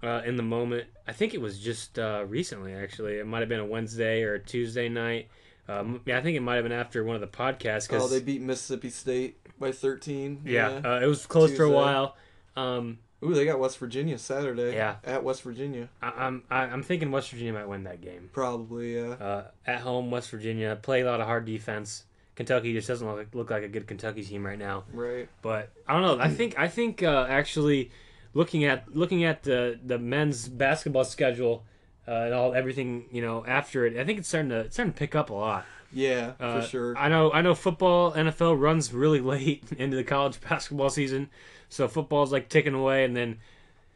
uh, 0.03 0.21
in 0.25 0.35
the 0.35 0.43
moment. 0.43 0.87
I 1.07 1.13
think 1.13 1.33
it 1.33 1.39
was 1.39 1.59
just 1.59 1.97
uh, 1.97 2.25
recently 2.27 2.73
actually. 2.73 3.19
It 3.19 3.25
might 3.25 3.39
have 3.39 3.47
been 3.47 3.61
a 3.61 3.65
Wednesday 3.65 4.23
or 4.23 4.33
a 4.33 4.39
Tuesday 4.39 4.89
night. 4.89 5.29
Um, 5.67 6.01
yeah, 6.05 6.17
I 6.17 6.21
think 6.21 6.37
it 6.37 6.41
might 6.41 6.55
have 6.55 6.63
been 6.63 6.71
after 6.71 7.03
one 7.03 7.15
of 7.15 7.21
the 7.21 7.27
podcasts. 7.27 7.89
Cause, 7.89 8.03
oh, 8.03 8.07
they 8.07 8.21
beat 8.21 8.41
Mississippi 8.41 8.89
State 8.89 9.37
by 9.59 9.71
13. 9.71 10.41
yeah, 10.45 10.81
Uh, 10.83 10.99
it 11.01 11.07
was 11.07 11.25
close 11.25 11.55
for 11.55 11.63
a 11.63 11.69
while. 11.71 12.15
Um, 12.55 12.99
Ooh, 13.23 13.33
they 13.33 13.45
got 13.45 13.59
West 13.59 13.77
Virginia 13.79 14.17
Saturday. 14.17 14.75
Yeah. 14.75 14.97
At 15.03 15.23
West 15.23 15.41
Virginia. 15.41 15.89
I, 16.01 16.09
I'm 16.09 16.43
I, 16.49 16.59
I'm 16.63 16.83
thinking 16.83 17.11
West 17.11 17.31
Virginia 17.31 17.53
might 17.53 17.67
win 17.67 17.83
that 17.85 18.01
game. 18.01 18.29
Probably, 18.31 18.95
yeah. 18.95 19.13
Uh, 19.13 19.43
at 19.65 19.81
home, 19.81 20.11
West 20.11 20.29
Virginia 20.29 20.77
play 20.81 21.01
a 21.01 21.05
lot 21.05 21.19
of 21.19 21.25
hard 21.25 21.45
defense. 21.45 22.03
Kentucky 22.35 22.71
just 22.73 22.87
doesn't 22.87 23.07
look, 23.07 23.33
look 23.33 23.49
like 23.49 23.63
a 23.63 23.67
good 23.67 23.87
Kentucky 23.87 24.23
team 24.23 24.45
right 24.45 24.59
now. 24.59 24.83
Right. 24.93 25.27
But 25.41 25.71
I 25.87 25.93
don't 25.93 26.03
know. 26.03 26.23
I 26.23 26.29
think 26.29 26.57
I 26.59 26.67
think 26.67 27.01
uh, 27.01 27.25
actually 27.27 27.89
looking 28.35 28.63
at 28.65 28.95
looking 28.95 29.23
at 29.23 29.41
the 29.41 29.79
the 29.83 29.97
men's 29.97 30.47
basketball 30.47 31.03
schedule 31.03 31.65
uh, 32.07 32.11
and 32.11 32.33
all 32.33 32.53
everything 32.53 33.05
you 33.11 33.21
know 33.21 33.45
after 33.45 33.85
it, 33.85 33.97
I 33.97 34.05
think 34.05 34.19
it's 34.19 34.27
starting 34.27 34.49
to 34.49 34.59
it's 34.61 34.75
starting 34.75 34.93
to 34.93 34.97
pick 34.97 35.15
up 35.15 35.29
a 35.29 35.33
lot. 35.33 35.65
Yeah, 35.91 36.33
Uh, 36.39 36.61
for 36.61 36.67
sure. 36.67 36.97
I 36.97 37.09
know 37.09 37.31
I 37.31 37.41
know 37.41 37.55
football 37.55 38.11
NFL 38.11 38.59
runs 38.59 38.93
really 38.93 39.19
late 39.33 39.63
into 39.77 39.95
the 39.97 40.03
college 40.03 40.39
basketball 40.41 40.89
season, 40.89 41.29
so 41.69 41.87
football's 41.87 42.31
like 42.31 42.49
ticking 42.49 42.73
away, 42.73 43.03
and 43.03 43.15
then. 43.15 43.39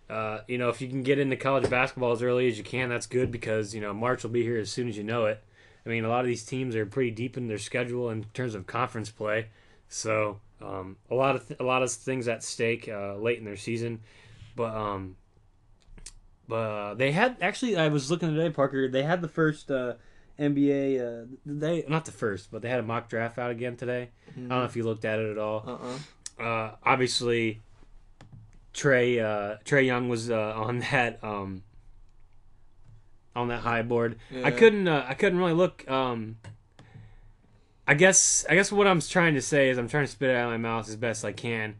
Uh, 0.09 0.41
you 0.45 0.57
know, 0.57 0.67
if 0.67 0.81
you 0.81 0.89
can 0.89 1.03
get 1.03 1.19
into 1.19 1.37
college 1.37 1.69
basketball 1.69 2.11
as 2.11 2.21
early 2.21 2.45
as 2.49 2.57
you 2.57 2.65
can, 2.65 2.89
that's 2.89 3.07
good 3.07 3.31
because 3.31 3.73
you 3.73 3.79
know 3.79 3.93
March 3.93 4.23
will 4.23 4.29
be 4.29 4.43
here 4.43 4.57
as 4.57 4.69
soon 4.69 4.89
as 4.89 4.97
you 4.97 5.05
know 5.05 5.25
it. 5.25 5.41
I 5.85 5.89
mean, 5.89 6.03
a 6.03 6.09
lot 6.09 6.19
of 6.19 6.27
these 6.27 6.43
teams 6.43 6.75
are 6.75 6.85
pretty 6.85 7.11
deep 7.11 7.37
in 7.37 7.47
their 7.47 7.57
schedule 7.57 8.09
in 8.09 8.25
terms 8.33 8.53
of 8.53 8.67
conference 8.67 9.09
play, 9.09 9.47
so 9.87 10.41
um, 10.61 10.97
a 11.09 11.15
lot 11.15 11.37
of 11.37 11.47
th- 11.47 11.61
a 11.61 11.63
lot 11.63 11.81
of 11.81 11.89
things 11.89 12.27
at 12.27 12.43
stake 12.43 12.89
uh, 12.89 13.15
late 13.15 13.39
in 13.39 13.45
their 13.45 13.55
season. 13.55 14.01
But 14.53 14.75
um, 14.75 15.15
uh, 16.49 16.93
they 16.93 17.11
had 17.11 17.37
actually 17.41 17.77
I 17.77 17.87
was 17.89 18.09
looking 18.09 18.33
today, 18.33 18.49
Parker. 18.49 18.87
They 18.87 19.03
had 19.03 19.21
the 19.21 19.27
first 19.27 19.69
uh, 19.71 19.95
NBA. 20.39 20.99
Uh, 20.99 21.25
they 21.45 21.85
not 21.87 22.05
the 22.05 22.11
first, 22.11 22.51
but 22.51 22.61
they 22.61 22.69
had 22.69 22.79
a 22.79 22.83
mock 22.83 23.09
draft 23.09 23.37
out 23.37 23.51
again 23.51 23.75
today. 23.75 24.09
I 24.29 24.39
don't 24.39 24.49
know 24.49 24.63
if 24.63 24.75
you 24.75 24.83
looked 24.83 25.05
at 25.05 25.19
it 25.19 25.31
at 25.31 25.37
all. 25.37 25.63
Uh-uh. 25.67 26.43
Uh, 26.43 26.75
obviously, 26.83 27.61
Trae 28.73 29.21
uh, 29.21 29.57
Trae 29.65 29.85
Young 29.85 30.09
was 30.09 30.31
uh, 30.31 30.53
on 30.55 30.79
that 30.79 31.23
um, 31.23 31.63
on 33.35 33.47
that 33.49 33.61
high 33.61 33.81
board. 33.81 34.17
I 34.43 34.51
couldn't 34.51 34.87
uh, 34.87 35.05
I 35.07 35.13
couldn't 35.13 35.39
really 35.39 35.53
look. 35.53 35.89
Um, 35.89 36.37
I 37.87 37.93
guess 37.93 38.45
I 38.49 38.55
guess 38.55 38.71
what 38.71 38.87
I'm 38.87 39.01
trying 39.01 39.33
to 39.35 39.41
say 39.41 39.69
is 39.69 39.77
I'm 39.77 39.89
trying 39.89 40.05
to 40.05 40.11
spit 40.11 40.29
it 40.29 40.35
out 40.35 40.45
of 40.45 40.51
my 40.51 40.57
mouth 40.57 40.87
as 40.87 40.95
best 40.95 41.25
I 41.25 41.33
can. 41.33 41.75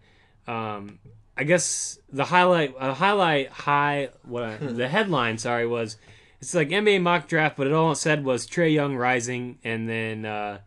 Um, 0.47 0.99
I 1.37 1.43
guess 1.43 1.99
the 2.11 2.25
highlight 2.25 2.75
uh, 2.77 2.93
highlight 2.93 3.49
high 3.49 4.09
what 4.23 4.43
I, 4.43 4.57
the 4.59 4.87
headline 4.87 5.37
sorry 5.37 5.65
was 5.65 5.97
it's 6.39 6.53
like 6.53 6.69
NBA 6.69 7.01
mock 7.01 7.27
draft, 7.27 7.55
but 7.57 7.67
it 7.67 7.73
all 7.73 7.91
it 7.91 7.95
said 7.97 8.25
was 8.25 8.47
Trae 8.47 8.73
Young 8.73 8.95
rising 8.95 9.59
and 9.63 9.87
then 9.87 10.25
uh, 10.25 10.59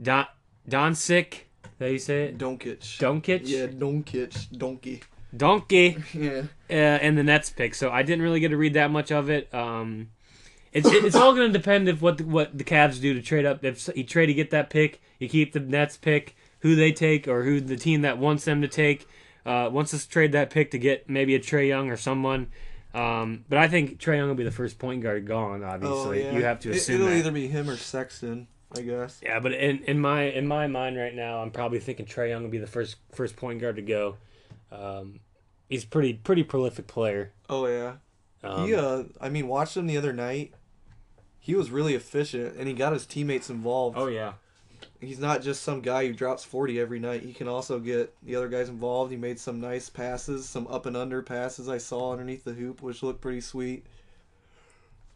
Don 0.00 0.26
Doncic. 0.68 1.42
That 1.78 1.92
you 1.92 1.98
say 1.98 2.24
it? 2.24 2.38
Doncic. 2.38 2.78
Doncic. 2.98 3.42
Yeah, 3.44 3.66
Doncic. 3.66 4.50
Donkey. 4.56 5.02
Donkey 5.36 5.96
Yeah. 6.14 6.42
uh, 6.70 6.72
and 6.72 7.16
the 7.16 7.22
Nets 7.22 7.50
pick. 7.50 7.74
So 7.74 7.90
I 7.90 8.02
didn't 8.02 8.22
really 8.22 8.40
get 8.40 8.48
to 8.48 8.56
read 8.56 8.74
that 8.74 8.90
much 8.90 9.12
of 9.12 9.30
it. 9.30 9.52
Um, 9.54 10.08
it's 10.72 10.88
it's 10.90 11.14
all 11.16 11.34
going 11.34 11.52
to 11.52 11.58
depend 11.58 11.88
if 11.88 12.02
what 12.02 12.18
the, 12.18 12.24
what 12.24 12.56
the 12.56 12.64
Cavs 12.64 13.00
do 13.00 13.14
to 13.14 13.22
trade 13.22 13.46
up. 13.46 13.64
If 13.64 13.88
you 13.94 14.04
trade 14.04 14.26
to 14.26 14.34
get 14.34 14.50
that 14.50 14.70
pick, 14.70 15.00
you 15.18 15.28
keep 15.28 15.52
the 15.52 15.60
Nets 15.60 15.96
pick, 15.96 16.36
who 16.60 16.74
they 16.74 16.92
take, 16.92 17.26
or 17.28 17.44
who 17.44 17.60
the 17.60 17.76
team 17.76 18.02
that 18.02 18.18
wants 18.18 18.44
them 18.44 18.60
to 18.62 18.68
take 18.68 19.06
uh, 19.48 19.70
wants 19.70 19.94
us 19.94 20.04
to 20.04 20.10
trade 20.10 20.32
that 20.32 20.50
pick 20.50 20.70
to 20.72 20.78
get 20.78 21.08
maybe 21.08 21.34
a 21.34 21.38
Trae 21.40 21.66
Young 21.68 21.90
or 21.90 21.96
someone. 21.96 22.48
Um, 22.94 23.44
but 23.48 23.58
I 23.58 23.68
think 23.68 23.98
Trae 23.98 24.16
Young 24.16 24.28
will 24.28 24.34
be 24.34 24.44
the 24.44 24.50
first 24.50 24.78
point 24.78 25.02
guard 25.02 25.26
gone. 25.26 25.62
Obviously, 25.64 26.22
oh, 26.26 26.30
yeah. 26.30 26.36
you 26.38 26.44
have 26.44 26.60
to 26.60 26.70
It- 26.70 26.76
assume 26.76 26.96
It'll 26.96 27.08
that. 27.08 27.16
either 27.16 27.30
be 27.32 27.46
him 27.48 27.68
or 27.70 27.76
Sexton, 27.76 28.46
I 28.76 28.80
guess. 28.82 29.20
Yeah, 29.22 29.40
but 29.40 29.52
in, 29.52 29.82
in 29.84 30.00
my 30.00 30.22
in 30.22 30.46
my 30.46 30.66
mind 30.66 30.96
right 30.96 31.14
now, 31.14 31.40
I'm 31.42 31.50
probably 31.50 31.80
thinking 31.80 32.06
Trae 32.06 32.28
Young 32.30 32.42
will 32.42 32.50
be 32.50 32.58
the 32.58 32.66
first 32.66 32.96
first 33.12 33.36
point 33.36 33.60
guard 33.60 33.76
to 33.76 33.82
go. 33.82 34.16
Um, 34.72 35.20
he's 35.68 35.84
pretty 35.84 36.14
pretty 36.14 36.42
prolific 36.44 36.86
player. 36.86 37.32
Oh, 37.48 37.66
yeah. 37.66 37.94
Um, 38.42 38.66
he, 38.66 38.74
uh, 38.74 39.04
I 39.20 39.28
mean, 39.28 39.48
watched 39.48 39.76
him 39.76 39.86
the 39.86 39.96
other 39.96 40.12
night. 40.12 40.52
He 41.40 41.54
was 41.54 41.70
really 41.70 41.94
efficient, 41.94 42.56
and 42.56 42.68
he 42.68 42.74
got 42.74 42.92
his 42.92 43.06
teammates 43.06 43.48
involved. 43.50 43.96
oh 43.98 44.06
yeah. 44.08 44.34
He's 45.00 45.18
not 45.20 45.42
just 45.42 45.62
some 45.62 45.80
guy 45.80 46.06
who 46.06 46.12
drops 46.12 46.42
40 46.44 46.80
every 46.80 46.98
night. 46.98 47.22
He 47.22 47.32
can 47.32 47.46
also 47.46 47.78
get 47.78 48.12
the 48.24 48.34
other 48.34 48.48
guys 48.48 48.68
involved. 48.68 49.12
He 49.12 49.16
made 49.16 49.38
some 49.38 49.60
nice 49.60 49.88
passes, 49.88 50.48
some 50.48 50.66
up 50.66 50.86
and 50.86 50.96
under 50.96 51.22
passes 51.22 51.68
I 51.68 51.78
saw 51.78 52.10
underneath 52.12 52.42
the 52.42 52.52
hoop, 52.52 52.82
which 52.82 53.02
looked 53.02 53.20
pretty 53.20 53.40
sweet. 53.40 53.84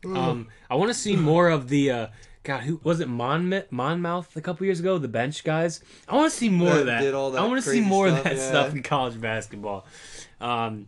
Um, 0.05 0.49
I 0.69 0.75
want 0.75 0.91
to 0.91 0.95
see 0.95 1.15
more 1.17 1.49
of 1.49 1.69
the 1.69 1.91
uh, 1.91 2.07
God. 2.43 2.63
Who 2.63 2.81
was 2.83 2.99
it? 3.01 3.09
Monmouth, 3.09 3.71
Monmouth 3.71 4.37
a 4.37 4.41
couple 4.41 4.67
years 4.67 4.81
ago. 4.81 4.99
The 4.99 5.07
bench 5.09 5.45
guys. 5.45 5.81
I 6.09 6.17
want 6.17 6.31
to 6.33 6.37
see 6.37 6.49
more 6.49 6.71
of 6.71 6.87
That 6.87 6.99
that. 6.99 7.01
did 7.03 7.15
all 7.15 7.31
that 7.33 7.41
I 7.41 7.47
want 7.47 7.59
to 7.59 7.63
see 7.63 7.79
crazy 7.79 7.87
more 7.89 8.07
of 8.09 8.13
stuff, 8.15 8.25
that 8.25 8.37
yeah. 8.37 8.49
stuff 8.49 8.75
in 8.75 8.83
college 8.83 9.21
basketball. 9.21 9.87
Um, 10.41 10.87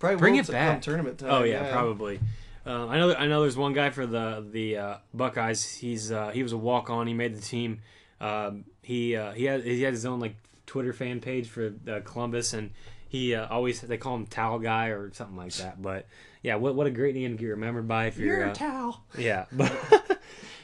Probably 0.00 0.16
Bring 0.16 0.36
it 0.36 0.46
t- 0.46 0.52
back. 0.52 0.74
come 0.74 0.80
tournament 0.80 1.18
time. 1.18 1.30
oh 1.30 1.42
yeah, 1.44 1.72
probably. 1.72 2.20
Uh, 2.66 2.86
I 2.86 2.98
know. 2.98 3.14
I 3.14 3.26
know. 3.26 3.42
There's 3.42 3.56
one 3.56 3.72
guy 3.72 3.90
for 3.90 4.06
the 4.06 4.44
the 4.48 4.76
uh, 4.76 4.96
Buckeyes. 5.14 5.64
He's 5.76 6.12
uh, 6.12 6.30
he 6.30 6.42
was 6.42 6.52
a 6.52 6.56
walk 6.58 6.90
on. 6.90 7.06
He 7.06 7.14
made 7.14 7.36
the 7.36 7.40
team. 7.40 7.80
Um, 8.20 8.64
he 8.82 9.14
uh, 9.16 9.32
he 9.32 9.44
had 9.44 9.62
he 9.64 9.82
had 9.82 9.92
his 9.92 10.04
own 10.06 10.20
like 10.20 10.36
Twitter 10.66 10.92
fan 10.92 11.20
page 11.20 11.48
for 11.48 11.72
uh, 11.88 12.00
Columbus, 12.04 12.52
and 12.52 12.70
he 13.08 13.34
uh, 13.34 13.46
always 13.48 13.80
they 13.80 13.96
call 13.96 14.16
him 14.16 14.26
Towel 14.26 14.58
Guy 14.58 14.88
or 14.88 15.12
something 15.12 15.36
like 15.36 15.52
that. 15.54 15.80
But 15.80 16.06
yeah, 16.42 16.56
what 16.56 16.74
what 16.74 16.86
a 16.86 16.90
great 16.90 17.14
name 17.14 17.36
to 17.36 17.40
get 17.40 17.46
remembered 17.48 17.86
by 17.88 18.06
if 18.06 18.18
you're, 18.18 18.48
uh, 18.48 18.54
towel. 18.54 19.02
Yeah, 19.16 19.46
but 19.52 20.20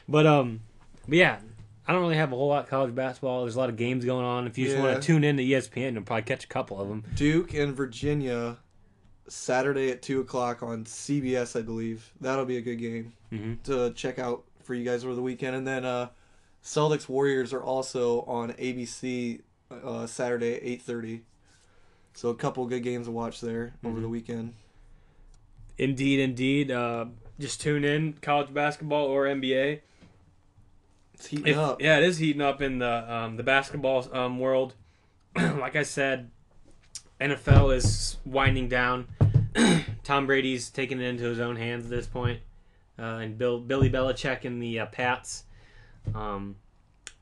but 0.08 0.26
um, 0.26 0.60
but 1.08 1.16
yeah, 1.18 1.38
I 1.86 1.92
don't 1.92 2.02
really 2.02 2.16
have 2.16 2.32
a 2.32 2.36
whole 2.36 2.48
lot 2.48 2.64
of 2.64 2.70
college 2.70 2.94
basketball. 2.94 3.42
There's 3.42 3.56
a 3.56 3.58
lot 3.58 3.68
of 3.70 3.76
games 3.76 4.04
going 4.04 4.24
on. 4.24 4.46
If 4.46 4.58
you 4.58 4.64
just 4.66 4.76
Yeah. 4.76 4.82
want 4.84 5.00
to 5.00 5.06
tune 5.06 5.22
in 5.24 5.36
to 5.36 5.42
ESPN, 5.44 5.94
you'll 5.94 6.02
probably 6.02 6.22
catch 6.22 6.44
a 6.44 6.48
couple 6.48 6.80
of 6.80 6.88
them. 6.88 7.04
Duke 7.14 7.54
and 7.54 7.74
Virginia, 7.76 8.58
Saturday 9.28 9.90
at 9.90 10.02
two 10.02 10.20
o'clock 10.20 10.62
on 10.62 10.84
CBS, 10.84 11.58
I 11.58 11.62
believe. 11.62 12.10
That'll 12.20 12.44
be 12.44 12.56
a 12.58 12.62
good 12.62 12.76
game 12.76 13.12
Mhm. 13.32 13.62
to 13.64 13.92
check 13.94 14.18
out 14.18 14.44
for 14.62 14.74
you 14.74 14.84
guys 14.84 15.04
over 15.04 15.14
the 15.14 15.22
weekend. 15.22 15.56
And 15.56 15.66
then 15.66 15.84
uh, 15.84 16.08
Celtics 16.64 17.08
Warriors 17.08 17.52
are 17.52 17.62
also 17.62 18.22
on 18.22 18.52
ABC 18.54 19.42
uh, 19.70 20.06
Saturday 20.06 20.54
eight 20.62 20.82
thirty. 20.82 21.22
So 22.14 22.28
a 22.30 22.34
couple 22.34 22.64
good 22.66 22.82
games 22.82 23.06
to 23.06 23.12
watch 23.12 23.40
there 23.40 23.74
over 23.84 23.98
Mhm. 23.98 24.02
the 24.02 24.08
weekend. 24.08 24.54
Indeed, 25.78 26.20
indeed. 26.20 26.70
Uh, 26.70 27.06
just 27.40 27.60
tune 27.60 27.84
in 27.84 28.12
college 28.14 28.54
basketball 28.54 29.06
or 29.06 29.26
NBA. 29.26 29.80
It's 31.14 31.26
heating 31.26 31.48
If- 31.48 31.56
up. 31.56 31.82
Yeah, 31.82 31.98
it 31.98 32.04
is 32.04 32.18
heating 32.18 32.40
up 32.42 32.62
in 32.62 32.78
the 32.78 33.12
um, 33.12 33.36
the 33.36 33.42
basketball 33.42 34.08
um, 34.16 34.38
world. 34.38 34.74
like 35.36 35.74
I 35.76 35.82
said, 35.82 36.30
NFL 37.20 37.74
is 37.74 38.18
winding 38.24 38.68
down. 38.68 39.08
Tom 40.04 40.26
Brady's 40.26 40.70
taking 40.70 41.00
it 41.00 41.04
into 41.04 41.24
his 41.24 41.40
own 41.40 41.56
hands 41.56 41.84
at 41.84 41.90
this 41.90 42.06
point, 42.06 42.40
uh, 42.98 43.02
and 43.22 43.36
Bill 43.38 43.58
Billy 43.60 43.90
Belichick 43.90 44.44
and 44.44 44.62
the 44.62 44.80
uh, 44.80 44.86
Pats. 44.86 45.43
Um, 46.14 46.56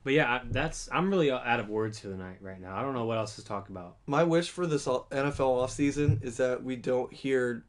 but 0.04 0.12
yeah, 0.14 0.40
that's 0.50 0.88
I'm 0.92 1.10
really 1.10 1.30
out 1.30 1.60
of 1.60 1.68
words 1.68 1.98
for 1.98 2.08
the 2.08 2.16
night 2.16 2.38
right 2.40 2.60
now. 2.60 2.76
I 2.76 2.82
don't 2.82 2.94
know 2.94 3.04
what 3.04 3.18
else 3.18 3.36
to 3.36 3.44
talk 3.44 3.68
about. 3.68 3.96
My 4.06 4.24
wish 4.24 4.50
for 4.50 4.66
this 4.66 4.86
NFL 4.86 5.10
offseason 5.12 6.22
is 6.24 6.38
that 6.38 6.62
we 6.64 6.76
don't 6.76 7.12
hear 7.12 7.64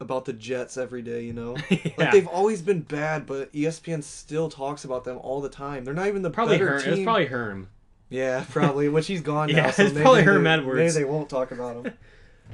about 0.00 0.24
the 0.24 0.32
Jets 0.32 0.76
every 0.76 1.00
day. 1.02 1.22
You 1.24 1.32
know, 1.32 1.56
yeah. 1.70 1.92
like 1.96 2.10
they've 2.12 2.26
always 2.28 2.60
been 2.60 2.80
bad, 2.80 3.24
but 3.26 3.52
ESPN 3.52 4.02
still 4.02 4.50
talks 4.50 4.84
about 4.84 5.04
them 5.04 5.18
all 5.18 5.40
the 5.40 5.48
time. 5.48 5.84
They're 5.84 5.94
not 5.94 6.08
even 6.08 6.22
the 6.22 6.30
probably 6.30 6.56
better 6.58 6.72
Herm. 6.72 6.80
team. 6.82 6.92
It 6.92 6.96
was 6.96 7.04
probably 7.04 7.26
Herm. 7.26 7.68
Yeah, 8.10 8.44
probably. 8.50 8.88
Which 8.90 9.06
he's 9.06 9.22
gone 9.22 9.48
now. 9.52 9.56
Yeah, 9.56 9.70
so 9.70 9.84
it's 9.84 9.94
maybe 9.94 10.02
probably 10.02 10.20
they- 10.20 10.26
Herm 10.26 10.46
Edwards. 10.46 10.76
Maybe 10.94 11.04
they 11.06 11.10
won't 11.10 11.30
talk 11.30 11.50
about 11.52 11.86
him. 11.86 11.92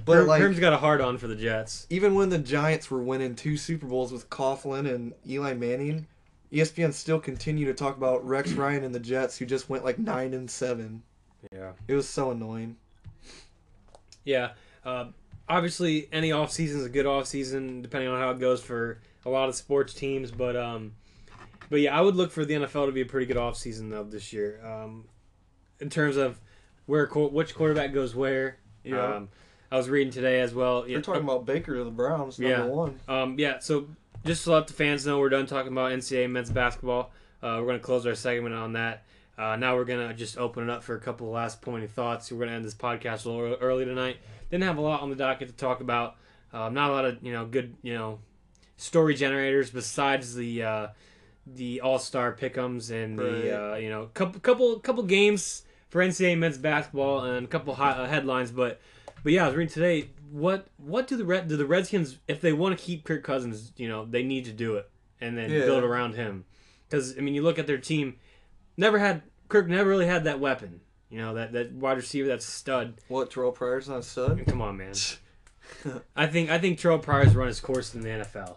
But 0.05 0.15
Herm, 0.19 0.27
like, 0.29 0.41
Herm's 0.41 0.61
got 0.61 0.73
a 0.73 0.77
hard 0.77 1.01
on 1.01 1.19
for 1.19 1.27
the 1.27 1.35
Jets. 1.35 1.85
even 1.91 2.15
when 2.15 2.29
the 2.29 2.39
Giants 2.39 2.89
were 2.89 3.03
winning 3.03 3.35
two 3.35 3.57
Super 3.57 3.85
Bowls 3.87 4.13
with 4.13 4.31
Coughlin 4.31 4.89
and 4.89 5.13
Eli 5.29 5.55
Manning, 5.55 6.07
ESPN 6.53 6.93
still 6.93 7.21
continue 7.21 7.67
to 7.67 7.75
talk 7.75 7.97
about 7.97 8.27
Rex 8.27 8.53
Ryan 8.55 8.85
and 8.85 8.95
the 8.95 9.01
Jets, 9.01 9.37
who 9.39 9.47
just 9.47 9.69
went 9.69 9.85
like 9.85 9.99
nine 9.99 10.35
and 10.35 10.51
seven. 10.51 11.03
Yeah. 11.53 11.73
It 11.87 11.95
was 11.95 12.09
so 12.09 12.31
annoying. 12.31 12.77
Yeah. 14.25 14.51
Uh, 14.85 15.07
obviously, 15.49 16.09
any 16.13 16.33
off 16.33 16.51
season 16.53 16.81
is 16.81 16.87
a 16.87 16.91
good 16.91 17.07
off 17.07 17.27
season, 17.27 17.83
depending 17.83 18.09
on 18.11 18.21
how 18.21 18.31
it 18.31 18.39
goes 18.39 18.63
for 18.63 19.01
a 19.25 19.31
lot 19.31 19.49
of 19.49 19.55
sports 19.55 19.95
teams. 19.95 20.31
But 20.31 20.57
um, 20.57 20.93
but 21.71 21.81
yeah, 21.81 21.97
I 21.97 22.01
would 22.01 22.17
look 22.17 22.31
for 22.31 22.45
the 22.45 22.55
NFL 22.55 22.87
to 22.87 22.93
be 22.93 23.03
a 23.03 23.07
pretty 23.07 23.27
good 23.27 23.37
off 23.37 23.57
season 23.57 23.91
though 23.91 24.05
this 24.05 24.33
year. 24.33 24.61
Um, 24.65 25.05
in 25.81 25.91
terms 25.91 26.17
of 26.17 26.41
where 26.87 27.07
which 27.07 27.55
quarterback 27.55 27.93
goes 27.93 28.15
where. 28.15 28.59
Yeah. 28.85 29.17
Um, 29.17 29.29
I 29.71 29.77
was 29.77 29.91
reading 29.91 30.11
today 30.13 30.41
as 30.41 30.55
well. 30.55 30.89
You're 30.89 31.03
talking 31.03 31.23
about 31.25 31.45
Baker 31.45 31.77
to 31.77 31.85
the 31.85 31.91
Browns, 31.91 32.39
number 32.39 32.57
Yeah. 32.57 32.65
one. 32.65 32.99
Um, 33.07 33.39
yeah, 33.39 33.59
so 33.59 33.87
just 34.29 34.45
to 34.45 34.53
let 34.53 34.67
the 34.67 34.75
fans 34.75 35.07
know, 35.07 35.19
we're 35.19 35.31
done 35.31 35.47
talking 35.47 35.73
about 35.73 35.91
NCAA 35.91 36.31
men's 36.31 36.51
basketball. 36.51 37.11
Uh, 37.43 37.57
we're 37.59 37.67
going 37.67 37.79
to 37.79 37.85
close 37.85 38.07
our 38.07 38.15
segment 38.15 38.55
on 38.55 38.75
that. 38.75 39.05
Uh, 39.39 39.57
now 39.57 39.75
we're 39.75 39.87
going 39.87 40.07
to 40.07 40.13
just 40.13 40.37
open 40.37 40.65
it 40.65 40.71
up 40.71 40.83
for 40.83 40.95
a 40.95 41.01
couple 41.01 41.29
of 41.29 41.33
last 41.33 41.63
pointing 41.63 41.89
thoughts. 41.89 42.31
We're 42.31 42.39
going 42.39 42.51
to 42.51 42.57
end 42.57 42.65
this 42.65 42.75
podcast 42.75 43.25
a 43.25 43.31
little 43.31 43.57
early 43.59 43.87
tonight. 43.87 44.19
Didn't 44.51 44.65
have 44.65 44.77
a 44.77 44.83
lot 44.83 45.01
on 45.01 45.09
the 45.09 45.17
docket 45.17 45.49
to 45.49 45.55
talk 45.55 45.81
about. 45.81 46.17
Um, 46.53 46.75
not 46.75 46.91
a 46.91 46.93
lot 46.93 47.05
of 47.07 47.23
you 47.23 47.33
know 47.33 47.47
good 47.47 47.75
you 47.83 47.95
know 47.95 48.19
story 48.77 49.15
generators 49.15 49.71
besides 49.71 50.35
the 50.35 50.63
uh, 50.63 50.87
the 51.47 51.81
All 51.81 51.99
Star 51.99 52.35
pickums 52.35 52.91
and 52.91 53.19
the 53.19 53.73
uh, 53.73 53.77
you 53.77 53.91
know 53.91 54.07
couple 54.15 54.41
couple 54.41 54.79
couple 54.81 55.03
games 55.05 55.63
for 55.89 56.03
NCAA 56.03 56.39
men's 56.39 56.59
basketball 56.59 57.25
and 57.25 57.47
a 57.47 57.49
couple 57.49 57.75
hot, 57.75 57.99
uh, 57.99 58.07
headlines. 58.07 58.51
But 58.51 58.81
but 59.23 59.33
yeah, 59.33 59.45
I 59.45 59.49
was 59.49 59.57
reading 59.57 59.73
today. 59.73 60.11
What 60.31 60.67
what 60.77 61.07
do 61.07 61.17
the 61.17 61.25
Red 61.25 61.49
do 61.49 61.57
the 61.57 61.67
Redskins 61.67 62.19
if 62.29 62.41
they 62.41 62.53
want 62.53 62.79
to 62.79 62.85
keep 62.85 63.05
Kirk 63.05 63.23
Cousins? 63.25 63.73
You 63.77 63.89
know 63.89 64.05
they 64.05 64.23
need 64.23 64.45
to 64.47 64.53
do 64.53 64.77
it 64.77 64.91
and 65.21 65.37
then 65.37 65.51
Yeah. 65.51 65.65
build 65.65 65.85
around 65.85 66.15
him. 66.15 66.45
Because 66.89 67.17
I 67.17 67.21
mean, 67.21 67.35
you 67.35 67.43
look 67.43 67.59
at 67.59 67.67
their 67.67 67.79
team, 67.79 68.17
never 68.77 68.99
had 68.99 69.23
Kirk 69.49 69.69
never 69.69 69.89
really 69.89 70.07
had 70.07 70.25
that 70.25 70.41
weapon. 70.41 70.81
You 71.11 71.21
know 71.21 71.35
that 71.35 71.53
that 71.53 71.73
wide 71.73 71.97
receiver, 71.97 72.29
that 72.29 72.43
stud. 72.43 72.95
What, 73.09 73.31
Terrelle 73.31 73.55
Pryor's 73.55 73.89
not 73.89 73.99
a 73.99 74.03
stud? 74.03 74.43
Come 74.47 74.61
on, 74.61 74.77
man. 74.77 74.93
I 76.17 76.27
think 76.27 76.51
I 76.51 76.59
think 76.59 76.79
Terrelle 76.79 77.03
Pryor's 77.03 77.35
run 77.35 77.49
his 77.49 77.61
course 77.61 77.95
in 77.95 78.03
the 78.03 78.09
NFL. 78.09 78.57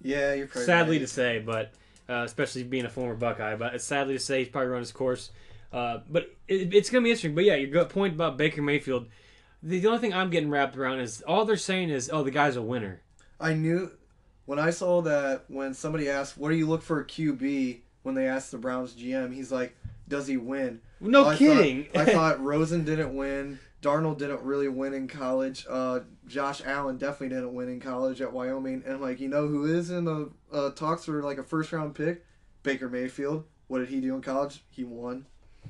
Yeah, 0.00 0.34
you're 0.34 0.46
probably 0.46 0.66
sadly 0.66 0.98
to 0.98 1.06
say, 1.06 1.38
but 1.38 1.72
uh, 2.08 2.22
especially 2.24 2.64
being 2.64 2.84
a 2.84 2.90
former 2.90 3.14
Buckeye, 3.14 3.56
but 3.56 3.74
it's 3.74 3.84
sadly 3.84 4.14
to 4.14 4.20
say 4.20 4.40
he's 4.40 4.48
probably 4.48 4.68
run 4.70 4.80
his 4.80 4.92
course. 4.92 5.30
Uh, 5.72 6.00
but 6.10 6.34
it, 6.48 6.74
it's 6.74 6.90
gonna 6.90 7.02
be 7.04 7.10
interesting. 7.10 7.34
But 7.34 7.44
yeah, 7.44 7.54
your 7.54 7.70
good 7.70 7.88
point 7.88 8.14
about 8.14 8.36
Baker 8.36 8.62
Mayfield. 8.62 9.06
The, 9.62 9.78
the 9.78 9.86
only 9.86 10.00
thing 10.00 10.12
I'm 10.12 10.30
getting 10.30 10.50
wrapped 10.50 10.76
around 10.76 11.00
is 11.00 11.22
all 11.22 11.44
they're 11.44 11.56
saying 11.56 11.90
is, 11.90 12.10
"Oh, 12.12 12.22
the 12.22 12.30
guy's 12.30 12.56
a 12.56 12.62
winner." 12.62 13.02
I 13.40 13.54
knew 13.54 13.90
when 14.46 14.58
I 14.58 14.70
saw 14.70 15.02
that 15.02 15.44
when 15.48 15.74
somebody 15.74 16.08
asked, 16.08 16.36
"What 16.36 16.50
do 16.50 16.56
you 16.56 16.66
look 16.68 16.82
for 16.82 17.00
a 17.00 17.04
QB?" 17.04 17.80
when 18.02 18.14
they 18.16 18.26
asked 18.26 18.50
the 18.50 18.58
Browns 18.58 18.94
GM, 18.94 19.32
he's 19.32 19.52
like, 19.52 19.76
"Does 20.08 20.26
he 20.26 20.36
win?" 20.36 20.80
No 21.00 21.26
I 21.26 21.36
kidding. 21.36 21.84
Thought, 21.84 22.08
I 22.08 22.12
thought 22.12 22.42
Rosen 22.42 22.84
didn't 22.84 23.14
win. 23.14 23.58
Darnold 23.80 24.18
didn't 24.18 24.42
really 24.42 24.68
win 24.68 24.94
in 24.94 25.08
college. 25.08 25.66
Uh, 25.68 26.00
Josh 26.28 26.62
Allen 26.64 26.98
definitely 26.98 27.30
didn't 27.30 27.52
win 27.54 27.68
in 27.68 27.80
college 27.80 28.20
at 28.20 28.32
Wyoming. 28.32 28.84
And 28.86 29.00
like, 29.00 29.18
you 29.18 29.28
know 29.28 29.48
who 29.48 29.64
is 29.64 29.90
in 29.90 30.04
the 30.04 30.30
uh, 30.52 30.70
talks 30.70 31.04
for 31.04 31.20
like 31.22 31.38
a 31.38 31.42
first 31.42 31.72
round 31.72 31.96
pick? 31.96 32.24
Baker 32.62 32.88
Mayfield. 32.88 33.44
What 33.66 33.80
did 33.80 33.88
he 33.88 34.00
do 34.00 34.14
in 34.14 34.22
college? 34.22 34.62
He 34.70 34.84
won. 34.84 35.26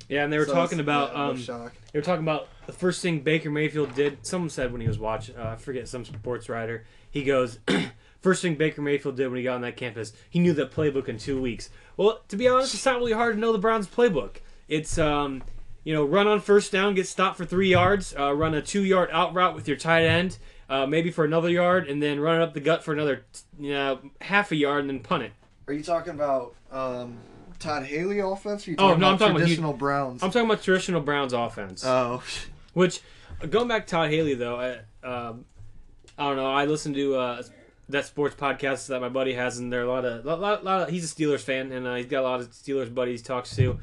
Yeah, 0.08 0.24
and 0.24 0.32
they 0.32 0.38
were 0.38 0.46
So 0.46 0.52
talking 0.54 0.80
about 0.80 1.12
yeah, 1.12 1.24
um, 1.26 1.36
shock. 1.36 1.72
They 1.92 1.98
were 1.98 2.04
talking 2.04 2.24
about 2.24 2.48
the 2.66 2.72
first 2.72 3.02
thing 3.02 3.20
Baker 3.20 3.50
Mayfield 3.50 3.94
did. 3.94 4.24
Someone 4.26 4.50
said 4.50 4.72
when 4.72 4.80
he 4.80 4.88
was 4.88 4.98
watching, 4.98 5.36
uh, 5.36 5.50
I 5.50 5.56
forget 5.56 5.88
some 5.88 6.04
sports 6.04 6.48
writer. 6.48 6.84
He 7.10 7.24
goes, 7.24 7.58
first 8.20 8.42
thing 8.42 8.56
Baker 8.56 8.82
Mayfield 8.82 9.16
did 9.16 9.28
when 9.28 9.38
he 9.38 9.44
got 9.44 9.56
on 9.56 9.60
that 9.62 9.76
campus, 9.76 10.12
he 10.30 10.38
knew 10.38 10.52
that 10.54 10.70
playbook 10.72 11.08
in 11.08 11.18
two 11.18 11.40
weeks. 11.40 11.70
Well, 11.96 12.22
to 12.28 12.36
be 12.36 12.48
honest, 12.48 12.74
it's 12.74 12.84
not 12.84 12.96
really 12.96 13.12
hard 13.12 13.34
to 13.34 13.40
know 13.40 13.52
the 13.52 13.58
Browns 13.58 13.86
playbook. 13.86 14.36
It's 14.68 14.96
um, 14.98 15.42
you 15.84 15.92
know, 15.92 16.04
run 16.04 16.26
on 16.26 16.40
first 16.40 16.72
down, 16.72 16.94
get 16.94 17.06
stopped 17.06 17.36
for 17.36 17.44
three 17.44 17.70
yards, 17.70 18.14
uh, 18.18 18.32
run 18.32 18.54
a 18.54 18.62
two 18.62 18.84
yard 18.84 19.10
out 19.12 19.34
route 19.34 19.54
with 19.54 19.66
your 19.66 19.76
tight 19.76 20.04
end, 20.04 20.38
uh, 20.68 20.86
maybe 20.86 21.10
for 21.10 21.24
another 21.24 21.48
yard, 21.48 21.88
and 21.88 22.02
then 22.02 22.20
run 22.20 22.40
it 22.40 22.42
up 22.42 22.54
the 22.54 22.60
gut 22.60 22.84
for 22.84 22.92
another, 22.92 23.24
you 23.58 23.72
know, 23.72 23.98
half 24.20 24.52
a 24.52 24.56
yard, 24.56 24.80
and 24.80 24.90
then 24.90 25.00
punt 25.00 25.24
it. 25.24 25.32
Are 25.66 25.72
you 25.72 25.82
talking 25.82 26.14
about 26.14 26.54
um, 26.70 27.18
Todd 27.62 27.84
Haley 27.84 28.18
offense? 28.18 28.66
Or 28.66 28.70
you 28.72 28.76
Oh, 28.78 28.94
no, 28.94 29.08
I'm 29.08 29.18
talking 29.18 29.36
about 29.36 29.40
traditional 29.40 29.72
Browns. 29.72 30.22
I'm 30.22 30.30
talking 30.30 30.48
about 30.48 30.62
traditional 30.62 31.00
Browns 31.00 31.32
offense. 31.32 31.84
oh, 31.84 32.22
Which, 32.74 33.00
going 33.48 33.68
back 33.68 33.86
to 33.86 33.90
Todd 33.90 34.10
Haley 34.10 34.34
though, 34.34 34.56
I, 34.56 35.06
um, 35.06 35.44
I 36.18 36.24
don't 36.28 36.36
know. 36.36 36.50
I 36.50 36.66
listen 36.66 36.92
to 36.94 37.16
uh, 37.16 37.42
that 37.88 38.06
sports 38.06 38.34
podcast 38.34 38.88
that 38.88 39.00
my 39.00 39.08
buddy 39.08 39.34
has, 39.34 39.58
and 39.58 39.72
there 39.72 39.80
are 39.80 39.84
a 39.84 39.88
lot 39.88 40.04
of, 40.04 40.24
lot, 40.24 40.64
lot, 40.64 40.82
of 40.82 40.88
he's 40.88 41.10
a 41.10 41.14
Steelers 41.14 41.40
fan, 41.40 41.72
and 41.72 41.86
uh, 41.86 41.94
he's 41.94 42.06
got 42.06 42.20
a 42.20 42.28
lot 42.28 42.40
of 42.40 42.50
Steelers 42.50 42.92
buddies 42.92 43.20
he 43.20 43.26
talks 43.26 43.54
to. 43.56 43.78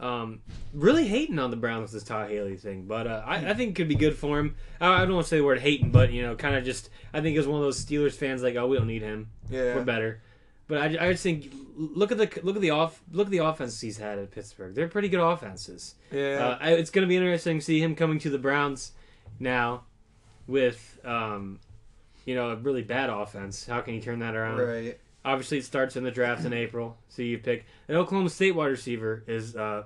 Um, 0.00 0.40
really 0.74 1.06
hating 1.06 1.38
on 1.38 1.50
the 1.52 1.56
Browns 1.56 1.82
with 1.82 1.92
this 1.92 2.02
Todd 2.02 2.28
Haley 2.28 2.56
thing, 2.56 2.86
but 2.86 3.06
uh, 3.06 3.22
I, 3.24 3.50
I 3.50 3.54
think 3.54 3.70
it 3.70 3.74
could 3.76 3.88
be 3.88 3.94
good 3.94 4.16
for 4.16 4.38
him. 4.38 4.56
I, 4.80 5.02
I 5.02 5.04
don't 5.04 5.14
want 5.14 5.26
to 5.26 5.30
say 5.30 5.36
the 5.38 5.44
word 5.44 5.60
hating, 5.60 5.90
but 5.90 6.12
you 6.12 6.22
know, 6.22 6.34
kind 6.34 6.56
of 6.56 6.64
just 6.64 6.90
I 7.14 7.20
think 7.20 7.38
it's 7.38 7.46
one 7.46 7.60
of 7.60 7.64
those 7.64 7.84
Steelers 7.84 8.12
fans 8.12 8.42
like, 8.42 8.56
oh, 8.56 8.66
we 8.66 8.76
don't 8.76 8.88
need 8.88 9.02
him, 9.02 9.30
yeah. 9.48 9.76
we're 9.76 9.84
better. 9.84 10.20
But 10.72 10.80
I, 10.98 11.08
I 11.08 11.12
just 11.12 11.22
think 11.22 11.52
look 11.76 12.12
at 12.12 12.16
the 12.16 12.30
look 12.42 12.56
at 12.56 12.62
the 12.62 12.70
off 12.70 13.02
look 13.12 13.26
at 13.26 13.30
the 13.30 13.44
offenses 13.44 13.78
he's 13.82 13.98
had 13.98 14.18
at 14.18 14.30
Pittsburgh. 14.30 14.74
They're 14.74 14.88
pretty 14.88 15.10
good 15.10 15.20
offenses. 15.20 15.96
Yeah. 16.10 16.38
Uh, 16.46 16.58
I- 16.62 16.70
it's 16.72 16.88
going 16.88 17.02
to 17.06 17.08
be 17.08 17.16
interesting 17.18 17.58
to 17.58 17.62
see 17.64 17.78
him 17.78 17.94
coming 17.94 18.18
to 18.20 18.30
the 18.30 18.38
Browns 18.38 18.92
now 19.38 19.82
with, 20.46 20.98
um, 21.04 21.60
you 22.24 22.34
know, 22.34 22.52
a 22.52 22.56
really 22.56 22.80
bad 22.82 23.10
offense. 23.10 23.66
How 23.66 23.82
can 23.82 23.92
he 23.92 24.00
turn 24.00 24.20
that 24.20 24.34
around? 24.34 24.60
right. 24.60 24.98
Obviously, 25.26 25.58
it 25.58 25.64
starts 25.66 25.94
in 25.96 26.04
the 26.04 26.10
draft 26.10 26.46
in 26.46 26.54
April. 26.54 26.96
So 27.10 27.20
you 27.20 27.36
pick 27.36 27.66
an 27.88 27.96
Oklahoma 27.96 28.30
State 28.30 28.52
wide 28.54 28.68
receiver 28.70 29.24
is, 29.26 29.54
uh, 29.54 29.82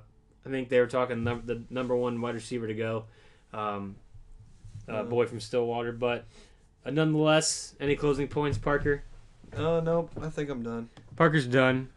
I 0.46 0.48
think 0.50 0.68
they 0.68 0.78
were 0.78 0.86
talking 0.86 1.24
num- 1.24 1.42
the 1.46 1.64
number 1.68 1.96
one 1.96 2.20
wide 2.20 2.34
receiver 2.36 2.68
to 2.68 2.74
go, 2.74 3.06
um, 3.52 3.96
uh, 4.88 5.02
boy 5.02 5.26
from 5.26 5.40
Stillwater. 5.40 5.90
But 5.90 6.26
uh, 6.84 6.90
nonetheless, 6.92 7.74
any 7.80 7.96
closing 7.96 8.28
points, 8.28 8.56
Parker? 8.56 9.02
Oh, 9.56 9.80
no. 9.80 10.08
I 10.20 10.28
think 10.28 10.50
I'm 10.50 10.62
done. 10.62 10.88
Parker's 11.16 11.46
done. 11.46 11.88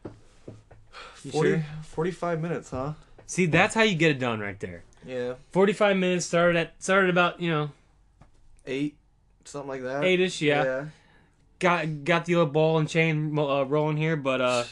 You 1.23 1.31
40, 1.31 1.49
sure? 1.49 1.65
45 1.83 2.41
minutes, 2.41 2.69
huh? 2.71 2.93
See, 3.25 3.45
that's 3.45 3.75
how 3.75 3.83
you 3.83 3.95
get 3.95 4.11
it 4.11 4.19
done 4.19 4.39
right 4.39 4.59
there. 4.59 4.83
Yeah. 5.05 5.35
Forty-five 5.51 5.97
minutes 5.97 6.25
started 6.25 6.57
at 6.57 6.73
started 6.83 7.09
about 7.09 7.39
you 7.39 7.49
know 7.49 7.71
Eight. 8.65 8.97
Something 9.45 9.69
like 9.69 9.81
that. 9.83 10.03
eight-ish. 10.03 10.41
yeah. 10.41 10.85
got 11.59 12.03
got 12.03 12.25
the 12.25 12.35
old 12.35 12.53
ball 12.53 12.77
and 12.79 12.87
chain 12.87 13.37
uh, 13.37 13.63
rolling 13.63 13.97
here, 13.97 14.15
but 14.15 14.41
uh, 14.41 14.63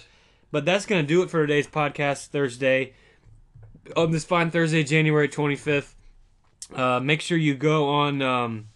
but 0.52 0.66
that's 0.66 0.86
gonna 0.86 1.04
do 1.04 1.24
it 1.24 1.30
for 1.30 1.42
today's 1.46 1.68
podcast 1.68 2.28
Thursday. 2.28 2.94
On 3.96 4.12
this 4.12 4.26
fine 4.26 4.52
Thursday, 4.52 4.84
January 4.84 5.30
twenty 5.30 5.56
fifth. 5.56 5.96
Uh, 6.76 7.00
make 7.00 7.22
sure 7.22 7.38
you 7.38 7.56
go 7.56 7.88
on 7.88 8.22
um, 8.22 8.68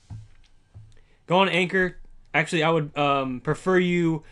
go 1.28 1.40
on 1.40 1.50
Anchor. 1.50 1.98
Actually, 2.34 2.64
I 2.64 2.70
would 2.70 2.98
um, 2.98 3.42
prefer 3.42 3.78
you 3.78 4.24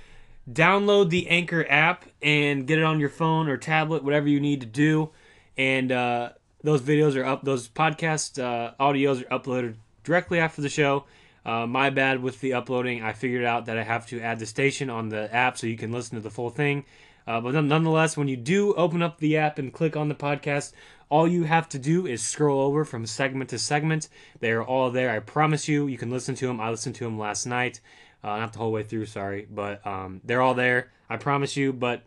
download 0.52 1.10
the 1.10 1.28
Anchor 1.28 1.66
app 1.70 2.06
and 2.22 2.66
get 2.66 2.80
it 2.80 2.84
on 2.84 3.00
your 3.00 3.10
phone 3.10 3.48
or 3.48 3.58
tablet, 3.58 4.04
whatever 4.04 4.28
you 4.28 4.40
need 4.40 4.62
to 4.62 4.66
do. 4.66 5.12
And 5.58 5.92
uh, 5.92 6.32
those 6.64 6.82
videos 6.82 7.16
are 7.16 7.26
up. 7.26 7.44
Those 7.44 7.68
podcast 7.68 8.42
uh, 8.42 8.74
audios 8.80 9.22
are 9.22 9.40
uploaded 9.40 9.76
directly 10.04 10.40
after 10.40 10.62
the 10.62 10.70
show. 10.70 11.06
Uh, 11.46 11.66
my 11.66 11.90
bad 11.90 12.22
with 12.22 12.42
the 12.42 12.54
uploading. 12.54 13.02
I 13.02 13.14
figured 13.14 13.46
out 13.46 13.66
that 13.68 13.78
I 13.78 13.84
have 13.84 14.08
to 14.08 14.22
add 14.22 14.40
the 14.40 14.46
station 14.46 14.90
on 14.90 15.10
the 15.10 15.34
app 15.34 15.58
so 15.58 15.68
you 15.68 15.78
can 15.78 15.92
listen 15.92 16.16
to 16.16 16.22
the 16.22 16.30
full 16.30 16.50
thing. 16.50 16.86
Uh, 17.26 17.40
but 17.40 17.54
nonetheless, 17.54 18.18
when 18.18 18.28
you 18.28 18.36
do 18.36 18.74
open 18.74 19.02
up 19.02 19.20
the 19.20 19.38
app 19.38 19.60
and 19.60 19.72
click 19.72 19.96
on 19.96 20.10
the 20.10 20.16
podcast, 20.16 20.74
all 21.10 21.28
you 21.28 21.44
have 21.44 21.68
to 21.70 21.80
do 21.80 22.06
is 22.06 22.22
scroll 22.22 22.62
over 22.62 22.86
from 22.86 23.06
segment 23.06 23.50
to 23.50 23.60
segment. 23.60 24.10
They 24.40 24.52
are 24.52 24.64
all 24.64 24.92
there. 24.92 25.10
I 25.10 25.20
promise 25.20 25.68
you. 25.68 25.88
You 25.88 25.98
can 25.98 26.12
listen 26.12 26.36
to 26.36 26.48
them. 26.48 26.62
I 26.62 26.70
listened 26.70 26.96
to 26.96 27.04
them 27.04 27.18
last 27.18 27.46
night. 27.46 27.82
Uh, 28.24 28.38
not 28.38 28.54
the 28.54 28.60
whole 28.60 28.72
way 28.72 28.84
through, 28.84 29.06
sorry, 29.06 29.48
but 29.50 29.86
um, 29.88 30.22
they're 30.24 30.42
all 30.42 30.54
there. 30.54 30.92
I 31.10 31.18
promise 31.18 31.58
you. 31.58 31.74
But 31.74 32.04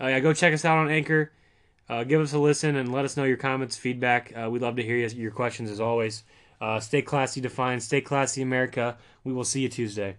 uh, 0.00 0.08
yeah, 0.08 0.20
go 0.20 0.32
check 0.32 0.52
us 0.52 0.64
out 0.64 0.78
on 0.78 0.90
Anchor. 0.90 1.32
Uh, 1.88 2.04
give 2.04 2.20
us 2.20 2.32
a 2.32 2.38
listen 2.38 2.76
and 2.76 2.92
let 2.92 3.04
us 3.04 3.16
know 3.16 3.24
your 3.24 3.36
comments, 3.36 3.76
feedback. 3.76 4.32
Uh, 4.36 4.48
we'd 4.50 4.62
love 4.62 4.76
to 4.76 4.82
hear 4.82 4.96
your 4.96 5.32
questions 5.32 5.70
as 5.70 5.80
always. 5.80 6.22
Uh, 6.60 6.78
stay 6.78 7.02
classy, 7.02 7.40
defined. 7.40 7.82
Stay 7.82 8.00
classy, 8.00 8.42
America. 8.42 8.96
We 9.24 9.32
will 9.32 9.44
see 9.44 9.62
you 9.62 9.68
Tuesday. 9.68 10.16